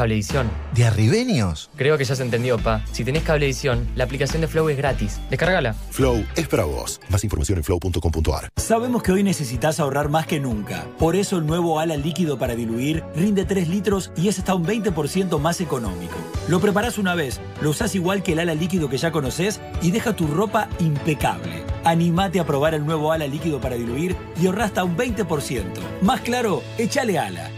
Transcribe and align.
Cablevisión. 0.00 0.50
¿De 0.74 0.86
arribeños? 0.86 1.68
Creo 1.76 1.98
que 1.98 2.06
ya 2.06 2.14
se 2.14 2.22
entendió, 2.22 2.56
pa. 2.56 2.82
Si 2.90 3.04
tenés 3.04 3.22
Cablevisión, 3.22 3.86
la 3.96 4.04
aplicación 4.04 4.40
de 4.40 4.48
Flow 4.48 4.70
es 4.70 4.78
gratis. 4.78 5.20
Descárgala. 5.28 5.74
Flow 5.74 6.24
es 6.36 6.48
para 6.48 6.64
vos. 6.64 7.02
Más 7.10 7.22
información 7.22 7.58
en 7.58 7.64
flow.com.ar. 7.64 8.48
Sabemos 8.56 9.02
que 9.02 9.12
hoy 9.12 9.22
necesitas 9.22 9.78
ahorrar 9.78 10.08
más 10.08 10.26
que 10.26 10.40
nunca. 10.40 10.86
Por 10.98 11.16
eso 11.16 11.36
el 11.36 11.44
nuevo 11.44 11.80
ala 11.80 11.98
líquido 11.98 12.38
para 12.38 12.54
diluir 12.54 13.04
rinde 13.14 13.44
3 13.44 13.68
litros 13.68 14.10
y 14.16 14.28
es 14.28 14.38
hasta 14.38 14.54
un 14.54 14.64
20% 14.64 15.38
más 15.38 15.60
económico. 15.60 16.16
Lo 16.48 16.60
preparás 16.60 16.96
una 16.96 17.14
vez, 17.14 17.38
lo 17.60 17.68
usás 17.68 17.94
igual 17.94 18.22
que 18.22 18.32
el 18.32 18.38
ala 18.38 18.54
líquido 18.54 18.88
que 18.88 18.96
ya 18.96 19.12
conoces 19.12 19.60
y 19.82 19.90
deja 19.90 20.16
tu 20.16 20.26
ropa 20.26 20.70
impecable. 20.78 21.62
Animate 21.84 22.40
a 22.40 22.46
probar 22.46 22.72
el 22.72 22.86
nuevo 22.86 23.12
ala 23.12 23.26
líquido 23.26 23.60
para 23.60 23.76
diluir 23.76 24.16
y 24.40 24.46
ahorra 24.46 24.64
hasta 24.64 24.82
un 24.82 24.96
20%. 24.96 25.64
Más 26.00 26.22
claro, 26.22 26.62
échale 26.78 27.18
ala. 27.18 27.50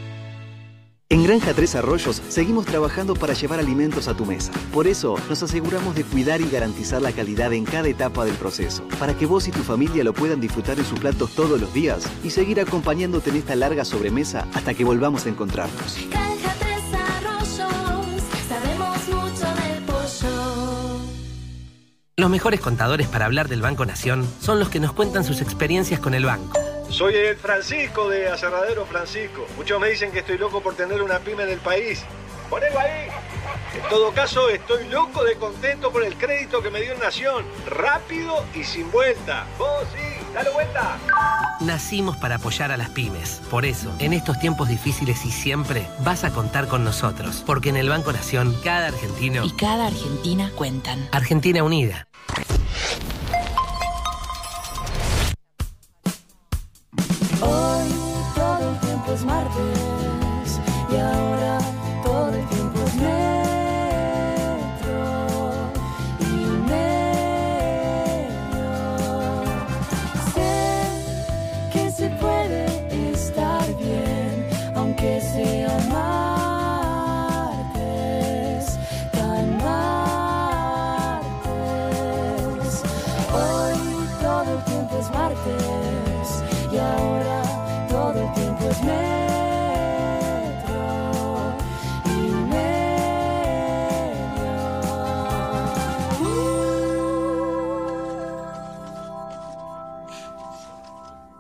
En 1.13 1.23
Granja 1.25 1.53
Tres 1.53 1.75
Arroyos 1.75 2.23
seguimos 2.31 2.65
trabajando 2.65 3.13
para 3.13 3.35
llevar 3.35 3.61
alimentos 3.61 4.09
a 4.09 4.15
tu 4.15 4.25
mesa. 4.25 4.51
Por 4.73 4.87
eso 4.87 5.17
nos 5.29 5.43
aseguramos 5.43 5.95
de 5.95 6.05
cuidar 6.05 6.41
y 6.41 6.49
garantizar 6.49 7.03
la 7.03 7.13
calidad 7.13 7.53
en 7.53 7.67
cada 7.67 7.87
etapa 7.87 8.25
del 8.25 8.35
proceso, 8.37 8.83
para 8.99 9.13
que 9.13 9.27
vos 9.27 9.47
y 9.47 9.51
tu 9.51 9.63
familia 9.63 10.05
lo 10.05 10.15
puedan 10.15 10.41
disfrutar 10.41 10.79
en 10.79 10.87
sus 10.87 10.99
platos 10.99 11.35
todos 11.35 11.61
los 11.61 11.75
días 11.75 12.09
y 12.25 12.31
seguir 12.31 12.63
acompañándote 12.63 13.29
en 13.29 13.37
esta 13.37 13.55
larga 13.55 13.85
sobremesa 13.85 14.49
hasta 14.55 14.73
que 14.73 14.85
volvamos 14.85 15.27
a 15.27 15.29
encontrarnos. 15.29 15.99
Granja 16.09 16.55
Tres 16.59 16.83
Arroyos, 16.95 18.23
sabemos 18.49 19.09
mucho 19.09 19.47
del 19.55 19.85
pollo. 19.85 20.99
Los 22.17 22.31
mejores 22.31 22.61
contadores 22.61 23.09
para 23.09 23.27
hablar 23.27 23.49
del 23.51 23.61
Banco 23.61 23.85
Nación 23.85 24.27
son 24.41 24.59
los 24.59 24.71
que 24.71 24.81
nos 24.81 24.95
cuentan 24.95 25.25
sus 25.25 25.43
experiencias 25.43 26.01
con 26.01 26.15
el 26.15 26.25
banco. 26.25 26.62
Soy 26.93 27.15
el 27.15 27.37
Francisco 27.37 28.11
de 28.11 28.29
Aserradero 28.29 28.85
Francisco. 28.85 29.47
Muchos 29.57 29.81
me 29.81 29.89
dicen 29.89 30.13
que 30.13 30.19
estoy 30.19 30.37
loco 30.37 30.61
por 30.61 30.75
tener 30.75 31.01
una 31.01 31.21
pyme 31.21 31.45
en 31.45 31.49
el 31.49 31.59
país. 31.59 32.05
Ponelo 32.51 32.79
ahí. 32.79 33.09
En 33.75 33.89
todo 33.89 34.13
caso, 34.13 34.51
estoy 34.51 34.87
loco 34.89 35.25
de 35.25 35.37
contento 35.37 35.91
por 35.91 36.05
el 36.05 36.15
crédito 36.17 36.63
que 36.63 36.71
me 36.71 36.83
dio 36.83 36.95
Nación. 36.99 37.47
Rápido 37.67 38.45
y 38.55 38.63
sin 38.63 38.91
vuelta. 38.93 39.47
Vos 39.59 39.87
sí, 39.95 40.23
dale 40.35 40.51
vuelta. 40.51 40.99
Nacimos 41.61 42.19
para 42.19 42.35
apoyar 42.35 42.71
a 42.71 42.77
las 42.77 42.91
pymes. 42.91 43.41
Por 43.51 43.65
eso, 43.65 43.91
en 43.99 44.13
estos 44.13 44.39
tiempos 44.39 44.69
difíciles 44.69 45.25
y 45.25 45.31
siempre, 45.31 45.87
vas 46.01 46.25
a 46.25 46.31
contar 46.31 46.69
con 46.69 46.85
nosotros. 46.85 47.43
Porque 47.47 47.71
en 47.71 47.79
el 47.79 47.89
Banco 47.89 48.13
Nación, 48.13 48.55
cada 48.63 48.89
argentino 48.89 49.47
Y 49.47 49.53
cada 49.53 49.87
Argentina 49.87 50.51
cuentan. 50.55 51.09
Argentina 51.11 51.65
Unida. 51.65 52.07
Martes 59.25 59.82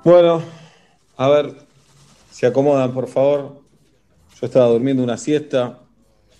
Bueno, 0.04 0.42
a 1.16 1.28
ver, 1.28 1.54
se 2.28 2.44
acomodan, 2.44 2.92
por 2.92 3.06
favor. 3.06 3.62
Yo 4.40 4.46
estaba 4.46 4.66
durmiendo 4.66 5.00
una 5.00 5.16
siesta, 5.16 5.78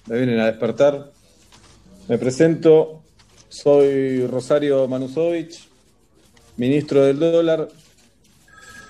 me 0.09 0.17
vienen 0.17 0.41
a 0.41 0.47
despertar. 0.47 1.13
Me 2.09 2.19
presento, 2.19 3.05
soy 3.49 4.27
Rosario 4.27 4.89
Manusovich, 4.89 5.69
ministro 6.57 7.05
del 7.05 7.21
dólar, 7.21 7.69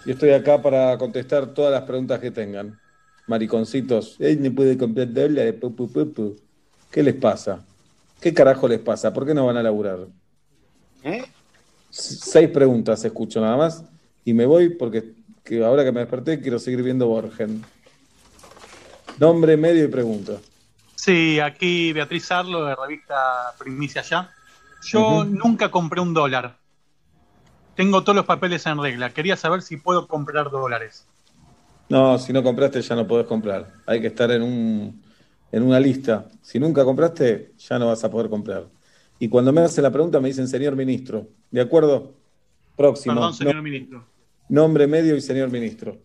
y 0.07 0.13
estoy 0.13 0.31
acá 0.31 0.63
para 0.63 0.97
contestar 0.97 1.53
todas 1.53 1.71
las 1.71 1.83
preguntas 1.83 2.19
que 2.19 2.31
tengan. 2.31 2.81
Mariconcitos, 3.27 4.17
¿eh? 4.21 4.39
¿no 4.41 4.55
puede 4.55 4.79
comprar 4.79 5.13
dólares? 5.13 5.55
¿Qué 6.91 7.03
les 7.03 7.15
pasa? 7.15 7.63
¿Qué 8.19 8.33
carajo 8.33 8.67
les 8.69 8.81
pasa? 8.81 9.13
¿Por 9.13 9.27
qué 9.27 9.35
no 9.35 9.45
van 9.45 9.59
a 9.59 9.63
laburar? 9.63 10.07
¿Eh? 11.05 11.25
Seis 11.91 12.49
preguntas 12.49 13.05
escucho 13.05 13.39
nada 13.39 13.59
más 13.59 13.85
y 14.25 14.35
me 14.35 14.47
voy 14.47 14.71
porque 14.71 15.15
que 15.45 15.65
ahora 15.65 15.85
que 15.85 15.93
me 15.93 16.01
desperté 16.01 16.41
quiero 16.41 16.59
seguir 16.59 16.83
viendo 16.83 17.07
Borgen. 17.07 17.65
Nombre, 19.19 19.57
medio 19.57 19.85
y 19.85 19.89
pregunta. 19.89 20.35
Sí, 20.95 21.41
aquí 21.41 21.93
Beatriz 21.93 22.31
Arlo 22.31 22.65
de 22.65 22.75
revista 22.77 23.53
Primicia 23.59 24.03
Ya. 24.03 24.31
Yo 24.85 25.25
nunca 25.25 25.71
compré 25.71 26.01
un 26.01 26.15
dólar. 26.15 26.57
Tengo 27.77 28.03
todos 28.03 28.17
los 28.17 28.25
papeles 28.27 28.67
en 28.67 28.81
regla. 28.81 29.11
Quería 29.11 29.37
saber 29.37 29.63
si 29.63 29.77
puedo 29.77 30.07
comprar 30.07 30.51
dólares. 30.51 31.07
No, 31.89 32.19
si 32.19 32.33
no 32.33 32.43
compraste 32.43 32.83
ya 32.83 32.95
no 32.97 33.07
podés 33.07 33.27
comprar. 33.27 33.73
Hay 33.87 34.01
que 34.01 34.09
estar 34.09 34.31
en, 34.31 34.43
un, 34.43 35.03
en 35.51 35.63
una 35.63 35.79
lista. 35.79 36.27
Si 36.41 36.59
nunca 36.59 36.85
compraste, 36.85 37.53
ya 37.59 37.79
no 37.79 37.89
vas 37.89 38.03
a 38.05 38.11
poder 38.11 38.29
comprar. 38.29 38.67
Y 39.19 39.29
cuando 39.29 39.53
me 39.53 39.61
hacen 39.61 39.85
la 39.85 39.91
pregunta 39.91 40.21
me 40.21 40.29
dicen 40.29 40.49
señor 40.49 40.75
ministro. 40.75 41.29
¿De 41.51 41.61
acuerdo? 41.61 42.13
Próximo. 42.77 43.15
Perdón, 43.15 43.35
señor 43.35 43.57
No- 43.57 43.63
ministro. 43.63 44.12
Nombre, 44.53 44.87
medio 44.87 45.17
y 45.17 45.21
señor 45.23 45.51
ministro. 45.51 45.97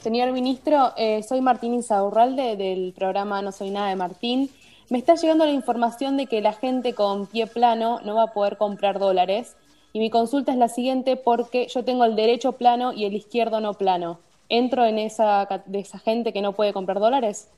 Señor 0.00 0.32
ministro, 0.32 0.92
eh, 0.96 1.24
soy 1.24 1.40
Martín 1.40 1.74
Insaurralde 1.74 2.56
del 2.56 2.92
programa 2.96 3.42
No 3.42 3.50
Soy 3.50 3.70
Nada 3.70 3.88
de 3.88 3.96
Martín. 3.96 4.48
Me 4.90 4.98
está 4.98 5.16
llegando 5.16 5.44
la 5.44 5.50
información 5.50 6.16
de 6.16 6.26
que 6.26 6.40
la 6.40 6.52
gente 6.52 6.94
con 6.94 7.26
pie 7.26 7.48
plano 7.48 8.00
no 8.04 8.14
va 8.14 8.24
a 8.24 8.32
poder 8.32 8.56
comprar 8.56 9.00
dólares. 9.00 9.56
Y 9.92 9.98
mi 9.98 10.08
consulta 10.08 10.52
es 10.52 10.58
la 10.58 10.68
siguiente 10.68 11.16
porque 11.16 11.66
yo 11.66 11.82
tengo 11.84 12.04
el 12.04 12.14
derecho 12.14 12.52
plano 12.52 12.92
y 12.92 13.06
el 13.06 13.14
izquierdo 13.14 13.60
no 13.60 13.74
plano. 13.74 14.20
¿Entro 14.48 14.84
en 14.84 14.98
esa, 14.98 15.48
de 15.66 15.80
esa 15.80 15.98
gente 15.98 16.32
que 16.32 16.42
no 16.42 16.52
puede 16.52 16.72
comprar 16.72 17.00
dólares? 17.00 17.48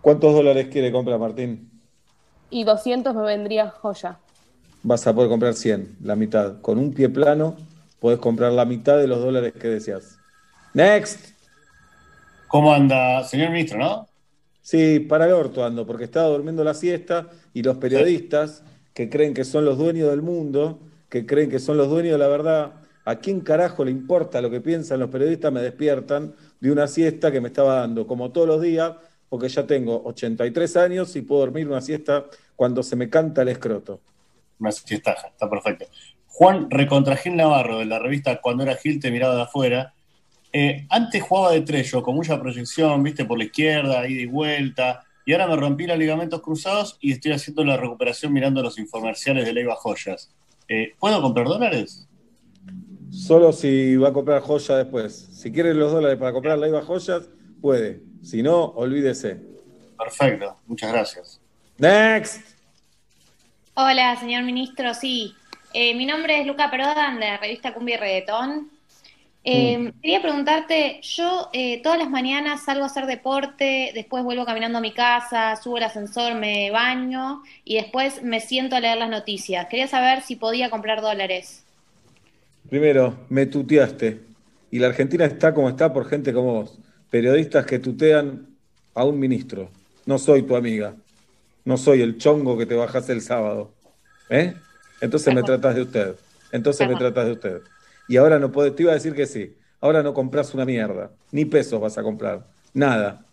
¿Cuántos 0.00 0.32
dólares 0.32 0.68
quiere 0.70 0.92
comprar, 0.92 1.18
Martín? 1.18 1.70
Y 2.50 2.62
200 2.62 3.14
me 3.16 3.22
vendría 3.22 3.70
joya. 3.70 4.18
Vas 4.84 5.06
a 5.08 5.12
poder 5.14 5.28
comprar 5.28 5.54
100, 5.54 5.96
la 6.02 6.14
mitad. 6.14 6.60
Con 6.60 6.78
un 6.78 6.92
pie 6.92 7.08
plano 7.08 7.56
podés 8.02 8.18
comprar 8.18 8.50
la 8.50 8.64
mitad 8.64 8.98
de 8.98 9.06
los 9.06 9.20
dólares 9.20 9.52
que 9.52 9.68
deseas. 9.68 10.18
Next. 10.74 11.38
¿Cómo 12.48 12.74
anda, 12.74 13.22
señor 13.22 13.50
ministro, 13.50 13.78
no? 13.78 14.08
Sí, 14.60 14.98
para 14.98 15.26
el 15.26 15.32
orto 15.32 15.64
ando, 15.64 15.86
porque 15.86 16.02
estaba 16.02 16.26
durmiendo 16.26 16.64
la 16.64 16.74
siesta 16.74 17.28
y 17.54 17.62
los 17.62 17.76
periodistas 17.76 18.64
que 18.92 19.08
creen 19.08 19.34
que 19.34 19.44
son 19.44 19.64
los 19.64 19.78
dueños 19.78 20.10
del 20.10 20.20
mundo, 20.20 20.80
que 21.08 21.26
creen 21.26 21.48
que 21.48 21.60
son 21.60 21.76
los 21.76 21.88
dueños 21.88 22.14
de 22.14 22.18
la 22.18 22.26
verdad, 22.26 22.72
¿a 23.04 23.20
quién 23.20 23.40
carajo 23.40 23.84
le 23.84 23.92
importa 23.92 24.40
lo 24.40 24.50
que 24.50 24.60
piensan 24.60 24.98
los 24.98 25.08
periodistas? 25.08 25.52
Me 25.52 25.62
despiertan 25.62 26.34
de 26.58 26.72
una 26.72 26.88
siesta 26.88 27.30
que 27.30 27.40
me 27.40 27.48
estaba 27.48 27.76
dando, 27.76 28.08
como 28.08 28.32
todos 28.32 28.48
los 28.48 28.60
días, 28.60 28.94
porque 29.28 29.48
ya 29.48 29.64
tengo 29.64 30.02
83 30.06 30.76
años 30.76 31.14
y 31.14 31.22
puedo 31.22 31.42
dormir 31.42 31.68
una 31.68 31.80
siesta 31.80 32.24
cuando 32.56 32.82
se 32.82 32.96
me 32.96 33.08
canta 33.08 33.42
el 33.42 33.48
escroto. 33.48 34.00
Una 34.58 34.72
siestaja, 34.72 35.28
está 35.28 35.48
perfecto. 35.48 35.86
Juan 36.32 36.70
Recontragil 36.70 37.36
Navarro, 37.36 37.78
de 37.78 37.84
la 37.84 37.98
revista 37.98 38.40
Cuando 38.40 38.62
era 38.62 38.76
Gil, 38.76 38.98
te 39.00 39.10
miraba 39.10 39.36
de 39.36 39.42
afuera. 39.42 39.92
Eh, 40.52 40.86
antes 40.88 41.22
jugaba 41.22 41.52
de 41.52 41.60
tres 41.60 41.90
yo, 41.90 42.02
con 42.02 42.14
mucha 42.14 42.40
proyección, 42.40 43.02
viste, 43.02 43.24
por 43.24 43.38
la 43.38 43.44
izquierda, 43.44 44.08
ida 44.08 44.22
y 44.22 44.26
vuelta. 44.26 45.04
Y 45.24 45.32
ahora 45.32 45.46
me 45.46 45.56
rompí 45.56 45.86
los 45.86 45.98
ligamentos 45.98 46.40
cruzados 46.40 46.96
y 47.00 47.12
estoy 47.12 47.32
haciendo 47.32 47.64
la 47.64 47.76
recuperación 47.76 48.32
mirando 48.32 48.62
los 48.62 48.78
infomerciales 48.78 49.44
de 49.44 49.52
Leiva 49.52 49.76
Joyas. 49.76 50.34
Eh, 50.68 50.94
¿Puedo 50.98 51.20
comprar 51.20 51.46
dólares? 51.46 52.08
Solo 53.10 53.52
si 53.52 53.96
va 53.96 54.08
a 54.08 54.12
comprar 54.12 54.40
joya 54.40 54.76
después. 54.78 55.28
Si 55.34 55.52
quiere 55.52 55.74
los 55.74 55.92
dólares 55.92 56.18
para 56.18 56.32
comprar 56.32 56.58
la 56.58 56.66
IVA 56.66 56.80
joyas, 56.82 57.28
puede. 57.60 58.00
Si 58.22 58.42
no, 58.42 58.64
olvídese. 58.64 59.38
Perfecto, 59.98 60.56
muchas 60.66 60.92
gracias. 60.92 61.40
Next. 61.76 62.40
Hola, 63.74 64.16
señor 64.18 64.44
ministro. 64.44 64.94
Sí, 64.94 65.34
Eh, 65.74 65.94
mi 65.94 66.04
nombre 66.06 66.40
es 66.40 66.46
Luca 66.46 66.70
Prodan 66.70 67.18
de 67.18 67.26
la 67.26 67.38
revista 67.38 67.72
Cumbia 67.72 67.96
y 67.96 67.98
Reggaetón. 67.98 68.70
Eh, 69.44 69.92
Quería 70.00 70.22
preguntarte, 70.22 71.00
yo 71.02 71.48
eh, 71.52 71.82
todas 71.82 71.98
las 71.98 72.08
mañanas 72.08 72.64
salgo 72.64 72.84
a 72.84 72.86
hacer 72.86 73.06
deporte, 73.06 73.90
después 73.92 74.22
vuelvo 74.22 74.44
caminando 74.44 74.78
a 74.78 74.80
mi 74.80 74.92
casa, 74.92 75.56
subo 75.56 75.78
el 75.78 75.82
ascensor, 75.82 76.34
me 76.34 76.70
baño 76.70 77.42
y 77.64 77.74
después 77.76 78.22
me 78.22 78.40
siento 78.40 78.76
a 78.76 78.80
leer 78.80 78.98
las 78.98 79.10
noticias. 79.10 79.66
Quería 79.66 79.88
saber 79.88 80.22
si 80.22 80.36
podía 80.36 80.70
comprar 80.70 81.00
dólares. 81.00 81.64
Primero, 82.68 83.18
me 83.30 83.46
tuteaste. 83.46 84.20
Y 84.70 84.78
la 84.78 84.86
Argentina 84.86 85.24
está 85.24 85.52
como 85.52 85.68
está 85.68 85.92
por 85.92 86.08
gente 86.08 86.32
como 86.32 86.54
vos. 86.54 86.78
Periodistas 87.10 87.66
que 87.66 87.78
tutean 87.78 88.46
a 88.94 89.04
un 89.04 89.18
ministro. 89.18 89.70
no 90.06 90.18
soy 90.18 90.42
tu 90.42 90.54
amiga. 90.54 90.94
No 91.64 91.76
soy 91.76 92.00
el 92.02 92.18
chongo 92.18 92.56
que 92.56 92.66
te 92.66 92.74
bajas 92.74 93.08
el 93.08 93.20
sábado. 93.20 93.72
¿Eh? 94.30 94.54
Entonces 95.02 95.34
me 95.34 95.42
tratas 95.42 95.74
de 95.74 95.82
usted. 95.82 96.14
Entonces 96.52 96.88
me 96.88 96.94
tratas 96.94 97.26
de 97.26 97.32
usted. 97.32 97.60
Y 98.08 98.16
ahora 98.16 98.38
no 98.38 98.52
podés, 98.52 98.74
te 98.76 98.84
iba 98.84 98.92
a 98.92 98.94
decir 98.94 99.14
que 99.14 99.26
sí. 99.26 99.56
Ahora 99.80 100.02
no 100.02 100.14
compras 100.14 100.54
una 100.54 100.64
mierda. 100.64 101.10
Ni 101.32 101.44
pesos 101.44 101.80
vas 101.80 101.98
a 101.98 102.02
comprar. 102.02 102.46
Nada. 102.72 103.24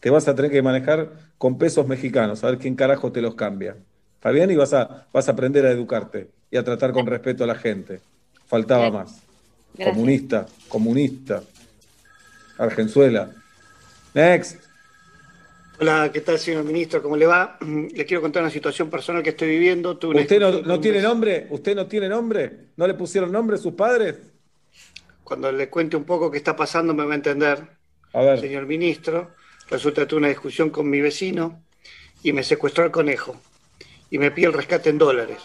Te 0.00 0.10
vas 0.10 0.28
a 0.28 0.34
tener 0.34 0.50
que 0.50 0.62
manejar 0.62 1.10
con 1.38 1.58
pesos 1.58 1.88
mexicanos, 1.88 2.44
a 2.44 2.46
ver 2.46 2.58
quién 2.58 2.76
carajo 2.76 3.10
te 3.10 3.20
los 3.20 3.34
cambia. 3.34 3.76
¿Está 4.14 4.30
bien? 4.30 4.50
Y 4.52 4.56
vas 4.56 4.72
a, 4.72 5.06
vas 5.12 5.28
a 5.28 5.32
aprender 5.32 5.66
a 5.66 5.72
educarte 5.72 6.30
y 6.52 6.56
a 6.56 6.62
tratar 6.62 6.92
con 6.92 7.04
respeto 7.06 7.42
a 7.42 7.48
la 7.48 7.56
gente. 7.56 8.00
Faltaba 8.46 8.90
más. 8.90 9.22
Gracias. 9.74 9.96
Comunista, 9.96 10.46
comunista. 10.68 11.42
Argenzuela. 12.58 13.30
Next. 14.14 14.71
Hola, 15.82 16.12
¿qué 16.12 16.20
tal, 16.20 16.38
señor 16.38 16.62
ministro? 16.62 17.02
¿Cómo 17.02 17.16
le 17.16 17.26
va? 17.26 17.58
Le 17.92 18.06
quiero 18.06 18.20
contar 18.20 18.40
una 18.40 18.52
situación 18.52 18.88
personal 18.88 19.20
que 19.20 19.30
estoy 19.30 19.48
viviendo. 19.48 19.98
Tuve 19.98 20.20
¿Usted 20.20 20.40
no, 20.40 20.78
tiene 20.78 21.02
nombre? 21.02 21.48
¿Usted 21.50 21.74
no 21.74 21.88
tiene 21.88 22.08
nombre? 22.08 22.68
¿No 22.76 22.86
le 22.86 22.94
pusieron 22.94 23.32
nombre 23.32 23.58
sus 23.58 23.74
padres? 23.74 24.14
Cuando 25.24 25.50
le 25.50 25.68
cuente 25.68 25.96
un 25.96 26.04
poco 26.04 26.30
qué 26.30 26.38
está 26.38 26.54
pasando 26.54 26.94
me 26.94 27.04
va 27.04 27.14
a 27.14 27.16
entender. 27.16 27.66
A 28.12 28.22
ver. 28.22 28.38
Señor 28.38 28.66
ministro, 28.66 29.32
resulta 29.70 30.02
que 30.02 30.06
tuve 30.06 30.18
una 30.20 30.28
discusión 30.28 30.70
con 30.70 30.88
mi 30.88 31.00
vecino 31.00 31.64
y 32.22 32.32
me 32.32 32.44
secuestró 32.44 32.84
el 32.84 32.92
conejo. 32.92 33.34
Y 34.08 34.18
me 34.18 34.30
pide 34.30 34.46
el 34.46 34.52
rescate 34.52 34.88
en 34.88 34.98
dólares. 34.98 35.38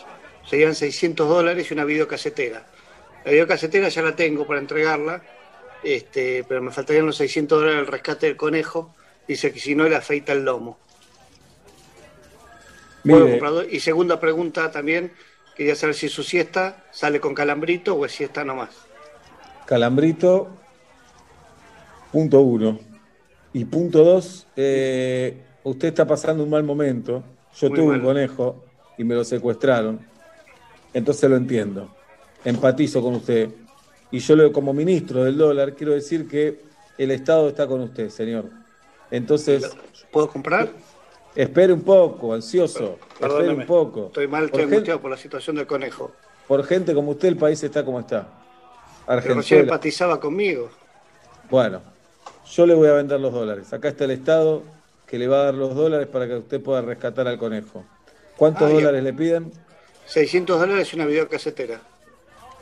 Serían 0.48 0.76
600 0.76 1.28
dólares 1.28 1.72
y 1.72 1.74
una 1.74 1.84
videocasetera. 1.84 2.64
La 3.26 3.32
videocasetera 3.32 3.90
ya 3.90 4.04
la 4.04 4.16
tengo 4.16 4.46
para 4.46 4.60
entregarla, 4.60 5.24
este, 5.84 6.46
pero 6.48 6.62
me 6.62 6.70
faltarían 6.70 7.08
los 7.08 7.18
600 7.18 7.58
dólares 7.58 7.80
del 7.80 7.92
rescate 7.92 8.28
del 8.28 8.38
conejo. 8.38 8.94
Dice 9.28 9.52
que 9.52 9.60
si 9.60 9.76
no 9.76 9.84
le 9.88 9.96
afeita 9.96 10.34
el 10.34 10.46
lomo. 10.46 10.78
¿Puedo 13.04 13.20
Mire, 13.26 13.32
comprar 13.32 13.52
do- 13.54 13.70
Y 13.70 13.80
segunda 13.80 14.20
pregunta 14.20 14.72
también, 14.72 15.12
quería 15.56 15.76
saber 15.76 15.96
si 15.96 16.10
su 16.10 16.24
siesta 16.24 16.86
sale 16.92 17.20
con 17.20 17.34
calambrito 17.34 17.96
o 17.96 18.06
es 18.06 18.12
siesta 18.12 18.44
nomás. 18.44 18.70
Calambrito, 19.66 20.50
punto 22.12 22.42
uno. 22.42 22.80
Y 23.54 23.66
punto 23.66 24.04
dos, 24.04 24.48
eh, 24.56 25.42
usted 25.64 25.90
está 25.90 26.06
pasando 26.06 26.44
un 26.44 26.50
mal 26.50 26.64
momento. 26.64 27.24
Yo 27.60 27.70
Muy 27.70 27.78
tuve 27.80 27.88
mal. 27.88 28.00
un 28.00 28.06
conejo 28.06 28.64
y 28.98 29.04
me 29.04 29.16
lo 29.16 29.24
secuestraron. 29.24 30.00
Entonces 30.94 31.30
lo 31.30 31.36
entiendo. 31.36 31.96
Empatizo 32.46 33.02
con 33.02 33.16
usted. 33.16 33.50
Y 34.12 34.20
yo 34.20 34.52
como 34.54 34.74
ministro 34.74 35.24
del 35.24 35.38
dólar 35.38 35.74
quiero 35.76 35.94
decir 35.94 36.28
que 36.28 36.62
el 36.98 37.12
Estado 37.12 37.50
está 37.50 37.68
con 37.68 37.82
usted, 37.82 38.10
señor. 38.10 38.50
Entonces... 39.12 39.70
¿Puedo 40.12 40.30
comprar? 40.30 40.70
Espere 41.36 41.72
un 41.74 41.82
poco, 41.82 42.34
ansioso. 42.34 42.98
Espere 43.20 43.50
un 43.50 43.66
poco. 43.66 44.08
Estoy 44.08 44.28
mal, 44.28 44.50
Por 44.50 44.60
estoy 44.62 44.74
angustiado 44.74 45.02
por 45.02 45.12
la 45.12 45.18
situación 45.18 45.56
del 45.58 45.68
conejo. 45.68 46.12
Por 46.48 46.64
gente 46.66 46.94
como 46.94 47.12
usted, 47.12 47.28
el 47.28 47.38
país 47.38 47.62
está 47.62 47.84
como 47.86 48.00
está. 48.00 48.28
Pero 49.06 49.18
recién 49.18 49.30
Argenzuela. 49.38 49.64
empatizaba 49.64 50.20
conmigo. 50.20 50.70
Bueno, 51.50 51.82
yo 52.52 52.66
le 52.66 52.74
voy 52.74 52.88
a 52.88 52.94
vender 52.94 53.20
los 53.20 53.34
dólares. 53.34 53.72
Acá 53.74 53.90
está 53.90 54.06
el 54.06 54.12
Estado 54.12 54.64
que 55.06 55.18
le 55.20 55.28
va 55.28 55.42
a 55.42 55.44
dar 55.46 55.54
los 55.54 55.76
dólares 55.76 56.08
para 56.08 56.28
que 56.28 56.36
usted 56.36 56.62
pueda 56.62 56.82
rescatar 56.82 57.28
al 57.28 57.38
conejo. 57.38 57.84
¿Cuántos 58.36 58.70
Ah, 58.70 58.74
dólares 58.74 59.04
le 59.04 59.14
piden? 59.14 59.52
600 60.08 60.60
dólares 60.60 60.92
y 60.92 60.96
una 60.96 61.06
videocasetera. 61.06 61.82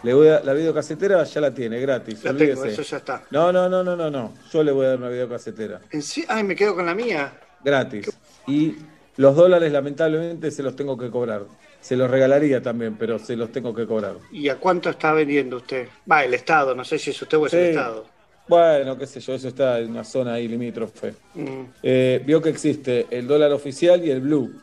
Le 0.05 0.13
voy 0.13 0.27
a, 0.27 0.39
la 0.41 0.53
videocasetera 0.53 1.23
ya 1.23 1.41
la 1.41 1.51
tiene, 1.53 1.79
gratis. 1.79 2.23
La 2.23 2.33
tengo, 2.35 2.63
eso 2.63 2.81
ya 2.83 2.97
está. 2.97 3.23
No, 3.31 3.51
no, 3.51 3.67
no, 3.67 3.83
no, 3.83 3.95
no, 3.95 4.09
no. 4.11 4.33
Yo 4.53 4.63
le 4.63 4.71
voy 4.71 4.85
a 4.85 4.89
dar 4.89 4.97
una 4.99 5.09
videocasetera. 5.09 5.81
En 5.91 6.01
sí- 6.01 6.23
Ay, 6.27 6.43
me 6.43 6.55
quedo 6.55 6.75
con 6.75 6.85
la 6.85 6.93
mía. 6.93 7.33
Gratis. 7.63 8.09
Y 8.47 8.75
los 9.17 9.35
dólares, 9.35 9.71
lamentablemente, 9.71 10.51
se 10.51 10.61
los 10.61 10.75
tengo 10.75 10.97
que 10.97 11.09
cobrar. 11.09 11.41
Se 11.81 11.95
los 11.95 12.09
regalaría 12.09 12.61
también, 12.61 12.97
pero 12.97 13.17
se 13.19 13.35
los 13.35 13.51
tengo 13.51 13.73
que 13.73 13.85
cobrar. 13.87 14.13
¿Y 14.31 14.49
a 14.49 14.57
cuánto 14.57 14.89
está 14.91 15.11
vendiendo 15.13 15.57
usted? 15.57 15.87
Va, 16.11 16.23
el 16.23 16.33
Estado, 16.33 16.75
no 16.75 16.85
sé 16.85 16.97
si 16.99 17.09
es 17.11 17.21
usted 17.21 17.37
o 17.37 17.47
es 17.47 17.53
el. 17.53 17.69
Estado. 17.71 18.05
Bueno, 18.47 18.95
qué 18.97 19.07
sé 19.07 19.19
yo, 19.19 19.33
eso 19.33 19.47
está 19.47 19.79
en 19.79 19.89
una 19.89 20.03
zona 20.03 20.33
ahí 20.33 20.47
limítrofe. 20.47 21.15
Mm, 21.33 21.61
Eh, 21.81 22.21
vio 22.25 22.39
que 22.41 22.49
existe 22.49 23.07
el 23.09 23.25
dólar 23.27 23.51
oficial 23.51 24.05
y 24.05 24.11
el 24.11 24.21
blue. 24.21 24.53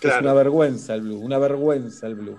Claro. 0.00 0.16
Es 0.16 0.22
una 0.22 0.34
vergüenza 0.34 0.94
el 0.94 1.02
blue, 1.02 1.20
una 1.20 1.38
vergüenza 1.38 2.08
el 2.08 2.16
blue. 2.16 2.38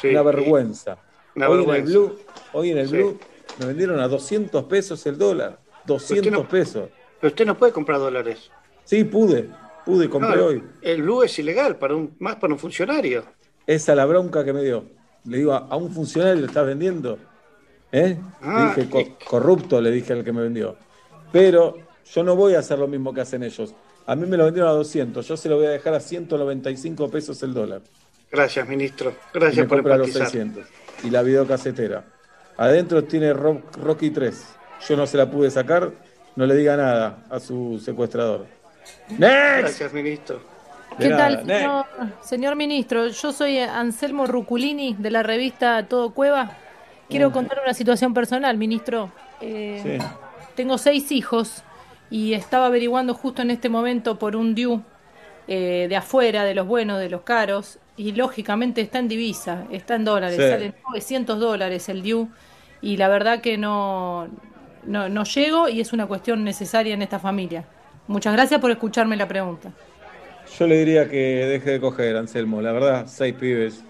Sí, 0.00 0.08
una 0.08 0.22
vergüenza. 0.22 0.96
Hoy 1.36 1.64
en 1.64 1.70
el 1.74 1.82
blue, 1.82 2.18
hoy 2.52 2.70
en 2.70 2.78
el 2.78 2.88
Sí. 2.88 2.96
blue 2.96 3.18
me 3.58 3.66
vendieron 3.66 4.00
a 4.00 4.08
200 4.08 4.64
pesos 4.64 5.04
el 5.06 5.18
dólar. 5.18 5.58
200 5.86 6.32
no- 6.32 6.48
pesos. 6.48 6.88
Pero 7.20 7.30
usted 7.30 7.46
no 7.46 7.56
puede 7.56 7.72
comprar 7.72 7.98
dólares. 7.98 8.50
Sí, 8.84 9.04
pude, 9.04 9.48
pude, 9.84 10.08
compré 10.08 10.36
No, 10.36 10.44
hoy. 10.46 10.62
El 10.80 11.02
blue 11.02 11.22
es 11.22 11.38
ilegal, 11.38 11.76
para 11.76 11.94
un, 11.94 12.14
más 12.18 12.36
para 12.36 12.52
un 12.52 12.58
funcionario. 12.58 13.24
Esa 13.66 13.94
la 13.94 14.04
bronca 14.06 14.44
que 14.44 14.52
me 14.52 14.62
dio. 14.62 14.84
Le 15.24 15.38
digo, 15.38 15.52
a, 15.52 15.76
un 15.76 15.92
funcionario 15.92 16.40
le 16.40 16.46
estás 16.46 16.66
vendiendo. 16.66 17.18
¿Eh? 17.92 18.18
Ah, 18.40 18.74
le 18.76 18.82
dije, 18.84 18.90
"Co- 18.90 19.16
corrupto, 19.28 19.80
le 19.80 19.90
dije 19.90 20.12
al 20.14 20.24
que 20.24 20.32
me 20.32 20.42
vendió. 20.42 20.76
Pero 21.30 21.76
yo 22.12 22.22
no 22.24 22.34
voy 22.34 22.54
a 22.54 22.58
hacer 22.60 22.78
lo 22.78 22.88
mismo 22.88 23.12
que 23.14 23.20
hacen 23.20 23.42
ellos. 23.42 23.74
A 24.06 24.16
mí 24.16 24.26
me 24.26 24.36
lo 24.36 24.44
vendieron 24.46 24.70
a 24.70 24.74
200, 24.74 25.26
yo 25.28 25.36
se 25.36 25.48
lo 25.48 25.56
voy 25.58 25.66
a 25.66 25.70
dejar 25.70 25.94
a 25.94 26.00
195 26.00 27.08
pesos 27.10 27.40
el 27.42 27.54
dólar. 27.54 27.82
Gracias, 28.30 28.66
ministro. 28.68 29.10
y 29.10 29.38
Gracias 29.38 29.64
me 29.64 29.68
por 29.68 29.84
los 29.84 29.94
empatizar. 30.08 30.22
600. 30.28 30.64
Y 31.04 31.10
la 31.10 31.22
videocasetera. 31.22 32.04
Adentro 32.56 33.04
tiene 33.04 33.32
Rock- 33.32 33.76
Rocky 33.76 34.10
3. 34.10 34.46
Yo 34.88 34.96
no 34.96 35.06
se 35.06 35.16
la 35.16 35.30
pude 35.30 35.50
sacar, 35.50 35.90
no 36.36 36.46
le 36.46 36.54
diga 36.54 36.76
nada 36.76 37.18
a 37.30 37.40
su 37.40 37.80
secuestrador. 37.84 38.46
¡Next! 39.10 39.20
Gracias, 39.60 39.92
ministro. 39.92 40.40
De 40.98 41.04
¿Qué 41.04 41.08
nada, 41.08 41.84
tal, 41.96 42.14
señor 42.22 42.56
ministro? 42.56 43.06
Yo 43.08 43.32
soy 43.32 43.58
Anselmo 43.58 44.26
Ruculini 44.26 44.94
de 44.98 45.10
la 45.10 45.22
revista 45.22 45.86
Todo 45.88 46.12
Cueva. 46.12 46.50
Quiero 47.08 47.30
Mm. 47.30 47.32
contar 47.32 47.60
una 47.64 47.72
situación 47.74 48.12
personal, 48.12 48.56
ministro. 48.58 49.10
Eh, 49.40 49.80
Sí. 49.82 50.06
Tengo 50.54 50.76
seis 50.76 51.10
hijos 51.12 51.62
y 52.10 52.34
estaba 52.34 52.66
averiguando 52.66 53.14
justo 53.14 53.40
en 53.40 53.50
este 53.50 53.68
momento 53.70 54.18
por 54.18 54.36
un 54.36 54.54
DIU 54.54 54.82
eh, 55.48 55.86
de 55.88 55.96
afuera, 55.96 56.44
de 56.44 56.54
los 56.54 56.66
buenos, 56.66 57.00
de 57.00 57.08
los 57.08 57.22
caros, 57.22 57.78
y 57.96 58.12
lógicamente 58.12 58.80
está 58.80 58.98
en 58.98 59.08
divisa, 59.08 59.66
está 59.70 59.94
en 59.94 60.04
dólares, 60.04 60.36
Sí. 60.36 60.48
salen 60.48 60.74
900 60.88 61.38
dólares 61.38 61.88
el 61.88 62.02
DIU, 62.02 62.28
y 62.80 62.96
la 62.96 63.08
verdad 63.08 63.40
que 63.40 63.58
no, 63.58 64.28
no, 64.84 65.08
no 65.08 65.24
llego 65.24 65.68
y 65.68 65.80
es 65.80 65.92
una 65.92 66.06
cuestión 66.06 66.42
necesaria 66.44 66.94
en 66.94 67.02
esta 67.02 67.18
familia. 67.18 67.64
Muchas 68.08 68.32
gracias 68.32 68.60
por 68.60 68.70
escucharme 68.70 69.16
la 69.16 69.28
pregunta. 69.28 69.70
Yo 70.58 70.66
le 70.66 70.78
diría 70.78 71.08
que 71.08 71.16
deje 71.16 71.70
de 71.72 71.80
coger, 71.80 72.16
Anselmo. 72.16 72.60
La 72.60 72.72
verdad, 72.72 73.06
seis 73.06 73.34
pibes, 73.34 73.82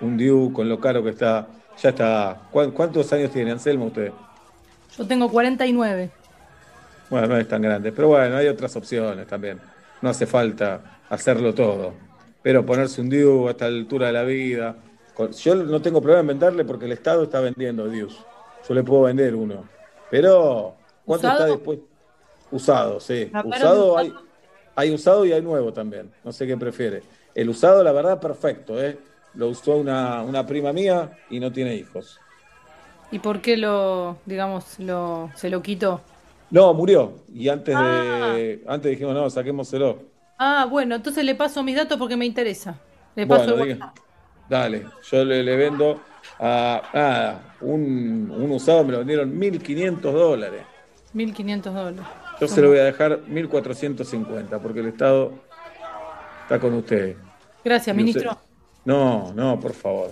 un 0.00 0.16
Diu 0.16 0.52
con 0.52 0.68
lo 0.68 0.80
caro 0.80 1.02
que 1.04 1.10
está. 1.10 1.46
Ya 1.80 1.90
está. 1.90 2.42
¿Cuán- 2.50 2.72
¿Cuántos 2.72 3.12
años 3.12 3.30
tiene, 3.30 3.52
Anselmo, 3.52 3.86
usted? 3.86 4.12
Yo 4.98 5.06
tengo 5.06 5.30
49. 5.30 6.10
Bueno, 7.08 7.26
no 7.28 7.36
es 7.38 7.48
tan 7.48 7.62
grande, 7.62 7.92
pero 7.92 8.08
bueno, 8.08 8.36
hay 8.36 8.48
otras 8.48 8.74
opciones 8.76 9.26
también. 9.26 9.60
No 10.02 10.10
hace 10.10 10.26
falta 10.26 10.80
hacerlo 11.08 11.54
todo. 11.54 11.94
Pero 12.42 12.64
ponerse 12.64 13.00
un 13.00 13.08
Diu 13.08 13.48
a 13.48 13.52
esta 13.52 13.66
altura 13.66 14.08
de 14.08 14.12
la 14.12 14.22
vida. 14.22 14.76
Yo 15.38 15.54
no 15.54 15.82
tengo 15.82 16.00
problema 16.00 16.20
en 16.20 16.26
venderle 16.28 16.64
porque 16.64 16.86
el 16.86 16.92
Estado 16.92 17.24
está 17.24 17.40
vendiendo 17.40 17.88
Dius. 17.88 18.18
Yo 18.66 18.74
le 18.74 18.82
puedo 18.82 19.02
vender 19.02 19.34
uno. 19.34 19.64
Pero, 20.10 20.74
¿cuánto 21.04 21.26
¿Usado? 21.26 21.40
está 21.40 21.54
después? 21.56 21.78
Usado, 22.50 23.00
sí. 23.00 23.26
De 23.26 23.42
Usado 23.44 23.98
hay, 23.98 24.12
hay 24.74 24.94
usado 24.94 25.26
y 25.26 25.32
hay 25.32 25.42
nuevo 25.42 25.72
también. 25.72 26.10
No 26.24 26.32
sé 26.32 26.46
qué 26.46 26.56
prefiere. 26.56 27.02
El 27.34 27.48
usado, 27.50 27.84
la 27.84 27.92
verdad, 27.92 28.18
perfecto, 28.18 28.82
¿eh? 28.82 28.98
Lo 29.34 29.48
usó 29.48 29.76
una, 29.76 30.22
una 30.22 30.44
prima 30.46 30.72
mía 30.72 31.18
y 31.30 31.38
no 31.38 31.52
tiene 31.52 31.74
hijos. 31.76 32.18
¿Y 33.12 33.18
por 33.18 33.40
qué 33.40 33.56
lo, 33.56 34.18
digamos, 34.26 34.78
lo, 34.78 35.30
se 35.34 35.50
lo 35.50 35.62
quitó? 35.62 36.00
No, 36.50 36.74
murió. 36.74 37.12
Y 37.32 37.48
antes 37.48 37.76
de. 37.76 38.62
Antes 38.66 38.90
dijimos, 38.90 39.14
no, 39.14 39.30
saquémoselo. 39.30 39.98
Ah, 40.42 40.66
bueno, 40.68 40.94
entonces 40.94 41.22
le 41.22 41.34
paso 41.34 41.62
mis 41.62 41.76
datos 41.76 41.98
porque 41.98 42.16
me 42.16 42.24
interesa. 42.24 42.74
Le 43.14 43.26
paso 43.26 43.44
Bueno, 43.48 43.62
el 43.62 43.68
diga. 43.68 43.86
WhatsApp. 43.86 44.04
Dale, 44.48 44.86
yo 45.10 45.24
le, 45.24 45.42
le 45.44 45.56
vendo 45.56 46.00
a 46.40 46.82
nada, 46.94 47.56
un, 47.60 48.32
un 48.34 48.50
usado 48.50 48.82
me 48.82 48.92
lo 48.92 48.98
vendieron 48.98 49.38
1.500 49.38 50.14
dólares. 50.14 50.62
1.500 51.12 51.74
dólares. 51.74 52.00
Yo 52.40 52.48
se 52.48 52.62
lo 52.62 52.68
voy 52.70 52.78
a 52.78 52.84
dejar 52.84 53.20
1.450 53.28 54.58
porque 54.58 54.80
el 54.80 54.88
Estado 54.88 55.32
está 56.42 56.58
con 56.58 56.72
ustedes. 56.72 57.16
Gracias, 57.62 57.94
Y 57.94 57.98
ministro. 57.98 58.30
usted- 58.30 58.42
No, 58.86 59.32
no, 59.34 59.60
por 59.60 59.74
favor. 59.74 60.10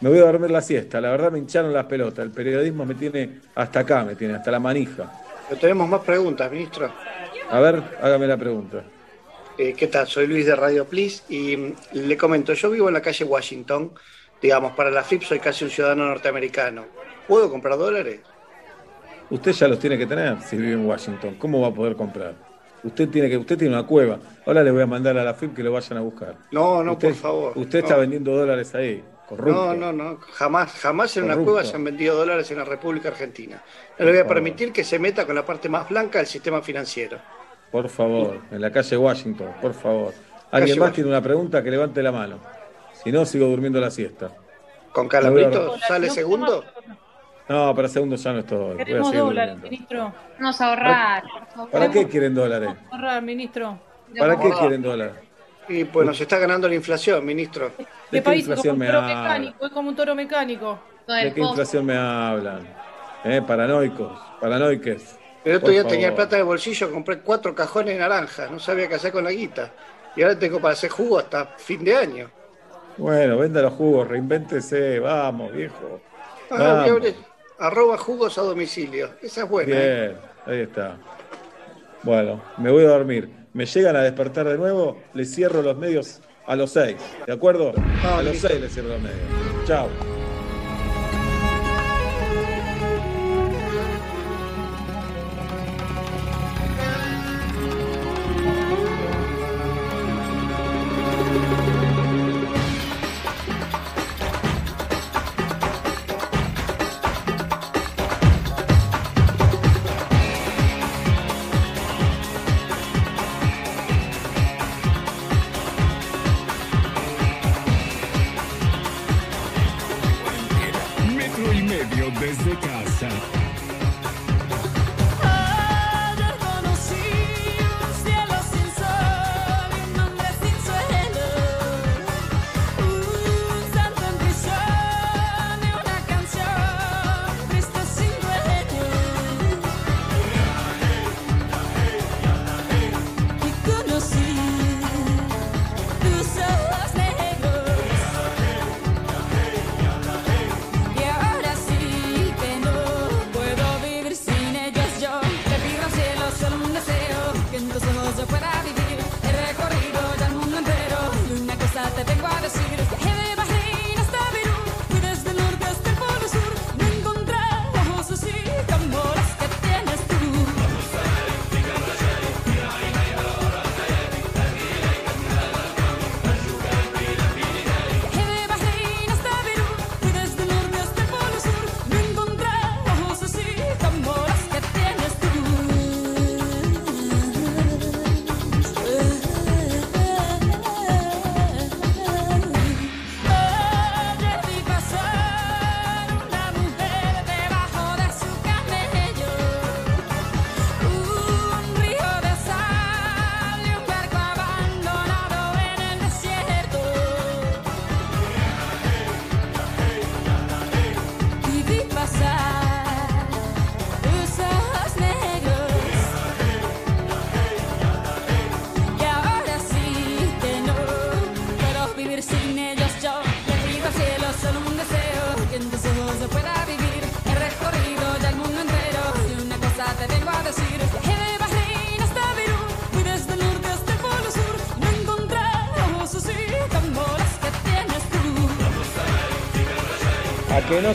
Me 0.00 0.08
voy 0.10 0.18
a 0.18 0.22
dormir 0.22 0.50
la 0.50 0.62
siesta. 0.62 1.00
La 1.00 1.10
verdad 1.10 1.30
me 1.30 1.38
hincharon 1.38 1.72
las 1.72 1.86
pelotas. 1.86 2.24
El 2.24 2.32
periodismo 2.32 2.84
me 2.84 2.96
tiene 2.96 3.38
hasta 3.54 3.80
acá, 3.80 4.02
me 4.04 4.16
tiene 4.16 4.34
hasta 4.34 4.50
la 4.50 4.58
manija. 4.58 5.12
Pero 5.48 5.60
tenemos 5.60 5.88
más 5.88 6.00
preguntas, 6.00 6.50
ministro. 6.50 6.90
A 7.50 7.60
ver, 7.60 7.82
hágame 8.02 8.26
la 8.26 8.36
pregunta. 8.36 8.82
Eh, 9.60 9.74
¿Qué 9.76 9.88
tal? 9.88 10.06
Soy 10.06 10.26
Luis 10.26 10.46
de 10.46 10.56
Radio 10.56 10.86
Please 10.86 11.22
y 11.28 11.54
mm, 11.54 11.74
le 11.92 12.16
comento, 12.16 12.54
yo 12.54 12.70
vivo 12.70 12.88
en 12.88 12.94
la 12.94 13.02
calle 13.02 13.26
Washington, 13.26 13.92
digamos, 14.40 14.72
para 14.72 14.90
la 14.90 15.02
FIP 15.02 15.22
soy 15.22 15.38
casi 15.38 15.64
un 15.64 15.70
ciudadano 15.70 16.06
norteamericano. 16.06 16.86
¿Puedo 17.28 17.50
comprar 17.50 17.76
dólares? 17.76 18.20
Usted 19.28 19.52
ya 19.52 19.68
los 19.68 19.78
tiene 19.78 19.98
que 19.98 20.06
tener 20.06 20.40
si 20.40 20.56
vive 20.56 20.72
en 20.72 20.86
Washington. 20.86 21.34
¿Cómo 21.34 21.60
va 21.60 21.68
a 21.68 21.74
poder 21.74 21.94
comprar? 21.94 22.36
Usted 22.82 23.10
tiene 23.10 23.28
que, 23.28 23.36
usted 23.36 23.58
tiene 23.58 23.76
una 23.76 23.86
cueva. 23.86 24.18
Ahora 24.46 24.64
le 24.64 24.70
voy 24.70 24.80
a 24.80 24.86
mandar 24.86 25.18
a 25.18 25.24
la 25.24 25.34
FIP 25.34 25.56
que 25.56 25.62
lo 25.62 25.72
vayan 25.72 25.98
a 25.98 26.00
buscar. 26.00 26.36
No, 26.52 26.82
no, 26.82 26.92
Usted- 26.92 27.08
por 27.08 27.16
favor. 27.18 27.52
Usted 27.54 27.80
no. 27.80 27.84
está 27.84 27.98
vendiendo 27.98 28.34
dólares 28.34 28.74
ahí, 28.74 29.04
corrupto. 29.28 29.52
No, 29.52 29.74
no, 29.74 29.92
no. 29.92 30.20
Jamás, 30.20 30.72
jamás 30.72 31.14
en 31.18 31.24
una 31.24 31.36
cueva 31.36 31.64
se 31.64 31.76
han 31.76 31.84
vendido 31.84 32.16
dólares 32.16 32.50
en 32.50 32.56
la 32.56 32.64
República 32.64 33.10
Argentina. 33.10 33.62
No 33.98 34.06
le 34.06 34.12
voy 34.12 34.20
a 34.20 34.26
permitir 34.26 34.72
que 34.72 34.84
se 34.84 34.98
meta 34.98 35.26
con 35.26 35.34
la 35.34 35.44
parte 35.44 35.68
más 35.68 35.86
blanca 35.86 36.16
del 36.16 36.26
sistema 36.26 36.62
financiero. 36.62 37.18
Por 37.70 37.88
favor, 37.88 38.40
en 38.50 38.60
la 38.60 38.70
calle 38.70 38.96
Washington, 38.96 39.48
por 39.60 39.74
favor. 39.74 40.12
¿Alguien 40.50 40.76
Calle 40.76 40.80
más 40.80 40.92
tiene 40.92 41.10
una 41.10 41.22
pregunta? 41.22 41.62
Que 41.62 41.70
levante 41.70 42.02
la 42.02 42.10
mano. 42.10 42.38
Si 42.92 43.12
no, 43.12 43.24
sigo 43.24 43.46
durmiendo 43.46 43.80
la 43.80 43.90
siesta. 43.90 44.32
¿Con 44.92 45.08
voy 45.08 45.46
sale 45.86 46.10
segundo? 46.10 46.64
No, 47.48 47.74
para 47.74 47.88
segundo 47.88 48.16
ya 48.16 48.32
no 48.32 48.38
estoy. 48.40 48.76
Queremos 48.76 49.12
dólares, 49.12 49.54
durmiendo. 49.54 49.62
ministro. 49.62 50.12
Vamos 50.38 50.60
a 50.60 50.68
ahorrar. 50.68 51.22
por 51.22 51.46
favor. 51.48 51.70
¿Para 51.70 51.90
qué 51.90 52.08
quieren 52.08 52.34
dólares? 52.34 52.70
Ahorrar, 52.90 53.22
ministro. 53.22 53.78
¿Para 54.18 54.38
qué 54.38 54.50
quieren 54.50 54.82
dólares? 54.82 55.14
Y 55.68 55.84
pues 55.84 56.06
nos 56.06 56.20
está 56.20 56.38
ganando 56.38 56.68
la 56.68 56.74
inflación, 56.74 57.24
ministro. 57.24 57.70
¿De 57.76 57.84
Este 57.84 58.18
qué 58.18 58.22
país 58.22 58.40
es 58.40 58.44
como 58.46 58.54
inflación 58.56 58.74
un 58.74 58.78
me 58.80 58.86
toro 58.86 59.02
mecánico, 59.02 59.66
es 59.66 59.72
como 59.72 59.88
un 59.88 59.96
toro 59.96 60.14
mecánico. 60.16 60.78
¿De 61.06 61.32
qué 61.32 61.40
inflación 61.40 61.86
me 61.86 61.96
hablan? 61.96 62.66
¿Eh? 63.24 63.40
Paranoicos, 63.46 64.18
paranoiques. 64.40 65.19
El 65.44 65.56
otro 65.56 65.70
día 65.70 65.84
tenía 65.86 66.14
plata 66.14 66.36
el 66.36 66.44
bolsillo, 66.44 66.90
compré 66.92 67.20
cuatro 67.20 67.54
cajones 67.54 67.98
naranjas, 67.98 68.50
no 68.50 68.58
sabía 68.58 68.88
qué 68.88 68.96
hacer 68.96 69.12
con 69.12 69.24
la 69.24 69.30
guita. 69.30 69.70
Y 70.16 70.22
ahora 70.22 70.38
tengo 70.38 70.60
para 70.60 70.74
hacer 70.74 70.90
jugo 70.90 71.18
hasta 71.18 71.46
fin 71.56 71.82
de 71.84 71.96
año. 71.96 72.30
Bueno, 72.98 73.38
venda 73.38 73.62
los 73.62 73.72
jugos, 73.72 74.06
reinvéntese, 74.08 74.98
vamos, 74.98 75.52
viejo. 75.52 76.00
Ah, 76.50 76.84
Vamos. 76.86 77.14
arroba 77.58 77.96
jugos 77.96 78.36
a 78.36 78.42
domicilio. 78.42 79.10
Esa 79.22 79.44
es 79.44 79.48
buena. 79.48 79.72
¿eh? 79.74 80.08
Bien, 80.08 80.18
ahí 80.46 80.62
está. 80.62 80.96
Bueno, 82.02 82.42
me 82.58 82.70
voy 82.70 82.84
a 82.84 82.88
dormir. 82.88 83.30
Me 83.52 83.66
llegan 83.66 83.96
a 83.96 84.02
despertar 84.02 84.46
de 84.46 84.58
nuevo, 84.58 85.00
les 85.14 85.34
cierro 85.34 85.62
los 85.62 85.76
medios 85.76 86.20
a 86.46 86.56
los 86.56 86.70
seis, 86.72 86.96
¿de 87.26 87.32
acuerdo? 87.32 87.72
a 88.04 88.22
los 88.22 88.32
listo. 88.32 88.48
seis 88.48 88.60
les 88.60 88.72
cierro 88.72 88.88
los 88.90 89.00
medios. 89.00 89.18
Chao. 89.66 90.09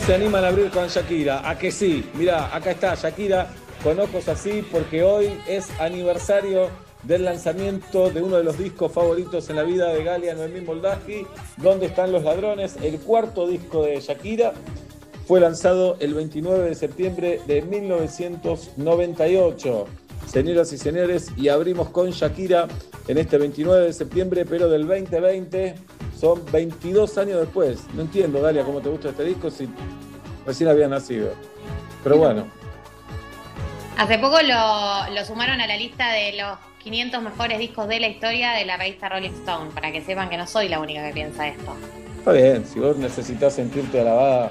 Se 0.06 0.14
animan 0.14 0.44
a 0.44 0.48
abrir 0.48 0.70
con 0.70 0.86
Shakira, 0.86 1.48
a 1.48 1.58
que 1.58 1.72
sí. 1.72 2.08
Mira, 2.14 2.54
acá 2.54 2.70
está 2.70 2.94
Shakira 2.94 3.48
con 3.82 3.98
ojos 3.98 4.28
así 4.28 4.64
porque 4.70 5.02
hoy 5.02 5.36
es 5.48 5.68
aniversario 5.80 6.68
del 7.02 7.24
lanzamiento 7.24 8.10
de 8.10 8.22
uno 8.22 8.36
de 8.36 8.44
los 8.44 8.56
discos 8.56 8.92
favoritos 8.92 9.50
en 9.50 9.56
la 9.56 9.64
vida 9.64 9.92
de 9.92 10.04
Galia 10.04 10.34
Noemí 10.34 10.60
Moldaski, 10.60 11.26
¿Dónde 11.56 11.86
están 11.86 12.12
los 12.12 12.22
ladrones? 12.22 12.76
El 12.80 13.00
cuarto 13.00 13.48
disco 13.48 13.82
de 13.82 14.00
Shakira 14.00 14.52
fue 15.26 15.40
lanzado 15.40 15.96
el 15.98 16.14
29 16.14 16.68
de 16.68 16.76
septiembre 16.76 17.40
de 17.48 17.62
1998. 17.62 19.86
Señoras 20.28 20.72
y 20.72 20.78
señores, 20.78 21.32
y 21.36 21.48
abrimos 21.48 21.88
con 21.88 22.10
Shakira 22.10 22.68
en 23.08 23.18
este 23.18 23.38
29 23.38 23.86
de 23.86 23.92
septiembre, 23.92 24.46
pero 24.48 24.68
del 24.68 24.86
2020, 24.86 25.74
son 26.18 26.42
22 26.50 27.18
años 27.18 27.40
después. 27.40 27.84
No 27.94 28.02
entiendo, 28.02 28.40
Dalia, 28.40 28.64
cómo 28.64 28.80
te 28.80 28.88
gusta 28.88 29.10
este 29.10 29.24
disco 29.24 29.50
si 29.50 29.68
recién 30.46 30.68
había 30.70 30.88
nacido. 30.88 31.32
Pero 32.02 32.18
bueno, 32.18 32.46
Hace 33.96 34.18
poco 34.18 34.36
lo, 34.42 35.14
lo 35.14 35.24
sumaron 35.24 35.58
a 35.62 35.66
la 35.66 35.76
lista 35.76 36.12
de 36.12 36.34
los 36.34 36.58
500 36.82 37.22
mejores 37.22 37.58
discos 37.58 37.88
de 37.88 37.98
la 37.98 38.08
historia 38.08 38.52
de 38.52 38.66
la 38.66 38.76
revista 38.76 39.08
Rolling 39.08 39.30
Stone, 39.30 39.70
para 39.70 39.90
que 39.90 40.02
sepan 40.02 40.28
que 40.28 40.36
no 40.36 40.46
soy 40.46 40.68
la 40.68 40.80
única 40.80 41.06
que 41.06 41.14
piensa 41.14 41.48
esto. 41.48 41.74
está 42.18 42.32
bien, 42.32 42.66
si 42.66 42.78
vos 42.78 42.98
necesitas 42.98 43.54
sentirte 43.54 44.02
alabada 44.02 44.50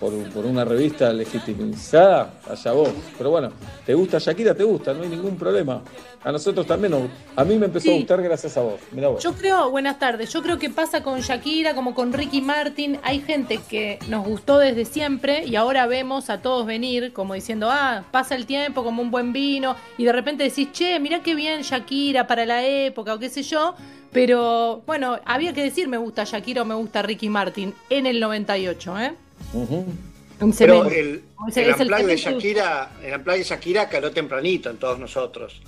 por, 0.00 0.12
por 0.30 0.44
una 0.44 0.64
revista 0.64 1.12
legitimizada, 1.12 2.40
allá 2.50 2.72
vos. 2.72 2.90
Pero 3.16 3.30
bueno, 3.30 3.52
¿te 3.86 3.94
gusta 3.94 4.18
Shakira? 4.18 4.56
Te 4.56 4.64
gusta, 4.64 4.92
no 4.92 5.04
hay 5.04 5.08
ningún 5.08 5.36
problema. 5.36 5.82
A 6.22 6.30
nosotros 6.32 6.66
también, 6.66 6.90
nos- 6.90 7.08
a 7.34 7.44
mí 7.44 7.56
me 7.56 7.64
empezó 7.64 7.90
a 7.90 7.94
gustar 7.94 8.20
gracias 8.22 8.54
a 8.58 8.60
vos. 8.60 8.78
Mirá 8.92 9.08
vos. 9.08 9.22
Yo 9.22 9.32
creo, 9.32 9.70
buenas 9.70 9.98
tardes, 9.98 10.30
yo 10.30 10.42
creo 10.42 10.58
que 10.58 10.68
pasa 10.68 11.02
con 11.02 11.18
Shakira 11.20 11.74
como 11.74 11.94
con 11.94 12.12
Ricky 12.12 12.42
Martin, 12.42 12.98
hay 13.02 13.20
gente 13.20 13.58
que 13.70 13.98
nos 14.08 14.26
gustó 14.26 14.58
desde 14.58 14.84
siempre 14.84 15.46
y 15.46 15.56
ahora 15.56 15.86
vemos 15.86 16.28
a 16.28 16.42
todos 16.42 16.66
venir 16.66 17.14
como 17.14 17.32
diciendo, 17.32 17.68
ah, 17.70 18.04
pasa 18.10 18.34
el 18.34 18.44
tiempo 18.44 18.84
como 18.84 19.00
un 19.00 19.10
buen 19.10 19.32
vino 19.32 19.76
y 19.96 20.04
de 20.04 20.12
repente 20.12 20.44
decís, 20.44 20.70
che, 20.72 21.00
mirá 21.00 21.20
qué 21.22 21.34
bien 21.34 21.62
Shakira 21.62 22.26
para 22.26 22.44
la 22.44 22.66
época 22.66 23.14
o 23.14 23.18
qué 23.18 23.30
sé 23.30 23.42
yo, 23.42 23.74
pero 24.12 24.82
bueno, 24.86 25.18
había 25.24 25.54
que 25.54 25.62
decir 25.62 25.88
me 25.88 25.96
gusta 25.96 26.24
Shakira 26.24 26.60
o 26.60 26.64
me 26.66 26.74
gusta 26.74 27.00
Ricky 27.00 27.30
Martin 27.30 27.72
en 27.88 28.04
el 28.04 28.20
98, 28.20 28.98
¿eh? 28.98 29.14
Un 29.54 30.52
Pero 30.56 30.84
cemento. 30.84 30.88
el, 30.90 31.22
el 31.54 31.64
el 31.64 31.70
unplugged 31.80 32.06
de. 32.06 32.16
Shakira, 32.16 32.90
el 33.02 33.24
de 33.24 33.42
Shakira 33.42 33.88
caló 33.88 34.10
tempranito 34.10 34.68
en 34.70 34.76
todos 34.78 34.98
nosotros. 34.98 35.60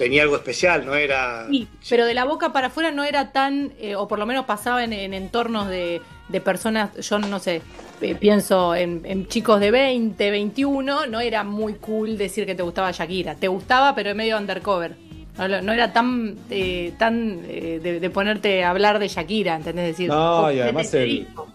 Tenía 0.00 0.22
algo 0.22 0.34
especial, 0.36 0.86
no 0.86 0.94
era... 0.94 1.46
Sí, 1.50 1.68
pero 1.90 2.06
de 2.06 2.14
la 2.14 2.24
boca 2.24 2.54
para 2.54 2.68
afuera 2.68 2.90
no 2.90 3.04
era 3.04 3.32
tan, 3.32 3.72
eh, 3.78 3.96
o 3.96 4.08
por 4.08 4.18
lo 4.18 4.24
menos 4.24 4.46
pasaba 4.46 4.82
en, 4.82 4.94
en 4.94 5.12
entornos 5.12 5.68
de, 5.68 6.00
de 6.28 6.40
personas, 6.40 6.96
yo 6.96 7.18
no 7.18 7.38
sé, 7.38 7.60
eh, 8.00 8.14
pienso 8.14 8.74
en, 8.74 9.02
en 9.04 9.28
chicos 9.28 9.60
de 9.60 9.70
20, 9.70 10.30
21, 10.30 11.04
no 11.06 11.20
era 11.20 11.44
muy 11.44 11.74
cool 11.74 12.16
decir 12.16 12.46
que 12.46 12.54
te 12.54 12.62
gustaba 12.62 12.90
Shakira. 12.92 13.34
Te 13.34 13.48
gustaba, 13.48 13.94
pero 13.94 14.08
en 14.10 14.16
medio 14.16 14.38
undercover. 14.38 14.96
No, 15.36 15.72
era 15.72 15.92
tan, 15.92 16.34
eh, 16.48 16.94
tan 16.98 17.42
eh, 17.46 17.78
de, 17.82 18.00
de 18.00 18.10
ponerte 18.10 18.64
a 18.64 18.70
hablar 18.70 18.98
de 19.00 19.08
Shakira, 19.08 19.54
¿entendés? 19.56 19.86
Decir, 19.88 20.08
No, 20.08 20.44
"Oh, 20.44 20.50
y 20.50 20.60
además 20.60 20.92
el, 20.94 21.08
disco". 21.08 21.46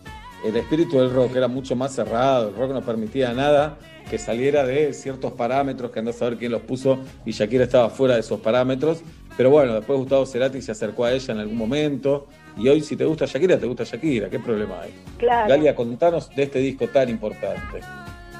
el 0.45 0.55
espíritu 0.55 0.99
del 0.99 1.11
rock 1.11 1.35
era 1.35 1.47
mucho 1.47 1.75
más 1.75 1.95
cerrado. 1.95 2.49
El 2.49 2.55
rock 2.55 2.71
no 2.73 2.81
permitía 2.83 3.33
nada 3.33 3.75
que 4.09 4.17
saliera 4.17 4.65
de 4.65 4.93
ciertos 4.93 5.33
parámetros 5.33 5.91
que 5.91 5.99
andás 5.99 6.15
a 6.17 6.19
saber 6.19 6.37
quién 6.37 6.51
los 6.51 6.61
puso 6.61 6.99
y 7.25 7.31
Shakira 7.31 7.63
estaba 7.63 7.89
fuera 7.89 8.15
de 8.15 8.21
esos 8.21 8.39
parámetros. 8.39 9.01
Pero 9.37 9.49
bueno, 9.49 9.73
después 9.73 9.99
Gustavo 9.99 10.25
Cerati 10.25 10.61
se 10.61 10.71
acercó 10.71 11.05
a 11.05 11.11
ella 11.11 11.33
en 11.33 11.39
algún 11.39 11.57
momento. 11.57 12.27
Y 12.57 12.69
hoy, 12.69 12.81
si 12.81 12.95
te 12.95 13.03
gusta 13.03 13.25
Shakira, 13.25 13.59
te 13.59 13.65
gusta 13.65 13.83
Shakira. 13.83 14.29
¿Qué 14.29 14.39
problema 14.39 14.81
hay? 14.81 14.93
Claro. 15.17 15.49
Galia, 15.49 15.75
contanos 15.75 16.33
de 16.33 16.43
este 16.43 16.59
disco 16.59 16.87
tan 16.87 17.09
importante. 17.09 17.81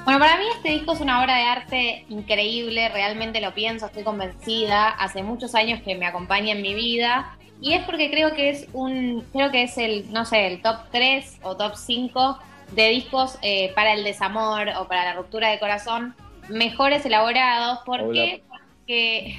Bueno, 0.04 0.20
para 0.20 0.36
mí 0.38 0.44
este 0.54 0.70
disco 0.70 0.92
es 0.92 1.00
una 1.00 1.20
obra 1.20 1.36
de 1.36 1.42
arte 1.42 2.04
increíble, 2.08 2.88
realmente 2.90 3.40
lo 3.40 3.52
pienso, 3.52 3.86
estoy 3.86 4.04
convencida, 4.04 4.90
hace 4.90 5.24
muchos 5.24 5.56
años 5.56 5.82
que 5.82 5.96
me 5.96 6.06
acompaña 6.06 6.52
en 6.52 6.62
mi 6.62 6.74
vida 6.74 7.36
y 7.60 7.72
es 7.72 7.84
porque 7.84 8.10
creo 8.10 8.32
que 8.34 8.50
es 8.50 8.68
un, 8.72 9.24
creo 9.32 9.50
que 9.50 9.64
es 9.64 9.76
el, 9.78 10.12
no 10.12 10.24
sé, 10.24 10.46
el 10.46 10.62
top 10.62 10.76
3 10.92 11.38
o 11.42 11.56
top 11.56 11.74
5 11.74 12.38
de 12.72 12.88
discos 12.90 13.38
eh, 13.42 13.72
para 13.74 13.92
el 13.94 14.04
desamor 14.04 14.68
o 14.78 14.88
para 14.88 15.04
la 15.04 15.14
ruptura 15.14 15.48
de 15.50 15.58
corazón 15.58 16.14
mejores 16.48 17.04
elaborados. 17.06 17.80
¿Por 17.86 18.12
qué? 18.12 18.42
Porque, 18.48 19.36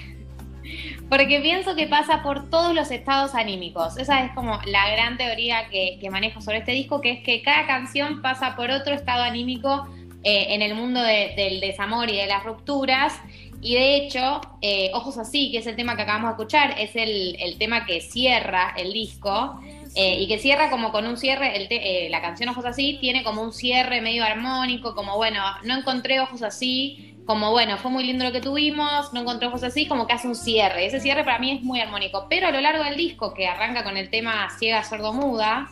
porque 1.09 1.39
pienso 1.39 1.75
que 1.75 1.87
pasa 1.87 2.21
por 2.23 2.49
todos 2.49 2.73
los 2.73 2.91
estados 2.91 3.33
anímicos. 3.35 3.97
Esa 3.97 4.25
es 4.25 4.31
como 4.33 4.59
la 4.65 4.89
gran 4.91 5.17
teoría 5.17 5.69
que, 5.69 5.97
que 6.01 6.09
manejo 6.09 6.41
sobre 6.41 6.57
este 6.59 6.71
disco, 6.73 6.99
que 7.01 7.11
es 7.11 7.23
que 7.23 7.41
cada 7.41 7.65
canción 7.65 8.21
pasa 8.21 8.55
por 8.55 8.71
otro 8.71 8.93
estado 8.93 9.23
anímico 9.23 9.87
eh, 10.23 10.47
en 10.49 10.61
el 10.61 10.75
mundo 10.75 11.01
de- 11.01 11.33
del 11.37 11.59
desamor 11.61 12.09
y 12.09 12.17
de 12.17 12.27
las 12.27 12.43
rupturas. 12.43 13.13
Y 13.61 13.75
de 13.75 13.95
hecho, 13.95 14.41
eh, 14.61 14.91
Ojos 14.93 15.17
Así, 15.17 15.51
que 15.51 15.59
es 15.59 15.67
el 15.67 15.75
tema 15.75 15.95
que 15.95 16.01
acabamos 16.03 16.29
de 16.29 16.33
escuchar, 16.33 16.75
es 16.77 16.95
el, 16.95 17.37
el 17.39 17.57
tema 17.57 17.85
que 17.85 18.01
cierra 18.01 18.73
el 18.77 18.91
disco. 18.93 19.59
Eh, 19.97 20.17
y 20.21 20.27
que 20.27 20.37
cierra 20.37 20.69
como 20.69 20.91
con 20.91 21.05
un 21.07 21.17
cierre, 21.17 21.57
el 21.57 21.67
te- 21.67 22.05
eh, 22.05 22.09
la 22.09 22.21
canción 22.21 22.49
Ojos 22.49 22.65
Así 22.65 22.97
tiene 23.01 23.23
como 23.23 23.41
un 23.41 23.51
cierre 23.51 23.99
medio 24.01 24.23
armónico, 24.23 24.93
como 24.95 25.17
bueno, 25.17 25.41
no 25.63 25.75
encontré 25.75 26.19
ojos 26.19 26.43
así, 26.43 27.15
como 27.25 27.51
bueno, 27.51 27.77
fue 27.77 27.91
muy 27.91 28.05
lindo 28.05 28.23
lo 28.23 28.31
que 28.31 28.39
tuvimos, 28.39 29.11
no 29.11 29.21
encontré 29.21 29.47
ojos 29.47 29.63
así, 29.63 29.87
como 29.87 30.05
que 30.07 30.13
hace 30.13 30.27
un 30.27 30.35
cierre. 30.35 30.85
Ese 30.85 30.99
cierre 31.01 31.23
para 31.25 31.39
mí 31.39 31.51
es 31.51 31.61
muy 31.63 31.81
armónico. 31.81 32.27
Pero 32.29 32.47
a 32.47 32.51
lo 32.51 32.61
largo 32.61 32.83
del 32.83 32.95
disco, 32.95 33.33
que 33.33 33.47
arranca 33.47 33.83
con 33.83 33.97
el 33.97 34.09
tema 34.09 34.47
Ciega, 34.59 34.83
Sordo, 34.83 35.11
Muda, 35.13 35.67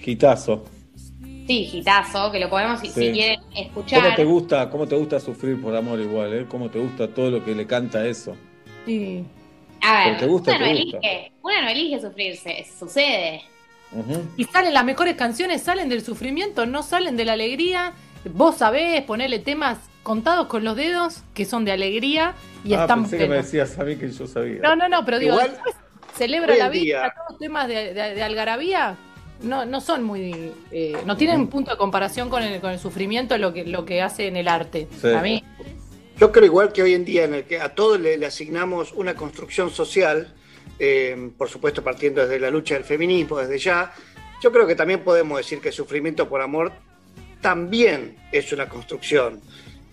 Gitazo. 0.00 0.64
sí, 1.46 1.64
gitazo, 1.64 2.30
que 2.30 2.38
lo 2.38 2.48
podemos, 2.50 2.80
si, 2.80 2.88
quieren 2.90 3.40
escuchar. 3.56 4.02
¿Cómo 4.02 4.14
te 4.14 4.24
gusta, 4.24 4.70
cómo 4.70 4.86
te 4.86 4.96
gusta 4.96 5.18
sufrir 5.20 5.60
por 5.60 5.74
amor 5.74 5.98
igual, 6.00 6.32
eh? 6.34 6.46
¿Cómo 6.48 6.68
te 6.70 6.78
gusta 6.78 7.08
todo 7.08 7.30
lo 7.30 7.44
que 7.44 7.54
le 7.54 7.66
canta 7.66 8.06
eso? 8.06 8.36
Sí. 8.86 9.24
A 9.80 10.04
ver, 10.04 10.16
te 10.18 10.26
gusta, 10.26 10.50
una, 10.52 10.58
no 10.60 10.64
te 10.66 10.80
gusta. 10.82 10.98
elige, 10.98 11.32
una 11.42 11.62
no 11.62 11.68
elige 11.68 12.00
sufrirse, 12.00 12.66
sucede. 12.78 13.42
Y 14.36 14.44
salen 14.44 14.74
las 14.74 14.84
mejores 14.84 15.16
canciones, 15.16 15.62
salen 15.62 15.88
del 15.88 16.02
sufrimiento, 16.04 16.66
no 16.66 16.82
salen 16.82 17.16
de 17.16 17.24
la 17.24 17.34
alegría. 17.34 17.92
Vos 18.32 18.56
sabés 18.58 19.02
ponerle 19.02 19.38
temas 19.38 19.78
contados 20.02 20.46
con 20.48 20.64
los 20.64 20.76
dedos 20.76 21.22
que 21.34 21.44
son 21.44 21.64
de 21.64 21.72
alegría 21.72 22.34
y 22.64 22.74
ah, 22.74 22.82
están 22.82 23.02
pensé 23.02 23.16
que 23.18 23.22
me 23.24 23.28
buenos. 23.28 23.46
decías 23.46 23.78
a 23.78 23.84
mí 23.84 23.96
que 23.96 24.10
yo 24.10 24.26
sabía. 24.26 24.60
No, 24.62 24.76
no, 24.76 24.88
no, 24.88 25.04
pero 25.04 25.18
digo, 25.18 25.34
Igual, 25.34 25.50
después 25.52 25.74
celebra 26.16 26.56
la 26.56 26.68
vida, 26.68 26.82
día- 27.02 27.12
todos 27.14 27.30
los 27.30 27.38
temas 27.38 27.68
de, 27.68 27.94
de- 27.94 28.14
de 28.14 28.22
algarabía 28.22 28.96
no, 29.42 29.64
no 29.66 29.80
son 29.80 30.02
muy, 30.04 30.52
eh, 30.70 30.96
no 31.06 31.16
tienen 31.16 31.48
punto 31.48 31.70
de 31.70 31.76
comparación 31.76 32.28
con 32.30 32.42
el, 32.42 32.60
con 32.60 32.70
el 32.70 32.78
sufrimiento 32.78 33.36
lo 33.38 33.52
que, 33.52 33.64
lo 33.64 33.84
que 33.84 34.00
hace 34.02 34.26
en 34.28 34.36
el 34.36 34.48
arte. 34.48 34.88
Sí. 35.00 35.08
A 35.08 35.20
mí, 35.20 35.42
Yo 36.18 36.30
creo 36.32 36.44
igual 36.44 36.72
que 36.72 36.82
hoy 36.82 36.94
en 36.94 37.04
día 37.04 37.24
en 37.24 37.34
el 37.34 37.44
que 37.44 37.60
a 37.60 37.74
todos 37.74 37.98
le, 38.00 38.16
le 38.16 38.26
asignamos 38.26 38.92
una 38.92 39.14
construcción 39.14 39.70
social, 39.70 40.32
eh, 40.78 41.30
por 41.36 41.48
supuesto 41.48 41.82
partiendo 41.82 42.22
desde 42.22 42.40
la 42.40 42.50
lucha 42.50 42.74
del 42.74 42.84
feminismo, 42.84 43.38
desde 43.38 43.58
ya, 43.58 43.92
yo 44.42 44.52
creo 44.52 44.66
que 44.66 44.74
también 44.74 45.00
podemos 45.00 45.38
decir 45.38 45.60
que 45.60 45.68
el 45.68 45.74
sufrimiento 45.74 46.28
por 46.28 46.40
amor 46.40 46.72
también 47.40 48.16
es 48.32 48.52
una 48.52 48.68
construcción 48.68 49.40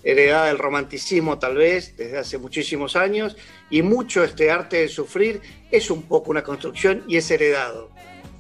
heredada 0.03 0.47
del 0.47 0.57
romanticismo 0.57 1.37
tal 1.37 1.57
vez 1.57 1.95
desde 1.95 2.17
hace 2.17 2.37
muchísimos 2.37 2.95
años 2.95 3.37
y 3.69 3.81
mucho 3.81 4.23
este 4.23 4.49
arte 4.49 4.77
de 4.77 4.87
sufrir 4.87 5.41
es 5.69 5.91
un 5.91 6.03
poco 6.03 6.31
una 6.31 6.43
construcción 6.43 7.03
y 7.07 7.17
es 7.17 7.29
heredado. 7.29 7.90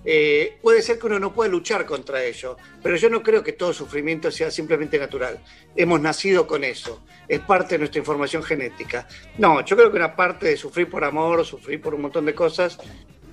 Eh, 0.03 0.57
puede 0.61 0.81
ser 0.81 0.97
que 0.97 1.05
uno 1.05 1.19
no 1.19 1.33
pueda 1.33 1.49
luchar 1.49 1.85
contra 1.85 2.23
ello, 2.23 2.57
pero 2.81 2.95
yo 2.95 3.09
no 3.09 3.21
creo 3.21 3.43
que 3.43 3.53
todo 3.53 3.71
sufrimiento 3.73 4.31
sea 4.31 4.49
simplemente 4.49 4.97
natural. 4.97 5.39
Hemos 5.75 6.01
nacido 6.01 6.47
con 6.47 6.63
eso, 6.63 7.03
es 7.27 7.39
parte 7.39 7.75
de 7.75 7.79
nuestra 7.79 7.99
información 7.99 8.41
genética. 8.43 9.07
No, 9.37 9.63
yo 9.63 9.75
creo 9.75 9.91
que 9.91 9.97
una 9.97 10.15
parte 10.15 10.47
de 10.47 10.57
sufrir 10.57 10.89
por 10.89 11.03
amor 11.03 11.39
o 11.39 11.43
sufrir 11.43 11.79
por 11.81 11.93
un 11.93 12.01
montón 12.01 12.25
de 12.25 12.33
cosas 12.33 12.79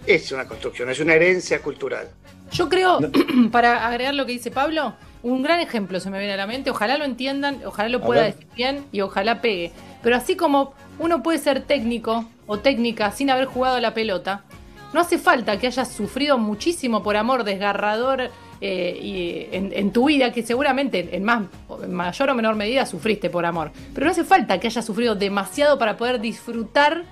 es 0.07 0.31
una 0.33 0.47
construcción, 0.47 0.91
es 0.91 1.01
una 1.01 1.15
herencia 1.15 1.61
cultural. 1.61 2.09
yo 2.53 2.69
creo, 2.69 2.99
para 3.53 3.87
agregar 3.87 4.15
lo 4.15 4.27
que 4.27 4.33
dice 4.33 4.51
Pablo, 4.51 4.95
un 5.23 5.43
gran 5.43 5.61
ejemplo 5.61 6.01
se 6.01 6.11
me 6.11 6.19
viene 6.19 6.35
a 6.35 6.37
la 6.37 6.47
mente, 6.47 6.71
ojalá 6.71 6.97
lo 6.97 7.05
entiendan, 7.05 7.61
ojalá 7.65 7.89
lo 7.89 8.01
pueda 8.01 8.23
decir 8.23 8.47
bien 8.55 8.85
y 8.93 9.01
ojalá 9.01 9.41
pegue. 9.41 9.73
Pero 10.03 10.17
así 10.17 10.37
como 10.37 10.75
uno 10.99 11.23
puede 11.23 11.39
ser 11.39 11.63
técnico 11.63 12.29
o 12.47 12.59
técnica 12.59 13.11
sin 13.11 13.31
haber 13.31 13.47
jugado 13.47 13.77
a 13.77 13.81
la 13.81 13.95
pelota, 13.95 14.45
no 14.93 15.01
hace 15.01 15.19
falta 15.19 15.59
que 15.59 15.67
hayas 15.67 15.93
sufrido 15.93 16.39
muchísimo 16.39 17.03
por 17.03 17.17
amor 17.17 17.45
desgarrador 17.45 18.31
eh, 18.61 18.99
y 19.01 19.55
en, 19.55 19.93
tu 19.93 20.07
vida, 20.07 20.33
que 20.33 20.43
seguramente 20.43 21.17
en, 21.17 21.25
más, 21.25 21.45
mayor 21.89 22.31
o 22.31 22.35
menor 22.35 22.57
medida 22.57 22.87
sufriste 22.87 23.31
por 23.31 23.45
amor. 23.47 23.71
Pero 23.95 24.07
no 24.07 24.13
hace 24.13 24.25
falta 24.25 24.59
que 24.59 24.67
hayas 24.67 24.85
sufrido 24.85 25.15
demasiado 25.15 25.79
para 25.79 25.97
poder 25.97 26.21
disfrutar 26.21 27.05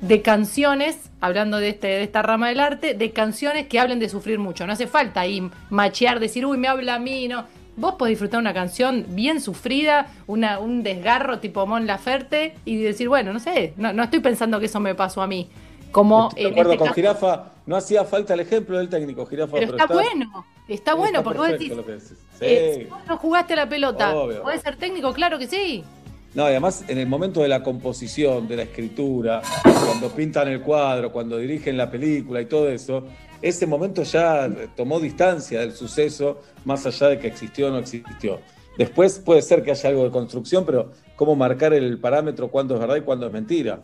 de 0.00 0.22
canciones, 0.22 1.10
hablando 1.20 1.58
de, 1.58 1.70
este, 1.70 1.86
de 1.88 2.02
esta 2.02 2.22
rama 2.22 2.48
del 2.48 2.60
arte, 2.60 2.94
de 2.94 3.10
canciones 3.12 3.66
que 3.66 3.78
hablen 3.78 3.98
de 3.98 4.08
sufrir 4.08 4.38
mucho. 4.38 4.66
No 4.66 4.72
hace 4.72 4.86
falta 4.86 5.20
ahí 5.20 5.48
machear, 5.70 6.20
decir, 6.20 6.44
uy, 6.44 6.58
me 6.58 6.68
habla 6.68 6.96
a 6.96 6.98
mí, 6.98 7.28
no. 7.28 7.44
Vos 7.76 7.94
podés 7.94 8.12
disfrutar 8.12 8.40
una 8.40 8.52
canción 8.52 9.06
bien 9.10 9.40
sufrida, 9.40 10.08
un 10.26 10.82
desgarro 10.82 11.38
tipo 11.38 11.66
Mon 11.66 11.86
Laferte 11.86 12.54
y 12.66 12.76
decir, 12.76 13.08
bueno, 13.08 13.32
no 13.32 13.38
sé, 13.38 13.72
no, 13.76 13.92
no 13.92 14.02
estoy 14.02 14.20
pensando 14.20 14.60
que 14.60 14.66
eso 14.66 14.80
me 14.80 14.94
pasó 14.94 15.22
a 15.22 15.26
mí. 15.26 15.48
Como 15.92 16.28
Estoy 16.28 16.44
de 16.44 16.50
acuerdo 16.50 16.72
este 16.72 16.84
con 16.84 16.94
Jirafa, 16.94 17.44
no 17.66 17.76
hacía 17.76 18.04
falta 18.04 18.34
el 18.34 18.40
ejemplo 18.40 18.78
del 18.78 18.88
técnico, 18.88 19.26
Jirafa. 19.26 19.52
pero 19.58 19.76
está 19.76 19.86
bueno, 19.86 20.46
está 20.68 20.94
bueno, 20.94 21.22
porque 21.22 21.38
vos 21.38 21.48
decís, 21.48 21.68
perfecto 21.68 21.76
lo 21.76 21.86
que 21.86 21.92
decís. 21.92 22.18
Sí. 22.38 22.44
eh, 22.44 22.74
si 22.78 22.84
vos 22.84 23.00
no 23.08 23.16
jugaste 23.16 23.52
a 23.54 23.56
la 23.56 23.68
pelota, 23.68 24.16
Obvio. 24.16 24.42
¿podés 24.42 24.62
ser 24.62 24.76
técnico? 24.76 25.12
Claro 25.12 25.38
que 25.38 25.46
sí. 25.46 25.84
No, 26.32 26.44
y 26.44 26.50
además 26.50 26.84
en 26.86 26.98
el 26.98 27.08
momento 27.08 27.40
de 27.42 27.48
la 27.48 27.62
composición, 27.62 28.46
de 28.46 28.56
la 28.56 28.62
escritura, 28.62 29.42
cuando 29.62 30.08
pintan 30.10 30.46
el 30.46 30.60
cuadro, 30.60 31.10
cuando 31.10 31.36
dirigen 31.38 31.76
la 31.76 31.90
película 31.90 32.40
y 32.40 32.46
todo 32.46 32.68
eso, 32.68 33.04
ese 33.42 33.66
momento 33.66 34.04
ya 34.04 34.48
tomó 34.76 35.00
distancia 35.00 35.60
del 35.60 35.72
suceso, 35.72 36.40
más 36.64 36.86
allá 36.86 37.08
de 37.08 37.18
que 37.18 37.26
existió 37.26 37.66
o 37.66 37.70
no 37.70 37.78
existió. 37.78 38.38
Después 38.78 39.18
puede 39.18 39.42
ser 39.42 39.64
que 39.64 39.72
haya 39.72 39.88
algo 39.88 40.04
de 40.04 40.10
construcción, 40.10 40.64
pero 40.64 40.92
cómo 41.16 41.34
marcar 41.34 41.74
el 41.74 41.98
parámetro, 41.98 42.48
cuándo 42.48 42.74
es 42.74 42.80
verdad 42.80 42.96
y 42.96 43.00
cuándo 43.00 43.26
es 43.26 43.32
mentira. 43.32 43.80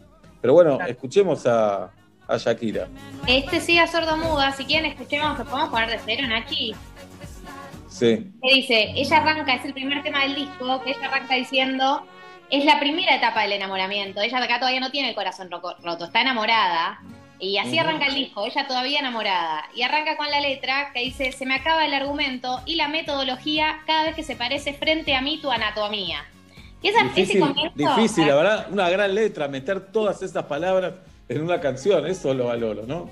Pero 0.46 0.54
bueno, 0.54 0.78
escuchemos 0.86 1.44
a, 1.44 1.90
a 2.28 2.36
Shakira. 2.36 2.86
Este 3.26 3.58
siga 3.58 3.84
sordo 3.88 4.16
muda, 4.16 4.52
si 4.52 4.64
quieren 4.64 4.88
escuchemos, 4.92 5.36
¿lo 5.36 5.44
podemos 5.44 5.70
poner 5.70 5.90
de 5.90 5.98
cero, 6.04 6.22
Nachi? 6.28 6.72
Sí. 7.88 8.30
que 8.40 8.54
dice, 8.54 8.92
ella 8.94 9.16
arranca, 9.16 9.54
es 9.54 9.64
el 9.64 9.72
primer 9.72 10.04
tema 10.04 10.22
del 10.22 10.36
disco, 10.36 10.80
que 10.84 10.90
ella 10.90 11.08
arranca 11.08 11.34
diciendo, 11.34 12.06
es 12.48 12.64
la 12.64 12.78
primera 12.78 13.16
etapa 13.16 13.42
del 13.42 13.54
enamoramiento, 13.54 14.20
ella 14.20 14.38
acá 14.38 14.60
todavía 14.60 14.78
no 14.78 14.92
tiene 14.92 15.08
el 15.08 15.16
corazón 15.16 15.50
ro- 15.50 15.74
roto, 15.82 16.04
está 16.04 16.20
enamorada, 16.20 17.00
y 17.40 17.58
así 17.58 17.76
arranca 17.80 18.06
el 18.06 18.14
disco, 18.14 18.46
ella 18.46 18.68
todavía 18.68 19.00
enamorada, 19.00 19.64
y 19.74 19.82
arranca 19.82 20.16
con 20.16 20.30
la 20.30 20.38
letra 20.40 20.92
que 20.94 21.00
dice, 21.00 21.32
se 21.32 21.44
me 21.44 21.56
acaba 21.56 21.84
el 21.86 21.92
argumento 21.92 22.60
y 22.66 22.76
la 22.76 22.86
metodología 22.86 23.80
cada 23.84 24.04
vez 24.04 24.14
que 24.14 24.22
se 24.22 24.36
parece 24.36 24.74
frente 24.74 25.16
a 25.16 25.20
mí 25.22 25.40
tu 25.42 25.50
anatomía. 25.50 26.24
Y 26.86 26.90
esa, 26.90 27.00
ese 27.00 27.14
Difícil, 27.14 27.40
comienzo, 27.40 27.74
difícil, 27.74 28.28
la 28.28 28.34
verdad, 28.36 28.66
una 28.70 28.88
gran 28.88 29.12
letra, 29.12 29.48
meter 29.48 29.80
todas 29.80 30.22
esas 30.22 30.44
palabras 30.44 30.92
en 31.28 31.42
una 31.42 31.60
canción, 31.60 32.06
eso 32.06 32.32
lo 32.32 32.46
valoro, 32.46 32.84
¿no? 32.86 33.10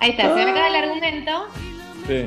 ahí 0.00 0.10
está, 0.10 0.24
se 0.28 0.44
me 0.44 0.50
acaba 0.50 0.68
el 0.68 0.74
argumento. 0.76 1.46
Sí. 2.06 2.26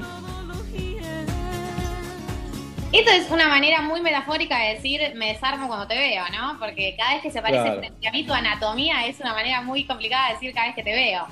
Esto 2.92 3.12
es 3.12 3.30
una 3.30 3.50
manera 3.50 3.82
muy 3.82 4.02
metafórica 4.02 4.58
de 4.58 4.74
decir 4.76 5.02
me 5.16 5.34
desarmo 5.34 5.68
cuando 5.68 5.86
te 5.88 5.96
veo, 5.96 6.24
¿no? 6.32 6.58
Porque 6.58 6.96
cada 6.98 7.14
vez 7.14 7.22
que 7.22 7.30
se 7.30 7.40
parece 7.40 7.62
Claro. 7.62 7.80
frente 7.82 8.08
a 8.08 8.12
mí 8.12 8.26
tu 8.26 8.34
anatomía 8.34 9.06
es 9.06 9.20
una 9.20 9.34
manera 9.34 9.62
muy 9.62 9.86
complicada 9.86 10.30
de 10.30 10.34
decir 10.34 10.54
cada 10.56 10.68
vez 10.68 10.76
que 10.76 10.84
te 10.84 10.94
veo. 10.96 11.28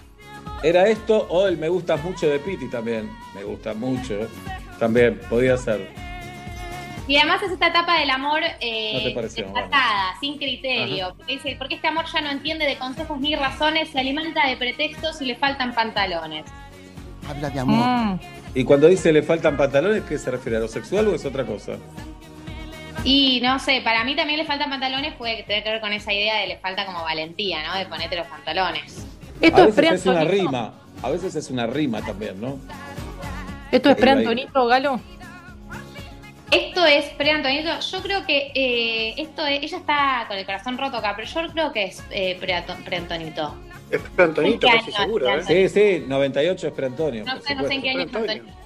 Era 0.61 0.87
esto 0.87 1.25
o 1.29 1.47
el 1.47 1.57
me 1.57 1.69
gusta 1.69 1.97
mucho 1.97 2.27
de 2.29 2.37
Piti 2.37 2.69
también. 2.69 3.09
Me 3.33 3.43
gusta 3.43 3.73
mucho. 3.73 4.27
También, 4.77 5.19
podía 5.29 5.57
ser. 5.57 5.87
Y 7.07 7.17
además 7.17 7.43
es 7.43 7.51
esta 7.51 7.67
etapa 7.67 7.99
del 7.99 8.09
amor 8.09 8.41
eh, 8.59 9.13
No 9.15 9.21
desatada, 9.21 10.15
sin 10.19 10.37
criterio. 10.37 11.13
Porque 11.15 11.33
dice, 11.33 11.55
porque 11.57 11.75
este 11.75 11.87
amor 11.87 12.05
ya 12.11 12.21
no 12.21 12.31
entiende 12.31 12.65
de 12.65 12.77
consejos 12.77 13.19
ni 13.19 13.35
razones, 13.35 13.89
se 13.89 13.99
alimenta 13.99 14.47
de 14.47 14.57
pretextos 14.57 15.21
y 15.21 15.25
le 15.25 15.35
faltan 15.35 15.73
pantalones. 15.75 16.45
Habla 17.29 17.49
de 17.49 17.59
amor. 17.59 18.19
Y 18.55 18.63
cuando 18.63 18.87
dice 18.87 19.11
le 19.11 19.21
faltan 19.21 19.57
pantalones, 19.57 20.03
¿qué 20.03 20.17
se 20.17 20.31
refiere? 20.31 20.57
¿A 20.57 20.61
lo 20.61 20.67
sexual 20.67 21.07
o 21.07 21.15
es 21.15 21.25
otra 21.25 21.45
cosa? 21.45 21.73
Y 23.03 23.39
no 23.43 23.59
sé, 23.59 23.81
para 23.83 24.03
mí 24.03 24.15
también 24.15 24.39
le 24.39 24.45
faltan 24.45 24.69
pantalones, 24.69 25.13
puede 25.15 25.43
tener 25.43 25.63
que 25.63 25.69
ver 25.69 25.81
con 25.81 25.93
esa 25.93 26.11
idea 26.11 26.37
de 26.39 26.47
le 26.47 26.57
falta 26.57 26.85
como 26.87 27.03
valentía, 27.03 27.59
¿no? 27.67 27.75
De 27.77 27.85
ponerte 27.85 28.15
los 28.15 28.25
pantalones. 28.27 29.05
Esto 29.41 29.57
a 29.57 29.65
es 29.67 29.75
veces 29.75 29.93
es 30.01 30.05
una 30.07 30.21
pre-Antonito. 30.21 30.49
rima. 30.49 30.73
A 31.03 31.09
veces 31.11 31.35
es 31.35 31.51
una 31.51 31.67
rima 31.67 32.01
también, 32.01 32.41
¿no? 32.41 32.57
¿Esto 33.71 33.89
es 33.91 33.95
pre-Antonito, 33.97 34.65
Galo? 34.65 34.99
Esto 36.51 36.85
es 36.85 37.05
pre-Antonito. 37.17 37.79
Yo 37.79 38.01
creo 38.01 38.25
que 38.25 38.51
eh, 38.53 39.13
esto 39.17 39.45
es- 39.45 39.63
ella 39.63 39.77
está 39.77 40.25
con 40.27 40.37
el 40.37 40.45
corazón 40.45 40.77
roto 40.77 40.97
acá, 40.97 41.13
pero 41.15 41.27
yo 41.27 41.51
creo 41.53 41.71
que 41.73 41.85
es 41.85 42.03
eh, 42.11 42.37
pre-Ato- 42.39 42.75
pre-Antonito. 42.85 43.55
Es 43.91 44.01
Antonito, 44.17 44.67
¿En 44.67 44.73
qué 44.73 44.79
casi 44.79 44.91
seguro, 44.91 45.29
¿eh? 45.29 45.43
Sí, 45.43 45.69
sí, 45.69 46.03
98 46.07 46.67
es 46.67 46.73
pre-Antonio. 46.73 47.23
No 47.25 47.33
por 47.33 47.41
sé, 47.43 47.55
no 47.55 47.67
sé 47.67 47.73
en 47.75 47.81
qué 47.81 47.89
año 47.89 47.99
es 48.01 48.05
supuesto. 48.07 48.31
Antonito. 48.31 48.57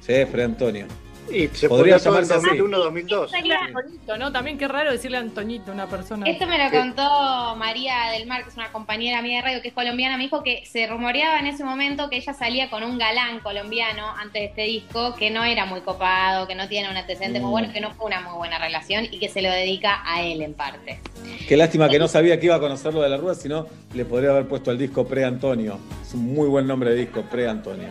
Sí, 0.00 0.12
es 0.12 0.28
pre-Antonio. 0.28 0.86
Y 1.32 1.48
se 1.48 1.68
Podría 1.68 1.96
llamarse 1.98 2.34
así. 2.34 2.46
2001, 2.46 2.78
2002. 2.78 3.32
Antonito, 3.34 4.16
¿no? 4.18 4.32
También 4.32 4.58
qué 4.58 4.68
raro 4.68 4.92
decirle 4.92 5.16
Antonito 5.18 5.70
a 5.70 5.74
una 5.74 5.86
persona. 5.88 6.26
Esto 6.26 6.46
me 6.46 6.56
lo 6.62 6.70
contó 6.70 7.56
María 7.56 8.10
del 8.12 8.26
Mar, 8.26 8.42
que 8.44 8.50
es 8.50 8.56
una 8.56 8.70
compañera 8.72 9.22
mía 9.22 9.36
de 9.38 9.42
radio 9.42 9.62
que 9.62 9.68
es 9.68 9.74
colombiana. 9.74 10.16
Me 10.16 10.24
dijo 10.24 10.42
que 10.42 10.64
se 10.66 10.86
rumoreaba 10.86 11.38
en 11.40 11.46
ese 11.46 11.64
momento 11.64 12.08
que 12.08 12.16
ella 12.16 12.32
salía 12.32 12.70
con 12.70 12.82
un 12.84 12.98
galán 12.98 13.40
colombiano 13.40 14.08
antes 14.16 14.34
de 14.34 14.44
este 14.46 14.62
disco, 14.62 15.14
que 15.16 15.30
no 15.30 15.44
era 15.44 15.66
muy 15.66 15.80
copado, 15.80 16.46
que 16.46 16.54
no 16.54 16.68
tiene 16.68 16.90
un 16.90 16.96
antecedente 16.96 17.40
muy 17.40 17.48
Mm. 17.48 17.52
bueno, 17.52 17.72
que 17.72 17.80
no 17.80 17.90
fue 17.92 18.06
una 18.06 18.20
muy 18.20 18.34
buena 18.36 18.58
relación 18.58 19.04
y 19.10 19.18
que 19.18 19.28
se 19.28 19.42
lo 19.42 19.50
dedica 19.50 20.02
a 20.04 20.22
él 20.22 20.42
en 20.42 20.54
parte. 20.54 21.00
Qué 21.48 21.56
lástima 21.56 21.88
que 21.88 21.98
no 21.98 22.08
sabía 22.08 22.38
que 22.38 22.46
iba 22.46 22.54
a 22.56 22.60
conocerlo 22.60 23.02
de 23.02 23.08
la 23.08 23.16
Rúa, 23.16 23.34
sino 23.34 23.66
le 23.94 24.04
podría 24.04 24.30
haber 24.30 24.46
puesto 24.46 24.70
al 24.70 24.78
disco 24.78 25.06
pre-Antonio. 25.06 25.78
Es 26.02 26.14
un 26.14 26.34
muy 26.34 26.48
buen 26.48 26.66
nombre 26.66 26.90
de 26.90 26.96
disco, 26.96 27.22
pre-Antonio. 27.22 27.88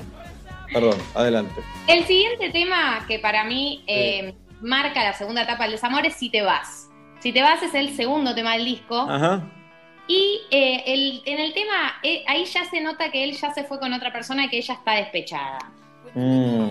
Perdón, 0.73 0.97
adelante. 1.13 1.62
El 1.88 2.04
siguiente 2.06 2.49
tema 2.49 3.06
que 3.08 3.19
para 3.19 3.43
mí 3.43 3.84
eh, 3.88 4.34
marca 4.62 5.04
la 5.04 5.13
segunda 5.13 5.43
etapa 5.43 5.63
del 5.63 5.73
desamor 5.73 6.06
es 6.06 6.15
Si 6.15 6.30
te 6.30 6.41
vas. 6.41 6.89
Si 7.19 7.32
te 7.34 7.41
vas 7.41 7.62
es 7.63 7.73
el 7.73 7.95
segundo 7.95 8.36
tema 8.36 8.54
del 8.54 8.65
disco. 8.65 8.99
Ajá. 9.10 9.41
Y 10.08 10.41
eh, 10.51 10.84
el- 10.86 11.21
en 11.25 11.39
el 11.39 11.54
tema, 11.54 11.95
eh, 12.04 12.23
ahí 12.28 12.45
ya 12.45 12.63
se 12.65 12.80
nota 12.82 13.10
que 13.12 13.23
él 13.23 13.32
ya 13.36 13.51
se 13.54 13.63
fue 13.63 13.80
con 13.80 13.91
otra 13.93 14.12
persona 14.13 14.45
y 14.45 14.49
que 14.49 14.58
ella 14.58 14.75
está 14.75 14.91
despechada. 14.93 15.58
Mm. 16.13 16.67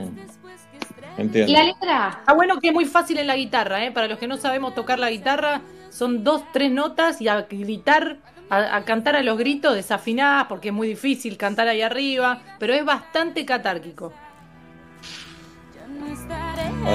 Entiendo. 1.16 1.52
La 1.52 1.64
letra, 1.64 2.16
Está 2.20 2.32
bueno 2.32 2.58
que 2.60 2.68
es 2.68 2.74
muy 2.74 2.84
fácil 2.86 3.18
en 3.18 3.26
la 3.28 3.36
guitarra, 3.36 3.84
¿eh? 3.84 3.92
Para 3.92 4.08
los 4.08 4.18
que 4.18 4.26
no 4.26 4.36
sabemos 4.36 4.74
tocar 4.74 4.98
la 4.98 5.10
guitarra, 5.10 5.60
son 5.90 6.24
dos, 6.24 6.42
tres 6.52 6.70
notas 6.72 7.20
y 7.20 7.28
a 7.28 7.42
gritar, 7.42 8.18
a, 8.50 8.76
a 8.76 8.84
cantar 8.84 9.16
a 9.16 9.22
los 9.22 9.38
gritos 9.38 9.74
desafinadas, 9.74 10.46
porque 10.46 10.68
es 10.68 10.74
muy 10.74 10.88
difícil 10.88 11.36
cantar 11.36 11.68
ahí 11.68 11.82
arriba, 11.82 12.40
pero 12.58 12.74
es 12.74 12.84
bastante 12.84 13.44
catárquico. 13.44 14.12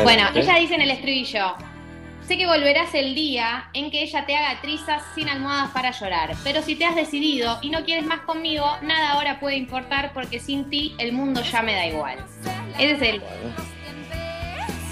bueno, 0.04 0.24
ella 0.36 0.56
dice 0.56 0.76
en 0.76 0.82
el 0.82 0.92
estribillo, 0.92 1.56
sé 2.28 2.38
que 2.38 2.46
volverás 2.46 2.94
el 2.94 3.16
día 3.16 3.70
en 3.74 3.90
que 3.90 4.04
ella 4.04 4.26
te 4.26 4.36
haga 4.36 4.62
trizas 4.62 5.02
sin 5.16 5.30
almohadas 5.30 5.72
para 5.72 5.92
llorar, 5.92 6.36
pero 6.44 6.62
si 6.62 6.76
te 6.76 6.86
has 6.86 6.96
decidido 6.96 7.58
y 7.62 7.70
no 7.70 7.84
quieres 7.84 8.06
más 8.06 8.20
conmigo, 8.22 8.66
nada 8.84 9.14
ahora 9.14 9.40
puede 9.40 9.58
importar 9.58 10.14
porque 10.14 10.40
sin 10.40 10.70
ti 10.70 10.94
el 11.00 11.12
mundo 11.12 11.42
ya 11.42 11.62
me 11.62 11.74
da 11.74 11.88
igual. 11.88 12.24
Ese 12.78 12.92
es 12.92 13.02
el... 13.02 13.22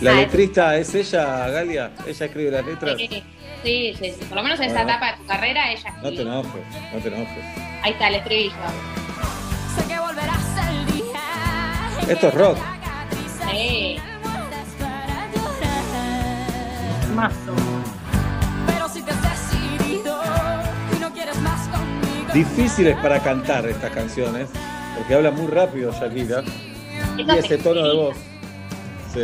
¿La 0.02 0.12
Ah, 0.12 0.16
letrista 0.16 0.78
es 0.78 0.94
ella, 0.94 1.50
Galia? 1.50 1.92
¿Ella 2.06 2.26
escribe 2.26 2.52
las 2.52 2.66
letras? 2.66 2.96
Sí, 2.98 3.24
sí, 3.64 3.94
sí, 4.00 4.14
por 4.30 4.38
lo 4.38 4.44
menos 4.44 4.60
en 4.60 4.68
Bueno. 4.72 4.82
etapa 4.90 5.12
de 5.12 5.18
tu 5.18 5.26
carrera 5.26 5.72
ella 5.72 5.90
No 5.96 6.02
te 6.04 6.08
escribe. 6.10 6.22
enojes, 6.22 6.62
no 6.94 7.00
te 7.00 7.08
enojes. 7.08 7.46
Ahí 7.84 7.92
está 7.94 8.08
el 8.10 8.16
estribillo. 8.16 8.54
Sé 9.76 9.88
que 9.88 10.00
volverás 10.00 10.70
el 10.70 10.86
día. 10.94 12.14
Esto 12.14 12.28
es 12.28 12.34
rock. 12.36 12.58
Sí. 13.52 13.98
Mazo. 17.16 17.36
Pero 18.68 18.90
si 18.90 19.02
te 19.02 19.12
has 19.12 19.22
decidido 19.24 20.22
y 20.96 21.00
no 21.00 21.12
quieres 21.12 21.38
más 21.42 21.68
conmigo. 21.70 22.34
Difíciles 22.34 22.96
para 22.98 23.20
cantar 23.20 23.66
estas 23.66 23.92
canciones, 23.92 24.50
porque 24.96 25.16
habla 25.16 25.32
muy 25.32 25.48
rápido 25.48 25.92
Shakira. 25.92 26.44
Y 27.18 27.30
ese 27.32 27.58
tono 27.58 27.88
de 27.88 27.96
voz. 27.96 28.18
Sí. 29.12 29.24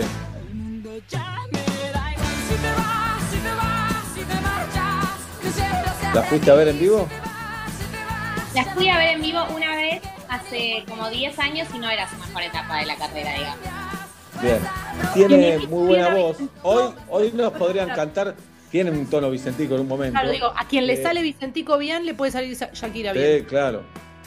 ¿La 6.14 6.22
fuiste 6.24 6.52
a 6.52 6.56
ver 6.56 6.68
en 6.68 6.80
vivo? 6.80 7.08
La 8.56 8.66
fui 8.66 8.88
a 8.88 8.98
ver 8.98 9.10
en 9.16 9.22
vivo 9.22 9.40
una 9.56 9.76
vez 9.76 10.02
hace 10.30 10.84
como 10.88 11.10
10 11.10 11.38
años 11.40 11.68
y 11.74 11.80
no 11.80 11.90
era 11.90 12.08
su 12.10 12.16
mejor 12.18 12.44
etapa 12.44 12.80
de 12.80 12.86
la 12.86 12.96
carrera, 12.96 13.34
digamos. 13.34 13.60
Bien. 14.42 14.60
Tiene 15.14 15.58
muy 15.68 15.88
buena 15.88 16.14
voz. 16.16 16.38
Hoy, 16.62 16.94
hoy 17.10 17.32
nos 17.34 17.54
podrían 17.54 17.90
cantar. 17.90 18.36
Tiene 18.70 18.90
un 18.92 19.06
tono 19.08 19.30
vicentico 19.30 19.76
en 19.76 19.82
un 19.82 19.88
momento. 19.88 20.14
Claro, 20.14 20.32
digo, 20.32 20.48
a 20.56 20.68
quien 20.68 20.88
le 20.88 20.94
Eh, 20.94 21.04
sale 21.04 21.22
Vicentico 21.22 21.78
bien, 21.78 22.06
le 22.08 22.16
puede 22.16 22.32
salir 22.32 22.56
Sa- 22.56 22.72
Shakira 22.74 23.14
bien. 23.14 23.40
Sí, 23.42 23.46
claro. 23.46 23.84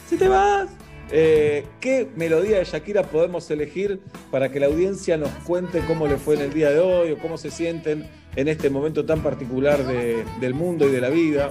Si 0.07 0.17
te 0.17 0.27
vas. 0.29 0.69
Eh, 1.11 1.65
¿Qué 1.81 2.09
melodía 2.15 2.57
de 2.59 2.65
Shakira 2.65 3.03
podemos 3.03 3.49
elegir 3.51 4.01
para 4.31 4.49
que 4.49 4.59
la 4.61 4.65
audiencia 4.67 5.17
nos 5.17 5.29
cuente 5.45 5.81
cómo 5.85 6.07
le 6.07 6.17
fue 6.17 6.35
en 6.35 6.41
el 6.41 6.53
día 6.53 6.69
de 6.69 6.79
hoy 6.79 7.11
o 7.11 7.17
cómo 7.17 7.37
se 7.37 7.49
sienten 7.51 8.09
en 8.37 8.47
este 8.47 8.69
momento 8.69 9.03
tan 9.05 9.19
particular 9.21 9.83
de- 9.83 10.23
del 10.39 10.53
mundo 10.53 10.87
y 10.87 10.91
de 10.91 11.01
la 11.01 11.09
vida? 11.09 11.49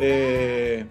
Eh, 0.00 0.84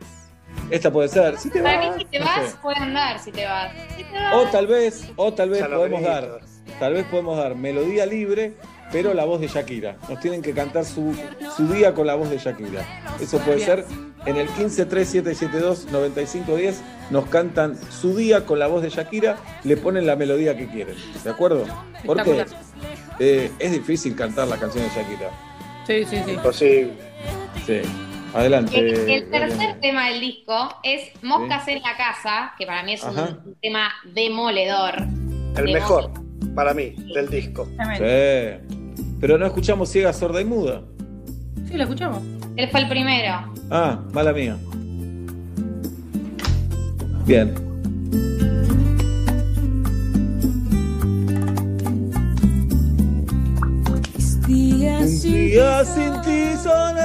esta 0.69 0.91
puede 0.91 1.07
ser. 1.09 1.37
Si 1.37 1.49
te 1.49 1.61
Para 1.61 1.89
vas. 1.89 1.97
mí, 1.97 2.03
si 2.03 2.09
te 2.09 2.19
no 2.19 2.25
vas, 2.25 2.49
sé. 2.51 2.55
puede 2.61 2.77
andar, 2.77 3.19
si 3.19 3.31
te 3.31 3.45
vas. 3.45 3.71
Si 3.97 4.03
te 4.03 4.13
vas. 4.13 4.35
O 4.35 4.43
tal 4.49 4.67
vez, 4.67 5.11
o 5.17 5.33
tal 5.33 5.49
vez 5.49 5.59
Ya 5.59 5.67
podemos 5.67 6.01
dar, 6.01 6.39
tal 6.79 6.93
vez 6.93 7.05
podemos 7.05 7.37
dar 7.37 7.55
melodía 7.55 8.05
libre, 8.05 8.53
pero 8.91 9.13
la 9.13 9.25
voz 9.25 9.41
de 9.41 9.47
Shakira. 9.47 9.97
Nos 10.07 10.19
tienen 10.19 10.41
que 10.41 10.53
cantar 10.53 10.85
su, 10.85 11.13
su 11.57 11.67
día 11.67 11.93
con 11.93 12.07
la 12.07 12.15
voz 12.15 12.29
de 12.29 12.37
Shakira. 12.37 12.85
Eso 13.19 13.39
puede 13.39 13.57
Bien. 13.57 13.67
ser 13.67 13.85
en 14.25 14.37
el 14.37 14.47
1537729510 14.49 16.75
nos 17.09 17.25
cantan 17.27 17.75
su 17.91 18.15
día 18.15 18.45
con 18.45 18.59
la 18.59 18.67
voz 18.67 18.81
de 18.81 18.89
Shakira, 18.89 19.37
le 19.63 19.75
ponen 19.77 20.05
la 20.05 20.15
melodía 20.15 20.55
que 20.55 20.67
quieren. 20.67 20.95
¿De 21.23 21.29
acuerdo? 21.29 21.65
Porque. 22.05 22.45
Eh, 23.19 23.51
es 23.59 23.71
difícil 23.71 24.15
cantar 24.15 24.47
las 24.47 24.59
canciones 24.59 24.93
de 24.95 25.01
Shakira. 25.01 25.29
Sí, 25.85 26.05
sí, 26.05 26.21
sí. 26.25 26.31
Imposible. 26.31 26.93
Sí. 27.65 27.81
Adelante. 28.33 28.79
El, 28.79 29.09
el 29.09 29.29
tercer 29.29 29.79
tema 29.79 30.09
del 30.09 30.19
disco 30.19 30.75
es 30.83 31.11
Moscas 31.23 31.67
en 31.67 31.81
la 31.81 31.95
casa, 31.95 32.53
que 32.57 32.65
para 32.65 32.81
mí 32.83 32.93
es 32.93 33.03
un, 33.03 33.17
Ajá. 33.17 33.37
un 33.45 33.55
tema 33.61 33.89
demoledor. 34.13 34.95
El 35.55 35.65
De 35.65 35.73
mejor, 35.73 36.09
para 36.55 36.73
mí, 36.73 36.95
del 37.13 37.29
disco. 37.29 37.65
Sí. 37.97 39.03
Pero 39.21 39.37
no 39.37 39.45
escuchamos 39.45 39.89
ciega, 39.89 40.11
sorda 40.13 40.41
y 40.41 40.45
muda. 40.45 40.81
Sí, 41.67 41.75
lo 41.77 41.83
escuchamos. 41.83 42.21
Él 42.55 42.69
fue 42.69 42.81
el 42.81 42.89
primero. 42.89 43.53
Ah, 43.69 43.99
mala 44.13 44.33
mía. 44.33 44.57
Bien. 47.25 47.53
Un 55.03 55.21
día 55.21 55.83
sin 55.83 56.21
ti 56.21 56.55
son 56.63 56.95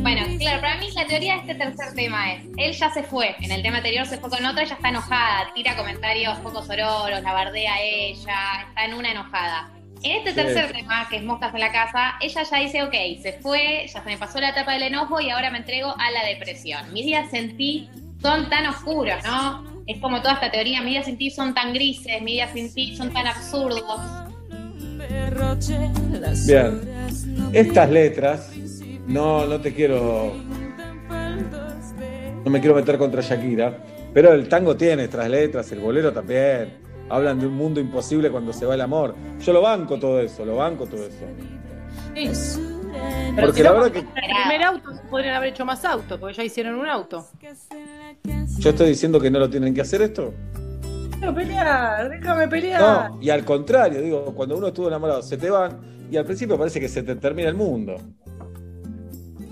Bueno, 0.00 0.22
claro, 0.38 0.60
para 0.62 0.76
mí 0.78 0.90
la 0.94 1.06
teoría 1.06 1.34
de 1.34 1.40
este 1.40 1.54
tercer 1.54 1.94
tema 1.94 2.32
es, 2.32 2.44
él 2.56 2.72
ya 2.72 2.90
se 2.90 3.02
fue, 3.02 3.36
en 3.40 3.52
el 3.52 3.62
tema 3.62 3.76
anterior 3.76 4.06
se 4.06 4.16
fue 4.16 4.30
con 4.30 4.42
otra, 4.46 4.62
ella 4.62 4.74
está 4.74 4.88
enojada, 4.88 5.52
tira 5.54 5.76
comentarios 5.76 6.38
poco 6.38 6.62
sororos, 6.62 7.22
la 7.22 7.32
bardea 7.32 7.74
a 7.74 7.82
ella, 7.82 8.64
está 8.68 8.84
en 8.86 8.94
una 8.94 9.10
enojada. 9.12 9.70
En 10.02 10.16
este 10.16 10.30
Sí. 10.30 10.36
tercer 10.36 10.72
tema, 10.72 11.06
que 11.10 11.16
es 11.18 11.22
Moscas 11.22 11.52
en 11.52 11.60
la 11.60 11.72
casa, 11.72 12.14
ella 12.22 12.42
ya 12.42 12.56
dice, 12.58 12.82
ok, 12.82 12.94
se 13.22 13.34
fue, 13.42 13.86
ya 13.92 14.02
se 14.02 14.08
me 14.08 14.16
pasó 14.16 14.40
la 14.40 14.48
etapa 14.48 14.72
del 14.72 14.84
enojo 14.84 15.20
y 15.20 15.28
ahora 15.28 15.50
me 15.50 15.58
entrego 15.58 15.94
a 15.98 16.10
la 16.10 16.24
depresión. 16.24 16.90
Mis 16.94 17.04
días 17.04 17.30
sin 17.30 17.54
ti 17.58 17.90
son 18.22 18.48
tan 18.48 18.66
oscuros, 18.66 19.22
¿no? 19.24 19.62
Es 19.86 20.00
como 20.00 20.22
toda 20.22 20.34
esta 20.34 20.50
teoría, 20.50 20.80
mis 20.80 20.92
días 20.92 21.04
sin 21.04 21.18
ti 21.18 21.30
son 21.30 21.52
tan 21.52 21.74
grises, 21.74 22.22
mis 22.22 22.34
días 22.34 22.50
sin 22.54 22.72
ti 22.72 22.96
son 22.96 23.12
tan 23.12 23.26
absurdos. 23.26 24.21
Bien. 26.46 26.80
Estas 27.52 27.90
letras, 27.90 28.50
no, 29.06 29.46
no 29.46 29.60
te 29.60 29.74
quiero. 29.74 30.32
No 32.44 32.50
me 32.50 32.60
quiero 32.60 32.74
meter 32.74 32.98
contra 32.98 33.22
Shakira, 33.22 33.78
pero 34.12 34.32
el 34.32 34.48
tango 34.48 34.76
tiene 34.76 35.04
estas 35.04 35.28
letras, 35.28 35.70
el 35.72 35.80
bolero 35.80 36.12
también. 36.12 36.80
Hablan 37.08 37.38
de 37.38 37.46
un 37.46 37.54
mundo 37.54 37.78
imposible 37.80 38.30
cuando 38.30 38.52
se 38.52 38.64
va 38.64 38.74
el 38.74 38.80
amor. 38.80 39.14
Yo 39.40 39.52
lo 39.52 39.60
banco 39.60 39.98
todo 39.98 40.20
eso, 40.20 40.44
lo 40.44 40.56
banco 40.56 40.86
todo 40.86 41.06
eso. 41.06 41.26
Sí. 42.14 42.30
Porque 43.40 43.58
si 43.58 43.62
la 43.62 43.70
no, 43.70 43.76
verdad 43.76 43.92
que 43.92 43.98
el 44.00 44.06
primer 44.06 44.62
auto 44.62 44.90
podrían 45.10 45.36
haber 45.36 45.50
hecho 45.50 45.64
más 45.64 45.84
autos, 45.84 46.18
porque 46.18 46.34
ya 46.34 46.44
hicieron 46.44 46.74
un 46.74 46.86
auto. 46.86 47.26
yo 48.58 48.70
estoy 48.70 48.88
diciendo 48.88 49.20
que 49.20 49.30
no 49.30 49.38
lo 49.38 49.48
tienen 49.48 49.74
que 49.74 49.80
hacer 49.80 50.02
esto. 50.02 50.34
Déjame 51.22 51.40
pelear, 51.40 52.10
déjame 52.10 52.48
pelear. 52.48 52.80
No, 52.80 53.22
y 53.22 53.30
al 53.30 53.44
contrario, 53.44 54.02
digo, 54.02 54.34
cuando 54.34 54.56
uno 54.56 54.66
estuvo 54.66 54.88
enamorado, 54.88 55.22
se 55.22 55.36
te 55.36 55.48
van 55.50 55.78
y 56.10 56.16
al 56.16 56.24
principio 56.24 56.58
parece 56.58 56.80
que 56.80 56.88
se 56.88 57.04
te 57.04 57.14
termina 57.14 57.48
el 57.48 57.54
mundo. 57.54 57.94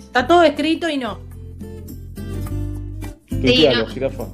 Está 0.01 0.27
todo 0.27 0.43
escrito 0.43 0.89
y 0.89 0.99
no. 0.99 1.21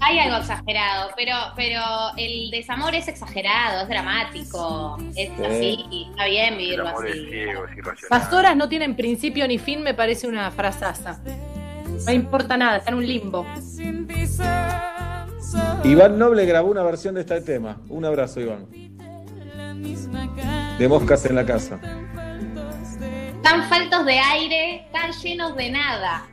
Hay 0.01 0.19
algo 0.19 0.37
exagerado, 0.39 1.11
pero, 1.15 1.35
pero 1.55 1.81
el 2.17 2.51
desamor 2.51 2.95
es 2.95 3.07
exagerado, 3.07 3.83
es 3.83 3.89
dramático, 3.89 4.97
es 5.15 5.29
Sí. 5.37 5.45
así, 5.45 6.07
está 6.11 6.25
bien 6.25 6.57
vivirlo 6.57 6.89
así. 6.89 7.45
Las 8.11 8.33
horas 8.33 8.57
no 8.57 8.67
tienen 8.71 8.97
principio 8.97 9.47
ni 9.47 9.59
fin, 9.59 9.83
me 9.83 9.93
parece 9.93 10.27
una 10.27 10.51
frasaza. 10.51 11.21
No 12.07 12.13
importa 12.13 12.57
nada, 12.57 12.79
está 12.79 12.91
en 12.93 12.97
un 12.97 13.07
limbo. 13.07 13.47
Iván 15.85 16.19
Noble 16.19 16.45
grabó 16.47 16.71
una 16.71 16.83
versión 16.83 17.15
de 17.15 17.21
este 17.23 17.41
tema. 17.41 17.79
Un 17.89 18.05
abrazo, 18.05 18.41
Iván. 18.41 18.67
De 20.79 20.89
moscas 20.89 21.25
en 21.27 21.35
la 21.37 21.47
casa. 21.47 21.79
Tan 23.43 23.69
faltos 23.69 24.05
de 24.05 24.19
aire, 24.19 24.89
tan 24.93 25.13
llenos 25.13 25.57
de 25.57 25.71
nada. 25.71 26.27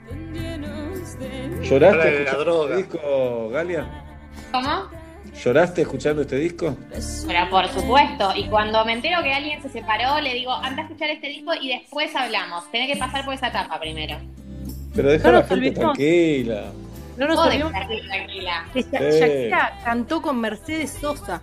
¿Lloraste 1.62 2.12
de 2.12 2.24
la 2.26 2.34
droga. 2.34 2.76
este 2.76 2.78
disco, 2.78 3.50
Galia? 3.50 3.86
¿Cómo? 4.52 4.90
¿Lloraste 5.44 5.82
escuchando 5.82 6.22
este 6.24 6.36
disco? 6.38 6.76
Pero 7.28 7.50
por 7.50 7.68
supuesto, 7.70 8.34
y 8.36 8.48
cuando 8.50 8.84
me 8.86 8.94
entero 8.94 9.22
que 9.24 9.34
alguien 9.34 9.62
se 9.62 9.70
separó, 9.70 10.20
le 10.22 10.34
digo, 10.34 10.52
anda 10.52 10.84
a 10.84 10.86
escuchar 10.86 11.10
este 11.10 11.28
disco 11.28 11.52
y 11.60 11.70
después 11.70 12.16
hablamos. 12.16 12.70
Tenés 12.72 12.92
que 12.94 13.00
pasar 13.00 13.26
por 13.26 13.34
esa 13.34 13.48
etapa 13.48 13.80
primero. 13.80 14.18
Pero 14.96 15.10
deja 15.10 15.30
a 15.30 15.32
la 15.32 15.44
gente 15.44 15.72
tranquila. 15.72 16.72
No 17.18 17.28
nos 17.28 17.40
olvidemos 17.40 17.74
que. 18.74 18.82
Shakira 18.82 19.80
cantó 19.84 20.22
con 20.22 20.40
Mercedes 20.40 20.98
Sosa. 21.00 21.42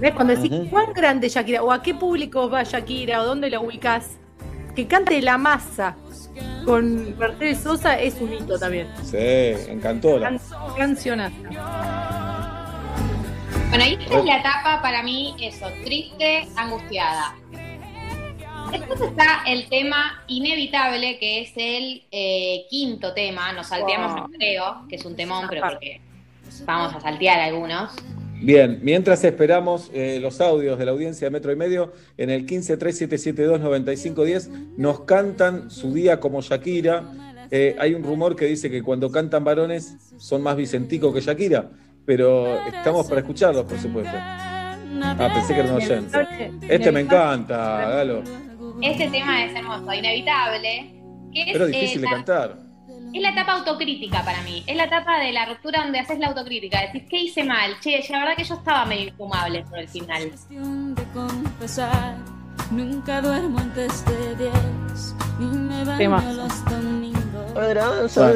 ¿Ves? 0.00 0.14
Cuando 0.14 0.34
decís. 0.34 0.68
¿cuán 0.70 0.92
grande 0.92 1.28
Shakira? 1.28 1.62
¿O 1.62 1.72
a 1.72 1.82
qué 1.82 1.94
público 1.94 2.50
va 2.50 2.62
Shakira? 2.62 3.22
¿O 3.22 3.24
dónde 3.24 3.50
la 3.50 3.60
ubicás? 3.60 4.18
Que 4.74 4.86
cante 4.86 5.20
La 5.22 5.38
Masa 5.38 5.96
con 6.64 7.16
Mercedes 7.18 7.60
Sosa 7.60 7.98
es 7.98 8.20
un 8.20 8.32
hito 8.32 8.58
también. 8.58 8.88
Sí, 9.02 9.16
encantó. 9.68 10.20
Can 10.20 10.40
cancionaza. 10.76 11.34
Bueno, 13.68 13.84
y 13.86 13.94
esta 13.94 14.18
es 14.18 14.24
la 14.24 14.38
etapa 14.38 14.82
para 14.82 15.02
mí, 15.02 15.34
eso, 15.40 15.66
triste, 15.84 16.46
angustiada. 16.56 17.34
Después 18.70 19.00
está 19.00 19.42
el 19.46 19.68
tema 19.68 20.22
inevitable, 20.26 21.18
que 21.18 21.42
es 21.42 21.52
el 21.56 22.02
eh, 22.10 22.64
quinto 22.70 23.12
tema. 23.14 23.52
Nos 23.52 23.68
salteamos, 23.68 24.12
Wow. 24.12 24.20
no 24.22 24.28
creo, 24.36 24.84
que 24.88 24.96
es 24.96 25.04
un 25.04 25.14
temón, 25.16 25.46
pero 25.48 25.62
porque 25.68 26.00
vamos 26.64 26.94
a 26.94 27.00
saltear 27.00 27.40
algunos. 27.40 27.92
Bien, 28.40 28.78
mientras 28.82 29.24
esperamos 29.24 29.90
eh, 29.94 30.18
los 30.20 30.40
audios 30.40 30.78
de 30.78 30.84
la 30.84 30.90
audiencia 30.92 31.26
de 31.26 31.30
Metro 31.30 31.50
y 31.52 31.56
Medio, 31.56 31.92
en 32.18 32.30
el 32.30 32.44
1537729510 32.46 34.48
nos 34.76 35.00
cantan 35.00 35.70
su 35.70 35.92
día 35.94 36.20
como 36.20 36.40
Shakira. 36.42 37.04
Eh, 37.50 37.74
hay 37.78 37.94
un 37.94 38.02
rumor 38.02 38.36
que 38.36 38.46
dice 38.46 38.70
que 38.70 38.82
cuando 38.82 39.10
cantan 39.10 39.44
varones 39.44 39.96
son 40.18 40.42
más 40.42 40.56
Vicentico 40.56 41.12
que 41.12 41.20
Shakira, 41.20 41.70
pero 42.04 42.58
estamos 42.66 43.06
para 43.06 43.20
escucharlos, 43.20 43.64
por 43.64 43.78
supuesto. 43.78 44.12
Ah, 44.16 45.30
pensé 45.32 45.54
que 45.54 45.60
era 45.60 45.70
un 45.70 45.76
oyente. 45.76 46.18
Este 46.68 46.92
me 46.92 47.00
encanta, 47.00 47.88
Galo, 47.88 48.22
Este 48.82 49.08
tema 49.08 49.44
es 49.44 49.54
hermoso, 49.54 49.92
inevitable. 49.92 50.94
Que 51.32 51.42
es, 51.42 51.52
pero 51.52 51.64
eh, 51.66 51.68
difícil 51.68 52.00
de 52.02 52.06
la- 52.06 52.12
cantar. 52.12 52.58
Es 53.12 53.22
la 53.22 53.30
etapa 53.30 53.52
autocrítica 53.54 54.24
para 54.24 54.42
mí. 54.42 54.64
Es 54.66 54.76
la 54.76 54.84
etapa 54.84 55.20
de 55.20 55.32
la 55.32 55.46
ruptura 55.46 55.82
donde 55.84 56.00
haces 56.00 56.18
la 56.18 56.28
autocrítica. 56.28 56.80
Decís, 56.80 57.04
¿qué 57.08 57.18
hice 57.20 57.44
mal? 57.44 57.78
Che, 57.80 58.04
la 58.10 58.18
verdad 58.20 58.36
que 58.36 58.42
yo 58.44 58.54
estaba 58.54 58.84
medio 58.86 59.08
infumable 59.08 59.62
por 59.68 59.78
el 59.78 59.88
final. 59.88 60.32
de 60.50 61.02
confesar. 61.14 62.16
Nunca 62.72 63.20
duermo 63.20 63.58
antes 63.60 64.04
de 64.06 64.34
10 64.36 64.52
y 65.38 65.44
me 65.44 65.84
baño 65.84 66.32
los 66.32 66.64
domingos. 66.64 67.52
Que 67.54 67.74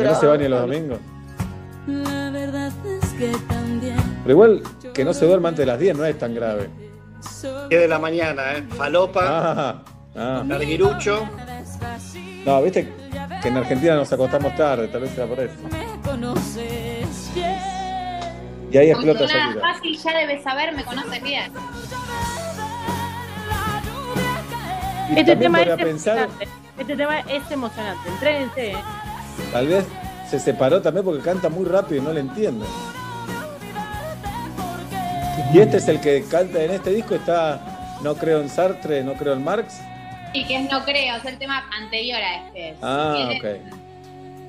no 0.05 0.15
se 0.15 0.27
bañe 0.27 0.49
los 0.49 0.61
domingos. 0.61 0.99
La 1.87 2.31
verdad 2.31 2.73
es 2.87 3.09
que 3.15 3.33
también 3.49 3.97
Pero 4.23 4.31
igual 4.33 4.63
que 4.95 5.05
no 5.05 5.13
se 5.15 5.27
duerma 5.27 5.49
antes 5.49 5.61
de 5.61 5.67
las 5.67 5.79
10 5.81 5.97
no 5.97 6.05
es 6.05 6.19
tan 6.19 6.35
grave. 6.35 6.69
10 7.69 7.81
de 7.81 7.89
la 7.89 7.99
mañana, 7.99 8.53
¿eh? 8.53 8.63
Falopa, 8.77 9.21
Ah, 9.25 9.83
ah. 10.19 10.45
larguirucho. 10.47 11.29
No, 12.45 12.63
viste 12.63 12.93
que 13.43 13.49
en 13.49 13.57
Argentina 13.57 13.95
nos 13.95 14.13
acostamos 14.13 14.55
tarde, 14.57 14.89
tal 14.89 15.03
vez 15.03 15.17
era 15.17 15.27
por 15.27 15.41
eso. 15.41 15.55
me 15.71 16.01
conoces 16.03 17.31
bien. 17.35 17.59
Y 18.71 18.77
ahí 18.77 18.93
Con 18.93 19.09
explota 19.09 19.33
Shakira. 19.33 19.61
fácil 19.61 19.99
ya 19.99 20.19
debes 20.19 20.43
saber, 20.43 20.75
me 20.75 20.85
conoces 20.85 21.23
bien. 21.23 21.53
Y 25.11 25.21
Este 25.21 25.37
tema 25.37 25.63
es 25.63 25.77
pensar, 25.77 26.19
emocionante. 26.19 26.49
Este 26.79 26.97
tema 26.97 27.21
es 27.21 27.51
emocionante. 27.51 28.09
Entrénense. 28.09 28.77
tal 29.53 29.67
vez 29.67 29.85
se 30.29 30.39
separó 30.39 30.83
también 30.83 31.05
porque 31.05 31.23
canta 31.23 31.49
muy 31.49 31.65
rápido 31.65 32.03
y 32.03 32.05
no 32.05 32.13
le 32.13 32.21
entiende. 32.21 32.67
Y 35.53 35.61
este 35.61 35.79
es 35.79 35.89
el 35.89 36.01
que 36.01 36.25
canta 36.25 36.63
en 36.63 36.73
este 36.73 36.91
disco, 36.91 37.15
está 37.15 37.99
No 38.03 38.15
creo 38.15 38.41
en 38.41 38.51
Sartre, 38.51 39.03
no 39.03 39.15
creo 39.15 39.33
en 39.33 39.43
Marx. 39.43 39.81
Y 40.33 40.45
que 40.47 40.57
es 40.57 40.71
no 40.71 40.85
creo, 40.85 41.17
es 41.17 41.25
el 41.25 41.39
tema 41.39 41.69
anterior 41.73 42.19
a 42.21 42.47
este. 42.47 42.75
Ah, 42.83 43.31
ok. 43.37 43.45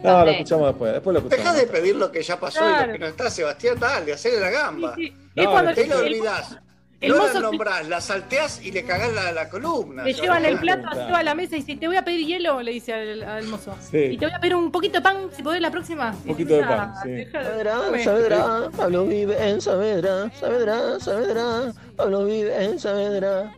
No, 0.03 0.23
lo 0.25 0.31
escuchamos 0.31 0.67
después, 0.67 0.93
después 0.93 1.13
lo 1.13 1.21
Deja 1.21 1.35
escuchamos. 1.35 1.61
de 1.61 1.67
pedir 1.67 1.95
lo 1.95 2.11
que 2.11 2.21
ya 2.23 2.39
pasó 2.39 2.59
y 2.59 2.67
Claro. 2.69 2.87
lo 2.87 2.93
que 2.93 2.99
no 2.99 3.05
está, 3.07 3.29
Sebastián, 3.29 3.77
dale, 3.79 4.13
hacele 4.13 4.39
la 4.39 4.49
gamba. 4.49 4.95
Es 4.97 5.11
No, 5.35 5.51
cuando 5.51 5.73
Te 5.73 5.87
lo 5.87 5.99
el- 5.99 6.05
olvidás. 6.05 6.57
el 7.01 7.11
no 7.11 7.17
mozo- 7.17 7.33
la 7.33 7.39
nombrás, 7.41 7.87
la 7.89 7.99
salteás 8.01 8.61
y 8.63 8.71
le 8.71 8.83
cagás 8.85 9.11
la, 9.13 9.31
la 9.33 9.49
columna. 9.49 10.03
Le 10.03 10.13
llevan 10.13 10.45
el 10.45 10.57
plato 10.59 10.87
a 11.13 11.21
la 11.23 11.35
mesa 11.35 11.55
y 11.57 11.59
dice, 11.63 11.77
te 11.77 11.87
voy 11.87 11.97
a 11.97 12.03
pedir 12.03 12.25
hielo, 12.27 12.61
le 12.61 12.71
dice 12.71 12.93
al, 12.93 13.23
al 13.23 13.43
mozo. 13.47 13.75
Sí. 13.91 13.97
Y 13.97 14.17
te 14.17 14.25
voy 14.25 14.35
a 14.35 14.39
pedir 14.39 14.55
un 14.55 14.71
poquito 14.71 14.99
de 14.99 15.01
pan, 15.01 15.29
si 15.35 15.43
podés, 15.43 15.61
la 15.61 15.71
próxima. 15.71 16.11
Un 16.11 16.23
poquito 16.31 16.53
de 16.55 16.63
pan, 16.63 16.93
sí. 17.03 17.25
Saavedra, 17.31 17.79
Saavedra, 18.03 18.69
Pablo 18.77 19.05
vive 19.05 19.49
en 19.49 19.59
Saavedra, 19.61 20.31
Saavedra, 20.39 20.99
Saavedra, 21.01 21.73
Pablo 21.97 22.23
vive 22.25 22.63
en 22.65 22.79
Saavedra. 22.79 23.53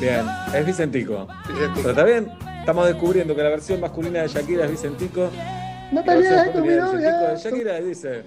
Bien, 0.00 0.26
es 0.54 0.66
Vicentico. 0.66 1.28
Pero 1.74 1.90
está 1.90 2.04
bien, 2.04 2.32
estamos 2.60 2.86
descubriendo 2.86 3.36
que 3.36 3.42
la 3.42 3.50
versión 3.50 3.80
masculina 3.80 4.22
de 4.22 4.28
Shakira 4.28 4.64
es 4.64 4.70
Vicentico. 4.70 5.30
No 5.92 6.02
pelees 6.02 6.50
con 6.50 6.62
mi 6.62 6.68
de 6.68 6.76
novia. 6.76 7.16
de 7.18 7.36
Shakira 7.36 7.80
dice, 7.80 8.22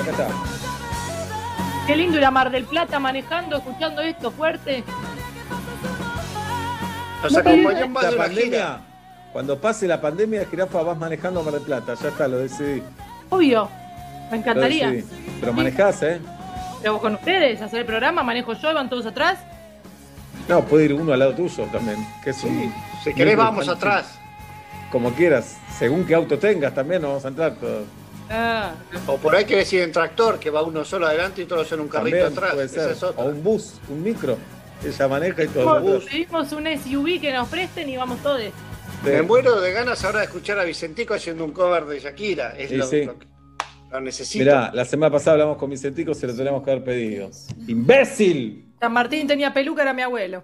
acá 0.00 0.10
está. 0.10 0.28
Qué 1.86 1.94
lindo 1.94 2.18
ir 2.18 2.24
a 2.24 2.30
Mar 2.30 2.50
del 2.50 2.64
Plata 2.64 2.98
manejando, 2.98 3.56
escuchando 3.56 4.02
esto 4.02 4.30
fuerte. 4.32 4.82
Nos 7.22 7.36
acompañó 7.36 7.88
más 7.88 8.02
La 8.02 8.10
de 8.10 8.16
una 8.16 8.24
pandemia, 8.24 8.44
gira. 8.44 8.80
cuando 9.32 9.60
pase 9.60 9.86
la 9.86 10.00
pandemia, 10.00 10.44
Jirafa 10.46 10.82
vas 10.82 10.98
manejando 10.98 11.40
a 11.40 11.42
Mar 11.44 11.54
del 11.54 11.62
Plata, 11.62 11.94
ya 11.94 12.08
está, 12.08 12.26
lo 12.26 12.38
decidí. 12.38 12.82
Obvio. 13.30 13.68
Me 14.30 14.38
encantaría. 14.38 14.92
Pero 15.38 15.52
manejás, 15.52 16.02
¿eh? 16.02 16.20
Pero 16.82 16.98
con 16.98 17.14
ustedes, 17.14 17.62
hacer 17.62 17.80
el 17.80 17.86
programa, 17.86 18.22
manejo 18.22 18.54
yo, 18.54 18.74
van 18.74 18.88
todos 18.90 19.06
atrás. 19.06 19.38
No, 20.48 20.64
puede 20.64 20.86
ir 20.86 20.94
uno 20.94 21.12
al 21.12 21.18
lado 21.18 21.34
tuyo 21.34 21.64
también. 21.72 21.96
Que 22.22 22.30
es 22.30 22.42
un- 22.44 22.72
Si 23.02 23.14
querés, 23.14 23.36
vamos 23.36 23.68
atrás. 23.68 24.18
Como 24.90 25.12
quieras, 25.12 25.56
según 25.78 26.04
qué 26.04 26.14
auto 26.14 26.38
tengas 26.38 26.74
también, 26.74 27.02
nos 27.02 27.10
vamos 27.10 27.24
a 27.24 27.28
entrar 27.28 27.54
todos. 27.56 27.84
Ah, 28.30 28.72
O 29.06 29.16
por 29.18 29.34
ahí 29.36 29.44
querés 29.44 29.70
ir 29.72 29.82
en 29.82 29.92
tractor, 29.92 30.38
que 30.38 30.48
va 30.50 30.62
uno 30.62 30.84
solo 30.84 31.06
adelante 31.06 31.42
y 31.42 31.44
todos 31.46 31.70
en 31.72 31.80
un 31.80 31.88
carrito 31.88 32.16
También 32.18 32.32
atrás. 32.38 32.52
puede 32.54 32.66
Esa 32.66 32.82
ser. 32.84 32.90
es 32.92 33.02
otra. 33.02 33.24
O 33.24 33.28
un 33.28 33.42
bus, 33.42 33.74
un 33.88 34.02
micro. 34.02 34.36
Ella 34.84 35.08
maneja 35.08 35.44
y 35.44 35.48
todo. 35.48 35.76
pedimos, 35.82 36.04
pedimos 36.04 36.52
un 36.52 36.66
SUV 36.66 37.20
que 37.20 37.32
nos 37.32 37.48
presten 37.48 37.88
y 37.88 37.96
vamos 37.96 38.20
todos. 38.22 38.40
Me 39.04 39.20
muero 39.22 39.60
de 39.60 39.72
ganas 39.72 40.02
ahora 40.04 40.20
de 40.20 40.24
escuchar 40.26 40.58
a 40.58 40.64
Vicentico 40.64 41.12
haciendo 41.14 41.44
un 41.44 41.52
cover 41.52 41.84
de 41.84 42.00
Shakira. 42.00 42.54
Es 42.56 42.70
Sí, 42.70 42.76
lo, 42.76 42.86
sí. 42.86 43.04
lo 43.04 43.18
que 43.18 43.26
lo 43.90 44.00
necesito. 44.00 44.42
Mirá, 44.44 44.70
la 44.72 44.84
semana 44.86 45.10
pasada 45.12 45.32
hablamos 45.32 45.58
con 45.58 45.68
Vicentico, 45.70 46.14
se 46.14 46.26
lo 46.26 46.34
teníamos 46.34 46.62
que 46.62 46.70
haber 46.70 46.84
pedido. 46.84 47.30
¡Imbécil! 47.68 48.63
San 48.80 48.92
Martín 48.92 49.26
tenía 49.26 49.52
peluca, 49.52 49.82
era 49.82 49.92
mi 49.92 50.02
abuelo. 50.02 50.42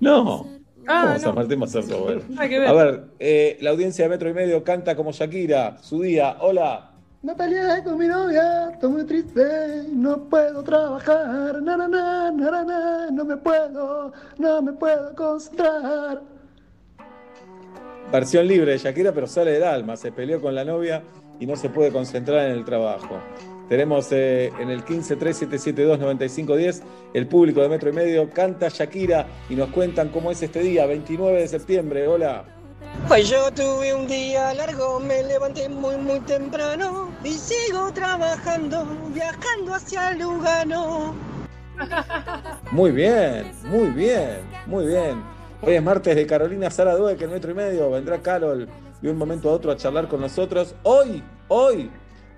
No. 0.00 0.46
Ah, 0.86 1.02
¿Cómo 1.02 1.14
no. 1.14 1.18
San 1.20 1.34
Martín 1.34 1.60
va 1.60 1.64
a 1.66 1.68
ser 1.68 1.86
tu 1.86 1.94
abuelo? 1.94 2.22
Nada 2.28 2.48
que 2.48 2.58
ver. 2.58 2.68
A 2.68 2.72
ver, 2.72 3.04
eh, 3.18 3.58
la 3.60 3.70
audiencia 3.70 4.04
de 4.04 4.10
Metro 4.10 4.28
y 4.28 4.34
Medio 4.34 4.64
canta 4.64 4.96
como 4.96 5.12
Shakira, 5.12 5.78
su 5.80 6.02
día. 6.02 6.36
Hola. 6.40 6.90
Me 7.22 7.36
peleé 7.36 7.84
con 7.84 7.96
mi 7.98 8.08
novia, 8.08 8.70
estoy 8.72 8.90
muy 8.90 9.04
triste, 9.04 9.84
no 9.92 10.24
puedo 10.28 10.60
trabajar, 10.64 11.62
na, 11.62 11.76
na, 11.76 11.86
na, 11.86 12.32
na, 12.32 12.50
na, 12.50 12.64
na, 12.64 13.10
no 13.12 13.24
me 13.24 13.36
puedo, 13.36 14.12
no 14.38 14.60
me 14.60 14.72
puedo 14.72 15.14
concentrar. 15.14 16.20
Versión 18.10 18.48
libre 18.48 18.72
de 18.72 18.78
Shakira, 18.78 19.12
pero 19.12 19.28
sale 19.28 19.52
del 19.52 19.62
alma. 19.62 19.96
Se 19.96 20.10
peleó 20.10 20.40
con 20.40 20.54
la 20.54 20.64
novia 20.64 21.02
y 21.38 21.46
no 21.46 21.54
se 21.54 21.70
puede 21.70 21.92
concentrar 21.92 22.50
en 22.50 22.56
el 22.56 22.64
trabajo. 22.64 23.20
Tenemos 23.68 24.08
eh, 24.12 24.52
en 24.58 24.70
el 24.70 24.84
1537729510 24.84 26.82
el 27.14 27.26
público 27.26 27.60
de 27.62 27.68
Metro 27.68 27.90
y 27.90 27.92
Medio 27.92 28.30
canta 28.30 28.68
Shakira 28.68 29.26
y 29.48 29.54
nos 29.54 29.70
cuentan 29.70 30.08
cómo 30.10 30.30
es 30.30 30.42
este 30.42 30.60
día, 30.60 30.86
29 30.86 31.40
de 31.40 31.48
septiembre. 31.48 32.06
Hola. 32.06 32.44
Pues 33.08 33.28
yo 33.30 33.50
tuve 33.52 33.94
un 33.94 34.06
día 34.06 34.52
largo, 34.54 35.00
me 35.00 35.22
levanté 35.22 35.68
muy 35.68 35.96
muy 35.96 36.20
temprano 36.20 37.10
y 37.24 37.32
sigo 37.32 37.92
trabajando, 37.92 38.86
viajando 39.14 39.74
hacia 39.74 40.12
Lugano. 40.12 41.14
Muy 42.70 42.90
bien, 42.90 43.50
muy 43.64 43.88
bien, 43.88 44.40
muy 44.66 44.86
bien. 44.86 45.22
Hoy 45.62 45.74
es 45.74 45.82
martes 45.82 46.16
de 46.16 46.26
Carolina 46.26 46.70
Sara 46.70 46.94
Dueck 46.94 47.22
en 47.22 47.30
metro 47.30 47.50
y 47.50 47.54
medio. 47.54 47.90
Vendrá 47.90 48.20
Carol 48.20 48.68
de 49.00 49.10
un 49.10 49.16
momento 49.16 49.50
a 49.50 49.52
otro 49.52 49.70
a 49.70 49.76
charlar 49.76 50.08
con 50.08 50.20
nosotros. 50.20 50.74
Hoy, 50.82 51.22
hoy, 51.48 51.90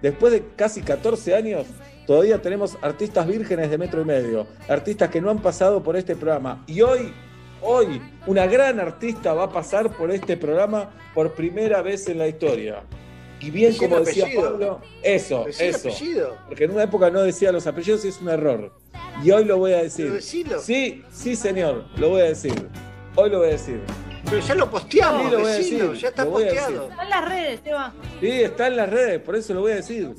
después 0.03 0.33
de 0.33 0.45
casi 0.57 0.83
14 0.83 1.35
años, 1.35 1.67
todavía 2.07 2.41
tenemos 2.41 2.77
artistas 2.83 3.27
vírgenes 3.27 3.71
de 3.71 3.79
metro 3.79 4.03
y 4.03 4.05
medio. 4.05 4.47
Artistas 4.69 5.11
que 5.11 5.21
no 5.21 5.31
han 5.31 5.41
pasado 5.41 5.83
por 5.83 5.97
este 5.97 6.17
programa. 6.17 6.65
Y 6.67 6.83
hoy, 6.83 7.13
hoy, 7.61 8.01
una 8.27 8.47
gran 8.47 8.81
artista 8.81 9.33
va 9.35 9.45
a 9.45 9.51
pasar 9.51 9.97
por 9.97 10.11
este 10.11 10.37
programa 10.37 10.91
por 11.15 11.35
primera 11.35 11.83
vez 11.83 12.09
en 12.09 12.19
la 12.19 12.29
historia. 12.29 12.83
Y 13.41 13.51
bien, 13.51 13.77
como 13.77 14.01
decía 14.01 14.25
apellido. 14.25 14.51
Pablo, 14.53 14.81
eso, 15.03 15.45
Decí 15.45 15.65
el 15.65 15.71
eso. 15.71 15.89
apellido. 15.89 16.37
Porque 16.47 16.65
en 16.65 16.71
una 16.71 16.85
época 16.85 17.11
no 17.11 17.21
decía 17.21 17.53
los 17.53 17.67
apellidos 17.67 18.05
y 18.05 18.09
es 18.09 18.21
un 18.21 18.29
error. 18.29 18.73
Y 19.23 19.31
hoy 19.31 19.45
lo 19.45 19.59
voy 19.59 19.73
a 19.73 19.83
decir. 19.83 20.21
Sí, 20.23 21.03
sí, 21.11 21.37
señor, 21.37 21.85
lo 21.99 22.11
voy 22.11 22.23
a 22.23 22.25
decir. 22.25 22.55
Hoy 23.17 23.31
lo 23.31 23.39
voy 23.39 23.49
a 23.49 23.53
decir. 23.53 23.81
Pero 24.25 24.39
ya 24.41 24.55
lo 24.55 24.71
posteamos, 24.71 25.23
Sí, 25.27 25.31
lo 25.31 25.47
decir, 25.47 25.93
ya 25.95 26.09
está 26.09 26.25
posteado. 26.25 26.71
decir. 26.71 26.91
Están 26.91 27.11
las 27.11 27.25
redes, 27.29 27.61
Seba. 27.63 27.93
Sí, 28.21 28.31
está 28.31 28.67
en 28.69 28.77
las 28.77 28.91
redes, 28.91 29.21
por 29.21 29.37
eso 29.37 29.55
lo 29.55 29.61
voy 29.61 29.73
a 29.73 29.77
decir. 29.77 30.15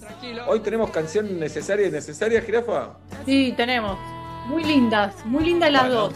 Hoy 0.47 0.59
tenemos 0.59 0.89
canción 0.91 1.39
necesaria 1.39 1.87
y 1.87 1.91
necesaria, 1.91 2.41
jirafa. 2.41 2.89
Sí, 3.25 3.53
tenemos. 3.57 3.97
Muy 4.47 4.63
lindas, 4.63 5.15
muy 5.25 5.43
lindas 5.43 5.71
las 5.71 5.81
Bueno. 5.83 5.95
dos. 6.01 6.13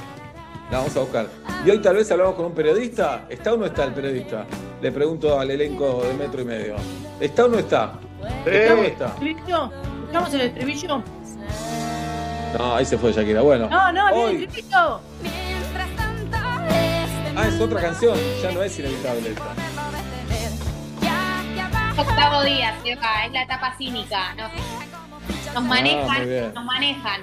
La 0.71 0.77
vamos 0.77 0.95
a 0.95 0.99
buscar. 0.99 1.27
Y 1.65 1.69
hoy 1.71 1.79
tal 1.79 1.95
vez 1.95 2.11
hablamos 2.11 2.35
con 2.35 2.45
un 2.45 2.53
periodista. 2.53 3.25
¿Está 3.27 3.53
o 3.53 3.57
no 3.57 3.65
está 3.65 3.85
el 3.85 3.93
periodista? 3.93 4.45
Le 4.81 4.91
pregunto 4.91 5.39
al 5.39 5.49
elenco 5.49 6.03
de 6.03 6.13
metro 6.13 6.41
y 6.41 6.45
medio. 6.45 6.75
¿Está 7.19 7.45
o 7.45 7.47
no 7.47 7.57
está? 7.57 7.93
¿Está 8.45 8.73
o 8.73 8.77
no 8.77 8.83
está? 8.83 9.05
¿Estribillo? 9.07 9.71
¿Escuchamos 10.03 10.33
el 10.35 10.41
estribillo? 10.41 11.03
No, 12.57 12.75
ahí 12.75 12.85
se 12.85 12.97
fue 12.99 13.11
Shakira. 13.13 13.41
Bueno. 13.41 13.67
No, 13.67 13.91
no, 13.91 14.11
hoy- 14.13 14.35
el 14.35 14.43
estribillo. 14.43 14.99
Ah, 17.35 17.47
es 17.47 17.59
otra 17.59 17.81
canción. 17.81 18.17
Ya 18.41 18.51
no 18.51 18.63
es 18.63 18.77
inevitable 18.79 19.29
esta. 19.29 19.53
Octavo 22.01 22.43
día, 22.43 22.73
Seba, 22.83 23.25
es 23.25 23.31
la 23.33 23.43
etapa 23.43 23.75
cínica. 23.77 24.33
Nos, 24.35 25.53
nos 25.53 25.63
manejan, 25.63 26.17
muy 26.17 26.25
bien. 26.29 26.53
nos 26.53 26.63
manejan. 26.65 27.21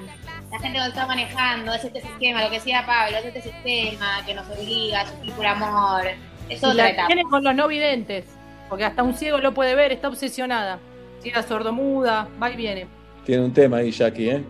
La 0.51 0.59
gente 0.61 0.79
nos 0.79 0.89
está 0.89 1.07
manejando, 1.07 1.75
es 1.75 1.85
este 1.85 2.01
sistema, 2.01 2.43
lo 2.45 2.51
que 2.51 2.57
decía 2.57 2.85
Pablo, 2.87 3.17
es 3.19 3.25
este 3.25 3.43
sistema 3.43 4.23
que 4.25 4.35
nos 4.35 4.47
obliga 4.49 5.01
a 5.01 5.07
sufrir 5.07 5.33
por 5.33 5.47
amor. 5.47 6.03
Es 6.49 6.63
Y 6.63 6.65
otra 6.65 6.75
la 6.75 6.91
etapa. 6.91 7.07
tiene 7.09 7.23
con 7.25 7.43
los 7.43 7.55
no 7.55 7.67
videntes. 7.69 8.25
Porque 8.69 8.85
hasta 8.85 9.03
un 9.03 9.15
ciego 9.15 9.39
lo 9.39 9.55
puede 9.55 9.75
ver, 9.75 9.93
está 9.93 10.09
obsesionada. 10.09 10.79
Si 11.23 11.29
era 11.31 11.43
sordomuda, 11.43 12.29
va 12.43 12.51
y 12.51 12.57
viene. 12.57 12.87
Tiene 13.25 13.45
un 13.45 13.53
tema 13.53 13.79
ahí, 13.79 13.91
Jackie, 13.91 14.31
¿eh? 14.31 14.45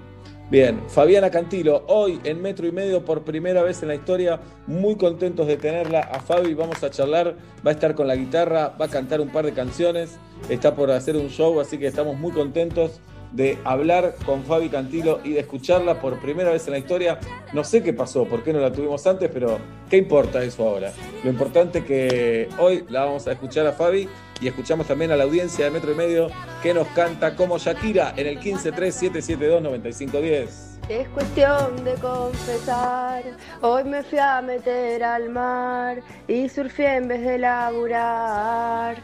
Bien, 0.49 0.81
Fabiana 0.87 1.29
Cantilo, 1.29 1.83
hoy 1.89 2.21
en 2.23 2.41
Metro 2.41 2.69
y 2.69 2.71
Medio 2.71 3.05
por 3.05 3.25
primera 3.25 3.65
vez 3.65 3.83
en 3.83 3.89
la 3.89 3.97
historia, 3.97 4.39
muy 4.69 4.95
contentos 4.95 5.49
de 5.49 5.57
tenerla. 5.57 5.99
A 5.99 6.21
Fabi 6.21 6.55
vamos 6.55 6.85
a 6.85 6.91
charlar, 6.91 7.35
va 7.67 7.73
a 7.73 7.75
estar 7.75 7.97
con 7.97 8.07
la 8.07 8.15
guitarra, 8.15 8.69
va 8.81 8.85
a 8.85 8.89
cantar 8.89 9.21
un 9.21 9.31
par 9.31 9.45
de 9.45 9.53
canciones, 9.53 10.21
está 10.49 10.77
por 10.77 10.93
hacer 10.93 11.17
un 11.17 11.31
show, 11.31 11.59
así 11.59 11.79
que 11.79 11.89
estamos 11.89 12.17
muy 12.17 12.31
contentos 12.31 13.01
de 13.33 13.59
hablar 13.65 14.15
con 14.25 14.45
Fabi 14.45 14.69
Cantilo 14.69 15.21
y 15.25 15.33
de 15.33 15.41
escucharla 15.41 16.01
por 16.01 16.21
primera 16.21 16.51
vez 16.51 16.67
en 16.67 16.73
la 16.73 16.79
historia. 16.79 17.19
No 17.53 17.65
sé 17.65 17.83
qué 17.83 17.93
pasó, 17.93 18.25
por 18.25 18.43
qué 18.43 18.53
no 18.53 18.61
la 18.61 18.73
tuvimos 18.73 19.07
antes, 19.07 19.31
pero 19.33 19.59
¿qué 19.91 19.99
importa 19.99 20.43
eso 20.43 20.69
ahora? 20.69 20.93
Lo 21.23 21.31
importante 21.31 21.81
es 21.81 21.85
que 21.85 22.49
hoy 22.59 22.85
la 22.89 23.05
vamos 23.05 23.27
a 23.27 23.33
escuchar 23.33 23.67
a 23.67 23.73
Fabi 23.73 24.09
y 24.41 24.49
escuchamos 24.49 24.87
también 24.87 25.13
a 25.13 25.17
la 25.17 25.25
audiencia 25.25 25.65
de 25.65 25.71
Metro 25.71 25.93
y 25.93 25.95
Medio 25.95 26.29
que 26.63 26.75
nos 26.75 26.87
canta 26.89 27.35
como 27.37 27.57
Shakira 27.59 28.13
en 28.17 28.27
el 28.27 28.41
1537729510. 28.41 30.49
Es 30.89 31.09
cuestión 31.09 31.85
de 31.85 31.95
confesar, 31.95 33.25
hoy 33.61 33.85
me 33.85 34.05
fui 34.05 34.21
a 34.21 34.41
meter 34.41 35.03
al 35.03 35.31
mar 35.31 36.01
y 36.29 36.49
surfé 36.49 36.95
en 36.95 37.09
vez 37.09 37.23
de 37.23 37.39
laburar. 37.39 38.97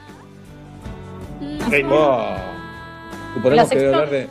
Wow. 1.40 2.71
Que 3.34 3.40
debe 3.50 3.64
sección- 3.66 3.94
hablar 3.94 4.10
de, 4.10 4.28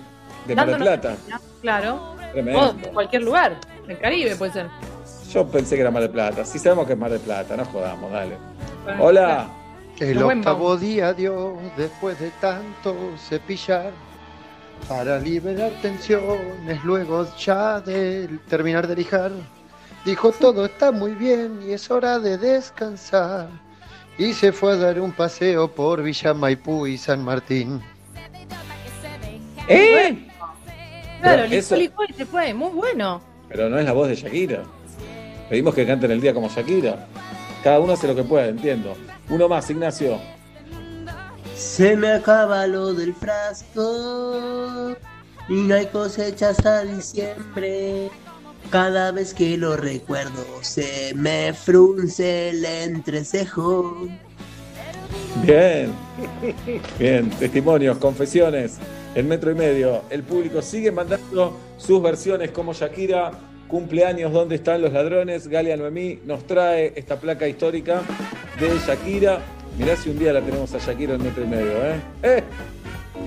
de 0.48 0.56
Mar 0.56 0.68
del 0.68 0.78
Plata. 0.78 1.16
Claro. 1.62 2.16
Tremendo. 2.32 2.60
O 2.60 2.74
de 2.74 2.90
cualquier 2.90 3.24
lugar. 3.24 3.58
En 3.88 3.96
Caribe 3.98 4.36
puede 4.36 4.54
ser. 4.54 4.68
Yo 5.32 5.48
pensé 5.48 5.76
que 5.76 5.82
era 5.82 5.92
Mar 5.92 6.02
del 6.02 6.12
Plata. 6.12 6.46
Sí 6.46 6.60
sabemos 6.60 6.88
que 6.88 6.94
es 6.94 7.00
Mar 7.00 7.12
del 7.12 7.20
Plata, 7.22 7.56
no 7.58 7.66
jodamos, 7.66 8.12
dale. 8.12 8.38
Hola. 9.00 9.48
El 10.00 10.18
Lo 10.18 10.26
buen 10.26 10.40
octavo 10.40 10.78
día 10.78 11.14
dio, 11.14 11.58
después 11.78 12.20
de 12.20 12.32
tanto 12.42 12.96
cepillar, 13.30 13.92
para 14.88 15.20
liberar 15.20 15.70
tensiones, 15.82 16.84
luego 16.84 17.28
ya 17.38 17.80
de 17.82 18.28
terminar 18.50 18.88
de 18.88 18.96
lijar, 18.96 19.32
dijo 20.04 20.32
todo 20.32 20.66
está 20.66 20.92
muy 20.92 21.12
bien 21.12 21.60
y 21.64 21.74
es 21.74 21.92
hora 21.92 22.18
de 22.18 22.40
descansar. 22.40 23.48
Y 24.18 24.34
se 24.34 24.52
fue 24.52 24.72
a 24.74 24.76
dar 24.78 25.00
un 25.00 25.12
paseo 25.12 25.68
por 25.72 26.02
Villa 26.02 26.34
Maipú 26.34 26.88
y 26.88 26.98
San 26.98 27.24
Martín. 27.24 27.80
¿Eh? 29.67 30.17
Claro, 31.21 31.43
eso- 31.43 31.76
listo 31.76 32.04
y 32.10 32.13
se 32.13 32.26
fue. 32.26 32.54
Muy 32.54 32.69
bueno. 32.71 33.21
Pero 33.50 33.69
no 33.69 33.78
es 33.80 33.86
la 33.86 33.91
voz 33.93 34.08
de 34.08 34.15
Shakira. 34.15 34.63
Pedimos 35.50 35.76
que 35.76 35.86
canten 35.86 36.12
el 36.12 36.21
día 36.21 36.34
como 36.34 36.50
Shakira. 36.50 37.08
Cada 37.63 37.80
uno 37.80 37.93
hace 37.93 38.08
lo 38.08 38.15
que 38.15 38.24
puede, 38.24 38.50
entiendo. 38.50 38.95
Uno 39.30 39.47
más, 39.47 39.69
Ignacio. 39.69 40.19
Se 41.56 41.95
me 41.95 42.12
acaba 42.12 42.65
lo 42.65 42.93
del 42.93 43.13
frasco 43.13 44.95
y 45.47 45.54
no 45.54 45.76
hay 45.76 45.86
cosecha 45.88 46.50
hasta 46.50 46.84
diciembre. 46.84 48.10
Cada 48.71 49.12
vez 49.12 49.34
que 49.34 49.58
lo 49.58 49.76
recuerdo 49.76 50.45
se 50.62 51.13
me 51.15 51.54
frunce 51.54 52.50
el 52.50 52.63
entrecejo. 52.65 54.08
Bien. 55.43 55.91
Bien. 56.97 57.30
Testimonios, 57.32 57.97
confesiones. 57.97 58.78
En 59.13 59.28
metro 59.28 59.52
y 59.52 59.56
medio. 59.56 60.04
El 60.10 60.24
público 60.24 60.62
sigue 60.62 60.91
mandando 60.91 61.58
sus 61.78 62.02
versiones 62.02 62.52
como 62.52 62.74
Shakira. 62.74 63.32
Cumpleaños, 63.67 64.34
¿dónde 64.34 64.56
están 64.56 64.82
los 64.82 64.91
ladrones? 64.91 65.47
Galia 65.47 65.78
Noemí 65.78 66.19
nos 66.26 66.45
trae 66.45 66.91
esta 66.95 67.17
placa 67.17 67.47
histórica 67.47 68.02
de 68.60 68.69
Shakira. 68.86 69.39
Mirá 69.78 69.95
si 69.95 70.10
un 70.10 70.19
día 70.19 70.34
la 70.34 70.41
tenemos 70.41 70.74
a 70.74 70.78
Shakira 70.78 71.15
en 71.15 71.24
metro 71.24 71.43
y 71.43 71.47
medio, 71.47 71.71
¿eh? 71.86 72.02
¡Eh! 72.24 72.43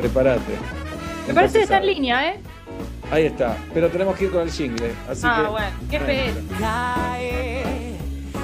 Prepárate. 0.00 0.52
Me 1.28 1.34
parece 1.34 1.58
que 1.58 1.64
está 1.64 1.78
en 1.78 1.86
línea, 1.86 2.28
¿eh? 2.28 2.40
Ahí 3.10 3.26
está. 3.26 3.56
Pero 3.72 3.88
tenemos 3.88 4.16
que 4.16 4.24
ir 4.24 4.30
con 4.30 4.42
el 4.42 4.50
jingle. 4.50 4.90
Así 5.08 5.22
ah, 5.24 5.42
que. 5.42 5.50
bueno. 5.50 5.76
Qué 5.90 6.00
fe. 6.00 6.30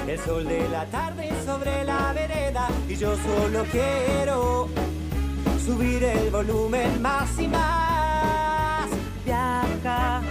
El 0.07 0.19
sol 0.19 0.47
de 0.47 0.67
la 0.69 0.85
tarde 0.85 1.29
sobre 1.45 1.83
la 1.85 2.11
vereda 2.13 2.67
y 2.89 2.95
yo 2.95 3.15
solo 3.15 3.63
quiero 3.71 4.67
subir 5.65 6.03
el 6.03 6.29
volumen 6.31 7.01
más 7.01 7.39
y 7.39 7.47
más. 7.47 8.89
Viaja 9.25 10.21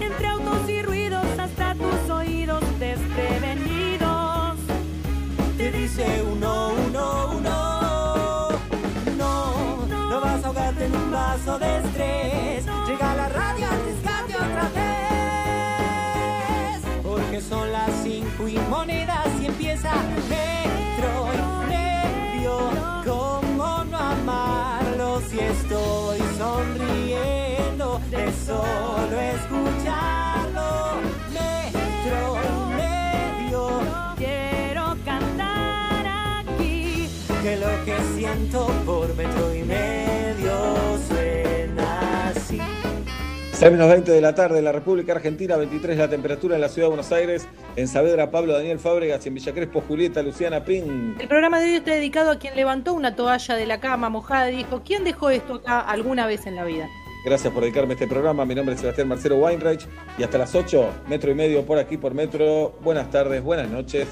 Entre 0.00 0.26
autos 0.26 0.68
y 0.68 0.82
ruidos 0.82 1.26
hasta 1.38 1.74
tus 1.74 2.10
oídos 2.10 2.62
desprevenidos. 2.78 4.58
te 5.56 5.72
dice 5.72 6.22
uno, 6.30 6.72
uno, 6.88 7.32
uno. 7.38 8.48
No, 9.16 9.86
no 9.86 10.20
vas 10.20 10.44
a 10.44 10.46
ahogarte 10.46 10.84
en 10.84 10.94
un 10.94 11.10
vaso 11.10 11.58
de 11.58 11.93
solo 28.46 29.20
escucharlo? 29.20 31.00
Metro 31.32 32.36
y 32.44 32.74
medio. 32.74 33.80
Quiero 34.16 34.96
cantar 35.04 36.06
aquí. 36.06 37.08
que 37.42 37.56
lo 37.56 37.84
que 37.84 37.96
siento 38.14 38.66
por 38.84 39.14
metro 39.16 39.54
y 39.54 39.62
medio 39.62 40.98
suena 41.08 42.28
así. 42.28 42.60
6 43.52 43.72
menos 43.72 43.88
20 43.88 44.10
de 44.12 44.20
la 44.20 44.34
tarde 44.34 44.58
en 44.58 44.64
la 44.64 44.72
República 44.72 45.12
Argentina, 45.12 45.56
23 45.56 45.96
la 45.96 46.08
temperatura 46.08 46.56
en 46.56 46.60
la 46.60 46.68
ciudad 46.68 46.86
de 46.86 46.96
Buenos 46.96 47.12
Aires, 47.12 47.48
en 47.76 47.88
Saavedra 47.88 48.30
Pablo 48.30 48.52
Daniel 48.52 48.78
Fábregas 48.78 49.24
y 49.24 49.28
en 49.28 49.34
Villa 49.36 49.54
Crespo 49.54 49.80
Julieta 49.80 50.22
Luciana 50.22 50.64
Pin. 50.64 51.16
El 51.18 51.28
programa 51.28 51.60
de 51.60 51.66
hoy 51.66 51.76
está 51.76 51.92
dedicado 51.92 52.32
a 52.32 52.38
quien 52.38 52.56
levantó 52.56 52.92
una 52.92 53.16
toalla 53.16 53.54
de 53.54 53.64
la 53.64 53.80
cama 53.80 54.10
mojada 54.10 54.50
y 54.50 54.56
dijo, 54.56 54.82
¿quién 54.84 55.04
dejó 55.04 55.30
esto 55.30 55.54
acá 55.54 55.80
alguna 55.80 56.26
vez 56.26 56.46
en 56.46 56.56
la 56.56 56.64
vida? 56.64 56.88
Gracias 57.24 57.52
por 57.52 57.62
dedicarme 57.62 57.92
a 57.92 57.94
este 57.94 58.06
programa. 58.06 58.44
Mi 58.44 58.54
nombre 58.54 58.74
es 58.74 58.80
Sebastián 58.80 59.08
Marcelo 59.08 59.36
Weinreich 59.36 59.86
y 60.18 60.22
hasta 60.22 60.36
las 60.36 60.54
8, 60.54 60.90
metro 61.08 61.30
y 61.30 61.34
medio 61.34 61.64
por 61.64 61.78
aquí 61.78 61.96
por 61.96 62.12
metro. 62.12 62.74
Buenas 62.82 63.10
tardes, 63.10 63.42
buenas 63.42 63.70
noches. 63.70 64.08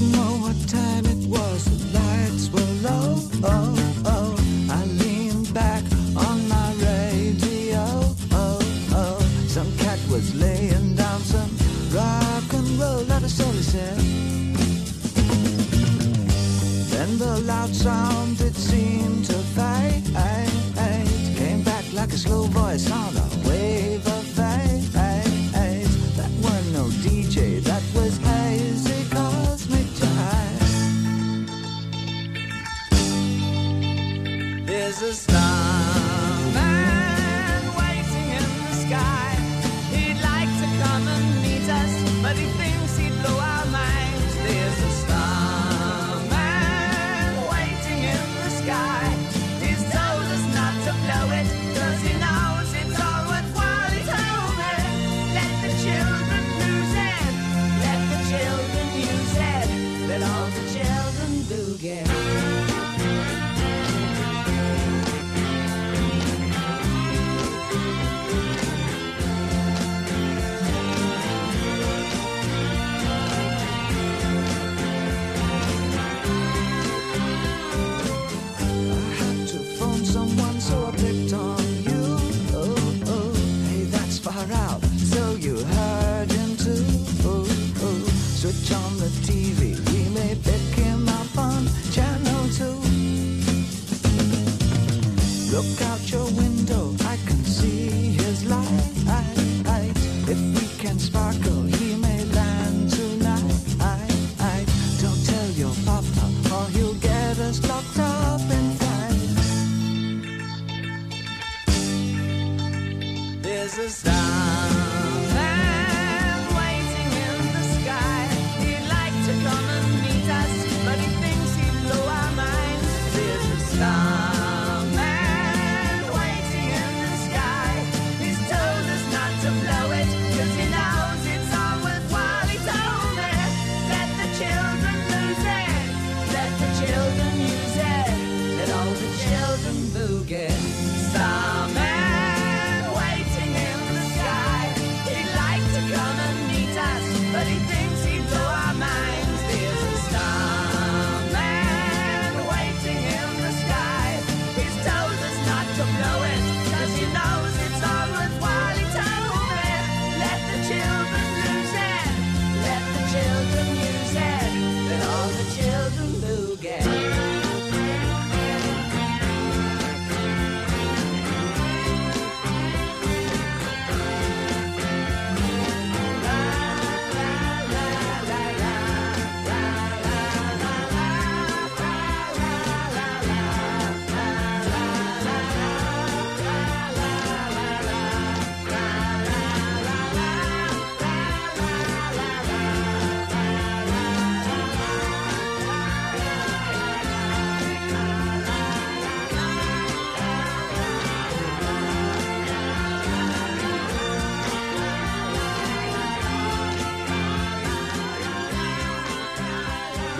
What 0.00 0.56
time 0.68 1.04
it 1.06 1.28
was. 1.28 1.64
The 1.64 1.98
lights 1.98 2.48
were 2.50 2.88
low. 2.88 3.18
Oh, 3.44 3.94
oh. 4.06 4.36
I 4.70 4.84
leaned 4.84 5.52
back 5.52 5.84
on 6.16 6.48
my 6.48 6.72
radio. 6.74 7.84
Oh, 8.32 8.58
oh. 8.92 9.18
Some 9.48 9.70
cat 9.78 9.98
was 10.10 10.34
laying 10.34 10.94
down 10.94 11.20
some 11.20 11.50
rock 11.92 12.52
and 12.52 12.68
roll. 12.78 13.02
Said. 13.62 13.98
Then 16.90 17.18
the 17.18 17.40
loud 17.46 17.74
sound 17.74 18.40
it 18.40 18.54
seemed 18.54 19.24
to 19.26 19.34
fade. 19.34 20.04
Came 21.36 21.62
back 21.62 21.84
like 21.92 22.12
a 22.12 22.18
slow 22.18 22.44
voice 22.44 22.90
on 22.90 23.16
a 23.16 23.31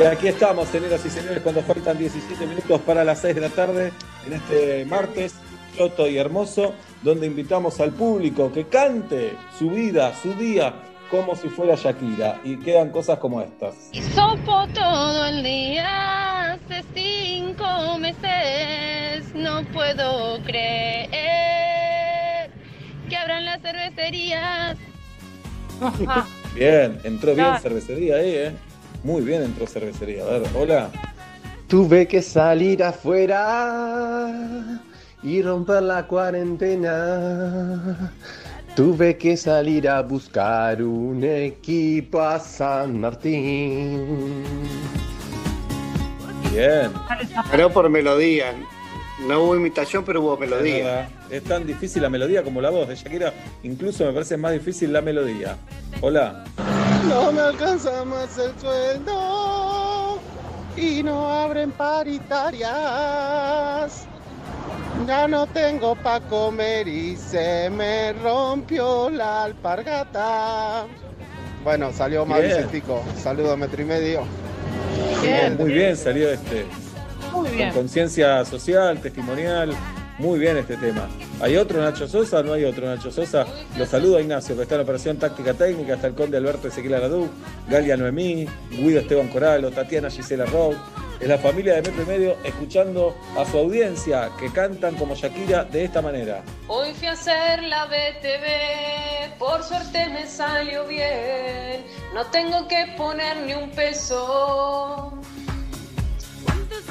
Y 0.02 0.04
aquí 0.04 0.26
estamos, 0.26 0.66
señoras 0.68 1.06
y 1.06 1.10
señores, 1.10 1.40
cuando 1.44 1.62
faltan 1.62 1.96
17 1.96 2.44
minutos 2.48 2.80
para 2.80 3.04
las 3.04 3.20
6 3.20 3.36
de 3.36 3.40
la 3.40 3.50
tarde, 3.50 3.92
en 4.26 4.32
este 4.32 4.84
martes, 4.84 5.32
choto 5.76 6.08
y 6.08 6.18
hermoso, 6.18 6.74
donde 7.02 7.28
invitamos 7.28 7.78
al 7.78 7.92
público 7.92 8.50
que 8.50 8.66
cante 8.66 9.36
su 9.56 9.70
vida, 9.70 10.12
su 10.20 10.34
día, 10.34 10.74
como 11.08 11.36
si 11.36 11.48
fuera 11.48 11.76
Shakira. 11.76 12.40
Y 12.42 12.56
quedan 12.56 12.90
cosas 12.90 13.20
como 13.20 13.40
estas. 13.42 13.76
Sopo 14.12 14.66
todo 14.74 15.24
el 15.26 15.44
día 15.44 16.54
hace 16.54 16.82
cinco 16.94 17.96
meses. 17.98 19.32
No 19.36 19.62
puedo 19.72 20.42
creer 20.42 21.10
que 23.08 23.16
abran 23.16 23.44
las 23.44 23.62
cervecerías. 23.62 24.76
Bien, 26.56 26.98
entró 27.04 27.36
bien 27.36 27.56
cervecería 27.60 28.16
ahí, 28.16 28.34
¿eh? 28.34 28.52
Muy 29.04 29.22
bien 29.22 29.42
entró 29.42 29.66
cervecería. 29.66 30.22
A 30.24 30.38
ver, 30.38 30.42
hola. 30.56 30.90
Tuve 31.68 32.06
que 32.06 32.22
salir 32.22 32.82
afuera 32.84 34.28
y 35.22 35.42
romper 35.42 35.82
la 35.82 36.06
cuarentena. 36.06 38.12
Tuve 38.76 39.16
que 39.18 39.36
salir 39.36 39.88
a 39.88 40.00
buscar 40.02 40.82
un 40.82 41.24
equipo 41.24 42.20
a 42.20 42.38
San 42.38 43.00
Martín. 43.00 44.44
Bien. 46.52 46.90
Ganó 47.50 47.70
por 47.70 47.88
melodía. 47.88 48.52
No 49.26 49.42
hubo 49.44 49.56
imitación, 49.56 50.04
pero 50.04 50.20
hubo 50.20 50.34
Es 50.34 50.40
melodía. 50.40 50.84
verdad. 50.84 51.08
Es 51.30 51.44
tan 51.44 51.66
difícil 51.66 52.02
la 52.02 52.10
melodía 52.10 52.42
como 52.42 52.60
la 52.60 52.70
voz 52.70 52.88
de 52.88 52.96
Shakira. 52.96 53.32
Incluso 53.62 54.04
me 54.04 54.12
parece 54.12 54.36
más 54.36 54.52
difícil 54.52 54.92
la 54.92 55.00
melodía. 55.00 55.56
Hola. 56.00 56.44
No 57.08 57.32
me 57.32 57.40
alcanza 57.40 58.04
más 58.04 58.38
el 58.38 58.52
sueldo 58.60 60.20
y 60.76 61.02
no 61.02 61.26
abren 61.28 61.72
paritarias. 61.72 62.70
Ya 65.06 65.26
no 65.26 65.46
tengo 65.48 65.96
pa' 65.96 66.20
comer 66.20 66.86
y 66.86 67.16
se 67.16 67.68
me 67.70 68.12
rompió 68.12 69.10
la 69.10 69.44
alpargata. 69.44 70.86
Bueno, 71.64 71.92
salió 71.92 72.24
mal 72.24 72.42
Bien. 72.42 72.56
Vicentico. 72.56 73.02
Saludos, 73.20 73.58
metro 73.58 73.82
y 73.82 73.84
medio. 73.84 74.22
Bien, 75.22 75.56
muy 75.56 75.72
bien 75.72 75.96
salió 75.96 76.30
este. 76.30 76.66
Muy 77.32 77.48
Con 77.50 77.70
conciencia 77.70 78.44
social, 78.44 79.00
testimonial. 79.00 79.74
Muy 80.18 80.38
bien 80.38 80.56
este 80.56 80.76
tema. 80.76 81.08
¿Hay 81.40 81.56
otro 81.56 81.80
Nacho 81.80 82.06
Sosa? 82.06 82.42
¿No 82.42 82.52
hay 82.52 82.64
otro 82.64 82.86
Nacho 82.86 83.10
Sosa? 83.10 83.46
Los 83.78 83.88
saludo 83.88 84.18
a 84.18 84.20
Ignacio, 84.20 84.54
que 84.54 84.62
está 84.62 84.74
en 84.74 84.80
la 84.80 84.84
operación 84.84 85.16
táctica 85.16 85.54
técnica, 85.54 85.94
está 85.94 86.06
el 86.08 86.14
conde 86.14 86.36
Alberto 86.36 86.68
Ezequiel 86.68 86.94
Aradú, 86.94 87.28
Galia 87.68 87.96
Noemí, 87.96 88.46
Guido 88.70 89.00
Esteban 89.00 89.28
Coralo, 89.28 89.70
Tatiana 89.70 90.10
Gisela 90.10 90.44
Rowe. 90.46 90.76
Es 91.18 91.28
la 91.28 91.38
familia 91.38 91.74
de 91.74 91.82
Metro 91.82 92.02
y 92.02 92.06
Medio 92.06 92.36
escuchando 92.42 93.16
a 93.38 93.44
su 93.44 93.56
audiencia 93.56 94.30
que 94.40 94.52
cantan 94.52 94.96
como 94.96 95.14
Shakira 95.14 95.64
de 95.64 95.84
esta 95.84 96.02
manera. 96.02 96.42
Hoy 96.66 96.92
fui 96.94 97.06
a 97.06 97.12
hacer 97.12 97.62
la 97.62 97.86
BTV, 97.86 99.38
por 99.38 99.62
suerte 99.62 100.08
me 100.08 100.26
salió 100.26 100.84
bien, 100.86 101.86
no 102.12 102.26
tengo 102.26 102.66
que 102.66 102.92
poner 102.96 103.36
ni 103.46 103.54
un 103.54 103.70
peso. 103.70 105.12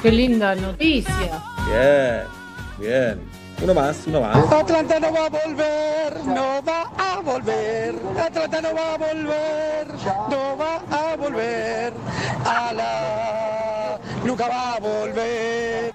Qué 0.00 0.10
linda 0.10 0.54
noticia. 0.54 1.42
Bien, 1.68 2.41
bien. 2.78 3.20
Uno 3.62 3.74
más, 3.74 4.06
uno 4.06 4.20
más. 4.20 4.52
Atlanta 4.52 4.98
no 4.98 5.12
va 5.12 5.26
a 5.26 5.28
volver, 5.28 6.24
no 6.24 6.62
va 6.64 6.92
a 6.98 7.20
volver. 7.20 7.94
Atlanta 8.18 8.60
no 8.60 8.74
va 8.74 8.94
a 8.94 8.98
volver, 8.98 9.86
no 10.30 10.56
va 10.56 10.82
a 10.90 11.16
volver. 11.16 11.92
A 12.44 12.72
la 12.72 14.00
nunca 14.24 14.48
va 14.48 14.74
a 14.74 14.80
volver. 14.80 15.92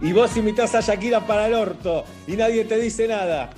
Y 0.00 0.12
vos 0.12 0.36
invitás 0.36 0.74
a 0.74 0.80
Shakira 0.80 1.20
para 1.26 1.46
el 1.46 1.54
orto 1.54 2.04
y 2.26 2.32
nadie 2.36 2.64
te 2.64 2.78
dice 2.78 3.06
nada. 3.06 3.50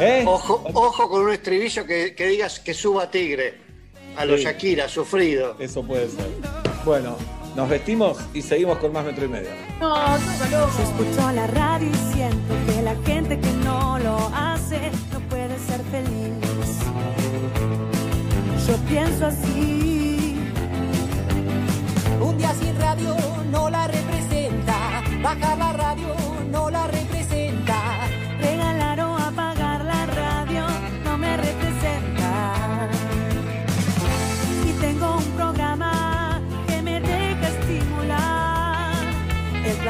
¿Eh? 0.00 0.24
Ojo, 0.26 0.64
ojo 0.74 1.08
con 1.08 1.22
un 1.22 1.32
estribillo 1.32 1.84
que, 1.86 2.14
que 2.14 2.26
digas 2.26 2.58
que 2.58 2.74
suba 2.74 3.10
tigre. 3.10 3.60
A 4.16 4.24
los 4.24 4.40
Sí. 4.40 4.44
Shakira, 4.44 4.88
sufrido. 4.88 5.56
Eso 5.58 5.82
puede 5.82 6.08
ser. 6.08 6.26
Bueno, 6.84 7.16
nos 7.54 7.68
vestimos 7.68 8.18
y 8.32 8.42
seguimos 8.42 8.78
con 8.78 8.92
más 8.92 9.04
metro 9.04 9.24
y 9.24 9.28
medio. 9.28 9.50
Se 10.76 10.82
escuchó 10.82 11.32
la 11.32 11.46
radio 11.46 11.88
y 11.90 12.14
siento 12.14 12.54
que 12.66 12.82
la 12.82 12.94
gente 13.04 13.38
que 13.38 13.52
no 13.64 13.98
lo 13.98 14.16
hace 14.34 14.90
no 15.12 15.20
puede 15.28 15.58
ser 15.58 15.80
feliz. 15.90 16.32
Yo 18.66 18.76
pienso 18.88 19.26
así. 19.26 20.36
Un 22.20 22.38
día 22.38 22.54
sin 22.54 22.78
radio 22.78 23.16
no 23.50 23.68
la 23.68 23.86
representa. 23.86 25.02
Bajar 25.22 25.58
la 25.58 25.72
radio 25.72 26.08
no 26.50 26.70
la 26.70 26.86
representa. 26.86 27.41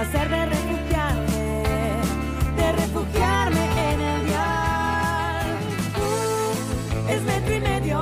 Placer 0.02 0.28
de 0.28 0.46
refugiarme, 0.46 1.62
de 2.56 2.72
refugiarme 2.72 3.92
en 3.92 4.00
el 4.00 4.26
dial. 4.26 5.46
Uh, 5.96 7.08
es 7.08 7.22
metro 7.22 7.54
y 7.54 7.60
medio, 7.60 8.00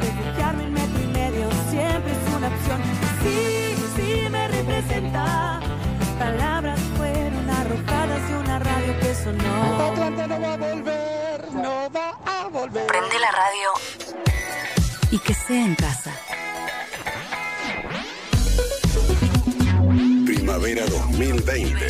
refugiarme 0.00 0.64
en 0.64 0.72
metro 0.72 1.02
y 1.02 1.06
medio 1.08 1.48
siempre 1.70 2.12
es 2.12 2.36
una 2.36 2.46
opción. 2.46 2.80
Sí, 3.22 3.74
sí 3.96 4.28
me 4.30 4.48
representa. 4.48 5.60
Mis 5.98 6.08
palabras 6.10 6.80
fueron 6.96 7.50
arrojadas 7.50 8.28
de 8.28 8.36
una 8.36 8.58
radio 8.60 9.00
que 9.00 9.14
sonó. 9.14 9.90
Atlanta 9.90 10.26
no 10.28 10.40
va 10.40 10.52
a 10.52 10.56
volver, 10.56 11.52
no 11.54 11.90
va 11.90 12.18
a 12.24 12.48
volver. 12.48 12.86
Prende 12.86 13.18
la 13.18 13.32
radio 13.32 13.68
y 15.10 15.18
que 15.18 15.34
sea 15.34 15.64
en 15.64 15.74
casa. 15.74 16.12
Primavera 20.46 20.86
2020. 20.86 21.86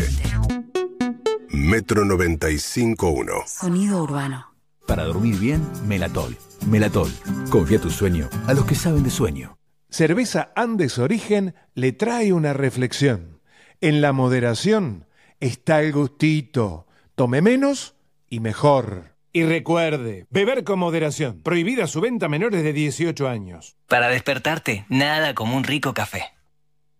Metro 1.50 2.06
95.1. 2.06 3.46
Sonido 3.46 4.02
urbano. 4.02 4.54
Para 4.86 5.04
dormir 5.04 5.36
bien, 5.38 5.62
Melatol. 5.86 6.38
Melatol. 6.66 7.12
Confía 7.50 7.78
tu 7.78 7.90
sueño 7.90 8.30
a 8.46 8.54
los 8.54 8.64
que 8.64 8.74
saben 8.74 9.02
de 9.02 9.10
sueño. 9.10 9.58
Cerveza 9.90 10.52
Andes 10.56 10.96
Origen 10.96 11.54
le 11.74 11.92
trae 11.92 12.32
una 12.32 12.54
reflexión. 12.54 13.42
En 13.82 14.00
la 14.00 14.14
moderación 14.14 15.06
está 15.38 15.82
el 15.82 15.92
gustito. 15.92 16.86
Tome 17.14 17.42
menos 17.42 17.94
y 18.30 18.40
mejor. 18.40 19.16
Y 19.34 19.44
recuerde, 19.44 20.24
beber 20.30 20.64
con 20.64 20.78
moderación. 20.78 21.42
Prohibida 21.42 21.86
su 21.86 22.00
venta 22.00 22.24
a 22.24 22.30
menores 22.30 22.62
de 22.62 22.72
18 22.72 23.28
años. 23.28 23.76
Para 23.86 24.08
despertarte, 24.08 24.86
nada 24.88 25.34
como 25.34 25.58
un 25.58 25.64
rico 25.64 25.92
café. 25.92 26.32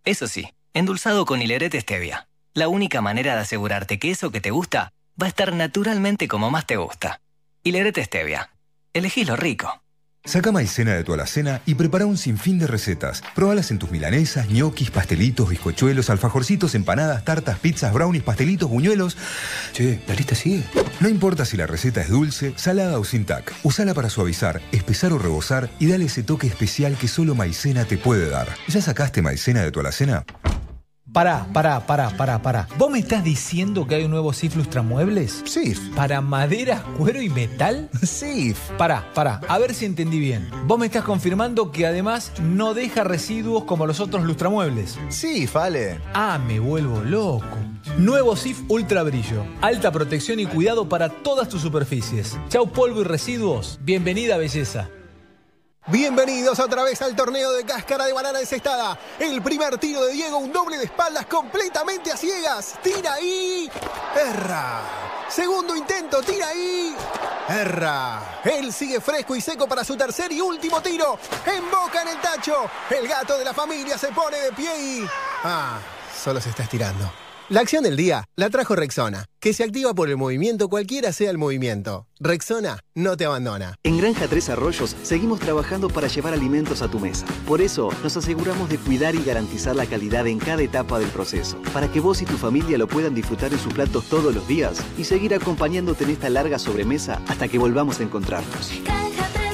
Eso 0.04 0.28
sí, 0.28 0.50
endulzado 0.76 1.24
con 1.24 1.40
hilerete 1.40 1.80
stevia. 1.80 2.28
La 2.52 2.68
única 2.68 3.00
manera 3.00 3.34
de 3.34 3.40
asegurarte 3.40 3.98
que 3.98 4.10
eso 4.10 4.30
que 4.30 4.42
te 4.42 4.50
gusta 4.50 4.92
va 5.20 5.24
a 5.24 5.28
estar 5.28 5.54
naturalmente 5.54 6.28
como 6.28 6.50
más 6.50 6.66
te 6.66 6.76
gusta. 6.76 7.22
Hilerete 7.62 8.04
stevia. 8.04 8.50
Elegí 8.92 9.24
lo 9.24 9.36
rico. 9.36 9.82
Saca 10.26 10.50
maicena 10.50 10.94
de 10.94 11.04
tu 11.04 11.14
alacena 11.14 11.62
y 11.66 11.76
prepara 11.76 12.04
un 12.04 12.18
sinfín 12.18 12.58
de 12.58 12.66
recetas. 12.66 13.22
Probalas 13.36 13.70
en 13.70 13.78
tus 13.78 13.92
milanesas, 13.92 14.48
ñoquis, 14.48 14.90
pastelitos, 14.90 15.48
bizcochuelos, 15.48 16.10
alfajorcitos, 16.10 16.74
empanadas, 16.74 17.24
tartas, 17.24 17.60
pizzas, 17.60 17.92
brownies, 17.92 18.24
pastelitos, 18.24 18.68
buñuelos. 18.68 19.16
Che, 19.72 20.00
la 20.08 20.14
lista 20.14 20.34
sigue. 20.34 20.64
No 20.98 21.08
importa 21.08 21.44
si 21.44 21.56
la 21.56 21.68
receta 21.68 22.00
es 22.00 22.08
dulce, 22.08 22.54
salada 22.56 22.98
o 22.98 23.04
sin 23.04 23.24
tac. 23.24 23.54
Usala 23.62 23.94
para 23.94 24.10
suavizar, 24.10 24.60
espesar 24.72 25.12
o 25.12 25.18
rebosar 25.18 25.70
y 25.78 25.86
dale 25.86 26.06
ese 26.06 26.24
toque 26.24 26.48
especial 26.48 26.96
que 26.98 27.06
solo 27.06 27.36
maicena 27.36 27.84
te 27.84 27.96
puede 27.96 28.28
dar. 28.28 28.48
¿Ya 28.66 28.82
sacaste 28.82 29.22
maicena 29.22 29.62
de 29.62 29.70
tu 29.70 29.78
alacena? 29.78 30.24
Pará, 31.16 31.46
pará, 31.50 31.80
pará, 31.80 32.10
pará, 32.10 32.42
pará. 32.42 32.68
¿Vos 32.76 32.90
me 32.90 32.98
estás 32.98 33.24
diciendo 33.24 33.86
que 33.86 33.94
hay 33.94 34.04
un 34.04 34.10
nuevo 34.10 34.34
SIF 34.34 34.54
Lustramuebles? 34.54 35.42
SIF. 35.46 35.80
¿Para 35.94 36.20
madera, 36.20 36.84
cuero 36.98 37.22
y 37.22 37.30
metal? 37.30 37.88
SIF. 38.02 38.58
Pará, 38.76 39.10
pará, 39.14 39.40
a 39.48 39.56
ver 39.56 39.72
si 39.72 39.86
entendí 39.86 40.18
bien. 40.18 40.50
Vos 40.66 40.78
me 40.78 40.84
estás 40.84 41.04
confirmando 41.04 41.72
que 41.72 41.86
además 41.86 42.32
no 42.42 42.74
deja 42.74 43.02
residuos 43.02 43.64
como 43.64 43.86
los 43.86 43.98
otros 43.98 44.24
lustramuebles. 44.24 44.98
Sí, 45.08 45.48
vale. 45.50 46.02
Ah, 46.12 46.38
me 46.38 46.60
vuelvo 46.60 47.00
loco. 47.00 47.56
Nuevo 47.96 48.36
SIF 48.36 48.64
Ultra 48.68 49.02
Brillo. 49.02 49.42
Alta 49.62 49.90
protección 49.90 50.38
y 50.38 50.44
cuidado 50.44 50.86
para 50.86 51.08
todas 51.08 51.48
tus 51.48 51.62
superficies. 51.62 52.38
Chau 52.50 52.70
polvo 52.70 53.00
y 53.00 53.04
residuos. 53.04 53.78
Bienvenida 53.82 54.36
belleza. 54.36 54.90
Bienvenidos 55.88 56.58
otra 56.58 56.82
vez 56.82 57.00
al 57.00 57.14
torneo 57.14 57.52
de 57.52 57.64
cáscara 57.64 58.06
de 58.06 58.12
banana 58.12 58.40
encestada. 58.40 58.98
El 59.20 59.40
primer 59.40 59.78
tiro 59.78 60.04
de 60.04 60.14
Diego, 60.14 60.38
un 60.38 60.52
doble 60.52 60.78
de 60.78 60.84
espaldas 60.86 61.26
completamente 61.26 62.10
a 62.10 62.16
ciegas. 62.16 62.74
Tira 62.82 63.12
ahí. 63.12 63.70
Erra. 64.16 64.80
Segundo 65.28 65.76
intento, 65.76 66.20
tira 66.22 66.48
ahí. 66.48 66.96
Erra. 67.48 68.40
Él 68.42 68.72
sigue 68.72 69.00
fresco 69.00 69.36
y 69.36 69.40
seco 69.40 69.68
para 69.68 69.84
su 69.84 69.96
tercer 69.96 70.32
y 70.32 70.40
último 70.40 70.80
tiro. 70.80 71.20
Emboca 71.46 72.02
en 72.02 72.08
el 72.08 72.20
tacho. 72.20 72.68
El 72.90 73.06
gato 73.06 73.38
de 73.38 73.44
la 73.44 73.54
familia 73.54 73.96
se 73.96 74.08
pone 74.08 74.38
de 74.38 74.52
pie 74.52 74.76
y... 74.76 75.06
Ah, 75.44 75.78
solo 76.20 76.40
se 76.40 76.50
está 76.50 76.64
estirando. 76.64 77.25
La 77.48 77.60
acción 77.60 77.84
del 77.84 77.94
día 77.94 78.24
la 78.34 78.50
trajo 78.50 78.74
Rexona, 78.74 79.26
que 79.38 79.52
se 79.52 79.62
activa 79.62 79.94
por 79.94 80.08
el 80.08 80.16
movimiento 80.16 80.68
cualquiera 80.68 81.12
sea 81.12 81.30
el 81.30 81.38
movimiento. 81.38 82.08
Rexona 82.18 82.80
no 82.96 83.16
te 83.16 83.24
abandona. 83.24 83.76
En 83.84 83.98
Granja 83.98 84.26
Tres 84.26 84.48
Arroyos 84.48 84.96
seguimos 85.04 85.38
trabajando 85.38 85.88
para 85.88 86.08
llevar 86.08 86.34
alimentos 86.34 86.82
a 86.82 86.88
tu 86.88 86.98
mesa. 86.98 87.24
Por 87.46 87.60
eso 87.60 87.90
nos 88.02 88.16
aseguramos 88.16 88.68
de 88.68 88.78
cuidar 88.78 89.14
y 89.14 89.22
garantizar 89.22 89.76
la 89.76 89.86
calidad 89.86 90.26
en 90.26 90.40
cada 90.40 90.60
etapa 90.62 90.98
del 90.98 91.10
proceso, 91.10 91.62
para 91.72 91.86
que 91.86 92.00
vos 92.00 92.20
y 92.20 92.24
tu 92.24 92.36
familia 92.36 92.78
lo 92.78 92.88
puedan 92.88 93.14
disfrutar 93.14 93.52
en 93.52 93.60
sus 93.60 93.72
platos 93.72 94.08
todos 94.08 94.34
los 94.34 94.48
días 94.48 94.82
y 94.98 95.04
seguir 95.04 95.32
acompañándote 95.32 96.02
en 96.02 96.10
esta 96.10 96.28
larga 96.28 96.58
sobremesa 96.58 97.22
hasta 97.28 97.46
que 97.46 97.58
volvamos 97.58 98.00
a 98.00 98.02
encontrarnos. 98.02 98.72
Granja 98.84 99.45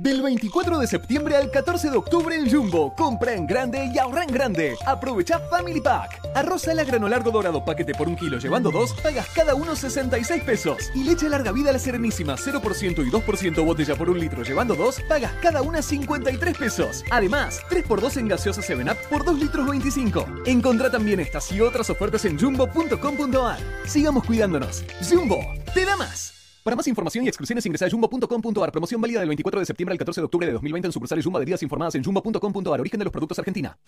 Del 0.00 0.22
24 0.22 0.78
de 0.78 0.86
septiembre 0.86 1.36
al 1.36 1.50
14 1.50 1.90
de 1.90 1.98
octubre 1.98 2.34
en 2.34 2.50
Jumbo. 2.50 2.94
Compra 2.96 3.34
en 3.34 3.46
grande 3.46 3.90
y 3.94 3.98
ahorra 3.98 4.22
en 4.22 4.32
grande. 4.32 4.74
Aprovecha 4.86 5.38
Family 5.50 5.82
Pack. 5.82 6.22
Arroz 6.34 6.66
a 6.68 6.74
la 6.74 6.84
grano 6.84 7.06
largo 7.06 7.30
dorado 7.30 7.62
paquete 7.62 7.92
por 7.92 8.08
un 8.08 8.16
kilo 8.16 8.38
llevando 8.38 8.70
dos, 8.70 8.94
pagas 9.02 9.28
cada 9.34 9.54
uno 9.54 9.76
66 9.76 10.42
pesos. 10.42 10.78
Y 10.94 11.04
leche 11.04 11.28
larga 11.28 11.52
vida 11.52 11.68
a 11.68 11.74
la 11.74 11.78
serenísima 11.78 12.36
0% 12.36 13.06
y 13.06 13.10
2% 13.10 13.62
botella 13.62 13.94
por 13.94 14.08
un 14.08 14.18
litro 14.18 14.42
llevando 14.42 14.74
dos, 14.74 15.02
pagas 15.06 15.32
cada 15.42 15.60
una 15.60 15.82
53 15.82 16.56
pesos. 16.56 17.04
Además, 17.10 17.60
3x2 17.68 18.16
en 18.20 18.28
gaseosa 18.28 18.62
7up 18.62 18.96
por 19.10 19.22
2 19.22 19.38
litros 19.38 19.68
25. 19.68 20.26
Encontrá 20.46 20.90
también 20.90 21.20
estas 21.20 21.52
y 21.52 21.60
otras 21.60 21.90
ofertas 21.90 22.24
en 22.24 22.38
jumbo.com.ar. 22.38 23.58
Sigamos 23.84 24.24
cuidándonos. 24.24 24.82
Jumbo, 25.06 25.40
te 25.74 25.84
da 25.84 25.94
más. 25.96 26.39
Para 26.62 26.76
más 26.76 26.86
información 26.88 27.24
y 27.24 27.28
exclusiones 27.28 27.64
ingresa 27.64 27.86
a 27.86 27.90
jumbo.com.ar. 27.90 28.70
Promoción 28.70 29.00
válida 29.00 29.20
del 29.20 29.28
24 29.28 29.60
de 29.60 29.66
septiembre 29.66 29.94
al 29.94 29.98
14 29.98 30.20
de 30.20 30.24
octubre 30.26 30.46
de 30.46 30.52
2020 30.52 30.88
en 30.88 30.92
sucursales 30.92 31.24
Jumbo 31.24 31.38
adheridas 31.38 31.62
informadas 31.62 31.94
en 31.94 32.04
jumbo.com.ar. 32.04 32.80
Origen 32.80 32.98
de 32.98 33.04
los 33.04 33.12
productos 33.12 33.38
Argentina. 33.38 33.78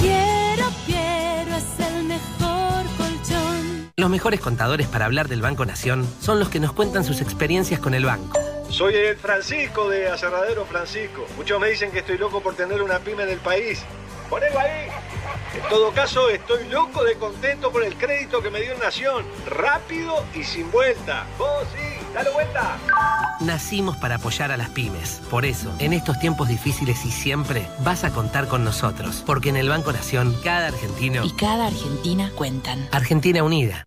Quiero, 0.00 0.66
quiero, 0.84 1.56
es 1.56 1.80
el 1.80 2.04
mejor 2.04 2.84
colchón. 2.98 3.92
Los 3.96 4.10
mejores 4.10 4.40
contadores 4.40 4.86
para 4.86 5.06
hablar 5.06 5.28
del 5.28 5.40
Banco 5.40 5.64
Nación 5.64 6.06
son 6.20 6.38
los 6.38 6.50
que 6.50 6.60
nos 6.60 6.74
cuentan 6.74 7.04
sus 7.04 7.22
experiencias 7.22 7.80
con 7.80 7.94
el 7.94 8.04
banco. 8.04 8.38
Soy 8.68 8.94
el 8.94 9.16
Francisco 9.16 9.88
de 9.88 10.08
Aserradero 10.08 10.66
Francisco. 10.66 11.24
Muchos 11.38 11.58
me 11.58 11.70
dicen 11.70 11.90
que 11.90 12.00
estoy 12.00 12.18
loco 12.18 12.42
por 12.42 12.54
tener 12.54 12.82
una 12.82 12.98
pyme 12.98 13.22
en 13.22 13.30
el 13.30 13.38
país. 13.38 13.82
Ponelo 14.28 14.58
ahí. 14.58 14.88
En 15.54 15.68
todo 15.68 15.92
caso, 15.92 16.28
estoy 16.28 16.68
loco 16.68 17.04
de 17.04 17.14
contento 17.14 17.70
por 17.70 17.84
el 17.84 17.94
crédito 17.94 18.42
que 18.42 18.50
me 18.50 18.60
dio 18.60 18.76
Nación. 18.78 19.24
Rápido 19.46 20.24
y 20.34 20.42
sin 20.42 20.70
vuelta. 20.70 21.26
Vos 21.38 21.64
sí, 21.72 21.93
dale 22.14 22.30
vuelta. 22.30 22.78
Nacimos 23.40 23.96
para 23.96 24.16
apoyar 24.16 24.50
a 24.52 24.56
las 24.56 24.70
pymes. 24.70 25.20
Por 25.30 25.44
eso, 25.44 25.70
en 25.78 25.92
estos 25.92 26.18
tiempos 26.18 26.48
difíciles 26.48 27.04
y 27.04 27.10
siempre, 27.10 27.66
vas 27.82 28.04
a 28.04 28.10
contar 28.10 28.48
con 28.48 28.64
nosotros. 28.64 29.22
Porque 29.26 29.50
en 29.50 29.56
el 29.56 29.68
Banco 29.68 29.92
Nación, 29.92 30.34
cada 30.42 30.68
argentino 30.68 31.24
Y 31.24 31.32
cada 31.32 31.66
Argentina 31.66 32.30
cuentan. 32.34 32.88
Argentina 32.92 33.42
Unida. 33.42 33.86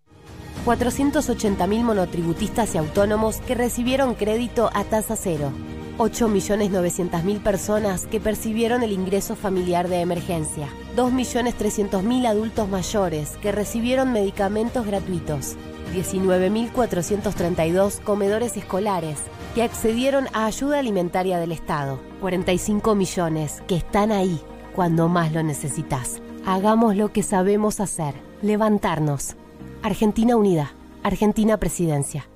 480.000 0.66 1.82
monotributistas 1.82 2.74
y 2.74 2.78
autónomos 2.78 3.38
que 3.38 3.54
recibieron 3.54 4.14
crédito 4.14 4.70
a 4.74 4.84
tasa 4.84 5.16
cero. 5.16 5.50
8.900.000 5.98 7.42
personas 7.42 8.06
que 8.06 8.20
percibieron 8.20 8.82
el 8.82 8.92
ingreso 8.92 9.34
familiar 9.34 9.88
de 9.88 10.00
emergencia. 10.00 10.68
2.300.000 10.96 12.26
adultos 12.26 12.68
mayores 12.68 13.30
que 13.42 13.50
recibieron 13.50 14.12
medicamentos 14.12 14.86
gratuitos. 14.86 15.56
19.432 15.94 18.00
comedores 18.00 18.56
escolares 18.56 19.18
que 19.54 19.62
accedieron 19.62 20.26
a 20.32 20.46
ayuda 20.46 20.78
alimentaria 20.78 21.38
del 21.38 21.52
Estado. 21.52 22.00
45 22.20 22.94
millones 22.94 23.62
que 23.66 23.76
están 23.76 24.12
ahí 24.12 24.40
cuando 24.74 25.08
más 25.08 25.32
lo 25.32 25.42
necesitas. 25.42 26.20
Hagamos 26.46 26.96
lo 26.96 27.12
que 27.12 27.22
sabemos 27.22 27.80
hacer. 27.80 28.14
Levantarnos. 28.42 29.36
Argentina 29.82 30.36
Unida. 30.36 30.72
Argentina 31.02 31.56
Presidencia. 31.56 32.28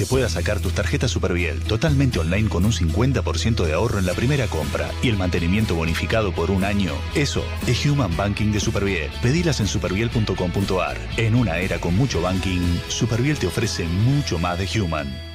Que 0.00 0.06
puedas 0.06 0.32
sacar 0.32 0.60
tus 0.60 0.72
tarjetas 0.72 1.10
Superviel 1.10 1.60
totalmente 1.60 2.18
online 2.18 2.48
con 2.48 2.64
un 2.64 2.72
50% 2.72 3.66
de 3.66 3.74
ahorro 3.74 3.98
en 3.98 4.06
la 4.06 4.14
primera 4.14 4.46
compra 4.46 4.90
y 5.02 5.10
el 5.10 5.18
mantenimiento 5.18 5.74
bonificado 5.74 6.32
por 6.32 6.50
un 6.50 6.64
año. 6.64 6.94
Eso 7.14 7.44
es 7.66 7.84
Human 7.84 8.16
Banking 8.16 8.50
de 8.50 8.60
Superviel. 8.60 9.10
Pedilas 9.20 9.60
en 9.60 9.66
superviel.com.ar. 9.66 10.96
En 11.18 11.34
una 11.34 11.58
era 11.58 11.78
con 11.82 11.94
mucho 11.96 12.22
banking, 12.22 12.78
Superviel 12.88 13.36
te 13.36 13.48
ofrece 13.48 13.84
mucho 13.84 14.38
más 14.38 14.58
de 14.58 14.80
Human. 14.80 15.29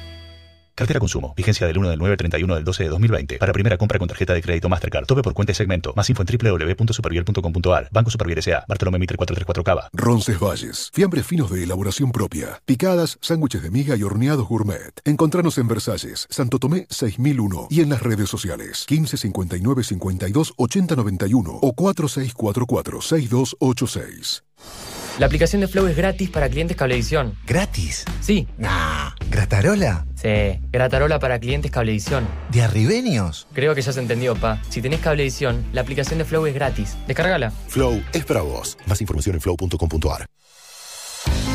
Cartera 0.76 1.00
consumo. 1.00 1.32
Vigencia 1.34 1.66
del 1.66 1.78
1 1.78 1.88
del 1.88 1.98
9 1.98 2.12
al 2.12 2.18
31 2.18 2.54
del 2.54 2.64
12 2.64 2.82
de 2.82 2.88
2020. 2.90 3.38
Para 3.38 3.52
primera 3.54 3.78
compra 3.78 3.98
con 3.98 4.08
tarjeta 4.08 4.34
de 4.34 4.42
crédito 4.42 4.68
Mastercard. 4.68 5.06
Tope 5.06 5.22
por 5.22 5.32
cuenta 5.32 5.52
y 5.52 5.54
segmento. 5.54 5.94
Más 5.96 6.10
info 6.10 6.22
en 6.22 6.38
www.superviel.com.ar. 6.38 7.88
Banco 7.90 8.10
Superviel 8.10 8.38
S.A. 8.38 8.62
Bartolomé 8.68 8.98
Mitre 8.98 9.16
434 9.16 9.64
Cava. 9.64 9.88
Roncesvalles. 9.94 10.90
Fiambres 10.92 11.26
finos 11.26 11.50
de 11.50 11.62
elaboración 11.62 12.12
propia. 12.12 12.60
Picadas, 12.66 13.16
sándwiches 13.22 13.62
de 13.62 13.70
miga 13.70 13.96
y 13.96 14.02
horneados 14.02 14.46
gourmet. 14.46 15.00
Encontranos 15.06 15.56
en 15.56 15.66
Versalles, 15.66 16.26
Santo 16.28 16.58
Tomé 16.58 16.86
6001 16.90 17.68
y 17.70 17.80
en 17.80 17.88
las 17.88 18.02
redes 18.02 18.28
sociales 18.28 18.84
15 18.86 19.16
59 19.16 19.82
52 19.82 20.52
80 20.58 20.96
91 20.96 21.52
o 21.52 21.72
4644 21.72 23.00
6286. 23.00 25.05
La 25.18 25.24
aplicación 25.24 25.62
de 25.62 25.68
Flow 25.68 25.86
es 25.86 25.96
gratis 25.96 26.28
para 26.28 26.46
clientes 26.50 26.76
Cablevisión. 26.76 27.34
¿Gratis? 27.46 28.04
Sí. 28.20 28.46
Nah. 28.58 29.12
¿Gratarola? 29.30 30.04
Sí, 30.14 30.60
Gratarola 30.70 31.18
para 31.18 31.38
clientes 31.38 31.70
Cablevisión. 31.70 32.26
¿De 32.50 32.60
arribeños? 32.60 33.46
Creo 33.54 33.74
que 33.74 33.80
ya 33.80 33.92
se 33.92 34.00
entendió, 34.00 34.34
pa. 34.34 34.60
Si 34.68 34.82
tenés 34.82 35.00
Cablevisión, 35.00 35.64
la 35.72 35.80
aplicación 35.80 36.18
de 36.18 36.26
Flow 36.26 36.44
es 36.44 36.52
gratis. 36.52 36.98
Descárgala. 37.06 37.50
Flow 37.68 38.02
es 38.12 38.26
para 38.26 38.42
vos. 38.42 38.76
Más 38.84 39.00
información 39.00 39.36
en 39.36 39.40
flow.com.ar. 39.40 40.26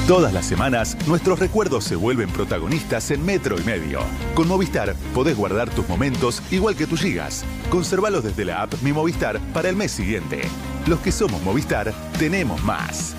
Todas 0.07 0.33
las 0.33 0.45
semanas, 0.47 0.97
nuestros 1.07 1.37
recuerdos 1.37 1.83
se 1.83 1.95
vuelven 1.95 2.29
protagonistas 2.29 3.11
en 3.11 3.23
Metro 3.23 3.59
y 3.59 3.63
Medio. 3.63 3.99
Con 4.33 4.47
Movistar 4.47 4.95
podés 5.13 5.37
guardar 5.37 5.69
tus 5.69 5.87
momentos 5.87 6.41
igual 6.51 6.75
que 6.75 6.87
tus 6.87 7.01
gigas. 7.01 7.45
Conservalos 7.69 8.23
desde 8.23 8.43
la 8.43 8.63
app 8.63 8.73
Mi 8.81 8.91
Movistar 8.91 9.39
para 9.53 9.69
el 9.69 9.75
mes 9.75 9.91
siguiente. 9.91 10.41
Los 10.87 10.99
que 10.99 11.11
somos 11.11 11.41
Movistar, 11.43 11.93
tenemos 12.17 12.61
más. 12.63 13.15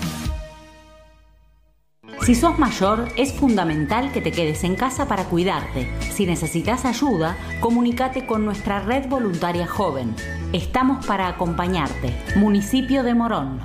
Si 2.25 2.35
sos 2.35 2.57
mayor, 2.57 3.09
es 3.17 3.33
fundamental 3.33 4.13
que 4.13 4.21
te 4.21 4.31
quedes 4.31 4.63
en 4.63 4.75
casa 4.75 5.09
para 5.09 5.25
cuidarte. 5.25 5.89
Si 5.99 6.25
necesitas 6.25 6.85
ayuda, 6.85 7.35
comunícate 7.59 8.25
con 8.25 8.45
nuestra 8.45 8.79
red 8.79 9.09
voluntaria 9.09 9.67
joven. 9.67 10.15
Estamos 10.53 11.05
para 11.05 11.27
acompañarte. 11.27 12.15
Municipio 12.37 13.03
de 13.03 13.13
Morón. 13.13 13.59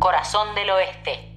Corazón 0.00 0.52
del 0.56 0.70
Oeste. 0.70 1.36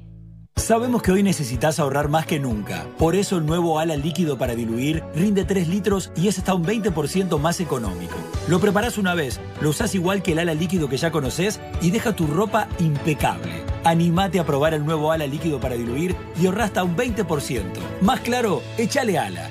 Sabemos 0.55 1.03
que 1.03 1.11
hoy 1.11 1.21
necesitas 1.21 1.79
ahorrar 1.79 2.09
más 2.09 2.25
que 2.25 2.39
nunca. 2.39 2.83
Por 2.97 3.15
eso 3.15 3.37
el 3.37 3.45
nuevo 3.45 3.77
ala 3.77 3.95
líquido 3.95 4.39
para 4.39 4.55
diluir 4.55 5.03
rinde 5.13 5.45
3 5.45 5.67
litros 5.67 6.11
y 6.15 6.29
es 6.29 6.39
hasta 6.39 6.55
un 6.55 6.65
20% 6.65 7.39
más 7.39 7.59
económico. 7.59 8.15
Lo 8.47 8.59
preparás 8.59 8.97
una 8.97 9.13
vez, 9.13 9.39
lo 9.61 9.69
usás 9.69 9.93
igual 9.93 10.23
que 10.23 10.31
el 10.31 10.39
ala 10.39 10.55
líquido 10.55 10.89
que 10.89 10.97
ya 10.97 11.11
conoces 11.11 11.61
y 11.79 11.91
deja 11.91 12.15
tu 12.15 12.25
ropa 12.25 12.67
impecable. 12.79 13.68
Animate 13.83 14.39
a 14.39 14.45
probar 14.45 14.73
el 14.73 14.85
nuevo 14.85 15.11
ala 15.11 15.25
líquido 15.27 15.59
para 15.59 15.75
diluir 15.75 16.15
y 16.39 16.45
ahorra 16.45 16.65
hasta 16.65 16.83
un 16.83 16.95
20%. 16.95 17.63
Más 18.01 18.19
claro, 18.21 18.61
échale 18.77 19.17
ala. 19.17 19.49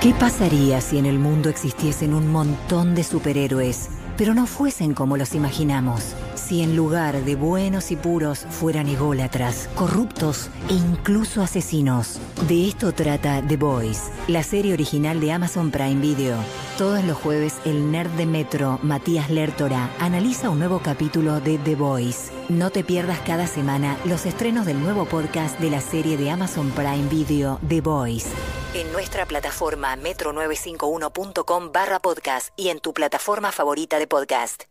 ¿Qué 0.00 0.14
pasaría 0.14 0.80
si 0.80 0.96
en 0.96 1.04
el 1.04 1.18
mundo 1.18 1.50
existiesen 1.50 2.14
un 2.14 2.32
montón 2.32 2.94
de 2.94 3.04
superhéroes, 3.04 3.90
pero 4.16 4.32
no 4.32 4.46
fuesen 4.46 4.94
como 4.94 5.18
los 5.18 5.34
imaginamos? 5.34 6.14
Si 6.50 6.64
en 6.64 6.74
lugar 6.74 7.22
de 7.22 7.36
buenos 7.36 7.92
y 7.92 7.96
puros 7.96 8.40
fueran 8.50 8.88
ególatras, 8.88 9.68
corruptos 9.76 10.50
e 10.68 10.72
incluso 10.72 11.42
asesinos. 11.42 12.18
De 12.48 12.66
esto 12.66 12.90
trata 12.92 13.40
The 13.40 13.56
Boys, 13.56 14.10
la 14.26 14.42
serie 14.42 14.72
original 14.72 15.20
de 15.20 15.30
Amazon 15.30 15.70
Prime 15.70 16.00
Video. 16.00 16.36
Todos 16.76 17.04
los 17.04 17.16
jueves 17.16 17.54
el 17.64 17.92
nerd 17.92 18.10
de 18.16 18.26
Metro, 18.26 18.80
Matías 18.82 19.30
Lertora, 19.30 19.90
analiza 20.00 20.50
un 20.50 20.58
nuevo 20.58 20.80
capítulo 20.80 21.38
de 21.38 21.56
The 21.56 21.76
Boys. 21.76 22.32
No 22.48 22.70
te 22.70 22.82
pierdas 22.82 23.20
cada 23.20 23.46
semana 23.46 23.96
los 24.04 24.26
estrenos 24.26 24.66
del 24.66 24.80
nuevo 24.80 25.04
podcast 25.04 25.56
de 25.60 25.70
la 25.70 25.80
serie 25.80 26.16
de 26.16 26.32
Amazon 26.32 26.72
Prime 26.72 27.06
Video 27.08 27.60
The 27.68 27.80
Boys. 27.80 28.26
En 28.74 28.90
nuestra 28.90 29.24
plataforma 29.24 29.96
metro951.com 29.98 31.70
barra 31.70 32.00
podcast 32.00 32.48
y 32.56 32.70
en 32.70 32.80
tu 32.80 32.92
plataforma 32.92 33.52
favorita 33.52 34.00
de 34.00 34.08
podcast. 34.08 34.64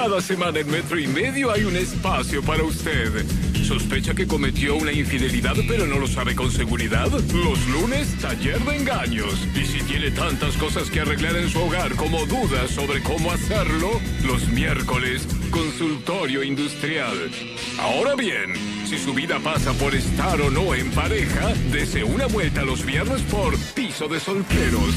Cada 0.00 0.22
semana 0.22 0.58
en 0.58 0.70
Metro 0.70 0.98
y 0.98 1.06
Medio 1.06 1.52
hay 1.52 1.64
un 1.64 1.76
espacio 1.76 2.42
para 2.42 2.62
usted. 2.62 3.22
¿Sospecha 3.62 4.14
que 4.14 4.26
cometió 4.26 4.76
una 4.76 4.92
infidelidad 4.92 5.54
pero 5.68 5.86
no 5.86 5.98
lo 5.98 6.06
sabe 6.06 6.34
con 6.34 6.50
seguridad? 6.50 7.10
Los 7.10 7.66
lunes, 7.68 8.16
taller 8.18 8.58
de 8.60 8.76
engaños. 8.76 9.46
Y 9.54 9.66
si 9.66 9.80
tiene 9.82 10.10
tantas 10.10 10.56
cosas 10.56 10.88
que 10.88 11.00
arreglar 11.00 11.36
en 11.36 11.50
su 11.50 11.60
hogar 11.60 11.94
como 11.96 12.24
dudas 12.24 12.70
sobre 12.70 13.02
cómo 13.02 13.30
hacerlo, 13.30 13.90
los 14.24 14.48
miércoles, 14.48 15.28
consultorio 15.50 16.42
industrial. 16.42 17.30
Ahora 17.78 18.14
bien, 18.14 18.54
si 18.86 18.96
su 18.98 19.12
vida 19.12 19.38
pasa 19.38 19.74
por 19.74 19.94
estar 19.94 20.40
o 20.40 20.50
no 20.50 20.74
en 20.74 20.90
pareja, 20.92 21.52
dese 21.70 22.04
una 22.04 22.24
vuelta 22.24 22.64
los 22.64 22.86
viernes 22.86 23.20
por 23.24 23.54
Piso 23.74 24.08
de 24.08 24.18
Solteros. 24.18 24.94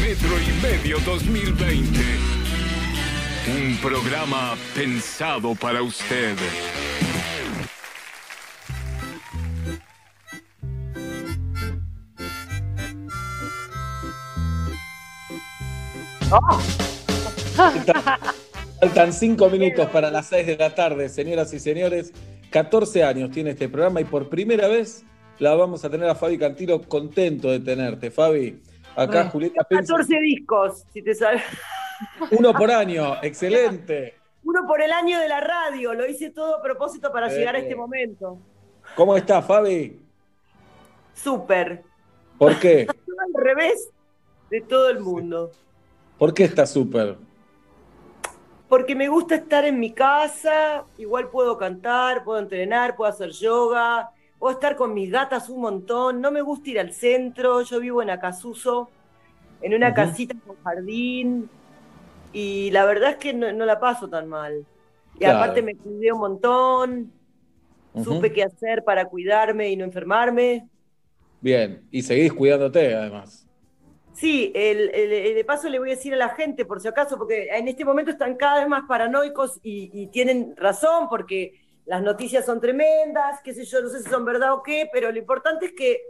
Metro 0.00 0.34
y 0.40 0.62
Medio 0.62 0.98
2020. 1.00 2.53
Un 3.46 3.76
programa 3.76 4.56
pensado 4.74 5.54
para 5.54 5.82
usted. 5.82 6.34
Faltan 18.80 19.12
cinco 19.12 19.50
minutos 19.50 19.88
para 19.90 20.10
las 20.10 20.26
seis 20.28 20.46
de 20.46 20.56
la 20.56 20.74
tarde, 20.74 21.10
señoras 21.10 21.52
y 21.52 21.60
señores. 21.60 22.14
14 22.50 23.04
años 23.04 23.30
tiene 23.30 23.50
este 23.50 23.68
programa 23.68 24.00
y 24.00 24.04
por 24.04 24.30
primera 24.30 24.68
vez 24.68 25.04
la 25.38 25.54
vamos 25.54 25.84
a 25.84 25.90
tener 25.90 26.08
a 26.08 26.14
Fabi 26.14 26.38
Cantilo 26.38 26.80
contento 26.80 27.50
de 27.50 27.60
tenerte. 27.60 28.10
Fabi, 28.10 28.62
acá 28.96 29.04
Bueno, 29.06 29.30
Julieta 29.30 29.64
piensa 29.64 29.92
14 29.94 30.20
discos, 30.20 30.84
si 30.92 31.02
te 31.02 31.14
sabes. 31.14 31.42
uno 32.30 32.52
por 32.52 32.70
año, 32.70 33.16
excelente. 33.22 34.14
Uno 34.44 34.66
por 34.66 34.82
el 34.82 34.92
año 34.92 35.18
de 35.20 35.28
la 35.28 35.40
radio, 35.40 35.94
lo 35.94 36.06
hice 36.06 36.30
todo 36.30 36.56
a 36.58 36.62
propósito 36.62 37.10
para 37.12 37.32
Eh. 37.32 37.38
llegar 37.38 37.56
a 37.56 37.58
este 37.58 37.74
momento. 37.74 38.38
¿Cómo 38.96 39.16
está 39.16 39.40
Fabi? 39.40 40.00
Súper. 41.14 41.82
¿Por 42.38 42.58
qué? 42.58 42.86
Al 43.36 43.42
revés 43.44 43.88
de 44.50 44.60
todo 44.60 44.90
el 44.90 45.00
mundo. 45.00 45.50
¿Por 46.18 46.34
qué 46.34 46.44
está 46.44 46.66
súper? 46.66 47.16
Porque 48.68 48.94
me 48.94 49.08
gusta 49.08 49.36
estar 49.36 49.64
en 49.64 49.78
mi 49.78 49.92
casa, 49.92 50.84
igual 50.98 51.28
puedo 51.28 51.56
cantar, 51.56 52.24
puedo 52.24 52.38
entrenar, 52.40 52.96
puedo 52.96 53.10
hacer 53.10 53.30
yoga, 53.30 54.10
puedo 54.44 54.56
estar 54.56 54.76
con 54.76 54.92
mis 54.92 55.10
gatas 55.10 55.48
un 55.48 55.62
montón. 55.62 56.20
No 56.20 56.30
me 56.30 56.42
gusta 56.42 56.68
ir 56.68 56.78
al 56.78 56.92
centro, 56.92 57.62
yo 57.62 57.80
vivo 57.80 58.02
en 58.02 58.10
Acasuso, 58.10 58.90
en 59.62 59.72
una 59.72 59.94
casita 59.94 60.34
con 60.46 60.56
jardín, 60.62 61.48
y 62.30 62.70
la 62.70 62.84
verdad 62.84 63.12
es 63.12 63.16
que 63.16 63.32
no, 63.32 63.50
no 63.54 63.64
la 63.64 63.80
paso 63.80 64.06
tan 64.06 64.28
mal. 64.28 64.66
Y 65.14 65.20
Claro. 65.20 65.38
aparte 65.38 65.62
me 65.62 65.74
cuidé 65.74 66.12
un 66.12 66.18
montón, 66.18 67.10
supe 68.04 68.34
qué 68.34 68.42
hacer 68.42 68.84
para 68.84 69.06
cuidarme 69.06 69.70
y 69.70 69.76
no 69.76 69.84
enfermarme. 69.86 70.68
Bien, 71.40 71.88
y 71.90 72.02
seguís 72.02 72.30
cuidándote 72.34 72.94
además. 72.94 73.48
Sí, 74.12 74.52
el- 74.54 74.90
el- 74.94 75.12
el- 75.12 75.34
de 75.36 75.44
paso 75.46 75.70
le 75.70 75.78
voy 75.78 75.88
a 75.92 75.94
decir 75.94 76.12
a 76.12 76.18
la 76.18 76.28
gente, 76.28 76.66
por 76.66 76.82
si 76.82 76.88
acaso, 76.88 77.16
porque 77.16 77.48
en 77.50 77.66
este 77.66 77.86
momento 77.86 78.10
están 78.10 78.36
cada 78.36 78.58
vez 78.58 78.68
más 78.68 78.82
paranoicos 78.86 79.58
y, 79.62 79.88
y 79.94 80.08
tienen 80.08 80.54
razón, 80.54 81.08
porque 81.08 81.63
las 81.86 82.02
noticias 82.02 82.44
son 82.46 82.60
tremendas, 82.60 83.40
qué 83.42 83.52
sé 83.54 83.64
yo, 83.64 83.80
no 83.82 83.88
sé 83.88 84.02
si 84.02 84.08
son 84.08 84.24
verdad 84.24 84.52
o 84.54 84.62
qué, 84.62 84.88
pero 84.92 85.10
lo 85.12 85.18
importante 85.18 85.66
es 85.66 85.72
que 85.72 86.00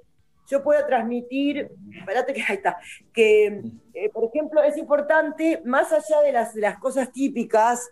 yo 0.47 0.62
pueda 0.62 0.87
transmitir, 0.87 1.70
espérate 1.99 2.35
que 2.35 2.43
ahí 2.43 2.57
está, 2.57 2.79
que, 3.12 3.62
eh, 3.95 4.11
por 4.11 4.25
ejemplo, 4.25 4.62
es 4.62 4.77
importante, 4.77 5.62
más 5.64 5.93
allá 5.93 6.20
de 6.22 6.33
las, 6.33 6.55
de 6.55 6.61
las 6.61 6.79
cosas 6.79 7.11
típicas 7.12 7.91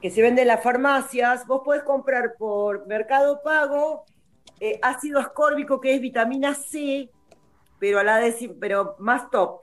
que 0.00 0.10
se 0.10 0.22
venden 0.22 0.42
en 0.42 0.48
las 0.48 0.62
farmacias, 0.62 1.46
vos 1.46 1.62
podés 1.64 1.82
comprar 1.82 2.34
por 2.38 2.86
Mercado 2.86 3.40
Pago 3.42 4.04
eh, 4.60 4.78
ácido 4.82 5.18
ascórbico, 5.18 5.80
que 5.80 5.94
es 5.94 6.00
vitamina 6.00 6.54
C, 6.54 7.10
pero 7.78 7.98
a 7.98 8.04
la 8.04 8.20
deci- 8.20 8.54
pero 8.60 8.94
más 8.98 9.30
top. 9.30 9.60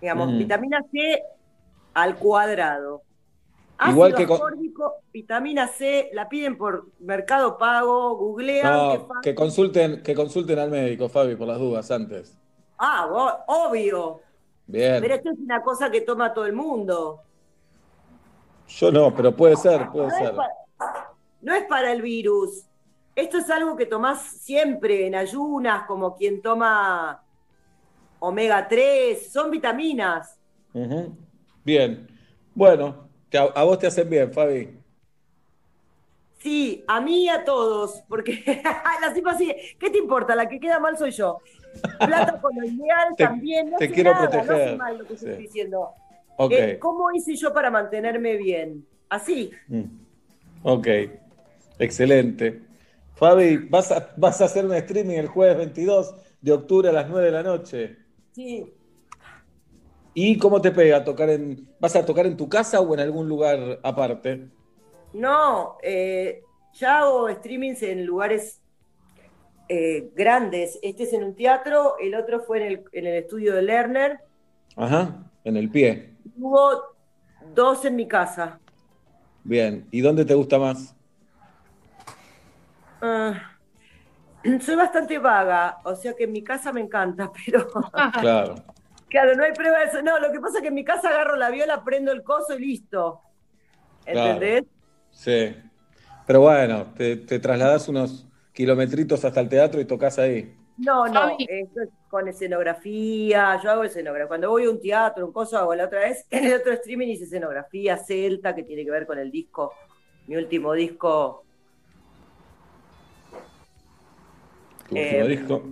Digamos, 0.00 0.28
Mm. 0.32 0.38
vitamina 0.38 0.80
C 0.92 1.22
al 1.94 2.16
cuadrado. 2.18 3.02
Igual 3.86 4.12
Ácido 4.14 4.16
que 4.16 4.72
con- 4.72 4.92
vitamina 5.12 5.68
C, 5.68 6.10
la 6.12 6.28
piden 6.28 6.58
por 6.58 6.88
Mercado 6.98 7.56
Pago, 7.58 8.16
googlean. 8.16 8.72
No, 8.72 9.06
fa- 9.06 9.20
que 9.22 9.34
consulten, 9.34 10.02
que 10.02 10.14
consulten 10.14 10.58
al 10.58 10.70
médico, 10.70 11.08
Fabi, 11.08 11.36
por 11.36 11.46
las 11.46 11.58
dudas 11.58 11.88
antes. 11.92 12.36
Ah, 12.76 13.06
vos- 13.10 13.34
obvio. 13.46 14.20
Bien. 14.66 15.00
Pero 15.00 15.14
esto 15.14 15.30
es 15.30 15.38
una 15.38 15.62
cosa 15.62 15.90
que 15.90 16.00
toma 16.00 16.34
todo 16.34 16.44
el 16.46 16.52
mundo. 16.54 17.20
Yo 18.66 18.90
no, 18.90 19.14
pero 19.14 19.34
puede 19.34 19.56
ser, 19.56 19.88
puede 19.90 20.08
No 20.08 20.12
es, 20.12 20.18
ser. 20.18 20.34
para, 20.34 20.52
no 21.40 21.54
es 21.54 21.64
para 21.64 21.92
el 21.92 22.02
virus. 22.02 22.64
Esto 23.14 23.38
es 23.38 23.48
algo 23.50 23.76
que 23.76 23.86
tomás 23.86 24.20
siempre 24.22 25.06
en 25.06 25.14
ayunas, 25.14 25.86
como 25.86 26.14
quien 26.16 26.42
toma 26.42 27.22
omega 28.18 28.66
3, 28.68 29.32
son 29.32 29.50
vitaminas. 29.50 30.36
Bien. 31.64 32.08
Bueno, 32.54 33.07
que 33.30 33.38
a, 33.38 33.42
a 33.42 33.64
vos 33.64 33.78
te 33.78 33.86
hacen 33.86 34.08
bien, 34.08 34.32
Fabi. 34.32 34.70
Sí, 36.38 36.84
a 36.86 37.00
mí 37.00 37.24
y 37.24 37.28
a 37.28 37.44
todos, 37.44 38.02
porque 38.08 38.42
la 39.02 39.12
tipa 39.12 39.36
sigue, 39.36 39.76
¿qué 39.78 39.90
te 39.90 39.98
importa? 39.98 40.36
La 40.36 40.48
que 40.48 40.60
queda 40.60 40.78
mal 40.78 40.96
soy 40.96 41.10
yo. 41.10 41.38
Plata 41.98 42.40
coloidal 42.40 43.08
Te- 43.16 43.24
también, 43.24 43.70
no 43.70 43.76
te 43.78 43.88
sé 43.88 43.92
quiero 43.94 44.12
nada, 44.12 44.24
no 44.24 44.30
proteger. 44.30 44.68
sé 44.70 44.76
mal 44.76 44.98
lo 44.98 45.04
que 45.06 45.16
Sí. 45.16 45.26
estoy 45.26 45.42
diciendo. 45.42 45.90
Eh, 46.50 46.78
¿Cómo 46.78 47.10
hice 47.12 47.34
yo 47.34 47.52
para 47.52 47.70
mantenerme 47.70 48.36
bien? 48.36 48.86
Así. 49.08 49.50
Mm. 49.66 49.82
Ok. 50.62 50.86
Excelente. 51.80 52.62
Fabi, 53.16 53.56
¿vas 53.68 53.90
a, 53.90 54.14
vas 54.16 54.40
a 54.40 54.44
hacer 54.44 54.64
un 54.64 54.74
streaming 54.74 55.16
el 55.16 55.26
jueves 55.26 55.56
22 55.56 56.14
de 56.40 56.52
octubre 56.52 56.88
a 56.88 56.92
las 56.92 57.08
9 57.08 57.26
de 57.26 57.32
la 57.32 57.42
noche. 57.42 57.96
Sí. 58.32 58.72
¿Y 60.20 60.36
cómo 60.36 60.60
te 60.60 60.72
pega 60.72 61.04
tocar 61.04 61.30
en. 61.30 61.68
¿Vas 61.78 61.94
a 61.94 62.04
tocar 62.04 62.26
en 62.26 62.36
tu 62.36 62.48
casa 62.48 62.80
o 62.80 62.92
en 62.92 62.98
algún 62.98 63.28
lugar 63.28 63.78
aparte? 63.84 64.48
No, 65.12 65.76
eh, 65.80 66.42
ya 66.72 66.98
hago 66.98 67.30
streamings 67.30 67.84
en 67.84 68.04
lugares 68.04 68.60
eh, 69.68 70.10
grandes. 70.16 70.80
Este 70.82 71.04
es 71.04 71.12
en 71.12 71.22
un 71.22 71.36
teatro, 71.36 71.94
el 72.00 72.16
otro 72.16 72.40
fue 72.40 72.58
en 72.58 72.66
el, 72.66 72.84
en 72.90 73.06
el 73.06 73.14
estudio 73.14 73.54
de 73.54 73.62
Lerner. 73.62 74.18
Ajá, 74.74 75.30
en 75.44 75.56
el 75.56 75.70
pie. 75.70 76.16
Hubo 76.36 76.82
dos 77.54 77.84
en 77.84 77.94
mi 77.94 78.08
casa. 78.08 78.58
Bien. 79.44 79.86
¿Y 79.92 80.00
dónde 80.00 80.24
te 80.24 80.34
gusta 80.34 80.58
más? 80.58 80.96
Ah, 83.00 83.52
soy 84.62 84.74
bastante 84.74 85.16
vaga, 85.20 85.78
o 85.84 85.94
sea 85.94 86.14
que 86.14 86.24
en 86.24 86.32
mi 86.32 86.42
casa 86.42 86.72
me 86.72 86.80
encanta, 86.80 87.30
pero 87.46 87.68
Claro. 88.20 88.56
Claro, 89.08 89.34
no 89.36 89.44
hay 89.44 89.52
prueba 89.52 89.78
de 89.80 89.84
eso. 89.86 90.02
No, 90.02 90.18
lo 90.18 90.32
que 90.32 90.40
pasa 90.40 90.58
es 90.58 90.62
que 90.62 90.68
en 90.68 90.74
mi 90.74 90.84
casa 90.84 91.08
agarro 91.10 91.36
la 91.36 91.50
viola, 91.50 91.84
prendo 91.84 92.12
el 92.12 92.22
coso 92.22 92.54
y 92.58 92.60
listo. 92.60 93.22
¿Entendés? 94.04 94.64
Sí. 95.10 95.54
Pero 96.26 96.40
bueno, 96.42 96.92
te, 96.94 97.16
te 97.18 97.38
trasladás 97.40 97.88
unos 97.88 98.28
kilometritos 98.52 99.24
hasta 99.24 99.40
el 99.40 99.48
teatro 99.48 99.80
y 99.80 99.86
tocas 99.86 100.18
ahí. 100.18 100.54
No, 100.76 101.08
no, 101.08 101.42
esto 101.46 101.82
es 101.82 101.90
con 102.08 102.28
escenografía, 102.28 103.60
yo 103.62 103.70
hago 103.70 103.82
escenografía. 103.84 104.28
Cuando 104.28 104.50
voy 104.50 104.64
a 104.66 104.70
un 104.70 104.80
teatro, 104.80 105.26
un 105.26 105.32
coso, 105.32 105.58
hago 105.58 105.74
la 105.74 105.86
otra 105.86 106.00
vez, 106.00 106.24
en 106.30 106.44
el 106.46 106.54
otro 106.60 106.72
streaming 106.74 107.08
hice 107.08 107.24
escenografía 107.24 107.96
celta, 107.98 108.54
que 108.54 108.62
tiene 108.62 108.84
que 108.84 108.90
ver 108.92 109.06
con 109.06 109.18
el 109.18 109.30
disco, 109.30 109.74
mi 110.26 110.36
último 110.36 110.72
disco. 110.74 111.48
Tu 114.88 114.94
Eh, 114.94 114.98
último 114.98 115.24
disco. 115.26 115.62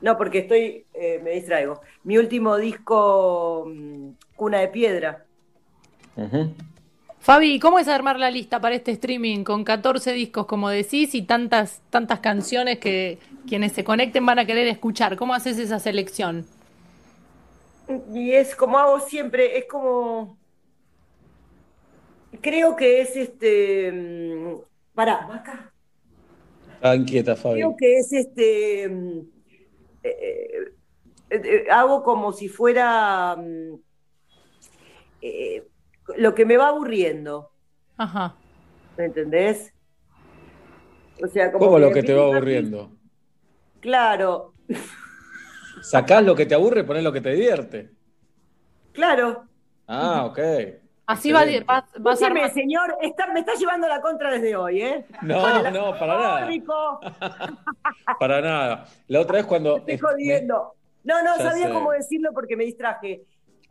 No, 0.00 0.16
porque 0.16 0.38
estoy, 0.38 0.86
eh, 0.94 1.20
me 1.22 1.30
distraigo. 1.32 1.80
Mi 2.04 2.18
último 2.18 2.56
disco, 2.56 3.66
mm, 3.68 4.10
Cuna 4.36 4.60
de 4.60 4.68
Piedra. 4.68 5.24
Ujú. 6.16 6.54
Fabi, 7.20 7.58
¿cómo 7.58 7.78
es 7.78 7.88
armar 7.88 8.18
la 8.18 8.30
lista 8.30 8.60
para 8.60 8.76
este 8.76 8.92
streaming 8.92 9.42
con 9.42 9.64
14 9.64 10.12
discos, 10.12 10.46
como 10.46 10.68
decís, 10.68 11.14
y 11.14 11.22
tantas, 11.22 11.82
tantas 11.90 12.20
canciones 12.20 12.78
que 12.78 13.18
quienes 13.46 13.72
se 13.72 13.82
conecten 13.84 14.24
van 14.24 14.38
a 14.38 14.46
querer 14.46 14.68
escuchar? 14.68 15.16
¿Cómo 15.16 15.34
haces 15.34 15.58
esa 15.58 15.80
selección? 15.80 16.46
Y 18.14 18.32
es 18.32 18.54
como 18.54 18.78
hago 18.78 19.00
siempre, 19.00 19.58
es 19.58 19.64
como. 19.66 20.36
Creo 22.40 22.76
que 22.76 23.00
es 23.00 23.16
este. 23.16 23.90
mm, 23.92 24.60
Pará, 24.94 25.28
acá. 25.34 25.72
Está 26.74 26.94
inquieta, 26.94 27.34
Fabi. 27.34 27.56
Creo 27.56 27.76
que 27.76 27.98
es 27.98 28.12
este. 28.12 28.90
Eh, 30.02 30.72
eh, 31.30 31.40
eh, 31.44 31.66
hago 31.70 32.02
como 32.02 32.32
si 32.32 32.48
fuera. 32.48 33.36
mm, 33.36 33.74
eh, 35.22 35.66
lo 36.16 36.34
que 36.34 36.44
me 36.46 36.56
va 36.56 36.68
aburriendo. 36.68 37.50
Ajá. 37.96 38.34
¿Me 38.96 39.04
entendés? 39.06 39.72
O 41.22 41.26
sea, 41.26 41.52
como. 41.52 41.66
¿Cómo 41.66 41.78
lo 41.78 41.92
que 41.92 42.02
te 42.02 42.14
va 42.14 42.24
aburriendo? 42.24 42.90
Claro, 43.80 44.54
Sacás 45.82 46.24
lo 46.24 46.34
que 46.34 46.46
te 46.46 46.54
aburre, 46.54 46.84
ponés 46.84 47.02
lo 47.04 47.12
que 47.12 47.20
te 47.20 47.30
divierte. 47.32 47.90
claro. 48.92 49.48
Ah, 49.86 50.26
ok. 50.26 50.38
Así 51.08 51.32
va, 51.32 51.40
vas, 51.64 51.84
vas 51.98 52.20
a 52.22 52.26
Escúcheme, 52.26 52.40
armar. 52.40 52.52
señor, 52.54 52.96
está- 53.00 53.26
me 53.32 53.40
está 53.40 53.54
llevando 53.54 53.88
la 53.88 54.00
contra 54.02 54.30
desde 54.30 54.54
hoy, 54.54 54.82
¿eh? 54.82 55.06
No, 55.22 55.70
no, 55.70 55.98
para 55.98 56.18
nada. 56.18 56.48
Para 58.20 58.40
nada. 58.42 58.84
La 59.06 59.20
otra 59.20 59.36
vez 59.38 59.46
cuando. 59.52 59.78
Estoy 59.78 59.98
jodiendo. 59.98 60.74
No, 61.04 61.22
no, 61.22 61.36
Ya 61.38 61.50
sabía 61.50 61.66
sé. 61.68 61.72
cómo 61.72 61.92
decirlo 61.92 62.30
porque 62.34 62.56
me 62.56 62.64
distraje. 62.64 63.22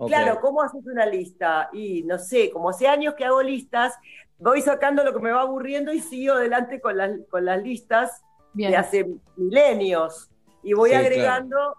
Claro, 0.07 0.39
¿cómo 0.41 0.61
haces 0.61 0.85
una 0.85 1.05
lista? 1.05 1.69
Y 1.73 2.03
no 2.03 2.17
sé, 2.19 2.49
como 2.51 2.69
hace 2.69 2.87
años 2.87 3.13
que 3.15 3.25
hago 3.25 3.41
listas, 3.41 3.93
voy 4.39 4.61
sacando 4.61 5.03
lo 5.03 5.13
que 5.13 5.19
me 5.19 5.31
va 5.31 5.41
aburriendo 5.41 5.91
y 5.91 5.99
sigo 5.99 6.33
adelante 6.35 6.79
con 6.81 6.97
las, 6.97 7.11
con 7.29 7.45
las 7.45 7.61
listas 7.63 8.23
Bien. 8.53 8.71
de 8.71 8.77
hace 8.77 9.07
milenios. 9.35 10.29
Y 10.63 10.73
voy 10.73 10.89
Sí, 10.91 10.95
agregando 10.95 11.75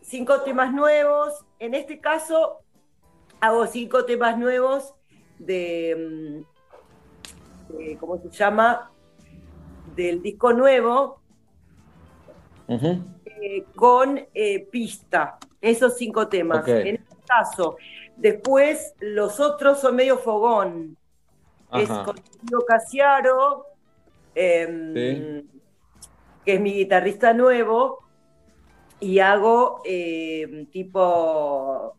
cinco 0.00 0.42
temas 0.42 0.72
nuevos. 0.72 1.44
En 1.58 1.74
este 1.74 2.00
caso, 2.00 2.59
hago 3.40 3.66
cinco 3.66 4.04
temas 4.04 4.38
nuevos 4.38 4.94
de, 5.38 6.44
mm, 7.70 7.76
de, 7.76 7.96
¿cómo 7.98 8.18
se 8.18 8.30
llama? 8.30 8.90
Del 9.96 10.22
disco 10.22 10.52
nuevo 10.52 11.20
eh, 12.68 13.64
con 13.74 14.20
eh, 14.34 14.66
pista, 14.70 15.38
esos 15.60 15.96
cinco 15.96 16.28
temas. 16.28 16.66
En 16.68 16.96
este 16.96 17.16
caso, 17.26 17.76
Después 18.20 18.94
los 19.00 19.40
otros 19.40 19.80
son 19.80 19.96
medio 19.96 20.18
fogón. 20.18 20.94
Es 21.72 21.88
con 21.88 22.16
Tío 22.16 22.60
Casiaro, 22.66 23.64
em, 24.34 24.92
Sí. 24.94 25.46
que 26.44 26.54
es 26.54 26.60
mi 26.60 26.74
guitarrista 26.74 27.32
nuevo, 27.32 28.04
y 28.98 29.20
hago 29.20 29.80
em, 29.86 30.66
tipo, 30.66 31.96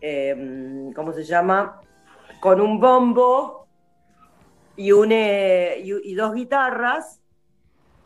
em, 0.00 0.92
¿cómo 0.92 1.12
se 1.12 1.24
llama? 1.24 1.80
Con 2.40 2.60
un 2.60 2.80
bombo 2.80 3.66
y, 4.76 4.92
un, 4.92 5.12
eh, 5.12 5.82
y, 5.84 6.12
y 6.12 6.14
dos 6.14 6.34
guitarras, 6.34 7.20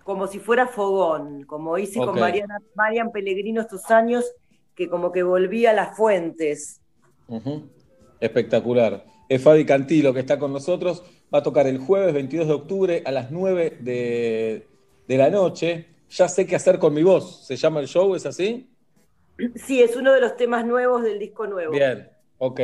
como 0.03 0.27
si 0.27 0.39
fuera 0.39 0.67
fogón, 0.67 1.45
como 1.45 1.79
hice 1.79 1.99
con 1.99 2.19
Mariana, 2.19 2.59
Marian 2.75 3.11
Pellegrino 3.11 3.63
estos 3.63 3.91
años, 3.91 4.25
que 4.75 4.89
como 4.89 5.13
que 5.13 5.23
volví 5.23 5.67
a 5.67 5.73
las 5.73 5.97
fuentes. 5.97 6.81
Espectacular. 8.21 9.05
Es 9.29 9.43
Fabi 9.43 9.65
Cantilo 9.65 10.13
que 10.13 10.21
está 10.21 10.39
con 10.39 10.53
nosotros. 10.53 11.03
Va 11.33 11.39
a 11.39 11.43
tocar 11.43 11.67
el 11.67 11.79
jueves 11.79 12.13
22 12.13 12.47
de 12.47 12.53
octubre 12.53 13.03
a 13.07 13.11
las 13.11 13.31
9 13.31 13.79
de, 13.81 14.69
de 15.09 15.17
la 15.17 15.31
noche. 15.31 15.87
Ya 16.11 16.29
sé 16.29 16.47
qué 16.47 16.57
hacer 16.57 16.79
con 16.79 16.93
mi 16.93 17.03
voz. 17.03 17.47
¿Se 17.47 17.57
llama 17.57 17.81
el 17.81 17.89
show? 17.89 18.15
¿Es 18.15 18.27
así? 18.27 18.69
Sí, 19.57 19.83
es 19.83 19.97
uno 19.97 20.13
de 20.13 20.21
los 20.21 20.37
temas 20.37 20.65
nuevos 20.65 21.03
del 21.03 21.19
disco 21.19 21.47
nuevo. 21.47 21.73
Bien, 21.73 22.09
ok. 22.39 22.61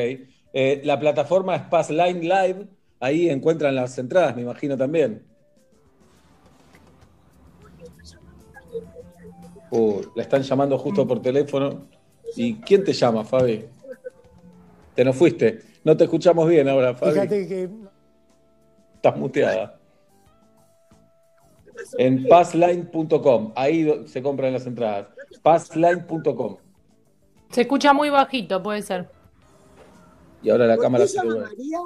Eh, 0.52 0.80
la 0.84 0.98
plataforma 0.98 1.56
es 1.56 1.62
Passline 1.62 2.20
Live. 2.20 2.66
Ahí 3.00 3.30
encuentran 3.30 3.74
las 3.74 3.98
entradas, 3.98 4.36
me 4.36 4.42
imagino 4.42 4.76
también. 4.76 5.24
Uh, 9.70 10.02
la 10.16 10.22
están 10.22 10.42
llamando 10.42 10.78
justo 10.78 11.06
por 11.06 11.22
teléfono. 11.22 11.86
¿Y 12.36 12.56
quién 12.60 12.84
te 12.84 12.92
llama, 12.92 13.24
Fabi? 13.24 13.64
Te 14.94 15.04
nos 15.04 15.16
fuiste. 15.16 15.60
No 15.84 15.96
te 15.96 16.04
escuchamos 16.04 16.48
bien 16.48 16.68
ahora, 16.68 16.94
Fabi. 16.94 17.12
Fíjate 17.12 17.48
que 17.48 17.68
Estás 18.96 19.16
muteada. 19.16 19.79
En 21.98 22.26
passline.com. 22.28 23.52
Ahí 23.56 24.04
se 24.06 24.22
compran 24.22 24.52
las 24.52 24.66
entradas. 24.66 25.08
Passline.com. 25.42 26.56
Se 27.50 27.62
escucha 27.62 27.92
muy 27.92 28.10
bajito, 28.10 28.62
puede 28.62 28.82
ser. 28.82 29.08
Y 30.42 30.50
ahora 30.50 30.66
la 30.66 30.76
¿por 30.76 30.84
cámara 30.84 31.04
qué 31.04 31.08
se 31.08 31.16
llama. 31.16 31.36
María? 31.36 31.78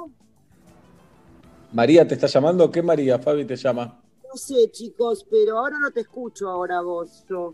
María 1.73 2.07
te 2.07 2.13
está 2.15 2.27
llamando. 2.27 2.71
¿Qué 2.71 2.81
María? 2.81 3.19
Fabi 3.19 3.45
te 3.45 3.55
llama. 3.55 4.01
No 4.23 4.37
sé, 4.37 4.69
chicos, 4.71 5.25
pero 5.29 5.57
ahora 5.57 5.77
no 5.79 5.91
te 5.91 6.01
escucho 6.01 6.49
ahora 6.49 6.81
vos. 6.81 7.25
Yo. 7.29 7.53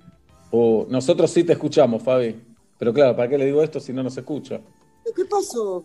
Uh, 0.51 0.85
nosotros 0.89 1.31
sí 1.31 1.43
te 1.43 1.53
escuchamos, 1.53 2.03
Fabi. 2.03 2.39
Pero 2.77 2.93
claro, 2.93 3.15
¿para 3.15 3.29
qué 3.29 3.37
le 3.37 3.45
digo 3.45 3.61
esto 3.63 3.79
si 3.79 3.93
no 3.93 4.03
nos 4.03 4.17
escucha? 4.17 4.59
¿Qué 5.15 5.25
pasó? 5.25 5.83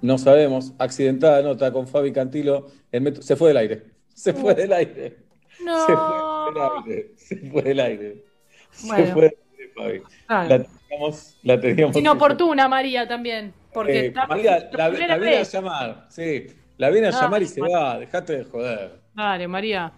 No 0.00 0.18
sabemos. 0.18 0.72
Accidentada 0.78 1.42
nota 1.42 1.72
con 1.72 1.86
Fabi 1.86 2.12
Cantilo. 2.12 2.66
en 2.92 3.02
Metro- 3.02 3.22
Se 3.22 3.36
fue 3.36 3.48
del 3.48 3.56
aire. 3.58 3.92
Se 4.14 4.32
fue 4.32 4.54
del 4.54 4.72
aire. 4.72 5.23
No. 5.64 5.86
Se 5.86 5.96
fue 5.96 6.52
del 6.52 6.60
aire. 6.90 7.10
Se 7.16 7.36
fue 7.50 7.62
del 7.62 7.80
aire. 7.80 8.24
Se 8.70 8.86
Bueno. 8.88 9.12
fue 9.12 9.22
del 9.22 9.36
aire, 9.58 9.72
Fabi. 9.74 10.02
Claro. 10.26 10.48
La 10.48 10.58
teníamos. 10.88 11.36
La 11.42 11.60
teníamos 11.60 11.96
Inoportuna, 11.96 12.68
María, 12.68 13.08
también. 13.08 13.52
Porque 13.72 13.92
Eh, 14.00 14.06
está- 14.06 14.26
María, 14.26 14.68
la, 14.72 14.88
la 14.88 15.16
viene 15.18 15.36
a 15.38 15.42
llamar. 15.42 16.06
Sí, 16.10 16.46
la 16.76 16.90
viene 16.90 17.06
a 17.08 17.10
Ah, 17.10 17.20
llamar 17.22 17.42
y 17.42 17.46
se 17.46 17.60
va. 17.60 17.98
Dejate 17.98 18.38
de 18.38 18.44
joder. 18.44 19.00
Dale, 19.14 19.48
María. 19.48 19.92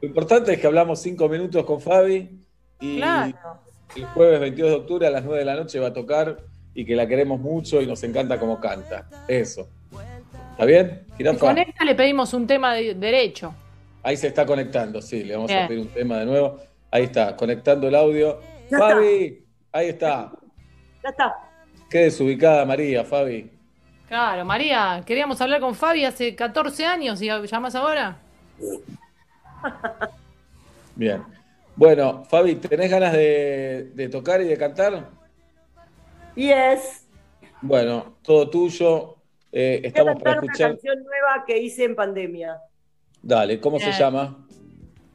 Lo 0.00 0.08
importante 0.08 0.52
es 0.52 0.60
que 0.60 0.66
hablamos 0.66 1.00
cinco 1.00 1.28
minutos 1.28 1.64
con 1.64 1.80
Fabi 1.80 2.30
y 2.80 2.96
Claro. 2.98 3.32
el 3.96 4.04
jueves 4.06 4.40
22 4.40 4.70
de 4.70 4.76
octubre 4.76 5.06
a 5.06 5.10
las 5.10 5.24
9 5.24 5.38
de 5.40 5.44
la 5.44 5.54
noche 5.56 5.80
va 5.80 5.88
a 5.88 5.92
tocar 5.92 6.36
y 6.74 6.84
que 6.84 6.94
la 6.94 7.06
queremos 7.08 7.40
mucho 7.40 7.80
y 7.80 7.86
nos 7.86 8.02
encanta 8.04 8.38
cómo 8.38 8.60
canta. 8.60 9.08
Eso. 9.26 9.68
¿Está 10.52 10.64
bien? 10.64 11.02
Si 11.08 11.16
Jirafa. 11.18 11.38
conecta, 11.38 11.84
le 11.84 11.94
pedimos 11.94 12.32
un 12.34 12.46
tema 12.46 12.74
de 12.74 12.94
derecho. 12.94 13.54
Ahí 14.06 14.16
se 14.16 14.28
está 14.28 14.46
conectando, 14.46 15.02
sí, 15.02 15.24
le 15.24 15.34
vamos 15.34 15.50
a 15.50 15.66
pedir 15.66 15.80
un 15.80 15.88
tema 15.88 16.18
de 16.18 16.26
nuevo. 16.26 16.60
Ahí 16.92 17.02
está, 17.02 17.34
conectando 17.34 17.88
el 17.88 17.94
audio. 17.96 18.40
Ya 18.70 18.78
Fabi, 18.78 19.44
ahí 19.72 19.88
está. 19.88 20.30
Ya 21.02 21.10
está. 21.10 21.34
Qué 21.90 21.98
desubicada 22.04 22.64
María, 22.64 23.04
Fabi. 23.04 23.50
Claro, 24.06 24.44
María, 24.44 25.02
queríamos 25.04 25.40
hablar 25.40 25.60
con 25.60 25.74
Fabi 25.74 26.04
hace 26.04 26.36
14 26.36 26.86
años 26.86 27.20
y 27.20 27.26
llamas 27.26 27.74
ahora. 27.74 28.16
Bien. 30.94 31.24
Bueno, 31.74 32.22
Fabi, 32.26 32.54
¿tenés 32.54 32.88
ganas 32.88 33.12
de, 33.12 33.90
de 33.92 34.08
tocar 34.08 34.40
y 34.40 34.44
de 34.44 34.56
cantar? 34.56 35.10
Yes. 36.36 37.08
Bueno, 37.60 38.18
todo 38.22 38.48
tuyo. 38.48 39.16
Eh, 39.50 39.80
estamos 39.82 40.22
para 40.22 40.36
cantar 40.36 40.38
una 40.38 40.52
escuchar. 40.52 40.70
canción 40.74 41.02
nueva 41.02 41.44
que 41.44 41.58
hice 41.58 41.82
en 41.82 41.96
pandemia. 41.96 42.60
Dale, 43.26 43.58
¿cómo 43.58 43.80
se 43.80 43.86
Bien. 43.86 43.98
llama? 43.98 44.46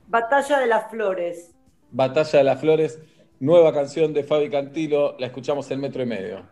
Batalla 0.07 0.59
de 0.59 0.67
las 0.67 0.91
Flores. 0.91 1.55
Batalla 1.91 2.39
de 2.39 2.43
las 2.43 2.59
Flores, 2.59 2.99
nueva 3.39 3.73
canción 3.73 4.13
de 4.13 4.25
Fabi 4.25 4.49
Cantilo, 4.49 5.15
la 5.17 5.27
escuchamos 5.27 5.71
en 5.71 5.79
metro 5.79 6.03
y 6.03 6.05
medio. 6.05 6.43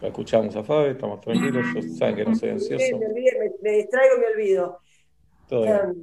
La 0.00 0.08
escuchamos 0.08 0.54
a 0.56 0.62
Fabi, 0.62 0.90
estamos 0.90 1.20
tranquilos, 1.20 1.64
yo- 1.74 1.82
saben 1.96 2.16
que 2.16 2.24
no 2.24 2.34
soy 2.34 2.50
ansioso. 2.50 2.98
me 2.98 3.06
olvidé, 3.06 3.38
me- 3.38 3.70
me 3.70 3.76
distraigo, 3.78 4.18
me 4.18 4.26
olvido. 4.34 4.80
Todo 5.48 5.62
bien. 5.62 5.78
Todo. 5.78 5.94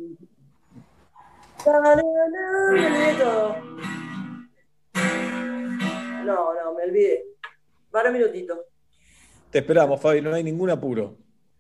No, 6.26 6.54
no, 6.54 6.74
me 6.74 6.84
olvidé. 6.84 7.26
Para 7.92 8.10
un 8.10 8.14
minutito. 8.18 8.66
Te 9.52 9.60
esperamos, 9.60 10.02
Fabi, 10.02 10.22
no 10.22 10.34
hay 10.34 10.44
ningún 10.44 10.70
apuro. 10.70 11.18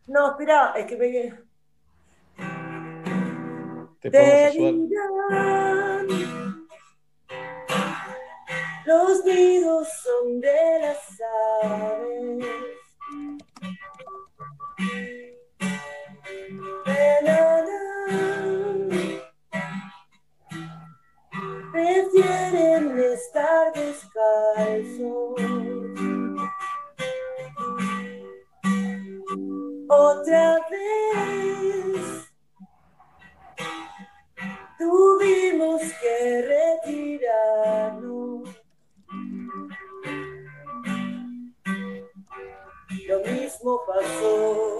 No, 0.07 0.31
espera, 0.31 0.73
es 0.77 0.85
que 0.85 0.97
me. 0.97 1.33
Te 3.99 4.09
Te 4.09 4.51
dirán, 4.51 6.07
los 8.85 9.25
nidos 9.25 9.87
son 10.01 10.41
de 10.41 10.79
las 10.81 11.21
aves. 11.63 12.45
Venarán, 16.85 17.80
Prefieren 21.81 22.99
estar 22.99 23.73
descalzos. 23.73 25.33
Otra 29.89 30.59
vez 30.69 32.31
tuvimos 34.77 35.81
que 35.99 36.41
retirarnos. 36.83 38.49
Lo 43.07 43.19
mismo 43.21 43.81
pasó 43.87 44.77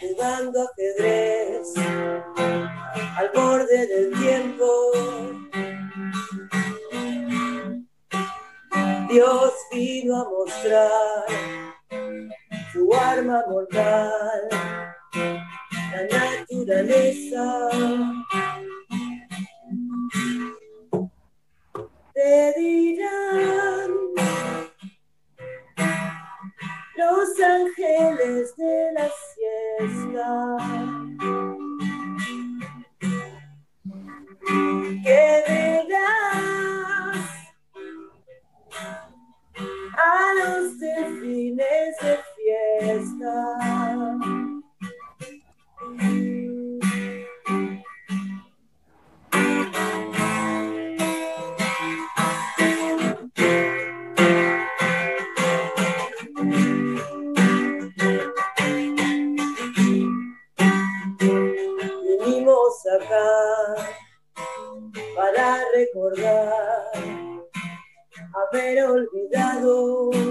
jugando 0.00 0.68
ajedrez 0.68 1.74
al 3.16 3.30
borde 3.34 3.86
del 3.86 4.12
tiempo. 4.20 5.45
Dios 9.08 9.52
vino 9.70 10.20
a 10.20 10.24
mostrar 10.28 11.26
su 12.72 12.92
arma 12.92 13.44
mortal, 13.48 14.48
la 15.92 16.02
naturaleza. 16.10 17.68
Te 22.14 22.54
dirán 22.56 23.90
los 26.96 27.40
ángeles 27.40 28.56
de 28.56 28.92
la 28.94 29.08
siesta 29.34 30.56
que 35.04 35.44
verás 35.46 36.55
a 39.96 40.34
los 40.34 40.78
delfines 40.78 41.96
de 42.02 42.18
fiesta. 42.36 43.32
Venimos 62.04 62.86
acá 63.00 63.28
para 65.14 65.64
recordar 65.74 66.55
haber 68.56 68.82
olvidado. 68.84 70.25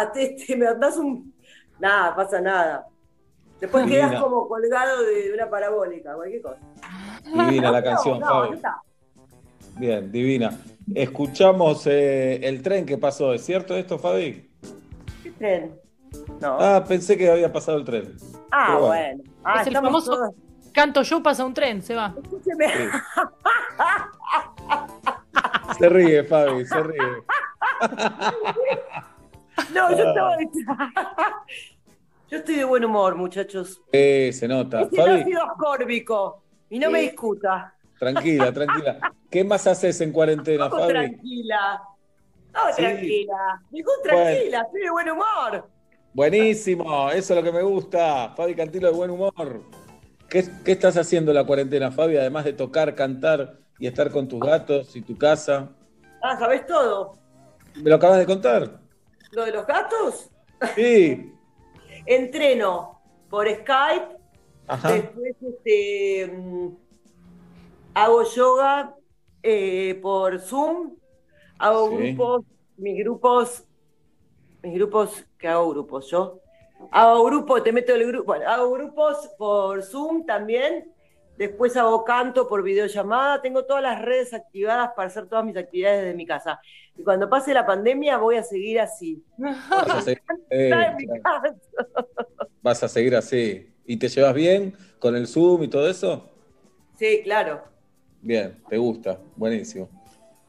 Cuando 0.00 0.10
a 0.10 0.12
te- 0.12 0.36
te- 0.46 0.56
me 0.56 0.66
das 0.74 0.96
un. 0.96 1.32
Nada, 1.78 2.14
pasa 2.14 2.40
nada. 2.40 2.86
Después 3.60 3.84
Divina. 3.84 4.08
quedas 4.08 4.22
como 4.22 4.48
colgado 4.48 5.02
de, 5.02 5.32
una 5.34 5.48
parabólica, 5.50 6.14
cualquier 6.14 6.42
cosa. 6.42 6.58
Divina 7.24 7.70
la 7.70 7.82
canción, 7.84 8.18
no, 8.20 8.26
Fabi. 8.26 8.56
no. 8.60 8.82
Bien, 9.78 10.10
divina. 10.12 10.58
Escuchamos 10.94 11.86
eh, 11.86 12.40
el 12.42 12.62
tren 12.62 12.84
que 12.84 12.98
pasó, 12.98 13.32
¿es 13.32 13.44
cierto 13.44 13.76
esto, 13.76 13.98
Fabi? 13.98 14.50
¿Qué 15.22 15.30
tren? 15.32 15.78
No. 16.40 16.56
Ah, 16.58 16.84
pensé 16.86 17.16
que 17.16 17.30
había 17.30 17.52
pasado 17.52 17.78
el 17.78 17.84
tren. 17.84 18.14
Ah, 18.50 18.76
bueno. 18.78 19.22
Ah, 19.44 19.60
es 19.62 19.66
el 19.68 19.74
famoso 19.74 20.12
todos- 20.12 20.34
canto 20.72 21.02
yo, 21.02 21.22
pasa 21.22 21.44
un 21.44 21.54
tren, 21.54 21.82
se 21.82 21.94
va. 21.94 22.14
Escúcheme. 22.22 22.66
Se 25.78 25.88
ríe, 25.88 26.24
Fabi, 26.24 26.66
se 26.66 26.82
ríe. 26.82 26.98
No, 29.74 29.90
yo 29.96 30.04
Ah. 30.06 30.36
estaba. 30.36 30.36
Yo 32.30 32.36
estoy 32.38 32.54
de 32.56 32.64
buen 32.64 32.84
humor, 32.84 33.16
muchachos. 33.16 33.82
Eh, 33.90 34.30
se 34.32 34.46
nota. 34.46 34.82
Ese 34.82 34.94
Fabi, 34.94 35.24
sido 35.24 35.42
ascórbico. 35.42 36.42
Y 36.68 36.78
no 36.78 36.88
me 36.90 37.00
discuta. 37.02 37.74
tranquila, 37.98 38.52
tranquila. 38.52 39.00
¿Qué 39.30 39.42
más 39.42 39.66
haces 39.66 40.00
en 40.00 40.12
cuarentena, 40.12 40.68
¿Cómo 40.70 40.82
Fabi? 40.82 40.92
tranquila? 40.92 41.82
No, 42.54 42.60
Sí. 42.72 42.82
tranquila. 42.82 43.62
Bueno. 43.70 43.88
tranquila, 44.04 44.60
estoy 44.62 44.80
de 44.80 44.90
buen 44.90 45.10
humor. 45.10 45.68
Buenísimo, 46.14 47.10
eso 47.10 47.34
es 47.34 47.40
lo 47.40 47.42
que 47.44 47.56
me 47.56 47.62
gusta. 47.62 48.32
Fabi 48.36 48.54
Cantilo 48.54 48.88
de 48.90 48.94
buen 48.94 49.10
humor. 49.10 49.62
¿Qué, 50.28 50.44
qué 50.64 50.72
estás 50.72 50.96
haciendo 50.96 51.32
en 51.32 51.36
la 51.36 51.44
cuarentena, 51.44 51.90
Fabi? 51.90 52.16
Además 52.16 52.44
de 52.44 52.52
tocar, 52.52 52.94
cantar 52.94 53.58
y 53.80 53.88
estar 53.88 54.10
con 54.12 54.28
tus 54.28 54.38
gatos 54.38 54.94
y 54.94 55.02
tu 55.02 55.18
casa. 55.18 55.68
Ah, 56.22 56.36
¿sabés 56.38 56.64
todo? 56.66 57.14
¿Me 57.74 57.90
lo 57.90 57.96
acabas 57.96 58.18
de 58.18 58.26
contar? 58.26 58.79
¿Lo 59.30 59.44
de 59.44 59.52
los 59.52 59.66
gatos? 59.66 60.30
Sí. 60.74 61.32
Entreno 62.06 63.00
por 63.28 63.48
Skype. 63.48 64.16
Ajá. 64.66 64.92
Después 64.92 65.36
este, 65.42 66.26
mm, 66.32 66.68
hago 67.94 68.22
yoga 68.24 68.94
eh, 69.42 69.98
por 70.02 70.38
Zoom. 70.38 70.96
Hago 71.58 71.90
Sí. 71.90 71.96
grupos, 72.14 72.44
mis 72.76 72.98
grupos, 72.98 73.64
mis 74.62 74.74
grupos, 74.74 75.24
¿qué 75.38 75.48
hago 75.48 75.70
grupos 75.70 76.06
yo? 76.10 76.40
Hago 76.90 77.24
grupos, 77.24 77.62
te 77.62 77.72
meto 77.72 77.94
el 77.94 78.06
grupo, 78.06 78.24
bueno, 78.24 78.48
hago 78.48 78.70
grupos 78.72 79.28
por 79.36 79.82
Zoom 79.82 80.24
también. 80.24 80.90
Después 81.40 81.74
hago 81.78 82.04
canto 82.04 82.46
por 82.46 82.62
videollamada. 82.62 83.40
Tengo 83.40 83.64
todas 83.64 83.82
las 83.82 84.02
redes 84.02 84.34
activadas 84.34 84.90
para 84.94 85.08
hacer 85.08 85.26
todas 85.26 85.42
mis 85.42 85.56
actividades 85.56 86.02
desde 86.02 86.14
mi 86.14 86.26
casa. 86.26 86.60
Y 86.94 87.02
cuando 87.02 87.30
pase 87.30 87.54
la 87.54 87.64
pandemia 87.64 88.18
voy 88.18 88.36
a 88.36 88.42
seguir 88.42 88.78
así. 88.78 89.24
Vas 89.38 89.88
a 89.88 90.02
seguir, 90.02 90.22
eh, 90.50 90.70
vas 92.60 92.82
a 92.82 92.88
seguir 92.88 93.16
así. 93.16 93.72
¿Y 93.86 93.96
te 93.96 94.10
llevas 94.10 94.34
bien 94.34 94.74
con 94.98 95.16
el 95.16 95.26
Zoom 95.26 95.62
y 95.62 95.68
todo 95.68 95.88
eso? 95.88 96.30
Sí, 96.98 97.22
claro. 97.24 97.64
Bien, 98.20 98.62
te 98.68 98.76
gusta. 98.76 99.18
Buenísimo. 99.34 99.88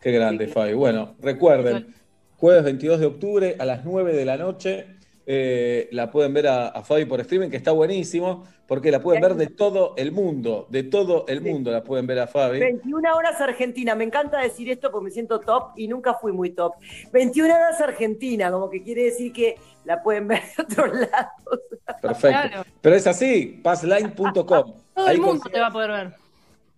Qué 0.02 0.12
grande, 0.12 0.50
Fabi. 0.50 0.74
Bueno, 0.74 1.16
recuerden, 1.22 1.96
jueves 2.36 2.66
22 2.66 3.00
de 3.00 3.06
octubre 3.06 3.56
a 3.58 3.64
las 3.64 3.86
9 3.86 4.12
de 4.12 4.26
la 4.26 4.36
noche. 4.36 4.88
Eh, 5.34 5.88
la 5.94 6.12
pueden 6.12 6.34
ver 6.34 6.46
a, 6.48 6.68
a 6.68 6.84
Fabi 6.84 7.06
por 7.06 7.22
streaming, 7.22 7.50
que 7.50 7.56
está 7.56 7.72
buenísimo, 7.72 8.44
porque 8.68 8.92
la 8.92 9.00
pueden 9.00 9.22
ver 9.22 9.36
de 9.36 9.48
todo 9.48 9.94
el 9.96 10.12
mundo. 10.12 10.68
De 10.70 10.84
todo 10.84 11.24
el 11.30 11.40
mundo 11.40 11.72
la 11.72 11.86
pueden 11.86 12.06
ver 12.06 12.20
a 12.20 12.28
Fabi. 12.28 12.60
21 12.60 13.16
horas 13.16 13.40
Argentina, 13.40 13.96
me 13.96 14.04
encanta 14.04 14.40
decir 14.42 14.70
esto 14.70 14.92
porque 14.92 15.06
me 15.06 15.12
siento 15.12 15.40
top 15.40 15.70
y 15.78 15.88
nunca 15.88 16.16
fui 16.16 16.34
muy 16.34 16.50
top. 16.50 16.74
21 17.14 17.56
horas 17.56 17.80
Argentina, 17.80 18.52
como 18.52 18.70
que 18.70 18.84
quiere 18.84 19.04
decir 19.06 19.32
que 19.32 19.56
la 19.86 20.04
pueden 20.04 20.28
ver 20.28 20.42
de 20.42 20.64
otros 20.64 21.00
lados. 21.00 21.62
Perfecto. 22.02 22.50
Claro. 22.50 22.64
Pero 22.82 22.96
es 22.98 23.08
así, 23.08 23.62
passline.com. 23.64 24.44
Todo 24.44 25.08
Ahí 25.08 25.16
el 25.16 25.22
mundo 25.22 25.50
te 25.50 25.62
va 25.62 25.68
a 25.68 25.72
poder 25.72 25.92
ver. 25.92 26.14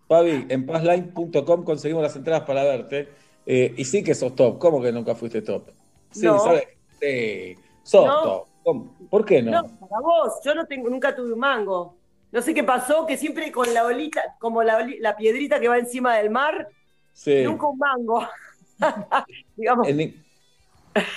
Fabi, 0.07 0.45
en 0.47 0.65
passline.com 0.67 1.63
conseguimos 1.63 2.03
las 2.03 2.15
entradas 2.15 2.43
para 2.43 2.63
verte. 2.63 3.07
Eh, 3.47 3.73
y 3.75 3.83
sí 3.83 4.03
que 4.03 4.13
sos 4.13 4.35
top. 4.35 4.59
¿Cómo 4.59 4.79
que 4.79 4.91
nunca 4.91 5.15
fuiste 5.15 5.41
top? 5.41 5.71
Sí, 6.11 6.27
No. 6.27 6.37
¿sabes? 6.37 6.67
Sí, 7.01 7.55
No. 7.93 8.45
¿Cómo? 8.63 8.95
¿Por 9.09 9.25
qué 9.25 9.41
no? 9.41 9.51
No, 9.51 9.67
para 9.79 9.99
vos, 10.01 10.39
yo 10.43 10.55
no 10.55 10.65
tengo, 10.65 10.89
nunca 10.89 11.13
tuve 11.15 11.33
un 11.33 11.39
mango. 11.39 11.97
No 12.31 12.41
sé 12.41 12.53
qué 12.53 12.63
pasó, 12.63 13.05
que 13.05 13.17
siempre 13.17 13.51
con 13.51 13.71
la 13.73 13.85
olita, 13.85 14.21
como 14.39 14.63
la, 14.63 14.87
la 14.99 15.15
piedrita 15.15 15.59
que 15.59 15.67
va 15.67 15.77
encima 15.77 16.15
del 16.17 16.29
mar, 16.29 16.67
Sí. 17.11 17.43
nunca 17.43 17.67
un 17.67 17.77
mango. 17.77 18.25
Digamos, 19.55 19.87
En, 19.87 19.97
ni- 19.97 20.15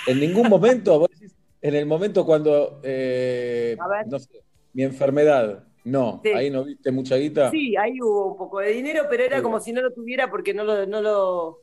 en 0.07 0.19
ningún 0.19 0.49
momento, 0.49 0.99
vos 0.99 1.09
decís, 1.09 1.33
en 1.61 1.75
el 1.75 1.85
momento 1.85 2.25
cuando, 2.25 2.79
eh, 2.83 3.77
no 4.07 4.19
sé, 4.19 4.43
mi 4.73 4.83
enfermedad, 4.83 5.63
no, 5.85 6.19
Sí. 6.23 6.29
ahí 6.31 6.49
no 6.51 6.65
viste 6.65 6.91
mucha 6.91 7.15
guita. 7.15 7.49
sí, 7.49 7.75
ahí 7.77 7.99
hubo 8.01 8.27
un 8.33 8.37
poco 8.37 8.59
de 8.59 8.71
dinero, 8.73 9.05
pero 9.09 9.23
era 9.23 9.37
Sí. 9.37 9.43
como 9.43 9.59
si 9.59 9.71
no 9.71 9.81
lo 9.81 9.91
tuviera 9.93 10.29
porque 10.29 10.53
no 10.53 10.63
lo, 10.63 10.85
no 10.85 11.01
lo, 11.01 11.61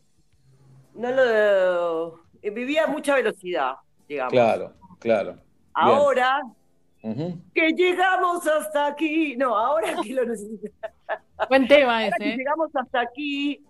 no 0.95 1.11
lo, 1.13 2.21
eh, 2.43 2.51
vivía 2.51 2.85
a 2.85 2.87
mucha 2.89 3.15
velocidad, 3.15 3.75
digamos. 4.09 4.33
Claro, 4.33 4.73
claro. 5.05 5.37
Ahora 5.75 6.43
que 7.55 7.71
llegamos 7.73 8.47
hasta 8.47 8.87
aquí, 8.87 9.37
no, 9.37 9.57
ahora 9.59 9.95
que 10.03 10.13
lo 10.15 10.25
necesito. 10.25 10.69
Buen 11.49 11.69
tema 11.69 11.99
Ahora 11.99 12.07
ese. 12.09 12.17
que 12.19 12.31
¿eh? 12.33 12.37
llegamos 12.39 12.71
hasta 12.75 13.01
aquí, 13.01 13.61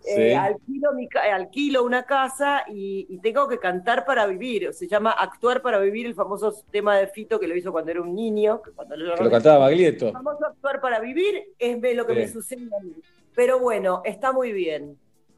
Sí. 0.00 0.10
eh, 0.20 0.36
alquilo, 0.36 0.92
mi 0.92 1.08
ca- 1.08 1.26
eh, 1.26 1.32
alquilo 1.32 1.82
una 1.82 2.02
casa 2.04 2.64
y, 2.68 3.06
y 3.08 3.18
tengo 3.20 3.48
que 3.48 3.58
cantar 3.58 4.04
para 4.04 4.26
vivir. 4.26 4.72
Se 4.74 4.86
llama 4.86 5.10
Actuar 5.12 5.62
para 5.62 5.78
vivir, 5.78 6.04
el 6.06 6.14
famoso 6.14 6.52
tema 6.70 6.96
de 6.98 7.06
Fito 7.08 7.40
que 7.40 7.48
lo 7.48 7.56
hizo 7.56 7.72
cuando 7.72 7.90
era 7.90 8.02
un 8.02 8.14
niño. 8.14 8.60
Que, 8.62 8.70
cuando 8.72 8.96
lo, 8.98 9.14
Que 9.16 9.24
lo 9.24 9.30
cantaba 9.30 9.58
Baglietto. 9.60 10.08
El 10.08 10.12
famoso 10.12 10.46
Actuar 10.46 10.80
para 10.82 11.00
vivir 11.00 11.42
es 11.58 11.96
lo 11.96 12.06
que 12.06 12.12
Sí. 12.12 12.18
me 12.20 12.28
sucede 12.28 12.68
a 12.78 12.82
mí. 12.84 12.92
Pero 13.34 13.58
bueno, 13.58 14.02
está 14.04 14.30
muy 14.32 14.52
bien. 14.52 14.96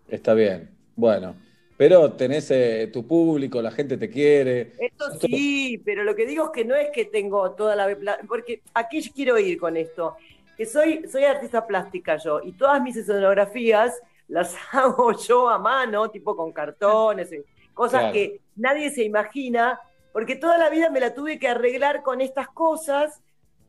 Está 0.08 0.34
bien. 0.34 0.68
Bueno, 0.96 1.36
pero 1.76 2.12
tenés 2.12 2.50
eh, 2.50 2.88
tu 2.92 3.06
público, 3.06 3.60
la 3.60 3.70
gente 3.70 3.96
te 3.96 4.08
quiere. 4.08 4.72
Esto 4.78 5.18
sí, 5.20 5.80
pero 5.84 6.04
lo 6.04 6.14
que 6.14 6.26
digo 6.26 6.46
es 6.46 6.50
que 6.50 6.64
no 6.64 6.74
es 6.74 6.88
que 6.90 7.04
tengo 7.04 7.50
toda 7.52 7.76
la... 7.76 7.96
Porque 8.26 8.62
aquí 8.72 9.02
quiero 9.10 9.38
ir 9.38 9.58
con 9.58 9.76
esto. 9.76 10.16
Que 10.56 10.64
soy, 10.64 11.06
soy 11.10 11.24
artista 11.24 11.66
plástica 11.66 12.16
yo 12.16 12.40
y 12.42 12.52
todas 12.52 12.82
mis 12.82 12.96
escenografías 12.96 14.00
las 14.28 14.54
hago 14.72 15.12
yo 15.18 15.48
a 15.48 15.58
mano, 15.58 16.10
tipo 16.10 16.34
con 16.34 16.52
cartones, 16.52 17.32
y 17.32 17.42
cosas 17.74 18.00
Claro. 18.00 18.12
que 18.14 18.40
nadie 18.56 18.90
se 18.90 19.04
imagina, 19.04 19.78
porque 20.12 20.36
toda 20.36 20.56
la 20.58 20.70
vida 20.70 20.88
me 20.90 21.00
la 21.00 21.14
tuve 21.14 21.38
que 21.38 21.48
arreglar 21.48 22.02
con 22.02 22.20
estas 22.20 22.48
cosas, 22.48 23.20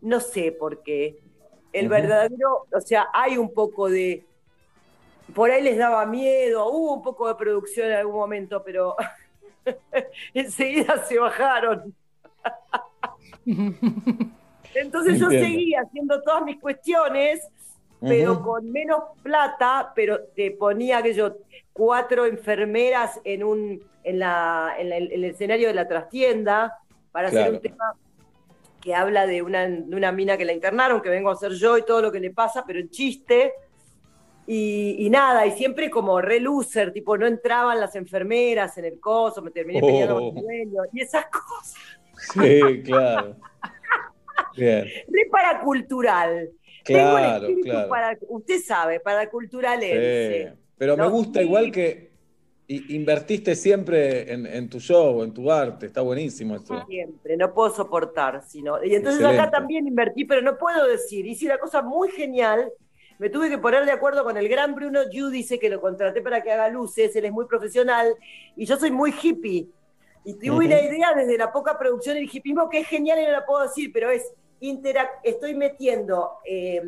no 0.01 0.19
sé 0.19 0.53
por 0.53 0.81
qué. 0.81 1.19
El 1.73 1.89
verdadero, 1.89 2.67
o 2.73 2.81
sea, 2.81 3.07
hay 3.13 3.37
un 3.37 3.53
poco 3.53 3.89
de... 3.89 4.25
Por 5.33 5.51
ahí 5.51 5.61
les 5.61 5.77
daba 5.77 6.05
miedo, 6.05 6.69
hubo 6.69 6.95
un 6.95 7.01
poco 7.03 7.27
de 7.27 7.35
producción 7.35 7.87
en 7.87 7.93
algún 7.97 8.15
momento, 8.15 8.63
pero 8.63 8.95
enseguida 10.33 11.05
se 11.05 11.19
bajaron. 11.19 11.93
Entonces 14.75 15.19
yo 15.19 15.25
Entiendo. 15.25 15.47
seguí 15.47 15.73
haciendo 15.75 16.21
todas 16.21 16.43
mis 16.43 16.59
cuestiones 16.59 17.47
pero 17.99 18.43
con 18.43 18.71
menos 18.71 19.05
plata, 19.23 19.91
pero 19.95 20.19
te 20.35 20.51
ponía 20.51 20.99
aquello, 20.99 21.37
cuatro 21.73 22.27
enfermeras 22.27 23.19
en 23.23 23.43
un 23.43 23.81
en, 24.03 24.19
la, 24.19 24.75
en, 24.77 24.89
la- 24.89 24.97
en 24.97 25.11
el 25.11 25.23
escenario 25.23 25.67
de 25.67 25.73
la 25.73 25.87
trastienda 25.87 26.77
para 27.11 27.29
hacer 27.29 27.51
un 27.51 27.59
tema 27.59 27.95
que 28.79 28.93
habla 28.93 29.25
de 29.25 29.41
una, 29.41 29.67
de 29.67 29.95
una 29.95 30.11
mina 30.11 30.37
que 30.37 30.45
la 30.45 30.53
internaron, 30.53 31.01
que 31.01 31.09
vengo 31.09 31.31
a 31.31 31.35
ser 31.35 31.53
yo 31.53 31.75
y 31.75 31.85
todo 31.85 32.03
lo 32.03 32.11
que 32.11 32.19
le 32.19 32.29
pasa, 32.29 32.63
pero 32.67 32.79
en 32.79 32.89
chiste. 32.91 33.51
Y, 34.49 34.95
y 35.05 35.09
nada, 35.09 35.45
y 35.45 35.51
siempre 35.51 35.89
como 35.89 36.21
re 36.21 36.39
loser, 36.39 36.93
tipo, 36.93 37.17
no 37.17 37.27
entraban 37.27 37.79
las 37.81 37.95
enfermeras 37.97 38.77
en 38.77 38.85
el 38.85 38.99
coso, 38.99 39.41
me 39.41 39.51
terminé 39.51 39.81
peleando 39.81 40.15
con 40.15 40.23
Oh. 40.23 40.33
el 40.37 40.41
dueño, 40.43 40.81
y 40.93 41.01
esas 41.01 41.25
cosas. 41.25 41.75
Sí, 42.33 42.81
claro. 42.83 43.35
Bien. 44.55 44.85
Re 44.85 45.27
paracultural. 45.29 46.49
Tengo 46.83 47.17
el 47.17 47.23
Claro, 47.25 47.47
claro. 47.63 47.89
para, 47.89 48.17
usted 48.29 48.59
sabe, 48.65 48.99
paraculturalense. 49.01 50.49
Sí. 50.53 50.59
Pero 50.77 50.95
me 50.95 51.03
Los 51.03 51.11
gusta 51.11 51.41
igual 51.41 51.71
que 51.71 52.11
invertiste 52.69 53.55
siempre 53.55 54.31
en, 54.31 54.45
en 54.45 54.69
tu 54.69 54.79
show, 54.79 55.23
en 55.23 55.33
tu 55.33 55.51
arte. 55.51 55.87
Está 55.87 56.01
buenísimo 56.01 56.55
eso. 56.55 56.85
Siempre, 56.87 57.35
no 57.37 57.53
puedo 57.53 57.69
soportar, 57.71 58.41
sino. 58.47 58.81
Y 58.83 58.95
entonces 58.95 59.19
Excelente. 59.21 59.41
acá 59.41 59.51
también 59.51 59.87
invertí, 59.87 60.25
pero 60.25 60.41
no 60.41 60.57
puedo 60.57 60.87
decir. 60.87 61.25
Hice 61.25 61.45
una 61.47 61.57
cosa 61.57 61.81
muy 61.81 62.09
genial. 62.09 62.71
Me 63.19 63.29
tuve 63.29 63.49
que 63.49 63.57
poner 63.57 63.85
de 63.85 63.91
acuerdo 63.91 64.23
con 64.23 64.37
el 64.37 64.47
gran 64.47 64.75
Bruno 64.75 65.01
Giudice, 65.09 65.57
que 65.57 65.69
lo 65.69 65.81
contraté 65.81 66.21
para 66.21 66.41
que 66.41 66.51
haga 66.51 66.69
luces. 66.69 67.15
Él 67.15 67.25
es 67.25 67.31
muy 67.31 67.45
profesional 67.45 68.15
y 68.55 68.65
yo 68.65 68.77
soy 68.77 68.91
muy 68.91 69.13
hippie. 69.21 69.67
Y 70.23 70.33
tuve 70.35 70.49
Ujú. 70.51 70.65
una 70.65 70.79
idea 70.81 71.13
desde 71.15 71.37
la 71.37 71.51
poca 71.51 71.77
producción 71.79 72.17
y 72.17 72.21
el 72.21 72.29
hippismo 72.31 72.69
que 72.69 72.79
es 72.79 72.87
genial 72.87 73.19
y 73.19 73.25
no 73.25 73.31
la 73.31 73.45
puedo 73.45 73.63
decir, 73.63 73.91
pero 73.93 74.09
es 74.09 74.23
estoy 75.23 75.55
metiendo, 75.55 76.31
eh, 76.45 76.81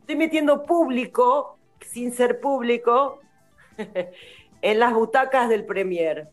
estoy 0.00 0.16
metiendo 0.16 0.64
público, 0.64 1.58
sin 1.80 2.12
ser 2.12 2.40
público, 2.40 3.20
en 4.62 4.78
las 4.78 4.92
butacas 4.94 5.48
del 5.48 5.64
Premier. 5.64 6.28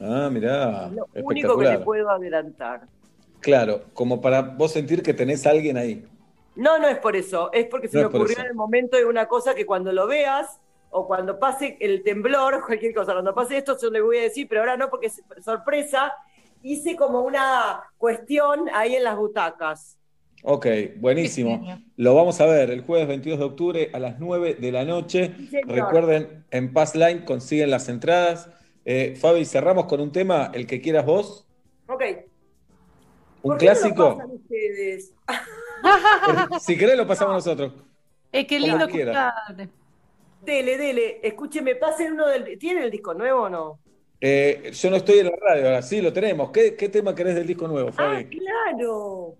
Ah, 0.00 0.28
mirá. 0.30 0.88
Lo 0.88 1.06
único 1.22 1.58
que 1.58 1.66
le 1.66 1.78
puedo 1.80 2.08
adelantar. 2.10 2.82
Claro, 3.40 3.84
como 3.94 4.20
para 4.20 4.42
vos 4.42 4.72
sentir 4.72 5.02
que 5.02 5.14
tenés 5.14 5.46
a 5.46 5.50
alguien 5.50 5.76
ahí. 5.76 6.06
No, 6.60 6.78
no 6.78 6.88
es 6.88 6.98
por 6.98 7.16
eso, 7.16 7.50
es 7.52 7.66
porque 7.66 7.88
se 7.88 7.96
No 7.96 8.10
me 8.10 8.16
ocurrió 8.18 8.32
eso. 8.34 8.40
en 8.42 8.48
el 8.48 8.54
momento 8.54 8.96
de 8.98 9.06
una 9.06 9.26
cosa 9.26 9.54
que 9.54 9.64
cuando 9.64 9.92
lo 9.92 10.06
veas 10.06 10.60
o 10.90 11.06
cuando 11.06 11.38
pase 11.38 11.78
el 11.80 12.02
temblor, 12.02 12.62
cualquier 12.66 12.94
cosa, 12.94 13.12
cuando 13.12 13.34
pase 13.34 13.56
esto 13.56 13.78
yo 13.80 13.90
le 13.90 14.00
voy 14.02 14.18
a 14.18 14.22
decir, 14.22 14.46
pero 14.46 14.60
ahora 14.60 14.76
no 14.76 14.90
porque 14.90 15.06
es 15.06 15.22
sorpresa, 15.42 16.12
hice 16.62 16.96
como 16.96 17.22
una 17.22 17.82
cuestión 17.96 18.68
ahí 18.74 18.94
en 18.94 19.04
las 19.04 19.16
butacas. 19.16 19.96
Ok, 20.42 20.66
buenísimo. 20.96 21.62
Lo 21.96 22.14
vamos 22.14 22.40
a 22.40 22.46
ver 22.46 22.70
el 22.70 22.82
jueves 22.82 23.08
22 23.08 23.38
de 23.38 23.44
octubre 23.44 23.90
a 23.94 23.98
las 23.98 24.18
9 24.18 24.54
de 24.54 24.72
la 24.72 24.84
noche. 24.84 25.34
señor. 25.50 25.68
Recuerden, 25.68 26.44
en 26.50 26.72
Passline 26.74 27.24
consiguen 27.24 27.70
las 27.70 27.88
entradas. 27.88 28.50
Eh, 28.84 29.16
Fabi, 29.20 29.44
cerramos 29.44 29.84
con 29.86 30.00
un 30.00 30.12
tema, 30.12 30.50
el 30.54 30.66
que 30.66 30.80
quieras 30.80 31.04
vos. 31.06 31.46
Ok. 31.88 32.02
Un 33.42 33.50
¿Por 33.52 33.58
qué 33.58 33.66
no 33.66 33.72
lo 33.72 33.78
clásico. 33.78 34.16
pasan 34.16 34.30
ustedes? 34.32 35.12
Si 36.60 36.76
querés, 36.76 36.96
lo 36.96 37.06
pasamos 37.06 37.34
nosotros. 37.34 37.72
Es 38.32 38.46
que 38.46 38.60
Como 38.60 38.78
lindo. 38.78 38.86
Dele, 40.42 40.78
dele, 40.78 41.20
escúcheme, 41.22 41.74
pasen 41.74 42.12
uno 42.12 42.26
del... 42.26 42.58
¿Tienen 42.58 42.84
el 42.84 42.90
disco 42.90 43.12
nuevo 43.12 43.42
o 43.42 43.48
no? 43.50 43.78
Eh, 44.20 44.70
yo 44.72 44.90
no 44.90 44.96
estoy 44.96 45.18
en 45.18 45.26
la 45.26 45.36
radio 45.36 45.66
ahora, 45.66 45.82
sí, 45.82 46.00
lo 46.00 46.12
tenemos. 46.12 46.50
¿Qué, 46.50 46.76
qué 46.76 46.88
tema 46.88 47.14
querés 47.14 47.34
del 47.34 47.46
disco 47.46 47.68
nuevo, 47.68 47.92
Fabi? 47.92 48.26
Claro. 48.26 49.36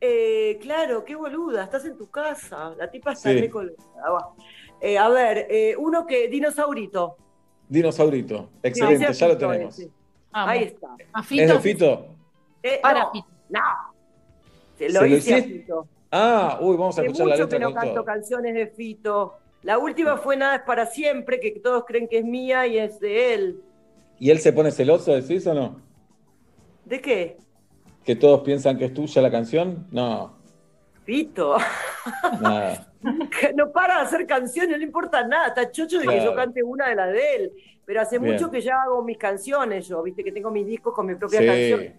Eh, 0.00 0.58
claro, 0.60 1.04
qué 1.04 1.14
boluda, 1.14 1.62
estás 1.62 1.84
en 1.84 1.96
tu 1.96 2.10
casa, 2.10 2.74
la 2.76 2.90
tipa 2.90 3.12
está 3.12 3.30
Sí. 3.30 3.48
Eh, 4.80 4.98
a 4.98 5.08
ver, 5.08 5.46
eh, 5.48 5.76
uno 5.78 6.04
que, 6.04 6.26
dinosaurito. 6.26 7.16
Dinosaurito. 7.68 8.50
Excelente, 8.64 9.12
ya 9.12 9.28
lo 9.28 9.38
tenemos. 9.38 9.78
ese. 9.78 9.90
Vamos. 10.32 10.50
Ahí 10.50 10.64
está. 10.64 10.88
A 11.12 11.20
¿Es 11.20 11.28
de 11.28 11.60
Fito? 11.60 12.06
Eh, 12.64 12.80
Para 12.82 13.04
no, 13.04 13.12
Fito. 13.12 13.28
no. 13.50 13.60
Se 14.90 14.98
¿Se 15.00 15.00
lo 15.00 15.06
hice 15.06 15.34
a 15.34 15.38
hiciste? 15.38 15.58
Fito. 15.60 15.88
Ah, 16.10 16.58
uy, 16.60 16.76
vamos 16.76 16.98
a 16.98 17.02
escuchar 17.02 17.26
la 17.26 17.34
mucho 17.34 17.42
letra 17.44 17.58
que 17.58 17.64
no 17.64 17.74
canto 17.74 17.94
todo. 17.94 18.04
canciones 18.04 18.54
de 18.54 18.66
Fito. 18.66 19.34
La 19.62 19.78
última 19.78 20.16
fue 20.16 20.36
Nada 20.36 20.56
es 20.56 20.62
para 20.62 20.86
siempre, 20.86 21.38
que 21.40 21.52
todos 21.52 21.84
creen 21.86 22.08
que 22.08 22.18
es 22.18 22.24
mía 22.24 22.66
y 22.66 22.78
es 22.78 22.98
de 23.00 23.34
él. 23.34 23.62
¿Y 24.18 24.30
él 24.30 24.38
se 24.40 24.52
pone 24.52 24.70
celoso, 24.70 25.14
decís 25.14 25.46
o 25.46 25.54
no? 25.54 25.80
¿De 26.84 27.00
qué? 27.00 27.36
¿Que 28.04 28.16
todos 28.16 28.40
piensan 28.40 28.76
que 28.76 28.86
es 28.86 28.94
tuya 28.94 29.22
la 29.22 29.30
canción? 29.30 29.86
No, 29.90 30.34
Fito. 31.04 31.56
nada. 32.40 32.92
Que 33.40 33.52
no 33.56 33.72
para 33.72 33.96
de 33.96 34.02
hacer 34.02 34.26
canciones, 34.26 34.76
no 34.78 34.84
importa 34.84 35.26
nada. 35.26 35.48
Está 35.48 35.70
chocho 35.70 35.98
de 35.98 36.06
que 36.06 36.22
yo 36.24 36.34
cante 36.34 36.62
una 36.62 36.88
de 36.88 36.94
las 36.96 37.12
de 37.12 37.34
él. 37.36 37.52
Pero 37.84 38.00
hace 38.00 38.18
Bien. 38.18 38.32
mucho 38.34 38.50
que 38.50 38.60
ya 38.60 38.80
hago 38.82 39.02
mis 39.02 39.18
canciones 39.18 39.88
yo, 39.88 40.02
viste, 40.02 40.22
que 40.22 40.30
tengo 40.32 40.50
mis 40.50 40.66
discos 40.66 40.94
con 40.94 41.06
mi 41.06 41.14
propia 41.16 41.40
Sí, 41.40 41.46
canción. 41.46 41.94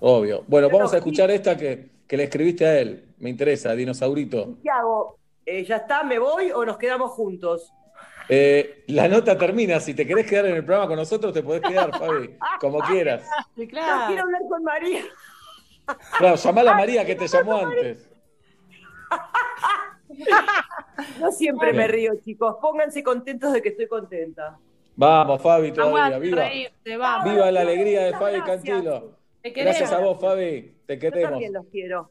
obvio. 0.00 0.44
Bueno, 0.46 0.68
Pero 0.68 0.78
vamos 0.78 0.94
a 0.94 0.98
escuchar 0.98 1.30
esta 1.32 1.56
que, 1.56 1.88
que 2.08 2.16
le 2.16 2.24
escribiste 2.24 2.66
a 2.66 2.78
él. 2.80 3.04
Me 3.18 3.30
interesa, 3.30 3.72
Dinosaurito. 3.74 4.56
¿Qué 4.62 4.70
hago? 4.70 5.18
Eh, 5.46 5.64
¿Ya 5.64 5.76
está? 5.76 6.02
¿Me 6.02 6.18
voy 6.18 6.50
o 6.50 6.64
nos 6.64 6.76
quedamos 6.78 7.12
juntos? 7.12 7.72
Eh, 8.28 8.84
la 8.88 9.08
nota 9.08 9.38
termina. 9.38 9.78
Si 9.80 9.94
te 9.94 10.06
querés 10.06 10.26
quedar 10.26 10.46
en 10.46 10.56
el 10.56 10.64
programa 10.64 10.88
con 10.88 10.96
nosotros, 10.96 11.32
te 11.32 11.42
podés 11.42 11.62
quedar, 11.62 11.96
Fabi, 11.98 12.36
como 12.60 12.80
quieras. 12.80 13.22
Sí, 13.54 13.62
No, 13.64 13.68
claro. 13.68 14.06
quiero 14.08 14.22
hablar 14.24 14.42
con 14.48 14.64
María. 14.64 15.02
Claro, 16.18 16.34
llamá 16.36 16.60
a 16.62 16.74
María 16.74 17.04
que 17.06 17.14
te 17.14 17.28
llamó 17.28 17.58
antes. 17.58 18.08
No 21.20 21.30
siempre 21.30 21.70
Bien. 21.72 21.76
me 21.82 21.88
río, 21.88 22.12
chicos. 22.24 22.56
Pónganse 22.60 23.02
contentos 23.04 23.52
de 23.52 23.62
que 23.62 23.68
estoy 23.70 23.86
contenta. 23.86 24.58
Vamos, 24.96 25.40
Fabi, 25.40 25.70
todavía. 25.70 26.18
Viva. 26.18 26.42
reírte, 26.48 26.96
vamos. 26.96 27.32
Viva 27.32 27.50
la 27.52 27.60
alegría 27.60 28.04
de 28.04 28.12
Fabi. 28.14 28.40
Cantilo. 28.40 29.12
Gracias 29.44 29.92
a 29.92 29.98
vos, 30.00 30.18
Fabi. 30.20 30.74
Te 30.88 30.94
Yo 30.94 31.00
queremos. 31.00 31.30
también 31.32 31.52
los 31.52 31.66
quiero. 31.66 32.10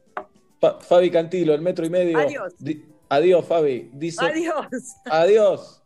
Fa- 0.60 0.78
Fabi 0.80 1.10
Cantilo, 1.10 1.52
el 1.52 1.60
metro 1.62 1.84
y 1.84 1.90
medio. 1.90 2.16
Adiós. 2.16 2.54
Di- 2.60 2.84
adiós, 3.08 3.44
Fabi. 3.44 3.90
Dice, 3.92 4.24
Adiós. 4.24 4.66
Adiós. 5.10 5.82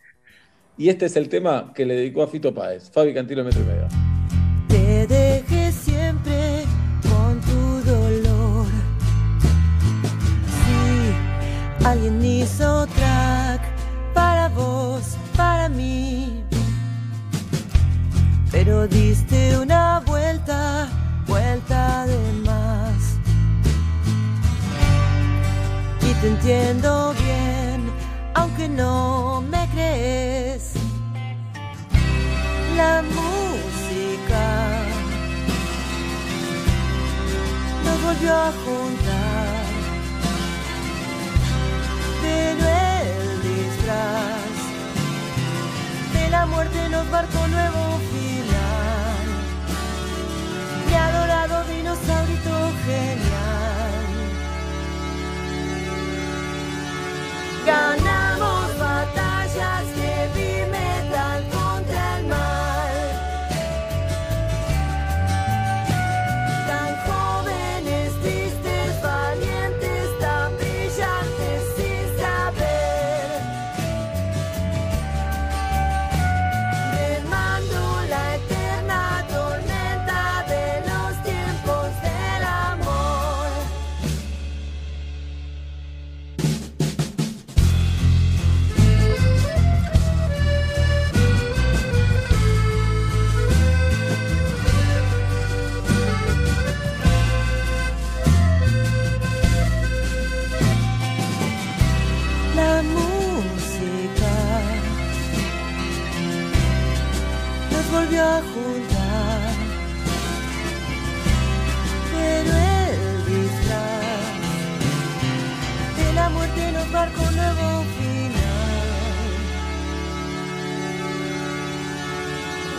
Y 0.77 0.91
este 0.91 1.07
es 1.07 1.17
el 1.17 1.31
tema 1.31 1.73
que 1.75 1.87
le 1.87 1.97
dedicó 1.97 2.23
a 2.23 2.29
Fito 2.29 2.53
Páez. 2.53 2.91
Fabi 2.91 3.15
Cantilo, 3.15 3.41
el 3.41 3.47
metro 3.47 3.63
y 3.63 3.65
medio. 3.65 3.89
Te 4.69 5.07
dejé 5.07 5.73
siempre 5.73 6.65
con 7.03 7.41
tu 7.41 7.91
dolor. 7.91 8.67
Sí, 10.63 11.85
alguien 11.87 12.23
hizo 12.23 12.87
track 12.89 13.63
para 14.13 14.49
vos, 14.51 15.17
para 15.35 15.71
mí. 15.71 16.45
Pero 18.51 18.87
diste 18.87 19.57
una 19.59 20.01
vuelta, 20.07 20.91
vuelta 21.27 22.07
de 22.07 22.33
más. 22.45 22.52
Te 26.23 26.29
entiendo 26.29 27.13
bien, 27.15 27.91
aunque 28.35 28.69
no 28.69 29.43
me 29.51 29.69
crees 29.75 30.75
la 32.77 33.03
música 33.03 34.45
nos 37.85 38.03
volvió 38.05 38.33
a 38.37 38.53
juntar, 38.65 39.65
pero 42.23 42.69
el 42.69 43.43
disfraz 43.43 44.59
de 46.13 46.31
la 46.31 46.47
muerte 46.47 46.89
nos 46.89 47.07
marcó 47.11 47.49
nuevo 47.49 47.99
final. 48.13 49.27
Mi 50.87 50.95
adorado 50.95 51.65
dinosaurito 51.65 52.73
genial. 52.87 53.22
gonna 57.65 58.22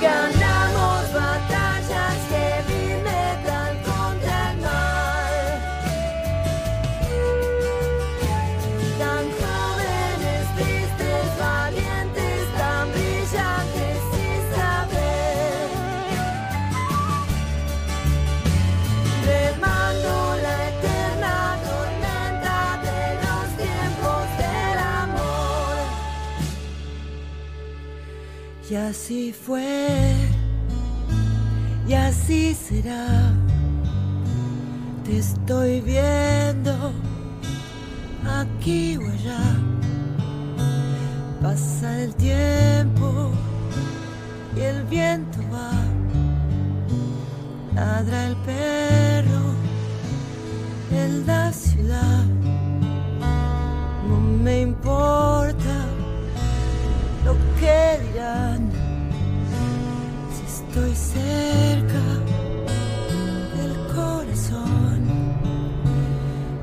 gonna 0.04 0.43
Y 28.74 28.76
así 28.76 29.32
fue, 29.32 30.16
y 31.88 31.94
así 31.94 32.56
será. 32.56 33.32
Te 35.04 35.20
estoy 35.20 35.80
viendo 35.82 36.92
aquí 38.42 38.98
o 38.98 39.08
allá. 39.08 39.44
Pasa 41.40 42.02
el 42.02 42.16
tiempo 42.16 43.30
y 44.58 44.62
el 44.62 44.84
viento 44.86 45.38
va. 45.54 45.72
Ladra 47.76 48.26
el 48.26 48.36
perro 48.38 49.54
en 50.92 51.28
la 51.28 51.54
ciudad. 51.54 52.26
No 54.10 54.20
me 54.20 54.62
importa 54.62 55.53
que 57.64 57.84
dirán. 58.06 58.62
Si 60.34 60.44
estoy 60.54 60.94
cerca 60.96 62.04
del 63.58 63.74
corazón, 63.96 65.00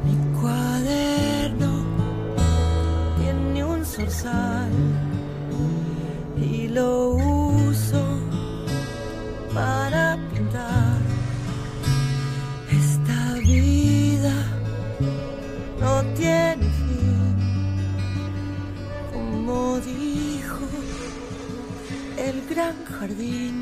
mi 0.07 0.17
cuaderno 0.39 1.73
tiene 3.19 3.65
un 3.65 3.85
zorzal 3.85 4.73
y 6.37 6.69
lo 6.69 7.20
jardín 23.01 23.60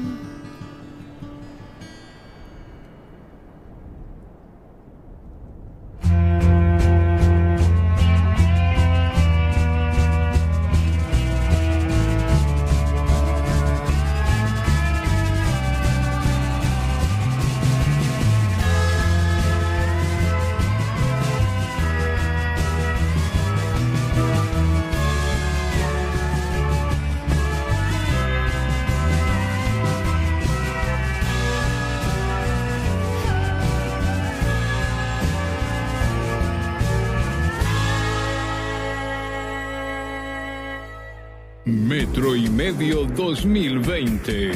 medio 42.73 43.07
2020. 43.07 44.53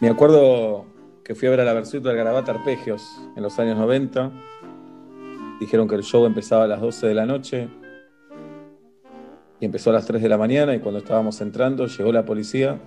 Me 0.00 0.08
acuerdo 0.10 0.84
que 1.24 1.34
fui 1.34 1.48
a 1.48 1.50
ver 1.50 1.60
a 1.60 1.64
la 1.64 1.72
versión 1.72 2.02
del 2.02 2.14
Garabato 2.14 2.50
Arpegios 2.50 3.02
en 3.36 3.42
los 3.42 3.58
años 3.58 3.78
90. 3.78 4.30
Dijeron 5.60 5.88
que 5.88 5.94
el 5.94 6.02
show 6.02 6.26
empezaba 6.26 6.64
a 6.64 6.66
las 6.66 6.82
12 6.82 7.06
de 7.06 7.14
la 7.14 7.24
noche 7.24 7.68
y 9.60 9.64
empezó 9.64 9.88
a 9.88 9.94
las 9.94 10.04
3 10.04 10.20
de 10.20 10.28
la 10.28 10.36
mañana 10.36 10.74
y 10.74 10.80
cuando 10.80 10.98
estábamos 10.98 11.40
entrando 11.40 11.86
llegó 11.86 12.12
la 12.12 12.26
policía 12.26 12.78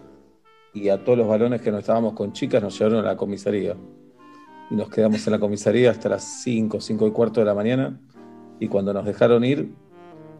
y 0.73 0.89
a 0.89 1.03
todos 1.03 1.17
los 1.17 1.27
balones 1.27 1.61
que 1.61 1.71
no 1.71 1.79
estábamos 1.79 2.13
con 2.13 2.31
chicas 2.33 2.61
nos 2.63 2.77
llevaron 2.77 2.99
a 2.99 3.09
la 3.09 3.17
comisaría. 3.17 3.75
Y 4.69 4.75
nos 4.75 4.89
quedamos 4.89 5.25
en 5.27 5.33
la 5.33 5.39
comisaría 5.39 5.91
hasta 5.91 6.07
las 6.09 6.41
5, 6.43 6.79
5 6.79 7.07
y 7.07 7.11
cuarto 7.11 7.41
de 7.41 7.45
la 7.45 7.53
mañana 7.53 7.99
y 8.59 8.67
cuando 8.67 8.93
nos 8.93 9.05
dejaron 9.05 9.43
ir 9.43 9.73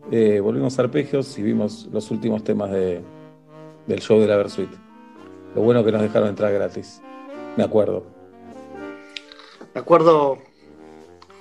eh, 0.10 0.40
volvimos 0.40 0.80
a 0.80 0.84
Arpegios 0.84 1.38
y 1.38 1.44
vimos 1.44 1.88
los 1.92 2.10
últimos 2.12 2.44
temas 2.44 2.72
de- 2.72 3.02
del 3.88 4.00
show 4.00 4.20
de 4.20 4.28
la 4.28 4.38
Versuit. 4.38 4.70
Lo 5.56 5.62
bueno 5.64 5.84
que 5.84 5.92
nos 5.92 6.02
dejaron 6.02 6.30
entrar 6.30 6.52
gratis. 6.54 7.02
Me 7.58 7.64
acuerdo. 7.64 8.06
Me 9.74 9.82
acuerdo, 9.82 10.38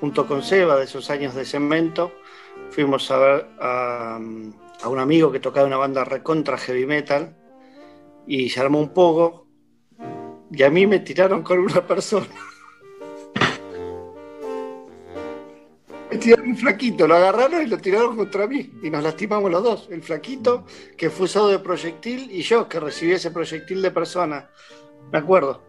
junto 0.00 0.26
con 0.26 0.42
Seba, 0.42 0.76
de 0.76 0.84
esos 0.84 1.10
años 1.10 1.34
de 1.34 1.44
cemento, 1.44 2.12
fuimos 2.70 3.10
a 3.10 3.18
ver 3.18 3.46
a, 3.60 4.18
a 4.82 4.88
un 4.88 4.98
amigo 4.98 5.30
que 5.32 5.40
tocaba 5.40 5.66
una 5.66 5.76
banda 5.76 6.04
recontra 6.04 6.58
heavy 6.58 6.86
metal 6.86 7.36
y 8.26 8.48
se 8.48 8.60
armó 8.60 8.78
un 8.80 8.92
poco 8.92 9.46
y 10.52 10.62
a 10.62 10.70
mí 10.70 10.86
me 10.86 11.00
tiraron 11.00 11.42
con 11.42 11.58
una 11.58 11.86
persona. 11.86 12.26
Me 16.10 16.18
tiraron 16.18 16.48
un 16.48 16.56
flaquito, 16.56 17.06
lo 17.06 17.14
agarraron 17.14 17.62
y 17.62 17.66
lo 17.66 17.78
tiraron 17.78 18.16
contra 18.16 18.48
mí 18.48 18.68
y 18.82 18.90
nos 18.90 19.02
lastimamos 19.02 19.48
los 19.50 19.62
dos. 19.62 19.88
El 19.90 20.02
flaquito 20.02 20.64
que 20.96 21.08
fue 21.08 21.26
usado 21.26 21.48
de 21.48 21.60
proyectil 21.60 22.28
y 22.32 22.42
yo 22.42 22.68
que 22.68 22.80
recibí 22.80 23.12
ese 23.12 23.30
proyectil 23.30 23.80
de 23.80 23.92
persona. 23.92 24.50
Me 25.12 25.18
acuerdo. 25.18 25.62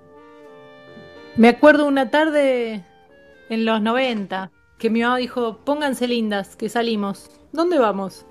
Me 1.38 1.50
acuerdo 1.50 1.88
una 1.88 2.10
tarde 2.10 2.84
en 3.50 3.66
los 3.66 3.82
90 3.82 4.52
que 4.80 4.90
mi 4.90 5.02
mamá 5.02 5.18
dijo, 5.18 5.60
pónganse 5.64 6.08
lindas, 6.08 6.56
que 6.56 6.68
salimos. 6.68 7.30
¿Dónde 7.52 7.78
vamos? 7.78 8.26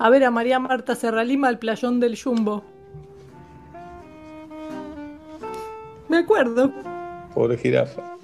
A 0.00 0.10
ver 0.10 0.24
a 0.24 0.32
María 0.32 0.58
Marta 0.58 0.96
Serralima 0.96 1.46
al 1.46 1.60
playón 1.60 2.00
del 2.00 2.20
Jumbo. 2.20 2.64
Me 6.12 6.18
acuerdo. 6.18 6.70
Pobre 7.32 7.56
jirafa. 7.56 8.18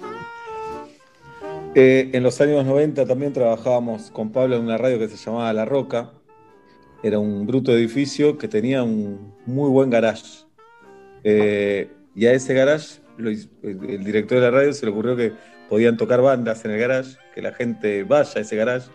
Eh, 1.73 2.11
en 2.13 2.21
los 2.21 2.39
años 2.39 2.63
90 2.63 3.07
también 3.07 3.33
trabajábamos 3.33 4.11
con 4.11 4.31
Pablo 4.31 4.57
en 4.57 4.61
una 4.61 4.77
radio 4.77 4.99
que 4.99 5.07
se 5.07 5.17
llamaba 5.17 5.51
La 5.53 5.65
Roca. 5.65 6.11
Era 7.01 7.17
un 7.17 7.47
bruto 7.47 7.71
edificio 7.71 8.37
que 8.37 8.47
tenía 8.47 8.83
un 8.83 9.33
muy 9.47 9.71
buen 9.71 9.89
garage. 9.89 10.45
Eh, 11.23 11.91
y 12.13 12.27
a 12.27 12.33
ese 12.33 12.53
garage, 12.53 12.99
el, 13.17 13.49
el 13.63 14.03
director 14.03 14.37
de 14.37 14.43
la 14.43 14.51
radio 14.51 14.71
se 14.71 14.85
le 14.85 14.91
ocurrió 14.91 15.15
que 15.15 15.33
podían 15.67 15.97
tocar 15.97 16.21
bandas 16.21 16.63
en 16.65 16.71
el 16.71 16.79
garage, 16.79 17.17
que 17.33 17.41
la 17.41 17.53
gente 17.53 18.03
vaya 18.03 18.33
a 18.35 18.41
ese 18.41 18.55
garage 18.55 18.91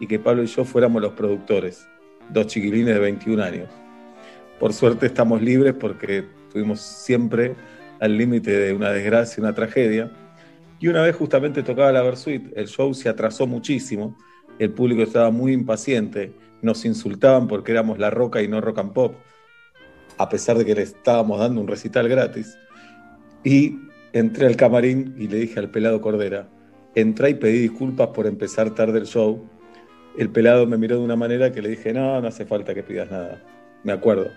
y 0.00 0.06
que 0.06 0.18
Pablo 0.18 0.42
y 0.42 0.48
yo 0.48 0.66
fuéramos 0.66 1.00
los 1.00 1.14
productores. 1.14 1.88
Dos 2.28 2.48
chiquilines 2.48 2.94
de 2.94 3.00
21 3.00 3.42
años. 3.42 3.70
Por 4.60 4.74
suerte 4.74 5.06
estamos 5.06 5.40
libres 5.40 5.72
porque 5.72 6.26
estuvimos 6.48 6.82
siempre 6.82 7.56
al 8.04 8.18
límite 8.18 8.50
de 8.50 8.74
una 8.74 8.90
desgracia, 8.90 9.42
una 9.42 9.54
tragedia. 9.54 10.10
Y 10.78 10.88
una 10.88 11.00
vez 11.00 11.16
justamente 11.16 11.62
tocaba 11.62 11.90
la 11.90 12.02
Versuit, 12.02 12.52
el 12.54 12.68
show 12.68 12.92
se 12.92 13.08
atrasó 13.08 13.46
muchísimo, 13.46 14.18
el 14.58 14.70
público 14.72 15.02
estaba 15.02 15.30
muy 15.30 15.52
impaciente, 15.52 16.34
nos 16.60 16.84
insultaban 16.84 17.48
porque 17.48 17.72
éramos 17.72 17.98
La 17.98 18.10
Roca 18.10 18.42
y 18.42 18.48
no 18.48 18.60
Rock 18.60 18.78
and 18.80 18.92
Pop, 18.92 19.14
a 20.18 20.28
pesar 20.28 20.58
de 20.58 20.66
que 20.66 20.74
le 20.74 20.82
estábamos 20.82 21.40
dando 21.40 21.62
un 21.62 21.66
recital 21.66 22.06
gratis. 22.06 22.58
Y 23.42 23.78
entré 24.12 24.46
al 24.48 24.56
camarín 24.56 25.14
y 25.18 25.26
le 25.26 25.38
dije 25.38 25.58
al 25.58 25.70
pelado 25.70 26.02
Cordera, 26.02 26.46
entré 26.94 27.30
y 27.30 27.34
pedí 27.34 27.58
disculpas 27.58 28.08
por 28.08 28.26
empezar 28.26 28.74
tarde 28.74 28.98
el 28.98 29.06
show. 29.06 29.48
El 30.18 30.28
pelado 30.28 30.66
me 30.66 30.76
miró 30.76 30.98
de 30.98 31.04
una 31.04 31.16
manera 31.16 31.52
que 31.52 31.62
le 31.62 31.70
dije, 31.70 31.94
no, 31.94 32.20
no 32.20 32.28
hace 32.28 32.44
falta 32.44 32.74
que 32.74 32.82
pidas 32.82 33.10
nada. 33.10 33.42
Me 33.82 33.92
acuerdo. 33.92 34.28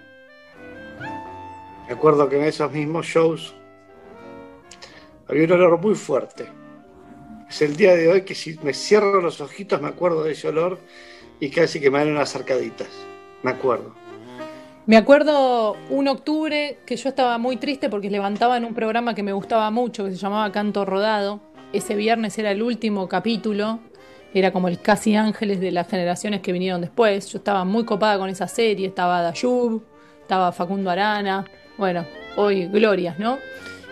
Recuerdo 1.89 2.27
que 2.27 2.37
en 2.37 2.43
esos 2.43 2.71
mismos 2.71 3.05
shows 3.05 3.56
Había 5.29 5.45
un 5.45 5.51
olor 5.51 5.81
muy 5.81 5.95
fuerte. 5.95 6.45
Es 7.49 7.61
el 7.61 7.75
día 7.75 7.95
de 7.95 8.07
hoy 8.07 8.21
que 8.21 8.33
si 8.33 8.57
me 8.63 8.73
cierro 8.73 9.21
los 9.21 9.41
ojitos 9.41 9.81
me 9.81 9.89
acuerdo 9.89 10.23
de 10.23 10.31
ese 10.31 10.47
olor 10.47 10.79
y 11.39 11.49
casi 11.49 11.79
que 11.79 11.89
me 11.89 11.99
dan 11.99 12.09
unas 12.09 12.35
arcaditas. 12.35 12.87
Me 13.43 13.51
acuerdo. 13.51 13.93
Me 14.85 14.95
acuerdo 14.95 15.75
un 15.89 16.07
octubre 16.07 16.79
que 16.85 16.95
yo 16.95 17.09
estaba 17.09 17.37
muy 17.37 17.57
triste 17.57 17.89
porque 17.89 18.09
levantaba 18.09 18.55
en 18.55 18.63
un 18.63 18.73
programa 18.73 19.15
que 19.15 19.23
me 19.23 19.33
gustaba 19.33 19.69
mucho, 19.69 20.05
que 20.05 20.11
se 20.11 20.17
llamaba 20.17 20.49
Canto 20.53 20.85
Rodado. 20.85 21.41
Ese 21.73 21.95
viernes 21.95 22.37
era 22.37 22.51
el 22.51 22.63
último 22.63 23.09
capítulo, 23.09 23.79
era 24.33 24.53
como 24.53 24.69
el 24.69 24.79
casi 24.79 25.15
ángeles 25.15 25.59
de 25.59 25.71
las 25.71 25.89
generaciones 25.89 26.39
que 26.39 26.53
vinieron 26.53 26.79
después. 26.79 27.27
Yo 27.27 27.39
estaba 27.39 27.65
muy 27.65 27.83
copada 27.83 28.17
con 28.17 28.29
esa 28.29 28.47
serie, 28.47 28.87
estaba 28.87 29.21
Dayub, 29.21 29.83
estaba 30.21 30.53
Facundo 30.53 30.89
Arana, 30.89 31.43
bueno, 31.77 32.05
hoy 32.37 32.67
glorias, 32.67 33.19
¿no? 33.19 33.37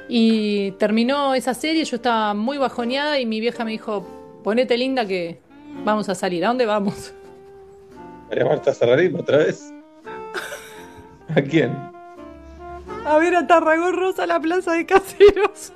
Y 0.07 0.71
terminó 0.71 1.33
esa 1.33 1.53
serie, 1.53 1.83
yo 1.83 1.95
estaba 1.95 2.33
muy 2.33 2.57
bajoneada 2.57 3.19
y 3.19 3.25
mi 3.25 3.39
vieja 3.39 3.65
me 3.65 3.71
dijo, 3.71 4.05
ponete 4.43 4.77
linda 4.77 5.05
que 5.05 5.39
vamos 5.83 6.09
a 6.09 6.15
salir. 6.15 6.45
¿A 6.45 6.49
dónde 6.49 6.65
vamos? 6.65 7.13
María 8.29 8.45
Marta 8.45 8.73
Serrarín, 8.73 9.15
otra 9.19 9.37
vez. 9.37 9.73
¿A 11.35 11.41
quién? 11.41 11.71
A 13.05 13.17
ver 13.17 13.35
a 13.35 13.45
Tarragón 13.47 13.93
Rosa, 13.93 14.25
la 14.25 14.39
plaza 14.39 14.73
de 14.73 14.85
caseros. 14.85 15.73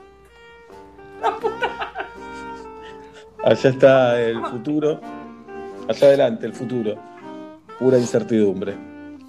Allá 3.44 3.70
está 3.70 4.22
el 4.22 4.44
futuro. 4.46 5.00
Allá 5.88 6.08
adelante, 6.08 6.46
el 6.46 6.54
futuro. 6.54 6.96
Pura 7.80 7.98
incertidumbre. 7.98 8.76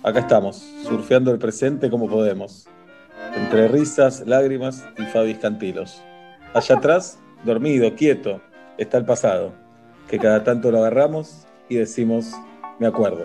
Acá 0.02 0.20
estamos, 0.20 0.56
surfeando 0.82 1.30
el 1.30 1.38
presente 1.38 1.90
como 1.90 2.08
podemos. 2.08 2.66
Entre 3.36 3.68
risas, 3.68 4.24
lágrimas 4.26 4.84
y 4.98 5.02
Fabis 5.02 5.38
Cantilos. 5.38 6.02
Allá 6.54 6.76
atrás, 6.76 7.18
dormido, 7.44 7.94
quieto, 7.94 8.40
está 8.78 8.98
el 8.98 9.04
pasado. 9.04 9.52
Que 10.08 10.18
cada 10.18 10.42
tanto 10.42 10.70
lo 10.70 10.78
agarramos 10.78 11.46
y 11.68 11.76
decimos, 11.76 12.32
me 12.78 12.86
acuerdo. 12.86 13.24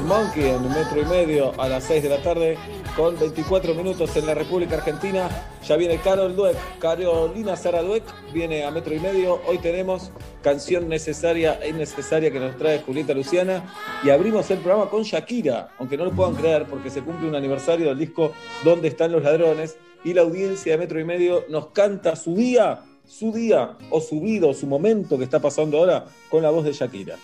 Monkey 0.00 0.48
en 0.48 0.68
metro 0.70 1.02
y 1.02 1.04
medio 1.04 1.52
a 1.60 1.68
las 1.68 1.84
6 1.84 2.04
de 2.04 2.08
la 2.08 2.22
tarde 2.22 2.56
con 2.96 3.18
24 3.18 3.74
minutos 3.74 4.16
en 4.16 4.26
la 4.26 4.34
República 4.34 4.76
Argentina. 4.76 5.28
Ya 5.66 5.76
viene 5.76 5.98
Carol 5.98 6.34
Dueck, 6.34 6.56
Carolina 6.78 7.56
Sara 7.56 7.82
Dueck 7.82 8.04
viene 8.32 8.64
a 8.64 8.70
metro 8.70 8.94
y 8.94 9.00
medio. 9.00 9.40
Hoy 9.46 9.58
tenemos 9.58 10.10
canción 10.42 10.88
necesaria 10.88 11.58
e 11.62 11.68
innecesaria 11.68 12.30
que 12.30 12.40
nos 12.40 12.56
trae 12.56 12.80
Julieta 12.80 13.12
Luciana 13.12 13.74
y 14.02 14.10
abrimos 14.10 14.50
el 14.50 14.58
programa 14.58 14.88
con 14.88 15.02
Shakira, 15.02 15.74
aunque 15.78 15.98
no 15.98 16.06
lo 16.06 16.12
puedan 16.12 16.36
creer 16.36 16.64
porque 16.66 16.88
se 16.88 17.02
cumple 17.02 17.28
un 17.28 17.34
aniversario 17.34 17.88
del 17.88 17.98
disco 17.98 18.32
¿Dónde 18.64 18.88
están 18.88 19.12
los 19.12 19.22
ladrones? 19.22 19.76
Y 20.04 20.14
la 20.14 20.22
audiencia 20.22 20.72
de 20.72 20.78
metro 20.78 21.00
y 21.00 21.04
medio 21.04 21.44
nos 21.48 21.68
canta 21.68 22.16
su 22.16 22.34
día, 22.34 22.82
su 23.06 23.32
día 23.32 23.76
o 23.90 24.00
su 24.00 24.20
vida 24.20 24.46
o 24.46 24.54
su 24.54 24.66
momento 24.66 25.18
que 25.18 25.24
está 25.24 25.40
pasando 25.40 25.78
ahora 25.78 26.06
con 26.30 26.42
la 26.42 26.50
voz 26.50 26.64
de 26.64 26.72
Shakira. 26.72 27.16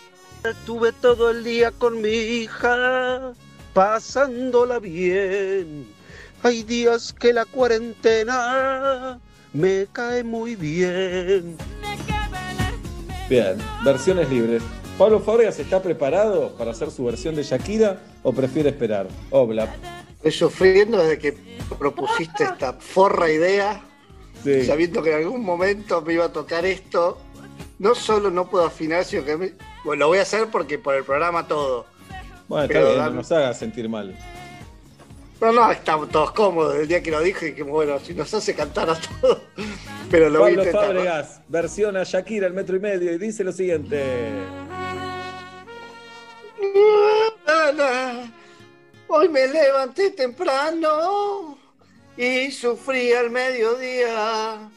Estuve 0.43 0.93
todo 0.93 1.31
el 1.31 1.43
día 1.43 1.71
con 1.71 2.01
mi 2.01 2.09
hija, 2.09 3.33
pasándola 3.73 4.79
bien. 4.79 5.85
Hay 6.43 6.63
días 6.63 7.11
que 7.13 7.33
la 7.33 7.43
cuarentena 7.45 9.19
me 9.53 9.87
cae 9.91 10.23
muy 10.23 10.55
bien. 10.55 11.57
Bien, 13.29 13.57
versiones 13.83 14.29
libres. 14.29 14.63
¿Pablo 14.97 15.19
Fábregas 15.19 15.59
está 15.59 15.81
preparado 15.81 16.55
para 16.57 16.71
hacer 16.71 16.89
su 16.91 17.03
versión 17.05 17.35
de 17.35 17.43
Shakira 17.43 18.01
o 18.23 18.31
prefiere 18.33 18.69
esperar? 18.69 19.07
Obla. 19.31 19.67
Estoy 20.17 20.31
sufriendo 20.31 20.97
desde 20.99 21.19
que 21.19 21.37
propusiste 21.77 22.45
esta 22.45 22.73
forra 22.73 23.29
idea, 23.31 23.81
Sí. 24.43 24.65
sabiendo 24.65 25.03
que 25.03 25.11
en 25.11 25.17
algún 25.17 25.43
momento 25.43 26.01
me 26.01 26.13
iba 26.13 26.25
a 26.25 26.31
tocar 26.33 26.65
esto. 26.65 27.17
No 27.77 27.93
solo 27.95 28.29
no 28.31 28.49
puedo 28.49 28.65
afinar, 28.65 29.03
sino 29.05 29.23
que 29.25 29.37
me- 29.37 29.53
bueno, 29.83 30.01
lo 30.01 30.07
voy 30.07 30.19
a 30.19 30.23
hacer 30.23 30.47
porque 30.51 30.77
por 30.77 30.95
el 30.95 31.03
programa 31.03 31.47
todo. 31.47 31.85
Bueno, 32.47 32.65
está 32.65 32.79
bien, 32.79 32.97
no 32.97 33.09
nos 33.11 33.31
haga 33.31 33.53
sentir 33.53 33.87
mal. 33.87 34.15
No, 35.41 35.53
no, 35.53 35.71
estamos 35.71 36.09
todos 36.09 36.31
cómodos. 36.31 36.75
El 36.75 36.87
día 36.87 37.01
que 37.01 37.11
lo 37.11 37.21
dije, 37.21 37.55
que 37.55 37.63
bueno, 37.63 37.97
si 37.99 38.13
nos 38.13 38.33
hace 38.33 38.53
cantar 38.53 38.89
a 38.89 38.99
todos. 38.99 39.39
Pero 40.11 40.29
lo 40.29 40.39
voy 40.39 40.53
a 40.53 40.55
Pablo 40.55 40.63
intentar. 40.63 40.95
¿no? 40.95 41.01
Fábregas, 41.01 41.41
versión 41.47 41.95
a 41.95 42.03
Shakira, 42.03 42.47
el 42.47 42.53
metro 42.53 42.75
y 42.75 42.79
medio, 42.79 43.13
y 43.13 43.17
dice 43.17 43.43
lo 43.43 43.51
siguiente. 43.51 44.31
Hoy 49.07 49.29
me 49.29 49.47
levanté 49.47 50.11
temprano 50.11 51.57
y 52.17 52.51
sufrí 52.51 53.13
al 53.13 53.29
mediodía. 53.29 54.69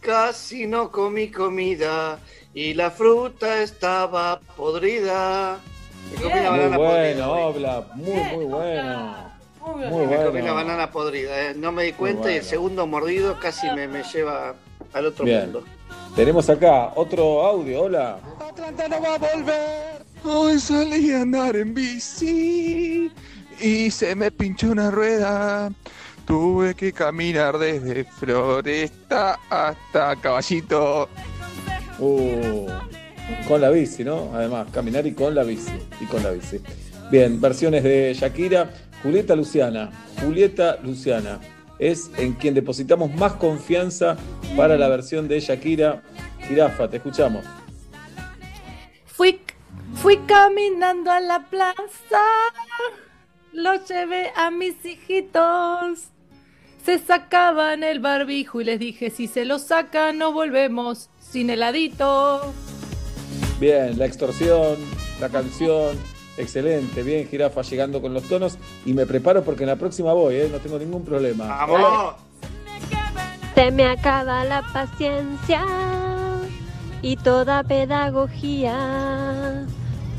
Casi 0.00 0.66
no 0.66 0.90
comí 0.90 1.30
comida 1.30 2.18
y 2.54 2.74
la 2.74 2.90
fruta 2.90 3.62
estaba 3.62 4.40
podrida. 4.56 5.58
Me 6.10 6.16
comí 6.22 6.34
la 6.34 6.50
Muy 6.50 6.58
banana 6.60 6.76
bueno, 6.78 6.92
podrida. 6.92 7.28
Obla, 7.30 7.86
muy, 7.94 8.24
muy 8.36 8.44
bueno. 8.44 9.32
Muy 9.64 10.06
Me 10.06 10.16
comí 10.16 10.30
bueno. 10.30 10.46
la 10.46 10.52
banana 10.52 10.90
podrida, 10.90 11.50
eh. 11.50 11.54
no 11.54 11.70
me 11.72 11.84
di 11.84 11.92
cuenta 11.92 12.28
y 12.30 12.34
el 12.34 12.40
bueno. 12.40 12.50
segundo 12.50 12.86
mordido 12.86 13.38
casi 13.38 13.70
me, 13.70 13.86
me 13.86 14.02
lleva 14.02 14.54
al 14.92 15.06
otro 15.06 15.24
Bien. 15.24 15.42
mundo. 15.42 15.64
Tenemos 16.16 16.50
acá 16.50 16.92
otro 16.96 17.42
audio, 17.42 17.82
hola. 17.82 18.18
Atlanta 18.40 18.88
no 18.88 19.00
va 19.00 19.14
a 19.14 19.18
volver. 19.18 20.02
Hoy 20.24 20.58
salí 20.58 21.12
a 21.12 21.22
andar 21.22 21.56
en 21.56 21.72
bici 21.74 23.10
y 23.60 23.90
se 23.90 24.14
me 24.14 24.30
pinchó 24.30 24.70
una 24.72 24.90
rueda. 24.90 25.70
Tuve 26.26 26.74
que 26.74 26.92
caminar 26.92 27.58
desde 27.58 28.04
Floresta 28.04 29.38
hasta 29.48 30.16
Caballito. 30.16 31.08
Uh, 32.02 32.66
con 33.46 33.60
la 33.60 33.70
bici, 33.70 34.02
¿no? 34.02 34.32
Además, 34.34 34.66
caminar 34.72 35.06
y 35.06 35.12
con 35.12 35.36
la 35.36 35.44
bici. 35.44 35.70
Y 36.00 36.06
con 36.06 36.20
la 36.24 36.32
bici. 36.32 36.60
Bien, 37.12 37.40
versiones 37.40 37.84
de 37.84 38.12
Shakira. 38.12 38.70
Julieta 39.04 39.36
Luciana. 39.36 39.90
Julieta 40.20 40.78
Luciana 40.82 41.38
es 41.78 42.10
en 42.16 42.32
quien 42.32 42.54
depositamos 42.54 43.14
más 43.14 43.34
confianza 43.34 44.16
para 44.56 44.76
la 44.76 44.88
versión 44.88 45.28
de 45.28 45.38
Shakira. 45.38 46.02
Jirafa, 46.48 46.90
te 46.90 46.96
escuchamos. 46.96 47.44
Fui, 49.06 49.40
fui 49.94 50.18
caminando 50.26 51.12
a 51.12 51.20
la 51.20 51.46
plaza, 51.50 52.24
los 53.52 53.88
llevé 53.88 54.32
a 54.34 54.50
mis 54.50 54.84
hijitos. 54.84 56.08
Se 56.84 56.98
sacaban 56.98 57.84
el 57.84 58.00
barbijo 58.00 58.60
y 58.60 58.64
les 58.64 58.80
dije, 58.80 59.10
si 59.10 59.28
se 59.28 59.44
lo 59.44 59.60
sacan 59.60 60.18
no 60.18 60.32
volvemos 60.32 61.10
sin 61.32 61.48
heladito. 61.48 62.52
Bien, 63.58 63.98
la 63.98 64.04
extorsión, 64.04 64.76
la 65.18 65.30
canción, 65.30 65.96
excelente. 66.36 67.02
Bien, 67.02 67.26
Jirafa 67.26 67.62
llegando 67.62 68.02
con 68.02 68.12
los 68.12 68.24
tonos. 68.24 68.58
Y 68.84 68.92
me 68.92 69.06
preparo 69.06 69.42
porque 69.42 69.64
en 69.64 69.70
la 69.70 69.76
próxima 69.76 70.12
voy, 70.12 70.36
¿eh? 70.36 70.48
no 70.52 70.58
tengo 70.58 70.78
ningún 70.78 71.04
problema. 71.04 71.66
Hola. 71.66 72.16
Se 73.54 73.70
me 73.70 73.86
acaba 73.86 74.44
la 74.44 74.62
paciencia 74.72 75.64
y 77.00 77.16
toda 77.16 77.62
pedagogía 77.62 79.66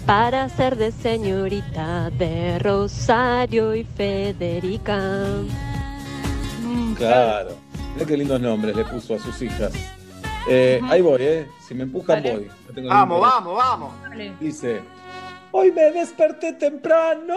para 0.06 0.50
ser 0.50 0.78
de 0.78 0.92
señorita 0.92 2.10
de 2.12 2.60
Rosario 2.60 3.76
y 3.76 3.84
Federica. 3.84 5.26
Claro. 6.98 7.52
Mirá 7.94 8.06
qué 8.08 8.18
lindos 8.18 8.42
nombres 8.42 8.76
le 8.76 8.86
puso 8.86 9.16
a 9.16 9.20
sus 9.20 9.42
hijas. 9.42 9.72
Eh, 10.48 10.82
Ahí 10.90 11.02
voy, 11.02 11.22
¿eh? 11.22 11.48
Si 11.68 11.74
me 11.74 11.84
empujan, 11.84 12.22
voy. 12.22 12.50
No 12.68 12.74
tengo 12.74 12.90
Vamos, 12.90 13.22
vamos, 13.22 13.56
vamos. 13.56 13.94
Dice, 14.40 14.82
hoy 15.52 15.72
me 15.72 15.92
desperté 15.92 16.54
temprano, 16.54 17.36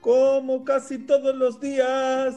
como 0.00 0.64
casi 0.64 0.98
todos 0.98 1.34
los 1.34 1.60
días, 1.60 2.36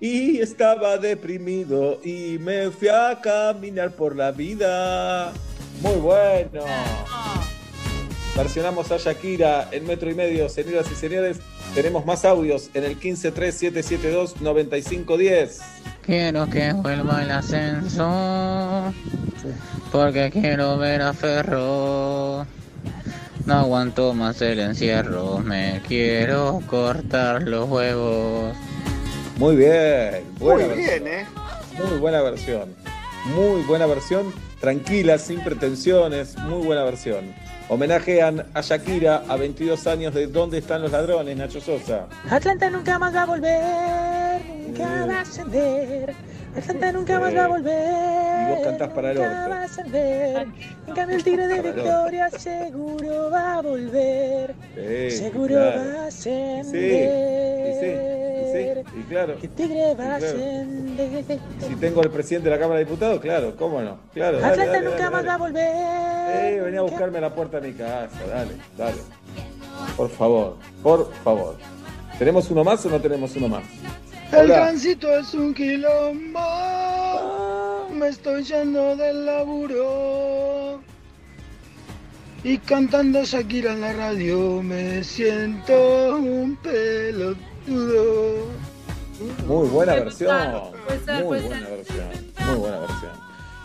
y 0.00 0.40
estaba 0.40 0.98
deprimido 0.98 2.00
y 2.04 2.38
me 2.38 2.70
fui 2.70 2.88
a 2.88 3.18
caminar 3.20 3.90
por 3.92 4.16
la 4.16 4.30
vida. 4.30 5.32
Muy 5.82 5.96
bueno. 5.96 6.64
Versionamos 8.36 8.92
a 8.92 8.98
Shakira 8.98 9.68
en 9.72 9.86
metro 9.86 10.10
y 10.10 10.14
medio, 10.14 10.48
señoras 10.50 10.86
y 10.92 10.94
señores. 10.94 11.38
Tenemos 11.74 12.04
más 12.04 12.24
audios 12.26 12.68
en 12.74 12.84
el 12.84 13.00
1537729510. 13.00 15.58
Quiero 16.04 16.46
que 16.50 16.72
vuelva 16.74 17.22
el 17.22 17.30
ascenso, 17.30 18.92
porque 19.90 20.30
quiero 20.30 20.76
ver 20.76 21.00
a 21.02 21.14
Ferro. 21.14 22.46
No 23.46 23.54
aguanto 23.54 24.12
más 24.12 24.42
el 24.42 24.58
encierro, 24.60 25.38
me 25.38 25.80
quiero 25.88 26.60
cortar 26.66 27.42
los 27.42 27.66
huevos. 27.68 28.54
Muy 29.38 29.56
bien, 29.56 30.24
buena 30.38 30.66
Muy 30.66 30.76
versión. 30.76 31.04
bien, 31.04 31.20
¿eh? 31.20 31.26
Muy 31.78 31.98
buena 31.98 32.20
versión. 32.22 32.74
Muy 33.34 33.62
buena 33.62 33.86
versión. 33.86 34.32
Tranquila, 34.60 35.18
sin 35.18 35.40
pretensiones. 35.40 36.36
Muy 36.38 36.64
buena 36.64 36.84
versión. 36.84 37.34
Homenajean 37.68 38.46
a 38.54 38.60
Shakira 38.60 39.24
a 39.28 39.36
22 39.36 39.86
años 39.88 40.14
de 40.14 40.28
¿Dónde 40.28 40.58
están 40.58 40.82
los 40.82 40.92
ladrones? 40.92 41.36
Nacho 41.36 41.60
Sosa. 41.60 42.06
Atlanta 42.30 42.70
nunca 42.70 42.98
más 42.98 43.14
va 43.14 43.22
a 43.22 43.26
volver, 43.26 44.40
nunca 44.68 45.06
va 45.06 45.18
a 45.18 45.20
ascender. 45.22 46.14
Atlanta 46.56 46.92
nunca 46.92 47.20
más 47.20 47.34
va 47.36 47.44
a 47.44 47.48
volver. 47.48 48.48
Y 48.48 48.50
vos 48.54 48.60
cantás 48.64 48.88
para 48.90 49.10
el 49.12 49.18
nunca 49.18 49.30
orto. 49.38 49.50
va 49.50 49.56
a 49.60 49.64
ascender. 49.64 50.46
En 50.86 50.94
cambio 50.94 51.16
el 51.16 51.24
tigre 51.24 51.46
de 51.46 51.56
Para 51.56 51.68
el 51.68 51.78
orto. 51.78 51.82
Victoria 51.84 52.30
seguro 52.30 53.30
va 53.30 53.54
a 53.54 53.62
volver. 53.62 54.54
Sí, 54.74 55.10
seguro 55.16 55.54
claro. 55.54 55.80
va 55.80 56.02
a 56.02 56.06
ascender. 56.06 57.68
y 57.68 57.74
sí, 57.80 57.86
y 58.40 58.52
sí, 58.52 58.98
y 59.00 59.02
claro. 59.04 59.32
El 59.42 59.48
tigre 59.50 59.94
va 59.94 60.14
a 60.14 60.18
Y 60.18 60.20
claro. 60.20 60.26
ascender. 60.26 61.38
Si 61.68 61.74
tengo 61.76 62.00
al 62.02 62.10
presidente 62.10 62.48
de 62.48 62.54
la 62.56 62.60
Cámara 62.60 62.78
de 62.78 62.84
Diputados, 62.84 63.20
claro, 63.20 63.54
cómo 63.56 63.80
no. 63.82 63.98
Claro, 64.14 64.38
dale, 64.38 64.52
Atlanta 64.52 64.72
dale, 64.72 64.84
nunca 64.86 64.98
dale, 64.98 65.10
más 65.10 65.24
dale. 65.24 65.28
va 65.28 65.34
a 65.34 65.38
volver. 65.38 66.54
Eh, 66.54 66.60
venía 66.64 66.80
a 66.80 66.82
buscarme 66.82 67.18
a 67.18 67.20
la 67.22 67.34
puerta 67.34 67.60
de 67.60 67.68
mi 67.68 67.74
casa, 67.74 68.08
dale, 68.28 68.52
dale. 68.78 68.98
Por 69.96 70.08
favor, 70.10 70.56
por 70.82 71.12
favor. 71.22 71.56
¿Tenemos 72.18 72.50
uno 72.50 72.64
más 72.64 72.84
o 72.86 72.88
no 72.88 72.98
tenemos 73.00 73.36
uno 73.36 73.48
más? 73.48 73.62
El 74.32 74.46
tránsito 74.46 75.18
es 75.18 75.34
un 75.34 75.54
quilombo. 75.54 76.40
Me 77.92 78.08
estoy 78.08 78.42
yendo 78.42 78.96
del 78.96 79.24
laburo. 79.24 80.80
Y 82.42 82.58
cantando 82.58 83.24
Shakira 83.24 83.72
en 83.72 83.80
la 83.80 83.92
radio 83.92 84.62
me 84.62 85.02
siento 85.02 86.16
un 86.16 86.56
pelotudo. 86.56 88.46
Muy 89.46 89.68
buena 89.68 89.94
versión. 89.94 90.36
Muy 91.24 91.40
buena 91.40 91.68
versión. 91.68 92.06
Muy 92.46 92.56
buena 92.56 92.78
versión. 92.80 93.12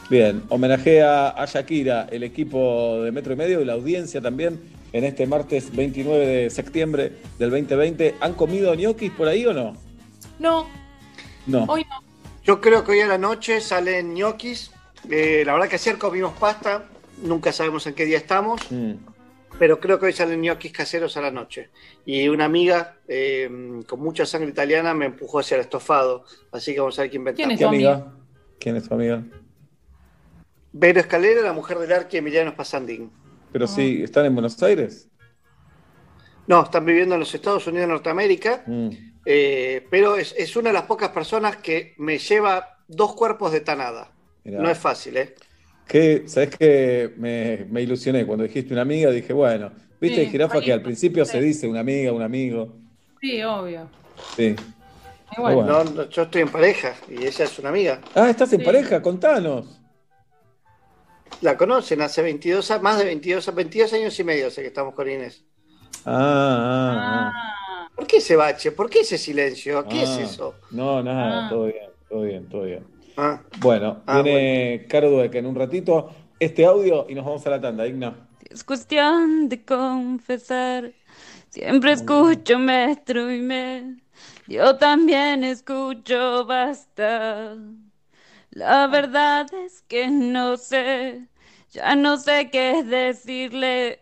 Bien, 0.10 0.44
homenajea 0.50 1.30
a 1.30 1.46
Shakira, 1.46 2.08
el 2.12 2.24
equipo 2.24 3.02
de 3.04 3.12
Metro 3.12 3.34
y 3.34 3.36
Medio 3.36 3.62
y 3.62 3.66
la 3.66 3.74
audiencia 3.74 4.22
también 4.22 4.60
en 4.94 5.04
este 5.06 5.26
martes 5.26 5.76
29 5.76 6.26
de 6.26 6.50
septiembre 6.50 7.14
del 7.40 7.50
2020. 7.50 8.16
¿Han 8.20 8.34
comido 8.34 8.74
ñoquis 8.76 9.12
por 9.12 9.28
ahí 9.28 9.46
o 9.46 9.54
no? 9.54 9.91
No, 10.42 10.68
No. 11.46 11.66
hoy 11.66 11.86
no. 11.88 12.02
Yo 12.44 12.60
creo 12.60 12.84
que 12.84 12.94
hoy 12.94 13.02
a 13.02 13.08
la 13.08 13.20
noche 13.20 13.62
salen 13.62 14.16
ñoquis. 14.16 14.72
Eh, 15.10 15.44
la 15.46 15.54
verdad 15.54 15.70
que 15.70 15.76
ayer 15.76 15.98
comimos 16.00 16.34
pasta. 16.34 16.86
Nunca 17.22 17.54
sabemos 17.54 17.86
en 17.86 17.94
qué 17.94 18.06
día 18.06 18.18
estamos. 18.18 18.60
Mm. 18.72 18.94
Pero 19.60 19.80
creo 19.80 20.00
que 20.00 20.08
hoy 20.08 20.14
salen 20.14 20.42
ñoquis 20.42 20.72
caseros 20.72 21.16
a 21.18 21.22
la 21.22 21.30
noche. 21.30 21.70
Y 22.04 22.28
una 22.28 22.46
amiga 22.46 22.96
eh, 23.08 23.82
con 23.88 24.00
mucha 24.00 24.26
sangre 24.26 24.50
italiana 24.50 24.96
me 24.96 25.06
empujó 25.06 25.40
hacia 25.40 25.56
el 25.56 25.62
estofado. 25.62 26.26
Así 26.52 26.74
que 26.74 26.80
vamos 26.80 26.98
a 26.98 27.04
ver 27.04 27.12
qué 27.12 27.18
inventamos. 27.18 27.58
¿Qué 27.60 27.66
amiga? 27.66 28.12
¿Quién 28.60 28.76
es 28.78 28.88
tu 28.90 28.96
amiga? 28.96 29.24
Vero 30.74 31.00
Escalera, 31.00 31.42
la 31.42 31.54
mujer 31.54 31.78
del 31.78 31.92
arque 31.92 32.18
Emiliano 32.18 32.56
Pasandín. 32.56 33.12
Pero 33.52 33.68
sí, 33.68 34.02
¿están 34.02 34.26
en 34.26 34.34
Buenos 34.34 34.62
Aires? 34.64 35.08
No, 36.48 36.64
están 36.64 36.84
viviendo 36.86 37.14
en 37.14 37.20
los 37.20 37.36
Estados 37.36 37.68
Unidos 37.68 37.88
de 37.88 37.94
Norteamérica. 37.94 38.64
Mm. 38.66 39.11
Eh, 39.26 39.86
pero 39.90 40.16
es, 40.18 40.34
es 40.38 40.56
una 40.56 40.70
de 40.70 40.74
las 40.74 40.84
pocas 40.84 41.10
personas 41.10 41.58
que 41.58 41.94
me 41.98 42.18
lleva 42.18 42.78
dos 42.88 43.14
cuerpos 43.16 43.52
de 43.52 43.62
tanada. 43.62 44.12
Mirá. 44.44 44.60
No 44.62 44.70
es 44.70 44.78
fácil, 44.78 45.18
¿eh? 45.18 45.36
Que, 45.88 46.24
¿Sabes 46.28 46.56
qué? 46.58 47.14
Me, 47.18 47.66
me 47.70 47.82
ilusioné 47.82 48.26
cuando 48.26 48.44
dijiste 48.44 48.74
una 48.74 48.82
amiga, 48.84 49.12
dije, 49.12 49.34
bueno, 49.34 49.72
viste, 50.00 50.24
Sí, 50.26 50.32
jirafa, 50.32 50.62
que 50.62 50.72
al 50.74 50.82
principio 50.82 51.26
se 51.26 51.42
dice 51.42 51.68
una 51.68 51.82
amiga, 51.82 52.12
un 52.14 52.22
amigo. 52.22 52.74
Sí, 53.20 53.42
obvio. 53.44 53.88
Sí. 54.36 54.56
Y 55.38 55.42
bueno. 55.42 55.64
No, 55.64 55.84
no, 55.84 56.10
yo 56.10 56.24
estoy 56.24 56.42
en 56.42 56.50
pareja 56.50 56.94
y 57.10 57.26
ella 57.26 57.46
es 57.46 57.60
una 57.60 57.70
amiga. 57.70 58.02
Ah, 58.16 58.30
¿estás 58.30 58.52
en 58.54 58.60
Sí. 58.60 58.66
pareja? 58.66 59.02
Contanos. 59.02 59.78
la 61.42 61.58
conocen, 61.58 62.02
hace 62.02 62.22
22, 62.22 62.70
a- 62.72 62.80
más 62.80 63.00
de 63.00 63.06
22, 63.06 63.54
22 63.56 63.92
años 63.94 64.20
y 64.20 64.24
medio 64.24 64.48
hace 64.48 64.62
que 64.62 64.68
estamos 64.68 64.94
con 64.94 65.10
Inés. 65.10 65.44
Ah, 66.06 66.12
ah, 66.14 67.32
ah. 67.34 67.61
¿Por 68.02 68.08
qué 68.08 68.18
ese 68.18 68.36
bache? 68.36 68.72
¿Por 68.72 68.90
qué 68.90 69.02
ese 69.02 69.16
silencio? 69.20 69.88
¿Qué 69.88 70.02
es 70.02 70.10
Ah, 70.10 70.22
eso? 70.22 70.56
No, 70.72 71.04
nada, 71.04 71.46
Ah. 71.46 71.50
todo 71.52 71.66
bien, 71.66 71.90
todo 72.10 72.22
bien, 72.24 72.50
todo 72.50 72.64
bien. 72.64 72.84
Ah. 73.16 73.44
Bueno, 73.60 74.02
Ah, 74.08 74.24
viene 74.24 74.88
Caro 74.90 75.12
Dueck 75.12 75.36
en 75.36 75.46
un 75.46 75.54
ratito. 75.54 76.10
Este 76.40 76.66
audio 76.66 77.06
y 77.08 77.14
nos 77.14 77.26
vamos 77.26 77.46
a 77.46 77.52
la 77.52 77.62
tanda, 77.62 77.86
Igna. 77.86 78.28
Es 78.50 78.64
cuestión 78.64 79.50
de 79.50 79.64
confesar. 79.64 80.94
Siempre 81.50 81.92
escucho 81.92 82.58
metro 82.58 83.32
y 83.32 83.40
me. 83.40 83.98
Yo 84.48 84.78
también 84.78 85.44
escucho 85.44 86.44
basta. 86.48 87.56
La 88.50 88.88
verdad 88.88 89.46
es 89.64 89.84
que 89.84 90.08
no 90.10 90.58
sé. 90.58 91.28
Ya 91.72 91.96
no 91.96 92.18
sé 92.18 92.50
qué 92.52 92.84
decirle. 92.84 94.00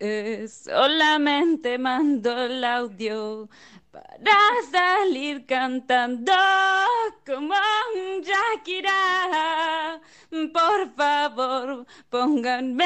Solamente 0.48 1.78
mando 1.78 2.46
el 2.46 2.64
audio 2.64 3.50
para 3.92 4.08
salir 4.72 5.46
cantando 5.46 6.32
como 7.26 7.54
un 7.96 8.22
Shakira. 8.22 10.00
Por 10.54 10.94
favor, 10.96 11.86
pónganme. 12.10 12.86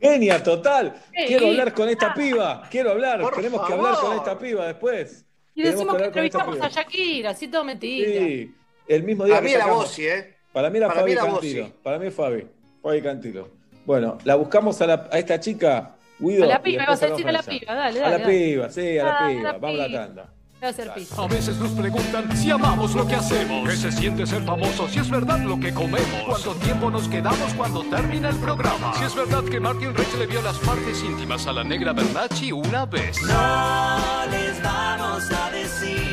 Genia 0.00 0.42
total. 0.42 0.94
Sí. 1.16 1.24
Quiero 1.26 1.46
hablar 1.48 1.74
con 1.74 1.88
esta 1.88 2.14
piba. 2.14 2.62
Quiero 2.70 2.90
hablar. 2.92 3.20
Por 3.20 3.34
Tenemos 3.34 3.66
que 3.66 3.72
hablar 3.72 3.96
con 3.96 4.16
esta 4.16 4.38
piba 4.38 4.66
después. 4.66 5.24
Y 5.54 5.62
decimos 5.62 5.96
que 5.96 6.04
entrevistamos 6.04 6.60
a. 6.60 6.68
Shakira, 6.68 7.30
así 7.30 7.48
todo 7.48 7.64
mentira. 7.64 8.08
Sí, 8.20 8.54
el 8.86 9.02
mismo 9.02 9.24
día 9.24 9.34
Para 9.34 9.46
que 9.46 9.48
mí 9.48 9.54
era 9.54 9.66
Bossi, 9.66 10.06
¿eh? 10.06 10.36
Para 10.52 10.70
mí 10.70 10.78
era 10.78 10.86
Para 10.88 11.00
Fabi 11.00 11.10
mí 11.10 11.18
era 11.18 11.26
Cantilo. 11.26 11.62
Bossi. 11.64 11.74
Para 11.82 11.98
mí 11.98 12.06
es 12.06 12.14
Fabi. 12.14 12.46
Fabi 12.82 13.02
Cantilo. 13.02 13.48
Bueno, 13.84 14.18
la 14.24 14.36
buscamos 14.36 14.80
a, 14.82 14.86
la- 14.86 15.08
a 15.10 15.18
esta 15.18 15.40
chica, 15.40 15.96
Guido. 16.18 16.44
A 16.44 16.46
la 16.46 16.62
piba, 16.62 16.84
vas 16.86 17.02
a 17.02 17.06
decir 17.06 17.28
a 17.28 17.32
la 17.32 17.42
piba, 17.42 17.74
dale, 17.74 18.00
A 18.00 18.02
dale, 18.02 18.18
la 18.18 18.24
dale. 18.24 18.26
piba, 18.50 18.70
sí, 18.70 18.98
a 18.98 19.04
la 19.04 19.10
Ah, 19.18 19.28
piba. 19.28 19.42
la 19.42 19.52
Vamos 19.58 19.78
a 19.78 19.82
la 19.82 19.86
piba. 19.88 20.06
tanda. 20.06 20.32
A 20.60 20.66
hacer. 20.70 20.90
A 21.16 21.26
veces 21.28 21.56
nos 21.58 21.70
preguntan 21.70 22.36
si 22.36 22.50
amamos 22.50 22.92
lo 22.92 23.06
que 23.06 23.14
hacemos, 23.14 23.68
qué 23.68 23.76
se 23.76 23.92
siente 23.92 24.26
ser 24.26 24.42
famosos, 24.42 24.90
si 24.90 24.98
es 24.98 25.08
verdad 25.08 25.38
lo 25.38 25.60
que 25.60 25.72
comemos, 25.72 26.24
cuánto 26.26 26.52
tiempo 26.56 26.90
nos 26.90 27.06
quedamos 27.08 27.54
cuando 27.54 27.84
termina 27.84 28.28
el 28.30 28.36
programa, 28.38 28.92
si 28.98 29.04
es 29.04 29.14
verdad 29.14 29.44
que 29.44 29.60
Martin 29.60 29.94
Reich 29.94 30.12
le 30.18 30.26
vio 30.26 30.42
las 30.42 30.58
partes 30.58 31.00
íntimas 31.04 31.46
a 31.46 31.52
la 31.52 31.62
negra 31.62 31.92
Bernacci 31.92 32.50
una 32.50 32.86
vez. 32.86 33.22
No 33.22 34.26
les 34.32 34.60
vamos 34.60 35.30
a 35.30 35.50
decir, 35.52 36.07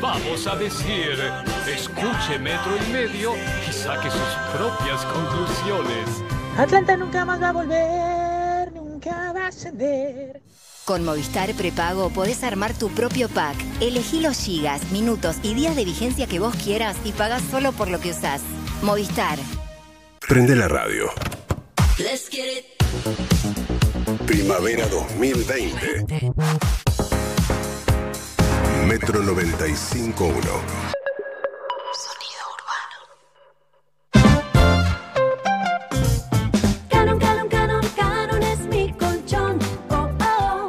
vamos 0.00 0.46
a 0.46 0.56
decir. 0.56 1.18
Escuche 1.66 2.38
Metro 2.38 2.76
y 2.76 2.92
Medio 2.92 3.34
y 3.68 3.72
saque 3.72 4.10
sus 4.10 4.56
propias 4.56 5.04
conclusiones. 5.04 6.08
Atlanta 6.56 6.96
nunca 6.96 7.24
más 7.24 7.40
va 7.40 7.48
a 7.50 7.52
volver, 7.52 8.72
nunca 8.72 9.32
va 9.32 9.44
a 9.44 9.48
ascender. 9.48 10.42
Con 10.84 11.04
Movistar 11.04 11.52
Prepago 11.54 12.08
podés 12.10 12.42
armar 12.42 12.72
tu 12.72 12.88
propio 12.88 13.28
pack. 13.28 13.56
Elegí 13.80 14.20
los 14.20 14.38
gigas, 14.38 14.90
minutos 14.90 15.36
y 15.42 15.54
días 15.54 15.76
de 15.76 15.84
vigencia 15.84 16.26
que 16.26 16.38
vos 16.38 16.54
quieras 16.56 16.96
y 17.04 17.12
pagás 17.12 17.42
solo 17.50 17.72
por 17.72 17.88
lo 17.88 18.00
que 18.00 18.10
usás. 18.10 18.40
Movistar. 18.82 19.38
Prende 20.26 20.56
la 20.56 20.68
radio. 20.68 21.10
Let's 21.98 22.28
get 22.30 22.46
it. 22.46 22.64
Primavera 24.26 24.86
2020. 24.88 26.32
Metro 28.88 29.22
95.1. 29.22 30.40
Canon, 36.88 37.18
canon, 37.18 37.48
canon, 37.48 37.84
canon 37.94 38.42
es 38.42 38.60
mi 38.60 38.90
colchón. 38.94 39.58
Oh, 39.90 40.08
oh. 40.20 40.68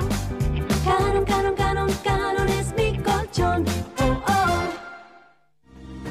Canon, 0.84 1.24
canon, 1.24 1.56
canon, 1.56 1.90
canon 2.04 2.50
es 2.50 2.74
mi 2.76 2.98
colchón. 2.98 3.64
Oh, 4.02 4.22
oh. 4.28 4.70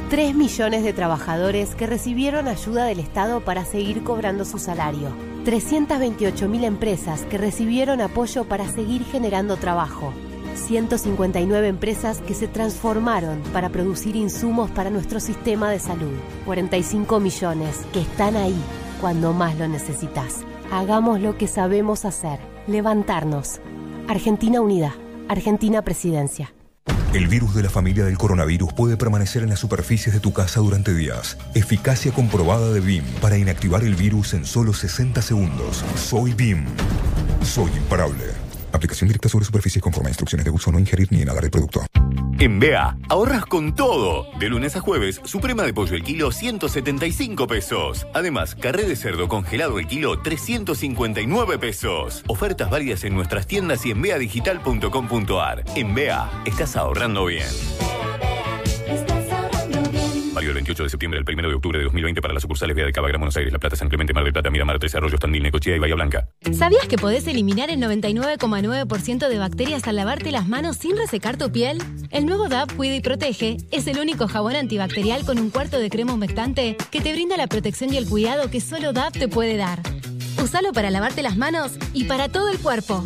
3 0.08 0.34
millones 0.34 0.84
de 0.84 0.94
trabajadores 0.94 1.74
que 1.74 1.86
recibieron 1.86 2.48
ayuda 2.48 2.86
del 2.86 3.00
Estado 3.00 3.42
para 3.42 3.66
seguir 3.66 4.02
cobrando 4.02 4.46
su 4.46 4.58
salario. 4.58 5.10
328.000 5.44 6.64
empresas 6.64 7.26
que 7.26 7.36
recibieron 7.36 8.00
apoyo 8.00 8.44
para 8.44 8.66
seguir 8.66 9.04
generando 9.04 9.58
trabajo. 9.58 10.14
159 10.58 11.68
empresas 11.68 12.20
que 12.20 12.34
se 12.34 12.48
transformaron 12.48 13.40
para 13.52 13.68
producir 13.68 14.16
insumos 14.16 14.70
para 14.70 14.90
nuestro 14.90 15.20
sistema 15.20 15.70
de 15.70 15.78
salud. 15.78 16.14
45 16.44 17.20
millones 17.20 17.76
que 17.92 18.00
están 18.00 18.36
ahí 18.36 18.60
cuando 19.00 19.32
más 19.32 19.58
lo 19.58 19.68
necesitas. 19.68 20.40
Hagamos 20.70 21.20
lo 21.20 21.38
que 21.38 21.46
sabemos 21.46 22.04
hacer. 22.04 22.40
Levantarnos. 22.66 23.60
Argentina 24.08 24.60
Unida. 24.60 24.94
Argentina 25.28 25.82
Presidencia. 25.82 26.52
El 27.14 27.26
virus 27.26 27.54
de 27.54 27.62
la 27.62 27.70
familia 27.70 28.04
del 28.04 28.18
coronavirus 28.18 28.74
puede 28.74 28.98
permanecer 28.98 29.42
en 29.42 29.48
las 29.48 29.58
superficies 29.58 30.14
de 30.14 30.20
tu 30.20 30.34
casa 30.34 30.60
durante 30.60 30.94
días. 30.94 31.38
Eficacia 31.54 32.12
comprobada 32.12 32.70
de 32.70 32.80
BIM 32.80 33.04
para 33.22 33.38
inactivar 33.38 33.82
el 33.82 33.94
virus 33.94 34.34
en 34.34 34.44
solo 34.44 34.74
60 34.74 35.22
segundos. 35.22 35.84
Soy 35.96 36.34
BIM. 36.34 36.66
Soy 37.42 37.70
imparable. 37.72 38.47
Aplicación 38.72 39.08
directa 39.08 39.28
sobre 39.28 39.44
superficies 39.44 39.82
conforme 39.82 40.08
a 40.08 40.10
instrucciones 40.10 40.44
de 40.44 40.50
uso 40.50 40.70
no 40.70 40.78
ingerir 40.78 41.08
ni 41.10 41.22
inhalar 41.22 41.44
el 41.44 41.50
producto. 41.50 41.82
En 42.40 42.60
BEA, 42.60 42.96
ahorras 43.08 43.46
con 43.46 43.74
todo. 43.74 44.26
De 44.38 44.48
lunes 44.48 44.76
a 44.76 44.80
jueves, 44.80 45.20
suprema 45.24 45.64
de 45.64 45.74
pollo 45.74 45.96
el 45.96 46.04
kilo 46.04 46.30
175 46.30 47.48
pesos. 47.48 48.06
Además, 48.14 48.54
carré 48.54 48.84
de 48.84 48.94
cerdo 48.94 49.26
congelado 49.26 49.80
el 49.80 49.88
kilo 49.88 50.22
359 50.22 51.58
pesos. 51.58 52.22
Ofertas 52.28 52.70
válidas 52.70 53.02
en 53.02 53.14
nuestras 53.14 53.48
tiendas 53.48 53.84
y 53.86 53.90
en 53.90 54.02
beadigital.com.ar. 54.02 55.64
En 55.74 55.94
BEA, 55.94 56.30
estás 56.46 56.76
ahorrando 56.76 57.24
bien. 57.24 57.48
Válido 60.38 60.52
el 60.52 60.54
28 60.54 60.84
de 60.84 60.88
septiembre 60.88 61.18
al 61.18 61.34
1 61.34 61.48
de 61.48 61.54
octubre 61.56 61.78
de 61.78 61.84
2020 61.86 62.22
para 62.22 62.32
las 62.32 62.42
sucursales 62.42 62.76
BEA 62.76 62.86
de 62.86 62.92
Cava, 62.92 63.08
Gran 63.08 63.20
Buenos 63.20 63.36
Aires, 63.36 63.52
La 63.52 63.58
Plata, 63.58 63.74
San 63.74 63.88
Clemente, 63.88 64.14
Mar 64.14 64.22
del 64.22 64.32
Plata, 64.32 64.50
Miramar, 64.50 64.78
Tres 64.78 64.94
Arroyos, 64.94 65.18
Tandil, 65.18 65.42
Necochea 65.42 65.74
y 65.74 65.80
Bahía 65.80 65.96
Blanca. 65.96 66.28
¿Sabías 66.56 66.86
que 66.86 66.96
podés 66.96 67.26
eliminar 67.26 67.70
el 67.70 67.80
99,9% 67.80 69.28
de 69.28 69.36
bacterias 69.36 69.88
al 69.88 69.96
lavarte 69.96 70.30
las 70.30 70.46
manos 70.46 70.76
sin 70.76 70.96
resecar 70.96 71.38
tu 71.38 71.50
piel? 71.50 71.82
El 72.10 72.26
nuevo 72.26 72.48
DAP 72.48 72.72
Cuida 72.74 72.94
y 72.94 73.00
Protege 73.00 73.56
es 73.72 73.88
el 73.88 73.98
único 73.98 74.28
jabón 74.28 74.54
antibacterial 74.54 75.24
con 75.24 75.40
un 75.40 75.50
cuarto 75.50 75.80
de 75.80 75.90
crema 75.90 76.12
humectante 76.12 76.76
que 76.92 77.00
te 77.00 77.12
brinda 77.12 77.36
la 77.36 77.48
protección 77.48 77.92
y 77.92 77.96
el 77.96 78.08
cuidado 78.08 78.48
que 78.48 78.60
solo 78.60 78.92
DAP 78.92 79.14
te 79.14 79.26
puede 79.26 79.56
dar. 79.56 79.82
Usalo 80.40 80.72
para 80.72 80.92
lavarte 80.92 81.24
las 81.24 81.36
manos 81.36 81.72
y 81.92 82.04
para 82.04 82.28
todo 82.28 82.48
el 82.52 82.60
cuerpo. 82.60 83.04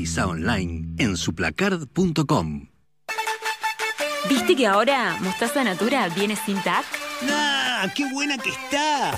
Cotiza 0.00 0.26
online 0.26 0.94
en 0.96 1.14
suplacard.com. 1.14 2.68
¿Viste 4.30 4.56
que 4.56 4.66
ahora 4.66 5.18
Mostaza 5.20 5.62
Natura 5.62 6.08
viene 6.08 6.36
sin 6.36 6.56
TAC? 6.62 6.86
¡Ah! 7.30 7.86
¡Qué 7.94 8.10
buena 8.10 8.38
que 8.38 8.48
está! 8.48 9.12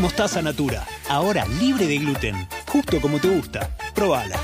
Mostaza 0.00 0.42
Natura, 0.42 0.84
ahora 1.08 1.46
libre 1.60 1.86
de 1.86 1.98
gluten, 1.98 2.48
justo 2.66 3.00
como 3.00 3.20
te 3.20 3.28
gusta. 3.28 3.70
Probala. 3.94 4.36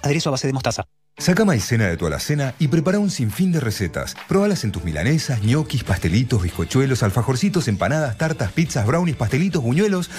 Aderezo 0.00 0.28
a 0.28 0.32
base 0.32 0.46
de 0.46 0.52
mostaza. 0.52 0.84
Saca 1.16 1.44
maicena 1.44 1.86
de 1.86 1.96
tu 1.96 2.06
alacena 2.06 2.54
y 2.58 2.66
prepara 2.66 2.98
un 2.98 3.08
sinfín 3.08 3.52
de 3.52 3.60
recetas. 3.60 4.16
Probalas 4.28 4.64
en 4.64 4.72
tus 4.72 4.82
milanesas, 4.82 5.42
ñoquis, 5.42 5.84
pastelitos, 5.84 6.42
bizcochuelos, 6.42 7.04
alfajorcitos, 7.04 7.68
empanadas, 7.68 8.18
tartas, 8.18 8.50
pizzas, 8.50 8.84
brownies, 8.84 9.16
pastelitos, 9.16 9.62
buñuelos. 9.62 10.10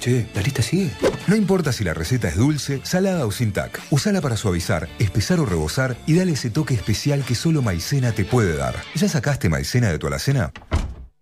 Che, 0.00 0.26
la 0.34 0.40
lista 0.40 0.62
sigue. 0.62 0.90
No 1.26 1.36
importa 1.36 1.70
si 1.70 1.84
la 1.84 1.92
receta 1.92 2.28
es 2.28 2.36
dulce, 2.36 2.80
salada 2.82 3.26
o 3.26 3.30
sin 3.30 3.52
tac. 3.52 3.78
Usala 3.90 4.22
para 4.22 4.38
suavizar, 4.38 4.88
espesar 4.98 5.38
o 5.38 5.44
rebosar 5.44 5.98
y 6.06 6.14
dale 6.14 6.32
ese 6.32 6.48
toque 6.48 6.72
especial 6.72 7.24
que 7.24 7.34
solo 7.34 7.60
maicena 7.60 8.12
te 8.12 8.24
puede 8.24 8.56
dar. 8.56 8.74
¿Ya 8.94 9.08
sacaste 9.08 9.50
maicena 9.50 9.90
de 9.90 9.98
tu 9.98 10.06
alacena? 10.06 10.52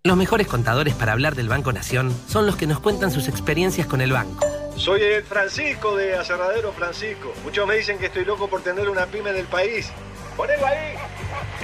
Los 0.05 0.15
mejores 0.15 0.47
contadores 0.47 0.93
para 0.93 1.11
hablar 1.11 1.35
del 1.35 1.49
Banco 1.49 1.73
Nación 1.73 2.15
son 2.29 2.45
los 2.45 2.55
que 2.55 2.65
nos 2.65 2.79
cuentan 2.79 3.11
sus 3.11 3.27
experiencias 3.27 3.87
con 3.87 3.99
el 3.99 4.13
banco. 4.13 4.56
Soy 4.77 5.01
el 5.01 5.23
Francisco 5.23 5.95
de 5.95 6.15
Aserradero 6.15 6.71
Francisco. 6.71 7.33
Muchos 7.43 7.67
me 7.67 7.75
dicen 7.75 7.97
que 7.97 8.05
estoy 8.05 8.25
loco 8.25 8.47
por 8.47 8.61
tener 8.61 8.87
una 8.87 9.07
pyme 9.07 9.33
del 9.33 9.47
país. 9.47 9.89
¡Ponelo 10.37 10.67
ahí! 10.67 10.95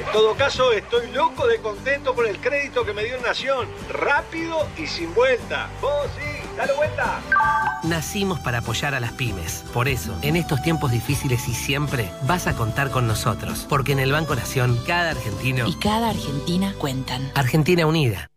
En 0.03 0.11
todo 0.11 0.34
caso, 0.34 0.72
estoy 0.72 1.11
loco 1.11 1.45
de 1.45 1.60
contento 1.60 2.15
por 2.15 2.26
el 2.27 2.40
crédito 2.40 2.84
que 2.84 2.91
me 2.91 3.03
dio 3.03 3.22
Nación. 3.22 3.68
Rápido 3.90 4.68
y 4.80 4.88
sin 4.88 5.14
vuelta. 5.14 5.69
Vos 5.80 6.07
sí, 6.18 6.49
dale 6.57 6.73
vuelta. 6.73 7.22
Nacimos 7.84 8.40
para 8.40 8.57
apoyar 8.57 8.95
a 8.95 8.99
las 8.99 9.11
pymes. 9.11 9.64
Por 9.73 9.88
eso, 9.88 10.18
en 10.23 10.35
estos 10.35 10.64
tiempos 10.64 10.91
difíciles 10.91 11.48
y 11.48 11.53
siempre, 11.53 12.10
vas 12.23 12.48
a 12.48 12.56
contar 12.56 12.90
con 12.90 13.06
nosotros. 13.06 13.68
Porque 13.69 13.91
en 13.91 13.99
el 13.99 14.11
Banco 14.11 14.35
Nación, 14.35 14.76
cada 14.88 15.11
argentino 15.11 15.68
Y 15.68 15.76
cada 15.76 16.10
Argentina 16.10 16.73
cuentan. 16.80 17.31
Argentina 17.35 17.85
Unida. 17.85 18.31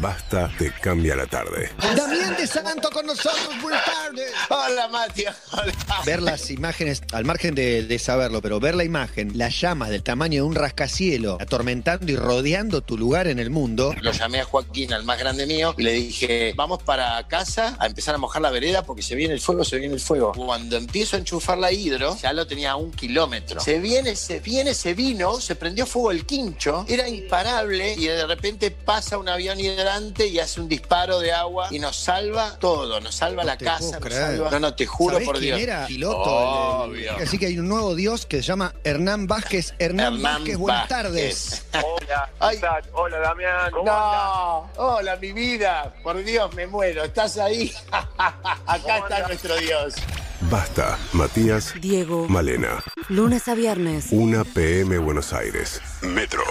Basta 0.00 0.50
te 0.58 0.70
cambia 0.80 1.16
la 1.16 1.26
tarde. 1.26 1.70
Damián 1.96 2.36
de 2.36 2.46
Santo 2.46 2.90
con 2.90 3.06
nosotros, 3.06 3.48
buenas 3.60 3.84
tardes. 3.84 4.32
Hola, 4.48 4.88
Mati. 4.88 5.24
Hola. 5.52 5.72
Ver 6.04 6.22
las 6.22 6.50
imágenes, 6.50 7.02
al 7.12 7.24
margen 7.24 7.54
de, 7.54 7.82
de 7.82 7.98
saberlo, 7.98 8.40
pero 8.40 8.60
ver 8.60 8.74
la 8.74 8.84
imagen, 8.84 9.36
las 9.36 9.60
llamas 9.60 9.90
del 9.90 10.02
tamaño 10.02 10.42
de 10.42 10.48
un 10.48 10.54
rascacielo 10.54 11.38
atormentando 11.40 12.12
y 12.12 12.16
rodeando 12.16 12.80
tu 12.82 12.96
lugar 12.96 13.26
en 13.26 13.38
el 13.38 13.50
mundo. 13.50 13.94
Lo 14.00 14.12
llamé 14.12 14.40
a 14.40 14.44
Joaquín, 14.44 14.92
al 14.92 15.04
más 15.04 15.18
grande 15.18 15.46
mío, 15.46 15.74
y 15.76 15.82
le 15.82 15.92
dije, 15.92 16.52
vamos 16.54 16.82
para 16.82 17.26
casa 17.26 17.76
a 17.78 17.86
empezar 17.86 18.14
a 18.14 18.18
mojar 18.18 18.42
la 18.42 18.50
vereda 18.50 18.82
porque 18.82 19.02
se 19.02 19.14
viene 19.14 19.34
el 19.34 19.40
fuego, 19.40 19.64
se 19.64 19.78
viene 19.78 19.94
el 19.94 20.00
fuego. 20.00 20.32
Cuando 20.32 20.76
empiezo 20.76 21.16
a 21.16 21.18
enchufar 21.18 21.58
la 21.58 21.72
hidro, 21.72 22.16
ya 22.16 22.32
lo 22.32 22.46
tenía 22.46 22.72
a 22.72 22.76
un 22.76 22.92
kilómetro. 22.92 23.60
Se 23.60 23.78
viene, 23.78 24.14
se 24.16 24.40
viene, 24.40 24.74
se 24.74 24.94
vino, 24.94 25.40
se 25.40 25.56
prendió 25.56 25.86
fuego 25.86 26.10
el 26.10 26.26
quincho, 26.26 26.84
era 26.88 27.08
imparable 27.08 27.94
y 27.94 28.06
de 28.06 28.26
repente 28.26 28.70
pasa 28.70 29.18
un 29.18 29.28
avión 29.28 29.58
hidrante 29.78 30.26
y 30.26 30.38
hace 30.40 30.60
un 30.60 30.68
disparo 30.68 31.20
de 31.20 31.32
agua 31.32 31.68
y 31.70 31.78
nos 31.78 31.96
salva 31.96 32.58
todo, 32.58 33.00
nos 33.00 33.14
salva 33.14 33.44
la 33.44 33.56
casa, 33.56 34.00
nos 34.00 34.12
salva... 34.12 34.50
No, 34.50 34.58
no, 34.60 34.74
te 34.74 34.86
juro 34.86 35.14
¿Sabés 35.14 35.26
por 35.28 35.38
quién 35.38 35.56
Dios. 35.56 35.60
era 35.68 35.86
piloto? 35.86 36.18
Obvio. 36.22 37.12
Así 37.16 37.38
que 37.38 37.46
hay 37.46 37.58
un 37.58 37.68
nuevo 37.68 37.94
dios 37.94 38.26
que 38.26 38.38
se 38.38 38.42
llama 38.42 38.74
Hernán 38.84 39.26
Vázquez. 39.26 39.74
Hernán, 39.78 40.14
Hernán 40.14 40.22
Vázquez, 40.22 40.56
buenas 40.58 40.80
Vázquez. 40.88 40.96
tardes. 40.96 41.64
Hola, 41.84 42.30
Ay. 42.40 42.60
Hola, 42.92 43.18
Damián. 43.18 43.70
¿Cómo 43.70 43.84
No, 43.84 44.70
hola 44.76 45.16
mi 45.16 45.32
vida, 45.32 45.94
por 46.02 46.22
Dios 46.24 46.52
me 46.54 46.66
muero, 46.66 47.04
¿estás 47.04 47.38
ahí? 47.38 47.72
Acá 48.18 48.98
está 48.98 49.26
nuestro 49.28 49.56
Dios. 49.56 49.94
Basta, 50.42 50.96
Matías, 51.12 51.74
Diego. 51.80 52.26
Malena. 52.28 52.82
Lunes 53.08 53.48
a 53.48 53.54
viernes. 53.54 54.06
1 54.10 54.44
PM 54.54 54.98
Buenos 54.98 55.32
Aires. 55.32 55.80
Metro. 56.02 56.42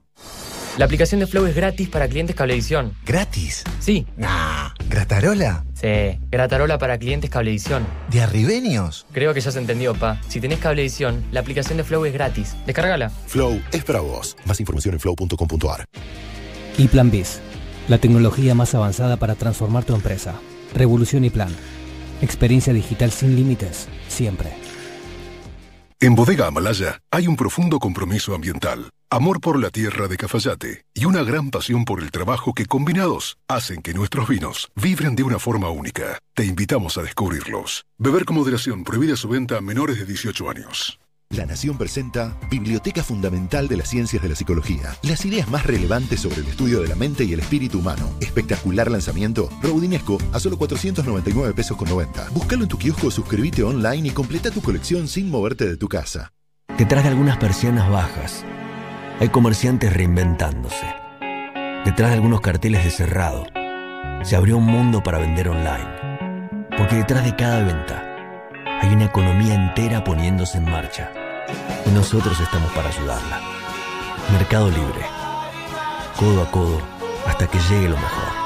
La 0.76 0.86
aplicación 0.86 1.20
de 1.20 1.28
Flow 1.28 1.46
es 1.46 1.54
gratis 1.54 1.88
para 1.88 2.08
clientes 2.08 2.34
Cablevisión. 2.34 2.94
¿Gratis? 3.06 3.62
Sí. 3.78 4.08
Nah. 4.16 4.70
¿Gratarola? 4.88 5.64
Sí, 5.80 6.18
Gratarola 6.30 6.78
para 6.78 6.98
clientes 6.98 7.30
Cablevisión. 7.30 7.86
¿De 8.10 8.20
arribeños? 8.20 9.06
Creo 9.12 9.32
que 9.32 9.40
ya 9.40 9.50
se 9.50 9.58
entendió, 9.58 9.94
pa. 9.94 10.20
Si 10.28 10.40
tenés 10.40 10.58
Cablevisión, 10.58 11.24
la 11.32 11.40
aplicación 11.40 11.78
de 11.78 11.84
Flow 11.84 12.04
es 12.04 12.12
gratis. 12.12 12.54
Descárgala. 12.66 13.08
Flow 13.08 13.62
es 13.72 13.82
para 13.84 14.00
vos. 14.00 14.36
Más 14.44 14.60
información 14.60 14.94
en 14.94 15.00
flow.com.ar. 15.00 15.86
Y 16.76 16.88
Plan 16.88 17.10
Biz, 17.10 17.40
la 17.88 17.98
tecnología 17.98 18.54
más 18.54 18.74
avanzada 18.74 19.16
para 19.16 19.36
transformar 19.36 19.84
tu 19.84 19.94
empresa. 19.94 20.34
Revolución 20.74 21.24
y 21.24 21.30
Plan. 21.30 21.54
Experiencia 22.20 22.74
digital 22.74 23.10
sin 23.10 23.34
límites, 23.34 23.88
siempre. 24.08 24.50
En 26.02 26.14
Bodega 26.14 26.46
Amalaya 26.46 27.00
hay 27.10 27.26
un 27.26 27.36
profundo 27.36 27.78
compromiso 27.78 28.34
ambiental, 28.34 28.90
amor 29.10 29.40
por 29.40 29.58
la 29.58 29.70
tierra 29.70 30.06
de 30.06 30.16
Cafayate 30.16 30.84
y 30.94 31.04
una 31.04 31.22
gran 31.22 31.50
pasión 31.50 31.84
por 31.84 32.00
el 32.00 32.10
trabajo 32.12 32.54
que 32.54 32.66
combinados 32.66 33.38
hacen 33.48 33.82
que 33.82 33.92
nuestros 33.92 34.28
vinos 34.28 34.70
vibren 34.76 35.16
de 35.16 35.24
una 35.24 35.38
forma 35.38 35.68
única. 35.68 36.18
Te 36.34 36.44
invitamos 36.44 36.96
a 36.96 37.02
descubrirlos. 37.02 37.84
Beber 37.98 38.24
con 38.24 38.36
moderación 38.36 38.84
prohibida 38.84 39.16
su 39.16 39.28
venta 39.28 39.58
a 39.58 39.60
menores 39.60 39.98
de 39.98 40.06
18 40.06 40.48
años. 40.48 41.00
La 41.30 41.46
Nación 41.46 41.78
presenta 41.78 42.36
Biblioteca 42.50 43.04
Fundamental 43.04 43.68
de 43.68 43.76
las 43.76 43.88
Ciencias 43.88 44.22
de 44.22 44.28
la 44.28 44.34
Psicología. 44.34 44.96
Las 45.02 45.24
ideas 45.24 45.48
más 45.48 45.64
relevantes 45.64 46.20
sobre 46.20 46.40
el 46.40 46.46
estudio 46.46 46.80
de 46.80 46.88
la 46.88 46.96
mente 46.96 47.24
y 47.24 47.32
el 47.32 47.40
espíritu 47.40 47.78
humano. 47.78 48.12
Espectacular 48.20 48.90
lanzamiento. 48.90 49.48
Rodinesco 49.62 50.18
a 50.32 50.40
solo 50.40 50.56
499 50.58 51.54
pesos 51.54 51.76
con 51.76 51.88
90. 51.88 52.30
Búscalo 52.30 52.64
en 52.64 52.68
tu 52.68 52.78
kiosco, 52.78 53.10
suscríbete 53.12 53.62
online 53.62 54.08
y 54.08 54.10
completa 54.10 54.50
tu 54.50 54.60
colección 54.60 55.06
sin 55.06 55.30
moverte 55.30 55.68
de 55.68 55.76
tu 55.76 55.88
casa. 55.88 56.32
Detrás 56.76 57.04
de 57.04 57.10
algunas 57.10 57.36
persianas 57.36 57.90
bajas, 57.90 58.44
hay 59.20 59.28
comerciantes 59.28 59.92
reinventándose. 59.92 60.86
Detrás 61.84 62.08
de 62.08 62.14
algunos 62.14 62.40
carteles 62.40 62.84
de 62.84 62.90
cerrado, 62.90 63.44
se 64.22 64.34
abrió 64.34 64.56
un 64.56 64.64
mundo 64.64 65.02
para 65.02 65.18
vender 65.18 65.50
online. 65.50 66.68
Porque 66.78 66.96
detrás 66.96 67.24
de 67.26 67.36
cada 67.36 67.62
venta, 67.62 68.02
hay 68.80 68.94
una 68.94 69.04
economía 69.04 69.54
entera 69.54 70.02
poniéndose 70.02 70.56
en 70.56 70.64
marcha. 70.64 71.12
Y 71.84 71.90
nosotros 71.90 72.40
estamos 72.40 72.72
para 72.72 72.88
ayudarla. 72.88 73.40
Mercado 74.32 74.70
Libre. 74.70 75.04
Codo 76.18 76.42
a 76.42 76.50
codo 76.50 76.80
hasta 77.26 77.46
que 77.46 77.58
llegue 77.58 77.90
lo 77.90 77.96
mejor. 77.96 78.40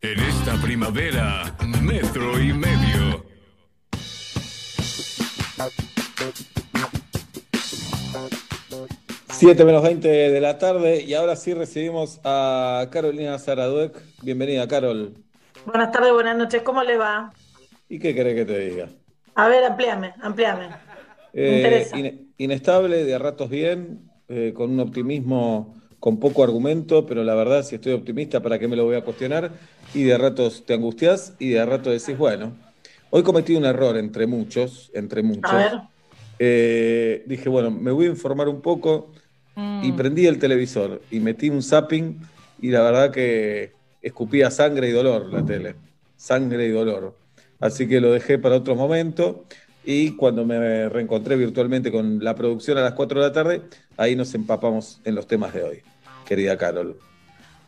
En 0.00 0.18
esta 0.18 0.56
primavera, 0.56 1.54
metro 1.80 2.40
y 2.40 2.52
medio. 2.52 3.31
Siete 9.30 9.64
menos 9.64 9.82
20 9.82 10.08
de 10.08 10.40
la 10.40 10.58
tarde 10.58 11.02
y 11.02 11.14
ahora 11.14 11.36
sí 11.36 11.52
recibimos 11.52 12.20
a 12.24 12.86
Carolina 12.90 13.38
Zaraduec. 13.38 14.00
Bienvenida, 14.22 14.68
Carol. 14.68 15.14
Buenas 15.66 15.90
tardes, 15.90 16.12
buenas 16.12 16.36
noches, 16.36 16.62
¿cómo 16.62 16.82
le 16.82 16.96
va? 16.96 17.32
¿Y 17.88 17.98
qué 17.98 18.14
querés 18.14 18.34
que 18.36 18.44
te 18.44 18.58
diga? 18.58 18.88
A 19.34 19.48
ver, 19.48 19.64
amplíame, 19.64 20.14
amplíame. 20.22 20.68
Me 21.32 21.84
Eh, 21.86 22.26
inestable, 22.38 23.04
de 23.04 23.14
a 23.14 23.18
ratos 23.18 23.50
bien, 23.50 24.10
eh, 24.28 24.52
con 24.54 24.70
un 24.70 24.80
optimismo 24.80 25.76
con 25.98 26.18
poco 26.18 26.42
argumento, 26.42 27.06
pero 27.06 27.22
la 27.22 27.34
verdad, 27.34 27.62
si 27.62 27.76
estoy 27.76 27.92
optimista, 27.92 28.40
¿para 28.40 28.58
qué 28.58 28.68
me 28.68 28.76
lo 28.76 28.84
voy 28.84 28.96
a 28.96 29.04
cuestionar? 29.04 29.52
Y 29.94 30.02
de 30.02 30.18
ratos 30.18 30.64
te 30.66 30.74
angustias 30.74 31.34
y 31.38 31.50
de 31.50 31.64
rato 31.64 31.90
decís, 31.90 32.18
bueno, 32.18 32.52
hoy 33.14 33.22
cometí 33.22 33.54
un 33.54 33.64
error 33.66 33.96
entre 33.96 34.26
muchos, 34.26 34.90
entre 34.94 35.22
muchos. 35.22 35.52
A 35.52 35.56
ver. 35.56 35.72
Eh, 36.38 37.22
dije, 37.26 37.48
bueno, 37.48 37.70
me 37.70 37.90
voy 37.92 38.06
a 38.06 38.08
informar 38.08 38.48
un 38.48 38.60
poco 38.60 39.12
y 39.82 39.92
Mm. 39.92 39.96
prendí 39.96 40.26
el 40.26 40.38
televisor 40.38 41.02
y 41.10 41.20
metí 41.20 41.50
un 41.50 41.62
zapping 41.62 42.18
y 42.60 42.70
la 42.70 42.80
verdad 42.82 43.10
que 43.10 43.72
escupía 44.00 44.50
sangre 44.50 44.88
y 44.88 44.92
dolor 44.92 45.26
la 45.32 45.44
tele. 45.44 45.74
Sangre 46.16 46.66
y 46.66 46.70
dolor. 46.70 47.14
Así 47.60 47.86
que 47.86 48.00
lo 48.00 48.12
dejé 48.12 48.38
para 48.38 48.56
otro 48.56 48.74
momento 48.74 49.44
y 49.84 50.16
cuando 50.16 50.44
me 50.46 50.88
reencontré 50.88 51.36
virtualmente 51.36 51.92
con 51.92 52.24
la 52.24 52.34
producción 52.34 52.78
a 52.78 52.80
las 52.80 52.94
4 52.94 53.20
de 53.20 53.26
la 53.26 53.32
tarde, 53.32 53.62
ahí 53.98 54.16
nos 54.16 54.34
empapamos 54.34 55.00
en 55.04 55.14
los 55.14 55.26
temas 55.26 55.52
de 55.52 55.62
hoy, 55.64 55.82
querida 56.26 56.56
Carol. 56.56 56.96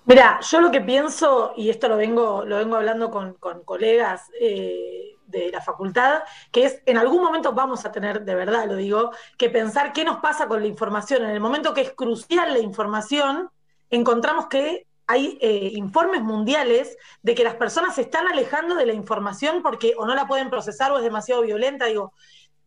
Mira, 0.07 0.41
yo 0.51 0.61
lo 0.61 0.71
que 0.71 0.81
pienso, 0.81 1.53
y 1.57 1.71
esto 1.71 1.89
lo 1.89 1.97
vengo, 1.97 2.45
lo 2.45 2.57
vengo 2.57 2.77
hablando 2.77 3.11
con, 3.11 3.35
con 3.35 3.62
colegas 3.65 4.23
eh, 4.41 5.14
de 5.27 5.51
la 5.51 5.61
facultad, 5.61 6.23
que 6.51 6.65
es 6.65 6.83
en 6.87 6.99
algún 6.99 7.23
momento 7.23 7.53
vamos 7.53 7.85
a 7.85 7.93
tener, 7.93 8.25
de 8.25 8.35
verdad 8.35 8.67
lo 8.67 8.77
digo, 8.77 9.11
que 9.39 9.51
pensar 9.51 9.93
qué 9.93 10.05
nos 10.05 10.19
pasa 10.19 10.47
con 10.47 10.61
la 10.61 10.67
información. 10.67 11.25
En 11.25 11.31
el 11.31 11.41
momento 11.41 11.75
que 11.75 11.83
es 11.83 11.93
crucial 11.93 12.53
la 12.53 12.59
información, 12.59 13.51
encontramos 13.91 14.47
que 14.47 14.87
hay 15.07 15.39
eh, 15.41 15.73
informes 15.75 16.23
mundiales 16.23 16.97
de 17.23 17.35
que 17.35 17.45
las 17.45 17.55
personas 17.57 17.95
se 17.95 18.03
están 18.03 18.27
alejando 18.27 18.75
de 18.75 18.87
la 18.87 18.95
información 18.95 19.63
porque 19.63 19.95
o 19.99 20.07
no 20.07 20.15
la 20.15 20.27
pueden 20.27 20.51
procesar 20.51 20.93
o 20.93 20.99
es 20.99 21.05
demasiado 21.05 21.43
violenta. 21.43 21.87
Digo, 21.87 22.13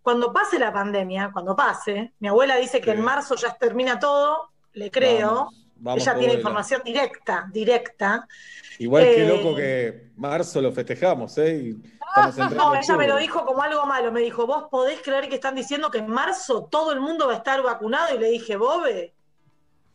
cuando 0.01 0.31
pase 0.31 0.59
la 0.59 0.71
pandemia, 0.71 1.31
cuando 1.33 1.55
pase, 1.55 2.13
mi 2.19 2.27
abuela 2.27 2.55
dice 2.57 2.79
que 2.79 2.91
en 2.91 3.01
marzo 3.01 3.35
ya 3.35 3.55
termina 3.55 3.99
todo, 3.99 4.49
le 4.73 4.91
creo. 4.91 5.29
Vamos, 5.29 5.55
vamos, 5.77 6.01
Ella 6.03 6.15
tiene 6.15 6.33
información 6.35 6.81
directa, 6.85 7.49
directa. 7.51 8.27
Igual 8.79 9.03
que 9.03 9.25
Eh, 9.25 9.27
loco 9.27 9.55
que 9.55 10.11
marzo 10.15 10.61
lo 10.61 10.71
festejamos, 10.71 11.37
¿eh? 11.39 11.57
Y 11.57 11.96
No, 12.55 12.75
ella 12.75 12.97
me 12.97 13.07
lo 13.07 13.17
dijo 13.17 13.45
como 13.45 13.61
algo 13.61 13.85
malo. 13.85 14.11
Me 14.11 14.21
dijo, 14.21 14.45
¿vos 14.45 14.65
podés 14.69 15.01
creer 15.01 15.29
que 15.29 15.35
están 15.35 15.55
diciendo 15.55 15.91
que 15.91 15.99
en 15.99 16.09
marzo 16.09 16.67
todo 16.69 16.91
el 16.91 16.99
mundo 16.99 17.27
va 17.27 17.33
a 17.33 17.37
estar 17.37 17.61
vacunado? 17.61 18.15
Y 18.15 18.19
le 18.19 18.29
dije, 18.29 18.57
Bobe, 18.57 19.13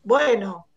bueno, 0.03 0.67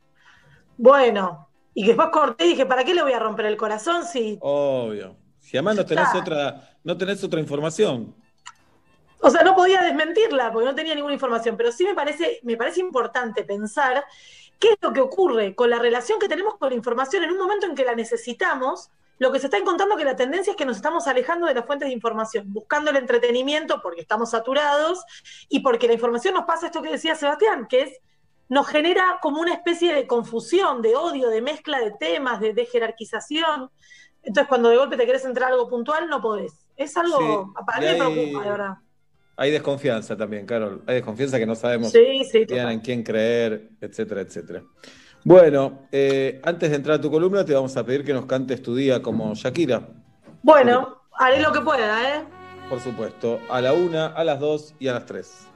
bueno. 0.77 1.49
Y 1.75 1.83
que 1.83 1.89
después 1.89 2.09
corté 2.11 2.47
y 2.47 2.49
dije, 2.51 2.67
¿para 2.67 2.85
qué 2.85 2.95
le 2.95 3.03
voy 3.03 3.13
a 3.13 3.19
romper 3.19 3.47
el 3.47 3.57
corazón 3.57 4.05
si 4.05 4.39
Obvio. 4.41 5.17
Si 5.41 5.57
además 5.57 5.77
no 5.77 5.87
tenés 5.87 6.07
está. 6.07 6.19
otra, 6.19 6.71
no 6.83 6.97
tenés 6.97 7.23
otra 7.23 7.39
información. 7.39 8.15
O 9.21 9.31
sea, 9.31 9.43
no 9.43 9.55
podía 9.55 9.83
desmentirla 9.83 10.53
porque 10.53 10.67
no 10.67 10.75
tenía 10.75 10.95
ninguna 10.95 11.15
información, 11.15 11.57
pero 11.57 11.73
sí 11.73 11.85
me 11.85 11.95
parece, 11.95 12.41
me 12.43 12.57
parece 12.57 12.81
importante 12.81 13.45
pensar 13.45 14.05
qué 14.59 14.71
es 14.71 14.77
lo 14.81 14.93
que 14.93 15.01
ocurre 15.01 15.55
con 15.55 15.71
la 15.71 15.79
relación 15.79 16.19
que 16.19 16.29
tenemos 16.29 16.57
con 16.57 16.71
la 16.71 16.75
información 16.75 17.25
en 17.25 17.31
un 17.31 17.39
momento 17.39 17.67
en 17.67 17.75
que 17.75 17.85
la 17.85 17.95
necesitamos. 17.95 18.91
Lo 19.19 19.33
que 19.33 19.39
se 19.39 19.47
está 19.47 19.57
encontrando 19.57 19.95
es 19.95 19.99
que 19.99 20.05
la 20.05 20.17
tendencia 20.17 20.51
es 20.51 20.57
que 20.57 20.67
nos 20.67 20.77
estamos 20.77 21.07
alejando 21.07 21.47
de 21.47 21.55
las 21.55 21.65
fuentes 21.65 21.89
de 21.89 21.95
información, 21.95 22.53
buscando 22.53 22.91
el 22.91 22.97
entretenimiento 22.97 23.81
porque 23.83 24.01
estamos 24.03 24.31
saturados 24.31 25.05
y 25.49 25.61
porque 25.61 25.87
la 25.87 25.95
información 25.95 26.35
nos 26.35 26.45
pasa 26.45 26.67
esto 26.67 26.83
que 26.83 26.91
decía 26.91 27.15
Sebastián, 27.15 27.67
que 27.69 27.83
es 27.83 28.01
nos 28.49 28.69
genera 28.69 29.19
como 29.23 29.41
una 29.41 29.55
especie 29.55 29.93
de 29.95 30.07
confusión, 30.07 30.83
de 30.83 30.95
odio, 30.95 31.31
de 31.31 31.43
mezcla 31.43 31.81
de 31.81 31.93
temas, 31.93 32.41
de, 32.41 32.53
de 32.53 32.65
jerarquización. 32.67 33.71
Entonces, 34.23 34.49
cuando 34.49 34.69
de 34.69 34.77
golpe 34.77 34.97
te 34.97 35.07
querés 35.07 35.25
entrar 35.25 35.51
a 35.51 35.53
algo 35.55 35.69
puntual, 35.69 36.09
no 36.09 36.21
podés. 36.21 36.53
Es 36.77 36.97
algo, 36.97 37.19
Sí, 37.19 37.65
para 37.65 37.81
mí 37.81 37.87
me 37.87 37.95
preocupa, 37.95 38.45
de 38.45 38.51
verdad. 38.51 38.75
Hay 39.37 39.51
desconfianza 39.51 40.17
también, 40.17 40.47
Carol. 40.47 40.83
Hay 40.87 40.97
desconfianza 40.97 41.39
que 41.39 41.47
no 41.47 41.55
sabemos 41.55 41.93
Sí, 41.93 42.25
sí, 42.31 42.45
bien 42.47 42.69
en 42.69 42.81
quién 42.81 43.03
creer, 43.03 43.71
etcétera, 43.81 44.23
etcétera. 44.23 44.63
Bueno, 45.27 45.89
eh, 45.91 46.41
antes 46.45 46.71
de 46.71 46.77
entrar 46.77 46.99
a 46.99 47.01
tu 47.01 47.11
columna, 47.11 47.45
te 47.45 47.53
vamos 47.53 47.77
a 47.77 47.85
pedir 47.85 48.05
que 48.05 48.13
nos 48.13 48.27
cantes 48.27 48.63
tu 48.63 48.77
día 48.77 49.03
como 49.03 49.35
Shakira, 49.35 49.83
Bueno, 50.41 51.03
haré 51.19 51.41
lo 51.41 51.51
que 51.51 51.63
pueda, 51.63 52.15
¿eh? 52.17 52.23
por 52.69 52.79
supuesto. 52.79 53.41
A 53.51 53.61
la 53.61 53.73
una, 53.73 54.07
a 54.07 54.23
las 54.23 54.39
dos 54.39 54.77
y 54.79 54.87
a 54.87 54.93
las 54.93 55.05
tres. 55.05 55.49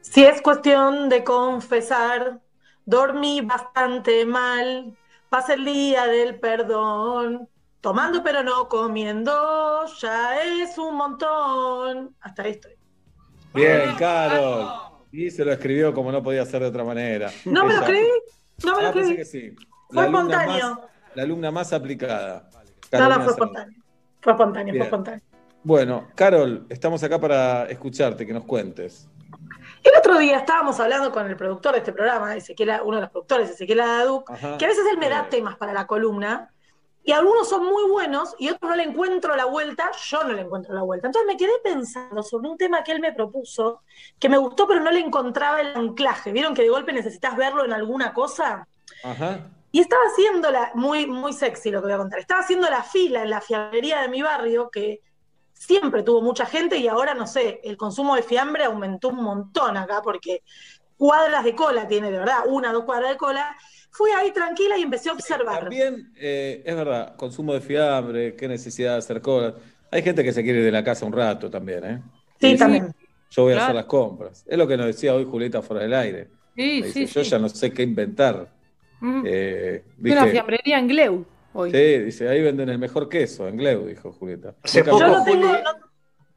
Si 0.00 0.22
es 0.24 0.40
cuestión 0.40 1.08
de 1.08 1.24
confesar, 1.24 2.38
dormí 2.86 3.40
bastante 3.40 4.24
mal, 4.24 4.96
pasé 5.28 5.54
el 5.54 5.64
día 5.64 6.06
del 6.06 6.38
perdón, 6.38 7.48
tomando 7.80 8.22
pero 8.22 8.44
no 8.44 8.68
comiendo, 8.68 9.86
ya 10.00 10.40
es 10.40 10.78
un 10.78 10.94
montón. 10.94 12.14
Hasta 12.20 12.44
ahí 12.44 12.52
estoy. 12.52 12.74
Bien, 13.52 13.96
Carol. 13.98 14.68
Y 15.10 15.32
se 15.32 15.44
lo 15.44 15.50
escribió 15.50 15.92
como 15.92 16.12
no 16.12 16.22
podía 16.22 16.46
ser 16.46 16.60
de 16.62 16.68
otra 16.68 16.84
manera. 16.84 17.28
No 17.44 17.64
me 17.64 17.74
lo 17.74 17.80
escribí, 17.80 18.06
no 18.64 18.76
me 18.76 18.82
lo 18.82 18.88
Ah, 18.88 18.92
que 18.92 19.24
sí. 19.24 19.54
Fue 19.90 20.04
espontáneo. 20.04 20.70
más- 20.70 20.78
la 21.14 21.22
alumna 21.22 21.50
más 21.50 21.72
aplicada. 21.72 22.48
No, 22.52 22.58
no, 22.58 22.90
Carolina 22.90 23.20
fue 23.24 23.32
espontáneo. 23.32 23.82
Fue 24.20 24.32
espontáneo, 24.32 24.74
fue 24.74 24.84
espontáneo. 24.84 25.20
Bueno, 25.62 26.08
Carol, 26.14 26.66
estamos 26.68 27.02
acá 27.02 27.18
para 27.20 27.64
escucharte, 27.66 28.26
que 28.26 28.32
nos 28.32 28.44
cuentes. 28.44 29.08
El 29.82 29.92
otro 29.98 30.18
día 30.18 30.38
estábamos 30.38 30.78
hablando 30.80 31.12
con 31.12 31.26
el 31.26 31.36
productor 31.36 31.72
de 31.72 31.78
este 31.78 31.92
programa, 31.92 32.34
Ezequiel, 32.36 32.70
uno 32.84 32.96
de 32.96 33.02
los 33.02 33.10
productores, 33.10 33.50
Ezequiel 33.50 33.80
Ajá. 33.80 34.58
que 34.58 34.64
a 34.64 34.68
veces 34.68 34.84
él 34.90 34.98
me 34.98 35.08
da 35.08 35.28
temas 35.28 35.56
para 35.56 35.72
la 35.72 35.86
columna, 35.86 36.52
y 37.08 37.12
algunos 37.12 37.48
son 37.48 37.64
muy 37.64 37.90
buenos 37.90 38.36
y 38.38 38.50
otros 38.50 38.68
no 38.68 38.76
le 38.76 38.82
encuentro 38.82 39.34
la 39.34 39.46
vuelta, 39.46 39.90
yo 39.92 40.24
no 40.24 40.34
le 40.34 40.42
encuentro 40.42 40.74
la 40.74 40.82
vuelta. 40.82 41.06
Entonces 41.06 41.26
me 41.26 41.38
quedé 41.38 41.52
pensando 41.64 42.22
sobre 42.22 42.50
un 42.50 42.58
tema 42.58 42.84
que 42.84 42.92
él 42.92 43.00
me 43.00 43.14
propuso, 43.14 43.80
que 44.18 44.28
me 44.28 44.36
gustó, 44.36 44.68
pero 44.68 44.80
no 44.80 44.90
le 44.90 45.00
encontraba 45.00 45.62
el 45.62 45.74
anclaje. 45.74 46.32
¿Vieron 46.32 46.52
que 46.52 46.60
de 46.60 46.68
golpe 46.68 46.92
necesitas 46.92 47.34
verlo 47.34 47.64
en 47.64 47.72
alguna 47.72 48.12
cosa? 48.12 48.68
Ajá. 49.02 49.40
Y 49.72 49.80
estaba 49.80 50.02
haciendo 50.02 50.50
la, 50.50 50.70
muy, 50.74 51.06
muy 51.06 51.32
sexy 51.32 51.70
lo 51.70 51.80
que 51.80 51.86
voy 51.86 51.94
a 51.94 51.96
contar, 51.96 52.18
estaba 52.18 52.42
haciendo 52.42 52.68
la 52.68 52.82
fila 52.82 53.22
en 53.22 53.30
la 53.30 53.40
fiambrería 53.40 54.02
de 54.02 54.08
mi 54.10 54.20
barrio, 54.20 54.68
que 54.68 55.00
siempre 55.54 56.02
tuvo 56.02 56.20
mucha 56.20 56.44
gente 56.44 56.76
y 56.76 56.88
ahora, 56.88 57.14
no 57.14 57.26
sé, 57.26 57.62
el 57.64 57.78
consumo 57.78 58.16
de 58.16 58.22
fiambre 58.22 58.64
aumentó 58.64 59.08
un 59.08 59.24
montón 59.24 59.78
acá 59.78 60.02
porque 60.02 60.42
cuadras 60.98 61.42
de 61.42 61.54
cola 61.54 61.88
tiene, 61.88 62.10
de 62.10 62.18
verdad, 62.18 62.40
una, 62.48 62.70
dos 62.70 62.84
cuadras 62.84 63.12
de 63.12 63.16
cola. 63.16 63.56
Fui 63.90 64.10
ahí 64.12 64.30
tranquila 64.32 64.76
y 64.78 64.82
empecé 64.82 65.08
a 65.08 65.12
observar. 65.12 65.60
También, 65.60 66.12
eh, 66.16 66.62
es 66.64 66.76
verdad, 66.76 67.16
consumo 67.16 67.54
de 67.54 67.60
fiambre, 67.60 68.36
qué 68.36 68.46
necesidad 68.48 68.92
de 68.92 68.98
hacer 68.98 69.20
colas. 69.20 69.54
Hay 69.90 70.02
gente 70.02 70.22
que 70.22 70.32
se 70.32 70.42
quiere 70.42 70.58
ir 70.60 70.64
de 70.66 70.70
la 70.72 70.84
casa 70.84 71.06
un 71.06 71.12
rato 71.12 71.50
también, 71.50 71.84
¿eh? 71.84 72.02
Sí, 72.40 72.48
Dice, 72.48 72.58
también. 72.58 72.94
Yo 73.30 73.42
voy 73.42 73.52
a 73.52 73.56
Claro. 73.56 73.64
hacer 73.64 73.74
las 73.76 73.84
compras. 73.86 74.44
Es 74.46 74.56
lo 74.58 74.66
que 74.68 74.76
nos 74.76 74.86
decía 74.86 75.14
hoy 75.14 75.24
Julieta 75.24 75.62
fuera 75.62 75.82
del 75.82 75.94
aire. 75.94 76.28
Sí, 76.54 76.80
Me 76.80 76.86
dice, 76.86 76.92
sí, 76.92 77.06
yo 77.06 77.24
sí. 77.24 77.30
ya 77.30 77.38
no 77.38 77.48
sé 77.48 77.72
qué 77.72 77.82
inventar. 77.82 78.52
Mm. 79.00 79.22
Eh, 79.26 79.84
una 80.00 80.26
fiambrería 80.26 80.78
en 80.78 80.88
Gleu 80.88 81.24
hoy. 81.52 81.70
Sí, 81.70 81.98
dice, 81.98 82.28
ahí 82.28 82.42
venden 82.42 82.68
el 82.68 82.78
mejor 82.78 83.08
queso, 83.08 83.48
en 83.48 83.56
Gleu, 83.56 83.86
dijo 83.86 84.12
Julieta. 84.12 84.54
Hace 84.62 84.80
Nunca 84.80 84.90
poco 84.92 85.02
Yo 85.04 85.08
no 85.18 85.24
tengo. 85.24 85.46
Juli- 85.48 85.62
no- 85.62 85.88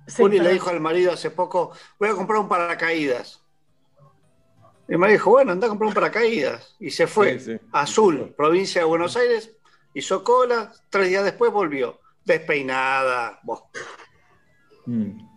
Sí, 0.08 0.22
Juli 0.24 0.40
le 0.40 0.54
dijo 0.54 0.70
al 0.70 0.80
marido 0.80 1.12
hace 1.12 1.30
poco, 1.32 1.72
voy 2.00 2.10
a 2.10 2.14
comprar 2.14 2.40
un 2.40 2.50
paracaídas. 2.50 3.42
Y 4.92 4.98
marido 4.98 5.20
dijo, 5.20 5.30
bueno, 5.30 5.54
anda 5.54 5.68
a 5.68 5.70
comprar 5.70 5.88
un 5.88 5.94
paracaídas. 5.94 6.76
Y 6.78 6.90
se 6.90 7.08
fue. 7.08 7.40
Sí, 7.40 7.58
sí. 7.58 7.66
Azul, 7.72 8.34
provincia 8.36 8.82
de 8.82 8.86
Buenos 8.86 9.16
Aires, 9.16 9.56
hizo 9.94 10.22
cola, 10.22 10.74
tres 10.90 11.08
días 11.08 11.24
después 11.24 11.50
volvió. 11.50 12.02
Despeinada. 12.26 13.40
Mm. 14.86 15.30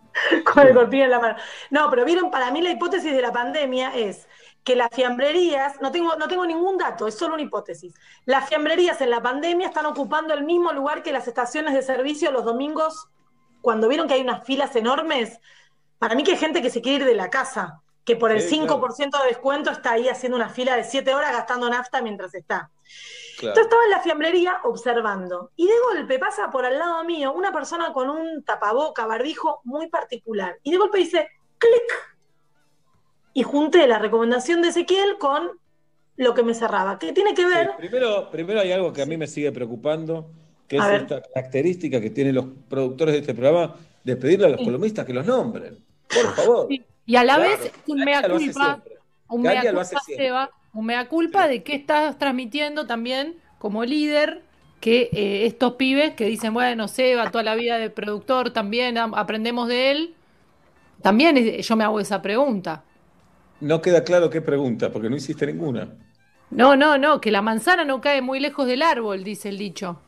con 0.43 0.67
el 0.67 0.73
corpiño 0.73 1.05
en 1.05 1.09
la 1.09 1.19
mano. 1.21 1.37
No, 1.69 1.89
pero 1.89 2.03
vieron, 2.03 2.29
para 2.29 2.51
mí 2.51 2.61
la 2.61 2.71
hipótesis 2.71 3.13
de 3.13 3.21
la 3.21 3.31
pandemia 3.31 3.95
es 3.95 4.27
que 4.65 4.75
las 4.75 4.89
fiambrerías, 4.91 5.79
no 5.81 5.89
tengo, 5.89 6.17
no 6.17 6.27
tengo 6.27 6.45
ningún 6.45 6.77
dato, 6.77 7.07
es 7.07 7.15
solo 7.15 7.35
una 7.35 7.43
hipótesis. 7.43 7.93
Las 8.25 8.49
fiambrerías 8.49 8.99
en 8.99 9.09
la 9.09 9.21
pandemia 9.21 9.67
están 9.67 9.85
ocupando 9.85 10.33
el 10.33 10.43
mismo 10.43 10.73
lugar 10.73 11.01
que 11.01 11.13
las 11.13 11.29
estaciones 11.29 11.73
de 11.73 11.81
servicio 11.81 12.29
los 12.29 12.43
domingos, 12.43 13.07
cuando 13.61 13.87
vieron 13.87 14.09
que 14.09 14.15
hay 14.15 14.21
unas 14.21 14.45
filas 14.45 14.75
enormes. 14.75 15.39
Para 15.97 16.13
mí 16.13 16.23
que 16.25 16.31
hay 16.31 16.37
gente 16.37 16.61
que 16.61 16.69
se 16.69 16.81
quiere 16.81 17.05
ir 17.05 17.05
de 17.05 17.15
la 17.15 17.29
casa, 17.29 17.83
que 18.05 18.15
por 18.15 18.31
el 18.31 18.41
Sí, 18.41 18.59
5% 18.59 19.21
de 19.21 19.27
descuento 19.27 19.71
está 19.71 19.93
ahí 19.93 20.07
haciendo 20.07 20.37
una 20.37 20.49
fila 20.49 20.77
de 20.77 20.83
7 20.83 21.13
horas 21.13 21.31
gastando 21.33 21.67
nafta 21.69 22.01
mientras 22.01 22.33
está. 22.35 22.69
Claro. 23.39 23.49
Entonces 23.49 23.63
estaba 23.63 23.83
en 23.83 23.89
la 23.89 23.99
fiambrería 24.01 24.57
observando. 24.63 25.51
Y 25.55 25.65
de 25.65 25.73
golpe 25.91 26.19
pasa 26.19 26.49
por 26.51 26.65
al 26.65 26.77
lado 26.77 27.03
mío 27.03 27.33
una 27.33 27.51
persona 27.51 27.91
con 27.91 28.09
un 28.09 28.43
tapaboca, 28.43 29.07
barbijo 29.07 29.59
muy 29.63 29.87
particular. 29.87 30.57
Y 30.63 30.71
de 30.71 30.77
golpe 30.77 30.99
dice, 30.99 31.27
clic. 31.57 32.15
Y 33.33 33.43
junté 33.43 33.87
la 33.87 33.99
recomendación 33.99 34.61
de 34.61 34.69
Ezequiel 34.69 35.17
con 35.17 35.59
lo 36.15 36.33
que 36.33 36.43
me 36.43 36.53
cerraba. 36.53 36.99
Que 36.99 37.11
tiene 37.11 37.33
que 37.33 37.45
ver. 37.45 37.71
Sí, 37.71 37.89
primero, 37.89 38.29
primero 38.29 38.59
hay 38.61 38.71
algo 38.71 38.93
que 38.93 39.01
a 39.01 39.05
mí 39.05 39.17
me 39.17 39.27
sigue 39.27 39.51
preocupando, 39.51 40.29
que 40.67 40.77
es 40.77 40.87
ver. 40.87 41.01
esta 41.01 41.21
característica 41.23 41.99
que 41.99 42.11
tienen 42.11 42.35
los 42.35 42.45
productores 42.69 43.13
de 43.15 43.19
este 43.21 43.33
programa 43.33 43.75
de 44.03 44.15
pedirle 44.15 44.45
a 44.45 44.49
los 44.49 44.61
columnistas 44.61 45.05
que 45.05 45.13
los 45.13 45.25
nombren. 45.25 45.83
Por 46.07 46.35
favor. 46.35 46.67
Y 47.05 47.15
a 47.17 47.23
la 47.23 47.35
Claro, 47.35 47.41
vez, 47.61 47.71
un 47.87 48.03
mea 48.03 48.23
culpa, 48.27 48.83
un 49.27 49.43
mea 49.45 49.67
culpa. 49.69 50.01
Seba, 50.15 50.49
un 50.73 50.85
mea 50.85 51.07
culpa 51.07 51.47
de 51.47 51.63
que 51.63 51.75
estás 51.75 52.17
transmitiendo 52.17 52.87
también 52.87 53.37
como 53.59 53.83
líder 53.85 54.43
que 54.79 55.09
eh, 55.13 55.45
estos 55.45 55.73
pibes 55.73 56.13
que 56.15 56.25
dicen, 56.25 56.53
bueno, 56.53 56.87
Seba, 56.87 57.31
toda 57.31 57.43
la 57.43 57.55
vida 57.55 57.77
de 57.77 57.89
productor 57.89 58.51
también 58.51 58.97
am- 58.97 59.13
aprendemos 59.15 59.67
de 59.67 59.91
él. 59.91 60.15
También 61.03 61.37
es- 61.37 61.67
yo 61.67 61.75
me 61.77 61.83
hago 61.85 61.99
esa 61.99 62.21
pregunta. 62.21 62.83
No 63.59 63.81
queda 63.81 64.05
claro 64.05 64.29
qué 64.29 64.41
pregunta, 64.41 64.93
porque 64.93 65.09
no 65.09 65.17
hiciste 65.17 65.45
ninguna. 65.45 65.97
No, 66.49 66.75
no, 66.75 66.97
no, 66.97 67.21
que 67.21 67.31
la 67.31 67.41
manzana 67.41 67.83
no 67.85 68.01
cae 68.01 68.21
muy 68.21 68.39
lejos 68.39 68.67
del 68.67 68.81
árbol, 68.81 69.23
dice 69.23 69.49
el 69.49 69.57
dicho. 69.57 69.99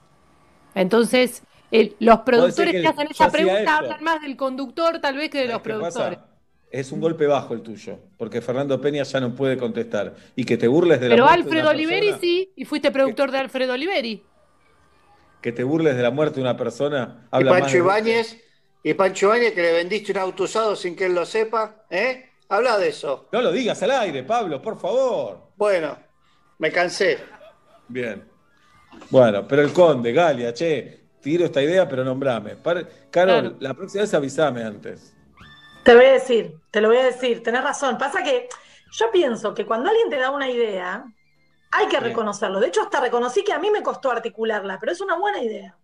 Entonces, 0.76 1.44
el- 1.72 1.98
los 2.00 2.22
productores 2.22 2.78
que 2.82 2.88
que, 2.88 2.90
hacen 2.90 3.08
esa 3.12 3.32
pregunta 3.32 3.78
hablan 3.78 4.04
más 4.04 4.22
del 4.22 4.38
conductor 4.38 5.00
tal 5.02 5.18
vez 5.18 5.30
que 5.32 5.40
de 5.40 5.50
los 5.50 5.62
¿Qué 5.64 5.74
pasa? 5.74 6.27
Es 6.70 6.92
un 6.92 7.00
golpe 7.00 7.26
bajo 7.28 7.54
el 7.54 7.62
tuyo, 7.62 7.98
porque 8.18 8.42
Fernando 8.42 8.80
Peña 8.82 9.04
ya 9.04 9.20
no 9.22 9.34
puede 9.34 9.58
contestar. 9.58 10.16
Y 10.36 10.44
que 10.44 10.58
te 10.58 10.68
burles 10.68 11.00
de 11.00 11.08
la 11.10 11.16
Pero 11.16 11.24
muerte 11.26 11.38
de 11.38 11.44
Alfredo 11.46 11.62
una 11.64 11.72
Oliveri 11.72 12.02
persona- 12.08 12.22
sí, 12.22 12.52
y 12.56 12.66
fuiste 12.66 12.92
productor 12.92 13.32
de 13.32 13.38
Alfredo 13.38 13.74
Oliveri. 13.74 14.24
Que 15.42 15.52
te 15.54 15.64
burles 15.64 15.96
de 15.96 16.04
la 16.04 16.12
muerte 16.12 16.36
de 16.36 16.42
una 16.42 16.58
persona. 16.58 17.22
Y 17.24 17.28
Habla 17.32 17.52
más 17.52 17.62
Pancho 17.62 17.78
Ibáñez, 17.78 18.44
y 18.84 18.94
Pancho 18.96 19.28
Ibáñez 19.28 19.54
que 19.54 19.62
le 19.62 19.72
vendiste 19.74 20.12
un 20.12 20.18
auto 20.18 20.44
usado 20.44 20.76
sin 20.76 20.96
que 20.96 21.06
él 21.06 21.16
lo 21.16 21.26
sepa, 21.26 21.86
¿eh? 21.90 22.32
Habla 22.50 22.78
de 22.78 22.90
eso. 22.90 23.30
No 23.32 23.42
lo 23.42 23.52
digas 23.52 23.82
al 23.84 23.92
aire, 23.92 24.24
Pablo, 24.24 24.62
por 24.62 24.78
favor. 24.78 25.52
Bueno, 25.56 25.98
me 26.60 26.72
cansé. 26.72 27.18
Bien. 27.88 28.24
Bueno, 29.10 29.48
pero 29.48 29.62
el 29.62 29.72
conde, 29.72 30.12
Galia, 30.12 30.54
che, 30.54 31.00
tiro 31.22 31.46
esta 31.46 31.62
idea, 31.62 31.88
pero 31.88 32.04
nombrame. 32.04 32.56
Par- 32.56 32.88
Carol, 33.10 33.40
Claro. 33.42 33.56
la 33.60 33.74
próxima 33.74 34.02
vez 34.02 34.14
avísame 34.14 34.64
antes. 34.64 35.14
Te 35.88 35.96
voy 35.96 36.04
a 36.04 36.12
decir, 36.12 36.54
te 36.70 36.82
lo 36.82 36.90
voy 36.90 36.98
a 36.98 37.06
decir, 37.06 37.42
tenés 37.42 37.64
razón. 37.64 37.98
Pasa 37.98 38.22
que 38.22 38.50
yo 38.92 39.10
pienso 39.10 39.54
que 39.54 39.66
cuando 39.66 39.90
alguien 39.90 40.10
te 40.10 40.18
da 40.18 40.32
una 40.32 40.50
idea, 40.50 41.06
hay 41.72 41.88
que 41.88 41.98
reconocerlo. 42.02 42.60
De 42.60 42.68
hecho, 42.68 42.82
hasta 42.82 43.00
reconocí 43.00 43.42
que 43.42 43.54
a 43.54 43.58
mí 43.58 43.72
me 43.72 43.82
costó 43.82 44.12
articularla, 44.12 44.80
pero 44.82 44.92
es 44.92 45.00
una 45.00 45.16
buena 45.16 45.42
idea. 45.42 45.78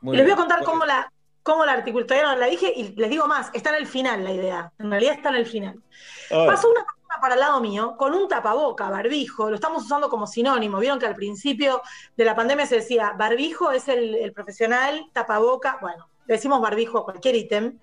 Muy 0.00 0.16
y 0.16 0.16
les 0.16 0.26
voy 0.26 0.32
a 0.32 0.34
bien. 0.34 0.48
contar 0.48 0.64
cómo 0.64 0.84
la, 0.84 1.08
cómo 1.44 1.64
la 1.64 1.74
articulé. 1.74 2.04
Todavía 2.04 2.32
no 2.32 2.36
la 2.36 2.46
dije 2.46 2.72
y 2.74 2.96
les 2.96 3.08
digo 3.08 3.28
más, 3.28 3.50
está 3.52 3.70
en 3.70 3.76
el 3.76 3.86
final 3.86 4.24
la 4.24 4.32
idea. 4.32 4.72
En 4.80 4.90
realidad 4.90 5.14
está 5.14 5.28
en 5.28 5.36
el 5.36 5.46
final. 5.46 5.80
Pasó 6.28 6.68
una 6.68 6.84
persona 6.84 7.20
para 7.20 7.34
el 7.34 7.40
lado 7.40 7.60
mío 7.60 7.94
con 7.96 8.12
un 8.12 8.26
tapaboca, 8.26 8.90
barbijo, 8.90 9.50
lo 9.50 9.54
estamos 9.54 9.84
usando 9.84 10.10
como 10.10 10.26
sinónimo. 10.26 10.80
Vieron 10.80 10.98
que 10.98 11.06
al 11.06 11.14
principio 11.14 11.80
de 12.16 12.24
la 12.24 12.34
pandemia 12.34 12.66
se 12.66 12.74
decía 12.74 13.12
barbijo 13.16 13.70
es 13.70 13.86
el, 13.86 14.16
el 14.16 14.32
profesional, 14.32 15.06
tapaboca, 15.12 15.78
bueno, 15.80 16.08
le 16.26 16.34
decimos 16.34 16.60
barbijo 16.60 16.98
a 16.98 17.04
cualquier 17.04 17.36
ítem. 17.36 17.78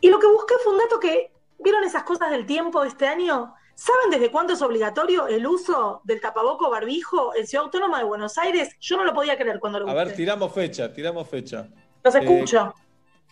Y 0.00 0.08
lo 0.08 0.18
que 0.18 0.26
busqué 0.26 0.54
fue 0.62 0.72
un 0.72 0.78
dato 0.78 0.98
que, 1.00 1.32
¿vieron 1.58 1.84
esas 1.84 2.04
cosas 2.04 2.30
del 2.30 2.46
tiempo 2.46 2.82
de 2.82 2.88
este 2.88 3.06
año? 3.06 3.54
¿Saben 3.74 4.10
desde 4.10 4.30
cuándo 4.30 4.52
es 4.52 4.62
obligatorio 4.62 5.26
el 5.26 5.46
uso 5.46 6.00
del 6.04 6.20
tapaboca 6.20 6.66
o 6.66 6.70
barbijo 6.70 7.34
en 7.34 7.46
Ciudad 7.46 7.64
Autónoma 7.64 7.98
de 7.98 8.04
Buenos 8.04 8.36
Aires? 8.38 8.76
Yo 8.80 8.96
no 8.96 9.04
lo 9.04 9.14
podía 9.14 9.36
creer 9.38 9.58
cuando 9.58 9.78
lo 9.80 9.88
A 9.88 9.92
busqué. 9.92 10.04
ver, 10.06 10.16
tiramos 10.16 10.52
fecha, 10.52 10.92
tiramos 10.92 11.28
fecha. 11.28 11.66
Los 12.04 12.14
Eh, 12.14 12.18
escucho. 12.20 12.74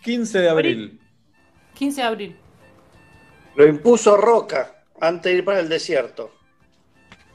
15 0.02 0.38
de 0.40 0.48
abril. 0.48 1.00
15 1.74 2.00
de 2.00 2.06
abril. 2.06 2.40
Lo 3.56 3.66
impuso 3.66 4.16
Roca 4.16 4.84
antes 5.00 5.32
de 5.32 5.38
ir 5.38 5.44
para 5.44 5.60
el 5.60 5.68
desierto. 5.68 6.30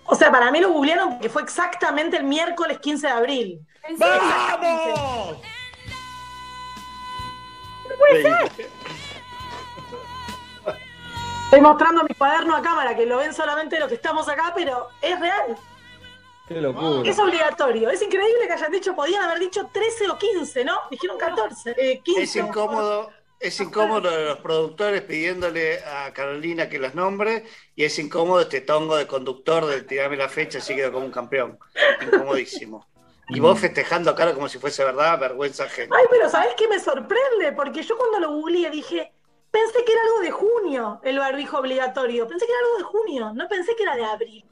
O 0.06 0.16
sea, 0.16 0.32
para 0.32 0.52
mí 0.52 0.60
lo 0.60 0.72
googlearon 0.72 1.12
porque 1.12 1.30
fue 1.30 1.44
exactamente 1.44 2.18
el 2.18 2.24
miércoles 2.24 2.80
15 2.80 3.08
de 3.08 3.14
abril. 3.14 3.60
¡Vamos! 3.98 5.38
No 7.90 7.96
puede 7.98 8.22
ser. 8.22 8.70
Estoy 11.54 11.70
mostrando 11.70 12.04
mi 12.04 12.16
cuaderno 12.16 12.56
a 12.56 12.64
cámara, 12.64 12.96
que 12.96 13.06
lo 13.06 13.18
ven 13.18 13.32
solamente 13.32 13.80
los 13.80 13.88
que 13.88 13.94
estamos 13.94 14.28
acá, 14.28 14.54
pero 14.56 14.88
es 15.00 15.20
real. 15.20 15.56
Qué 16.48 16.60
locura. 16.60 17.08
Es 17.08 17.20
obligatorio. 17.20 17.92
Es 17.92 18.02
increíble 18.02 18.48
que 18.48 18.54
hayan 18.54 18.72
dicho, 18.72 18.96
podían 18.96 19.22
haber 19.22 19.38
dicho 19.38 19.70
13 19.72 20.10
o 20.10 20.18
15, 20.18 20.66
¿no? 20.66 20.76
Dijeron 20.90 21.16
14, 21.16 21.76
eh, 21.78 22.02
15. 22.04 22.22
Es 22.24 22.36
incómodo, 22.38 23.12
es 23.40 23.60
incómodo 23.60 24.10
de 24.10 24.26
los 24.26 24.40
productores 24.40 25.04
pidiéndole 25.04 25.84
a 25.84 26.12
Carolina 26.12 26.70
que 26.70 26.80
las 26.80 26.96
nombre 26.96 27.46
y 27.76 27.84
es 27.84 28.00
incómodo 28.00 28.42
este 28.42 28.62
tongo 28.62 28.98
de 28.98 29.06
conductor 29.06 29.68
del 29.68 29.86
tirarme 29.86 30.18
la 30.18 30.30
fecha 30.30 30.58
así 30.58 30.76
quedo 30.76 30.92
como 30.92 31.06
un 31.06 31.12
campeón. 31.12 31.60
Incomodísimo. 32.02 32.88
Y 33.30 33.40
vos 33.40 33.60
festejando 33.60 34.10
a 34.10 34.16
cara 34.16 34.34
como 34.34 34.50
si 34.50 34.58
fuese 34.58 34.84
verdad, 34.84 35.20
vergüenza 35.20 35.66
ajena. 35.66 35.96
Ay, 36.00 36.06
pero 36.10 36.28
¿sabés 36.32 36.56
qué 36.58 36.68
me 36.68 36.80
sorprende? 36.80 37.52
Porque 37.56 37.84
yo 37.84 37.96
cuando 37.96 38.20
lo 38.20 38.32
googleé 38.32 38.72
dije, 38.72 39.14
pensé 39.54 39.86
que 39.86 39.92
era 39.92 40.02
algo 40.02 40.20
de 40.22 40.32
junio 40.32 41.00
el 41.04 41.20
barbijo 41.20 41.60
obligatorio. 41.60 42.28
Pensé 42.28 42.48
que 42.48 42.52
era 42.52 42.62
algo 42.66 42.78
de 42.80 42.84
junio, 42.84 43.34
no 43.34 43.48
pensé 43.48 43.76
que 43.76 43.84
era 43.84 43.96
de 43.96 44.04
abril. 44.04 44.46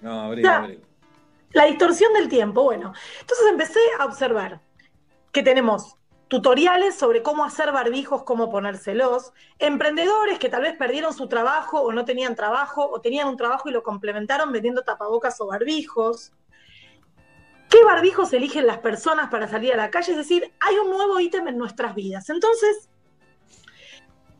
No, 0.00 0.22
abril, 0.22 0.44
Ya. 0.44 0.56
abril. 0.56 0.82
La 1.52 1.64
distorsión 1.64 2.12
del 2.12 2.28
tiempo, 2.28 2.64
bueno. 2.64 2.92
Entonces 3.20 3.46
empecé 3.48 3.80
a 3.98 4.04
observar 4.04 4.60
que 5.32 5.42
tenemos 5.42 5.96
tutoriales 6.26 6.96
sobre 6.96 7.22
cómo 7.22 7.44
hacer 7.44 7.70
barbijos, 7.72 8.24
cómo 8.24 8.50
ponérselos, 8.50 9.32
emprendedores 9.58 10.38
que 10.38 10.48
tal 10.48 10.62
vez 10.62 10.76
perdieron 10.76 11.14
su 11.14 11.28
trabajo 11.28 11.80
o 11.80 11.92
no 11.92 12.04
tenían 12.04 12.34
trabajo, 12.34 12.90
o 12.90 13.00
tenían 13.00 13.28
un 13.28 13.36
trabajo 13.36 13.68
y 13.68 13.72
lo 13.72 13.82
complementaron 13.82 14.52
vendiendo 14.52 14.82
tapabocas 14.82 15.40
o 15.40 15.46
barbijos. 15.46 16.32
¿Qué 17.70 17.84
barbijos 17.84 18.32
eligen 18.32 18.66
las 18.66 18.78
personas 18.78 19.30
para 19.30 19.46
salir 19.46 19.72
a 19.72 19.76
la 19.76 19.90
calle? 19.90 20.10
Es 20.10 20.18
decir, 20.18 20.52
hay 20.58 20.76
un 20.76 20.90
nuevo 20.90 21.20
ítem 21.20 21.46
en 21.48 21.56
nuestras 21.56 21.94
vidas. 21.94 22.28
Entonces, 22.28 22.90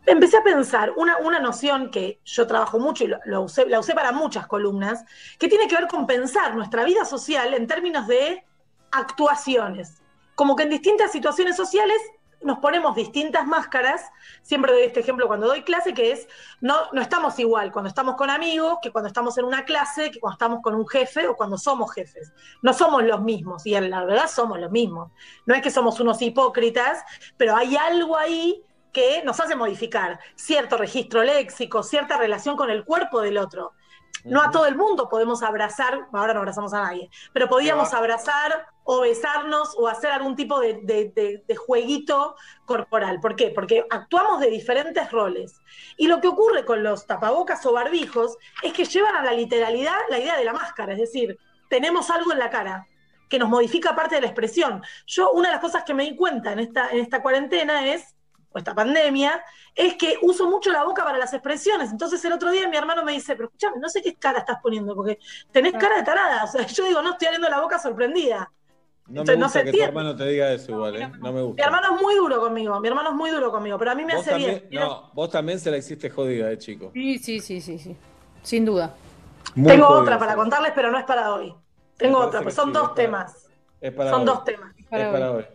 empecé 0.09 0.37
a 0.39 0.43
pensar 0.43 0.93
una, 0.97 1.19
una 1.19 1.39
noción 1.39 1.91
que 1.91 2.21
yo 2.25 2.47
trabajo 2.47 2.79
mucho 2.79 3.05
y 3.05 3.09
lo- 3.09 3.45
usé- 3.45 3.67
la 3.69 3.79
usé 3.81 3.95
para 3.95 4.13
muchas 4.13 4.47
columnas, 4.47 5.05
que 5.39 5.49
tiene 5.49 5.69
que 5.69 5.77
ver 5.77 5.89
con 5.89 6.07
pensar 6.07 6.55
nuestra 6.55 6.85
vida 6.85 7.05
social 7.05 7.55
en 7.55 7.67
términos 7.67 8.07
de 8.07 8.45
actuaciones. 8.91 10.03
Como 10.35 10.57
que 10.57 10.65
en 10.65 10.71
distintas 10.71 11.13
situaciones 11.13 11.57
sociales 11.57 11.99
nos 12.41 12.61
ponemos 12.61 12.95
distintas 12.95 13.45
máscaras. 13.47 14.01
Siempre 14.43 14.73
doy 14.73 14.83
este 14.83 15.01
ejemplo 15.01 15.27
cuando 15.27 15.49
doy 15.49 15.63
clase, 15.63 15.93
que 15.93 16.13
es, 16.13 16.29
no, 16.61 16.77
no 16.93 17.03
estamos 17.03 17.37
igual 17.41 17.73
cuando 17.73 17.89
estamos 17.89 18.15
con 18.15 18.31
amigos, 18.31 18.79
que 18.81 18.93
cuando 18.93 19.09
estamos 19.09 19.37
en 19.39 19.45
una 19.45 19.65
clase, 19.65 20.13
que 20.13 20.21
cuando 20.21 20.35
estamos 20.35 20.61
con 20.63 20.77
un 20.77 20.87
jefe 20.87 21.27
o 21.27 21.35
cuando 21.35 21.59
somos 21.59 21.93
jefes. 21.93 22.33
No 22.63 22.73
somos 22.73 23.03
los 23.03 23.23
mismos, 23.23 23.67
y 23.67 23.75
en 23.75 23.91
la 23.91 24.05
verdad 24.05 24.29
somos 24.29 24.61
los 24.61 24.71
mismos. 24.71 25.11
No 25.47 25.55
es 25.57 25.63
que 25.63 25.71
somos 25.73 25.99
unos 25.99 26.23
hipócritas, 26.23 27.03
pero 27.37 27.57
hay 27.57 27.77
algo 27.77 28.17
ahí 28.17 28.63
que 28.99 29.23
nos 29.25 29.39
hace 29.39 29.55
modificar 29.55 30.19
cierto 30.35 30.77
registro 30.77 31.23
léxico, 31.23 31.83
cierta 31.83 32.17
relación 32.17 32.57
con 32.57 32.69
el 32.71 32.85
cuerpo 32.85 33.21
del 33.21 33.39
otro. 33.39 33.73
No 34.25 34.43
a 34.43 34.51
todo 34.51 34.67
el 34.67 34.75
mundo 34.75 35.09
podemos 35.09 35.43
abrazar, 35.45 36.09
ahora 36.13 36.35
no 36.35 36.41
abrazamos 36.41 36.75
a 36.75 36.83
nadie, 36.83 37.09
pero 37.33 37.49
podíamos 37.49 37.95
abrazar 37.95 38.67
o 38.83 39.01
besarnos 39.03 39.75
o 39.79 39.87
hacer 39.87 40.11
algún 40.11 40.35
tipo 40.35 40.59
de, 40.59 40.81
de- 40.83 41.13
de- 41.15 41.45
de 41.47 41.57
jueguito 41.57 42.35
corporal. 42.67 43.21
¿Por 43.21 43.37
qué? 43.37 43.51
Porque 43.55 43.85
actuamos 43.89 44.41
de 44.41 44.51
diferentes 44.51 45.13
roles. 45.13 45.61
Y 45.97 46.09
lo 46.09 46.21
que 46.21 46.27
ocurre 46.29 46.65
con 46.65 46.83
los 46.83 47.07
tapabocas 47.07 47.65
o 47.67 47.73
barbijos 47.73 48.37
es 48.63 48.73
que 48.73 48.85
llevan 48.85 49.15
a 49.15 49.23
la 49.23 49.33
literalidad 49.33 49.95
la 50.11 50.19
idea 50.19 50.37
de 50.37 50.45
la 50.45 50.53
máscara, 50.53 50.95
es 50.95 50.99
decir, 50.99 51.39
tenemos 51.69 52.11
algo 52.11 52.33
en 52.33 52.41
la 52.41 52.51
cara 52.51 52.87
que 53.29 53.39
nos 53.39 53.49
modifica 53.49 53.95
parte 53.95 54.17
de 54.17 54.23
la 54.23 54.27
expresión. 54.29 54.83
Yo, 55.07 55.31
una 55.33 55.49
de 55.49 55.55
las 55.55 55.63
cosas 55.63 55.85
que 55.85 55.95
me 55.95 56.03
di 56.05 56.17
cuenta 56.17 56.53
en 56.53 56.59
esta, 56.61 56.89
en 56.91 56.99
esta 56.99 57.23
cuarentena 57.23 57.87
es, 57.87 58.17
o 58.51 58.59
esta 58.59 58.75
pandemia, 58.75 59.43
es 59.75 59.95
que 59.95 60.17
uso 60.23 60.49
mucho 60.49 60.71
la 60.73 60.85
boca 60.85 61.05
para 61.05 61.19
las 61.19 61.33
expresiones. 61.35 61.91
Entonces 61.91 62.25
el 62.25 62.33
otro 62.33 62.51
día 62.51 62.69
mi 62.69 62.77
hermano 62.77 63.05
me 63.05 63.13
dice, 63.13 63.35
pero 63.37 63.47
escúchame, 63.49 63.79
no 63.79 63.89
sé 63.89 64.03
qué 64.03 64.15
cara 64.17 64.39
estás 64.41 64.59
poniendo, 64.63 64.95
porque 64.95 65.19
tenés 65.53 65.73
cara 65.75 65.97
de 65.97 66.03
tarada. 66.03 66.45
O 66.45 66.47
sea, 66.47 66.67
yo 66.67 66.85
digo, 66.87 67.03
no, 67.03 67.13
estoy 67.13 67.27
abriendo 67.29 67.49
la 67.49 67.61
boca 67.61 67.79
sorprendida. 67.79 68.51
No 69.07 69.21
Entonces, 69.23 69.39
me 69.39 69.45
gusta 69.45 69.65
que 69.65 69.73
tu 69.73 69.83
hermano 69.83 70.17
te 70.17 70.27
diga 70.27 70.53
eso 70.53 70.73
igual, 70.73 70.97
¿eh? 70.97 71.09
No 71.19 71.33
me 71.33 71.41
Mi 71.41 71.47
gusta. 71.47 71.65
hermano 71.65 71.97
es 71.97 72.03
muy 72.03 72.15
duro 72.17 72.41
conmigo, 72.41 72.79
mi 72.81 72.89
hermano 72.89 73.09
es 73.11 73.15
muy 73.15 73.31
duro 73.31 73.51
conmigo, 73.51 73.79
pero 73.79 73.91
a 73.93 73.95
mí 73.95 74.05
me 74.05 74.13
hace 74.13 74.31
también, 74.31 74.67
bien. 74.69 74.83
no, 74.83 75.11
vos 75.15 75.31
también 75.31 75.59
se 75.59 75.71
la 75.71 75.79
hiciste 75.79 76.11
jodida, 76.11 76.49
de 76.49 76.59
chico. 76.59 76.91
Sí, 76.93 77.19
sí, 77.19 77.41
sí, 77.41 77.61
sí, 77.63 77.79
sí. 77.79 77.97
Sin 78.43 78.65
duda. 78.67 78.95
Muy 79.55 79.73
Tengo 79.73 79.87
jodida, 79.87 80.01
otra 80.03 80.19
para 80.19 80.33
sí. 80.33 80.37
contarles, 80.37 80.73
pero 80.75 80.91
no 80.91 80.99
es 80.99 81.05
para 81.05 81.33
hoy. 81.35 81.55
Tengo 81.97 82.19
otra, 82.19 82.43
pues 82.43 82.55
son 82.55 82.67
sí, 82.67 82.73
dos 82.73 82.83
es 82.83 82.89
para- 82.91 82.95
temas. 82.95 83.51
Es 83.81 83.93
para 83.93 84.11
Son 84.11 84.21
hoy. 84.21 84.27
dos 84.27 84.45
temas. 84.45 84.75
Es 84.91 85.07
para 85.09 85.33
hoy. 85.33 85.47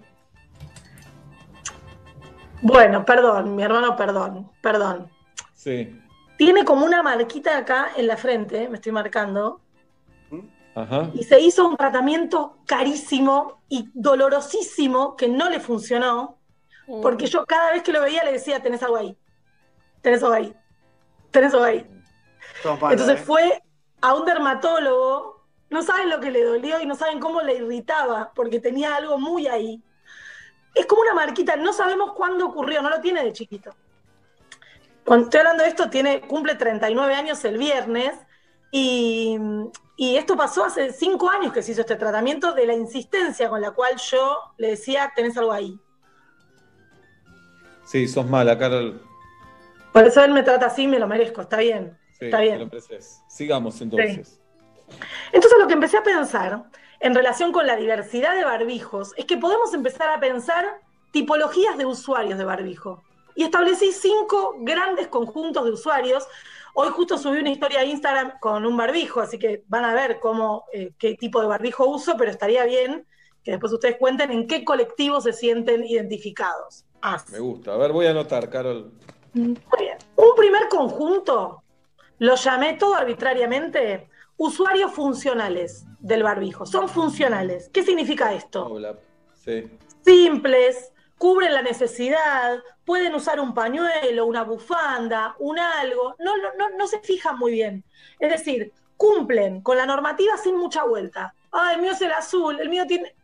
Bueno, 2.64 3.03
perdón, 3.03 3.57
mi 3.57 3.64
hermano, 3.64 3.98
perdón, 3.98 4.49
perdón. 4.61 5.11
Sí. 5.53 5.99
Tiene 6.38 6.64
como 6.64 6.85
una 6.85 7.03
marquita 7.03 7.57
acá 7.57 7.90
en 7.98 8.07
la 8.07 8.15
frente, 8.15 8.69
me 8.69 8.76
estoy 8.76 8.94
marcando, 8.94 9.60
Ajá. 10.73 11.11
y 11.14 11.23
se 11.23 11.41
hizo 11.41 11.68
un 11.68 11.76
tratamiento 11.76 12.57
carísimo 12.65 13.61
y 13.68 13.90
dolorosísimo 13.94 15.18
que 15.18 15.27
no 15.27 15.49
le 15.49 15.60
funcionó, 15.60 16.40
porque 17.02 17.26
yo 17.26 17.45
cada 17.45 17.73
vez 17.73 17.84
que 17.84 17.91
lo 17.91 18.02
veía 18.02 18.23
le 18.23 18.31
decía, 18.31 18.61
tenés 18.61 18.81
algo 18.81 18.95
ahí, 18.95 19.18
tenés 20.02 20.23
algo 20.23 20.35
ahí, 20.35 20.56
tenés 21.31 21.53
algo 21.53 21.65
ahí. 21.65 21.85
Entonces 22.64 23.19
¿eh? 23.19 23.23
fue 23.23 23.61
a 23.99 24.14
un 24.14 24.26
dermatólogo, 24.26 25.45
no 25.69 25.84
saben 25.84 26.10
lo 26.10 26.22
que 26.22 26.31
le 26.31 26.44
dolió 26.45 26.80
y 26.80 26.85
no 26.85 26.95
saben 26.95 27.19
cómo 27.19 27.41
le 27.41 27.56
irritaba, 27.56 28.31
porque 28.34 28.61
tenía 28.61 28.95
algo 28.95 29.18
muy 29.19 29.48
ahí. 29.48 29.84
Es 30.73 30.85
como 30.85 31.01
una 31.01 31.13
marquita, 31.13 31.55
no 31.55 31.71
sabemos 31.73 32.13
cuándo 32.13 32.47
ocurrió, 32.47 32.81
no 32.81 32.89
lo 32.89 32.99
tiene 32.99 33.23
de 33.23 33.33
chiquito. 33.33 33.75
Cuando 35.05 35.25
estoy 35.25 35.39
hablando 35.39 35.63
de 35.63 35.69
esto, 35.69 35.89
tiene, 35.89 36.21
cumple 36.21 36.55
39 36.55 37.13
años 37.13 37.43
el 37.45 37.57
viernes 37.57 38.13
y, 38.71 39.37
y 39.97 40.15
esto 40.15 40.35
pasó 40.35 40.65
hace 40.65 40.91
5 40.93 41.29
años 41.29 41.53
que 41.53 41.61
se 41.61 41.73
hizo 41.73 41.81
este 41.81 41.95
tratamiento 41.95 42.53
de 42.53 42.65
la 42.65 42.73
insistencia 42.73 43.49
con 43.49 43.61
la 43.61 43.71
cual 43.71 43.97
yo 43.97 44.37
le 44.57 44.69
decía, 44.69 45.11
tenés 45.15 45.37
algo 45.37 45.51
ahí. 45.51 45.77
Sí, 47.85 48.07
sos 48.07 48.25
mala, 48.27 48.57
Carol. 48.57 49.01
Por 49.91 50.05
eso 50.05 50.23
él 50.23 50.31
me 50.31 50.41
trata 50.41 50.67
así, 50.67 50.87
me 50.87 50.97
lo 50.97 51.07
merezco, 51.07 51.41
está 51.41 51.57
bien, 51.57 51.95
Sí, 52.17 52.25
está 52.25 52.39
bien. 52.39 52.59
lo. 52.59 52.69
Sigamos 53.27 53.79
entonces. 53.81 54.39
Entonces 55.31 55.59
lo 55.59 55.67
que 55.67 55.73
empecé 55.73 55.97
a 55.97 56.03
pensar 56.03 56.63
en 57.03 57.13
relación 57.13 57.51
con 57.51 57.67
la 57.67 57.75
diversidad 57.75 58.34
de 58.34 58.45
barbijos 58.45 59.13
es 59.17 59.25
que 59.25 59.35
podemos 59.35 59.73
empezar 59.73 60.07
a 60.07 60.21
pensar 60.21 60.80
tipologías 61.11 61.77
de 61.77 61.85
usuarios 61.85 62.38
de 62.38 62.45
barbijo. 62.45 63.03
Y 63.35 63.43
establecí 63.43 63.91
cinco 63.91 64.55
grandes 64.59 65.09
conjuntos 65.09 65.65
de 65.65 65.71
usuarios. 65.71 66.25
Hoy 66.73 66.88
justo 66.91 67.17
subí 67.17 67.39
una 67.39 67.49
historia 67.49 67.81
a 67.81 67.84
Instagram 67.84 68.39
con 68.39 68.65
un 68.65 68.77
barbijo, 68.77 69.19
así 69.19 69.38
que 69.38 69.63
van 69.67 69.84
a 69.84 69.93
ver 69.93 70.21
cómo, 70.21 70.63
eh, 70.71 70.93
qué 70.97 71.15
tipo 71.15 71.41
de 71.41 71.47
barbijo 71.47 71.85
uso, 71.85 72.15
pero 72.17 72.31
estaría 72.31 72.63
bien 72.63 73.05
que 73.43 73.51
después 73.51 73.73
ustedes 73.73 73.97
cuenten 73.97 74.31
en 74.31 74.47
qué 74.47 74.63
colectivo 74.63 75.19
se 75.19 75.34
sienten 75.34 75.84
identificados. 75.84 76.85
Me 77.34 77.39
gusta. 77.39 77.73
A 77.73 77.77
ver, 77.77 77.91
voy 77.91 78.05
a 78.05 78.11
anotar, 78.11 78.49
Carol. 78.49 78.93
Muy 79.34 79.57
bien. 79.77 79.97
Un 80.15 80.35
primer 80.38 80.69
conjunto 80.69 81.63
lo 82.19 82.35
llamé 82.35 82.75
todo 82.75 82.95
arbitrariamente 82.95 84.07
usuarios 84.38 84.93
funcionales 84.93 85.85
del 86.03 86.21
barbijo. 86.21 86.65
Son 86.65 86.88
funcionales. 86.88 87.69
¿Qué 87.73 87.81
significa 87.81 88.34
esto? 88.34 88.67
Hola. 88.67 88.99
Sí. 89.34 89.71
Simples, 90.05 90.91
cubren 91.17 91.53
la 91.53 91.61
necesidad, 91.61 92.59
pueden 92.85 93.15
usar 93.15 93.39
un 93.39 93.53
pañuelo, 93.53 94.25
una 94.25 94.43
bufanda, 94.43 95.35
un 95.39 95.57
algo. 95.57 96.15
No, 96.19 96.38
no, 96.38 96.49
no, 96.59 96.77
no 96.77 96.88
se 96.88 96.99
fijan 96.99 97.39
muy 97.39 97.53
bien. 97.53 97.84
Es 98.19 98.30
decir, 98.30 98.73
cumplen 98.97 99.61
con 99.61 99.77
la 99.77 99.85
normativa 99.85 100.38
sin 100.38 100.57
mucha 100.57 100.84
vuelta. 100.84 101.34
Ah, 101.51 101.71
el 101.73 101.81
mío 101.81 101.93
es 101.93 102.01
el 102.01 102.11
azul, 102.11 102.59
el 102.59 102.69
mío 102.69 102.85
tiene. 102.85 103.15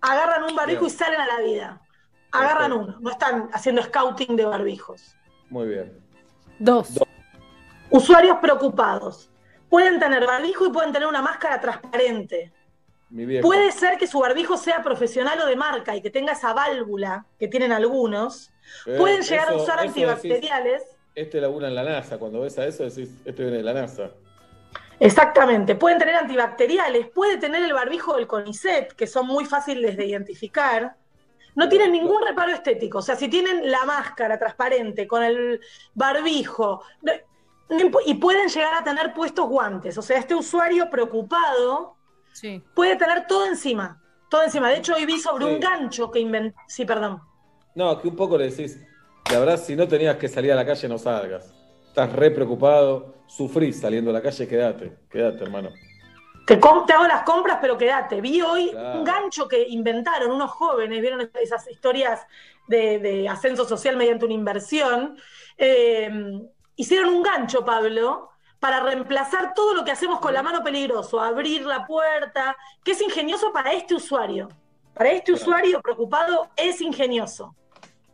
Agarran 0.00 0.44
un 0.44 0.54
barbijo 0.54 0.86
y 0.86 0.90
salen 0.90 1.20
a 1.20 1.26
la 1.26 1.40
vida. 1.40 1.82
Agarran 2.30 2.72
uno, 2.72 2.96
no 3.00 3.10
están 3.10 3.48
haciendo 3.52 3.82
scouting 3.82 4.36
de 4.36 4.44
barbijos. 4.44 5.16
Muy 5.50 5.66
bien. 5.68 5.98
Dos. 6.60 7.00
Usuarios 7.90 8.38
preocupados. 8.38 9.28
Pueden 9.68 9.98
tener 9.98 10.26
barbijo 10.26 10.66
y 10.66 10.70
pueden 10.70 10.92
tener 10.92 11.08
una 11.08 11.22
máscara 11.22 11.60
transparente. 11.60 12.52
Puede 13.40 13.72
ser 13.72 13.96
que 13.96 14.06
su 14.06 14.18
barbijo 14.18 14.56
sea 14.56 14.82
profesional 14.82 15.40
o 15.40 15.46
de 15.46 15.56
marca 15.56 15.96
y 15.96 16.02
que 16.02 16.10
tenga 16.10 16.32
esa 16.32 16.52
válvula 16.52 17.24
que 17.38 17.48
tienen 17.48 17.72
algunos. 17.72 18.52
Eh, 18.86 18.96
pueden 18.98 19.22
llegar 19.22 19.48
a 19.50 19.56
usar 19.56 19.80
antibacteriales. 19.80 20.82
Este 21.14 21.40
labura 21.40 21.68
en 21.68 21.74
la 21.74 21.82
NASA. 21.82 22.18
Cuando 22.18 22.40
ves 22.40 22.58
a 22.58 22.66
eso 22.66 22.84
decís, 22.84 23.10
este 23.24 23.42
viene 23.42 23.58
de 23.58 23.62
la 23.62 23.72
NASA. 23.72 24.10
Exactamente, 25.00 25.76
pueden 25.76 25.98
tener 25.98 26.16
antibacteriales, 26.16 27.08
puede 27.10 27.36
tener 27.36 27.62
el 27.62 27.72
barbijo 27.72 28.16
del 28.16 28.26
CONICET, 28.26 28.94
que 28.94 29.06
son 29.06 29.28
muy 29.28 29.44
fáciles 29.44 29.96
de 29.96 30.06
identificar. 30.06 30.96
No 31.54 31.68
tienen 31.68 31.92
ningún 31.92 32.20
reparo 32.26 32.52
estético, 32.52 32.98
o 32.98 33.02
sea, 33.02 33.14
si 33.14 33.28
tienen 33.28 33.70
la 33.70 33.84
máscara 33.84 34.38
transparente 34.38 35.06
con 35.06 35.22
el 35.22 35.60
barbijo 35.94 36.82
y 38.06 38.14
pueden 38.14 38.48
llegar 38.48 38.74
a 38.74 38.82
tener 38.84 39.12
puestos 39.12 39.46
guantes, 39.48 39.96
o 39.98 40.02
sea, 40.02 40.18
este 40.18 40.34
usuario 40.34 40.88
preocupado 40.90 41.96
Sí. 42.32 42.62
puede 42.74 42.96
tener 42.96 43.26
todo 43.26 43.46
encima, 43.46 44.00
todo 44.30 44.42
encima. 44.42 44.68
De 44.68 44.76
hecho, 44.76 44.94
hoy 44.94 45.04
vi 45.06 45.18
sobre 45.18 45.44
Sí. 45.46 45.50
un 45.52 45.60
gancho 45.60 46.10
que 46.10 46.20
inventó. 46.20 46.58
Sí, 46.68 46.84
perdón. 46.84 47.20
No, 47.74 47.98
que 48.00 48.08
un 48.08 48.16
poco 48.16 48.38
le 48.38 48.50
decís, 48.50 48.80
la 49.32 49.40
verdad, 49.40 49.58
si 49.58 49.74
no 49.76 49.86
tenías 49.88 50.16
que 50.16 50.28
salir 50.28 50.52
a 50.52 50.54
la 50.54 50.64
calle, 50.64 50.88
no 50.88 50.98
salgas. 50.98 51.52
Estás 51.88 52.12
re 52.12 52.30
preocupado, 52.30 53.14
sufrís 53.26 53.80
saliendo 53.80 54.10
a 54.10 54.14
la 54.14 54.22
calle, 54.22 54.46
quédate, 54.46 54.96
quédate, 55.10 55.42
hermano. 55.44 55.70
Te, 56.46 56.56
te 56.56 56.92
hago 56.94 57.04
las 57.06 57.22
compras, 57.24 57.58
pero 57.60 57.76
quédate. 57.76 58.20
Vi 58.22 58.40
hoy 58.40 58.70
Claro. 58.70 58.98
un 59.00 59.04
gancho 59.04 59.46
que 59.48 59.66
inventaron 59.68 60.30
unos 60.30 60.50
jóvenes, 60.50 61.00
vieron 61.02 61.28
esas 61.42 61.68
historias 61.70 62.26
de, 62.68 62.98
de 63.00 63.28
ascenso 63.28 63.66
social 63.66 63.96
mediante 63.96 64.24
una 64.24 64.34
inversión. 64.34 65.18
Eh, 65.58 66.40
hicieron 66.78 67.10
un 67.10 67.22
gancho, 67.22 67.64
Pablo, 67.64 68.30
para 68.60 68.80
reemplazar 68.80 69.52
todo 69.52 69.74
lo 69.74 69.84
que 69.84 69.90
hacemos 69.90 70.20
con 70.20 70.32
la 70.32 70.42
mano 70.42 70.62
peligroso, 70.62 71.20
abrir 71.20 71.66
la 71.66 71.84
puerta, 71.84 72.56
que 72.82 72.92
es 72.92 73.02
ingenioso 73.02 73.52
para 73.52 73.72
este 73.72 73.94
usuario. 73.94 74.48
Para 74.94 75.10
este 75.10 75.32
usuario 75.32 75.82
preocupado 75.82 76.48
es 76.56 76.80
ingenioso. 76.80 77.54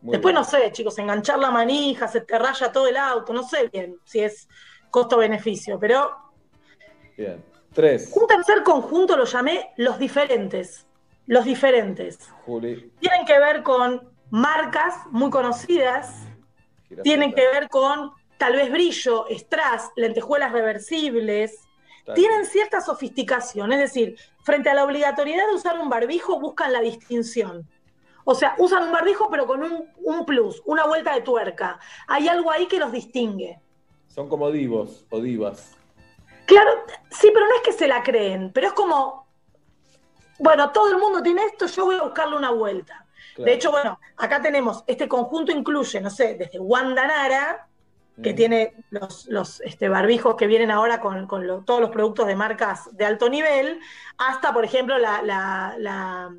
Muy 0.00 0.12
Después 0.12 0.34
bien. 0.34 0.42
no 0.42 0.44
sé, 0.44 0.72
chicos, 0.72 0.98
enganchar 0.98 1.38
la 1.38 1.50
manija, 1.50 2.08
se 2.08 2.22
te 2.22 2.38
raya 2.38 2.72
todo 2.72 2.88
el 2.88 2.96
auto, 2.96 3.32
no 3.32 3.42
sé 3.42 3.68
bien 3.68 3.98
si 4.04 4.20
es 4.20 4.48
costo-beneficio, 4.90 5.78
pero 5.78 6.16
Bien. 7.16 7.44
Tres, 7.72 8.12
un 8.14 8.26
tercer 8.26 8.62
conjunto 8.62 9.16
lo 9.16 9.24
llamé 9.24 9.72
los 9.76 9.98
diferentes. 9.98 10.86
Los 11.26 11.44
diferentes. 11.44 12.18
Juli. 12.44 12.92
Tienen 13.00 13.24
que 13.26 13.38
ver 13.38 13.62
con 13.62 14.10
marcas 14.30 14.94
muy 15.10 15.30
conocidas, 15.30 16.26
tienen 17.02 17.32
que 17.32 17.46
ver 17.48 17.68
con 17.68 18.12
tal 18.44 18.56
vez 18.56 18.70
brillo, 18.70 19.24
strass, 19.30 19.90
lentejuelas 19.96 20.52
reversibles. 20.52 21.66
Está 21.96 22.12
Tienen 22.12 22.44
cierta 22.44 22.82
sofisticación, 22.82 23.72
es 23.72 23.78
decir, 23.78 24.18
frente 24.42 24.68
a 24.68 24.74
la 24.74 24.84
obligatoriedad 24.84 25.46
de 25.48 25.54
usar 25.54 25.78
un 25.78 25.88
barbijo, 25.88 26.38
buscan 26.38 26.70
la 26.70 26.82
distinción. 26.82 27.66
O 28.24 28.34
sea, 28.34 28.54
usan 28.58 28.82
un 28.82 28.92
barbijo 28.92 29.30
pero 29.30 29.46
con 29.46 29.62
un, 29.62 29.88
un 29.96 30.26
plus, 30.26 30.60
una 30.66 30.84
vuelta 30.84 31.14
de 31.14 31.22
tuerca. 31.22 31.80
Hay 32.06 32.28
algo 32.28 32.50
ahí 32.50 32.66
que 32.66 32.78
los 32.78 32.92
distingue. 32.92 33.58
Son 34.08 34.28
como 34.28 34.50
divos 34.50 35.06
o 35.08 35.22
divas. 35.22 35.74
Claro, 36.44 36.70
sí, 37.10 37.30
pero 37.32 37.46
no 37.46 37.54
es 37.54 37.62
que 37.62 37.72
se 37.72 37.88
la 37.88 38.02
creen, 38.02 38.52
pero 38.52 38.66
es 38.66 38.72
como, 38.74 39.26
bueno, 40.38 40.70
todo 40.70 40.90
el 40.90 40.98
mundo 40.98 41.22
tiene 41.22 41.46
esto, 41.46 41.64
yo 41.64 41.86
voy 41.86 41.96
a 41.96 42.02
buscarle 42.02 42.36
una 42.36 42.50
vuelta. 42.50 43.06
Claro. 43.36 43.50
De 43.50 43.54
hecho, 43.56 43.70
bueno, 43.70 43.98
acá 44.18 44.42
tenemos, 44.42 44.84
este 44.86 45.08
conjunto 45.08 45.50
incluye, 45.50 45.98
no 46.02 46.10
sé, 46.10 46.34
desde 46.34 46.60
Wanda 46.60 47.06
Nara, 47.06 47.68
que 48.22 48.32
Mm. 48.32 48.36
tiene 48.36 48.74
los, 48.90 49.26
los 49.26 49.60
este, 49.62 49.88
barbijos 49.88 50.36
que 50.36 50.46
vienen 50.46 50.70
ahora 50.70 51.00
con, 51.00 51.26
con 51.26 51.46
lo- 51.46 51.62
todos 51.64 51.80
los 51.80 51.90
productos 51.90 52.26
de 52.26 52.36
marcas 52.36 52.88
de 52.96 53.04
alto 53.04 53.28
nivel, 53.28 53.80
hasta, 54.18 54.52
por 54.52 54.64
ejemplo, 54.64 54.98
la- 54.98 55.20
la- 55.22 55.74
la- 55.78 56.34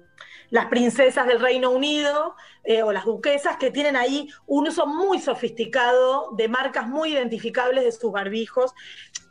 las 0.52 0.68
princesas 0.68 1.28
del 1.28 1.40
Reino 1.40 1.72
Unido 1.72 2.36
eh, 2.64 2.82
o 2.84 2.92
las 2.94 3.04
duquesas 3.06 3.58
que 3.58 3.72
tienen 3.72 3.96
ahí 3.98 4.30
un 4.46 4.68
uso 4.68 4.86
muy 4.88 5.20
sofisticado 5.20 6.30
de 6.38 6.48
marcas 6.48 6.88
muy 6.88 7.12
identificables 7.14 7.84
de 7.84 7.92
sus 7.92 8.12
barbijos. 8.12 8.74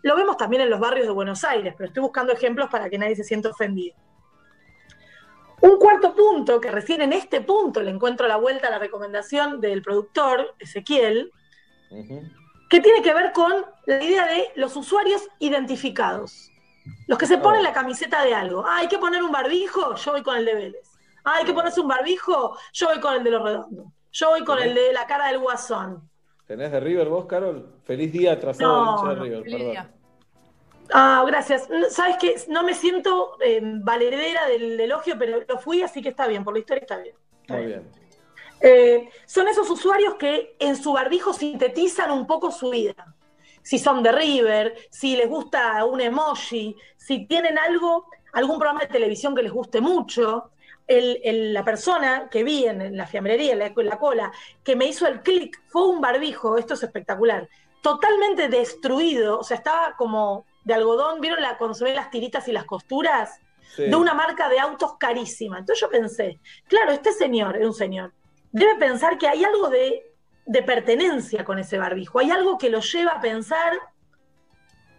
Lo 0.02 0.14
vemos 0.16 0.36
también 0.36 0.62
en 0.62 0.70
los 0.70 0.80
barrios 0.80 1.06
de 1.06 1.12
Buenos 1.12 1.44
Aires, 1.44 1.72
pero 1.78 1.86
estoy 1.88 2.02
buscando 2.02 2.32
ejemplos 2.32 2.68
para 2.68 2.90
que 2.90 2.98
nadie 2.98 3.16
se 3.16 3.24
sienta 3.24 3.48
ofendido. 3.48 3.96
Un 5.60 5.78
cuarto 5.78 6.14
punto, 6.14 6.60
que 6.60 6.70
recién 6.70 7.00
en 7.00 7.12
este 7.14 7.40
punto 7.40 7.80
le 7.80 7.90
encuentro 7.90 8.28
la 8.28 8.36
vuelta 8.36 8.68
a 8.68 8.70
la 8.70 8.78
recomendación 8.78 9.60
del 9.62 9.80
productor, 9.82 10.54
Ezequiel, 10.58 11.32
Que 12.68 12.80
tiene 12.80 13.02
que 13.02 13.14
ver 13.14 13.32
con 13.32 13.52
la 13.86 14.02
idea 14.02 14.26
de 14.26 14.48
los 14.56 14.74
usuarios 14.76 15.22
identificados. 15.38 16.50
Los 17.06 17.18
que 17.18 17.26
se 17.26 17.38
ponen 17.38 17.62
la 17.62 17.72
camiseta 17.72 18.22
de 18.24 18.34
algo. 18.34 18.64
Ah, 18.66 18.78
hay 18.78 18.88
que 18.88 18.98
poner 18.98 19.22
un 19.22 19.32
barbijo, 19.32 19.94
yo 19.94 20.12
voy 20.12 20.22
con 20.22 20.36
el 20.36 20.44
de 20.44 20.54
Vélez. 20.54 20.90
Ah, 21.24 21.36
hay 21.36 21.44
que 21.44 21.54
ponerse 21.54 21.80
un 21.80 21.88
barbijo, 21.88 22.58
yo 22.72 22.88
voy 22.88 23.00
con 23.00 23.14
el 23.14 23.24
de 23.24 23.30
los 23.30 23.42
redondos. 23.42 23.86
Yo 24.12 24.30
voy 24.30 24.44
con 24.44 24.58
el 24.60 24.74
de 24.74 24.92
la 24.92 25.06
cara 25.06 25.28
del 25.28 25.38
guasón. 25.38 26.08
¿Tenés 26.46 26.70
de 26.72 26.80
River 26.80 27.08
vos, 27.08 27.24
Carol? 27.26 27.80
Feliz 27.84 28.12
día 28.12 28.32
atrasado 28.32 28.84
No, 28.84 29.08
de 29.08 29.14
no, 29.16 29.22
River, 29.24 29.42
feliz 29.44 29.56
perdón. 29.56 29.70
día. 29.72 29.90
Ah, 30.92 31.24
gracias. 31.26 31.68
¿Sabes 31.88 32.16
qué? 32.20 32.34
No 32.48 32.62
me 32.62 32.74
siento 32.74 33.38
eh, 33.40 33.60
valedera 33.62 34.46
del 34.46 34.78
elogio, 34.78 35.16
pero 35.18 35.40
lo 35.48 35.58
fui, 35.58 35.82
así 35.82 36.02
que 36.02 36.10
está 36.10 36.26
bien, 36.26 36.44
por 36.44 36.52
la 36.52 36.60
historia 36.60 36.82
está 36.82 36.98
bien. 36.98 37.16
Muy 37.48 37.66
bien. 37.66 37.90
Eh, 38.60 39.08
son 39.26 39.48
esos 39.48 39.68
usuarios 39.70 40.14
que 40.14 40.56
en 40.58 40.76
su 40.76 40.92
barbijo 40.92 41.32
sintetizan 41.32 42.10
un 42.10 42.26
poco 42.26 42.50
su 42.50 42.70
vida. 42.70 43.14
Si 43.62 43.78
son 43.78 44.02
de 44.02 44.12
River, 44.12 44.74
si 44.90 45.16
les 45.16 45.28
gusta 45.28 45.84
un 45.84 46.00
emoji, 46.00 46.76
si 46.96 47.26
tienen 47.26 47.58
algo, 47.58 48.06
algún 48.32 48.58
programa 48.58 48.80
de 48.80 48.86
televisión 48.88 49.34
que 49.34 49.42
les 49.42 49.52
guste 49.52 49.80
mucho. 49.80 50.50
El- 50.86 51.18
el- 51.24 51.54
la 51.54 51.64
persona 51.64 52.28
que 52.30 52.44
vi 52.44 52.66
en, 52.66 52.82
en 52.82 52.96
la 52.96 53.06
fiambrería, 53.06 53.52
en 53.54 53.58
la, 53.58 53.66
en 53.68 53.86
la 53.86 53.98
cola, 53.98 54.30
que 54.62 54.76
me 54.76 54.84
hizo 54.86 55.06
el 55.06 55.22
clic, 55.22 55.62
fue 55.68 55.86
un 55.88 56.00
barbijo, 56.02 56.58
esto 56.58 56.74
es 56.74 56.82
espectacular, 56.82 57.48
totalmente 57.80 58.48
destruido, 58.48 59.38
o 59.38 59.44
sea, 59.44 59.56
estaba 59.56 59.94
como 59.96 60.44
de 60.64 60.74
algodón, 60.74 61.22
¿vieron 61.22 61.40
la, 61.40 61.56
cuando 61.56 61.72
se 61.74 61.84
ven 61.84 61.94
las 61.94 62.10
tiritas 62.10 62.46
y 62.48 62.52
las 62.52 62.64
costuras? 62.64 63.40
Sí. 63.76 63.84
de 63.86 63.96
una 63.96 64.14
marca 64.14 64.48
de 64.48 64.60
autos 64.60 64.96
carísima. 65.00 65.58
Entonces 65.58 65.80
yo 65.80 65.90
pensé, 65.90 66.38
claro, 66.68 66.92
este 66.92 67.12
señor 67.12 67.56
es 67.56 67.66
un 67.66 67.74
señor, 67.74 68.12
debe 68.54 68.76
pensar 68.76 69.18
que 69.18 69.26
hay 69.26 69.44
algo 69.44 69.68
de, 69.68 70.14
de 70.46 70.62
pertenencia 70.62 71.44
con 71.44 71.58
ese 71.58 71.76
barbijo, 71.76 72.20
hay 72.20 72.30
algo 72.30 72.56
que 72.56 72.70
lo 72.70 72.80
lleva 72.80 73.10
a 73.10 73.20
pensar, 73.20 73.72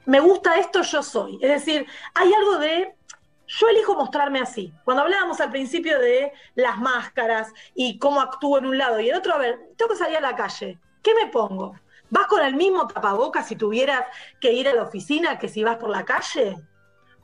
me 0.05 0.19
gusta 0.19 0.59
esto, 0.59 0.81
yo 0.81 1.01
soy. 1.01 1.39
Es 1.41 1.49
decir, 1.49 1.87
hay 2.13 2.33
algo 2.33 2.57
de, 2.57 2.93
yo 3.47 3.69
elijo 3.69 3.95
mostrarme 3.95 4.41
así. 4.41 4.73
Cuando 4.83 5.03
hablábamos 5.03 5.39
al 5.39 5.51
principio 5.51 5.97
de 5.99 6.33
las 6.55 6.77
máscaras 6.79 7.53
y 7.73 7.97
cómo 7.97 8.19
actúo 8.19 8.57
en 8.57 8.65
un 8.65 8.77
lado 8.77 8.99
y 8.99 9.09
el 9.09 9.15
otro, 9.15 9.33
a 9.33 9.37
ver, 9.37 9.57
tengo 9.77 9.91
que 9.91 9.97
salir 9.97 10.17
a 10.17 10.21
la 10.21 10.35
calle, 10.35 10.77
¿qué 11.01 11.15
me 11.15 11.31
pongo? 11.31 11.75
¿Vas 12.09 12.27
con 12.27 12.43
el 12.43 12.55
mismo 12.55 12.85
tapabocas 12.87 13.47
si 13.47 13.55
tuvieras 13.55 14.03
que 14.41 14.51
ir 14.51 14.67
a 14.67 14.75
la 14.75 14.83
oficina 14.83 15.39
que 15.39 15.47
si 15.47 15.63
vas 15.63 15.77
por 15.77 15.89
la 15.89 16.03
calle? 16.03 16.57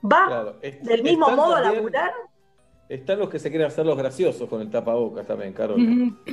¿Vas 0.02 0.28
Claro. 0.28 0.60
Del 0.62 1.04
mismo 1.04 1.30
modo 1.30 1.56
a 1.56 1.62
laburar? 1.62 2.14
Están 2.92 3.20
los 3.20 3.30
que 3.30 3.40
se 3.40 3.50
quieren 3.50 3.68
hacer 3.68 3.86
los 3.86 3.98
graciosos 3.98 4.50
con 4.50 4.60
el 4.60 4.70
tapabocas 4.70 5.26
también, 5.26 5.54
Carol. 5.54 5.80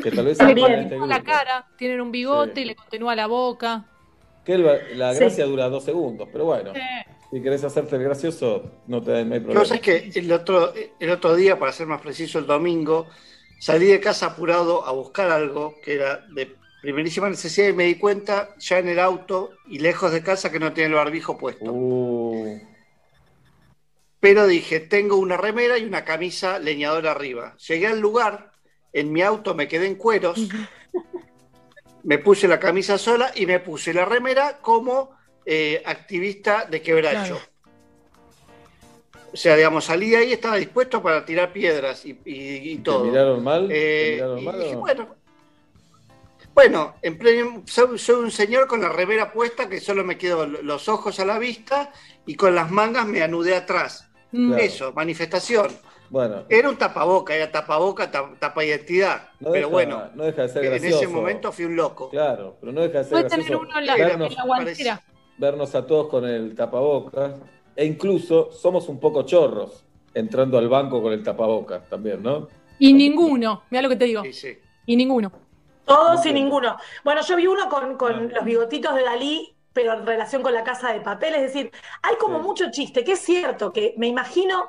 Que 0.02 0.10
tal 0.10 0.24
vez 0.24 0.38
continúa 0.38 0.68
este 0.74 0.98
la 0.98 1.22
cara, 1.22 1.66
tienen 1.76 2.00
un 2.00 2.10
bigote 2.10 2.52
Sí. 2.56 2.60
y 2.62 2.64
le 2.64 2.74
continúa 2.74 3.14
la 3.14 3.28
boca. 3.28 3.84
Que 4.44 4.54
el- 4.54 4.98
la 4.98 5.12
Sí. 5.14 5.20
gracia 5.20 5.46
dura 5.46 5.68
dos 5.68 5.84
segundos, 5.84 6.28
pero 6.32 6.46
bueno. 6.46 6.72
Si 7.30 7.40
querés 7.42 7.62
hacerte 7.62 7.94
el 7.94 8.02
gracioso, 8.02 8.72
no 8.88 9.00
te 9.02 9.24
no 9.24 9.34
hay 9.34 9.40
problema. 9.40 9.64
sé 9.66 9.80
que 9.80 10.10
el 10.14 10.32
otro, 10.32 10.72
el 10.98 11.10
otro 11.10 11.36
día, 11.36 11.58
para 11.60 11.70
ser 11.70 11.86
más 11.86 12.00
preciso, 12.00 12.40
el 12.40 12.46
domingo, 12.46 13.06
salí 13.60 13.86
de 13.86 14.00
casa 14.00 14.26
apurado 14.26 14.84
a 14.84 14.90
buscar 14.90 15.30
algo 15.30 15.74
que 15.84 15.94
era 15.94 16.24
de 16.34 16.56
primerísima 16.82 17.28
necesidad 17.28 17.68
y 17.68 17.72
me 17.72 17.84
di 17.84 17.94
cuenta 17.96 18.48
ya 18.58 18.78
en 18.78 18.88
el 18.88 18.98
auto 18.98 19.50
y 19.68 19.78
lejos 19.78 20.10
de 20.10 20.22
casa 20.24 20.50
que 20.50 20.58
no 20.58 20.72
tenía 20.72 20.88
el 20.88 20.94
barbijo 20.94 21.36
puesto. 21.38 21.70
Uh, 21.72 22.58
Pero 24.20 24.46
dije, 24.46 24.80
tengo 24.80 25.16
una 25.16 25.36
remera 25.36 25.78
y 25.78 25.84
una 25.84 26.04
camisa 26.04 26.58
leñadora 26.58 27.12
arriba. 27.12 27.56
Llegué 27.68 27.86
al 27.86 28.00
lugar, 28.00 28.50
en 28.92 29.12
mi 29.12 29.22
auto 29.22 29.54
me 29.54 29.68
quedé 29.68 29.86
en 29.86 29.94
cueros, 29.94 30.48
me 32.02 32.18
puse 32.18 32.48
la 32.48 32.58
camisa 32.58 32.98
sola 32.98 33.32
y 33.34 33.46
me 33.46 33.60
puse 33.60 33.92
la 33.94 34.04
remera 34.04 34.58
como 34.60 35.16
eh, 35.46 35.82
activista 35.84 36.64
de 36.64 36.82
quebracho. 36.82 37.34
Claro. 37.36 37.58
O 39.32 39.36
sea, 39.36 39.56
digamos, 39.56 39.84
salí 39.84 40.10
de 40.10 40.16
ahí, 40.16 40.32
estaba 40.32 40.56
dispuesto 40.56 41.02
para 41.02 41.24
tirar 41.24 41.52
piedras 41.52 42.04
y, 42.06 42.18
y- 42.24 42.72
y 42.72 42.76
¿Te 42.76 42.82
todo. 42.82 43.04
miraron 43.04 43.44
mal? 43.44 43.68
¿Te 43.68 43.74
Eh, 43.76 44.12
miraron 44.14 44.38
y 44.38 44.44
mal 44.44 44.58
dije, 44.58 44.70
o 44.70 44.74
no? 44.74 44.80
bueno, 44.80 45.16
bueno, 46.54 46.94
en 47.02 47.18
pleno- 47.18 47.62
soy, 47.66 47.98
soy 47.98 48.16
un 48.24 48.30
señor 48.30 48.66
con 48.66 48.80
la 48.80 48.88
remera 48.88 49.32
puesta 49.32 49.68
que 49.68 49.80
solo 49.80 50.02
me 50.02 50.18
quedo 50.18 50.46
los 50.46 50.88
ojos 50.88 51.20
a 51.20 51.24
la 51.26 51.38
vista 51.38 51.92
y 52.26 52.34
con 52.36 52.54
las 52.54 52.70
mangas 52.70 53.06
me 53.06 53.22
anudé 53.22 53.54
atrás. 53.54 54.07
Claro. 54.30 54.56
Eso, 54.62 54.92
manifestación. 54.92 55.68
Bueno, 56.10 56.44
Era 56.48 56.68
un 56.70 56.76
tapaboca, 56.76 57.34
era 57.34 57.50
tapaboca, 57.50 58.10
ta- 58.10 58.30
tapa 58.38 58.64
identidad. 58.64 59.28
no 59.40 59.50
pero 59.52 59.66
deja, 59.66 59.66
bueno, 59.68 60.02
no 60.14 60.24
deja 60.24 60.42
de 60.42 60.48
ser 60.48 60.64
en 60.64 60.70
gracioso. 60.70 60.96
ese 60.96 61.08
momento 61.08 61.52
fui 61.52 61.64
un 61.66 61.76
loco. 61.76 62.08
Claro, 62.10 62.56
pero 62.60 62.72
no 62.72 62.80
deja 62.80 62.98
de 62.98 63.04
ser 63.04 63.10
Puede 63.12 63.24
tener 63.24 63.46
gracioso 63.46 63.62
uno 63.68 63.78
en 63.78 63.86
la, 63.86 63.94
vernos, 63.96 64.30
en 64.30 64.34
la 64.36 64.44
guantera. 64.44 65.02
vernos 65.36 65.74
a 65.74 65.86
todos 65.86 66.08
con 66.08 66.24
el 66.26 66.54
tapabocas. 66.54 67.32
E 67.76 67.84
incluso 67.84 68.50
somos 68.50 68.88
un 68.88 68.98
poco 68.98 69.22
chorros 69.22 69.84
entrando 70.14 70.56
al 70.58 70.68
banco 70.68 71.00
con 71.02 71.12
el 71.12 71.22
tapabocas 71.22 71.86
también, 71.88 72.22
¿no? 72.22 72.48
Y 72.78 72.92
ninguno, 72.92 73.62
mira 73.70 73.82
lo 73.82 73.88
que 73.90 73.96
te 73.96 74.06
digo. 74.06 74.22
Sí, 74.24 74.32
sí. 74.32 74.58
Y 74.86 74.96
ninguno. 74.96 75.30
Todos 75.84 76.24
y 76.26 76.32
ninguno. 76.32 76.76
Bueno, 77.04 77.20
yo 77.22 77.36
vi 77.36 77.46
uno 77.46 77.68
con, 77.68 77.96
con 77.96 78.32
los 78.32 78.44
bigotitos 78.44 78.94
de 78.94 79.02
Dalí, 79.04 79.54
pero 79.78 79.92
en 79.94 80.04
relación 80.04 80.42
con 80.42 80.52
la 80.52 80.64
casa 80.64 80.92
de 80.92 81.00
papel. 81.00 81.36
Es 81.36 81.42
decir, 81.42 81.70
hay 82.02 82.16
como 82.16 82.40
mucho 82.40 82.68
chiste, 82.72 83.04
que 83.04 83.12
es 83.12 83.20
cierto, 83.20 83.72
que 83.72 83.94
me 83.96 84.08
imagino, 84.08 84.64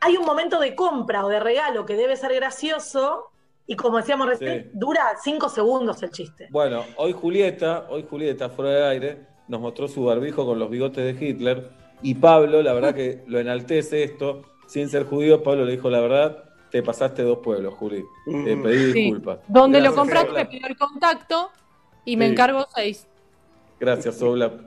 hay 0.00 0.16
un 0.16 0.24
momento 0.24 0.58
de 0.58 0.74
compra 0.74 1.24
o 1.24 1.28
de 1.28 1.38
regalo 1.38 1.86
que 1.86 1.94
debe 1.94 2.16
ser 2.16 2.34
gracioso, 2.34 3.30
y 3.68 3.76
como 3.76 3.98
decíamos 3.98 4.26
recién, 4.26 4.64
Sí. 4.64 4.70
dura 4.72 5.14
cinco 5.22 5.48
segundos 5.48 6.02
el 6.02 6.10
chiste. 6.10 6.48
Bueno, 6.50 6.84
hoy 6.96 7.12
Julieta, 7.12 7.86
hoy 7.88 8.04
Julieta, 8.10 8.48
fuera 8.50 8.72
de 8.72 8.84
aire, 8.88 9.18
nos 9.46 9.60
mostró 9.60 9.86
su 9.86 10.02
barbijo 10.06 10.44
con 10.44 10.58
los 10.58 10.68
bigotes 10.68 11.04
de 11.16 11.24
Hitler. 11.24 11.70
Y 12.02 12.16
Pablo, 12.16 12.60
la 12.60 12.72
verdad 12.72 12.96
que 12.96 13.22
lo 13.28 13.38
enaltece 13.38 14.02
esto, 14.02 14.42
sin 14.66 14.88
ser 14.88 15.04
judío, 15.04 15.44
Pablo 15.44 15.64
le 15.66 15.70
dijo 15.76 15.88
la 15.88 16.00
verdad, 16.00 16.44
te 16.72 16.82
pasaste 16.82 17.22
dos 17.22 17.38
pueblos, 17.44 17.74
Juli. 17.74 18.02
Te 18.24 18.56
Mm. 18.56 18.62
pedí 18.64 18.92
Sí. 18.92 19.00
disculpas. 19.02 19.38
Donde 19.46 19.80
lo 19.80 19.94
compraste 19.94 20.32
me 20.32 20.46
pidió 20.46 20.66
el 20.66 20.76
contacto 20.76 21.50
y 22.04 22.16
me 22.16 22.26
Sí. 22.26 22.32
encargo 22.32 22.66
seis. 22.74 23.06
Gracias, 23.80 24.20
Oblap. 24.22 24.60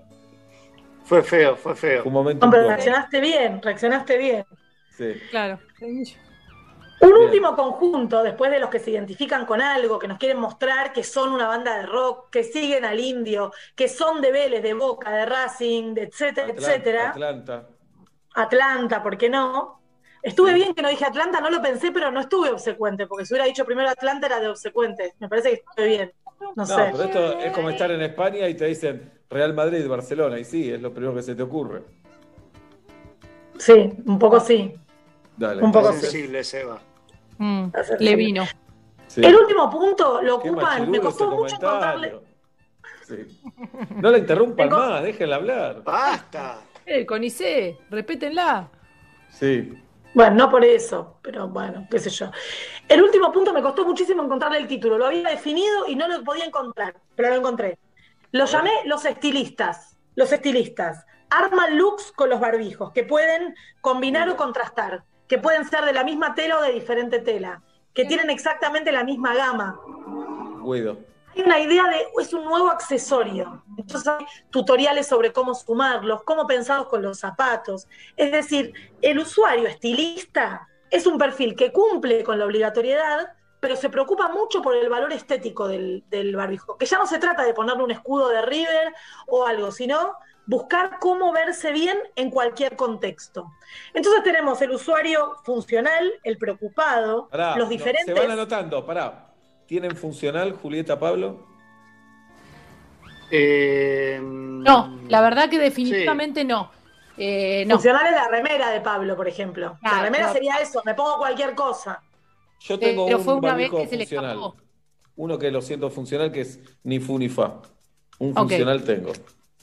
Fue 1.03 1.23
feo, 1.23 1.55
fue 1.55 1.75
feo. 1.75 2.03
Un 2.05 2.13
momento 2.13 2.45
Hombre, 2.45 2.63
reaccionaste 2.63 3.19
bien, 3.19 3.61
reaccionaste 3.61 4.17
bien. 4.17 4.45
Sí. 4.95 5.13
Claro. 5.29 5.59
Un 5.81 7.09
Bien. 7.09 7.15
último 7.15 7.55
conjunto, 7.55 8.21
después 8.21 8.51
de 8.51 8.59
los 8.59 8.69
que 8.69 8.77
se 8.77 8.91
identifican 8.91 9.47
con 9.47 9.59
algo, 9.59 9.97
que 9.97 10.07
nos 10.07 10.19
quieren 10.19 10.39
mostrar 10.39 10.93
que 10.93 11.03
son 11.03 11.33
una 11.33 11.47
banda 11.47 11.77
de 11.77 11.87
rock, 11.87 12.29
que 12.29 12.43
siguen 12.43 12.85
al 12.85 12.99
indio, 12.99 13.51
que 13.75 13.87
son 13.87 14.21
de 14.21 14.31
Vélez, 14.31 14.61
de 14.61 14.75
Boca, 14.75 15.09
de 15.11 15.25
Racing, 15.25 15.95
de 15.95 16.03
etcétera, 16.03 16.47
Atlanta, 16.47 16.61
etcétera. 16.69 17.09
Atlanta. 17.09 17.67
Atlanta, 18.35 19.03
¿por 19.03 19.17
qué 19.17 19.29
no? 19.29 19.80
Estuve 20.23 20.53
bien 20.53 20.73
que 20.75 20.81
no 20.81 20.89
dije 20.89 21.05
Atlanta, 21.05 21.41
no 21.41 21.49
lo 21.49 21.61
pensé, 21.61 21.91
pero 21.91 22.11
no 22.11 22.19
estuve 22.19 22.49
obsecuente, 22.51 23.07
porque 23.07 23.25
si 23.25 23.33
hubiera 23.33 23.45
dicho 23.47 23.65
primero 23.65 23.89
Atlanta 23.89 24.27
era 24.27 24.39
de 24.39 24.49
obsecuente. 24.49 25.13
Me 25.19 25.27
parece 25.27 25.49
que 25.49 25.55
estuve 25.55 25.87
bien. 25.87 26.11
No, 26.39 26.53
No, 26.55 26.65
sé. 26.65 26.89
pero 26.91 27.03
esto 27.03 27.39
es 27.39 27.51
como 27.53 27.69
estar 27.69 27.91
en 27.91 28.01
España 28.01 28.47
y 28.47 28.55
te 28.55 28.65
dicen 28.65 29.11
Real 29.29 29.53
Madrid, 29.53 29.87
Barcelona, 29.87 30.37
y 30.39 30.43
sí, 30.43 30.71
es 30.71 30.81
lo 30.81 30.91
primero 30.93 31.15
que 31.15 31.21
se 31.23 31.35
te 31.35 31.43
ocurre. 31.43 31.83
Sí, 33.57 33.93
un 34.05 34.17
poco 34.19 34.39
sí. 34.39 34.73
Dale. 35.37 35.63
Un 35.63 35.71
poco 35.71 35.89
Muy 35.89 35.95
sí. 35.97 36.01
sensible, 36.01 36.43
Seba. 36.43 36.79
Mm, 37.37 37.67
le 37.99 38.15
vino. 38.15 38.43
Sí. 39.07 39.21
El 39.23 39.35
último 39.35 39.69
punto 39.69 40.21
lo 40.21 40.35
ocupan, 40.35 40.89
me 40.89 40.99
costó 40.99 41.25
ese 41.27 41.35
mucho 41.35 41.55
encontrarle. 41.55 42.19
Sí. 43.07 43.41
No 43.97 44.09
la 44.09 44.17
interrumpan 44.17 44.69
más, 44.69 45.03
déjenla 45.03 45.35
hablar. 45.35 45.83
¡Basta! 45.83 46.61
Eh, 46.85 47.05
Conicé, 47.05 47.77
repétenla. 47.89 48.69
Sí. 49.29 49.73
Bueno, 50.13 50.35
no 50.35 50.49
por 50.49 50.65
eso, 50.65 51.19
pero 51.21 51.47
bueno, 51.47 51.87
qué 51.89 51.99
sé 51.99 52.09
yo. 52.09 52.31
El 52.87 53.01
último 53.01 53.31
punto 53.31 53.53
me 53.53 53.61
costó 53.61 53.85
muchísimo 53.85 54.21
encontrarle 54.23 54.57
el 54.57 54.67
título. 54.67 54.97
Lo 54.97 55.05
había 55.05 55.29
definido 55.29 55.87
y 55.87 55.95
no 55.95 56.07
lo 56.07 56.23
podía 56.23 56.45
encontrar, 56.45 56.95
pero 57.15 57.29
lo 57.29 57.35
encontré. 57.35 57.79
Lo 58.31 58.45
llamé 58.45 58.71
los 58.85 59.05
estilistas. 59.05 59.97
Los 60.15 60.31
estilistas 60.33 61.05
arman 61.29 61.77
looks 61.77 62.11
con 62.11 62.29
los 62.29 62.39
barbijos 62.39 62.91
que 62.91 63.03
pueden 63.03 63.55
combinar 63.79 64.29
o 64.29 64.35
contrastar, 64.35 65.03
que 65.27 65.37
pueden 65.37 65.65
ser 65.65 65.85
de 65.85 65.93
la 65.93 66.03
misma 66.03 66.35
tela 66.35 66.59
o 66.59 66.61
de 66.61 66.73
diferente 66.73 67.19
tela, 67.19 67.61
que 67.93 68.03
tienen 68.03 68.29
exactamente 68.29 68.91
la 68.91 69.05
misma 69.05 69.33
gama. 69.33 69.79
Guido. 70.61 71.10
Hay 71.35 71.41
una 71.43 71.59
idea 71.59 71.87
de, 71.87 72.07
es 72.19 72.33
un 72.33 72.45
nuevo 72.45 72.69
accesorio. 72.69 73.63
Entonces 73.77 74.07
hay 74.07 74.25
tutoriales 74.49 75.07
sobre 75.07 75.31
cómo 75.31 75.55
sumarlos, 75.55 76.23
cómo 76.23 76.45
pensados 76.47 76.87
con 76.87 77.01
los 77.01 77.19
zapatos. 77.19 77.87
Es 78.17 78.31
decir, 78.31 78.73
el 79.01 79.19
usuario 79.19 79.67
estilista 79.67 80.67
es 80.89 81.07
un 81.07 81.17
perfil 81.17 81.55
que 81.55 81.71
cumple 81.71 82.23
con 82.23 82.37
la 82.37 82.45
obligatoriedad, 82.45 83.33
pero 83.59 83.75
se 83.75 83.89
preocupa 83.89 84.27
mucho 84.29 84.61
por 84.61 84.75
el 84.75 84.89
valor 84.89 85.13
estético 85.13 85.67
del, 85.67 86.03
del 86.09 86.35
barbijo. 86.35 86.77
Que 86.77 86.85
ya 86.85 86.97
no 86.97 87.07
se 87.07 87.19
trata 87.19 87.43
de 87.43 87.53
ponerle 87.53 87.83
un 87.83 87.91
escudo 87.91 88.29
de 88.29 88.41
River 88.41 88.93
o 89.27 89.45
algo, 89.45 89.71
sino 89.71 90.15
buscar 90.45 90.99
cómo 90.99 91.31
verse 91.31 91.71
bien 91.71 91.97
en 92.15 92.29
cualquier 92.29 92.75
contexto. 92.75 93.51
Entonces 93.93 94.23
tenemos 94.23 94.61
el 94.61 94.71
usuario 94.71 95.35
funcional, 95.43 96.11
el 96.23 96.37
preocupado, 96.37 97.29
Pará, 97.29 97.55
los 97.55 97.67
no, 97.67 97.69
diferentes... 97.69 98.05
se 98.05 98.13
van 98.13 98.31
anotando, 98.31 98.85
pará. 98.85 99.30
¿Tienen 99.71 99.95
funcional 99.95 100.51
Julieta 100.51 100.99
Pablo? 100.99 101.47
Eh, 103.31 104.19
No, 104.21 104.99
la 105.07 105.21
verdad 105.21 105.49
que 105.49 105.59
definitivamente 105.59 106.43
no. 106.43 106.69
Eh, 107.15 107.63
no. 107.65 107.75
Funcional 107.75 108.05
es 108.07 108.11
la 108.11 108.27
remera 108.27 108.69
de 108.69 108.81
Pablo, 108.81 109.15
por 109.15 109.29
ejemplo. 109.29 109.77
la 109.81 110.01
remera 110.01 110.25
claro. 110.25 110.33
sería 110.33 110.55
eso, 110.57 110.81
me 110.83 110.93
pongo 110.93 111.19
cualquier 111.19 111.55
cosa. 111.55 112.03
Yo 112.59 112.77
tengo 112.77 113.05
Pero 113.05 113.19
un 113.19 113.23
fue 113.23 113.35
una 113.35 113.55
vez 113.55 113.71
que 113.71 113.87
se 113.87 113.95
le 113.95 114.03
funcional. 114.03 114.31
escapó. 114.31 114.55
Uno 115.15 115.37
que 115.39 115.49
lo 115.51 115.61
siento 115.61 115.89
funcional, 115.89 116.33
que 116.33 116.41
es 116.41 116.59
ni 116.83 116.99
fu 116.99 117.17
ni 117.17 117.29
fa. 117.29 117.61
Un 118.19 118.35
funcional 118.35 118.83
tengo. 118.83 119.13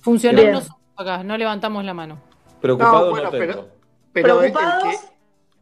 Funcional 0.01 0.40
Bien. 0.40 0.52
no 0.55 0.60
somos 0.62 0.80
acá, 0.97 1.22
no 1.22 1.36
levantamos 1.36 1.85
la 1.85 1.93
mano. 1.93 2.18
Preocupado 2.62 3.14
No, 3.14 3.28
tengo. 3.28 3.30
pero- 3.30 3.68
Pero 4.14 4.40
el 4.43 4.52
¿Preocupados? 4.52 4.85
que, 4.85 4.97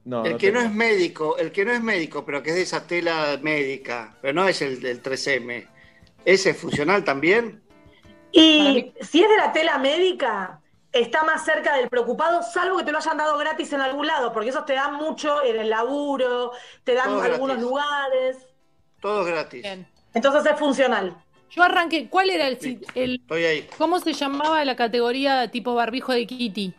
No, 0.07 0.25
el 0.25 0.33
no 0.33 0.39
que 0.39 0.53
no 0.53 0.61
es 0.61 0.71
médico, 0.73 1.37
el 1.37 1.51
que 1.51 1.65
no 1.65 1.73
es 1.73 1.83
médico, 1.83 2.25
pero 2.25 2.41
que 2.43 2.51
es 2.51 2.57
de 2.57 2.63
esa 2.63 2.87
tela 2.87 3.39
médica, 3.43 4.17
pero 4.23 4.33
no 4.35 4.47
es 4.47 4.63
el 4.63 4.81
del 4.81 5.03
3M, 5.03 5.67
¿ese 6.25 6.51
es 6.51 6.57
funcional 6.57 7.03
también? 7.03 7.61
Y 8.31 8.93
si 9.01 9.23
es 9.23 9.29
de 9.29 9.37
la 9.37 9.53
tela 9.53 9.79
médica, 9.79 10.61
está 10.93 11.25
más 11.25 11.45
cerca 11.45 11.77
del 11.77 11.89
preocupado, 11.89 12.41
salvo 12.43 12.79
que 12.79 12.85
te 12.85 12.93
lo 12.93 12.99
hayan 12.99 13.17
dado 13.17 13.37
gratis 13.37 13.73
en 13.73 13.81
algún 13.81 14.07
lado, 14.07 14.33
porque 14.33 14.51
esos 14.51 14.65
te 14.65 14.75
dan 14.75 14.95
mucho 14.95 15.43
en 15.43 15.59
el 15.59 15.71
laburo, 15.71 16.53
te 16.85 16.95
dan 16.95 17.07
Todo 17.09 17.23
algunos 17.23 17.57
gratis. 17.57 17.63
lugares. 17.65 18.37
Todo 19.01 19.25
gratis. 19.25 19.63
Bien. 19.63 19.89
Entonces 20.15 20.47
es 20.53 20.59
funcional. 20.59 21.17
Yo 21.51 21.63
arranqué. 21.65 22.09
¿Cuál 22.09 22.31
era 22.31 22.47
el- 22.49 22.59
Estoy 22.95 23.45
ahí. 23.45 23.69
¿Cómo 23.77 23.99
se 23.99 24.13
llamaba 24.13 24.65
la 24.65 24.77
categoría 24.77 25.51
tipo 25.51 25.75
barbijo 25.75 26.13
de 26.13 26.27
Kitty? 26.27 26.75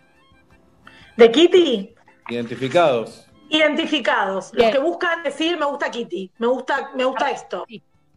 De 1.15 1.31
Kitty, 1.31 1.95
Identificados. 2.29 3.25
identificados. 3.49 4.51
Los 4.53 4.71
que 4.71 4.79
buscan 4.79 5.23
decir, 5.23 5.57
me 5.57 5.65
gusta 5.65 5.89
Kitty, 5.91 6.31
me 6.37 6.47
gusta, 6.47 6.91
me 6.95 7.05
gusta 7.05 7.31
esto. 7.31 7.65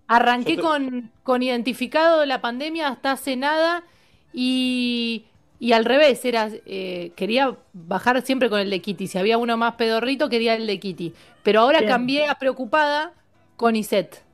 Arranqué 0.08 0.56
te- 0.56 0.62
con, 0.62 1.10
con 1.22 1.42
identificado 1.42 2.20
de 2.20 2.26
la 2.26 2.40
pandemia 2.40 2.88
hasta 2.88 3.12
hace 3.12 3.36
nada 3.36 3.84
y, 4.32 5.24
y 5.60 5.72
al 5.72 5.84
revés, 5.84 6.24
era 6.24 6.48
eh, 6.66 7.12
quería 7.14 7.56
bajar 7.72 8.20
siempre 8.22 8.50
con 8.50 8.58
el 8.58 8.70
de 8.70 8.80
Kitty. 8.80 9.06
Si 9.06 9.18
había 9.18 9.38
uno 9.38 9.56
más 9.56 9.74
pedorrito, 9.74 10.28
quería 10.28 10.54
el 10.54 10.66
de 10.66 10.80
Kitty. 10.80 11.14
Pero 11.44 11.60
ahora 11.60 11.78
Bien. 11.78 11.90
cambié 11.90 12.26
a 12.28 12.34
preocupada 12.34 13.12
con 13.56 13.76
Iset. 13.76 14.24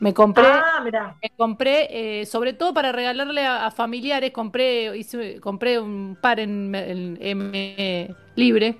Me 0.00 0.12
compré, 0.12 0.44
Ah, 0.44 0.84
me 1.22 1.30
compré 1.36 2.20
eh, 2.22 2.26
sobre 2.26 2.54
todo 2.54 2.74
para 2.74 2.90
regalarle 2.90 3.46
a, 3.46 3.66
a 3.66 3.70
familiares, 3.70 4.32
compré, 4.32 4.96
hice- 4.98 5.38
compré 5.38 5.78
un 5.78 6.18
par 6.20 6.40
en, 6.40 6.74
en 6.74 7.16
M 7.20 8.12
libre. 8.34 8.78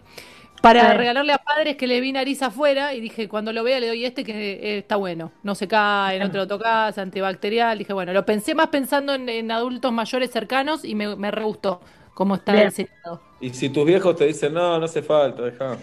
Para 0.62 0.92
Sí. 0.92 0.96
regalarle 0.96 1.32
a 1.32 1.38
padres 1.38 1.76
que 1.76 1.86
le 1.86 2.00
vi 2.00 2.12
nariz 2.12 2.40
afuera 2.42 2.94
y 2.94 3.00
dije, 3.00 3.28
cuando 3.28 3.52
lo 3.52 3.64
vea 3.64 3.80
le 3.80 3.88
doy 3.88 4.04
este 4.04 4.24
que 4.24 4.32
eh, 4.52 4.78
está 4.78 4.96
bueno. 4.96 5.32
No 5.42 5.54
se 5.54 5.66
cae, 5.68 6.18
no 6.20 6.30
te 6.30 6.38
lo 6.38 6.46
tocas, 6.46 6.96
antibacterial. 6.98 7.76
Dije, 7.78 7.92
bueno, 7.92 8.12
lo 8.12 8.24
pensé 8.24 8.54
más 8.54 8.68
pensando 8.68 9.12
en, 9.12 9.28
en 9.28 9.50
adultos 9.50 9.92
mayores 9.92 10.30
cercanos 10.30 10.84
y 10.84 10.94
me, 10.94 11.16
me 11.16 11.30
re 11.30 11.42
gustó. 11.44 11.80
cómo 12.14 12.36
está 12.36 12.52
Bien. 12.52 12.66
el 12.66 12.72
Senado. 12.72 13.20
Y 13.40 13.50
si 13.50 13.68
tus 13.70 13.84
viejos 13.84 14.14
te 14.16 14.26
dicen, 14.26 14.54
no, 14.54 14.78
no 14.78 14.84
hace 14.84 15.02
falta, 15.02 15.42
deja. 15.42 15.76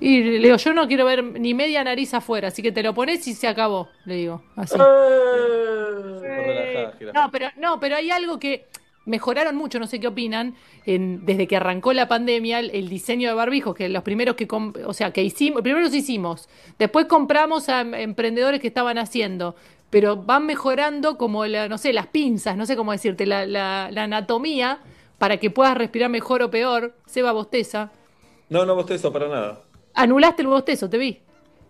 Y 0.00 0.22
le 0.22 0.38
digo, 0.40 0.56
yo 0.56 0.74
no 0.74 0.86
quiero 0.86 1.06
ver 1.06 1.22
ni 1.24 1.54
media 1.54 1.82
nariz 1.84 2.12
afuera, 2.12 2.48
así 2.48 2.60
que 2.62 2.72
te 2.72 2.82
lo 2.82 2.92
pones 2.92 3.26
y 3.28 3.32
se 3.32 3.48
acabó, 3.48 3.88
le 4.04 4.14
digo, 4.16 4.42
así. 4.56 4.76
relajada, 6.20 6.92
jirafa. 6.98 7.20
No, 7.22 7.30
pero, 7.30 7.48
no, 7.56 7.80
pero 7.80 7.96
hay 7.96 8.10
algo 8.10 8.38
que 8.38 8.66
mejoraron 9.06 9.56
mucho, 9.56 9.78
no 9.78 9.86
sé 9.86 10.00
qué 10.00 10.06
opinan, 10.08 10.54
en- 10.86 11.24
desde 11.26 11.46
que 11.46 11.56
arrancó 11.56 11.92
la 11.92 12.08
pandemia, 12.08 12.58
el, 12.60 12.70
el 12.70 12.88
diseño 12.88 13.28
de 13.28 13.34
barbijos, 13.34 13.74
que 13.74 13.88
los 13.88 14.02
primeros 14.02 14.34
que, 14.36 14.46
o 14.50 14.92
sea, 14.94 15.12
que 15.12 15.22
hicimos, 15.22 15.62
primero 15.62 15.84
los 15.84 15.94
hicimos, 15.94 16.48
después 16.78 17.06
compramos 17.06 17.68
a 17.68 17.82
em- 17.82 17.94
emprendedores 17.94 18.60
que 18.60 18.68
estaban 18.68 18.96
haciendo, 18.98 19.56
pero 19.90 20.16
van 20.16 20.46
mejorando 20.46 21.18
como, 21.18 21.44
la, 21.46 21.68
no 21.68 21.78
sé, 21.78 21.92
las 21.92 22.06
pinzas, 22.08 22.56
no 22.56 22.66
sé 22.66 22.76
cómo 22.76 22.92
decirte, 22.92 23.26
la, 23.26 23.46
la- 23.46 23.90
la 23.92 24.04
anatomía 24.04 24.78
para 25.18 25.36
que 25.36 25.50
puedas 25.50 25.76
respirar 25.76 26.10
mejor 26.10 26.42
o 26.42 26.50
peor. 26.50 26.94
Seba 27.06 27.32
bosteza. 27.32 27.92
No, 28.48 28.66
no 28.66 28.74
bostezo 28.74 29.12
para 29.12 29.28
nada. 29.28 29.60
Anulaste 29.94 30.42
el 30.42 30.48
bostezo, 30.48 30.90
te 30.90 30.98
vi. 30.98 31.20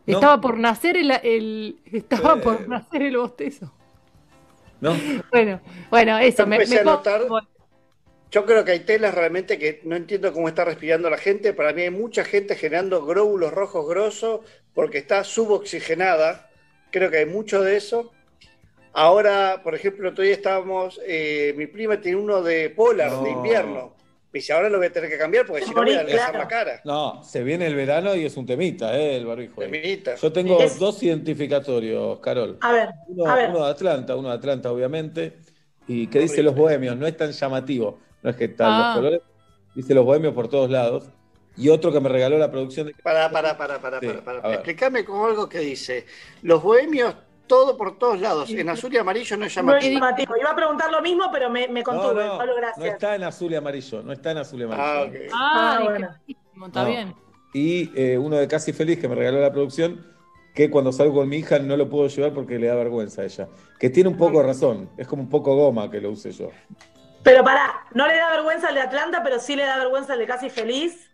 No. 0.06 0.14
Estaba 0.14 0.40
por 0.40 0.58
nacer 0.58 0.96
el, 0.96 1.10
el- 1.22 1.76
estaba 1.92 2.34
Eh. 2.34 2.40
por 2.42 2.68
nacer 2.68 3.02
el 3.02 3.16
bostezo. 3.16 3.72
¿No? 4.80 5.04
Bueno, 5.30 5.60
bueno, 5.90 6.18
eso 6.18 6.44
Yo 6.44 6.46
me, 6.46 6.56
empecé 6.56 6.76
me 6.76 6.84
notar, 6.84 7.22
yo 8.30 8.44
creo 8.44 8.64
que 8.64 8.72
hay 8.72 8.80
telas 8.80 9.14
realmente 9.14 9.58
que 9.58 9.80
no 9.84 9.94
entiendo 9.96 10.32
cómo 10.32 10.48
está 10.48 10.64
respirando 10.64 11.08
la 11.08 11.18
gente. 11.18 11.52
Para 11.54 11.72
mí 11.72 11.82
hay 11.82 11.90
mucha 11.90 12.24
gente 12.24 12.56
generando 12.56 13.04
glóbulos 13.06 13.52
rojos 13.52 13.86
grosos 13.88 14.40
porque 14.74 14.98
está 14.98 15.22
suboxigenada. 15.24 16.50
Creo 16.90 17.10
que 17.10 17.18
hay 17.18 17.26
mucho 17.26 17.62
de 17.62 17.76
eso. 17.76 18.12
Ahora, 18.92 19.60
por 19.62 19.74
ejemplo, 19.74 20.10
otro 20.10 20.24
día 20.24 20.32
estábamos, 20.34 21.00
eh, 21.06 21.54
mi 21.56 21.66
prima 21.66 22.00
tiene 22.00 22.18
uno 22.18 22.42
de 22.42 22.70
polar, 22.70 23.12
No. 23.12 23.22
de 23.22 23.30
invierno. 23.30 23.93
Dice, 24.34 24.52
ahora 24.52 24.68
lo 24.68 24.78
voy 24.78 24.88
a 24.88 24.92
tener 24.92 25.08
que 25.08 25.16
cambiar 25.16 25.46
porque 25.46 25.62
si 25.64 25.72
no 25.72 25.82
voy 25.82 25.94
a 25.94 26.00
adelgazar 26.00 26.34
la 26.34 26.48
cara. 26.48 26.80
No, 26.84 27.22
se 27.22 27.42
viene 27.44 27.66
el 27.66 27.76
verano 27.76 28.14
y 28.16 28.24
es 28.26 28.36
un 28.36 28.44
temita, 28.44 28.98
¿eh? 28.98 29.16
El 29.18 29.26
barbijo. 29.26 29.60
Temita. 29.60 30.16
Yo 30.16 30.32
tengo 30.32 30.60
Es- 30.60 30.76
dos 30.78 31.00
identificatorios, 31.04 32.18
Carol. 32.20 32.58
A 32.60 32.72
ver, 32.72 32.88
Uno, 33.06 33.30
a 33.30 33.34
ver. 33.36 33.50
uno 33.50 33.64
de 33.64 33.70
Atlanta, 33.70 34.16
uno 34.16 34.28
de 34.30 34.34
Atlanta, 34.34 34.72
obviamente. 34.72 35.38
Y 35.86 36.08
que 36.08 36.18
dice 36.18 36.42
los 36.42 36.54
bohemios, 36.54 36.96
no 36.96 37.06
es 37.06 37.16
tan 37.16 37.30
llamativo. 37.30 37.98
No 38.22 38.30
es 38.30 38.36
que 38.36 38.46
están 38.46 38.68
Ah. 38.72 38.86
los 38.88 38.96
colores. 38.96 39.20
Dice 39.74 39.94
los 39.94 40.04
bohemios 40.04 40.34
por 40.34 40.48
todos 40.48 40.68
lados. 40.70 41.04
Y 41.56 41.68
otro 41.68 41.92
que 41.92 42.00
me 42.00 42.08
regaló 42.08 42.36
la 42.36 42.50
producción 42.50 42.88
de. 42.88 42.94
Para, 42.94 43.30
para, 43.30 43.56
para, 43.56 43.78
para, 43.80 44.00
Sí, 44.00 44.08
para, 44.08 44.42
para. 44.42 44.54
Explícame 44.54 45.04
con 45.04 45.30
algo 45.30 45.48
que 45.48 45.60
dice. 45.60 46.06
Los 46.42 46.60
bohemios, 46.60 47.14
todo 47.46 47.76
por 47.76 47.98
todos 47.98 48.20
lados. 48.20 48.50
En 48.50 48.68
azul 48.68 48.92
y 48.92 48.96
amarillo 48.98 49.36
no 49.36 49.44
es 49.46 49.56
No 49.56 49.74
es 49.76 49.84
llamativo. 49.84 49.94
llamativo. 50.00 50.34
Iba 50.40 50.50
a 50.50 50.56
preguntar 50.56 50.90
lo 50.90 51.02
mismo, 51.02 51.24
pero 51.32 51.50
me, 51.50 51.68
me 51.68 51.80
No, 51.80 51.84
contuve. 51.84 52.24
no, 52.26 52.38
Pablo, 52.38 52.52
no 52.54 52.56
gracias. 52.60 52.86
está 52.86 53.14
en 53.14 53.24
azul 53.24 53.52
y 53.52 53.56
amarillo. 53.56 54.02
No 54.02 54.12
está 54.12 54.30
en 54.32 54.38
azul 54.38 54.60
y 54.60 54.64
amarillo. 54.64 54.84
Ah, 54.86 55.02
ok. 55.06 55.14
Ah, 55.32 55.76
Ah, 55.78 55.80
bueno. 55.84 56.08
buenísimo, 56.26 56.66
está 56.66 56.82
No. 56.82 56.88
bien. 56.88 57.14
Y 57.52 57.90
eh, 57.94 58.18
uno 58.18 58.36
de 58.36 58.48
Casi 58.48 58.72
Feliz 58.72 58.98
que 58.98 59.08
me 59.08 59.14
regaló 59.14 59.40
la 59.40 59.52
producción, 59.52 60.04
que 60.54 60.70
cuando 60.70 60.92
salgo 60.92 61.14
con 61.14 61.28
mi 61.28 61.36
hija 61.38 61.58
no 61.58 61.76
lo 61.76 61.88
puedo 61.88 62.08
llevar 62.08 62.32
porque 62.32 62.58
le 62.58 62.66
da 62.68 62.74
vergüenza 62.74 63.22
a 63.22 63.24
ella. 63.24 63.48
Que 63.78 63.90
tiene 63.90 64.08
un 64.08 64.16
poco 64.16 64.38
de 64.40 64.46
razón, 64.46 64.90
es 64.96 65.06
como 65.06 65.22
un 65.22 65.28
poco 65.28 65.54
goma 65.54 65.90
que 65.90 66.00
lo 66.00 66.10
use 66.10 66.32
yo. 66.32 66.50
Pero 67.22 67.42
pará, 67.44 67.86
no 67.94 68.06
le 68.06 68.16
da 68.16 68.30
vergüenza 68.32 68.68
el 68.68 68.74
de 68.74 68.80
Atlanta, 68.82 69.22
pero 69.22 69.38
sí 69.38 69.56
le 69.56 69.64
da 69.64 69.78
vergüenza 69.78 70.14
el 70.14 70.18
de 70.20 70.26
Casi 70.26 70.50
Feliz. 70.50 71.10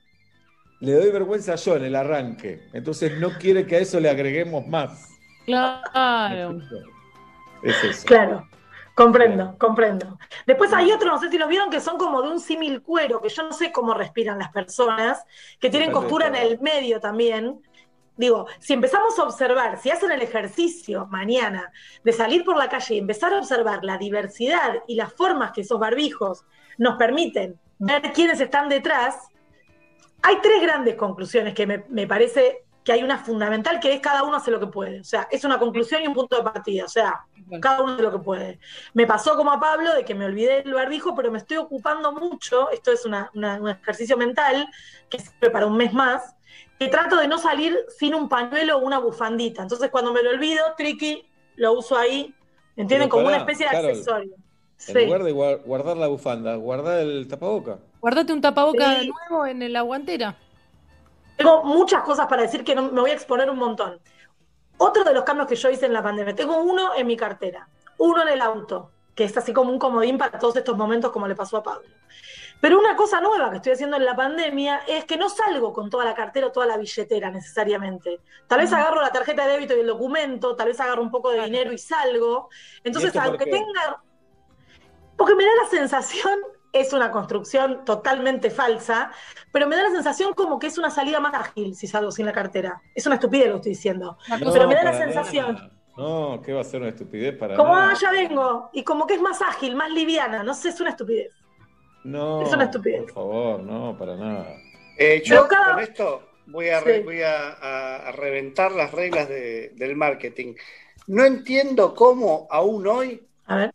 Le 0.81 0.93
doy 0.94 1.11
vergüenza 1.11 1.55
yo 1.57 1.77
en 1.77 1.85
el 1.85 1.94
arranque, 1.94 2.62
entonces 2.73 3.19
no 3.19 3.31
quiere 3.39 3.66
que 3.66 3.77
a 3.77 3.78
eso 3.81 4.01
le 4.01 4.09
agreguemos 4.09 4.66
más. 4.66 5.09
Claro. 5.51 6.59
Es 7.62 7.85
eso. 7.85 8.06
Claro, 8.06 8.48
comprendo, 8.94 9.56
comprendo. 9.59 10.18
Después 10.47 10.72
hay 10.72 10.93
otros, 10.93 11.12
no 11.12 11.20
sé 11.20 11.31
si 11.31 11.39
los 11.39 11.48
vieron, 11.48 11.70
que 11.70 11.81
son 11.81 11.98
como 11.98 12.22
de 12.22 12.31
un 12.31 12.40
símil 12.40 12.82
cuero, 12.82 13.20
que 13.20 13.28
yo 13.28 13.43
no 13.43 13.52
sé 13.52 13.72
cómo 13.72 13.94
respiran 13.94 14.39
las 14.39 14.51
personas, 14.51 15.24
que 15.59 15.70
tienen 15.70 15.93
costura 15.93 16.28
en 16.28 16.36
el 16.36 16.60
medio 16.60 17.01
también. 17.01 17.60
Digo, 18.16 18.47
si 18.59 18.74
empezamos 18.74 19.18
a 19.18 19.22
observar, 19.24 19.78
si 19.78 19.90
hacen 19.90 20.10
el 20.10 20.20
ejercicio 20.20 21.06
mañana 21.06 21.72
de 22.05 22.12
salir 22.12 22.44
por 22.44 22.56
la 22.56 22.68
calle 22.68 22.97
y 22.97 22.98
empezar 22.98 23.32
a 23.32 23.39
observar 23.39 23.82
la 23.82 23.97
diversidad 23.97 24.74
y 24.86 24.94
las 24.94 25.12
formas 25.12 25.52
que 25.52 25.62
esos 25.62 25.78
barbijos 25.78 26.44
nos 26.77 26.97
permiten 26.97 27.59
ver 27.78 28.12
quiénes 28.12 28.40
están 28.40 28.68
detrás, 28.68 29.28
hay 30.22 30.36
tres 30.43 30.60
grandes 30.60 30.97
conclusiones 30.97 31.55
que 31.55 31.66
me, 31.66 31.85
me 31.89 32.06
parece 32.06 32.64
que 32.85 32.93
hay 32.93 33.02
una 33.02 33.19
fundamental 33.19 33.78
que 33.78 33.93
es 33.93 34.01
cada 34.01 34.23
uno 34.23 34.36
hace 34.39 34.51
lo 34.51 34.59
que 34.59 34.66
puede. 34.66 35.01
O 35.01 35.05
sea, 35.05 35.28
es 35.31 35.44
una 35.44 35.59
conclusión 35.59 36.02
y 36.02 36.07
un 36.07 36.15
punto 36.15 36.36
de 36.36 36.43
partida. 36.43 36.85
O 36.85 36.89
sea, 36.89 37.20
cada 37.61 37.82
uno 37.82 37.93
hace 37.93 38.02
lo 38.02 38.11
que 38.12 38.19
puede. 38.20 38.59
Me 38.94 39.07
pasó 39.07 39.36
como 39.36 39.51
a 39.52 39.61
Pablo 39.61 39.94
de 39.94 40.05
que 40.05 40.15
me 40.15 40.24
olvidé 40.24 40.61
el 40.61 40.73
barbijo, 40.73 41.15
pero 41.15 41.31
me 41.31 41.39
estoy 41.39 41.59
ocupando 41.59 42.12
mucho. 42.12 42.70
Esto 42.70 42.90
es 42.93 43.05
una- 43.05 43.31
una- 43.35 43.61
un 43.61 43.69
ejercicio 43.69 44.16
mental 44.16 44.66
que 45.11 45.19
sirve 45.19 45.51
para 45.51 45.66
un 45.66 45.77
mes 45.77 45.93
más. 45.93 46.35
Que 46.78 46.89
trato 46.89 47.16
de 47.16 47.28
no 47.28 47.36
salir 47.36 47.77
sin 47.98 48.15
un 48.15 48.28
pañuelo 48.31 48.78
o 48.78 48.81
una 48.81 48.98
bufandita. 48.98 49.61
Entonces, 49.62 49.90
cuando 49.90 50.12
me 50.15 50.23
lo 50.23 50.31
olvido, 50.31 50.65
tricky, 50.78 51.27
lo 51.57 51.74
uso 51.74 51.97
ahí. 51.98 52.35
¿Entienden? 52.77 53.11
Como 53.11 53.27
una 53.27 53.36
especie 53.36 53.66
de 53.66 53.73
Carol, 53.73 53.90
accesorio. 53.90 54.32
En 54.32 54.40
Sí. 54.78 55.05
lugar 55.05 55.23
de 55.24 55.32
guar- 55.35 55.61
guardar 55.62 55.98
la 55.98 56.07
bufanda, 56.07 56.57
guardar 56.57 57.01
el 57.01 57.28
tapaboca. 57.28 57.78
Guardate 58.01 58.32
un 58.32 58.40
tapaboca 58.40 59.01
Sí. 59.01 59.11
nuevo 59.28 59.44
en 59.44 59.70
la 59.70 59.82
guantera. 59.82 60.39
Tengo 61.40 61.64
muchas 61.64 62.02
cosas 62.02 62.26
para 62.26 62.42
decir 62.42 62.62
que 62.62 62.74
no, 62.74 62.92
me 62.92 63.00
voy 63.00 63.12
a 63.12 63.14
exponer 63.14 63.48
un 63.48 63.56
montón. 63.56 63.98
Otro 64.76 65.04
de 65.04 65.14
los 65.14 65.24
cambios 65.24 65.48
que 65.48 65.56
yo 65.56 65.70
hice 65.70 65.86
en 65.86 65.94
la 65.94 66.02
pandemia, 66.02 66.34
tengo 66.34 66.58
uno 66.58 66.94
en 66.94 67.06
mi 67.06 67.16
cartera, 67.16 67.66
uno 67.96 68.20
en 68.20 68.28
el 68.28 68.42
auto, 68.42 68.90
que 69.14 69.24
es 69.24 69.34
así 69.38 69.54
como 69.54 69.72
un 69.72 69.78
comodín 69.78 70.18
para 70.18 70.38
todos 70.38 70.56
estos 70.56 70.76
momentos 70.76 71.10
como 71.10 71.26
le 71.26 71.34
pasó 71.34 71.56
a 71.56 71.62
Pablo. 71.62 71.88
Pero 72.60 72.78
una 72.78 72.94
cosa 72.94 73.22
nueva 73.22 73.48
que 73.48 73.56
estoy 73.56 73.72
haciendo 73.72 73.96
en 73.96 74.04
la 74.04 74.14
pandemia 74.14 74.82
es 74.86 75.06
que 75.06 75.16
no 75.16 75.30
salgo 75.30 75.72
con 75.72 75.88
toda 75.88 76.04
la 76.04 76.12
cartera 76.12 76.48
o 76.48 76.52
toda 76.52 76.66
la 76.66 76.76
billetera 76.76 77.30
necesariamente. 77.30 78.20
Tal 78.46 78.60
vez 78.60 78.70
agarro 78.74 79.00
la 79.00 79.10
tarjeta 79.10 79.46
de 79.46 79.52
débito 79.52 79.74
y 79.74 79.80
el 79.80 79.86
documento, 79.86 80.54
tal 80.56 80.68
vez 80.68 80.78
agarro 80.78 81.00
un 81.00 81.10
poco 81.10 81.30
de 81.30 81.42
dinero 81.42 81.72
y 81.72 81.78
salgo. 81.78 82.50
Entonces, 82.84 83.14
¿Y 83.14 83.16
esto 83.16 83.18
por 83.18 83.28
aunque 83.28 83.46
tenga... 83.46 84.02
Porque 85.16 85.34
me 85.34 85.46
da 85.46 85.52
la 85.62 85.70
sensación, 85.70 86.38
es 86.72 86.92
una 86.92 87.10
construcción 87.10 87.84
totalmente 87.84 88.51
falsa, 88.51 89.10
pero 89.52 89.66
me 89.66 89.76
da 89.76 89.82
la 89.84 89.90
sensación 89.90 90.34
como 90.34 90.59
que 90.59 90.68
es 90.68 90.78
una 90.78 90.90
salida 90.90 91.18
más 91.20 91.34
ágil 91.34 91.74
si 91.74 91.86
salgo 91.86 92.10
sin 92.12 92.26
la 92.26 92.32
cartera. 92.32 92.80
Es 92.94 93.06
una 93.06 93.16
estupidez 93.16 93.47
lo 93.48 93.55
que 93.55 93.56
estoy 93.59 93.72
diciendo. 93.72 94.16
pero 94.28 94.68
me 94.68 94.74
da 94.74 94.84
la 94.84 94.92
sensación, 94.98 95.55
nada. 95.55 95.70
No, 95.97 96.40
¿qué 96.42 96.52
va 96.52 96.60
a 96.62 96.64
ser 96.64 96.80
una 96.80 96.90
estupidez 96.90 97.36
para 97.36 97.56
como, 97.56 97.74
nada? 97.74 97.90
ah, 97.92 97.98
ya 98.01 98.10
vengo, 98.12 98.70
y 98.72 98.84
como 98.84 99.06
que 99.06 99.14
es 99.14 99.20
más 99.20 99.42
ágil, 99.42 99.74
más 99.76 99.90
liviana, 99.90 100.42
no 100.42 100.55
sé, 100.55 100.68
es 100.70 100.80
una 100.80 100.90
estupidez. 100.90 101.32
No, 102.05 102.42
es 102.42 102.52
una 102.52 102.64
estupidez. 102.64 103.02
por 103.02 103.12
favor, 103.12 103.60
no, 103.60 103.97
para 103.98 104.16
nada. 104.16 104.47
Eh, 104.97 105.22
yo 105.24 105.47
cada- 105.48 105.74
con 105.74 105.82
esto 105.82 106.22
voy 106.47 106.68
a, 106.70 106.80
re- 106.80 106.98
Sí. 106.98 107.02
voy 107.05 107.22
a, 107.22 107.51
a- 107.52 107.97
a 108.09 108.12
reventar 108.12 108.72
las 108.72 108.92
reglas 108.92 109.28
de- 109.28 109.72
del 109.76 109.97
marketing. 109.97 110.55
No 111.09 111.24
entiendo 111.24 111.94
cómo 111.94 112.47
aún 112.51 112.86
hoy, 112.86 113.26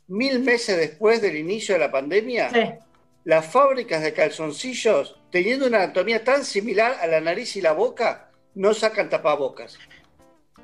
mil 0.07 0.39
meses 0.39 0.77
después 0.77 1.21
del 1.21 1.35
inicio 1.35 1.75
de 1.75 1.79
la 1.79 1.91
pandemia, 1.91 2.49
las 3.23 3.45
fábricas 3.45 4.01
de 4.03 4.13
calzoncillos, 4.13 5.19
teniendo 5.31 5.65
una 5.67 5.83
anatomía 5.83 6.23
tan 6.23 6.45
similar 6.45 6.97
a 7.01 7.07
la 7.07 7.19
nariz 7.21 7.55
y 7.55 7.61
la 7.61 7.73
boca, 7.73 8.29
no 8.53 8.73
sacan 8.73 9.09
tapabocas. 9.09 9.77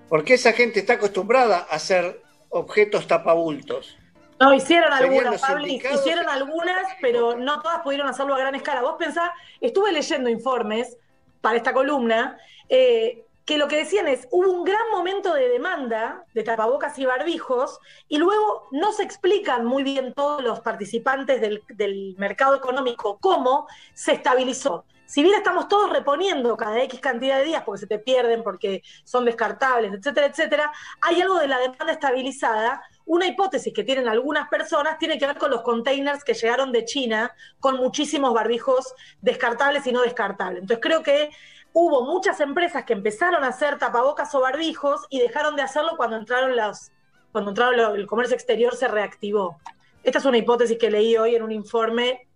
Porque 0.07 0.35
esa 0.35 0.53
gente 0.53 0.79
está 0.81 0.93
acostumbrada 0.93 1.67
a 1.69 1.75
hacer 1.75 2.21
objetos 2.49 3.07
tapabultos. 3.07 3.97
No, 4.39 4.53
hicieron 4.53 4.91
algunas, 4.91 5.41
sindicados- 5.41 5.99
hicieron 5.99 6.27
algunas, 6.27 6.83
pero 6.99 7.37
no 7.37 7.61
todas 7.61 7.79
pudieron 7.81 8.07
hacerlo 8.07 8.33
a 8.35 8.39
gran 8.39 8.55
escala. 8.55 8.81
Vos 8.81 8.95
pensás, 8.97 9.29
estuve 9.59 9.91
leyendo 9.91 10.29
informes 10.29 10.97
para 11.41 11.57
esta 11.57 11.73
columna, 11.73 12.37
eh, 12.69 13.23
que 13.45 13.57
lo 13.57 13.67
que 13.67 13.77
decían 13.77 14.07
es, 14.07 14.27
hubo 14.31 14.51
un 14.51 14.63
gran 14.63 14.89
momento 14.91 15.33
de 15.33 15.49
demanda 15.49 16.25
de 16.33 16.43
tapabocas 16.43 16.97
y 16.99 17.05
barbijos, 17.05 17.79
y 18.07 18.17
luego 18.17 18.67
no 18.71 18.91
se 18.91 19.03
explican 19.03 19.65
muy 19.65 19.83
bien 19.83 20.13
todos 20.13 20.43
los 20.43 20.59
participantes 20.59 21.41
del, 21.41 21.63
del 21.69 22.15
mercado 22.17 22.55
económico 22.55 23.17
cómo 23.19 23.67
se 23.93 24.13
estabilizó. 24.13 24.85
Si 25.11 25.21
bien 25.23 25.35
estamos 25.35 25.67
todos 25.67 25.91
reponiendo 25.91 26.55
cada 26.55 26.81
X 26.83 27.01
cantidad 27.01 27.39
de 27.39 27.43
días 27.43 27.63
porque 27.65 27.81
se 27.81 27.87
te 27.87 27.99
pierden, 27.99 28.43
porque 28.43 28.81
son 29.03 29.25
descartables, 29.25 29.91
etcétera, 29.91 30.27
etcétera, 30.27 30.71
hay 31.01 31.19
algo 31.19 31.37
de 31.37 31.49
la 31.49 31.57
demanda 31.57 31.91
estabilizada. 31.91 32.81
Una 33.05 33.27
hipótesis 33.27 33.73
que 33.73 33.83
tienen 33.83 34.07
algunas 34.07 34.47
personas 34.47 34.97
tiene 34.99 35.17
que 35.17 35.27
ver 35.27 35.37
con 35.37 35.51
los 35.51 35.63
containers 35.63 36.23
que 36.23 36.33
llegaron 36.33 36.71
de 36.71 36.85
China 36.85 37.35
con 37.59 37.75
muchísimos 37.75 38.33
barbijos 38.33 38.95
descartables 39.19 39.85
y 39.85 39.91
no 39.91 40.01
descartables. 40.01 40.61
Entonces 40.61 40.81
creo 40.81 41.03
que 41.03 41.29
hubo 41.73 42.05
muchas 42.05 42.39
empresas 42.41 42.83
que 42.85 42.93
empezaron 42.93 43.43
a 43.43 43.47
hacer 43.47 43.77
tapabocas 43.77 44.33
o 44.35 44.41
barbijos 44.41 45.05
y 45.09 45.19
dejaron 45.19 45.55
de 45.55 45.61
hacerlo 45.61 45.91
cuando 45.97 46.17
entraron 46.17 46.55
los, 46.55 46.91
cuando 47.31 47.51
entraron 47.51 47.77
lo- 47.77 47.95
el 47.95 48.07
comercio 48.07 48.35
exterior 48.35 48.75
se 48.75 48.87
reactivó. 48.87 49.57
Esta 50.03 50.19
es 50.19 50.25
una 50.25 50.37
hipótesis 50.37 50.77
que 50.77 50.89
leí 50.91 51.15
hoy 51.17 51.35
en 51.35 51.43
un 51.43 51.51
informe 51.51 52.27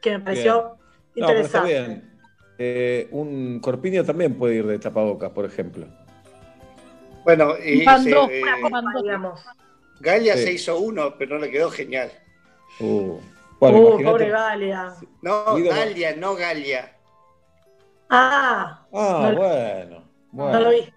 que 0.00 0.10
me 0.18 0.20
pareció 0.20 0.76
Bien. 1.14 1.22
No, 1.22 1.26
pero 1.26 1.40
está 1.40 1.58
interesante. 1.58 1.72
bien. 1.72 2.18
Eh, 2.58 3.08
un 3.10 3.60
corpiño 3.60 4.04
también 4.04 4.36
puede 4.38 4.56
ir 4.56 4.66
de 4.66 4.78
tapabocas, 4.78 5.30
por 5.30 5.44
ejemplo. 5.44 5.86
Bueno, 7.24 7.54
y 7.58 7.82
Mandó 7.84 8.26
se- 8.26 8.38
eh, 8.38 8.42
una 8.42 8.60
copa, 8.82 8.82
digamos. 9.02 9.40
Galia 10.00 10.36
Sí. 10.36 10.42
se 10.44 10.52
hizo 10.52 10.78
uno, 10.78 11.14
pero 11.18 11.36
no 11.38 11.44
le 11.44 11.50
quedó 11.50 11.70
genial. 11.70 12.10
Uh, 12.80 13.18
Bueno, 13.58 13.78
Uh, 13.78 14.02
pobre 14.04 14.28
Galia. 14.28 14.92
No, 15.22 15.54
Galia, 15.56 16.14
no 16.16 16.34
Galia. 16.34 16.95
Ah, 18.08 18.86
Ah, 18.92 19.32
no, 19.32 19.32
bueno. 19.32 20.04
bueno. 20.30 20.52
no 20.52 20.60
lo 20.60 20.70
vi. 20.70 20.92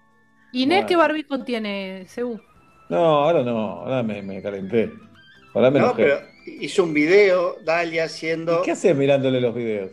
Inés, 0.52 0.84
Bueno. 0.84 0.86
¿qué 0.86 0.96
barbijo 0.96 1.44
tiene, 1.44 2.06
Seú? 2.08 2.40
No, 2.88 2.98
ahora 3.24 3.42
no, 3.42 3.58
ahora 3.82 4.02
me, 4.02 4.22
me 4.22 4.42
calenté. 4.42 4.90
Ahora 5.54 5.70
me 5.70 5.78
No, 5.78 5.86
enojé. 5.86 6.02
pero 6.04 6.20
hizo 6.44 6.84
un 6.84 6.94
video, 6.94 7.56
Dalia, 7.64 8.04
haciendo. 8.04 8.62
¿Qué 8.62 8.72
haces 8.72 8.96
mirándole 8.96 9.40
los 9.40 9.54
videos? 9.54 9.92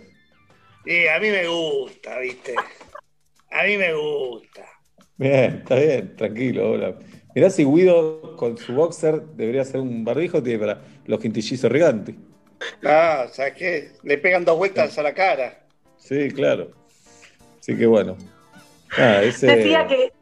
Eh, 0.85 1.09
a 1.09 1.19
mí 1.19 1.29
me 1.29 1.47
gusta, 1.47 2.17
¿viste? 2.19 2.55
A 3.51 3.63
mí 3.63 3.77
me 3.77 3.93
gusta. 3.93 4.65
Bien, 5.17 5.55
está 5.57 5.75
bien, 5.75 6.15
tranquilo, 6.15 6.71
hola. 6.71 6.97
Mirá 7.35 7.49
si 7.49 7.63
Guido 7.65 8.35
con 8.37 8.57
su 8.57 8.73
boxer 8.73 9.21
debería 9.35 9.63
ser 9.65 9.81
un 9.81 10.03
barbijo, 10.03 10.41
tiene 10.41 10.59
para 10.59 10.81
los 11.05 11.19
quintillizos 11.19 11.71
gigantes. 11.71 12.15
Ah, 12.83 13.27
¿sabes 13.31 13.53
qué? 13.53 13.91
Le 14.03 14.17
pegan 14.17 14.43
dos 14.45 14.57
vueltas 14.57 14.97
a 14.97 15.03
la 15.03 15.13
cara. 15.13 15.67
Sí, 15.97 16.29
claro. 16.31 16.71
Así 17.67 17.77
que 17.77 17.85
bueno. 17.85 18.15
Decía 18.95 19.87
que, 19.87 20.13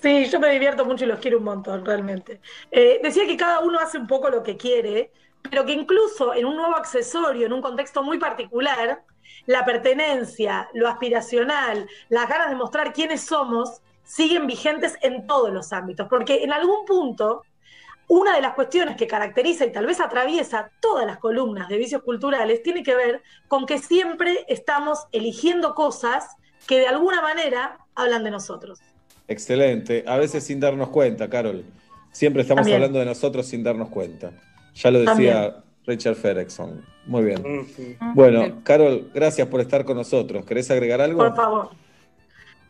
sí, 0.00 0.26
yo 0.26 0.38
me 0.38 0.48
divierto 0.50 0.84
mucho 0.84 1.04
y 1.04 1.08
los 1.08 1.18
quiero 1.18 1.38
un 1.38 1.44
montón, 1.44 1.84
realmente. 1.84 2.40
Eh, 2.70 3.00
decía 3.02 3.26
que 3.26 3.36
cada 3.36 3.58
uno 3.60 3.80
hace 3.80 3.98
un 3.98 4.06
poco 4.06 4.30
lo 4.30 4.44
que 4.44 4.56
quiere, 4.56 5.10
pero 5.42 5.66
que 5.66 5.72
incluso 5.72 6.32
en 6.34 6.46
un 6.46 6.54
nuevo 6.56 6.76
accesorio, 6.76 7.46
en 7.46 7.52
un 7.52 7.60
contexto 7.60 8.04
muy 8.04 8.18
particular, 8.18 9.02
la 9.46 9.64
pertenencia, 9.64 10.68
lo 10.72 10.86
aspiracional, 10.86 11.88
las 12.10 12.28
ganas 12.28 12.48
de 12.50 12.54
mostrar 12.54 12.92
quiénes 12.92 13.22
somos, 13.22 13.82
siguen 14.04 14.46
vigentes 14.46 14.96
en 15.02 15.26
todos 15.26 15.52
los 15.52 15.72
ámbitos, 15.72 16.06
porque 16.08 16.44
en 16.44 16.52
algún 16.52 16.84
punto 16.86 17.42
una 18.06 18.36
de 18.36 18.42
las 18.42 18.54
cuestiones 18.54 18.96
que 18.96 19.08
caracteriza 19.08 19.64
y 19.64 19.72
tal 19.72 19.86
vez 19.86 19.98
atraviesa 19.98 20.70
todas 20.78 21.06
las 21.06 21.18
columnas 21.18 21.68
de 21.68 21.78
vicios 21.78 22.02
culturales 22.02 22.62
tiene 22.62 22.84
que 22.84 22.94
ver 22.94 23.22
con 23.48 23.66
que 23.66 23.78
siempre 23.78 24.44
estamos 24.46 25.08
eligiendo 25.10 25.74
cosas 25.74 26.36
que 26.66 26.78
de 26.80 26.86
alguna 26.88 27.20
manera 27.22 27.78
hablan 27.94 28.24
de 28.24 28.30
nosotros. 28.30 28.80
Excelente. 29.28 30.04
A 30.06 30.16
veces 30.18 30.44
sin 30.44 30.60
darnos 30.60 30.88
cuenta, 30.90 31.28
Carol. 31.28 31.64
Siempre 32.12 32.42
estamos 32.42 32.62
También. 32.62 32.76
hablando 32.76 32.98
de 32.98 33.06
nosotros 33.06 33.46
sin 33.46 33.62
darnos 33.62 33.88
cuenta. 33.88 34.32
Ya 34.74 34.90
lo 34.90 35.00
decía 35.00 35.62
Richard 35.86 36.14
Ferguson. 36.16 36.84
Muy 37.06 37.24
bien. 37.24 37.66
Bueno, 38.14 38.60
Carol, 38.64 39.10
gracias 39.14 39.46
por 39.48 39.60
estar 39.60 39.84
con 39.84 39.96
nosotros. 39.96 40.44
¿Querés 40.44 40.70
agregar 40.70 41.00
algo? 41.00 41.18
Por 41.18 41.34
favor. 41.36 41.70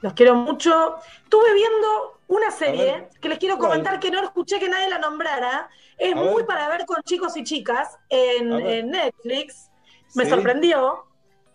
Los 0.00 0.12
quiero 0.14 0.34
mucho. 0.34 0.96
Estuve 1.24 1.54
viendo 1.54 2.20
una 2.28 2.50
serie 2.50 3.08
que 3.20 3.28
les 3.28 3.38
quiero 3.38 3.56
¿cuál? 3.58 3.70
comentar 3.70 4.00
que 4.00 4.10
no 4.10 4.22
escuché 4.22 4.58
que 4.58 4.68
nadie 4.68 4.88
la 4.90 4.98
nombrara. 4.98 5.68
Es 5.98 6.12
A 6.12 6.16
muy 6.16 6.36
ver. 6.36 6.46
para 6.46 6.68
ver 6.68 6.84
con 6.86 6.96
chicos 7.04 7.36
y 7.36 7.44
chicas 7.44 7.96
en, 8.08 8.52
A 8.52 8.56
ver. 8.56 8.66
en 8.66 8.90
Netflix. 8.90 9.70
Me 10.14 10.24
Sí. 10.24 10.30
sorprendió. 10.30 11.04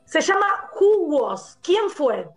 Se 0.10 0.22
llama 0.22 0.72
Who 0.74 1.06
Was? 1.06 1.60
¿Quién 1.62 1.88
fue? 1.92 2.28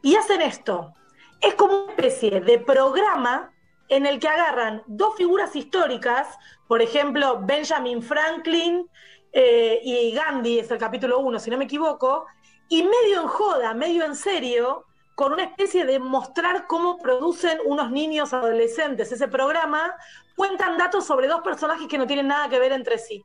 Y 0.00 0.16
hacen 0.16 0.40
esto. 0.40 0.94
Es 1.42 1.54
como 1.56 1.82
una 1.84 1.92
especie 1.92 2.40
de 2.40 2.58
programa 2.58 3.52
en 3.90 4.06
el 4.06 4.18
que 4.18 4.28
agarran 4.28 4.82
dos 4.86 5.14
figuras 5.14 5.54
históricas, 5.54 6.26
por 6.66 6.80
ejemplo, 6.80 7.42
Benjamin 7.42 8.02
Franklin 8.02 8.88
eh, 9.30 9.78
y 9.84 10.10
Gandhi, 10.12 10.60
es 10.60 10.70
el 10.70 10.78
capítulo 10.78 11.18
1, 11.18 11.38
si 11.38 11.50
no 11.50 11.58
me 11.58 11.66
equivoco, 11.66 12.24
y 12.66 12.82
medio 12.82 13.20
en 13.20 13.28
joda, 13.28 13.74
medio 13.74 14.06
en 14.06 14.16
serio, 14.16 14.86
con 15.14 15.34
una 15.34 15.42
especie 15.42 15.84
de 15.84 15.98
mostrar 15.98 16.66
cómo 16.66 16.96
producen 16.96 17.58
unos 17.66 17.90
niños 17.90 18.32
adolescentes. 18.32 19.12
Ese 19.12 19.28
programa 19.28 19.94
cuentan 20.34 20.78
datos 20.78 21.04
sobre 21.04 21.28
dos 21.28 21.42
personajes 21.42 21.88
que 21.88 21.98
no 21.98 22.06
tienen 22.06 22.28
nada 22.28 22.48
que 22.48 22.58
ver 22.58 22.72
entre 22.72 22.96
sí. 22.96 23.22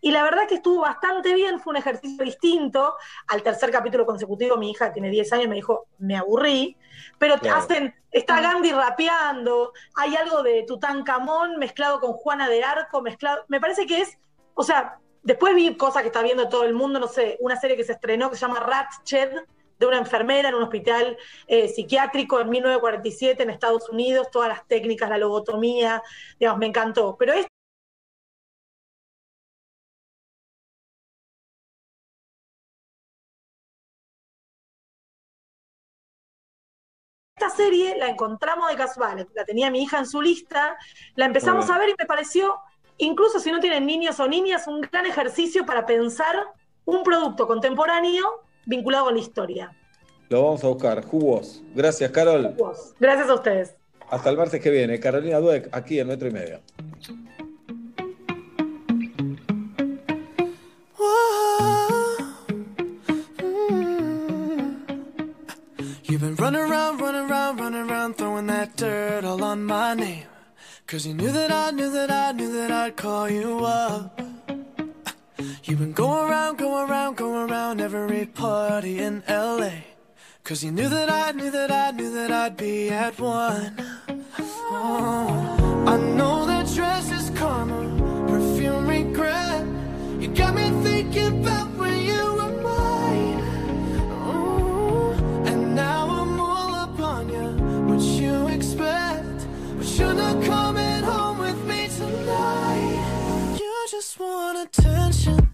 Y 0.00 0.10
la 0.10 0.22
verdad 0.22 0.46
que 0.46 0.56
estuvo 0.56 0.82
bastante 0.82 1.34
bien, 1.34 1.58
fue 1.60 1.72
un 1.72 1.78
ejercicio 1.78 2.24
distinto. 2.24 2.94
Al 3.28 3.42
tercer 3.42 3.70
capítulo 3.70 4.06
consecutivo, 4.06 4.56
mi 4.56 4.70
hija 4.70 4.92
tiene 4.92 5.10
10 5.10 5.32
años, 5.32 5.48
me 5.48 5.56
dijo, 5.56 5.86
me 5.98 6.16
aburrí. 6.16 6.76
Pero 7.18 7.38
Claro. 7.38 7.58
hacen, 7.58 7.94
está 8.10 8.40
Gandhi 8.40 8.72
rapeando, 8.72 9.72
hay 9.94 10.16
algo 10.16 10.42
de 10.42 10.64
Tutankamón 10.66 11.58
mezclado 11.58 12.00
con 12.00 12.12
Juana 12.12 12.48
de 12.48 12.62
Arco, 12.62 13.02
mezclado. 13.02 13.44
Me 13.48 13.60
parece 13.60 13.86
que 13.86 14.02
es, 14.02 14.18
o 14.54 14.62
sea, 14.62 14.98
después 15.22 15.54
vi 15.54 15.76
cosas 15.76 16.02
que 16.02 16.08
está 16.08 16.22
viendo 16.22 16.48
todo 16.48 16.64
el 16.64 16.74
mundo, 16.74 17.00
no 17.00 17.08
sé, 17.08 17.36
una 17.40 17.56
serie 17.56 17.76
que 17.76 17.84
se 17.84 17.92
estrenó 17.92 18.30
que 18.30 18.36
se 18.36 18.46
llama 18.46 18.60
Ratched, 18.60 19.30
de 19.78 19.86
una 19.86 19.98
enfermera 19.98 20.48
en 20.48 20.54
un 20.54 20.62
hospital 20.62 21.18
eh, 21.46 21.68
psiquiátrico 21.68 22.40
en 22.40 22.48
1947 22.48 23.42
en 23.42 23.50
Estados 23.50 23.88
Unidos, 23.90 24.30
todas 24.30 24.48
las 24.48 24.66
técnicas, 24.66 25.10
la 25.10 25.18
lobotomía, 25.18 26.02
digamos, 26.38 26.58
me 26.58 26.66
encantó. 26.66 27.16
Pero 27.18 27.34
es 27.34 27.46
Esta 37.46 37.62
serie 37.62 37.96
la 37.96 38.08
encontramos 38.08 38.68
de 38.68 38.74
casual, 38.74 39.28
la 39.32 39.44
tenía 39.44 39.70
mi 39.70 39.80
hija 39.80 39.98
en 40.00 40.06
su 40.06 40.20
lista, 40.20 40.76
la 41.14 41.26
empezamos 41.26 41.70
a 41.70 41.78
ver 41.78 41.90
y 41.90 41.94
me 41.96 42.04
pareció, 42.04 42.56
incluso 42.98 43.38
si 43.38 43.52
no 43.52 43.60
tienen 43.60 43.86
niños 43.86 44.18
o 44.18 44.26
niñas, 44.26 44.66
un 44.66 44.80
gran 44.80 45.06
ejercicio 45.06 45.64
para 45.64 45.86
pensar 45.86 46.34
un 46.84 47.04
producto 47.04 47.46
contemporáneo 47.46 48.42
vinculado 48.64 49.04
con 49.04 49.14
la 49.14 49.20
historia. 49.20 49.76
Lo 50.28 50.42
vamos 50.42 50.64
a 50.64 50.66
buscar. 50.66 51.04
Jugos. 51.04 51.62
Gracias, 51.72 52.10
Carol. 52.10 52.56
Gracias 52.98 53.28
a 53.28 53.34
ustedes. 53.34 53.76
Hasta 54.10 54.28
el 54.28 54.36
martes 54.36 54.60
que 54.60 54.70
viene. 54.70 54.98
Carolina 54.98 55.38
Dueck, 55.38 55.68
aquí 55.70 56.00
en 56.00 56.08
Metro 56.08 56.26
y 56.26 56.32
Medio. 56.32 56.60
You've 66.16 66.22
been 66.22 66.36
running 66.36 66.62
around, 66.62 66.98
running 66.98 67.30
around, 67.30 67.60
running 67.60 67.90
around, 67.90 68.16
throwing 68.16 68.46
that 68.46 68.74
dirt 68.74 69.22
all 69.22 69.44
on 69.44 69.66
my 69.66 69.92
name. 69.92 70.24
Cause 70.86 71.06
you 71.06 71.12
knew 71.12 71.30
that 71.30 71.52
I 71.52 71.72
knew 71.72 71.90
that 71.90 72.10
I 72.10 72.32
knew 72.32 72.50
that 72.54 72.70
I'd 72.70 72.96
call 72.96 73.28
you 73.28 73.58
up. 73.58 74.18
You've 75.64 75.78
been 75.78 75.92
going 75.92 76.30
around, 76.30 76.56
going 76.56 76.88
around, 76.88 77.18
going 77.18 77.50
around 77.50 77.82
every 77.82 78.24
party 78.24 78.98
in 78.98 79.24
LA. 79.28 79.72
Cause 80.42 80.64
you 80.64 80.72
knew 80.72 80.88
that 80.88 81.10
I 81.10 81.32
knew 81.32 81.50
that 81.50 81.70
I 81.70 81.90
knew 81.90 82.10
that 82.14 82.30
I'd 82.30 82.56
be 82.56 82.88
at 82.88 83.20
one. 83.20 83.76
Oh, 84.70 85.84
I 85.86 85.98
know 85.98 86.46
that 86.46 86.66
dress 86.74 87.12
is 87.12 87.28
karma, 87.38 88.26
perfume 88.26 88.88
regret. 88.88 89.66
You 90.18 90.28
got 90.28 90.54
me 90.54 90.70
thinking 90.82 91.42
about 91.42 91.75
just 104.16 104.20
want 104.20 104.78
attention. 104.78 105.45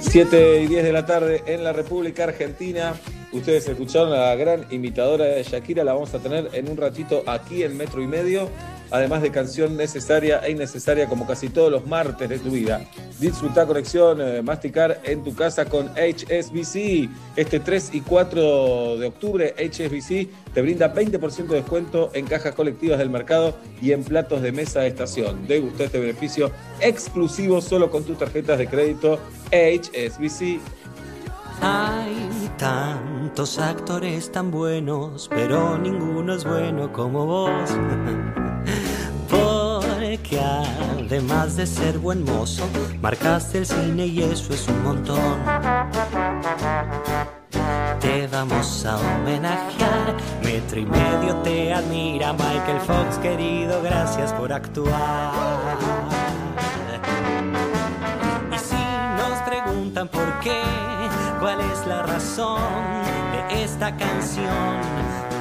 7 0.00 0.62
y 0.62 0.66
10 0.66 0.84
de 0.84 0.92
la 0.92 1.04
tarde 1.04 1.42
en 1.46 1.62
la 1.62 1.72
República 1.72 2.24
Argentina. 2.24 2.94
Ustedes 3.32 3.68
escucharon 3.68 4.12
a 4.12 4.18
la 4.18 4.36
gran 4.36 4.66
imitadora 4.70 5.24
de 5.24 5.42
Shakira, 5.42 5.84
la 5.84 5.92
vamos 5.92 6.14
a 6.14 6.20
tener 6.20 6.48
en 6.52 6.70
un 6.70 6.76
ratito 6.76 7.22
aquí 7.26 7.62
en 7.62 7.76
Metro 7.76 8.02
y 8.02 8.06
Medio, 8.06 8.48
además 8.90 9.22
de 9.22 9.30
canción 9.30 9.76
necesaria 9.76 10.38
e 10.38 10.50
innecesaria 10.50 11.08
como 11.08 11.26
casi 11.26 11.48
todos 11.48 11.70
los 11.70 11.86
martes 11.86 12.28
de 12.28 12.38
tu 12.38 12.50
vida. 12.50 12.84
Disfrutar 13.18 13.66
conexión, 13.66 14.20
eh, 14.20 14.42
masticar 14.42 15.00
en 15.04 15.24
tu 15.24 15.34
casa 15.34 15.64
con 15.64 15.88
HSBC. 15.96 17.08
Este 17.36 17.60
3 17.60 17.90
y 17.94 18.00
4 18.00 18.98
de 18.98 19.06
octubre, 19.06 19.54
HSBC 19.58 20.28
te 20.52 20.62
brinda 20.62 20.92
20% 20.92 21.46
de 21.48 21.56
descuento 21.56 22.10
en 22.14 22.26
cajas 22.26 22.54
colectivas 22.54 22.98
del 22.98 23.10
mercado 23.10 23.56
y 23.80 23.92
en 23.92 24.04
platos 24.04 24.42
de 24.42 24.52
mesa 24.52 24.80
de 24.80 24.88
estación. 24.88 25.46
Degusta 25.46 25.84
este 25.84 25.98
beneficio 25.98 26.50
exclusivo 26.80 27.60
solo 27.60 27.90
con 27.90 28.04
tus 28.04 28.18
tarjetas 28.18 28.58
de 28.58 28.66
crédito 28.66 29.18
HSBC. 29.50 30.60
Hay 31.60 32.50
tantos 32.58 33.58
actores 33.58 34.30
tan 34.30 34.50
buenos, 34.50 35.28
pero 35.28 35.78
ninguno 35.78 36.34
es 36.34 36.44
bueno 36.44 36.92
como 36.92 37.26
vos. 37.26 37.70
Porque 40.16 40.40
además 40.40 41.56
de 41.56 41.66
ser 41.66 41.98
buen 41.98 42.24
mozo, 42.24 42.66
marcaste 43.02 43.58
el 43.58 43.66
cine 43.66 44.06
y 44.06 44.22
eso 44.22 44.54
es 44.54 44.66
un 44.66 44.82
montón. 44.82 45.42
Te 48.00 48.26
vamos 48.28 48.86
a 48.86 48.96
homenajear, 48.96 50.16
metro 50.42 50.80
y 50.80 50.86
medio 50.86 51.36
te 51.42 51.74
admira 51.74 52.32
Michael 52.32 52.80
Fox, 52.86 53.18
querido, 53.18 53.82
gracias 53.82 54.32
por 54.32 54.54
actuar. 54.54 55.76
Y 58.50 58.58
si 58.58 58.74
nos 59.18 59.38
preguntan 59.46 60.08
por 60.08 60.40
qué, 60.40 60.62
cuál 61.40 61.60
es 61.60 61.86
la 61.86 62.02
razón 62.04 62.62
de 63.50 63.64
esta 63.64 63.94
canción, 63.94 64.80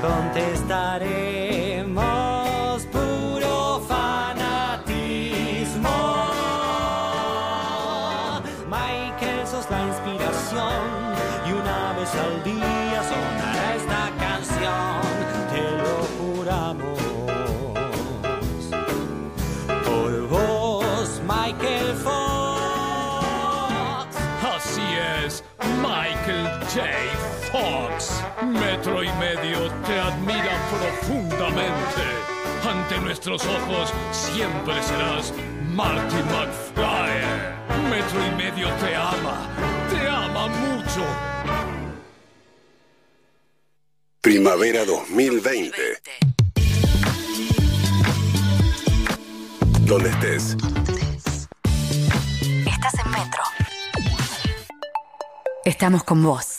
contestaremos 0.01 1.64
Ante 31.47 32.99
nuestros 32.99 33.45
ojos 33.45 33.93
siempre 34.11 34.81
serás 34.81 35.31
Marty 35.73 36.15
McFly. 36.15 37.89
Metro 37.89 38.25
y 38.25 38.31
medio 38.35 38.67
te 38.77 38.95
ama, 38.95 39.47
te 39.91 40.07
ama 40.07 40.47
mucho. 40.47 41.05
Primavera 44.21 44.85
2020. 44.85 45.77
Donde 49.81 50.09
estés. 50.09 50.57
Estás 52.65 52.93
en 53.05 53.11
Metro. 53.11 53.43
Estamos 55.63 56.03
con 56.03 56.23
vos. 56.23 56.54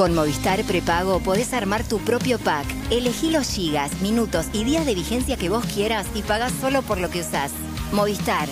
Con 0.00 0.14
Movistar 0.14 0.64
Prepago 0.64 1.20
podés 1.20 1.52
armar 1.52 1.84
tu 1.84 1.98
propio 1.98 2.38
pack. 2.38 2.64
Elegí 2.90 3.28
los 3.28 3.46
gigas, 3.46 4.00
minutos 4.00 4.46
y 4.54 4.64
días 4.64 4.86
de 4.86 4.94
vigencia 4.94 5.36
que 5.36 5.50
vos 5.50 5.62
quieras 5.66 6.06
y 6.14 6.22
pagás 6.22 6.54
solo 6.58 6.80
por 6.80 6.98
lo 6.98 7.10
que 7.10 7.20
usás. 7.20 7.52
Movistar. 7.92 8.48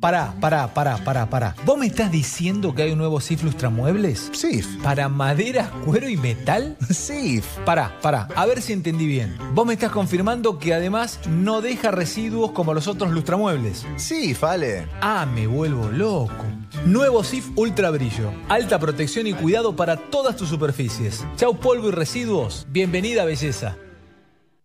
Pará, 0.00 0.34
pará, 0.40 0.72
pará, 0.72 0.96
pará, 1.04 1.28
pará. 1.28 1.54
¿Vos 1.66 1.76
me 1.76 1.84
estás 1.84 2.10
diciendo 2.10 2.74
que 2.74 2.84
hay 2.84 2.92
un 2.92 2.98
nuevo 2.98 3.20
SIF 3.20 3.42
Lustramuebles? 3.42 4.30
SIF. 4.32 4.66
¿Para 4.82 5.10
maderas, 5.10 5.68
cuero 5.84 6.08
y 6.08 6.16
metal? 6.16 6.78
SIF. 6.88 7.44
Pará, 7.66 7.98
pará, 8.00 8.26
a 8.34 8.46
ver 8.46 8.62
si 8.62 8.72
entendí 8.72 9.06
bien. 9.06 9.36
Vos 9.52 9.66
me 9.66 9.74
estás 9.74 9.92
confirmando 9.92 10.58
que 10.58 10.72
además 10.72 11.20
no 11.28 11.60
deja 11.60 11.90
residuos 11.90 12.52
como 12.52 12.72
los 12.72 12.88
otros 12.88 13.10
lustramuebles. 13.10 13.86
SIF, 13.96 14.42
Ale. 14.42 14.88
Ah, 15.02 15.26
me 15.26 15.46
vuelvo 15.46 15.90
loco. 15.90 16.46
Nuevo 16.86 17.22
SIF 17.22 17.50
Ultra 17.56 17.90
Brillo. 17.90 18.32
Alta 18.48 18.78
protección 18.78 19.26
y 19.26 19.34
cuidado 19.34 19.76
para 19.76 19.98
todas 19.98 20.34
tus 20.34 20.48
superficies. 20.48 21.26
Chau 21.36 21.58
polvo 21.58 21.88
y 21.88 21.92
residuos. 21.92 22.66
Bienvenida 22.70 23.26
belleza. 23.26 23.76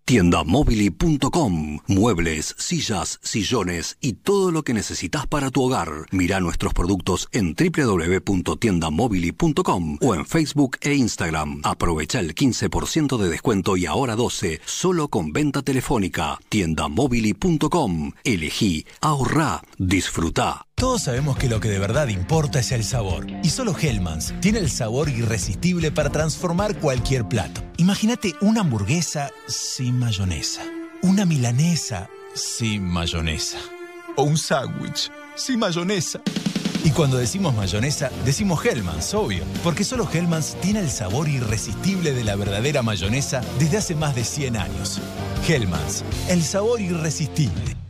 Tiendamobili.com. 0.06 1.80
Muebles, 1.88 2.56
sillas, 2.60 3.20
sillones 3.24 3.98
y 4.02 4.14
todo 4.14 4.52
lo 4.52 4.64
que 4.64 4.76
necesitas 4.76 5.26
para 5.26 5.50
tu 5.50 5.64
hogar. 5.64 5.90
Mira 6.12 6.40
nuestros 6.40 6.74
productos 6.74 7.28
en 7.32 7.56
www.tiendamobili.com 7.56 9.98
o 10.00 10.14
en 10.14 10.28
Facebook 10.28 10.78
e 10.82 10.94
Instagram. 10.94 11.62
Aprovecha 11.64 12.20
el 12.20 12.36
15% 12.36 13.18
de 13.18 13.30
descuento 13.30 13.78
y 13.78 13.88
ahora 13.88 14.16
12 14.16 14.62
solo 14.64 15.08
con 15.08 15.34
venta 15.34 15.64
telefónica. 15.64 16.38
Tiendamobili.com. 16.50 18.12
Elegí, 18.24 18.86
ahorrá, 19.02 19.64
disfruta. 19.80 20.68
Todos 20.78 21.04
sabemos 21.04 21.38
que 21.38 21.48
lo 21.48 21.62
que 21.62 21.70
de 21.70 21.80
verdad 21.80 22.10
importa 22.10 22.60
es 22.60 22.74
el 22.74 22.84
sabor. 22.84 23.28
Y 23.44 23.50
solo 23.50 23.74
Hellmann's 23.80 24.34
tiene 24.42 24.60
el 24.60 24.70
sabor 24.70 25.08
irresistible 25.08 25.90
para 25.90 26.10
transformar 26.10 26.78
cualquier 26.80 27.26
plato. 27.26 27.62
Imagínate 27.78 28.36
una 28.42 28.60
hamburguesa 28.60 29.32
sin 29.48 29.98
mayonesa. 29.98 30.64
Una 31.02 31.26
milanesa 31.26 32.10
sin 32.34 32.84
mayonesa. 32.84 33.58
O 34.18 34.24
un 34.24 34.38
sándwich 34.38 35.10
sin 35.36 35.60
mayonesa. 35.60 36.20
Y 36.84 36.90
cuando 36.92 37.18
decimos 37.18 37.56
mayonesa, 37.56 38.12
decimos 38.26 38.64
Hellmann's, 38.66 39.14
obvio. 39.14 39.46
Porque 39.64 39.86
solo 39.86 40.10
Hellmann's 40.12 40.58
tiene 40.62 40.82
el 40.82 40.92
sabor 40.92 41.30
irresistible 41.30 42.12
de 42.12 42.26
la 42.26 42.36
verdadera 42.36 42.84
mayonesa 42.84 43.42
desde 43.60 43.78
hace 43.78 43.96
más 43.96 44.14
de 44.14 44.26
100 44.26 44.58
años. 44.58 45.00
Hellmann's, 45.48 46.04
el 46.28 46.44
sabor 46.44 46.82
irresistible. 46.82 47.85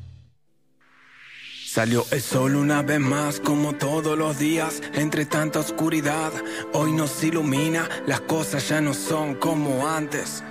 Salió 1.76 2.06
el 2.12 2.22
sol 2.22 2.56
una 2.56 2.84
vez 2.84 3.02
más 3.02 3.42
como 3.42 3.76
todos 3.76 4.18
los 4.18 4.40
días, 4.40 4.82
entre 4.94 5.26
tanta 5.26 5.60
oscuridad, 5.60 6.32
hoy 6.72 6.94
nos 6.94 7.22
ilumina, 7.22 7.90
las 8.08 8.22
cosas 8.22 8.70
ya 8.70 8.80
no 8.80 8.94
son 8.94 9.36
como 9.36 9.86
antes. 9.86 10.42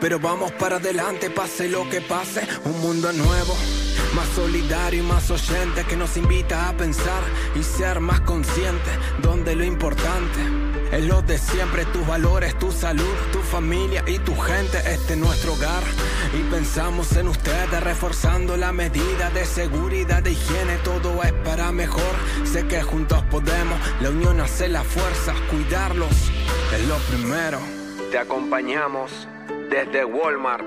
Pero 0.00 0.18
vamos 0.18 0.52
para 0.52 0.76
adelante, 0.76 1.30
pase 1.30 1.68
lo 1.68 1.88
que 1.88 2.00
pase, 2.00 2.46
un 2.64 2.80
mundo 2.80 3.12
nuevo, 3.12 3.56
más 4.14 4.28
solidario 4.34 5.02
y 5.02 5.06
más 5.06 5.30
oyente 5.30 5.84
que 5.84 5.96
nos 5.96 6.16
invita 6.16 6.68
a 6.68 6.76
pensar 6.76 7.22
y 7.54 7.62
ser 7.62 8.00
más 8.00 8.20
consciente, 8.20 8.90
donde 9.22 9.56
lo 9.56 9.64
importante 9.64 10.68
es 10.92 11.04
lo 11.04 11.20
de 11.20 11.36
siempre, 11.36 11.84
tus 11.86 12.06
valores, 12.06 12.58
tu 12.58 12.72
salud, 12.72 13.14
tu 13.30 13.40
familia 13.40 14.02
y 14.06 14.18
tu 14.20 14.34
gente, 14.36 14.78
este 14.78 15.14
es 15.14 15.18
nuestro 15.18 15.52
hogar. 15.52 15.82
Y 16.32 16.42
pensamos 16.50 17.14
en 17.16 17.28
ustedes, 17.28 17.82
reforzando 17.82 18.56
la 18.56 18.72
medida 18.72 19.30
de 19.30 19.44
seguridad, 19.44 20.22
de 20.22 20.32
higiene, 20.32 20.76
todo 20.84 21.22
es 21.22 21.32
para 21.44 21.72
mejor. 21.72 22.14
Sé 22.44 22.66
que 22.66 22.82
juntos 22.82 23.22
podemos, 23.30 23.78
la 24.00 24.10
unión 24.10 24.40
hace 24.40 24.68
la 24.68 24.82
fuerza, 24.82 25.34
cuidarlos 25.50 26.12
es 26.74 26.88
lo 26.88 26.96
primero. 27.10 27.58
Te 28.10 28.18
acompañamos 28.18 29.28
desde 29.70 30.04
Walmart, 30.04 30.64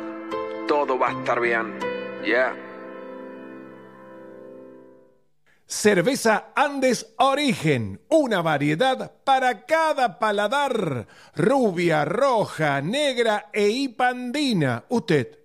todo 0.68 0.98
va 0.98 1.10
a 1.10 1.12
estar 1.20 1.40
bien. 1.40 1.78
Yeah. 2.24 2.56
Cerveza 5.66 6.52
Andes 6.54 7.14
Origen, 7.18 8.02
una 8.10 8.42
variedad 8.42 9.14
para 9.24 9.66
cada 9.66 10.20
paladar. 10.20 11.08
Rubia, 11.34 12.04
roja, 12.04 12.82
negra 12.82 13.50
e 13.54 13.70
hipandina. 13.70 14.84
Usted, 14.90 15.40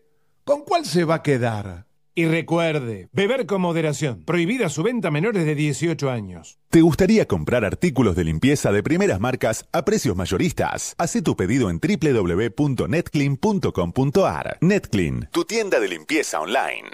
¿con 0.44 0.62
cuál 0.62 0.84
se 0.84 1.04
va 1.04 1.16
a 1.16 1.22
quedar? 1.22 1.86
Y 2.18 2.24
recuerde, 2.24 3.10
beber 3.12 3.44
con 3.44 3.60
moderación. 3.60 4.24
Prohibida 4.24 4.70
su 4.70 4.82
venta 4.82 5.08
a 5.08 5.10
menores 5.10 5.44
de 5.44 5.54
18 5.54 6.10
años. 6.10 6.58
¿Te 6.70 6.80
gustaría 6.80 7.26
comprar 7.26 7.62
artículos 7.62 8.16
de 8.16 8.24
limpieza 8.24 8.72
de 8.72 8.82
primeras 8.82 9.20
marcas 9.20 9.68
a 9.70 9.84
precios 9.84 10.16
mayoristas? 10.16 10.94
Haz 10.96 11.12
tu 11.22 11.36
pedido 11.36 11.68
en 11.68 11.78
www.netclean.com.ar. 11.78 14.58
Netclean, 14.62 15.28
tu 15.30 15.44
tienda 15.44 15.78
de 15.78 15.88
limpieza 15.88 16.40
online. 16.40 16.88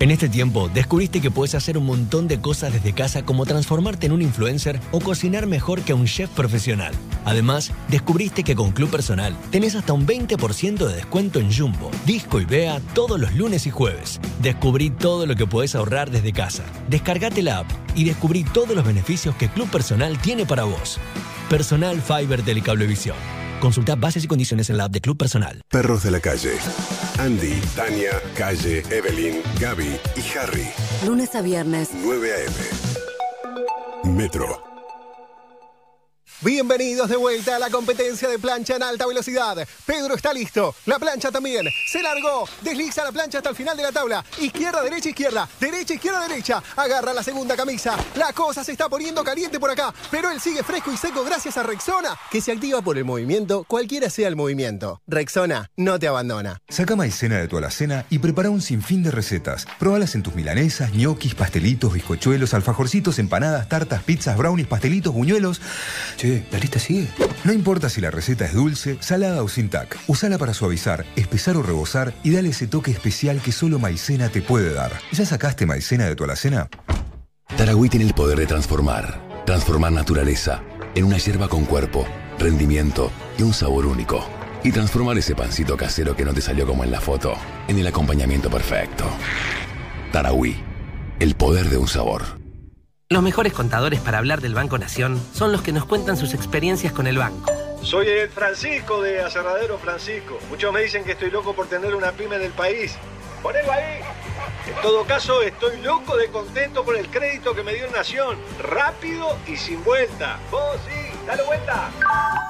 En 0.00 0.10
este 0.10 0.30
tiempo, 0.30 0.70
descubriste 0.72 1.20
que 1.20 1.30
puedes 1.30 1.54
hacer 1.54 1.76
un 1.76 1.84
montón 1.84 2.26
de 2.26 2.40
cosas 2.40 2.72
desde 2.72 2.94
casa 2.94 3.22
como 3.22 3.44
transformarte 3.44 4.06
en 4.06 4.12
un 4.12 4.22
influencer 4.22 4.80
o 4.92 5.00
cocinar 5.00 5.46
mejor 5.46 5.82
que 5.82 5.92
un 5.92 6.06
chef 6.06 6.30
profesional. 6.30 6.94
Además, 7.26 7.70
descubriste 7.88 8.42
que 8.42 8.56
con 8.56 8.72
Club 8.72 8.88
Personal 8.88 9.36
tenés 9.50 9.74
hasta 9.74 9.92
un 9.92 10.06
20% 10.06 10.86
de 10.86 10.94
descuento 10.94 11.38
en 11.38 11.52
Jumbo, 11.52 11.90
Disco 12.06 12.40
y 12.40 12.46
Bea 12.46 12.80
todos 12.94 13.20
los 13.20 13.34
lunes 13.34 13.66
y 13.66 13.70
jueves. 13.70 14.20
Descubrí 14.40 14.88
todo 14.88 15.26
lo 15.26 15.36
que 15.36 15.46
puedes 15.46 15.74
ahorrar 15.74 16.10
desde 16.10 16.32
casa. 16.32 16.64
Descargate 16.88 17.42
la 17.42 17.58
app 17.58 17.70
y 17.94 18.04
descubrí 18.04 18.42
todos 18.42 18.74
los 18.74 18.86
beneficios 18.86 19.36
que 19.36 19.50
Club 19.50 19.68
Personal 19.68 20.18
tiene 20.22 20.46
para 20.46 20.64
vos. 20.64 20.98
Personal 21.50 22.00
Fiber 22.00 22.40
Telecablevisión. 22.40 23.39
Consulta 23.60 23.94
bases 23.94 24.24
y 24.24 24.26
condiciones 24.26 24.70
en 24.70 24.78
la 24.78 24.84
app 24.84 24.92
de 24.92 25.00
Club 25.00 25.16
Personal. 25.18 25.62
Perros 25.68 26.02
de 26.02 26.10
la 26.10 26.20
calle. 26.20 26.52
Andy, 27.18 27.60
Tania, 27.76 28.12
Calle, 28.34 28.82
Evelyn, 28.90 29.42
Gaby 29.60 30.00
y 30.16 30.38
Harry. 30.38 30.68
Lunes 31.06 31.34
a 31.34 31.42
viernes. 31.42 31.90
9 32.02 32.32
a.m. 32.32 34.16
Metro. 34.16 34.69
Bienvenidos 36.42 37.10
de 37.10 37.16
vuelta 37.16 37.56
a 37.56 37.58
la 37.58 37.68
competencia 37.68 38.26
de 38.26 38.38
plancha 38.38 38.74
en 38.74 38.82
alta 38.82 39.06
velocidad. 39.06 39.58
Pedro 39.84 40.14
está 40.14 40.32
listo. 40.32 40.74
La 40.86 40.98
plancha 40.98 41.30
también. 41.30 41.66
Se 41.86 42.00
largó. 42.02 42.48
Desliza 42.62 43.04
la 43.04 43.12
plancha 43.12 43.38
hasta 43.38 43.50
el 43.50 43.56
final 43.56 43.76
de 43.76 43.82
la 43.82 43.92
tabla. 43.92 44.24
Izquierda, 44.38 44.82
derecha, 44.82 45.10
izquierda. 45.10 45.46
Derecha, 45.60 45.92
izquierda, 45.92 46.26
derecha. 46.26 46.62
Agarra 46.76 47.12
la 47.12 47.22
segunda 47.22 47.56
camisa. 47.56 47.94
La 48.14 48.32
cosa 48.32 48.64
se 48.64 48.72
está 48.72 48.88
poniendo 48.88 49.22
caliente 49.22 49.60
por 49.60 49.70
acá. 49.70 49.92
Pero 50.10 50.30
él 50.30 50.40
sigue 50.40 50.62
fresco 50.62 50.90
y 50.90 50.96
seco 50.96 51.22
gracias 51.24 51.58
a 51.58 51.62
Rexona, 51.62 52.16
que 52.30 52.40
se 52.40 52.52
activa 52.52 52.80
por 52.80 52.96
el 52.96 53.04
movimiento, 53.04 53.64
cualquiera 53.64 54.08
sea 54.08 54.26
el 54.26 54.34
movimiento. 54.34 55.02
Rexona 55.06 55.70
no 55.76 55.98
te 55.98 56.08
abandona. 56.08 56.62
Saca 56.70 56.96
maicena 56.96 57.36
de 57.36 57.48
tu 57.48 57.58
alacena 57.58 58.06
y 58.08 58.18
prepara 58.18 58.48
un 58.48 58.62
sinfín 58.62 59.02
de 59.02 59.10
recetas. 59.10 59.66
Probalas 59.78 60.14
en 60.14 60.22
tus 60.22 60.34
milanesas, 60.34 60.94
ñoquis, 60.94 61.34
pastelitos, 61.34 61.92
bizcochuelos, 61.92 62.54
alfajorcitos, 62.54 63.18
empanadas, 63.18 63.68
tartas, 63.68 64.02
pizzas, 64.04 64.38
brownies, 64.38 64.68
pastelitos, 64.68 65.12
buñuelos. 65.12 65.60
Che, 66.16 66.29
¿la 66.50 66.58
lista 66.58 66.78
sigue? 66.78 67.08
No 67.44 67.52
importa 67.52 67.88
si 67.88 68.00
la 68.00 68.10
receta 68.10 68.44
es 68.44 68.54
dulce, 68.54 68.98
salada 69.00 69.42
o 69.42 69.48
sin 69.48 69.68
tac. 69.68 69.98
Usala 70.06 70.38
para 70.38 70.54
suavizar, 70.54 71.04
espesar 71.16 71.56
o 71.56 71.62
rebosar 71.62 72.14
y 72.22 72.30
dale 72.30 72.50
ese 72.50 72.66
toque 72.66 72.90
especial 72.90 73.40
que 73.40 73.52
solo 73.52 73.78
maicena 73.78 74.28
te 74.28 74.42
puede 74.42 74.72
dar. 74.72 74.92
¿Ya 75.12 75.26
sacaste 75.26 75.66
maicena 75.66 76.06
de 76.06 76.16
tu 76.16 76.24
alacena? 76.24 76.68
Taragüí 77.56 77.88
tiene 77.88 78.06
el 78.06 78.14
poder 78.14 78.38
de 78.38 78.46
transformar. 78.46 79.20
Transformar 79.44 79.92
naturaleza 79.92 80.62
en 80.94 81.04
una 81.04 81.18
hierba 81.18 81.48
con 81.48 81.64
cuerpo, 81.64 82.06
rendimiento 82.38 83.10
y 83.38 83.42
un 83.42 83.52
sabor 83.52 83.86
único. 83.86 84.24
Y 84.62 84.72
transformar 84.72 85.16
ese 85.18 85.34
pancito 85.34 85.76
casero 85.76 86.14
que 86.14 86.24
no 86.24 86.34
te 86.34 86.40
salió 86.40 86.66
como 86.66 86.84
en 86.84 86.90
la 86.90 87.00
foto 87.00 87.34
en 87.68 87.78
el 87.78 87.86
acompañamiento 87.86 88.50
perfecto. 88.50 89.04
Taragüí. 90.12 90.56
El 91.18 91.34
poder 91.34 91.68
de 91.68 91.76
un 91.76 91.86
sabor. 91.86 92.39
Los 93.12 93.24
mejores 93.24 93.52
contadores 93.52 93.98
para 93.98 94.18
hablar 94.18 94.40
del 94.40 94.54
Banco 94.54 94.78
Nación 94.78 95.20
son 95.34 95.50
los 95.50 95.62
que 95.62 95.72
nos 95.72 95.84
cuentan 95.84 96.16
sus 96.16 96.32
experiencias 96.32 96.92
con 96.92 97.08
el 97.08 97.18
banco. 97.18 97.50
Soy 97.82 98.06
el 98.06 98.28
Francisco 98.28 99.02
de 99.02 99.20
Aserradero 99.20 99.78
Francisco. 99.78 100.38
Muchos 100.48 100.72
me 100.72 100.82
dicen 100.82 101.02
que 101.02 101.12
estoy 101.12 101.32
loco 101.32 101.52
por 101.52 101.66
tener 101.66 101.92
una 101.96 102.12
pyme 102.12 102.36
en 102.36 102.42
el 102.42 102.52
país. 102.52 102.94
Ponelo 103.42 103.72
ahí. 103.72 103.98
En 104.68 104.80
todo 104.80 105.04
caso, 105.06 105.42
estoy 105.42 105.80
loco 105.82 106.16
de 106.16 106.28
contento 106.28 106.84
por 106.84 106.96
el 106.96 107.08
crédito 107.08 107.52
que 107.52 107.64
me 107.64 107.74
dio 107.74 107.90
Nación. 107.90 108.38
Rápido 108.60 109.36
y 109.48 109.56
sin 109.56 109.82
vuelta. 109.82 110.38
Vos 110.52 110.78
sí, 110.86 111.26
dale 111.26 111.42
vuelta. 111.42 111.90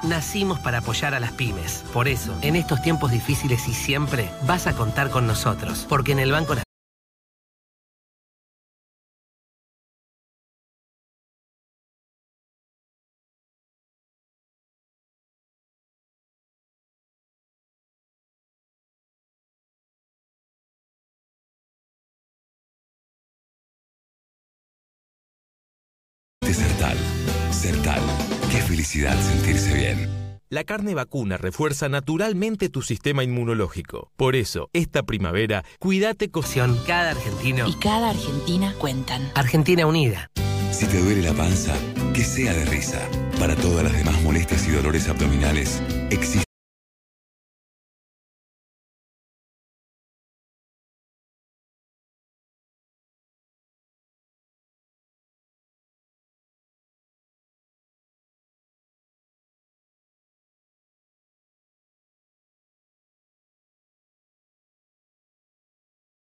Nacimos 0.02 0.58
para 0.58 0.78
apoyar 0.78 1.14
a 1.14 1.20
las 1.20 1.32
pymes. 1.32 1.86
Por 1.94 2.06
eso, 2.06 2.36
en 2.42 2.54
estos 2.54 2.82
tiempos 2.82 3.10
difíciles 3.10 3.66
y 3.66 3.72
siempre, 3.72 4.28
vas 4.42 4.66
a 4.66 4.76
contar 4.76 5.08
con 5.08 5.26
nosotros. 5.26 5.86
Porque 5.88 6.12
en 6.12 6.18
el 6.18 6.32
Banco 6.32 6.54
Nación 6.54 6.69
Sentirse 28.90 29.72
bien. 29.72 30.08
La 30.48 30.64
carne 30.64 30.96
vacuna 30.96 31.36
refuerza 31.36 31.88
naturalmente 31.88 32.68
tu 32.70 32.82
sistema 32.82 33.22
inmunológico. 33.22 34.10
Por 34.16 34.34
eso, 34.34 34.68
esta 34.72 35.04
primavera, 35.04 35.64
cuídate 35.78 36.32
con 36.32 36.42
Cada 36.86 37.12
argentino 37.12 37.68
Y 37.68 37.74
cada 37.74 38.10
argentina 38.10 38.74
cuentan. 38.80 39.30
Argentina 39.36 39.86
Unida. 39.86 40.28
Si 40.72 40.86
te 40.86 40.98
duele 40.98 41.22
la 41.22 41.34
panza, 41.34 41.72
que 42.12 42.24
sea 42.24 42.52
de 42.52 42.64
risa. 42.64 43.00
Para 43.38 43.54
todas 43.54 43.84
las 43.84 43.92
demás 43.92 44.20
molestias 44.22 44.66
y 44.66 44.72
dolores 44.72 45.08
abdominales, 45.08 45.80
existe. 46.10 46.49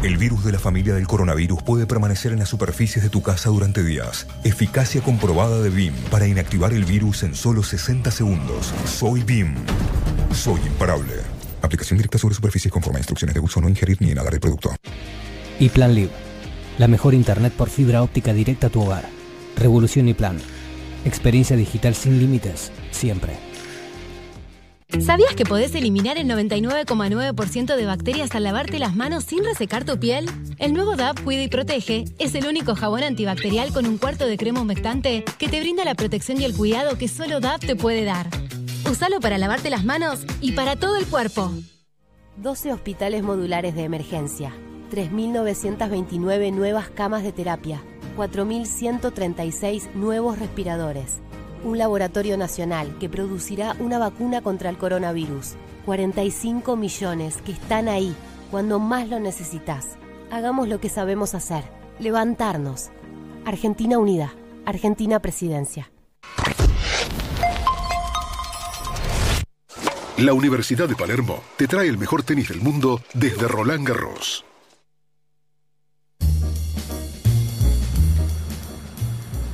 El 0.03 0.17
virus 0.17 0.43
de 0.43 0.51
la 0.51 0.57
familia 0.57 0.95
del 0.95 1.05
coronavirus 1.05 1.61
puede 1.61 1.85
permanecer 1.85 2.31
en 2.31 2.39
las 2.39 2.49
superficies 2.49 3.03
de 3.03 3.11
tu 3.11 3.21
casa 3.21 3.49
durante 3.49 3.83
días. 3.83 4.25
Eficacia 4.43 4.99
comprobada 5.01 5.61
de 5.61 5.69
BIM 5.69 5.93
para 6.09 6.25
inactivar 6.27 6.73
el 6.73 6.85
virus 6.85 7.21
en 7.21 7.35
solo 7.35 7.61
60 7.61 8.09
segundos. 8.09 8.73
Soy 8.85 9.21
BIM. 9.21 9.53
Soy 10.33 10.59
imparable. 10.61 11.13
Aplicación 11.61 11.97
directa 11.97 12.17
sobre 12.17 12.33
superficies 12.33 12.71
conforme 12.71 12.99
instrucciones 12.99 13.35
de 13.35 13.41
uso, 13.41 13.61
no 13.61 13.69
ingerir 13.69 14.01
ni 14.01 14.09
inhalar 14.09 14.33
el 14.33 14.39
producto. 14.39 14.75
Y 15.59 15.69
Plan 15.69 15.93
Live. 15.93 16.11
La 16.79 16.87
mejor 16.87 17.13
internet 17.13 17.53
por 17.53 17.69
fibra 17.69 18.01
óptica 18.01 18.33
directa 18.33 18.67
a 18.67 18.69
tu 18.71 18.81
hogar. 18.81 19.07
Revolución 19.55 20.07
y 20.07 20.15
Plan. 20.15 20.39
Experiencia 21.05 21.55
digital 21.55 21.93
sin 21.93 22.17
límites, 22.17 22.71
siempre. 22.89 23.50
¿Sabías 24.99 25.33
que 25.35 25.45
podés 25.45 25.73
eliminar 25.73 26.17
el 26.17 26.27
99,9% 26.27 27.75
de 27.75 27.85
bacterias 27.85 28.35
al 28.35 28.43
lavarte 28.43 28.77
las 28.77 28.95
manos 28.95 29.23
sin 29.23 29.43
resecar 29.43 29.85
tu 29.85 29.97
piel? 29.97 30.29
El 30.59 30.73
nuevo 30.73 30.95
DAP 30.95 31.23
Cuida 31.23 31.41
y 31.43 31.47
Protege 31.47 32.05
es 32.19 32.35
el 32.35 32.45
único 32.45 32.75
jabón 32.75 33.03
antibacterial 33.03 33.71
con 33.71 33.85
un 33.85 33.97
cuarto 33.97 34.25
de 34.27 34.37
crema 34.37 34.61
humectante 34.61 35.23
que 35.39 35.47
te 35.47 35.61
brinda 35.61 35.85
la 35.85 35.95
protección 35.95 36.41
y 36.41 36.43
el 36.43 36.55
cuidado 36.55 36.97
que 36.97 37.07
solo 37.07 37.39
DAP 37.39 37.61
te 37.61 37.75
puede 37.75 38.03
dar. 38.03 38.27
Usalo 38.91 39.19
para 39.21 39.37
lavarte 39.37 39.69
las 39.69 39.85
manos 39.85 40.25
y 40.41 40.51
para 40.51 40.75
todo 40.75 40.97
el 40.97 41.07
cuerpo. 41.07 41.51
12 42.37 42.73
hospitales 42.73 43.23
modulares 43.23 43.73
de 43.75 43.83
emergencia, 43.83 44.53
3.929 44.91 46.51
nuevas 46.53 46.89
camas 46.89 47.23
de 47.23 47.31
terapia, 47.31 47.81
4.136 48.17 49.93
nuevos 49.93 50.37
respiradores. 50.37 51.21
Un 51.63 51.77
laboratorio 51.77 52.37
nacional 52.37 52.97
que 52.99 53.07
producirá 53.07 53.75
una 53.79 53.99
vacuna 53.99 54.41
contra 54.41 54.69
el 54.69 54.77
coronavirus. 54.77 55.53
45 55.85 56.75
millones 56.75 57.37
que 57.45 57.51
están 57.51 57.87
ahí 57.87 58.15
cuando 58.49 58.79
más 58.79 59.09
lo 59.09 59.19
necesitas. 59.19 59.97
Hagamos 60.31 60.67
lo 60.67 60.79
que 60.79 60.89
sabemos 60.89 61.35
hacer, 61.35 61.63
levantarnos. 61.99 62.89
Argentina 63.45 63.99
Unida, 63.99 64.33
Argentina 64.65 65.19
Presidencia. 65.19 65.91
La 70.17 70.33
Universidad 70.33 70.87
de 70.87 70.95
Palermo 70.95 71.41
te 71.57 71.67
trae 71.67 71.87
el 71.87 71.97
mejor 71.97 72.23
tenis 72.23 72.49
del 72.49 72.61
mundo 72.61 73.01
desde 73.13 73.47
Roland 73.47 73.87
Garros. 73.87 74.45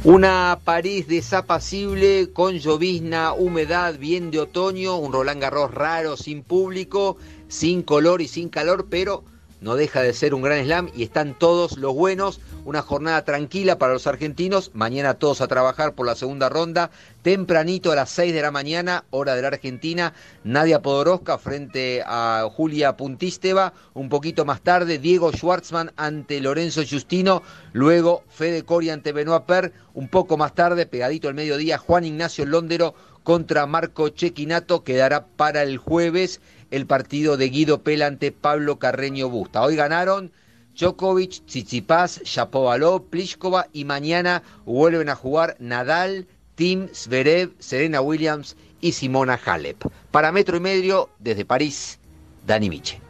Una 0.08 0.62
París 0.64 1.10
desapacible 1.10 2.32
con 2.32 2.60
llovizna, 2.60 3.34
humedad, 3.34 4.00
bien 4.00 4.32
de 4.32 4.40
otoño, 4.40 4.96
un 4.96 5.12
Roland 5.12 5.42
Garros 5.42 5.74
raro, 5.74 6.16
sin 6.16 6.44
público, 6.44 7.18
sin 7.50 7.82
color 7.82 8.22
y 8.22 8.30
sin 8.30 8.48
calor, 8.48 8.88
pero 8.90 9.26
no 9.60 9.76
deja 9.76 10.02
de 10.02 10.14
ser 10.14 10.36
un 10.36 10.44
gran 10.44 10.64
slam 10.64 10.90
y 10.96 11.04
están 11.04 11.38
todos 11.38 11.78
los 11.78 11.94
buenos. 11.96 12.40
Una 12.64 12.82
jornada 12.82 13.24
tranquila 13.24 13.80
para 13.80 13.94
los 13.94 14.06
argentinos. 14.06 14.72
Mañana 14.74 15.16
todos 15.16 15.42
a 15.42 15.48
trabajar 15.48 15.96
por 15.96 16.06
la 16.06 16.16
segunda 16.16 16.48
ronda. 16.48 16.92
Tempranito 17.24 17.92
a 17.92 17.96
las 17.96 18.10
6 18.12 18.34
de 18.34 18.42
la 18.42 18.52
mañana, 18.52 19.06
hora 19.10 19.36
de 19.36 19.42
la 19.42 19.48
Argentina. 19.48 20.14
Nadia 20.44 20.82
Podoroska 20.82 21.40
frente 21.40 22.04
a 22.06 22.48
Julia 22.54 22.98
Puntisteva. 22.98 23.74
Un 23.94 24.10
poquito 24.10 24.46
más 24.46 24.62
tarde, 24.62 25.00
Diego 25.00 25.32
Schwartzman 25.32 25.92
ante 25.96 26.40
Lorenzo 26.40 26.84
Justino. 26.88 27.42
Luego, 27.74 28.24
Fede 28.30 28.64
Cori 28.64 28.92
ante 28.92 29.12
Benoit 29.12 29.44
Per. 29.44 29.74
Un 29.96 30.08
poco 30.08 30.38
más 30.38 30.54
tarde, 30.54 30.86
pegadito 30.86 31.28
al 31.28 31.34
mediodía, 31.34 31.80
Juan 31.80 32.06
Ignacio 32.06 32.46
Londero 32.46 32.94
contra 33.24 33.66
Marco 33.66 34.10
Chequinato. 34.10 34.84
Quedará 34.84 35.26
para 35.26 35.64
el 35.64 35.78
jueves 35.78 36.40
el 36.72 36.86
partido 36.86 37.38
de 37.38 37.50
Guido 37.50 37.82
Pela 37.82 38.08
ante 38.08 38.32
Pablo 38.32 38.80
Carreño 38.80 39.30
Busta. 39.30 39.62
Hoy 39.62 39.76
ganaron 39.76 40.32
Djokovic, 40.78 41.46
Tsitsipas, 41.46 42.22
Shapovalov, 42.24 43.06
Pliskova 43.10 43.68
y 43.74 43.86
mañana 43.86 44.44
vuelven 44.66 45.10
a 45.10 45.16
jugar 45.16 45.56
Nadal, 45.60 46.28
Tim 46.56 46.88
Zverev, 46.94 47.52
Serena 47.60 48.02
Williams 48.02 48.56
y 48.82 48.92
Simona 48.92 49.40
Halep. 49.44 49.84
Para 50.12 50.32
Metro 50.32 50.58
y 50.58 50.60
Medio, 50.60 51.10
desde 51.20 51.46
París, 51.46 52.00
Dani 52.46 52.70
Miche. 52.70 53.02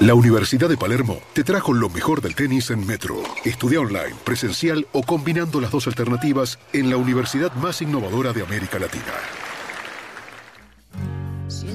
La 0.00 0.14
Universidad 0.14 0.68
de 0.68 0.76
Palermo 0.76 1.18
te 1.32 1.42
trajo 1.42 1.72
lo 1.72 1.88
mejor 1.88 2.20
del 2.20 2.36
tenis 2.36 2.70
en 2.70 2.86
Metro. 2.86 3.20
Estudia 3.44 3.80
online, 3.80 4.14
presencial 4.22 4.86
o 4.92 5.02
combinando 5.02 5.60
las 5.60 5.72
dos 5.72 5.88
alternativas 5.88 6.58
en 6.72 6.88
la 6.88 6.96
universidad 6.96 7.52
más 7.54 7.82
innovadora 7.82 8.32
de 8.32 8.42
América 8.42 8.78
Latina. 8.78 9.47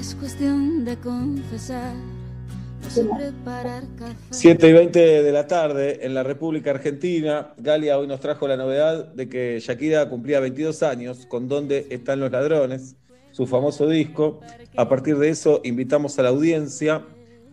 Es 0.04 0.14
cuestión 0.16 0.84
de 0.84 0.98
confesar, 0.98 1.94
no 1.94 2.90
sé 2.90 3.04
preparar 3.04 3.84
café. 3.96 4.14
7 4.28 4.68
y 4.68 4.72
20 4.74 5.22
de 5.22 5.32
la 5.32 5.46
tarde 5.46 6.04
en 6.04 6.12
la 6.12 6.22
República 6.22 6.72
Argentina. 6.72 7.54
Galia 7.56 7.98
hoy 7.98 8.06
nos 8.06 8.20
trajo 8.20 8.46
la 8.46 8.58
novedad 8.58 9.14
de 9.14 9.30
que 9.30 9.58
Shakira 9.60 10.06
cumplía 10.10 10.40
22 10.40 10.82
años 10.82 11.24
con 11.24 11.48
¿Dónde 11.48 11.86
están 11.88 12.20
los 12.20 12.30
ladrones? 12.30 12.96
Su 13.30 13.46
famoso 13.46 13.88
disco. 13.88 14.40
A 14.76 14.90
partir 14.90 15.16
de 15.16 15.30
eso, 15.30 15.62
invitamos 15.64 16.18
a 16.18 16.22
la 16.24 16.28
audiencia 16.28 17.06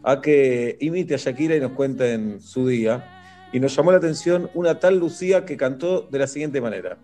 a 0.04 0.20
que 0.20 0.76
imite 0.82 1.14
a 1.14 1.18
Shakira 1.18 1.56
y 1.56 1.62
nos 1.62 1.72
cuenten 1.72 2.42
su 2.42 2.68
día. 2.68 3.24
Y 3.54 3.62
nos 3.62 3.74
llamó 3.74 3.94
la 3.94 4.00
atención 4.00 4.50
una 4.56 4.78
tal 4.78 5.00
Lucía 5.00 5.46
que 5.46 5.56
cantó 5.56 6.02
de 6.02 6.20
la 6.20 6.28
siguiente 6.28 6.60
manera. 6.60 6.98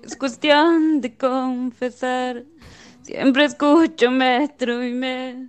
Es 0.00 0.14
cuestión 0.14 1.00
de 1.00 1.16
confesar. 1.16 2.44
Siempre 3.02 3.44
escucho 3.44 4.10
metro 4.10 4.84
y 4.84 4.92
me. 4.92 5.48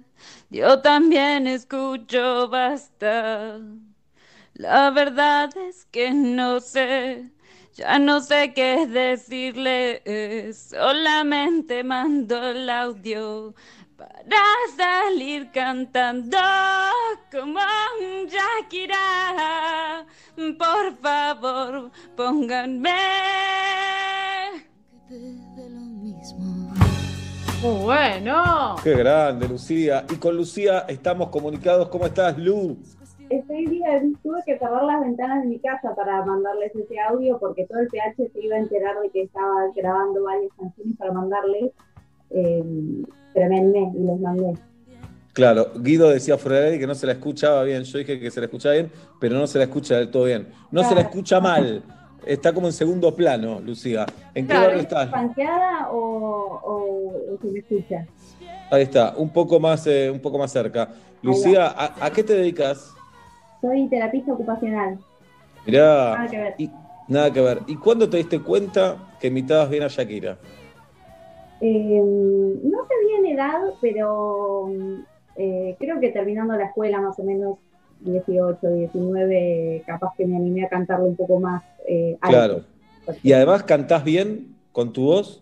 Yo 0.50 0.82
también 0.82 1.46
escucho 1.48 2.50
basta. 2.50 3.60
La 4.56 4.90
verdad 4.90 5.56
es 5.58 5.86
que 5.86 6.12
no 6.12 6.60
sé. 6.60 7.30
Ya 7.76 8.00
no 8.00 8.22
sé 8.22 8.54
qué 8.54 8.88
decirle. 8.88 10.02
Solamente 10.54 11.84
mando 11.84 12.50
el 12.50 12.70
audio 12.70 13.54
para 13.98 14.42
salir 14.76 15.52
cantando 15.52 16.38
como 17.32 17.60
un 18.00 18.28
Shakira. 18.28 20.06
Por 20.58 20.98
favor, 20.98 21.92
pónganme. 22.16 24.13
Muy 27.64 27.82
bueno. 27.82 28.76
Qué 28.84 28.94
grande, 28.94 29.48
Lucía. 29.48 30.06
Y 30.12 30.18
con 30.18 30.36
Lucía 30.36 30.80
estamos 30.90 31.30
comunicados. 31.30 31.88
¿Cómo 31.88 32.06
estás, 32.06 32.38
Lu? 32.38 32.78
Estoy 33.30 33.66
bien, 33.68 34.18
tuve 34.22 34.42
que 34.46 34.60
cerrar 34.60 34.84
las 34.84 35.00
ventanas 35.00 35.44
de 35.44 35.48
mi 35.48 35.60
casa 35.60 35.96
para 35.96 36.26
mandarles 36.26 36.76
ese 36.76 37.00
audio 37.00 37.40
porque 37.40 37.66
todo 37.66 37.80
el 37.80 37.88
PH 37.88 38.32
se 38.34 38.42
iba 38.42 38.58
a 38.58 38.60
enterar 38.60 39.00
de 39.02 39.10
que 39.12 39.22
estaba 39.24 39.72
grabando 39.74 40.24
varias 40.24 40.52
canciones 40.60 40.98
para 40.98 41.14
mandarles, 41.14 41.72
eh, 42.32 42.64
pero 43.34 43.50
me 43.50 43.58
animé 43.58 43.92
y 43.96 44.04
los 44.04 44.20
mandé. 44.20 44.54
Claro, 45.32 45.72
Guido 45.78 46.10
decía 46.10 46.38
fuera 46.38 46.60
de 46.60 46.78
que 46.78 46.86
no 46.86 46.96
se 46.96 47.08
la 47.08 47.14
escuchaba 47.14 47.64
bien. 47.64 47.84
Yo 47.86 47.98
dije 47.98 48.20
que 48.20 48.30
se 48.30 48.42
la 48.42 48.48
escuchaba 48.48 48.76
bien, 48.76 48.92
pero 49.22 49.36
no 49.36 49.48
se 49.48 49.58
la 49.58 49.64
escucha 49.64 49.96
del 49.96 50.12
todo 50.12 50.26
bien. 50.26 50.50
No 50.70 50.84
se 50.84 50.94
la 50.94 51.02
escucha 51.02 51.40
mal. 51.40 51.82
Está 52.26 52.54
como 52.54 52.68
en 52.68 52.74
segundo 52.74 53.14
plano, 53.16 53.60
Lucía. 53.60 54.06
¿En 54.34 54.48
qué 54.48 54.54
barrio 54.54 54.76
¿es 54.78 54.84
estás? 54.84 55.10
panqueada 55.10 55.90
o, 55.92 55.98
o, 55.98 57.34
o 57.34 57.38
se 57.42 57.48
me 57.48 57.60
escucha? 57.60 58.06
Ahí 58.72 58.84
está, 58.84 59.14
un 59.18 59.30
poco 59.30 59.60
más, 59.60 59.86
eh, 59.88 60.10
un 60.10 60.20
poco 60.20 60.38
más 60.38 60.52
cerca. 60.52 60.90
Lucía, 61.22 61.68
¿a, 61.68 62.06
a 62.06 62.12
qué 62.12 62.24
te 62.24 62.34
dedicas? 62.34 62.94
Soy 63.62 63.88
terapista 63.90 64.34
ocupacional. 64.34 64.98
Mirá, 65.66 66.16
Nada 66.16 66.28
que 66.30 66.38
ver. 66.38 66.56
y- 66.58 66.72
nada 67.08 67.32
que 67.32 67.42
ver. 67.42 67.60
¿Y 67.68 67.76
cuándo 67.76 68.10
te 68.10 68.18
diste 68.18 68.40
cuenta 68.40 68.98
que 69.20 69.28
imitabas 69.28 69.70
bien 69.70 69.84
a 69.84 69.88
Shakira? 69.88 70.38
Eh, 71.62 72.02
no 72.64 72.86
sé 72.86 72.94
bien 73.08 73.26
edad, 73.38 73.60
pero 73.80 74.70
eh, 75.38 75.76
creo 75.80 76.00
que 76.00 76.10
terminando 76.10 76.56
la 76.56 76.66
escuela, 76.66 77.00
más 77.00 77.18
o 77.20 77.24
menos 77.24 77.58
18, 78.04 78.68
19, 78.68 79.84
capaz 79.86 80.14
que 80.18 80.26
me 80.26 80.36
animé 80.36 80.66
a 80.66 80.70
cantarlo 80.70 81.06
un 81.06 81.16
poco 81.16 81.40
más 81.40 81.64
eh, 81.88 82.18
alto. 82.22 82.38
Claro. 82.38 82.64
Y 83.22 83.34
además 83.34 83.64
cantás 83.64 84.04
bien 84.04 84.56
con 84.72 84.94
tu 84.94 85.04
voz. 85.04 85.42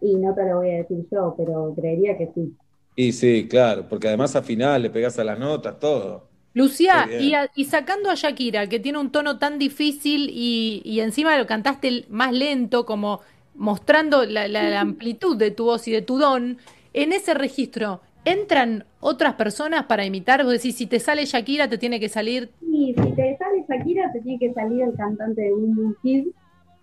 Y 0.00 0.14
no 0.16 0.34
te 0.34 0.44
lo 0.44 0.56
voy 0.58 0.70
a 0.70 0.76
decir 0.78 1.06
yo, 1.10 1.34
pero 1.36 1.74
creería 1.76 2.16
que 2.18 2.28
sí. 2.34 2.52
Y 2.96 3.12
sí, 3.12 3.46
claro, 3.48 3.86
porque 3.88 4.08
además 4.08 4.34
afinás, 4.36 4.80
le 4.80 4.90
pegás 4.90 5.18
a 5.18 5.24
las 5.24 5.38
notas, 5.38 5.78
todo. 5.78 6.28
Lucía, 6.54 7.08
y, 7.18 7.32
a- 7.34 7.50
y 7.54 7.64
sacando 7.64 8.10
a 8.10 8.14
Shakira, 8.14 8.68
que 8.68 8.78
tiene 8.78 8.98
un 8.98 9.10
tono 9.10 9.38
tan 9.38 9.58
difícil 9.58 10.28
y, 10.30 10.82
y 10.84 11.00
encima 11.00 11.38
lo 11.38 11.46
cantaste 11.46 12.04
más 12.10 12.32
lento, 12.32 12.84
como 12.84 13.20
mostrando 13.54 14.24
la, 14.24 14.48
la- 14.48 14.68
la 14.68 14.80
amplitud 14.80 15.36
de 15.36 15.50
tu 15.50 15.64
voz 15.64 15.88
y 15.88 15.92
de 15.92 16.02
tu 16.02 16.18
don, 16.18 16.58
en 16.92 17.12
ese 17.12 17.32
registro, 17.32 18.00
¿entran 18.24 18.84
otras 19.00 19.34
personas 19.34 19.84
para 19.84 20.04
imitar? 20.04 20.42
Vos 20.44 20.52
decís, 20.52 20.76
si 20.76 20.86
te 20.86 21.00
sale 21.00 21.24
Shakira, 21.24 21.68
te 21.68 21.78
tiene 21.78 21.98
que 22.00 22.08
salir... 22.08 22.50
Y 22.60 22.94
si 22.94 23.12
te 23.12 23.36
sale 23.36 23.64
Shakira, 23.68 24.12
te 24.12 24.20
tiene 24.20 24.38
que 24.38 24.52
salir 24.52 24.82
el 24.82 24.94
cantante 24.94 25.42
de 25.42 25.50
Boom 25.52 25.74
Boom 25.74 25.96
Kid, 26.02 26.28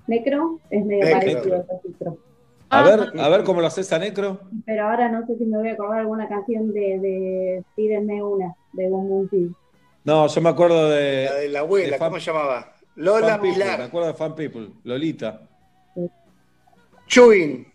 Necro, 0.07 0.59
es 0.69 0.85
medio 0.85 1.05
Necro. 1.05 1.19
parecido 1.19 1.55
al 1.55 1.65
registro. 1.69 2.17
A 2.71 2.83
ver, 2.83 3.11
a 3.19 3.29
ver 3.29 3.43
cómo 3.43 3.61
lo 3.61 3.67
haces 3.67 3.91
a 3.93 3.99
Necro. 3.99 4.41
Pero 4.65 4.87
ahora 4.87 5.09
no 5.09 5.25
sé 5.25 5.37
si 5.37 5.45
me 5.45 5.57
voy 5.57 5.69
a 5.69 5.73
acordar 5.73 5.99
alguna 6.01 6.27
canción 6.27 6.71
de, 6.71 6.99
de 6.99 7.63
Pídenme 7.75 8.21
una, 8.21 8.53
de 8.73 8.89
Boom 8.89 9.07
Boom 9.07 9.29
Kid. 9.29 9.47
No, 10.03 10.27
yo 10.27 10.41
me 10.41 10.49
acuerdo 10.49 10.89
de. 10.89 11.25
La 11.25 11.33
de 11.35 11.49
la 11.49 11.59
abuela, 11.61 11.97
Fan- 11.97 12.09
¿cómo 12.09 12.19
se 12.19 12.31
llamaba? 12.31 12.73
Lola 12.95 13.27
Fan 13.27 13.41
People, 13.41 13.53
Pilar. 13.53 13.79
Me 13.79 13.85
acuerdo 13.85 14.07
de 14.07 14.13
Fan 14.13 14.35
People, 14.35 14.69
Lolita. 14.83 15.41
Chubin. 17.07 17.67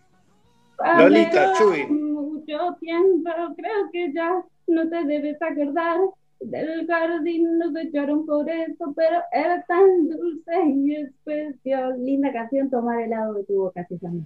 Lolita, 0.99 1.51
Hace 1.51 1.63
Chubin. 1.65 2.14
Mucho 2.47 2.77
tiempo, 2.81 3.31
creo 3.57 3.91
que 3.93 4.13
ya 4.13 4.43
no 4.67 4.89
te 4.89 5.05
debes 5.07 5.41
acordar. 5.41 5.99
Del 6.41 6.87
jardín 6.87 7.59
nos 7.59 7.75
echaron 7.77 8.27
por 8.27 8.49
eso, 8.51 8.93
pero 8.95 9.17
era 9.33 9.65
tan 9.67 10.09
dulce 10.09 10.53
y 10.75 10.95
especial. 10.97 12.05
Linda 12.05 12.33
canción, 12.33 12.69
tomar 12.69 13.01
helado 13.01 13.35
de 13.35 13.45
tu 13.45 13.55
boca, 13.55 13.87
se 13.89 13.97
llama. 13.99 14.21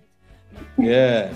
Bien, 0.76 1.26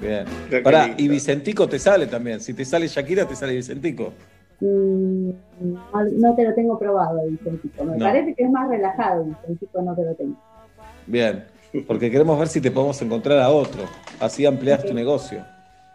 bien. 0.00 0.24
Pará, 0.62 0.94
y 0.96 1.08
Vicentico 1.08 1.68
te 1.68 1.78
sale 1.78 2.06
también. 2.06 2.40
Si 2.40 2.54
te 2.54 2.64
sale 2.64 2.86
Shakira, 2.86 3.26
te 3.26 3.36
sale 3.36 3.54
Vicentico. 3.54 4.12
Mm, 4.60 5.30
no, 5.92 6.04
no 6.12 6.34
te 6.36 6.44
lo 6.44 6.54
tengo 6.54 6.78
probado, 6.78 7.20
Vicentico. 7.28 7.84
Me 7.84 7.98
No. 7.98 8.04
parece 8.06 8.34
que 8.34 8.44
es 8.44 8.50
más 8.50 8.68
relajado, 8.68 9.24
Vicentico, 9.24 9.82
no 9.82 9.94
te 9.94 10.04
lo 10.04 10.14
tengo. 10.14 10.36
Bien. 11.06 11.44
Porque 11.86 12.10
queremos 12.10 12.38
ver 12.38 12.48
si 12.48 12.60
te 12.60 12.70
podemos 12.70 13.00
encontrar 13.02 13.38
a 13.40 13.50
otro. 13.50 13.82
Así 14.18 14.46
amplias 14.46 14.84
tu 14.84 14.94
negocio. 14.94 15.44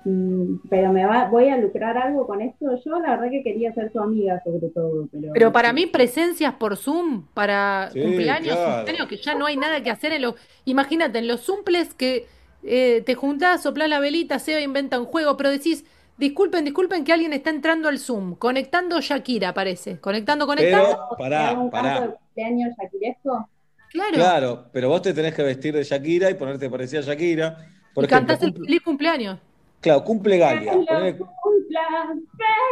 Mm, 0.05 0.57
pero 0.69 0.93
me 0.93 1.03
va, 1.05 1.27
voy 1.29 1.49
a 1.49 1.57
lucrar 1.57 1.97
algo 1.97 2.27
con 2.27 2.39
esto. 2.39 2.79
Yo 2.85 2.99
la 2.99 3.11
verdad 3.11 3.29
que 3.31 3.43
quería 3.43 3.73
ser 3.73 3.91
tu 3.91 3.99
amiga 3.99 4.39
sobre 4.43 4.69
todo, 4.69 5.07
pero... 5.11 5.33
Pero 5.33 5.51
para 5.51 5.73
mí, 5.73 5.87
presencias 5.87 6.53
por 6.53 6.77
Zoom, 6.77 7.25
para 7.33 7.89
Sí, 7.91 8.01
cumpleaños, 8.01 8.55
claro. 8.55 8.75
cumpleaños, 8.75 9.07
que 9.07 9.17
ya 9.17 9.33
no 9.33 9.47
hay 9.47 9.57
nada 9.57 9.81
que 9.81 9.89
hacer 9.89 10.13
en 10.13 10.21
los... 10.21 10.35
Imagínate, 10.65 11.17
en 11.19 11.27
los 11.27 11.41
Zumples 11.41 11.95
que 11.95 12.27
eh, 12.63 13.01
te 13.05 13.15
juntás, 13.15 13.63
soplás 13.63 13.89
la 13.89 13.99
velita, 13.99 14.37
Seba 14.39 14.61
inventa 14.61 14.99
un 14.99 15.05
juego, 15.07 15.37
pero 15.37 15.49
decís, 15.49 15.85
disculpen, 16.17 16.65
disculpen 16.65 17.03
que 17.03 17.11
alguien 17.13 17.33
está 17.33 17.49
entrando 17.49 17.89
al 17.89 17.97
Zoom, 17.97 18.35
conectando 18.35 19.01
Shakira, 19.01 19.53
parece. 19.55 19.99
Conectando, 19.99 20.45
conectando. 20.45 20.99
Pero, 21.09 21.17
pará, 21.17 21.49
¿Hago 21.49 21.63
un 21.63 21.71
canto 21.71 22.01
de 22.01 22.07
pará. 22.07 22.17
cumpleaños 22.19 22.75
shakiresco? 22.79 23.49
Claro. 23.91 24.13
Claro, 24.13 24.69
pero 24.71 24.89
vos 24.89 25.01
te 25.01 25.13
tenés 25.13 25.33
que 25.33 25.41
vestir 25.43 25.73
de 25.73 25.83
Shakira 25.83 26.29
y 26.29 26.35
ponerte 26.35 26.69
parecida 26.69 26.99
a 26.99 27.03
Shakira. 27.03 27.57
Por 27.93 28.03
y 28.03 28.07
ejemplo, 28.07 28.37
cantás 28.37 28.43
el 28.43 28.53
feliz 28.53 28.81
cumpleaños. 28.83 29.39
Claro, 29.85 30.03
cumple 30.03 30.37
Galia. 30.37 30.71
Que 30.71 30.77
los 30.77 31.29
cumplas 31.41 32.07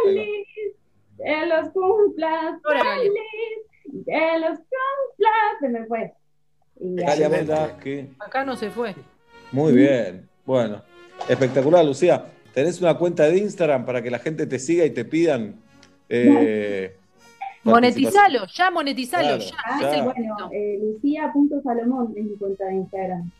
feliz, 0.03 0.47
que 1.17 1.45
los 1.45 1.69
cumplas 1.69 2.61
Galia. 2.63 2.95
feliz, 2.95 4.05
que 4.05 4.39
los 4.39 4.57
cumplas... 4.59 5.59
Se 5.61 5.69
me 5.69 5.85
fue. 5.85 6.13
Menda, 6.79 7.77
que 7.77 8.09
Acá 8.19 8.43
no 8.43 8.55
se 8.55 8.69
fue. 8.69 8.95
muy 9.51 9.73
bien. 9.73 10.27
Bueno, 10.45 10.81
espectacular, 11.29 11.85
Lucía. 11.85 12.25
¿Tenés 12.53 12.81
una 12.81 12.95
cuenta 12.97 13.23
de 13.23 13.37
Instagram 13.37 13.85
para 13.85 14.01
que 14.01 14.11
la 14.11 14.19
gente 14.19 14.45
te 14.47 14.59
siga 14.59 14.85
y 14.85 14.89
te 14.91 15.05
pidan? 15.05 15.55
eh, 16.09 16.95
Monetizalo, 17.63 18.45
ya 18.47 18.69
monetizalo, 18.71 19.37
Claro, 19.37 19.41
ya. 19.41 19.55
Ah, 19.65 19.79
Es 19.81 19.97
el 19.97 20.03
bueno, 20.03 20.49
eh, 20.51 20.79
Lucía.salomón 20.81 22.13
es 22.17 22.25
mi 22.25 22.35
cuenta 22.35 22.65
de 22.65 22.73
Instagram. 22.75 23.31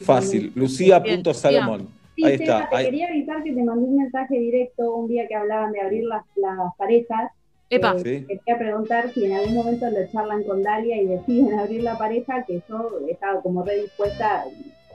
Fácil, 0.00 0.52
lucía.salomón. 0.54 1.88
Sí, 2.16 2.24
Ahí 2.24 2.38
Seba, 2.38 2.58
está. 2.58 2.68
te 2.70 2.76
ahí- 2.76 2.84
quería 2.86 3.08
avisar 3.08 3.42
que 3.42 3.52
te 3.52 3.62
mandé 3.62 3.84
un 3.86 3.96
mensaje 3.96 4.38
directo 4.38 4.94
un 4.94 5.08
día 5.08 5.26
que 5.28 5.34
hablaban 5.34 5.72
de 5.72 5.80
abrir 5.80 6.04
las, 6.04 6.24
las 6.36 6.56
parejas. 6.76 7.30
Epa. 7.70 7.94
Eh, 7.96 8.00
Sí. 8.04 8.26
Quería 8.26 8.58
preguntar 8.58 9.10
si 9.14 9.24
en 9.24 9.32
algún 9.32 9.54
momento 9.54 9.88
lo 9.88 10.06
charlan 10.12 10.42
con 10.44 10.62
Dalia 10.62 11.00
y 11.00 11.06
deciden 11.06 11.58
abrir 11.58 11.82
la 11.82 11.96
pareja, 11.96 12.44
que 12.44 12.60
yo 12.68 12.98
estaba 13.08 13.40
como 13.40 13.64
re 13.64 13.76
dispuesta 13.82 14.44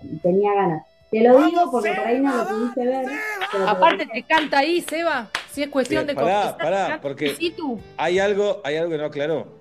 y 0.03 0.17
tenía 0.17 0.53
ganas. 0.53 0.85
Te 1.09 1.21
lo 1.21 1.43
digo 1.45 1.71
porque 1.71 1.91
por 1.93 2.05
ahí 2.05 2.19
no 2.19 2.35
lo 2.35 2.47
pudiste 2.47 2.85
ver. 2.85 3.05
pero 3.51 3.67
Aparte 3.67 4.05
te 4.05 4.21
canta 4.23 4.59
ahí, 4.59 4.81
Seba. 4.81 5.29
Si 5.49 5.63
es 5.63 5.69
cuestión 5.69 6.05
Bien, 6.05 6.15
de 6.15 6.21
pará, 6.21 6.41
confesar, 6.51 6.57
pará, 6.87 6.99
porque- 7.01 7.29
Sí, 7.35 7.49
tú. 7.49 7.79
Hay 7.97 8.19
algo, 8.19 8.61
hay 8.63 8.75
algo 8.75 8.91
que 8.91 8.97
no 8.99 9.05
aclaró. 9.05 9.56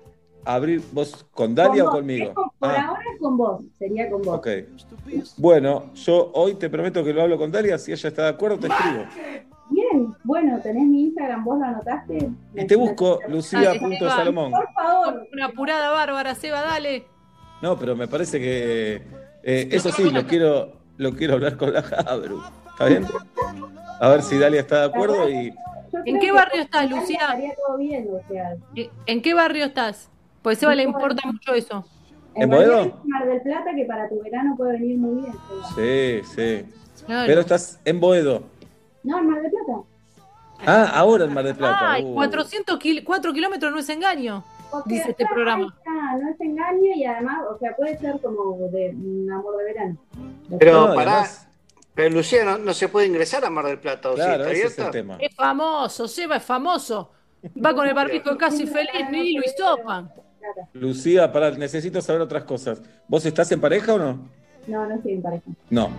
Abrir 0.47 0.81
vos 0.93 1.13
con 1.31 1.47
Con 1.47 1.55
Dalia 1.55 1.83
o 1.83 1.89
conmigo. 1.91 2.33
con- 2.33 2.49
por 2.57 2.69
Ah, 2.69 2.87
ahora 2.87 3.01
es 3.13 3.19
con 3.21 3.35
vos, 3.37 3.61
sería 3.77 4.09
con 4.09 4.21
vos. 4.21 4.37
ok. 4.37 4.47
Bueno, 5.37 5.91
yo 5.93 6.31
hoy 6.33 6.55
te 6.55 6.69
prometo 6.69 7.03
que 7.03 7.11
lo 7.13 7.21
hablo 7.23 7.37
con 7.37 7.51
Dalia. 7.51 7.77
Si 7.77 7.91
ella 7.91 8.07
está 8.09 8.23
de 8.23 8.29
acuerdo, 8.29 8.57
te 8.59 8.67
escribo. 8.67 9.03
Bien, 9.69 10.15
bueno, 10.23 10.59
tenés 10.61 10.85
mi 10.87 11.01
Instagram, 11.07 11.43
vos 11.43 11.59
lo 11.59 11.65
anotaste. 11.65 12.29
Y 12.55 12.65
te 12.65 12.75
busco 12.77 13.19
Lucía.salomón. 13.27 14.51
Seba. 14.53 15.03
Con 15.03 15.27
Una 15.33 15.45
apurada 15.47 15.89
bárbara, 15.91 16.33
Seba, 16.33 16.61
dale. 16.61 17.05
No, 17.61 17.77
pero 17.77 17.95
me 17.97 18.07
parece 18.07 18.39
que 18.39 19.01
eh, 19.43 19.67
eso 19.71 19.91
sí, 19.91 20.09
lo 20.09 20.25
quiero, 20.25 20.71
lo 20.95 21.11
quiero 21.13 21.33
hablar 21.33 21.57
con 21.57 21.73
la 21.73 21.81
Jabru. 21.83 22.41
¿Está 22.71 22.85
bien? 22.85 23.05
A 23.99 24.07
ver 24.09 24.21
si 24.23 24.37
Dalia 24.37 24.61
está 24.61 24.79
de 24.79 24.85
acuerdo 24.85 25.27
y 25.29 25.53
¿En 26.05 26.19
qué 26.19 26.31
barrio 26.31 26.61
estás, 26.61 26.89
Lucía? 26.89 27.17
Estaría 27.21 27.53
todo 27.65 27.77
bien, 27.77 28.07
o 28.13 28.27
sea. 28.31 28.55
¿En- 28.75 28.89
¿En 29.07 29.21
qué 29.21 29.33
barrio 29.33 29.65
estás? 29.65 30.09
Pues 30.47 30.59
a 30.59 30.61
Seba 30.61 30.75
le 30.75 30.83
importa 30.83 31.21
mucho 31.27 31.53
eso. 31.53 31.85
¿En 32.35 32.49
Boedo? 32.49 33.01
Mar 33.03 33.27
del 33.27 33.41
Plata, 33.41 33.71
que 33.75 33.83
para 33.83 34.07
tu 34.07 34.21
verano 34.23 34.55
puede 34.55 34.73
venir 34.79 34.97
muy 34.97 35.23
bien. 35.23 35.33
Sí, 35.75 36.21
sí. 36.33 37.03
Claro. 37.05 37.27
Pero 37.27 37.41
estás 37.41 37.81
en 37.83 37.99
Boedo. 37.99 38.43
No, 39.03 39.19
en 39.19 39.27
Mar 39.29 39.41
del 39.41 39.51
Plata. 39.51 39.81
Ah, 40.65 40.91
ahora 40.95 41.25
en 41.25 41.33
Mar 41.33 41.43
del 41.43 41.55
Plata. 41.57 41.91
Ay, 41.91 42.05
Uh. 42.05 42.13
400 42.13 42.79
kil- 42.79 43.03
4 43.03 43.33
kilómetros 43.33 43.73
no 43.73 43.79
es 43.79 43.89
engaño, 43.89 44.45
dice 44.85 45.11
este 45.11 45.25
programa. 45.25 45.75
está, 45.79 45.91
no 46.17 46.29
es 46.29 46.39
engaño 46.39 46.91
y 46.95 47.03
además, 47.03 47.39
o 47.53 47.57
sea, 47.59 47.75
puede 47.75 47.97
ser 47.97 48.17
como 48.21 48.55
de 48.71 48.91
un 48.91 49.29
amor 49.29 49.57
de 49.57 49.63
verano. 49.65 49.97
Pero 50.57 50.87
No, 50.87 50.95
pará. 50.95 51.11
además- 51.11 51.47
Pero 51.93 52.09
Lucía, 52.15 52.45
no, 52.45 52.57
no 52.57 52.73
se 52.73 52.87
puede 52.87 53.07
ingresar 53.07 53.43
a 53.43 53.49
Mar 53.49 53.65
del 53.65 53.79
Plata, 53.79 54.11
¿o 54.11 54.15
sí? 54.15 54.21
¿Está 54.21 54.49
ese 54.49 54.63
es 54.67 54.79
el 54.79 54.91
tema. 54.91 55.17
Es 55.19 55.35
famoso, 55.35 56.07
Seba 56.07 56.37
es 56.37 56.43
famoso. 56.43 57.11
Va 57.63 57.73
con 57.75 57.85
el 57.85 57.93
barbijo 57.93 58.37
casi 58.37 58.65
feliz, 58.65 59.09
ni 59.11 59.33
lo 59.33 59.43
hisopan. 59.43 60.09
Lucía, 60.73 61.31
pará, 61.31 61.51
necesito 61.51 62.01
saber 62.01 62.21
otras 62.21 62.43
cosas. 62.43 62.81
¿Vos 63.07 63.25
estás 63.25 63.51
en 63.51 63.61
pareja 63.61 63.93
o 63.93 63.97
no? 63.97 64.29
No, 64.67 64.85
no 64.85 64.95
estoy 64.95 65.13
en 65.13 65.21
pareja. 65.21 65.43
No. 65.69 65.89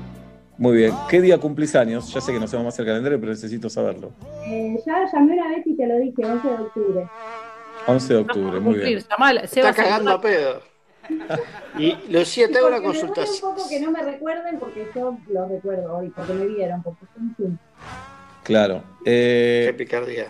Muy 0.59 0.77
bien. 0.77 0.93
¿Qué 1.09 1.21
día 1.21 1.39
cumplís 1.39 1.75
años? 1.77 2.13
Ya 2.13 2.21
sé 2.21 2.33
que 2.33 2.41
no 2.41 2.49
sabemos 2.49 2.73
más 2.73 2.79
el 2.81 2.87
calendario, 2.87 3.21
pero 3.21 3.31
necesito 3.33 3.71
saberlo. 3.71 4.11
Eh, 4.47 4.77
ya 4.85 5.07
llamé 5.13 5.35
una 5.35 5.49
vez 5.51 5.67
y 5.67 5.77
te 5.77 5.87
lo 5.87 5.97
dije, 5.99 6.25
11 6.25 6.49
de 6.49 6.55
octubre. 6.55 7.09
11 7.87 8.13
de 8.15 8.21
octubre, 8.21 8.61
muy 8.61 8.75
Cumplir, 8.75 8.85
bien. 8.87 9.01
Seba 9.01 9.71
Está 9.71 9.73
se- 9.73 9.89
cagando 9.89 10.11
a 10.13 10.21
pedo. 10.21 10.61
Y 11.79 11.97
Lucía, 12.11 12.49
te 12.49 12.59
hago 12.59 12.67
una 12.69 12.79
me 12.79 12.85
consulta. 12.85 13.21
un 13.23 13.41
poco 13.41 13.69
que 13.69 13.81
no 13.81 13.91
me 13.93 14.03
recuerden 14.03 14.59
porque 14.59 14.87
yo 14.95 15.17
los 15.31 15.49
recuerdo 15.49 15.97
hoy, 15.97 16.11
porque 16.11 16.33
me 16.35 16.47
vieron, 16.47 16.83
porque. 16.83 17.07
Claro. 18.43 18.83
Qué 19.05 19.69
Eh, 19.69 19.75
picardía. 19.75 20.27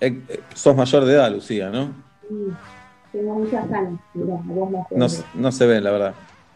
eh, 0.00 0.20
eh, 0.28 0.40
sos 0.54 0.76
mayor 0.76 1.04
de 1.04 1.14
edad, 1.14 1.30
Lucía, 1.30 1.68
¿no? 1.70 1.92
Y 2.30 2.34
tengo 3.12 3.34
muchas 3.34 3.68
ganas. 3.68 4.00
Mirá, 4.14 4.36
vos 4.44 4.70
No, 4.90 5.06
no 5.34 5.52
se 5.52 5.66
ven, 5.66 5.84
la 5.84 5.90
verdad. 5.90 6.14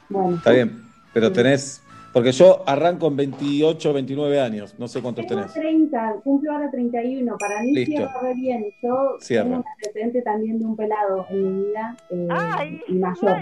Bueno, 0.09 0.37
Está 0.37 0.51
bien. 0.53 0.83
Pero 1.13 1.33
tenés. 1.33 1.81
Porque 2.13 2.31
yo 2.31 2.63
arranco 2.67 3.09
en 3.09 3.17
28, 3.17 3.93
29 3.93 4.41
años. 4.41 4.75
No 4.79 4.87
sé 4.87 5.03
cuántos 5.03 5.27
tengo 5.27 5.41
tenés. 5.43 5.55
30, 5.55 6.15
cumplo 6.23 6.53
ahora 6.53 6.71
31. 6.71 7.37
Para 7.39 7.61
mí 7.63 7.73
Listo. 7.75 7.91
cierra 7.97 8.21
re 8.23 8.35
bien. 8.35 8.65
Yo 8.83 9.17
Cierra. 9.21 9.45
tengo 9.45 9.57
un 9.57 9.65
antecedente 9.67 10.23
también 10.23 10.59
de 10.61 10.65
un 10.65 10.77
pelado 10.77 11.27
en 11.31 11.43
mi 11.59 11.65
vida 11.67 11.97
eh, 12.11 12.81
y 12.87 12.93
mayor. 12.95 13.37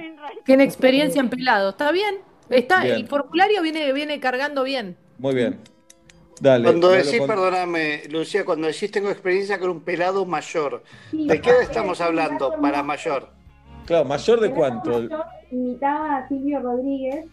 Tiene 0.45 0.65
experiencia 0.65 1.21
en 1.21 1.29
pelado, 1.29 1.71
¿está 1.71 1.93
bien? 1.93 2.15
Está, 2.49 2.83
Bien. 2.83 2.97
el 2.97 3.07
formulario 3.09 3.63
viene, 3.63 3.93
viene 3.93 4.21
cargando 4.21 4.63
bien. 4.65 4.97
Muy 5.19 5.35
bien. 5.35 5.59
Dale. 6.43 6.65
Cuando 6.65 6.89
decís, 6.91 7.19
con- 7.19 7.29
perdóname, 7.29 8.03
Lucía, 8.11 8.45
cuando 8.45 8.67
decís 8.67 8.91
tengo 8.91 9.11
experiencia 9.11 9.61
con 9.61 9.71
un 9.71 9.81
pelado 9.81 10.27
mayor, 10.27 10.83
Sí, 11.13 11.29
¿de 11.29 11.41
qué 11.41 11.51
edad 11.51 11.63
estamos 11.63 12.01
hablando 12.01 12.53
para 12.61 12.83
mayor? 12.83 13.29
Claro, 13.87 14.05
mayor 14.07 14.41
de 14.41 14.51
cuánto. 14.51 14.91
mayor 14.91 15.25
imitaba 15.53 16.17
a 16.17 16.29
Silvio 16.29 16.59
Rodríguez 16.61 17.27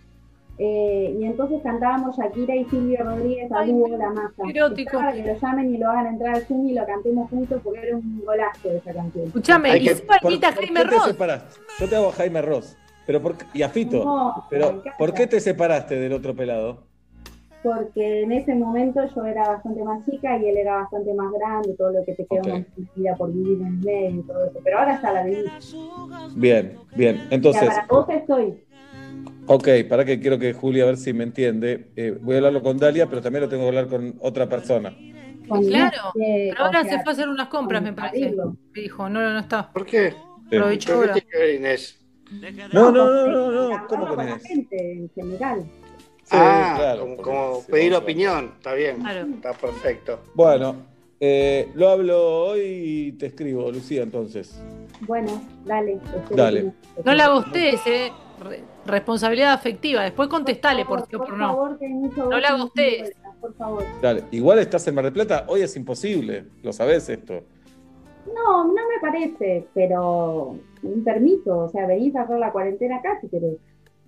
eh, 0.59 1.15
y 1.19 1.23
entonces 1.23 1.59
cantábamos 1.63 2.17
Shakira 2.17 2.55
y 2.55 2.65
Silvio 2.65 3.03
Rodríguez 3.03 3.51
a 3.51 3.65
dúo 3.65 3.87
la 3.97 4.09
masa. 4.11 4.43
erótico. 4.47 4.97
Para 4.97 5.13
que 5.13 5.23
lo 5.23 5.39
llamen 5.39 5.73
y 5.73 5.77
lo 5.79 5.89
hagan 5.89 6.07
entrar 6.07 6.35
al 6.35 6.41
Zoom 6.45 6.67
y 6.69 6.73
lo 6.73 6.85
cantemos 6.85 7.29
juntos 7.31 7.61
porque 7.63 7.79
era 7.79 7.95
un 7.97 8.21
golazo 8.23 8.67
de 8.69 8.77
esa 8.77 8.93
canción. 8.93 9.25
Escuchame, 9.25 9.71
Hay 9.71 9.81
y 9.81 9.87
que- 9.87 9.95
Seba 9.95 10.17
¿por, 10.21 10.39
Jaime 10.39 10.39
qué 10.51 10.71
te 10.73 10.95
Ross. 10.95 11.05
separaste? 11.05 11.59
Yo 11.79 11.87
te 11.89 11.95
hago 11.95 12.09
a 12.09 12.11
Jaime 12.11 12.41
Ross. 12.43 12.77
Pero 13.07 13.21
por, 13.23 13.37
qué- 13.37 13.45
y 13.55 13.61
a 13.63 13.69
Fito. 13.69 14.03
No, 14.03 14.45
pero. 14.51 14.83
¿por 14.99 15.13
qué 15.15 15.25
te 15.25 15.39
separaste 15.39 15.95
del 15.95 16.13
otro 16.13 16.35
pelado? 16.35 16.83
Porque 17.61 18.21
en 18.23 18.31
ese 18.31 18.55
momento 18.55 19.01
yo 19.13 19.25
era 19.25 19.47
bastante 19.47 19.83
más 19.83 20.05
chica 20.05 20.37
y 20.37 20.47
él 20.47 20.57
era 20.57 20.77
bastante 20.77 21.13
más 21.13 21.31
grande, 21.33 21.75
todo 21.77 21.91
lo 21.91 22.05
que 22.05 22.13
te 22.13 22.25
queda 22.25 22.41
Ok. 22.41 22.47
una 22.47 22.65
vida 22.95 23.15
por 23.17 23.33
vivir 23.33 23.59
en 23.59 23.67
el 23.67 23.73
medio 23.79 24.19
y 24.21 24.23
todo 24.23 24.45
eso. 24.45 24.59
Pero 24.63 24.79
ahora 24.79 25.01
ya 25.01 25.11
la 25.11 25.23
viví. 25.23 25.43
Bien, 26.35 26.79
bien. 26.95 27.27
Entonces, 27.31 27.67
para 27.67 27.85
vos 27.89 28.07
estoy. 28.09 28.63
ok, 29.47 29.67
para 29.89 30.05
que 30.05 30.19
quiero 30.19 30.39
que 30.39 30.53
Julia 30.53 30.83
a 30.83 30.87
ver 30.87 30.97
si 30.97 31.11
me 31.11 31.25
entiende. 31.25 31.91
Eh, 31.97 32.17
voy 32.21 32.35
a 32.35 32.37
hablarlo 32.37 32.63
con 32.63 32.77
Dalia, 32.77 33.07
pero 33.07 33.21
también 33.21 33.43
lo 33.43 33.49
tengo 33.49 33.63
que 33.63 33.67
hablar 33.69 33.87
con 33.87 34.15
otra 34.21 34.47
persona. 34.47 34.95
Claro, 35.49 36.11
este, 36.13 36.49
pero 36.51 36.65
ahora 36.65 36.81
o 36.81 36.83
sea, 36.83 36.91
se 36.97 37.03
fue 37.03 37.11
a 37.11 37.13
hacer 37.13 37.27
unas 37.29 37.47
compras, 37.47 37.81
me 37.81 37.93
parece. 37.93 38.35
Dijo, 38.73 39.09
no, 39.09 39.19
no 39.33 39.39
está. 39.39 39.71
¿Por 39.73 39.85
qué? 39.85 40.13
Aprovechó 40.47 40.99
¿Pero 41.01 41.13
ahora. 41.13 41.23
No, 42.71 42.91
no, 42.91 43.05
no, 43.11 43.27
no, 43.27 43.69
no. 43.69 43.87
¿Cómo 43.87 44.07
con 44.07 44.15
con 44.15 44.25
la 44.25 44.31
Inés? 44.31 44.43
gente 44.43 44.93
en 44.93 45.09
general. 45.09 45.65
Sí, 46.29 46.37
ah, 46.39 46.75
claro, 46.77 47.17
como, 47.17 47.63
pedir 47.65 47.95
opinión, 47.95 48.51
está 48.57 48.73
bien, 48.73 48.97
Claro. 48.99 49.27
está 49.33 49.53
perfecto. 49.53 50.19
Bueno, 50.35 50.75
eh, 51.19 51.69
lo 51.73 51.89
hablo 51.89 52.45
hoy 52.45 52.61
y 52.63 53.11
te 53.13 53.25
escribo, 53.27 53.71
Lucía, 53.71 54.03
entonces. 54.03 54.61
Bueno, 55.01 55.41
dale. 55.65 55.97
Dale. 56.29 56.71
No 57.03 57.13
la 57.15 57.29
gostes, 57.29 57.81
eh. 57.87 58.11
Re- 58.43 58.63
responsabilidad 58.85 59.51
afectiva. 59.53 60.03
Después 60.03 60.29
contestale 60.29 60.85
por 60.85 60.99
o 60.99 61.05
por 61.05 61.19
por 61.25 61.33
no. 61.37 61.47
favor, 61.47 61.77
No 61.81 62.39
la 62.39 62.55
vueltas, 62.55 63.11
Por 63.41 63.53
favor. 63.55 63.83
Dale. 64.01 64.23
Igual 64.31 64.59
estás 64.59 64.87
en 64.87 64.95
Mar 64.95 65.03
del 65.05 65.13
Plata, 65.13 65.45
hoy 65.47 65.61
es 65.61 65.75
imposible. 65.75 66.45
Lo 66.63 66.71
sabés 66.71 67.09
esto. 67.09 67.41
No, 68.33 68.65
no 68.65 68.73
me 68.73 68.99
parece, 69.01 69.67
pero 69.73 70.55
un 70.83 71.03
permiso, 71.03 71.57
o 71.65 71.69
sea, 71.69 71.87
venís 71.87 72.15
a 72.15 72.21
hacer 72.21 72.37
la 72.37 72.51
cuarentena 72.51 72.97
acá 72.97 73.17
si 73.19 73.27
querés. 73.27 73.57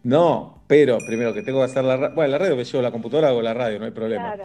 No, 0.04 0.64
pero 0.68 0.98
primero 1.06 1.34
que 1.34 1.44
tengo 1.44 1.60
que 1.60 1.66
hacer 1.66 1.84
la 1.84 1.98
radio. 1.98 2.16
Bueno, 2.16 2.32
la 2.32 2.38
radio 2.40 2.56
me 2.56 2.64
llevo 2.64 2.82
la 2.82 2.92
computadora, 2.92 3.30
hago 3.30 3.42
la 3.42 3.54
radio, 3.54 3.80
no 3.80 3.86
hay 3.86 3.92
problema. 3.92 4.36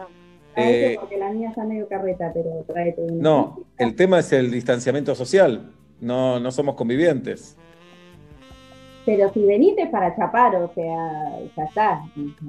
Traete 0.53 0.93
Eh, 0.93 0.97
porque 0.99 1.17
la 1.17 1.29
mía 1.29 1.49
está 1.49 1.63
medio 1.63 1.87
carreta, 1.87 2.31
pero 2.33 2.63
tráete 2.67 3.01
una. 3.01 3.15
no, 3.23 3.59
el 3.77 3.95
tema 3.95 4.19
es 4.19 4.31
el 4.33 4.51
distanciamiento 4.51 5.15
social. 5.15 5.71
No, 5.99 6.39
no 6.39 6.51
somos 6.51 6.75
convivientes. 6.75 7.57
Pero 9.05 9.31
si 9.33 9.43
venís 9.45 9.73
es 9.77 9.89
para 9.89 10.15
chapar, 10.15 10.55
o 10.57 10.71
sea, 10.75 11.39
ya 11.55 11.63
está. 11.63 12.01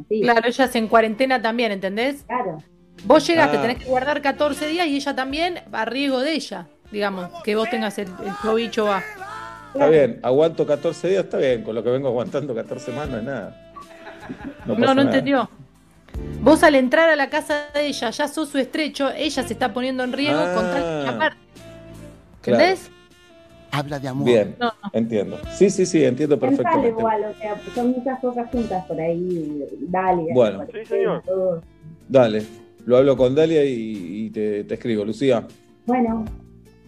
Claro, 0.09 0.49
ellas 0.49 0.75
en 0.75 0.89
cuarentena 0.89 1.41
también, 1.41 1.71
¿entendés? 1.73 2.25
Claro. 2.25 2.59
Vos 3.05 3.25
llegaste, 3.27 3.57
Ah. 3.59 3.63
tenés 3.63 3.79
que 3.79 3.85
guardar 3.89 4.21
14 4.21 4.67
días 4.67 4.87
y 4.89 4.97
ella 4.97 5.15
también 5.15 5.61
a 5.71 5.85
riesgo 5.85 6.19
de 6.21 6.33
ella, 6.33 6.67
digamos, 6.91 7.29
que 7.45 7.55
vos 7.55 7.71
tengas 7.71 7.97
el, 7.99 8.09
el 8.09 8.35
cobicho 8.43 8.87
va. 8.87 9.03
Está 9.75 9.89
bien, 9.89 10.19
aguanto 10.23 10.67
14 10.67 11.09
días, 11.09 11.25
está 11.25 11.39
bien. 11.39 11.63
Con 11.63 11.75
lo 11.75 11.83
que 11.85 11.91
vengo 11.91 12.09
aguantando 12.09 12.55
14 12.55 12.93
más 12.93 13.09
no 13.09 13.19
es 13.19 13.25
nada. 13.25 13.73
No, 14.67 14.75
No, 14.75 14.81
pasa 14.81 14.87
no 14.87 14.95
nada. 14.95 15.03
entendió. 15.11 15.51
Vos 16.43 16.63
al 16.63 16.75
entrar 16.75 17.09
a 17.11 17.17
la 17.17 17.31
casa 17.31 17.67
de 17.75 17.87
ella, 17.87 18.11
ya 18.11 18.29
sos 18.29 18.49
su 18.49 18.59
estrecho, 18.59 19.11
ella 19.11 19.43
se 19.43 19.53
está 19.53 19.73
poniendo 19.73 20.03
en 20.05 20.13
riesgo 20.13 20.41
Ah. 20.41 20.53
con 20.55 20.65
tal 20.65 20.83
de 20.83 21.05
chapar. 21.07 21.37
Claro. 22.43 22.59
¿Entendés? 22.63 22.91
Habla 23.71 23.99
de 24.01 24.09
amor. 24.09 24.27
Bien, 24.27 24.57
No, 24.59 24.73
entiendo. 24.95 25.39
Sí, 25.53 25.69
sí, 25.71 25.85
sí, 25.85 26.03
entiendo 26.05 26.39
perfectamente. 26.39 26.89
igual, 26.89 27.23
o 27.25 27.35
sea, 27.39 27.55
son 27.75 27.91
muchas 27.93 28.19
cosas 28.21 28.51
juntas 28.51 28.85
por 28.87 28.99
ahí. 29.01 29.63
Dale. 29.81 30.27
Bueno. 30.33 30.67
Sí, 30.73 30.85
señor. 30.87 31.23
Dale, 32.09 32.43
lo 32.87 32.97
hablo 32.97 33.17
con 33.17 33.35
Dalia 33.35 33.63
y, 33.65 34.25
y 34.27 34.31
te, 34.31 34.65
te 34.65 34.75
escribo, 34.75 35.05
Lucía. 35.05 35.47
Bueno, 35.85 36.25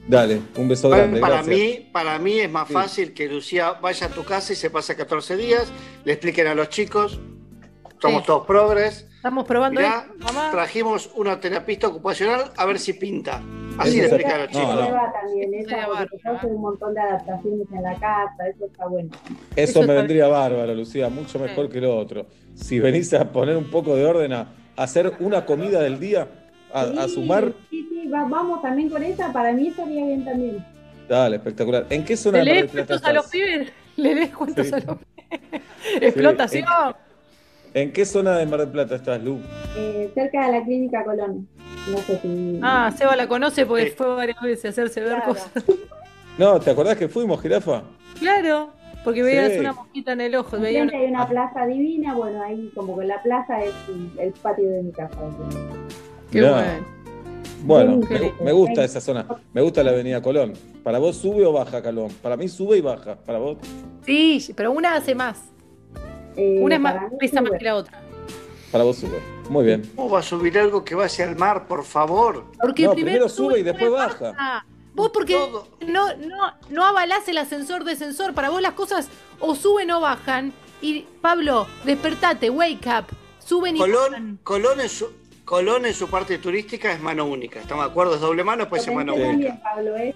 Dale, 0.08 0.40
un 0.56 0.68
beso 0.68 0.90
Para, 0.90 1.02
grande. 1.02 1.20
para 1.20 1.34
gracias. 1.42 1.56
mí, 1.56 1.88
para 1.92 2.18
mí 2.18 2.38
es 2.40 2.50
más 2.50 2.66
Sí. 2.68 2.74
fácil 2.74 3.14
que 3.14 3.28
Lucía 3.28 3.72
vaya 3.80 4.06
a 4.06 4.10
tu 4.10 4.24
casa 4.24 4.52
y 4.52 4.56
se 4.56 4.70
pase 4.70 4.96
14 4.96 5.36
días, 5.36 5.70
le 6.04 6.12
expliquen 6.14 6.46
a 6.48 6.54
los 6.54 6.68
chicos, 6.68 7.20
somos 8.00 8.22
Sí. 8.22 8.26
todos 8.26 8.46
progres. 8.46 9.06
Estamos 9.16 9.46
probando 9.46 9.80
Mirá, 9.80 10.06
esto, 10.10 10.32
mamá. 10.32 10.50
trajimos 10.50 11.10
una 11.14 11.38
terapista 11.38 11.86
ocupacional 11.88 12.50
a 12.56 12.64
ver 12.64 12.78
si 12.78 12.94
pinta. 12.94 13.42
Así 13.78 13.98
le 13.98 14.06
explican 14.06 14.32
a 14.32 14.38
los 14.44 14.48
chicos. 14.48 14.74
no. 14.74 14.88
También 15.12 15.54
esa 15.54 15.60
Estaría 15.60 15.86
porque 15.86 16.06
te 16.06 16.16
bárbaro, 16.16 16.18
causa 16.22 16.46
un 16.46 16.60
montón 16.60 16.94
de 16.94 17.00
adaptaciones 17.00 17.66
en 17.72 17.82
la 17.82 17.94
casa, 17.94 18.48
eso 18.54 18.66
está 18.66 18.86
bueno. 18.86 19.10
Eso, 19.56 19.80
Eso 19.80 19.82
me 19.86 19.94
vendría 19.94 20.26
bárbaro, 20.28 20.74
Lucía, 20.74 21.08
mucho 21.10 21.38
mejor 21.38 21.68
que 21.68 21.80
lo 21.80 21.96
otro. 21.96 22.26
Si 22.54 22.80
venís 22.80 23.12
a 23.14 23.30
poner 23.30 23.56
un 23.56 23.70
poco 23.70 23.94
de 23.94 24.04
orden, 24.06 24.32
a 24.32 24.48
hacer 24.76 25.12
una 25.20 25.44
comida 25.44 25.82
del 25.82 26.00
día, 26.00 26.39
a, 26.72 26.82
a 26.82 27.08
Sí, 27.08 27.14
sumar, 27.14 27.52
Sí, 27.70 27.86
sí, 27.90 28.08
va- 28.08 28.24
vamos 28.28 28.62
también 28.62 28.88
con 28.90 29.02
esa, 29.02 29.32
para 29.32 29.52
mí 29.52 29.68
estaría 29.68 30.04
bien 30.06 30.24
también. 30.24 30.64
dale, 31.08 31.36
espectacular. 31.36 31.86
¿En 31.90 32.04
qué 32.04 32.16
zona 32.16 32.38
¿Le 32.42 32.44
de 32.44 32.50
Mar 32.50 32.62
del 32.62 32.70
Plata 32.70 32.86
cuentos 32.88 33.08
a 33.08 33.12
los 33.12 33.24
estás? 33.26 33.32
pibes? 33.32 33.72
¿Le 33.96 34.14
lees 34.14 34.30
cuentos 34.36 34.66
Sí. 34.66 34.72
a 34.74 34.78
los 34.78 34.98
pibes? 34.98 35.62
Explotación. 36.00 36.64
¿En 37.74 37.92
qué 37.92 38.04
zona 38.04 38.36
de 38.36 38.46
Mar 38.46 38.60
del 38.60 38.68
Plata 38.70 38.96
estás, 38.96 39.22
Lu? 39.22 39.38
Eh, 39.76 40.10
cerca 40.14 40.46
de 40.46 40.52
la 40.58 40.64
clínica 40.64 41.04
Colón. 41.04 41.48
No 41.90 41.98
sé 41.98 42.18
si. 42.20 42.58
Ah, 42.62 42.92
Seba 42.96 43.14
la 43.16 43.26
conoce 43.28 43.64
porque 43.66 43.90
Sí. 43.90 43.94
fue 43.96 44.08
varias 44.14 44.40
veces 44.40 44.64
a 44.66 44.68
hacerse 44.70 45.00
ver 45.00 45.14
Claro. 45.16 45.24
cosas. 45.26 45.50
No, 46.38 46.58
¿te 46.58 46.70
acordás 46.70 46.96
que 46.96 47.06
fuimos, 47.08 47.40
jirafa? 47.42 47.82
Claro, 48.18 48.70
porque 49.04 49.22
veías 49.22 49.52
Sí. 49.52 49.58
una 49.58 49.72
mosquita 49.74 50.12
en 50.12 50.22
el 50.22 50.34
ojo. 50.36 50.56
Una... 50.56 50.68
hay 50.68 50.78
una 50.80 51.28
plaza 51.28 51.66
divina, 51.66 52.14
bueno, 52.14 52.42
ahí 52.42 52.70
como 52.74 52.98
que 52.98 53.04
la 53.04 53.22
plaza 53.22 53.62
es 53.62 53.74
el 54.18 54.32
patio 54.32 54.70
de 54.70 54.82
mi 54.84 54.92
casa. 54.92 55.18
Qué 56.30 56.42
bueno. 56.42 57.00
Bueno, 57.62 58.00
me, 58.42 58.52
gusta 58.52 58.84
esa 58.84 59.00
zona. 59.00 59.26
Me 59.52 59.60
gusta 59.60 59.82
la 59.82 59.90
avenida 59.90 60.22
Colón. 60.22 60.54
¿Para 60.82 60.98
vos 60.98 61.16
sube 61.16 61.44
o 61.44 61.52
baja, 61.52 61.82
Colón? 61.82 62.10
Para 62.22 62.36
mí 62.36 62.48
sube 62.48 62.78
y 62.78 62.80
baja. 62.80 63.16
¿Para 63.16 63.38
vos? 63.38 63.58
Sí, 64.04 64.52
pero 64.56 64.72
una 64.72 64.94
hace 64.94 65.14
más. 65.14 65.38
Eh, 66.36 66.58
Una 66.62 66.76
es 66.76 66.80
más, 66.80 66.96
pesa 67.18 67.42
más 67.42 67.52
que 67.58 67.64
la 67.64 67.76
otra. 67.76 68.00
Para 68.72 68.84
vos 68.84 68.96
sube. 68.96 69.20
Muy 69.50 69.64
bien. 69.66 69.82
¿Cómo 69.96 70.10
va 70.10 70.20
a 70.20 70.22
subir 70.22 70.58
algo 70.58 70.84
que 70.84 70.94
va 70.94 71.04
hacia 71.06 71.24
el 71.24 71.36
mar, 71.36 71.66
por 71.66 71.84
favor? 71.84 72.44
Porque 72.60 72.84
No, 72.84 72.92
primero, 72.92 73.26
primero 73.26 73.28
sube 73.28 73.58
y 73.58 73.62
después 73.62 73.90
baja. 73.90 74.30
baja. 74.32 74.66
Vos 74.94 75.10
porque 75.12 75.36
no, 75.86 76.14
no, 76.16 76.54
no 76.70 76.84
avalás 76.84 77.28
el 77.28 77.38
ascensor 77.38 77.84
descensor. 77.84 78.32
Para 78.32 78.48
vos 78.50 78.62
las 78.62 78.72
cosas 78.72 79.08
o 79.38 79.54
suben 79.54 79.90
o 79.90 80.00
bajan. 80.00 80.52
Y 80.80 81.04
Pablo, 81.20 81.66
despertate, 81.84 82.48
wake 82.48 82.86
up. 82.86 83.06
Suben 83.44 83.76
y 83.76 83.80
bajan. 83.80 83.92
Colón, 83.92 84.40
Colón, 84.44 84.80
en 84.80 84.88
su, 84.88 85.08
Colón 85.50 85.84
en 85.84 85.94
su 85.94 86.08
parte 86.08 86.38
turística 86.38 86.92
es 86.92 87.00
mano 87.00 87.24
única. 87.24 87.58
¿Estamos 87.58 87.84
de 87.84 87.90
acuerdo? 87.90 88.14
Es 88.14 88.20
doble 88.20 88.44
mano, 88.44 88.68
pues 88.68 88.86
es 88.86 88.94
mano 88.94 89.14
única. 89.16 89.30
también, 89.30 89.60
Pablo, 89.60 89.96
¿eh? 89.96 90.14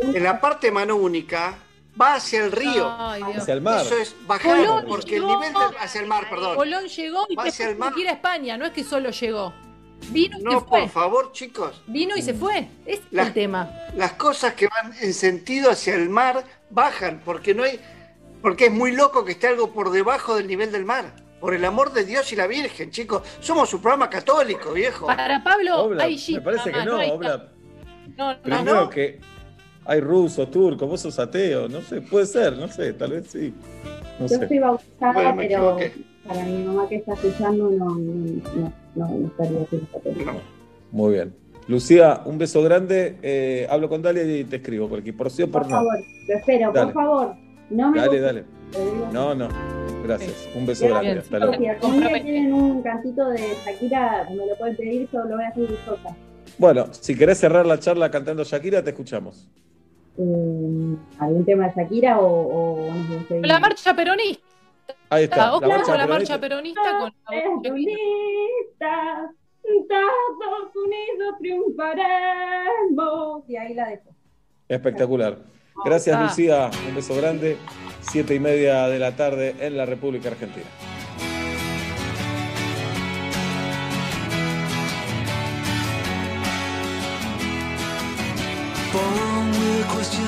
En 0.00 0.22
la 0.24 0.40
parte 0.40 0.70
mano 0.70 0.96
única 0.96 1.58
va 2.00 2.14
hacia 2.14 2.42
el 2.42 2.50
río. 2.52 2.90
Ay. 2.98 3.20
Hacia 3.36 3.52
el 3.52 3.60
mar. 3.60 3.82
Eso 3.84 3.98
es 3.98 4.16
bajar, 4.26 4.56
Colón 4.56 4.84
porque 4.88 5.16
el 5.16 5.20
llegó- 5.24 5.34
nivel 5.40 5.52
del- 5.52 5.76
hacia 5.78 6.00
el 6.00 6.06
mar, 6.06 6.24
perdón. 6.30 6.56
Colón 6.56 6.86
llegó 6.86 7.26
y 7.28 7.36
Va 7.36 7.42
hacia 7.44 7.68
el 7.68 7.76
mar. 7.76 7.92
ir 7.98 8.08
a 8.08 8.12
España. 8.12 8.56
No 8.56 8.64
es 8.64 8.72
que 8.72 8.82
solo 8.82 9.10
llegó. 9.10 9.52
Vino 10.08 10.38
y 10.38 10.42
No, 10.42 10.52
se 10.52 10.60
fue. 10.66 10.80
por 10.80 10.88
favor, 10.88 11.32
chicos. 11.32 11.82
Vino 11.86 12.16
y 12.16 12.22
se 12.22 12.32
fue. 12.32 12.66
Es 12.86 13.02
La- 13.10 13.24
el 13.24 13.34
tema. 13.34 13.70
Las 13.94 14.12
cosas 14.14 14.54
que 14.54 14.68
van 14.68 14.94
en 15.02 15.12
sentido 15.12 15.70
hacia 15.70 15.94
el 15.96 16.08
mar 16.08 16.44
bajan, 16.70 17.20
porque 17.26 17.54
no 17.54 17.62
hay, 17.64 17.78
porque 18.40 18.64
es 18.66 18.72
muy 18.72 18.92
loco 18.92 19.22
que 19.26 19.32
esté 19.32 19.48
algo 19.48 19.70
por 19.74 19.90
debajo 19.90 20.34
del 20.34 20.46
nivel 20.46 20.72
del 20.72 20.86
mar. 20.86 21.12
Por 21.42 21.54
el 21.54 21.64
amor 21.64 21.92
de 21.92 22.04
Dios 22.04 22.32
y 22.32 22.36
la 22.36 22.46
Virgen, 22.46 22.92
chicos. 22.92 23.22
Somos 23.40 23.74
un 23.74 23.82
programa 23.82 24.08
católico, 24.08 24.72
viejo. 24.72 25.06
Para 25.06 25.42
Pablo 25.42 25.86
Obla, 25.86 26.04
hay 26.04 26.16
me 26.34 26.40
parece 26.40 26.70
que 26.70 26.84
no, 26.84 27.00
Obla. 27.14 27.48
No, 28.16 28.32
no, 28.34 28.42
Primero 28.42 28.74
no. 28.82 28.88
que 28.90 29.18
hay 29.84 30.00
rusos, 30.00 30.48
turcos, 30.52 30.88
vos 30.88 31.00
sos 31.00 31.18
ateo, 31.18 31.68
no 31.68 31.80
sé, 31.80 32.00
puede 32.00 32.26
ser, 32.26 32.56
no 32.56 32.68
sé, 32.68 32.92
tal 32.92 33.10
vez 33.10 33.26
sí. 33.26 33.52
No 34.20 34.28
Yo 34.28 34.38
sé. 34.38 34.46
soy 34.46 34.58
bautizada, 34.60 35.12
Bueno, 35.14 35.34
pero 35.36 35.80
equivoqué. 35.80 36.04
para 36.28 36.44
mi 36.44 36.62
mamá 36.62 36.88
que 36.88 36.94
está 36.94 37.14
escuchando 37.14 37.70
no, 37.70 37.86
no, 37.86 38.14
no, 38.54 38.72
no, 38.94 39.08
no 39.08 39.26
estaría 39.26 39.66
católica. 39.92 40.34
Muy 40.92 41.12
bien. 41.14 41.34
Lucía, 41.66 42.20
un 42.24 42.38
beso 42.38 42.62
grande. 42.62 43.18
eh, 43.20 43.66
hablo 43.68 43.88
con 43.88 44.00
Dalia 44.00 44.22
y 44.22 44.44
te 44.44 44.56
escribo 44.56 44.88
por 44.88 45.00
aquí. 45.00 45.10
Por 45.10 45.28
sí 45.28 45.42
o 45.42 45.50
por, 45.50 45.62
Por 45.62 45.70
no. 45.72 45.76
favor, 45.78 45.98
lo 46.28 46.36
espero, 46.36 46.70
Dale. 46.72 46.92
por 46.92 47.02
favor. 47.02 47.34
No 47.70 47.90
me 47.90 47.98
Dale, 47.98 48.10
gusta- 48.10 48.26
dale. 48.26 48.44
No, 49.12 49.34
no. 49.34 49.48
Gracias. 50.04 50.48
Un 50.54 50.66
beso 50.66 50.84
Bien, 50.86 50.98
grande. 50.98 51.20
Hasta 51.20 51.38
luego. 51.38 51.54
Si 51.54 51.66
algún 51.66 52.00
tienen 52.22 52.52
un 52.52 52.82
cantito 52.82 53.28
de 53.28 53.54
Shakira, 53.64 54.26
me 54.30 54.46
lo 54.46 54.56
pueden 54.56 54.76
pedir, 54.76 55.08
yo 55.12 55.24
lo 55.24 55.36
voy 55.36 55.44
a 55.44 55.48
hacer 55.48 55.66
gustosa. 55.68 56.16
Bueno, 56.58 56.86
si 56.92 57.16
querés 57.16 57.38
cerrar 57.38 57.64
la 57.66 57.78
charla 57.78 58.10
cantando 58.10 58.42
Shakira, 58.44 58.82
te 58.82 58.90
escuchamos. 58.90 59.48
Eh, 60.18 60.96
¿Algún 61.18 61.44
tema 61.44 61.68
de 61.68 61.74
Shakira 61.76 62.18
o, 62.18 62.86
o 62.86 62.94
no 62.94 63.22
sé, 63.28 63.40
La 63.42 63.60
marcha 63.60 63.94
peronista. 63.94 64.42
Ahí 65.08 65.24
está. 65.24 65.54
Ojo 65.54 65.62
la 65.66 65.68
marcha 65.68 65.84
con 65.92 65.98
la 65.98 66.06
peronista. 66.06 66.34
marcha 66.34 66.40
peronista 66.40 66.98
con 66.98 67.10
la 67.10 67.14
Peronistas, 67.62 69.30
Estados 69.62 70.76
Unidos 70.76 71.34
triunfaremos. 71.38 73.44
Y 73.48 73.56
ahí 73.56 73.74
la 73.74 73.88
dejo. 73.88 74.10
Espectacular. 74.68 75.38
Gracias. 75.84 76.20
Lucía. 76.20 76.70
Un 76.88 76.94
beso 76.94 77.14
grande. 77.14 77.58
Siete 78.00 78.34
y 78.34 78.40
media 78.40 78.88
de 78.88 78.98
la 78.98 79.16
tarde 79.16 79.54
en 79.60 79.76
la 79.76 79.86
República 79.86 80.28
Argentina. 80.28 80.66
Born 88.92 89.50
with 89.96 90.21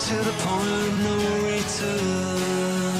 to 0.00 0.14
the 0.14 0.32
point 0.32 0.68
of 0.68 1.00
no 1.04 1.16
return. 1.44 2.90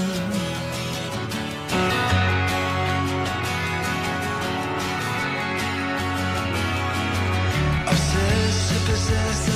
Obsessed 7.89 8.69
to 8.69 8.79
possess 8.91 9.50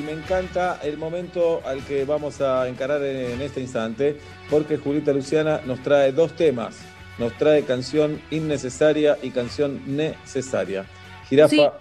y 0.00 0.02
me 0.02 0.12
encanta 0.12 0.78
el 0.82 0.96
momento 0.96 1.60
al 1.66 1.84
que 1.84 2.04
vamos 2.04 2.40
a 2.40 2.66
encarar 2.68 3.02
en, 3.02 3.40
este 3.40 3.60
instante 3.60 4.16
porque 4.48 4.78
Julita 4.78 5.12
Luciana 5.12 5.60
nos 5.66 5.82
trae 5.82 6.12
dos 6.12 6.34
temas. 6.36 6.78
Nos 7.18 7.36
trae 7.36 7.64
canción 7.64 8.20
innecesaria 8.30 9.18
y 9.22 9.30
canción 9.30 9.82
necesaria. 9.86 10.86
Jirafa. 11.28 11.74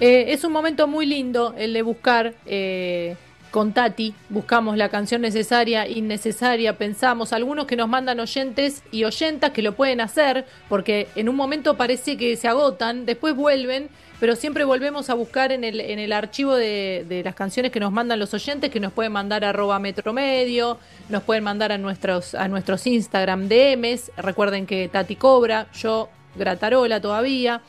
Eh, 0.00 0.26
es 0.28 0.44
un 0.44 0.52
momento 0.52 0.86
muy 0.86 1.06
lindo 1.06 1.54
el 1.56 1.72
de 1.72 1.82
buscar 1.82 2.34
eh, 2.46 3.16
con 3.50 3.72
Tati. 3.72 4.14
Buscamos 4.28 4.76
la 4.76 4.88
canción 4.88 5.22
necesaria, 5.22 5.88
innecesaria, 5.88 6.78
pensamos. 6.78 7.32
Algunos 7.32 7.66
que 7.66 7.74
nos 7.74 7.88
mandan 7.88 8.20
oyentes 8.20 8.84
y 8.92 9.04
oyentas 9.04 9.50
que 9.50 9.62
lo 9.62 9.74
pueden 9.74 10.00
hacer, 10.00 10.46
porque 10.68 11.08
en 11.16 11.28
un 11.28 11.34
momento 11.34 11.76
parece 11.76 12.16
que 12.16 12.36
se 12.36 12.46
agotan, 12.46 13.06
después 13.06 13.34
vuelven, 13.34 13.88
pero 14.24 14.36
siempre 14.36 14.64
volvemos 14.64 15.10
a 15.10 15.14
buscar 15.14 15.52
en 15.52 15.64
el, 15.64 15.80
en 15.80 15.98
el 15.98 16.10
archivo 16.10 16.54
de, 16.54 17.04
de 17.06 17.22
las 17.22 17.34
canciones 17.34 17.70
que 17.70 17.78
nos 17.78 17.92
mandan 17.92 18.18
los 18.18 18.32
oyentes, 18.32 18.70
que 18.70 18.80
nos 18.80 18.90
pueden 18.90 19.12
mandar 19.12 19.44
a 19.44 19.50
arroba 19.50 19.78
metromedio, 19.78 20.78
nos 21.10 21.22
pueden 21.24 21.44
mandar 21.44 21.72
a 21.72 21.76
nuestros, 21.76 22.34
a 22.34 22.48
nuestros 22.48 22.86
Instagram 22.86 23.50
DMs. 23.50 24.10
Recuerden 24.16 24.64
que 24.64 24.88
Tati 24.88 25.16
cobra, 25.16 25.70
yo 25.74 26.08
gratarola 26.36 27.02
todavía. 27.02 27.60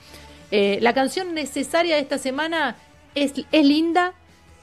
Eh, 0.50 0.80
la 0.82 0.94
canción 0.94 1.34
necesaria 1.34 1.96
de 1.96 2.02
esta 2.02 2.20
semana 2.20 2.78
es, 3.16 3.34
es 3.52 3.66
linda, 3.66 4.14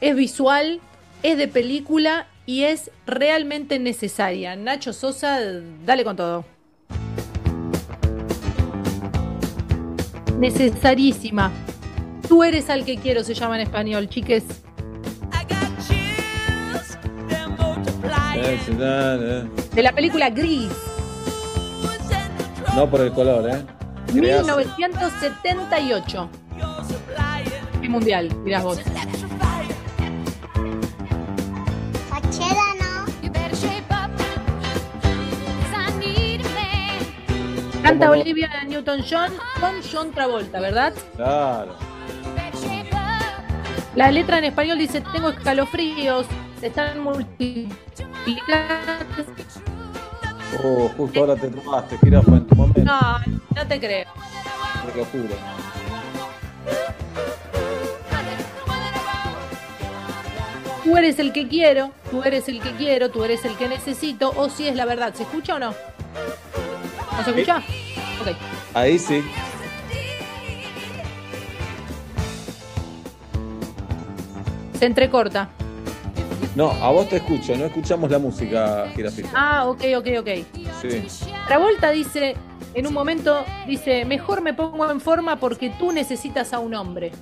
es 0.00 0.16
visual, 0.16 0.80
es 1.22 1.36
de 1.36 1.46
película 1.46 2.26
y 2.46 2.62
es 2.62 2.90
realmente 3.06 3.78
necesaria. 3.78 4.56
Nacho 4.56 4.94
Sosa, 4.94 5.40
dale 5.84 6.04
con 6.04 6.16
todo. 6.16 6.46
Necesarísima. 10.38 11.52
Tú 12.32 12.42
eres 12.42 12.70
al 12.70 12.86
que 12.86 12.96
quiero, 12.96 13.22
se 13.24 13.34
llama 13.34 13.56
en 13.56 13.60
español, 13.60 14.08
chiques. 14.08 14.42
eh, 18.34 18.58
eh, 18.64 19.48
De 19.74 19.82
la 19.82 19.92
película 19.92 20.30
Gris, 20.30 20.70
no 22.74 22.88
por 22.88 23.02
el 23.02 23.12
color, 23.12 23.50
¿eh? 23.50 23.62
Creas- 24.06 24.46
1978. 24.46 26.30
Y 27.82 27.88
mundial, 27.90 28.30
dirás 28.46 28.62
vos. 28.62 28.78
Canta. 37.82 38.10
Olivia 38.10 38.48
Newton-John 38.68 39.32
con 39.60 39.74
John 39.92 40.12
Travolta, 40.12 40.60
¿verdad? 40.60 40.94
Claro. 41.16 41.91
La 43.94 44.10
letra 44.10 44.38
en 44.38 44.44
español 44.44 44.78
dice, 44.78 45.02
tengo 45.12 45.28
escalofríos, 45.28 46.26
se 46.58 46.68
están 46.68 47.00
multiplicando. 47.00 47.74
Oh, 50.64 50.88
justo 50.96 51.20
ahora 51.20 51.36
te 51.36 51.48
tomaste, 51.48 51.98
Jirafa, 51.98 52.36
en 52.36 52.46
tu 52.46 52.54
momento. 52.54 52.82
No, 52.84 53.18
no 53.54 53.66
te 53.68 53.78
creo. 53.78 54.06
Te 54.86 54.98
lo 54.98 55.04
juro. 55.06 55.34
Tú 60.84 60.96
eres 60.96 61.18
el 61.18 61.32
que 61.32 61.48
quiero, 61.48 61.92
tú 62.10 62.22
eres 62.22 62.48
el 62.48 62.60
que 62.60 62.72
quiero, 62.72 63.10
tú 63.10 63.24
eres 63.24 63.44
el 63.44 63.56
que 63.56 63.68
necesito, 63.68 64.32
o 64.36 64.48
si 64.48 64.68
es 64.68 64.74
la 64.74 64.84
verdad. 64.84 65.14
¿Se 65.14 65.22
escucha 65.22 65.56
o 65.56 65.58
no? 65.58 65.74
¿No 67.16 67.24
se 67.24 67.30
escucha? 67.30 67.58
Ok. 68.20 68.36
Ahí 68.74 68.98
sí. 68.98 69.22
Se 74.82 74.86
entrecorta. 74.86 75.48
No, 76.56 76.72
a 76.72 76.90
vos 76.90 77.08
te 77.08 77.18
escucho, 77.18 77.54
no 77.56 77.66
escuchamos 77.66 78.10
la 78.10 78.18
música, 78.18 78.88
Jirafita. 78.96 79.28
Ah, 79.32 79.66
ok, 79.68 79.80
ok, 79.98 80.08
ok. 80.18 80.28
Sí. 80.80 81.06
Travolta 81.46 81.92
dice, 81.92 82.34
en 82.74 82.88
un 82.88 82.92
momento, 82.92 83.44
dice, 83.68 84.04
mejor 84.04 84.40
me 84.40 84.54
pongo 84.54 84.90
en 84.90 85.00
forma 85.00 85.36
porque 85.36 85.70
tú 85.78 85.92
necesitas 85.92 86.52
a 86.52 86.58
un 86.58 86.74
hombre. 86.74 87.12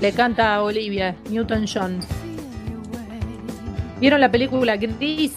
Le 0.00 0.12
canta 0.12 0.54
a 0.54 0.62
Olivia 0.62 1.16
Newton-John. 1.28 1.98
¿Vieron 3.98 4.20
la 4.20 4.30
película 4.30 4.76
Gris? 4.76 5.32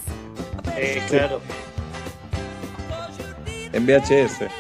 Eh, 0.78 1.02
claro. 1.10 1.42
En 3.72 3.88
VHS. 3.88 4.52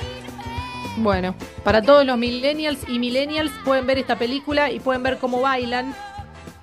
Bueno, 0.97 1.35
para 1.63 1.83
todos 1.83 2.03
los 2.03 2.17
millennials 2.17 2.79
y 2.89 2.97
millennials 2.97 3.51
pueden 3.63 3.85
ver 3.85 3.99
esta 3.99 4.17
película 4.17 4.71
y 4.71 4.79
pueden 4.79 5.03
ver 5.03 5.19
cómo 5.19 5.39
bailan. 5.39 5.93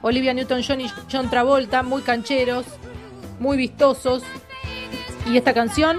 Olivia 0.03 0.33
Newton-John 0.35 0.81
y 0.81 0.91
John 1.11 1.29
Travolta, 1.29 1.83
muy 1.83 2.03
cancheros, 2.03 2.65
muy 3.39 3.57
vistosos. 3.57 4.23
Y 5.27 5.37
esta 5.37 5.53
canción, 5.53 5.99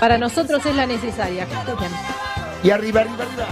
para 0.00 0.18
nosotros 0.18 0.64
es 0.66 0.74
la 0.74 0.86
necesaria. 0.86 1.44
Escuchen. 1.44 1.90
Y 2.62 2.70
arriba, 2.70 3.02
arriba, 3.02 3.24
arriba. 3.24 3.46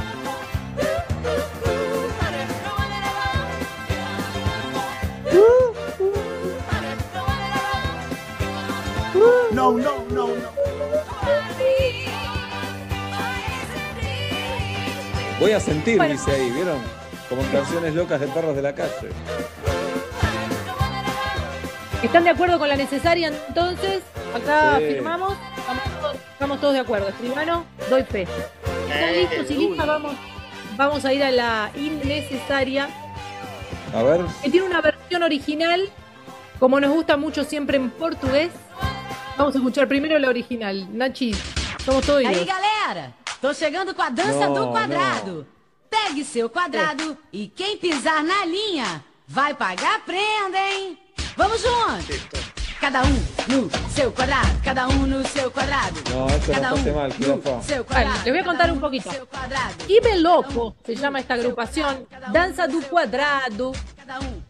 No, 9.52 9.72
no, 9.72 9.78
no, 9.78 10.26
no. 10.28 10.28
Voy 15.40 15.52
a 15.52 15.60
sentir, 15.60 15.96
Bueno. 15.98 16.12
dice 16.14 16.30
ahí, 16.30 16.50
¿vieron? 16.50 17.01
Como 17.32 17.44
en 17.44 17.50
canciones 17.50 17.94
locas 17.94 18.20
de 18.20 18.26
perros 18.28 18.54
de 18.54 18.60
la 18.60 18.74
calle. 18.74 19.08
¿Están 22.02 22.24
de 22.24 22.30
acuerdo 22.30 22.58
con 22.58 22.68
la 22.68 22.76
necesaria 22.76 23.28
entonces? 23.28 24.02
Acá 24.34 24.76
Sí. 24.78 24.84
firmamos. 24.84 25.34
Estamos 25.56 25.82
todos, 26.02 26.16
estamos 26.34 26.60
todos 26.60 26.74
de 26.74 26.80
acuerdo. 26.80 27.08
Escribano, 27.08 27.64
doy 27.88 28.02
fe. 28.02 28.22
¿Están 28.24 29.14
Eh, 29.14 29.28
listos 29.30 29.50
y 29.50 29.54
listas? 29.54 29.86
Vamos, 29.86 30.14
vamos 30.76 31.04
a 31.06 31.12
ir 31.14 31.24
a 31.24 31.30
la 31.30 31.70
innecesaria. 31.74 32.90
A 33.96 34.02
ver. 34.02 34.20
que 34.42 34.50
tiene 34.50 34.66
una 34.66 34.82
versión 34.82 35.22
original, 35.22 35.88
como 36.60 36.80
nos 36.80 36.90
gusta 36.92 37.16
mucho 37.16 37.44
siempre 37.44 37.78
en 37.78 37.88
portugués. 37.88 38.50
Vamos 39.38 39.54
a 39.54 39.58
escuchar 39.58 39.88
primero 39.88 40.18
la 40.18 40.28
original. 40.28 40.86
Nachi, 40.92 41.34
somos 41.82 42.04
todos 42.04 42.20
ellos. 42.20 42.44
galera? 42.46 43.14
Tô 43.40 43.54
chegando 43.54 43.94
com 43.94 44.02
a 44.02 44.10
dança 44.10 44.48
Não, 44.48 44.54
do 44.54 44.70
quadrado. 44.70 45.46
Pegue 45.92 46.24
seu 46.24 46.48
quadrado 46.48 47.16
e 47.30 47.48
quem 47.48 47.76
pisar 47.76 48.22
na 48.24 48.46
linha 48.46 49.04
vai 49.28 49.52
pagar 49.54 50.00
prenda, 50.06 50.58
hein? 50.58 50.98
Vamos 51.36 51.60
juntos! 51.60 52.16
Cada 52.80 53.02
um 53.02 53.14
no 53.48 53.70
seu 53.90 54.10
quadrado, 54.10 54.48
cada 54.64 54.88
um 54.88 55.06
no 55.06 55.24
seu 55.28 55.50
quadrado. 55.52 56.00
No, 56.10 56.26
esto 56.34 56.50
Cada 56.52 56.70
no 56.70 56.76
um 56.76 56.94
mal, 56.94 57.10
Jirafa. 57.12 57.62
seu 57.62 57.84
Bueno, 57.84 58.04
quadrado. 58.10 58.24
les 58.24 58.32
voy 58.32 58.38
a 58.40 58.44
contar 58.44 58.72
un 58.72 58.80
poquito. 58.80 59.10
Ibe 59.86 60.16
Loco 60.16 60.74
se 60.84 60.96
llama 60.96 61.20
esta 61.20 61.34
agrupación, 61.34 62.08
Danza 62.32 62.66
do 62.66 62.80
Cuadrado. 62.88 63.72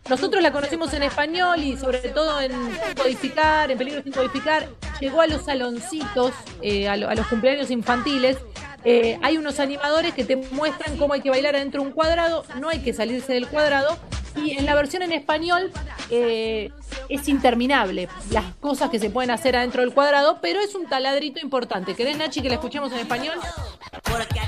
Nosotros 0.08 0.42
la 0.42 0.50
conocimos 0.52 0.94
en 0.94 1.02
español 1.02 1.58
y 1.62 1.76
sobre 1.76 1.98
todo 2.10 2.40
en 2.40 2.52
Codificar, 2.96 3.70
en 3.70 3.76
Peligro 3.78 4.02
sin 4.02 4.12
Codificar. 4.12 4.68
Llegó 5.00 5.20
a 5.20 5.26
los 5.26 5.44
saloncitos, 5.44 6.32
eh, 6.62 6.88
a, 6.88 6.96
lo- 6.96 7.08
a 7.10 7.14
los 7.14 7.26
cumpleaños 7.26 7.70
infantiles. 7.70 8.38
Eh, 8.84 9.18
hay 9.22 9.36
unos 9.38 9.60
animadores 9.60 10.14
que 10.14 10.24
te 10.24 10.36
muestran 10.36 10.96
cómo 10.96 11.14
hay 11.14 11.20
que 11.20 11.30
bailar 11.30 11.54
adentro 11.56 11.82
de 11.82 11.88
un 11.88 11.92
cuadrado, 11.92 12.44
no 12.60 12.68
hay 12.68 12.80
que 12.80 12.92
salirse 12.92 13.32
del 13.32 13.48
cuadrado. 13.48 13.96
Y 14.36 14.52
en 14.52 14.64
la 14.64 14.74
versión 14.74 15.02
en 15.02 15.12
español 15.12 15.70
eh, 16.10 16.70
es 17.08 17.28
interminable 17.28 18.08
las 18.30 18.44
cosas 18.60 18.88
que 18.88 18.98
se 18.98 19.10
pueden 19.10 19.30
hacer 19.30 19.56
adentro 19.56 19.82
del 19.82 19.92
cuadrado, 19.92 20.38
pero 20.40 20.60
es 20.60 20.74
un 20.74 20.88
taladrito 20.88 21.38
importante. 21.40 21.94
¿Querés, 21.94 22.16
Nachi, 22.16 22.40
que 22.40 22.48
la 22.48 22.54
escuchemos 22.54 22.90
en 22.92 22.98
español? 22.98 23.34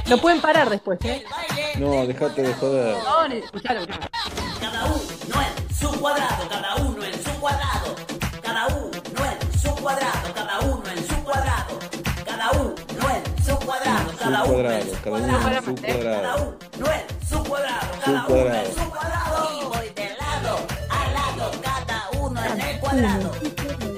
Lo 0.08 0.18
pueden 0.18 0.40
parar 0.40 0.70
después, 0.70 0.98
¿eh? 1.04 1.24
No, 1.78 2.06
dejate 2.06 2.42
de 2.42 2.54
joder. 2.54 2.96
No, 2.96 3.24
escuchalo, 3.26 3.80
escuchalo. 3.80 4.06
Cada 4.60 4.84
uno 4.86 5.42
en 5.42 5.74
su 5.74 6.00
cuadrado, 6.00 6.48
cada 6.48 6.76
uno 6.76 7.04
en 7.04 7.24
su 7.24 7.30
cuadrado, 7.40 7.96
cada 8.42 8.66
uno 8.68 8.90
en 8.90 9.60
su 9.60 9.74
cuadrado, 9.76 10.34
cada 10.34 10.43
cuadrado, 14.24 14.44
cada 14.44 14.44
uno 14.44 14.54
cuadrado, 14.54 14.92
cada 15.04 15.16
uno 15.16 15.36
en 15.54 15.64
su 15.64 15.74
cuadrado. 15.74 16.58
no 16.78 16.86
en 16.86 17.28
su 17.28 17.44
cuadrado, 17.44 17.86
Su 17.94 18.00
cada 18.04 18.18
uno 18.18 18.26
cuadrado. 18.26 18.66
en 18.66 18.74
su 18.74 18.90
cuadrado. 18.90 19.48
Y 19.60 19.64
voy 19.64 19.88
de 19.94 20.08
lado 20.16 20.52
a 20.90 21.10
lado, 21.16 21.50
cada 21.62 21.98
uno 22.20 22.40
en 22.44 22.60
el 22.60 22.80
cuadrado, 22.80 23.30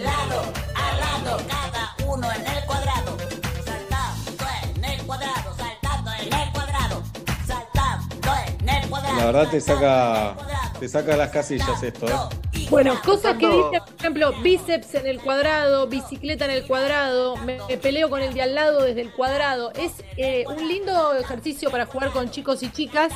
lado 0.02 0.42
a 0.74 0.86
lado, 0.96 1.42
cada 1.48 1.94
uno 2.06 2.32
en 2.32 2.46
el 2.46 2.64
cuadrado, 2.64 3.05
La 9.16 9.26
verdad 9.26 9.48
te 9.50 9.60
saca, 9.60 10.36
te 10.78 10.88
saca 10.88 11.16
las 11.16 11.30
casillas 11.30 11.82
esto, 11.82 12.06
¿eh? 12.06 12.68
Bueno, 12.70 13.00
cosas 13.04 13.36
que 13.36 13.46
dicen, 13.46 13.80
por 13.84 13.94
ejemplo, 13.98 14.32
bíceps 14.42 14.94
en 14.94 15.06
el 15.06 15.20
cuadrado, 15.20 15.86
bicicleta 15.86 16.44
en 16.46 16.50
el 16.50 16.66
cuadrado, 16.66 17.36
me, 17.36 17.58
me 17.68 17.76
peleo 17.78 18.10
con 18.10 18.20
el 18.20 18.34
de 18.34 18.42
al 18.42 18.54
lado 18.54 18.82
desde 18.82 19.02
el 19.02 19.12
cuadrado. 19.12 19.72
Es 19.74 19.92
eh, 20.16 20.44
un 20.48 20.68
lindo 20.68 21.14
ejercicio 21.14 21.70
para 21.70 21.86
jugar 21.86 22.10
con 22.10 22.30
chicos 22.30 22.62
y 22.62 22.70
chicas 22.70 23.12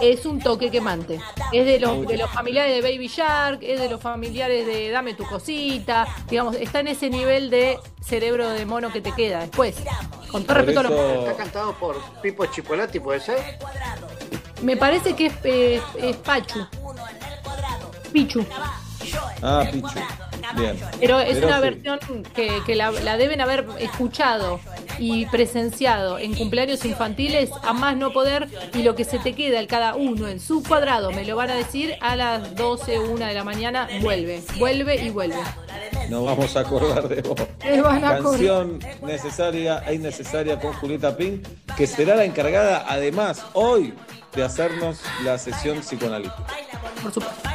es 0.00 0.24
un 0.26 0.38
toque 0.38 0.70
quemante. 0.70 1.20
Es 1.52 1.66
de 1.66 1.80
los, 1.80 2.06
de 2.06 2.16
los 2.16 2.30
familiares 2.30 2.74
de 2.74 2.88
Baby 2.88 3.08
Shark, 3.08 3.58
es 3.62 3.80
de 3.80 3.88
los 3.88 4.00
familiares 4.00 4.66
de 4.66 4.90
Dame 4.90 5.14
tu 5.14 5.24
cosita. 5.24 6.06
Digamos, 6.28 6.56
está 6.56 6.80
en 6.80 6.88
ese 6.88 7.10
nivel 7.10 7.50
de 7.50 7.78
cerebro 8.00 8.48
de 8.50 8.66
mono 8.66 8.92
que 8.92 9.00
te 9.00 9.12
queda 9.12 9.40
después. 9.40 9.76
Con 10.30 10.44
todo 10.44 10.46
Por 10.46 10.56
respeto 10.56 10.80
a 10.80 10.82
los 10.84 10.92
Está 10.92 11.36
cantado 11.36 11.74
por 11.74 11.96
Pipo 12.22 12.46
Chipolati, 12.46 13.00
¿puede 13.00 13.20
ser? 13.20 13.58
Me 14.62 14.76
parece 14.76 15.14
que 15.14 15.26
es, 15.26 15.32
eh, 15.44 15.80
es 16.00 16.16
Pachu. 16.16 16.66
Pichu. 18.12 18.44
Ah, 19.42 19.64
Pichu. 19.70 19.88
Bien. 20.56 20.76
Pero 20.98 21.20
es 21.20 21.42
una 21.42 21.56
sí. 21.56 21.62
versión 21.62 21.98
que, 22.34 22.60
que 22.66 22.74
la, 22.74 22.90
la 22.90 23.16
deben 23.16 23.40
haber 23.40 23.66
escuchado 23.78 24.60
y 24.98 25.26
presenciado 25.26 26.18
en 26.18 26.34
cumpleaños 26.34 26.84
infantiles 26.84 27.50
a 27.62 27.72
más 27.72 27.96
no 27.96 28.12
poder 28.12 28.48
y 28.74 28.82
lo 28.82 28.94
que 28.94 29.04
se 29.04 29.18
te 29.18 29.34
queda 29.34 29.58
el 29.58 29.66
cada 29.66 29.94
uno 29.94 30.28
en 30.28 30.40
su 30.40 30.62
cuadrado, 30.62 31.10
me 31.10 31.24
lo 31.24 31.36
van 31.36 31.50
a 31.50 31.54
decir 31.54 31.94
a 32.00 32.16
las 32.16 32.54
12, 32.54 32.98
1 32.98 33.26
de 33.26 33.34
la 33.34 33.44
mañana, 33.44 33.88
vuelve, 34.02 34.42
vuelve 34.58 34.96
y 34.96 35.10
vuelve. 35.10 35.38
Nos 36.10 36.24
vamos 36.24 36.56
a 36.56 36.60
acordar 36.60 37.08
de 37.08 37.22
vos. 37.22 37.40
Van 37.82 38.04
a 38.04 38.18
Canción 38.18 38.78
necesaria 39.02 39.82
e 39.86 39.94
innecesaria 39.94 40.58
con 40.58 40.72
Julieta 40.74 41.16
Pink, 41.16 41.46
que 41.76 41.86
será 41.86 42.16
la 42.16 42.24
encargada, 42.24 42.84
además, 42.88 43.44
hoy, 43.54 43.94
de 44.34 44.44
hacernos 44.44 45.00
la 45.24 45.38
sesión 45.38 45.80
psicoanalítica. 45.80 46.46
Por 47.02 47.12
supuesto. 47.12 47.50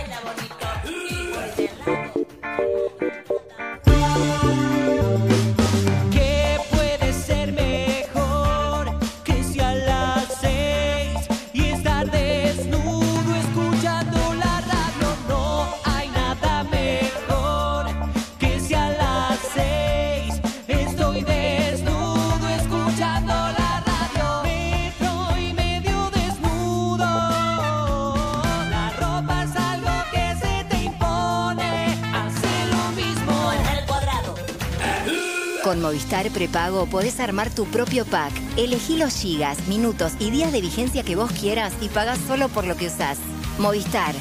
Movistar 35.85 36.31
Prepago 36.31 36.87
podés 36.87 37.19
armar 37.19 37.53
tu 37.53 37.65
propio 37.65 38.05
pack. 38.05 38.33
Elegí 38.57 38.97
los 38.97 39.13
gigas, 39.13 39.67
minutos 39.67 40.13
y 40.19 40.31
días 40.31 40.51
de 40.51 40.59
vigencia 40.59 41.03
que 41.03 41.15
vos 41.15 41.31
quieras 41.31 41.73
y 41.79 41.89
pagás 41.89 42.17
solo 42.27 42.49
por 42.49 42.65
lo 42.65 42.75
que 42.75 42.87
usás. 42.87 43.19
Movistar. 43.59 44.15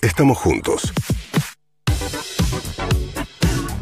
Estamos 0.00 0.38
juntos. 0.38 0.92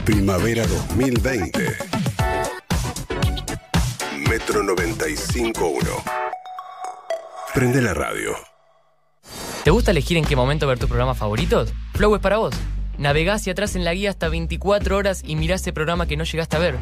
Primavera 0.07 0.67
2020. 0.67 1.77
Metro 4.31 4.63
95.1. 4.63 6.03
Prende 7.53 7.83
la 7.83 7.93
radio. 7.93 8.35
¿Te 9.65 9.71
gusta 9.71 9.91
elegir 9.91 10.17
en 10.17 10.25
qué 10.25 10.35
momento 10.35 10.67
ver 10.67 10.79
tus 10.79 10.89
programas 10.89 11.19
favoritos? 11.19 11.75
Flow 11.93 12.15
es 12.15 12.23
para 12.23 12.39
vos. 12.39 12.55
Navegá 12.99 13.35
hacia 13.35 13.53
atrás 13.53 13.77
en 13.77 13.85
la 13.85 13.95
guía 13.95 14.11
hasta 14.11 14.29
24 14.29 14.97
horas 14.97 15.23
y 15.27 15.37
mirá 15.37 15.57
ese 15.57 15.73
programa 15.73 16.07
que 16.07 16.17
no 16.17 16.25
llegaste 16.25 16.57
a 16.57 16.61
ver. 16.61 16.77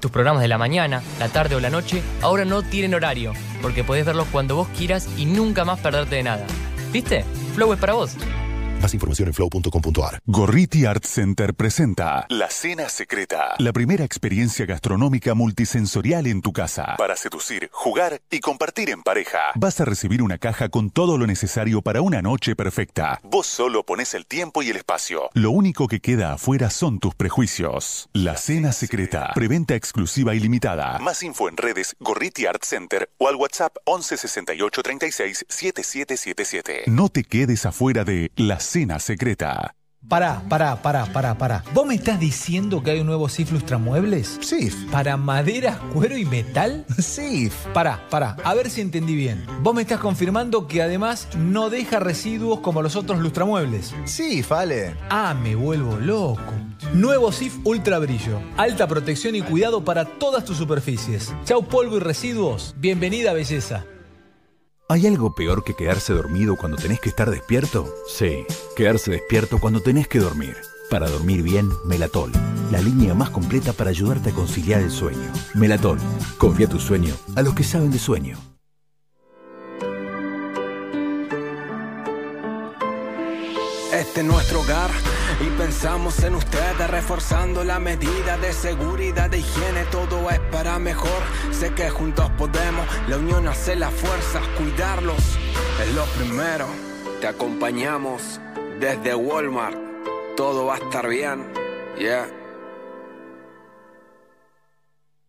Tus 0.00 0.10
programas 0.10 0.42
de 0.42 0.48
la 0.48 0.58
mañana, 0.58 1.02
la 1.18 1.28
tarde 1.28 1.56
o 1.56 1.60
la 1.60 1.68
noche 1.68 2.02
ahora 2.22 2.44
no 2.44 2.62
tienen 2.62 2.94
horario, 2.94 3.34
porque 3.60 3.84
podés 3.84 4.06
verlos 4.06 4.28
cuando 4.32 4.56
vos 4.56 4.68
quieras 4.76 5.08
y 5.18 5.26
nunca 5.26 5.64
más 5.64 5.78
perderte 5.80 6.16
de 6.16 6.22
nada. 6.22 6.46
¿Viste? 6.92 7.24
Flow 7.54 7.72
es 7.72 7.78
para 7.78 7.92
vos. 7.92 8.16
Más 8.80 8.94
información 8.94 9.28
en 9.28 9.34
flow.com.ar. 9.34 10.22
Gorriti 10.24 10.86
Art 10.86 11.04
Center 11.04 11.52
presenta 11.54 12.24
La 12.30 12.48
Cena 12.48 12.88
Secreta, 12.88 13.54
la 13.58 13.74
primera 13.74 14.04
experiencia 14.04 14.64
gastronómica 14.64 15.34
multisensorial 15.34 16.26
en 16.26 16.40
tu 16.40 16.54
casa. 16.54 16.94
Para 16.96 17.14
seducir, 17.16 17.68
jugar 17.72 18.22
y 18.30 18.40
compartir 18.40 18.88
en 18.88 19.02
pareja. 19.02 19.38
Vas 19.54 19.80
a 19.82 19.84
recibir 19.84 20.22
una 20.22 20.38
caja 20.38 20.70
con 20.70 20.88
todo 20.90 21.18
lo 21.18 21.26
necesario 21.26 21.82
para 21.82 22.00
una 22.00 22.22
noche 22.22 22.56
perfecta. 22.56 23.20
Vos 23.22 23.46
solo 23.46 23.84
pones 23.84 24.14
el 24.14 24.24
tiempo 24.24 24.62
y 24.62 24.70
el 24.70 24.76
espacio. 24.76 25.28
Lo 25.34 25.50
único 25.50 25.86
que 25.86 26.00
queda 26.00 26.32
afuera 26.32 26.70
son 26.70 27.00
tus 27.00 27.14
prejuicios. 27.14 28.08
La 28.14 28.38
Cena 28.38 28.72
Secreta, 28.72 29.32
preventa 29.34 29.74
exclusiva 29.74 30.34
y 30.34 30.40
limitada. 30.40 30.98
Más 31.00 31.22
info 31.22 31.50
en 31.50 31.58
redes 31.58 31.96
Gorriti 32.00 32.46
Art 32.46 32.64
Center 32.64 33.10
o 33.18 33.28
al 33.28 33.36
WhatsApp 33.36 33.76
11 33.84 34.16
68 34.16 34.82
36 34.82 35.44
7777. 35.48 36.84
No 36.86 37.10
te 37.10 37.24
quedes 37.24 37.66
afuera 37.66 38.04
de 38.04 38.32
La 38.36 38.58
Cena 38.58 38.69
Secreta. 39.00 39.74
Pará, 40.08 40.44
pará, 40.48 40.80
pará, 40.80 41.04
pará, 41.06 41.34
pará. 41.36 41.64
¿Vos 41.74 41.84
me 41.84 41.96
estás 41.96 42.20
diciendo 42.20 42.84
que 42.84 42.92
hay 42.92 43.00
un 43.00 43.06
nuevo 43.08 43.28
SIF 43.28 43.50
Lustramuebles? 43.50 44.38
SIF. 44.40 44.88
¿Para 44.92 45.16
madera, 45.16 45.80
cuero 45.92 46.16
y 46.16 46.24
metal? 46.24 46.86
SIF. 46.96 47.52
Pará, 47.74 48.06
pará, 48.08 48.36
a 48.44 48.54
ver 48.54 48.70
si 48.70 48.80
entendí 48.80 49.16
bien. 49.16 49.44
Vos 49.62 49.74
me 49.74 49.82
estás 49.82 49.98
confirmando 49.98 50.68
que 50.68 50.82
además 50.82 51.26
no 51.36 51.68
deja 51.68 51.98
residuos 51.98 52.60
como 52.60 52.80
los 52.80 52.94
otros 52.94 53.18
lustramuebles. 53.18 53.92
Sí, 54.04 54.44
vale. 54.48 54.94
Ah, 55.10 55.34
me 55.34 55.56
vuelvo 55.56 55.96
loco. 55.96 56.52
Nuevo 56.94 57.32
SIF 57.32 57.58
Ultra 57.64 57.98
Brillo. 57.98 58.40
Alta 58.56 58.86
protección 58.86 59.34
y 59.34 59.42
cuidado 59.42 59.84
para 59.84 60.04
todas 60.04 60.44
tus 60.44 60.56
superficies. 60.56 61.34
Chau 61.44 61.64
polvo 61.64 61.96
y 61.96 62.00
residuos. 62.00 62.76
Bienvenida 62.78 63.32
belleza. 63.32 63.84
¿Hay 64.90 65.06
algo 65.06 65.36
peor 65.36 65.62
que 65.62 65.74
quedarse 65.74 66.12
dormido 66.12 66.56
cuando 66.56 66.76
tenés 66.76 66.98
que 66.98 67.10
estar 67.10 67.30
despierto? 67.30 67.94
Sí, 68.08 68.44
quedarse 68.74 69.12
despierto 69.12 69.60
cuando 69.60 69.80
tenés 69.80 70.08
que 70.08 70.18
dormir. 70.18 70.56
Para 70.90 71.08
dormir 71.08 71.44
bien, 71.44 71.70
Melatol, 71.84 72.32
la 72.72 72.80
línea 72.80 73.14
más 73.14 73.30
completa 73.30 73.72
para 73.72 73.90
ayudarte 73.90 74.30
a 74.30 74.32
conciliar 74.32 74.80
el 74.80 74.90
sueño. 74.90 75.32
Melatol, 75.54 76.00
confía 76.38 76.66
tu 76.66 76.80
sueño 76.80 77.14
a 77.36 77.42
los 77.42 77.54
que 77.54 77.62
saben 77.62 77.92
de 77.92 78.00
sueño. 78.00 78.36
Este 83.92 84.22
es 84.22 84.26
nuestro 84.26 84.62
hogar 84.62 84.90
y 85.40 85.50
pensamos 85.50 86.22
en 86.22 86.34
ustedes 86.34 86.90
reforzando 86.90 87.64
la 87.64 87.78
medida 87.78 88.36
de 88.36 88.52
seguridad 88.52 89.30
de 89.30 89.38
higiene. 89.38 89.84
Todo 89.90 90.28
es 90.30 90.38
para 90.52 90.78
mejor. 90.78 91.22
Sé 91.50 91.72
que 91.72 91.88
juntos 91.90 92.30
podemos, 92.36 92.86
la 93.08 93.16
unión 93.16 93.48
hace 93.48 93.76
la 93.76 93.90
fuerza. 93.90 94.40
Cuidarlos 94.56 95.38
es 95.82 95.94
lo 95.94 96.04
primero. 96.06 96.66
Te 97.20 97.28
acompañamos 97.28 98.40
desde 98.78 99.14
Walmart. 99.14 99.76
Todo 100.36 100.66
va 100.66 100.74
a 100.74 100.78
estar 100.78 101.08
bien. 101.08 101.46
Yeah. 101.98 102.28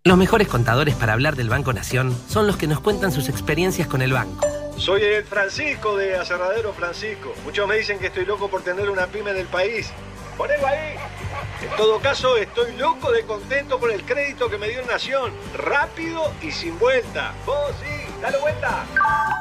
Los 0.03 0.17
mejores 0.17 0.48
contadores 0.48 0.95
para 0.95 1.14
hablar 1.14 1.35
del 1.35 1.49
Banco 1.49 1.73
Nación 1.73 2.15
son 2.27 2.48
los 2.48 2.57
que 2.57 2.67
nos 2.67 2.80
cuentan 2.80 3.11
sus 3.11 3.30
experiencias 3.30 3.88
con 3.88 4.01
el 4.01 4.14
banco. 4.14 4.50
Soy 4.77 5.03
el 5.03 5.24
Francisco 5.24 5.95
de 5.95 6.16
Aserradero 6.16 6.74
Francisco. 6.74 7.33
Muchos 7.43 7.67
me 7.67 7.75
dicen 7.75 8.00
que 8.00 8.08
estoy 8.08 8.25
loco 8.25 8.50
por 8.50 8.64
tener 8.64 8.90
una 8.90 9.08
pyme 9.08 9.32
en 9.32 9.38
el 9.38 9.48
país. 9.48 9.91
Ponelo 10.38 10.66
ahí. 10.66 10.95
En 11.61 11.77
todo 11.77 12.00
caso, 12.00 12.35
estoy 12.38 12.75
loco 12.75 13.11
de 13.11 13.24
contento 13.24 13.80
por 13.80 13.91
el 13.91 14.03
crédito 14.03 14.50
que 14.50 14.58
me 14.58 14.69
dio 14.69 14.83
Nación. 14.85 15.32
Rápido 15.56 16.33
y 16.41 16.51
sin 16.51 16.80
vuelta. 16.80 17.33
Vos 17.45 17.72
sí, 17.80 18.11
dale 18.22 18.40
vuelta. 18.40 18.85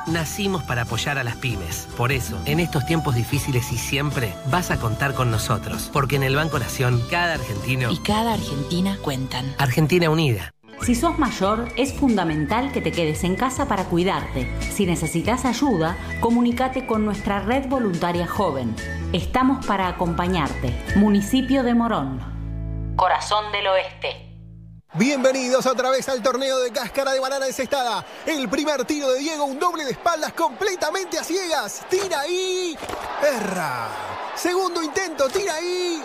Nacimos 0.06 0.62
para 0.64 0.82
apoyar 0.82 1.16
a 1.16 1.24
las 1.24 1.36
pymes. 1.36 1.88
Por 1.96 2.12
eso, 2.12 2.38
en 2.44 2.60
estos 2.60 2.84
tiempos 2.84 3.14
difíciles 3.14 3.72
y 3.72 3.78
siempre, 3.78 4.34
vas 4.46 4.70
a 4.70 4.78
contar 4.78 5.14
con 5.14 5.30
nosotros. 5.30 5.88
Porque 5.92 6.16
en 6.16 6.22
el 6.22 6.36
Banco 6.36 6.58
Nación, 6.58 7.02
cada 7.10 7.34
argentino 7.34 7.90
Y 7.90 7.98
cada 7.98 8.34
Argentina 8.34 8.98
cuentan. 9.00 9.54
Argentina 9.58 10.10
Unida. 10.10 10.52
Si 10.82 10.94
sos 10.94 11.18
mayor, 11.18 11.68
es 11.76 11.92
fundamental 11.92 12.72
que 12.72 12.80
te 12.80 12.90
quedes 12.90 13.22
en 13.24 13.36
casa 13.36 13.68
para 13.68 13.84
cuidarte. 13.84 14.50
Si 14.60 14.86
necesitas 14.86 15.44
ayuda, 15.44 15.96
comunícate 16.20 16.86
con 16.86 17.04
nuestra 17.04 17.40
red 17.40 17.68
voluntaria 17.68 18.26
joven. 18.26 18.74
Estamos 19.12 19.64
para 19.66 19.88
acompañarte. 19.88 20.74
Municipio 20.96 21.62
de 21.64 21.74
Morón. 21.74 22.20
Corazón 22.96 23.52
del 23.52 23.66
Oeste. 23.66 24.29
Bienvenidos 24.94 25.66
otra 25.66 25.88
vez 25.90 26.08
al 26.08 26.20
torneo 26.20 26.58
de 26.58 26.72
cáscara 26.72 27.12
de 27.12 27.20
banana 27.20 27.46
encestada. 27.46 28.04
El 28.26 28.48
primer 28.48 28.84
tiro 28.84 29.12
de 29.12 29.20
Diego, 29.20 29.44
un 29.44 29.56
doble 29.56 29.84
de 29.84 29.92
espaldas 29.92 30.32
completamente 30.32 31.16
a 31.16 31.22
ciegas. 31.22 31.82
Tira 31.88 32.20
ahí. 32.20 32.76
Erra. 33.22 33.88
Segundo 34.34 34.82
intento, 34.82 35.28
tira 35.28 35.54
ahí. 35.54 36.02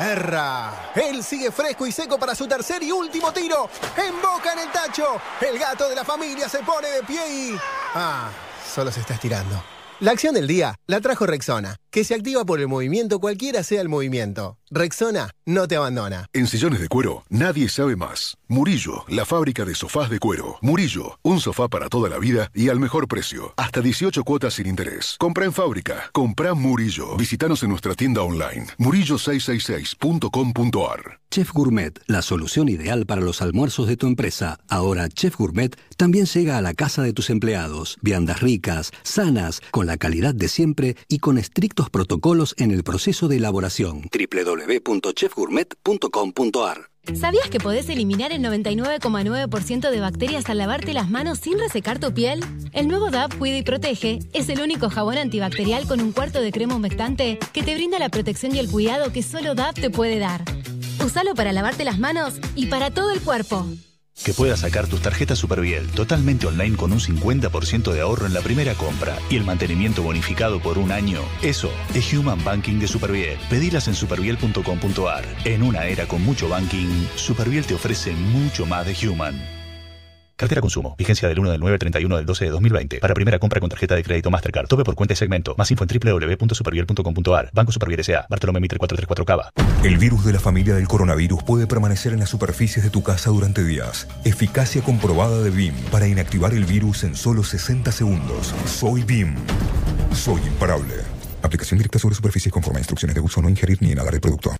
Erra. 0.00 0.90
Él 0.96 1.22
sigue 1.22 1.52
fresco 1.52 1.86
y 1.86 1.92
seco 1.92 2.18
para 2.18 2.34
su 2.34 2.48
tercer 2.48 2.82
y 2.82 2.90
último 2.90 3.32
tiro. 3.32 3.70
Emboca 3.96 4.52
en 4.54 4.58
el 4.58 4.72
tacho. 4.72 5.20
El 5.40 5.56
gato 5.56 5.88
de 5.88 5.94
la 5.94 6.04
familia 6.04 6.48
se 6.48 6.58
pone 6.58 6.88
de 6.88 7.04
pie 7.04 7.28
y... 7.28 7.56
Ah, 7.94 8.30
solo 8.74 8.90
se 8.90 8.98
está 8.98 9.14
estirando. 9.14 9.62
La 10.00 10.10
acción 10.10 10.34
del 10.34 10.48
día 10.48 10.74
la 10.88 11.00
trajo 11.00 11.24
Rexona. 11.24 11.76
Que 11.94 12.02
se 12.02 12.16
activa 12.16 12.44
por 12.44 12.58
el 12.58 12.66
movimiento 12.66 13.20
cualquiera 13.20 13.62
sea 13.62 13.80
el 13.80 13.88
movimiento. 13.88 14.58
Rexona 14.68 15.30
no 15.46 15.68
te 15.68 15.76
abandona. 15.76 16.26
En 16.32 16.48
sillones 16.48 16.80
de 16.80 16.88
cuero, 16.88 17.22
nadie 17.28 17.68
sabe 17.68 17.94
más. 17.94 18.36
Murillo, 18.48 19.04
la 19.08 19.24
fábrica 19.24 19.64
de 19.64 19.76
sofás 19.76 20.10
de 20.10 20.18
cuero. 20.18 20.58
Murillo, 20.60 21.20
un 21.22 21.38
sofá 21.38 21.68
para 21.68 21.88
toda 21.88 22.08
la 22.08 22.18
vida 22.18 22.50
y 22.52 22.70
al 22.70 22.80
mejor 22.80 23.06
precio. 23.06 23.54
Hasta 23.56 23.80
18 23.80 24.24
cuotas 24.24 24.54
sin 24.54 24.66
interés. 24.66 25.14
Compra 25.20 25.44
en 25.44 25.52
fábrica. 25.52 26.10
Compra 26.12 26.54
Murillo. 26.54 27.16
Visítanos 27.16 27.62
en 27.62 27.70
nuestra 27.70 27.94
tienda 27.94 28.22
online. 28.22 28.66
murillo666.com.ar 28.78 31.20
Chef 31.30 31.52
Gourmet, 31.52 32.00
la 32.06 32.22
solución 32.22 32.68
ideal 32.68 33.06
para 33.06 33.20
los 33.20 33.42
almuerzos 33.42 33.88
de 33.88 33.96
tu 33.96 34.06
empresa. 34.06 34.60
Ahora 34.68 35.08
Chef 35.08 35.36
Gourmet 35.36 35.76
también 35.96 36.26
llega 36.26 36.58
a 36.58 36.62
la 36.62 36.74
casa 36.74 37.02
de 37.02 37.12
tus 37.12 37.28
empleados. 37.28 37.98
Viandas 38.02 38.40
ricas, 38.40 38.92
sanas, 39.02 39.60
con 39.72 39.86
la 39.86 39.96
calidad 39.96 40.32
de 40.32 40.46
siempre 40.46 40.96
y 41.08 41.18
con 41.18 41.38
estrictos 41.38 41.83
protocolos 41.90 42.54
en 42.58 42.70
el 42.70 42.84
proceso 42.84 43.28
de 43.28 43.36
elaboración. 43.36 44.10
www.chefgourmet.com.ar 44.12 46.90
¿Sabías 47.12 47.50
que 47.50 47.60
podés 47.60 47.90
eliminar 47.90 48.32
el 48.32 48.42
99,9% 48.42 49.90
de 49.90 50.00
bacterias 50.00 50.48
al 50.48 50.56
lavarte 50.58 50.94
las 50.94 51.10
manos 51.10 51.38
sin 51.38 51.58
resecar 51.58 51.98
tu 51.98 52.14
piel? 52.14 52.42
El 52.72 52.88
nuevo 52.88 53.10
DAP 53.10 53.36
Cuida 53.36 53.58
y 53.58 53.62
Protege 53.62 54.20
es 54.32 54.48
el 54.48 54.62
único 54.62 54.88
jabón 54.88 55.18
antibacterial 55.18 55.86
con 55.86 56.00
un 56.00 56.12
cuarto 56.12 56.40
de 56.40 56.50
crema 56.50 56.76
humectante 56.76 57.38
que 57.52 57.62
te 57.62 57.74
brinda 57.74 57.98
la 57.98 58.08
protección 58.08 58.56
y 58.56 58.58
el 58.58 58.70
cuidado 58.70 59.12
que 59.12 59.22
solo 59.22 59.54
DAP 59.54 59.74
te 59.74 59.90
puede 59.90 60.18
dar. 60.18 60.44
Usalo 61.04 61.34
para 61.34 61.52
lavarte 61.52 61.84
las 61.84 61.98
manos 61.98 62.36
y 62.56 62.66
para 62.66 62.90
todo 62.90 63.10
el 63.10 63.20
cuerpo. 63.20 63.66
Que 64.22 64.32
puedas 64.32 64.60
sacar 64.60 64.86
tus 64.86 65.00
tarjetas 65.00 65.38
Superviel 65.38 65.90
totalmente 65.90 66.46
online 66.46 66.76
con 66.76 66.92
un 66.92 67.00
50% 67.00 67.92
de 67.92 68.00
ahorro 68.00 68.26
en 68.26 68.34
la 68.34 68.40
primera 68.40 68.74
compra 68.74 69.18
y 69.28 69.36
el 69.36 69.44
mantenimiento 69.44 70.02
bonificado 70.02 70.60
por 70.60 70.78
un 70.78 70.92
año. 70.92 71.20
Eso 71.42 71.70
es 71.94 72.12
Human 72.12 72.42
Banking 72.44 72.78
de 72.78 72.88
Superviel. 72.88 73.38
Pedilas 73.50 73.88
en 73.88 73.94
superviel.com.ar. 73.94 75.24
En 75.44 75.62
una 75.62 75.86
era 75.86 76.06
con 76.06 76.22
mucho 76.22 76.48
banking, 76.48 77.06
Superviel 77.16 77.66
te 77.66 77.74
ofrece 77.74 78.12
mucho 78.12 78.66
más 78.66 78.86
de 78.86 79.08
Human. 79.08 79.53
Cartera 80.36 80.60
consumo. 80.60 80.96
Vigencia 80.98 81.28
del 81.28 81.38
1 81.38 81.52
del 81.52 81.60
9 81.60 81.74
al 81.74 81.78
31 81.78 82.16
del 82.16 82.26
12 82.26 82.44
de 82.46 82.50
2020. 82.50 82.98
Para 82.98 83.14
primera 83.14 83.38
compra 83.38 83.60
con 83.60 83.70
tarjeta 83.70 83.94
de 83.94 84.02
crédito 84.02 84.30
Mastercard. 84.30 84.66
Tope 84.66 84.82
por 84.82 84.96
cuenta 84.96 85.12
y 85.14 85.16
segmento. 85.16 85.54
Más 85.56 85.70
info 85.70 85.84
en 85.84 86.00
www.superviel.com.ar. 86.00 87.50
Banco 87.52 87.70
Superviel 87.70 88.00
S.A. 88.00 88.26
Bartolomé 88.28 88.58
Mitre 88.58 88.78
434 88.78 89.24
Cava. 89.24 89.50
El 89.84 89.96
virus 89.96 90.24
de 90.24 90.32
la 90.32 90.40
familia 90.40 90.74
del 90.74 90.88
coronavirus 90.88 91.44
puede 91.44 91.68
permanecer 91.68 92.12
en 92.12 92.18
las 92.18 92.30
superficies 92.30 92.84
de 92.84 92.90
tu 92.90 93.02
casa 93.04 93.30
durante 93.30 93.62
días. 93.62 94.08
Eficacia 94.24 94.82
comprobada 94.82 95.40
de 95.40 95.50
BIM 95.50 95.74
para 95.92 96.08
inactivar 96.08 96.52
el 96.52 96.64
virus 96.64 97.04
en 97.04 97.14
solo 97.14 97.44
60 97.44 97.92
segundos. 97.92 98.52
Soy 98.66 99.04
BIM. 99.04 99.36
Soy 100.12 100.40
imparable. 100.42 100.94
Aplicación 101.42 101.78
directa 101.78 102.00
sobre 102.00 102.16
superficies 102.16 102.52
conforme 102.52 102.80
instrucciones 102.80 103.14
de 103.14 103.20
uso. 103.20 103.40
No 103.40 103.48
ingerir 103.48 103.80
ni 103.82 103.92
inhalar 103.92 104.14
el 104.14 104.20
producto. 104.20 104.50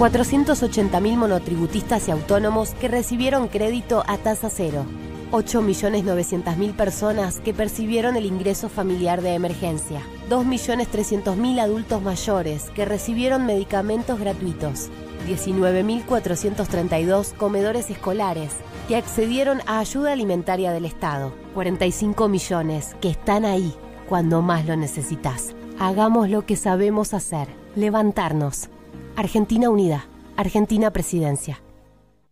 480.000 0.00 1.14
monotributistas 1.14 2.08
y 2.08 2.10
autónomos 2.10 2.70
que 2.70 2.88
recibieron 2.88 3.48
crédito 3.48 4.02
a 4.06 4.16
tasa 4.16 4.48
cero. 4.48 4.86
8.900.000 5.30 6.72
personas 6.72 7.38
que 7.40 7.52
percibieron 7.52 8.16
el 8.16 8.24
ingreso 8.24 8.70
familiar 8.70 9.20
de 9.20 9.34
emergencia. 9.34 10.00
2.300.000 10.30 11.60
adultos 11.60 12.00
mayores 12.00 12.70
que 12.70 12.86
recibieron 12.86 13.44
medicamentos 13.44 14.18
gratuitos. 14.18 14.88
19.432 15.28 17.34
comedores 17.34 17.90
escolares 17.90 18.54
que 18.88 18.96
accedieron 18.96 19.60
a 19.66 19.80
ayuda 19.80 20.12
alimentaria 20.12 20.72
del 20.72 20.86
Estado. 20.86 21.34
45 21.52 22.26
millones 22.26 22.96
que 23.02 23.10
están 23.10 23.44
ahí 23.44 23.74
cuando 24.08 24.40
más 24.40 24.64
lo 24.64 24.76
necesitas. 24.76 25.54
Hagamos 25.78 26.30
lo 26.30 26.46
que 26.46 26.56
sabemos 26.56 27.12
hacer, 27.12 27.48
levantarnos. 27.76 28.70
Argentina 29.16 29.68
Unida, 29.68 30.06
Argentina 30.36 30.90
Presidencia. 30.90 31.62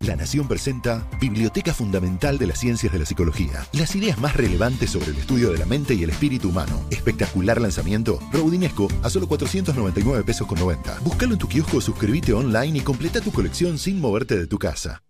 La 0.01 0.15
Nación 0.15 0.47
presenta 0.47 1.09
Biblioteca 1.21 1.75
Fundamental 1.75 2.39
de 2.39 2.47
las 2.47 2.61
Ciencias 2.61 2.93
de 2.93 3.01
la 3.01 3.05
Psicología. 3.05 3.67
Las 3.73 3.97
ideas 3.97 4.19
más 4.19 4.37
relevantes 4.37 4.91
sobre 4.91 5.11
el 5.11 5.17
estudio 5.17 5.51
de 5.51 5.59
la 5.59 5.67
mente 5.67 5.95
y 5.95 6.05
el 6.05 6.11
espíritu 6.11 6.51
humano. 6.51 6.81
Espectacular 6.91 7.61
lanzamiento. 7.61 8.21
Rodinesco 8.33 8.87
a 9.03 9.11
solo 9.11 9.27
499 9.27 10.23
pesos 10.23 10.47
con 10.47 10.59
90. 10.59 11.01
Búscalo 11.01 11.33
en 11.33 11.39
tu 11.39 11.49
kiosco, 11.49 11.81
suscríbete 11.81 12.33
online 12.33 12.79
y 12.79 12.83
completa 12.83 13.21
tu 13.21 13.33
colección 13.33 13.77
sin 13.77 14.01
moverte 14.01 14.39
de 14.39 14.47
tu 14.47 14.59
casa. 14.59 15.03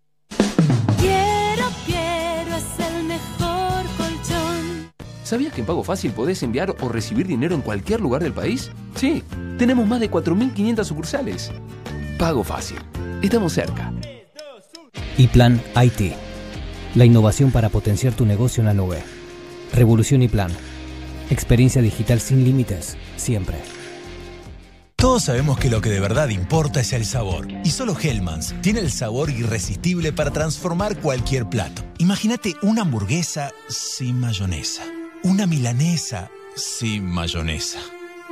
¿Sabías 5.29 5.53
que 5.53 5.61
en 5.61 5.67
Pago 5.67 5.83
Fácil 5.83 6.11
podés 6.11 6.41
enviar 6.41 6.75
o 6.81 6.89
recibir 6.89 7.27
dinero 7.27 7.53
en 7.53 7.61
cualquier 7.61 8.01
lugar 8.01 8.23
del 8.23 8.33
país? 8.33 8.71
Sí, 8.95 9.23
tenemos 9.59 9.85
más 9.85 9.99
de 9.99 10.09
4.500 10.09 10.83
sucursales. 10.83 11.51
Pago 12.17 12.43
Fácil. 12.43 12.79
Estamos 13.21 13.53
cerca. 13.53 13.93
Y 15.19 15.27
Plan 15.27 15.61
IT. 15.79 16.15
La 16.95 17.05
innovación 17.05 17.51
para 17.51 17.69
potenciar 17.69 18.13
tu 18.13 18.25
negocio 18.25 18.61
en 18.61 18.65
la 18.65 18.73
nube. 18.73 19.03
Revolución 19.71 20.23
y 20.23 20.29
Plan. 20.29 20.49
Experiencia 21.29 21.83
digital 21.83 22.19
sin 22.19 22.43
límites, 22.43 22.97
siempre. 23.15 23.57
Todos 24.95 25.25
sabemos 25.25 25.59
que 25.59 25.69
lo 25.69 25.79
que 25.79 25.91
de 25.91 25.99
verdad 25.99 26.29
importa 26.29 26.79
es 26.79 26.91
el 26.91 27.05
sabor. 27.05 27.47
Y 27.63 27.69
solo 27.69 27.95
Hellmann's 27.95 28.55
tiene 28.63 28.79
el 28.79 28.91
sabor 28.91 29.29
irresistible 29.29 30.11
para 30.11 30.31
transformar 30.31 30.97
cualquier 30.97 31.47
plato. 31.47 31.83
Imagínate 31.99 32.55
una 32.63 32.81
hamburguesa 32.81 33.51
sin 33.67 34.19
mayonesa. 34.19 34.81
Una 35.21 35.45
milanesa 35.45 36.31
sin 36.55 37.05
mayonesa. 37.05 37.79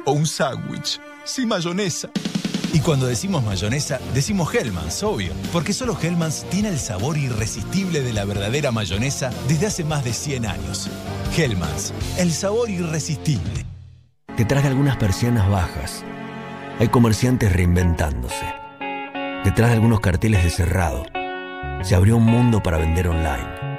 O 0.06 0.14
un 0.14 0.26
sándwich 0.26 1.02
sin 1.26 1.50
mayonesa. 1.50 2.10
Y 2.72 2.80
cuando 2.80 3.08
decimos 3.08 3.44
mayonesa, 3.44 4.00
decimos 4.14 4.56
Hellmann's, 4.56 5.04
obvio. 5.04 5.34
Porque 5.52 5.74
solo 5.74 5.98
Hellmann's 6.02 6.46
tiene 6.50 6.70
el 6.70 6.80
sabor 6.80 7.18
irresistible 7.18 8.02
de 8.02 8.14
la 8.14 8.24
verdadera 8.24 8.72
mayonesa 8.72 9.32
desde 9.50 9.68
hace 9.68 9.84
más 9.84 10.06
de 10.06 10.14
100 10.14 10.46
años. 10.46 10.90
Hellmann's, 11.36 11.94
el 12.18 12.32
sabor 12.32 12.70
irresistible. 12.70 13.66
Detrás 14.38 14.64
de 14.64 14.70
algunas 14.70 14.96
persianas 14.96 15.50
bajas, 15.50 16.06
hay 16.80 16.88
comerciantes 16.88 17.52
reinventándose. 17.52 18.46
Detrás 19.44 19.72
de 19.72 19.76
algunos 19.76 20.00
carteles 20.00 20.42
de 20.42 20.50
cerrado, 20.50 21.06
se 21.82 21.96
abrió 21.96 22.16
un 22.16 22.26
mundo 22.26 22.64
para 22.64 22.78
vender 22.78 23.10
online. 23.10 23.78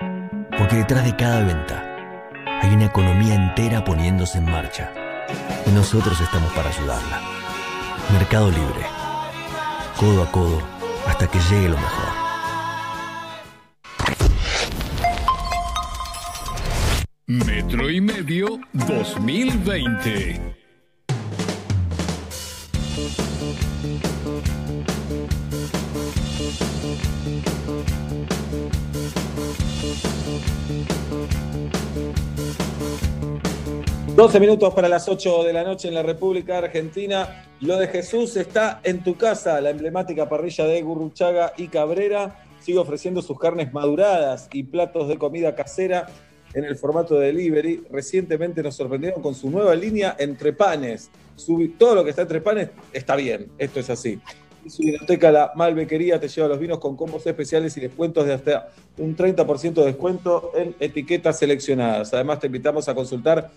Porque 0.58 0.76
detrás 0.76 1.06
de 1.06 1.16
cada 1.16 1.40
venta, 1.42 1.87
hay 2.60 2.74
una 2.74 2.86
economía 2.86 3.34
entera 3.34 3.84
poniéndose 3.84 4.38
en 4.38 4.44
marcha. 4.46 4.92
Y 5.66 5.70
nosotros 5.70 6.20
estamos 6.20 6.52
para 6.52 6.70
ayudarla. 6.70 7.20
Mercado 8.12 8.50
Libre. 8.50 8.86
Codo 9.98 10.22
a 10.22 10.30
codo 10.30 10.62
hasta 11.06 11.26
que 11.28 11.38
llegue 11.50 11.68
lo 11.68 11.76
mejor. 11.76 12.08
Metro 17.26 17.90
y 17.90 18.00
medio 18.00 18.58
2020. 18.72 20.56
Doce 34.18 34.40
minutos 34.40 34.74
para 34.74 34.88
las 34.88 35.08
8 35.08 35.44
de 35.44 35.52
la 35.52 35.62
noche 35.62 35.86
en 35.86 35.94
la 35.94 36.02
República 36.02 36.58
Argentina. 36.58 37.44
Lo 37.60 37.76
de 37.76 37.86
Jesús 37.86 38.36
está 38.36 38.80
en 38.82 39.04
tu 39.04 39.16
casa. 39.16 39.60
La 39.60 39.70
emblemática 39.70 40.28
parrilla 40.28 40.64
de 40.64 40.82
Gurruchaga 40.82 41.52
y 41.56 41.68
Cabrera 41.68 42.44
sigue 42.58 42.78
ofreciendo 42.78 43.22
sus 43.22 43.38
carnes 43.38 43.72
maduradas 43.72 44.48
y 44.52 44.64
platos 44.64 45.06
de 45.06 45.18
comida 45.18 45.54
casera 45.54 46.08
en 46.52 46.64
el 46.64 46.74
formato 46.74 47.14
de 47.14 47.28
delivery. 47.28 47.84
Recientemente 47.92 48.60
nos 48.60 48.74
sorprendieron 48.74 49.22
con 49.22 49.36
su 49.36 49.50
nueva 49.50 49.76
línea 49.76 50.16
entre 50.18 50.52
panes. 50.52 51.12
Todo 51.78 51.94
lo 51.94 52.02
que 52.02 52.10
está 52.10 52.22
entre 52.22 52.40
panes 52.40 52.70
está 52.92 53.14
bien, 53.14 53.52
esto 53.56 53.78
es 53.78 53.88
así. 53.88 54.20
Y 54.64 54.70
su 54.70 54.82
biblioteca 54.82 55.30
La 55.30 55.52
Malbequería 55.54 56.18
te 56.18 56.26
lleva 56.26 56.48
los 56.48 56.58
vinos 56.58 56.78
con 56.78 56.96
combos 56.96 57.24
especiales 57.24 57.76
y 57.76 57.80
descuentos 57.80 58.26
de 58.26 58.34
hasta 58.34 58.70
un 58.96 59.16
30% 59.16 59.74
de 59.74 59.84
descuento 59.84 60.50
en 60.56 60.74
etiquetas 60.80 61.38
seleccionadas. 61.38 62.12
Además 62.12 62.40
te 62.40 62.48
invitamos 62.48 62.88
a 62.88 62.96
consultar 62.96 63.48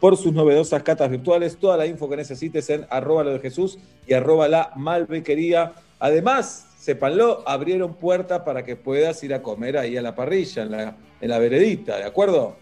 por 0.00 0.16
sus 0.16 0.32
novedosas 0.32 0.82
catas 0.82 1.10
virtuales. 1.10 1.56
Toda 1.56 1.76
la 1.76 1.86
info 1.86 2.08
que 2.08 2.16
necesites 2.16 2.70
en 2.70 2.86
arroba 2.90 3.24
lo 3.24 3.30
de 3.30 3.40
Jesús 3.40 3.78
y 4.06 4.14
arroba 4.14 4.48
la 4.48 4.72
malbequería. 4.76 5.72
Además, 5.98 6.68
sépanlo, 6.78 7.42
abrieron 7.46 7.94
puerta 7.94 8.44
para 8.44 8.64
que 8.64 8.76
puedas 8.76 9.22
ir 9.24 9.34
a 9.34 9.42
comer 9.42 9.76
ahí 9.76 9.96
a 9.96 10.02
la 10.02 10.14
parrilla, 10.14 10.62
en 10.62 10.70
la, 10.70 10.96
en 11.20 11.28
la 11.28 11.38
veredita, 11.38 11.96
¿de 11.98 12.04
acuerdo? 12.04 12.56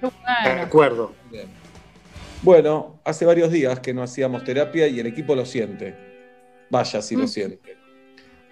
De 0.00 0.50
acuerdo. 0.50 1.12
Bien. 1.30 1.46
Bueno, 2.42 3.00
hace 3.04 3.24
varios 3.24 3.50
días 3.50 3.80
que 3.80 3.94
no 3.94 4.02
hacíamos 4.02 4.44
terapia 4.44 4.86
y 4.86 5.00
el 5.00 5.06
equipo 5.06 5.34
lo 5.34 5.46
siente. 5.46 5.94
Vaya 6.70 7.00
si 7.00 7.16
lo 7.16 7.26
siente. 7.26 7.76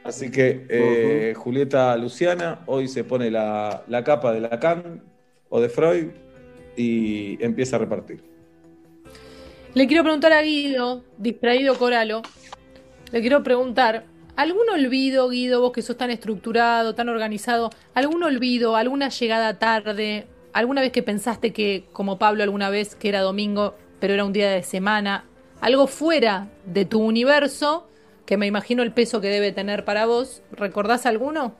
Así 0.04 0.30
que 0.30 0.66
eh, 0.68 1.34
Julieta 1.36 1.96
Luciana 1.96 2.60
hoy 2.66 2.88
se 2.88 3.04
pone 3.04 3.30
la, 3.30 3.84
la 3.88 4.04
capa 4.04 4.32
de 4.32 4.40
Lacan 4.40 5.02
o 5.48 5.60
de 5.60 5.68
Freud 5.68 6.08
y 6.76 7.42
empieza 7.44 7.76
a 7.76 7.80
repartir. 7.80 8.22
Le 9.74 9.86
quiero 9.86 10.04
preguntar 10.04 10.32
a 10.32 10.42
Guido, 10.42 11.02
distraído 11.18 11.76
Coralo, 11.76 12.22
le 13.10 13.20
quiero 13.20 13.42
preguntar, 13.42 14.04
¿algún 14.36 14.68
olvido, 14.70 15.28
Guido, 15.28 15.60
vos 15.60 15.72
que 15.72 15.82
sos 15.82 15.96
tan 15.96 16.10
estructurado, 16.10 16.94
tan 16.94 17.08
organizado, 17.08 17.70
algún 17.94 18.22
olvido, 18.22 18.76
alguna 18.76 19.08
llegada 19.08 19.58
tarde, 19.58 20.26
alguna 20.52 20.80
vez 20.80 20.92
que 20.92 21.02
pensaste 21.02 21.52
que, 21.52 21.84
como 21.92 22.18
Pablo 22.18 22.42
alguna 22.42 22.70
vez, 22.70 22.94
que 22.94 23.08
era 23.08 23.20
domingo, 23.20 23.74
pero 23.98 24.14
era 24.14 24.24
un 24.24 24.32
día 24.32 24.50
de 24.50 24.62
semana, 24.62 25.24
algo 25.60 25.86
fuera 25.86 26.48
de 26.66 26.84
tu 26.84 27.00
universo, 27.00 27.88
que 28.26 28.36
me 28.36 28.46
imagino 28.46 28.82
el 28.82 28.92
peso 28.92 29.20
que 29.20 29.28
debe 29.28 29.50
tener 29.50 29.84
para 29.84 30.06
vos, 30.06 30.42
¿recordás 30.52 31.04
alguno? 31.06 31.56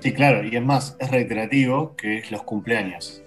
Sí, 0.00 0.12
claro, 0.12 0.44
y 0.44 0.56
es 0.56 0.62
más, 0.62 0.96
es 1.00 1.10
reiterativo 1.10 1.96
que 1.96 2.18
es 2.18 2.30
los 2.30 2.42
cumpleaños. 2.44 3.22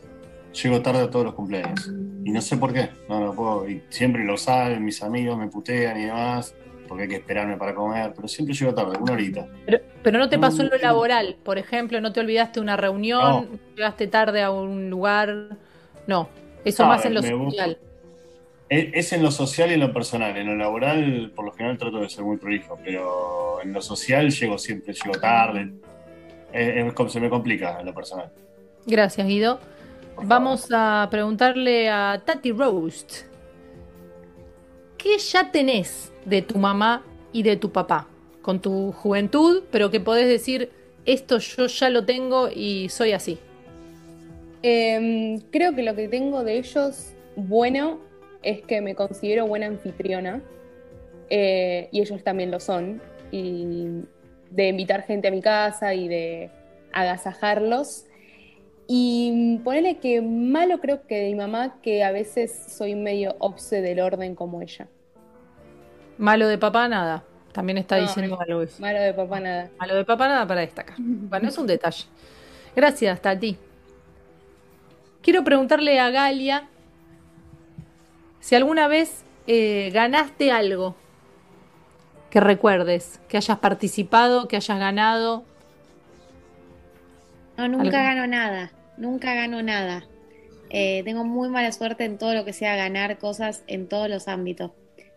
Llego 0.53 0.81
tarde 0.81 1.01
a 1.03 1.09
todos 1.09 1.25
los 1.25 1.33
cumpleaños. 1.35 1.87
Y 2.23 2.31
no 2.31 2.41
sé 2.41 2.57
por 2.57 2.73
qué. 2.73 2.89
No, 3.07 3.19
no 3.19 3.33
puedo. 3.33 3.69
Y 3.69 3.81
siempre 3.89 4.23
lo 4.23 4.37
saben, 4.37 4.83
mis 4.83 5.01
amigos 5.01 5.37
me 5.37 5.47
putean 5.47 5.99
y 5.99 6.05
demás, 6.05 6.53
porque 6.87 7.03
hay 7.03 7.09
que 7.09 7.15
esperarme 7.15 7.57
para 7.57 7.73
comer, 7.73 8.13
pero 8.15 8.27
siempre 8.27 8.53
llego 8.53 8.73
tarde, 8.73 8.97
una 8.99 9.13
horita. 9.13 9.47
Pero, 9.65 9.79
pero 10.03 10.19
no 10.19 10.27
te 10.29 10.37
pasó 10.37 10.61
en 10.63 10.69
lo 10.69 10.77
laboral, 10.77 11.37
por 11.43 11.57
ejemplo, 11.57 12.01
no 12.01 12.11
te 12.11 12.19
olvidaste 12.19 12.59
una 12.59 12.75
reunión, 12.77 13.59
llegaste 13.75 14.07
tarde 14.07 14.41
a 14.41 14.51
un 14.51 14.89
lugar. 14.89 15.57
No, 16.05 16.27
eso 16.65 16.83
No, 16.83 16.89
más 16.89 17.05
en 17.05 17.13
lo 17.13 17.21
social. 17.23 17.77
Es, 18.67 18.87
es 18.93 19.13
en 19.13 19.23
lo 19.23 19.31
social 19.31 19.69
y 19.71 19.73
en 19.75 19.79
lo 19.81 19.93
personal. 19.93 20.35
En 20.37 20.47
lo 20.47 20.55
laboral, 20.55 21.31
por 21.35 21.45
lo 21.45 21.51
general, 21.53 21.77
trato 21.77 21.99
de 21.99 22.09
ser 22.09 22.23
muy 22.23 22.37
prolijo, 22.37 22.77
pero 22.83 23.61
en 23.63 23.71
lo 23.73 23.81
social 23.81 24.29
llego 24.31 24.57
siempre, 24.57 24.93
llego 24.93 25.17
tarde. 25.19 25.71
Es- 26.53 26.85
es 26.87 26.93
como- 26.93 27.09
se 27.09 27.19
me 27.21 27.29
complica 27.29 27.79
en 27.79 27.85
lo 27.85 27.93
personal. 27.93 28.29
Gracias, 28.85 29.25
Guido. 29.27 29.59
Vamos 30.23 30.67
a 30.71 31.07
preguntarle 31.09 31.89
a 31.89 32.21
Tati 32.23 32.51
Roast. 32.51 33.23
¿Qué 34.97 35.17
ya 35.17 35.51
tenés 35.51 36.13
de 36.25 36.43
tu 36.43 36.59
mamá 36.59 37.03
y 37.33 37.41
de 37.41 37.57
tu 37.57 37.71
papá? 37.71 38.07
Con 38.43 38.61
tu 38.61 38.91
juventud, 38.91 39.63
pero 39.71 39.89
que 39.89 39.99
podés 39.99 40.27
decir, 40.27 40.69
esto 41.05 41.39
yo 41.39 41.65
ya 41.65 41.89
lo 41.89 42.05
tengo 42.05 42.49
y 42.53 42.89
soy 42.89 43.13
así. 43.13 43.39
Em, 44.61 45.39
creo 45.51 45.73
que 45.73 45.81
lo 45.81 45.95
que 45.95 46.07
tengo 46.07 46.43
de 46.43 46.59
ellos 46.59 47.13
bueno 47.35 47.99
es 48.43 48.61
que 48.61 48.79
me 48.79 48.93
considero 48.93 49.47
buena 49.47 49.65
anfitriona 49.65 50.41
eh, 51.31 51.89
y 51.91 51.99
ellos 51.99 52.23
también 52.23 52.51
lo 52.51 52.59
son. 52.59 53.01
Y 53.31 53.87
de 54.51 54.67
invitar 54.67 55.03
gente 55.03 55.29
a 55.29 55.31
mi 55.31 55.41
casa 55.41 55.95
y 55.95 56.07
de 56.07 56.51
agasajarlos. 56.93 58.05
Y 58.93 59.57
ponerle 59.63 59.99
que 59.99 60.21
malo 60.21 60.81
creo 60.81 61.07
que 61.07 61.15
de 61.15 61.27
mi 61.29 61.35
mamá, 61.35 61.75
que 61.81 62.03
a 62.03 62.11
veces 62.11 62.51
soy 62.67 62.93
medio 62.93 63.37
obse 63.39 63.81
del 63.81 64.01
orden 64.01 64.35
como 64.35 64.61
ella. 64.61 64.89
Malo 66.17 66.45
de 66.49 66.57
papá, 66.57 66.89
nada. 66.89 67.23
También 67.53 67.77
está 67.77 67.95
No, 67.95 68.01
diciendo 68.01 68.37
algo 68.37 68.61
eso. 68.61 68.81
Malo 68.81 68.99
de 68.99 69.13
papá 69.13 69.39
nada. 69.39 69.69
Malo 69.79 69.95
de 69.95 70.03
papá, 70.03 70.27
nada 70.27 70.45
para 70.45 70.59
destacar. 70.59 70.97
Bueno, 70.99 71.47
es 71.47 71.57
un 71.57 71.67
detalle. 71.67 72.03
Gracias, 72.75 73.21
Tati. 73.21 73.55
Quiero 75.21 75.45
preguntarle 75.45 75.97
a 75.97 76.09
Galia 76.09 76.67
si 78.41 78.55
alguna 78.55 78.89
vez 78.89 79.23
eh, 79.47 79.89
ganaste 79.93 80.51
algo 80.51 80.97
que 82.29 82.41
recuerdes, 82.41 83.21
que 83.29 83.37
hayas 83.37 83.59
participado, 83.59 84.49
que 84.49 84.57
hayas 84.57 84.79
ganado. 84.79 85.45
No, 87.55 87.69
nunca 87.69 87.83
Algo. 87.83 88.19
gano 88.19 88.27
nada, 88.27 88.71
nunca 88.97 89.33
gano 89.33 89.61
nada. 89.61 90.05
Eh, 90.69 91.01
tengo 91.03 91.23
muy 91.25 91.49
mala 91.49 91.71
suerte 91.71 92.05
en 92.05 92.17
todo 92.17 92.33
lo 92.33 92.45
que 92.45 92.53
sea 92.53 92.75
ganar 92.75 93.17
cosas 93.17 93.63
en 93.67 93.87
todos 93.87 94.09
los 94.09 94.27
ámbitos. 94.27 94.71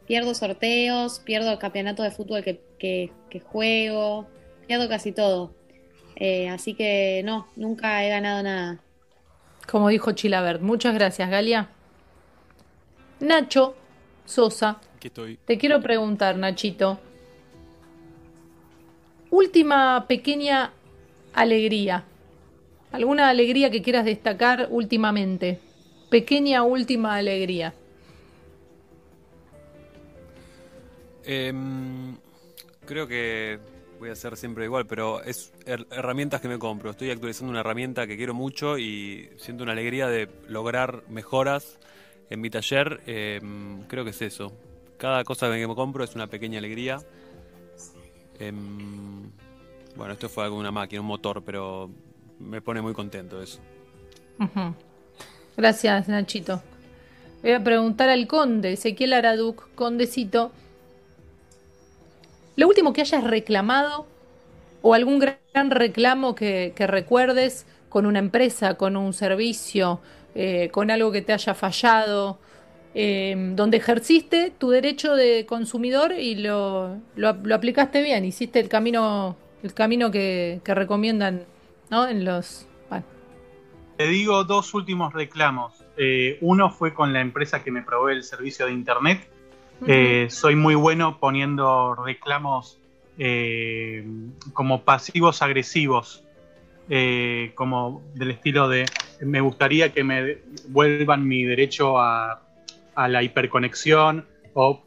Pierdo 0.06 0.34
sorteos, 0.34 1.20
pierdo 1.20 1.50
el 1.52 1.58
campeonato 1.58 2.02
de 2.02 2.10
fútbol 2.10 2.42
que, 2.42 2.60
que- 2.78 3.10
que 3.30 3.40
juego, 3.40 4.26
pierdo 4.66 4.88
casi 4.88 5.12
todo. 5.12 5.54
Eh, 6.16 6.48
así 6.48 6.74
que 6.74 7.22
no, 7.24 7.46
nunca 7.56 8.04
he 8.04 8.08
ganado 8.08 8.42
nada. 8.42 8.80
Como 9.70 9.88
dijo 9.88 10.12
Chilabert. 10.12 10.60
Muchas 10.60 10.94
gracias, 10.94 11.30
Galia. 11.30 11.68
Nacho 13.20 13.74
Sosa. 14.26 14.80
Aquí 14.96 15.08
estoy. 15.08 15.38
Te 15.44 15.56
quiero 15.58 15.80
preguntar, 15.80 16.36
Nachito. 16.36 17.00
Última 19.30 20.06
pequeña 20.06 20.72
alegría. 21.32 22.04
¿Alguna 22.94 23.28
alegría 23.28 23.72
que 23.72 23.82
quieras 23.82 24.04
destacar 24.04 24.68
últimamente? 24.70 25.58
Pequeña 26.10 26.62
última 26.62 27.16
alegría. 27.16 27.74
Em, 31.24 32.16
creo 32.86 33.08
que 33.08 33.58
voy 33.98 34.10
a 34.10 34.12
hacer 34.12 34.36
siempre 34.36 34.66
igual, 34.66 34.86
pero 34.86 35.20
es 35.24 35.52
her- 35.66 35.88
herramientas 35.90 36.40
que 36.40 36.46
me 36.46 36.56
compro. 36.60 36.90
Estoy 36.92 37.10
actualizando 37.10 37.50
una 37.50 37.62
herramienta 37.62 38.06
que 38.06 38.16
quiero 38.16 38.32
mucho 38.32 38.78
y 38.78 39.28
siento 39.38 39.64
una 39.64 39.72
alegría 39.72 40.06
de 40.06 40.28
lograr 40.48 41.02
mejoras 41.08 41.80
en 42.30 42.40
mi 42.40 42.48
taller. 42.48 43.00
Em, 43.08 43.82
creo 43.88 44.04
que 44.04 44.10
es 44.10 44.22
eso. 44.22 44.52
Cada 44.98 45.24
cosa 45.24 45.50
que 45.52 45.66
me 45.66 45.74
compro 45.74 46.04
es 46.04 46.14
una 46.14 46.28
pequeña 46.28 46.58
alegría. 46.60 47.00
Em, 48.38 49.32
bueno, 49.96 50.12
esto 50.12 50.28
fue 50.28 50.44
algo 50.44 50.56
una 50.58 50.70
máquina, 50.70 51.00
un 51.00 51.08
motor, 51.08 51.42
pero 51.44 51.90
me 52.38 52.60
pone 52.60 52.80
muy 52.80 52.92
contento 52.92 53.40
eso. 53.42 53.60
Gracias, 55.56 56.08
Nachito. 56.08 56.62
Voy 57.42 57.52
a 57.52 57.62
preguntar 57.62 58.08
al 58.08 58.26
conde, 58.26 58.72
Ezequiel 58.72 59.12
Araduc, 59.12 59.68
condecito. 59.74 60.50
Lo 62.56 62.68
último 62.68 62.92
que 62.92 63.02
hayas 63.02 63.24
reclamado 63.24 64.06
o 64.82 64.94
algún 64.94 65.18
gran 65.18 65.70
reclamo 65.70 66.34
que, 66.34 66.72
recuerdes 66.78 67.66
con 67.88 68.06
una 68.06 68.18
empresa, 68.18 68.74
con 68.74 68.96
un 68.96 69.12
servicio, 69.12 70.00
eh, 70.34 70.68
con 70.72 70.90
algo 70.90 71.12
que 71.12 71.22
te 71.22 71.32
haya 71.32 71.54
fallado, 71.54 72.38
eh, 72.94 73.34
donde 73.54 73.76
ejerciste 73.76 74.52
tu 74.56 74.70
derecho 74.70 75.14
de 75.14 75.46
consumidor 75.46 76.12
y 76.12 76.36
lo, 76.36 76.98
lo, 77.14 77.28
aplicaste 77.28 78.02
bien, 78.02 78.24
hiciste 78.24 78.60
el 78.60 78.68
camino, 78.68 79.36
el 79.62 79.74
camino 79.74 80.10
que 80.10 80.60
recomiendan 80.64 81.44
¿no? 81.90 82.08
en 82.08 82.24
los... 82.24 82.66
bueno, 82.88 83.04
Te 83.96 84.06
digo 84.06 84.44
dos 84.44 84.74
últimos 84.74 85.12
reclamos. 85.12 85.84
Eh, 85.96 86.38
uno 86.40 86.70
fue 86.70 86.92
con 86.92 87.12
la 87.12 87.20
empresa 87.20 87.62
que 87.62 87.70
me 87.70 87.82
provee 87.82 88.14
el 88.14 88.24
servicio 88.24 88.66
de 88.66 88.72
internet. 88.72 89.28
Eh, 89.86 90.28
soy 90.30 90.56
muy 90.56 90.74
bueno 90.74 91.18
poniendo 91.20 91.94
reclamos 91.94 92.78
eh, 93.18 94.04
como 94.52 94.82
pasivos 94.82 95.42
agresivos, 95.42 96.24
como 97.54 98.02
del 98.14 98.30
estilo 98.30 98.68
de 98.68 98.86
me 99.20 99.40
gustaría 99.40 99.92
que 99.92 100.04
me 100.04 100.38
vuelvan 100.68 101.26
mi 101.26 101.44
derecho 101.44 101.98
a, 101.98 102.42
a 102.94 103.08
la 103.08 103.22
hiperconexión 103.22 104.26
o 104.52 104.82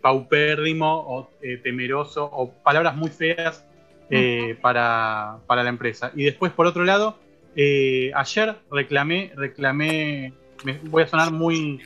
paupérrimo 0.00 1.04
o 1.06 1.30
temeroso 1.62 2.24
o 2.24 2.52
palabras 2.52 2.96
muy 2.96 3.10
feas 3.10 3.65
eh, 4.10 4.56
para, 4.60 5.38
para 5.46 5.62
la 5.62 5.68
empresa. 5.70 6.12
Y 6.14 6.24
después, 6.24 6.52
por 6.52 6.66
otro 6.66 6.84
lado, 6.84 7.18
eh, 7.56 8.12
ayer 8.14 8.56
reclamé, 8.70 9.32
reclamé, 9.34 10.32
me- 10.64 10.78
voy 10.84 11.02
a 11.02 11.06
sonar 11.08 11.32
muy, 11.32 11.80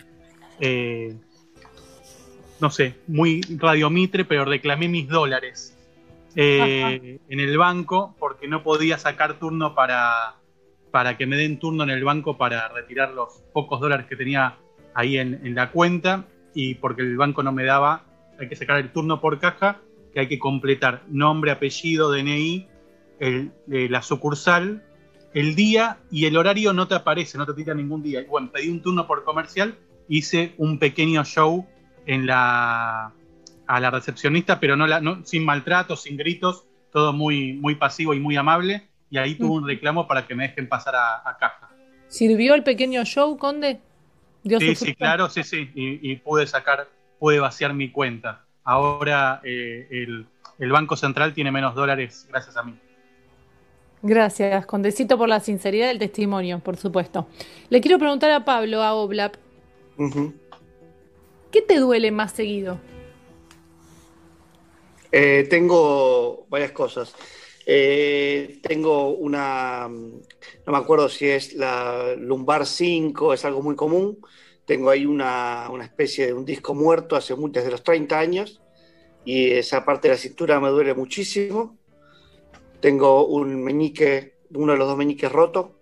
eh, 0.61 1.15
no 2.61 2.71
sé, 2.71 2.95
muy 3.07 3.41
radiomitre, 3.59 4.25
pero 4.25 4.45
reclamé 4.45 4.89
mis 4.89 5.09
dólares 5.09 5.77
en 7.29 7.41
el 7.41 7.57
banco 7.59 8.15
porque 8.19 8.47
no 8.49 8.63
podía 8.63 8.99
sacar 8.99 9.39
turno 9.39 9.75
para, 9.75 10.37
para 10.91 11.17
que 11.17 11.27
me 11.27 11.37
den 11.37 11.59
turno 11.59 11.83
en 11.85 11.91
el 11.91 12.05
banco 12.05 12.37
para 12.37 12.69
retirar 12.69 13.11
los 13.13 13.43
pocos 13.53 13.81
dólares 13.81 14.07
que 14.07 14.17
tenía 14.17 14.57
ahí 14.95 15.19
en, 15.19 15.41
en 15.47 15.55
la 15.55 15.71
cuenta 15.71 16.27
y 16.55 16.75
porque 16.77 17.03
el 17.03 17.17
banco 17.17 17.43
no 17.43 17.53
me 17.53 17.65
daba, 17.65 18.05
hay 18.39 18.49
que 18.49 18.57
sacar 18.57 18.79
el 18.79 18.93
turno 18.93 19.21
por 19.21 19.39
caja, 19.39 19.81
que 20.13 20.21
hay 20.21 20.29
que 20.29 20.39
completar 20.39 21.03
nombre, 21.09 21.51
apellido, 21.51 22.11
DNI, 22.11 22.69
el- 23.19 23.53
eh, 23.71 23.89
la 23.89 24.03
sucursal, 24.03 24.83
el 25.35 25.55
día 25.55 25.99
y 26.11 26.27
el 26.27 26.37
horario 26.37 26.73
no 26.73 26.89
te 26.89 26.95
aparece, 26.95 27.39
no 27.39 27.47
te 27.47 27.55
tira 27.55 27.75
ningún 27.75 28.03
día. 28.03 28.25
Bueno, 28.29 28.51
pedí 28.53 28.69
un 28.69 28.83
turno 28.83 29.07
por 29.07 29.23
comercial, 29.25 29.77
hice 30.09 30.55
un 30.57 30.79
pequeño 30.79 31.25
show 31.25 31.67
en 32.07 32.27
la, 32.27 33.13
a 33.67 33.81
la 33.81 33.91
recepcionista, 33.91 34.59
pero 34.59 34.77
no, 34.77 34.87
la, 34.87 35.01
no 35.01 35.25
sin 35.25 35.45
maltratos, 35.45 36.03
sin 36.03 36.17
gritos, 36.17 36.65
todo 36.93 37.13
muy, 37.13 37.53
muy 37.53 37.77
pasivo 37.77 38.15
y 38.15 38.21
muy 38.21 38.37
amable. 38.37 38.89
Y 39.11 39.19
ahí 39.19 39.35
tuve 39.35 39.51
un 39.59 39.67
reclamo 39.67 40.07
para 40.09 40.27
que 40.27 40.35
me 40.35 40.49
dejen 40.49 40.69
pasar 40.69 40.97
a, 40.97 41.29
a 41.29 41.37
caja. 41.39 41.69
¿Sirvió 42.09 42.55
el 42.55 42.63
pequeño 42.65 43.05
show, 43.05 43.37
conde? 43.39 43.81
¿Dio 44.43 44.59
Sí, 44.59 44.75
sí, 44.75 44.87
fruto? 44.87 44.95
claro, 44.97 45.29
sí, 45.29 45.43
sí. 45.45 45.71
Y, 45.75 46.11
y 46.13 46.17
pude 46.17 46.47
sacar, 46.47 46.89
pude 47.19 47.39
vaciar 47.39 47.75
mi 47.75 47.91
cuenta. 47.91 48.47
Ahora 48.65 49.41
eh, 49.45 49.87
el, 49.91 50.27
el 50.59 50.73
Banco 50.73 50.97
Central 50.97 51.35
tiene 51.35 51.51
menos 51.51 51.75
dólares 51.75 52.27
gracias 52.31 52.57
a 52.57 52.63
mí. 52.63 52.79
Gracias, 54.03 54.65
Condecito, 54.65 55.19
por 55.19 55.29
la 55.29 55.41
sinceridad 55.41 55.89
del 55.89 55.99
testimonio, 55.99 56.61
por 56.61 56.77
supuesto. 56.77 57.27
Le 57.69 57.81
quiero 57.83 57.99
preguntar 57.99 58.31
a 58.31 58.45
Pablo, 58.45 58.83
a 58.83 58.95
Oblap, 58.95 59.37
¿Qué 61.51 61.63
te 61.63 61.79
duele 61.79 62.11
más 62.11 62.33
seguido? 62.33 62.79
Eh, 65.13 65.47
tengo 65.51 66.47
varias 66.49 66.73
cosas. 66.73 67.15
Eh, 67.67 68.61
tengo 68.63 69.11
una, 69.11 69.89
no 69.89 70.73
me 70.73 70.79
acuerdo 70.79 71.09
si 71.09 71.29
es 71.29 71.55
la 71.55 72.15
lumbar 72.17 72.65
5, 72.67 73.35
es 73.35 73.45
algo 73.45 73.63
muy 73.63 73.77
común. 73.77 74.19
Tengo 74.65 74.91
ahí 74.91 75.07
una, 75.07 75.69
una 75.71 75.85
especie 75.85 76.27
de 76.27 76.33
un 76.33 76.45
disco 76.45 76.75
muerto 76.75 77.17
hace 77.17 77.35
muchos 77.35 77.63
desde 77.63 77.71
los 77.71 77.83
30 77.83 78.19
años 78.19 78.61
y 79.25 79.51
esa 79.51 79.85
parte 79.85 80.09
de 80.09 80.15
la 80.15 80.21
cintura 80.21 80.61
me 80.61 80.69
duele 80.69 80.95
muchísimo. 80.95 81.79
Tengo 82.81 83.27
un 83.27 83.63
meñique, 83.63 84.37
uno 84.55 84.73
de 84.73 84.79
los 84.79 84.89
dos 84.89 84.97
meñiques 84.97 85.31
roto, 85.31 85.81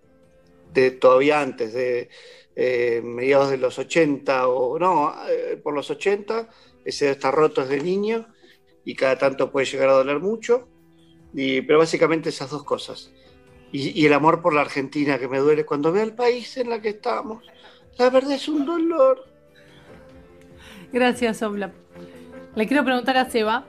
de 0.73 0.90
todavía 0.90 1.40
antes, 1.40 1.73
de 1.73 2.08
eh, 2.57 3.00
mediados 3.05 3.50
de 3.50 3.58
los 3.58 3.78
80 3.78 4.48
o 4.48 4.78
no, 4.78 5.15
eh, 5.28 5.57
por 5.62 5.74
los 5.74 5.90
80, 5.90 6.48
ese 6.84 7.10
está 7.10 7.31
roto 7.31 7.65
desde 7.65 7.82
niño 7.82 8.26
y 8.84 8.94
cada 8.94 9.16
tanto 9.16 9.52
puede 9.52 9.66
llegar 9.66 9.90
a 9.90 9.92
doler 9.92 10.18
mucho, 10.18 10.68
y, 11.34 11.60
pero 11.62 11.78
básicamente 11.78 12.31
esas 12.31 12.50
dos 12.50 12.65
cosas. 12.65 13.12
Y, 13.70 14.00
y 14.00 14.07
el 14.07 14.12
amor 14.15 14.40
por 14.40 14.55
la 14.55 14.62
Argentina 14.62 15.18
que 15.18 15.28
me 15.28 15.39
duele 15.39 15.66
cuando 15.66 15.92
veo 15.92 16.02
el 16.02 16.15
país 16.15 16.57
en 16.57 16.70
la 16.70 16.81
que 16.81 16.89
estamos. 16.89 17.44
La 17.99 18.10
verdad 18.10 18.33
es 18.33 18.49
un 18.49 18.65
dolor. 18.65 19.27
Gracias, 20.93 21.43
Obla. 21.43 21.73
Le 22.55 22.67
quiero 22.67 22.85
preguntar 22.85 23.17
a 23.17 23.28
Seba. 23.28 23.67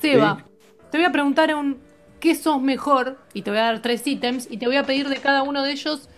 Seba, 0.00 0.44
te 0.90 0.98
voy 0.98 1.04
a 1.04 1.12
preguntar 1.12 1.54
un 1.54 1.78
qué 2.20 2.34
sos 2.34 2.60
mejor 2.60 3.18
y 3.32 3.42
te 3.42 3.50
voy 3.50 3.58
a 3.58 3.64
dar 3.64 3.82
tres 3.82 4.06
ítems 4.06 4.50
y 4.50 4.58
te 4.58 4.66
voy 4.66 4.76
a 4.76 4.84
pedir 4.84 5.08
de 5.08 5.16
cada 5.16 5.42
uno 5.42 5.62
de 5.62 5.72
ellos 5.72 6.08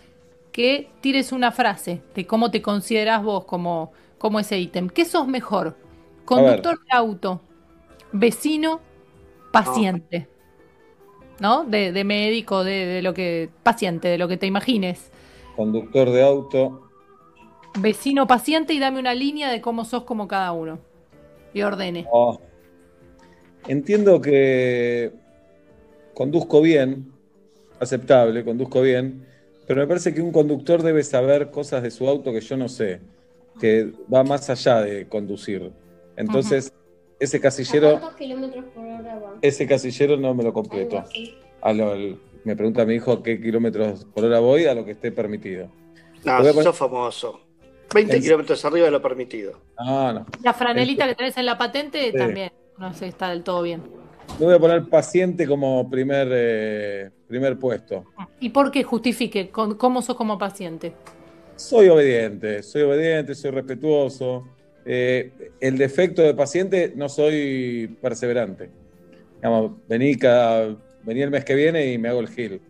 que 0.53 0.91
tires 1.01 1.33
una 1.33 1.51
frase 1.53 2.03
de 2.15 2.27
cómo 2.27 2.51
te 2.51 2.63
consideras 2.63 3.23
vos 3.23 3.45
como, 3.45 3.93
como 4.19 4.39
ese 4.41 4.59
ítem. 4.59 4.89
¿Qué 4.89 5.05
sos 5.05 5.27
mejor? 5.27 5.77
Conductor 6.25 6.79
de 6.79 6.97
auto, 6.97 7.41
vecino, 8.13 8.81
paciente. 9.51 10.29
¿No? 11.39 11.65
De, 11.65 11.93
de 11.93 12.05
médico, 12.05 12.65
de, 12.65 12.87
de 12.87 13.03
lo 13.03 13.13
que. 13.13 13.51
paciente, 13.63 14.09
de 14.09 14.19
lo 14.19 14.29
que 14.29 14.37
te 14.37 14.47
imagines. 14.47 15.11
Conductor 15.57 16.11
de 16.11 16.23
auto. 16.23 16.83
Vecino, 17.81 18.27
paciente 18.27 18.73
y 18.75 18.79
dame 18.79 19.01
una 19.01 19.15
línea 19.15 19.51
de 19.51 19.61
cómo 19.61 19.85
sos 19.85 20.05
como 20.05 20.29
cada 20.29 20.53
uno. 20.53 20.79
Y 21.53 21.63
ordene. 21.63 22.07
Oh. 22.13 22.39
Entiendo 23.67 24.21
que 24.21 25.13
conduzco 26.15 26.61
bien, 26.61 27.13
aceptable, 27.81 28.45
conduzco 28.45 28.81
bien, 28.83 29.27
pero 29.67 29.81
me 29.81 29.87
parece 29.87 30.15
que 30.15 30.23
un 30.23 30.31
conductor 30.33 30.83
debe 30.83 31.03
saber 31.03 31.51
cosas 31.51 31.83
de 31.83 31.91
su 31.91 32.09
auto 32.09 32.33
que 32.33 32.41
yo 32.41 32.57
no 32.57 32.69
sé, 32.69 33.01
que 33.61 33.93
va 34.13 34.23
más 34.23 34.49
allá 34.51 34.81
de 34.83 35.09
conducir. 35.09 35.73
Entonces, 36.17 36.73
ese 37.19 37.41
casillero, 37.41 37.93
¿Cuántos 37.99 38.15
kilómetros 38.17 38.65
por 38.67 38.85
hora 38.85 39.19
va? 39.19 39.35
ese 39.43 39.67
casillero 39.67 40.17
no 40.17 40.33
me 40.35 40.45
lo 40.45 40.53
completo. 40.53 41.03
A 41.61 41.73
lo- 41.73 41.93
el- 41.95 42.19
me 42.47 42.55
pregunta 42.55 42.87
mi 42.87 42.95
hijo 42.95 43.13
a 43.13 43.23
qué 43.25 43.41
kilómetros 43.41 44.05
por 44.15 44.25
hora 44.25 44.39
voy, 44.39 44.67
a 44.67 44.75
lo 44.75 44.85
que 44.85 44.93
esté 44.93 45.11
permitido. 45.11 45.69
No, 46.25 46.39
poner- 46.39 46.63
sos 46.63 46.77
famoso. 46.77 47.41
20 47.93 48.17
En- 48.17 48.23
kilómetros 48.23 48.65
arriba 48.65 48.87
de 48.87 48.93
lo 48.93 49.03
permitido. 49.03 49.61
No, 49.85 50.13
no. 50.13 50.27
La 50.45 50.55
franelita 50.55 51.07
que 51.09 51.17
tenés 51.17 51.37
en 51.37 51.47
la 51.47 51.59
patente 51.59 52.13
Sí. 52.13 52.17
también. 52.17 52.53
No 52.79 52.93
sé, 52.95 53.09
está 53.09 53.31
del 53.31 53.43
todo 53.43 53.63
bien. 53.63 53.83
Le 54.39 54.45
voy 54.47 54.55
a 54.55 54.59
poner 54.61 54.85
paciente 54.89 55.47
como 55.47 55.89
primer, 55.91 56.29
eh, 56.31 57.11
primer 57.27 57.59
puesto. 57.59 58.05
¿Y 58.39 58.51
por 58.51 58.71
qué 58.71 58.85
justifique? 58.85 59.51
con- 59.51 59.75
¿Cómo 59.77 60.01
sos 60.03 60.15
como 60.17 60.39
paciente? 60.39 60.93
Soy 61.57 61.89
obediente, 61.89 62.63
soy 62.63 62.83
obediente, 62.83 63.35
soy 63.35 63.51
respetuoso. 63.51 64.47
Eh, 64.85 65.33
el 65.61 65.79
defecto 65.79 66.23
de 66.23 66.33
paciente, 66.35 66.93
no 66.95 67.09
soy 67.09 67.97
perseverante. 68.01 68.71
Digamos, 69.37 69.73
vení, 69.89 70.17
cada, 70.17 70.77
vení 71.07 71.23
el 71.23 71.31
mes 71.31 71.45
que 71.45 71.55
viene 71.55 71.93
y 71.93 71.99
me 71.99 72.09
hago 72.09 72.21
el 72.21 72.29
gil. 72.29 72.61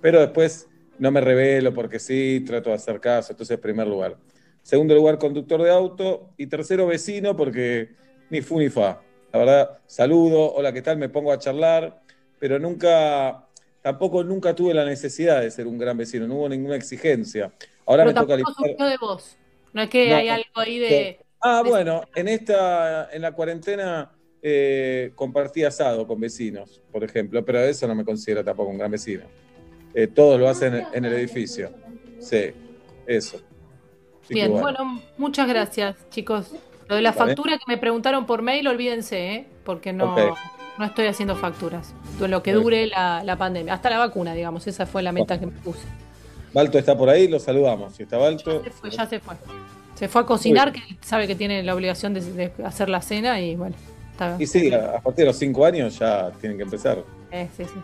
Pero 0.00 0.20
después 0.20 0.68
no 0.98 1.10
me 1.10 1.20
revelo 1.20 1.74
porque 1.74 1.98
sí, 1.98 2.42
trato 2.46 2.70
de 2.70 2.76
hacer 2.76 3.00
caso. 3.00 3.32
Entonces, 3.32 3.58
primer 3.58 3.86
lugar. 3.86 4.16
Segundo 4.62 4.94
lugar, 4.94 5.18
conductor 5.18 5.62
de 5.62 5.70
auto. 5.70 6.30
Y 6.38 6.46
tercero, 6.46 6.86
vecino, 6.86 7.36
porque 7.36 7.90
ni 8.30 8.40
fu 8.40 8.58
ni 8.58 8.68
fa. 8.70 9.02
La 9.32 9.38
verdad, 9.38 9.78
saludo, 9.86 10.54
hola, 10.54 10.72
¿qué 10.72 10.82
tal? 10.82 10.96
Me 10.96 11.08
pongo 11.08 11.32
a 11.32 11.38
charlar, 11.38 12.00
pero 12.38 12.58
nunca, 12.58 13.46
tampoco 13.82 14.24
nunca 14.24 14.54
tuve 14.54 14.74
la 14.74 14.84
necesidad 14.84 15.40
de 15.40 15.50
ser 15.50 15.66
un 15.66 15.78
gran 15.78 15.96
vecino, 15.96 16.26
no 16.26 16.34
hubo 16.36 16.48
ninguna 16.48 16.76
exigencia. 16.76 17.52
Ahora 17.86 18.04
Pero 18.04 18.14
me 18.14 18.20
toca 18.20 18.36
limpiar. 18.36 18.90
de 18.90 18.96
vos. 19.00 19.36
No 19.72 19.82
es 19.82 19.90
que 19.90 20.08
No, 20.08 20.16
hay 20.16 20.28
algo 20.28 20.46
ahí 20.54 20.78
de. 20.78 21.20
Ah, 21.40 21.62
bueno, 21.64 22.02
en 22.14 22.28
esta, 22.28 23.08
en 23.12 23.22
la 23.22 23.32
cuarentena 23.32 24.10
eh, 24.42 25.12
compartí 25.14 25.64
asado 25.64 26.06
con 26.06 26.18
vecinos, 26.20 26.80
por 26.90 27.04
ejemplo, 27.04 27.44
pero 27.44 27.60
eso 27.60 27.86
no 27.86 27.94
me 27.94 28.04
considero 28.04 28.44
tampoco 28.44 28.70
un 28.70 28.78
gran 28.78 28.90
vecino. 28.90 29.24
Eh, 29.94 30.06
todos 30.06 30.38
lo 30.38 30.48
hacen 30.48 30.84
en 30.92 31.04
el 31.04 31.12
edificio. 31.12 31.70
Sí, 32.20 32.52
eso. 33.06 33.40
Así 34.22 34.34
Bien, 34.34 34.50
bueno. 34.52 34.78
bueno, 34.78 35.02
muchas 35.18 35.48
gracias, 35.48 35.96
chicos. 36.10 36.52
Lo 36.88 36.96
de 36.96 37.02
la 37.02 37.12
Vale. 37.12 37.34
factura 37.34 37.58
que 37.58 37.64
me 37.66 37.78
preguntaron 37.78 38.26
por 38.26 38.42
mail, 38.42 38.66
olvídense, 38.68 39.34
¿eh? 39.34 39.46
porque 39.64 39.92
no, 39.92 40.16
no 40.78 40.84
estoy 40.84 41.06
haciendo 41.06 41.36
facturas. 41.36 41.94
Lo 42.18 42.42
que 42.42 42.52
dure 42.52 42.86
la, 42.86 43.22
la 43.24 43.36
pandemia. 43.36 43.74
Hasta 43.74 43.90
la 43.90 43.98
vacuna, 43.98 44.34
digamos. 44.34 44.66
Esa 44.66 44.86
fue 44.86 45.02
la 45.02 45.12
meta 45.12 45.38
que 45.38 45.46
me 45.46 45.52
puse. 45.52 45.86
Balto 46.52 46.78
está 46.78 46.96
por 46.96 47.08
ahí, 47.08 47.28
lo 47.28 47.38
saludamos. 47.38 47.94
Si 47.94 48.02
está 48.02 48.16
Balto, 48.16 48.64
Se 48.64 48.70
fue, 48.70 48.90
ya 48.90 49.06
se 49.06 49.20
fue. 49.20 49.36
Se 49.94 50.08
fue 50.08 50.22
a 50.22 50.26
cocinar, 50.26 50.72
que 50.72 50.80
sabe 51.00 51.26
que 51.26 51.36
tiene 51.36 51.62
la 51.62 51.74
obligación 51.74 52.14
de, 52.14 52.20
de 52.20 52.52
hacer 52.64 52.88
la 52.88 53.02
cena 53.02 53.40
y 53.40 53.54
bueno. 53.54 53.76
Está, 54.20 54.36
y 54.38 54.46
sí, 54.46 54.72
a 54.72 54.96
a 54.96 55.00
partir 55.00 55.24
de 55.24 55.26
los 55.26 55.36
cinco 55.36 55.64
años 55.64 55.98
ya 55.98 56.30
tienen 56.40 56.58
que 56.58 56.64
empezar. 56.64 57.02
eh, 57.30 57.48
sí, 57.56 57.64
sí. 57.64 57.80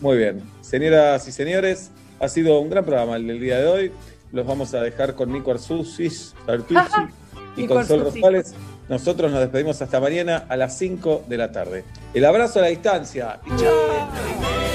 Muy 0.00 0.16
bien. 0.16 0.42
Señoras 0.62 1.26
y 1.28 1.32
señores, 1.32 1.90
ha 2.20 2.28
sido 2.28 2.58
un 2.60 2.70
gran 2.70 2.84
programa 2.84 3.16
el 3.16 3.26
del 3.26 3.40
día 3.40 3.58
de 3.58 3.66
hoy. 3.66 3.92
Los 4.32 4.46
vamos 4.46 4.72
a 4.74 4.80
dejar 4.80 5.14
con 5.14 5.32
Nico 5.32 5.50
Arzusis, 5.50 6.34
Artusi 6.46 6.80
y 7.56 7.62
Nico 7.62 7.74
con 7.74 7.86
Sol. 7.86 8.00
Rosales. 8.04 8.54
Nosotros 8.88 9.30
nos 9.30 9.40
despedimos 9.40 9.80
hasta 9.82 10.00
mañana 10.00 10.46
a 10.48 10.56
las 10.56 10.78
5 10.78 11.24
de 11.28 11.36
la 11.36 11.52
tarde. 11.52 11.84
El 12.14 12.24
abrazo 12.24 12.58
a 12.60 12.62
la 12.62 12.68
distancia. 12.68 13.40
Y 13.46 13.60
chao. 13.60 14.65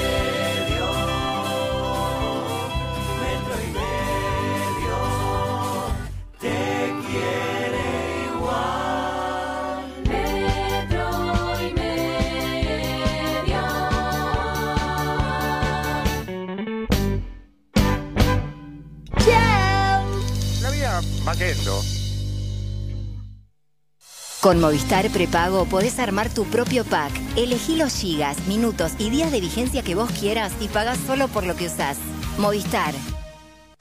Con 24.42 24.60
Movistar 24.60 25.08
Prepago 25.10 25.66
podés 25.66 26.00
armar 26.00 26.28
tu 26.28 26.44
propio 26.46 26.84
pack. 26.84 27.12
Elegí 27.36 27.76
los 27.76 27.94
gigas, 27.94 28.36
minutos 28.48 28.90
y 28.98 29.08
días 29.08 29.30
de 29.30 29.40
vigencia 29.40 29.84
que 29.84 29.94
vos 29.94 30.10
quieras 30.10 30.52
y 30.58 30.66
pagás 30.66 30.98
solo 31.06 31.28
por 31.28 31.46
lo 31.46 31.54
que 31.54 31.66
usás. 31.66 31.96
Movistar. 32.38 32.92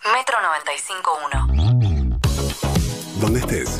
Metro 0.03 0.37
95.1. 1.49 2.19
Donde 3.19 3.39
estés. 3.39 3.75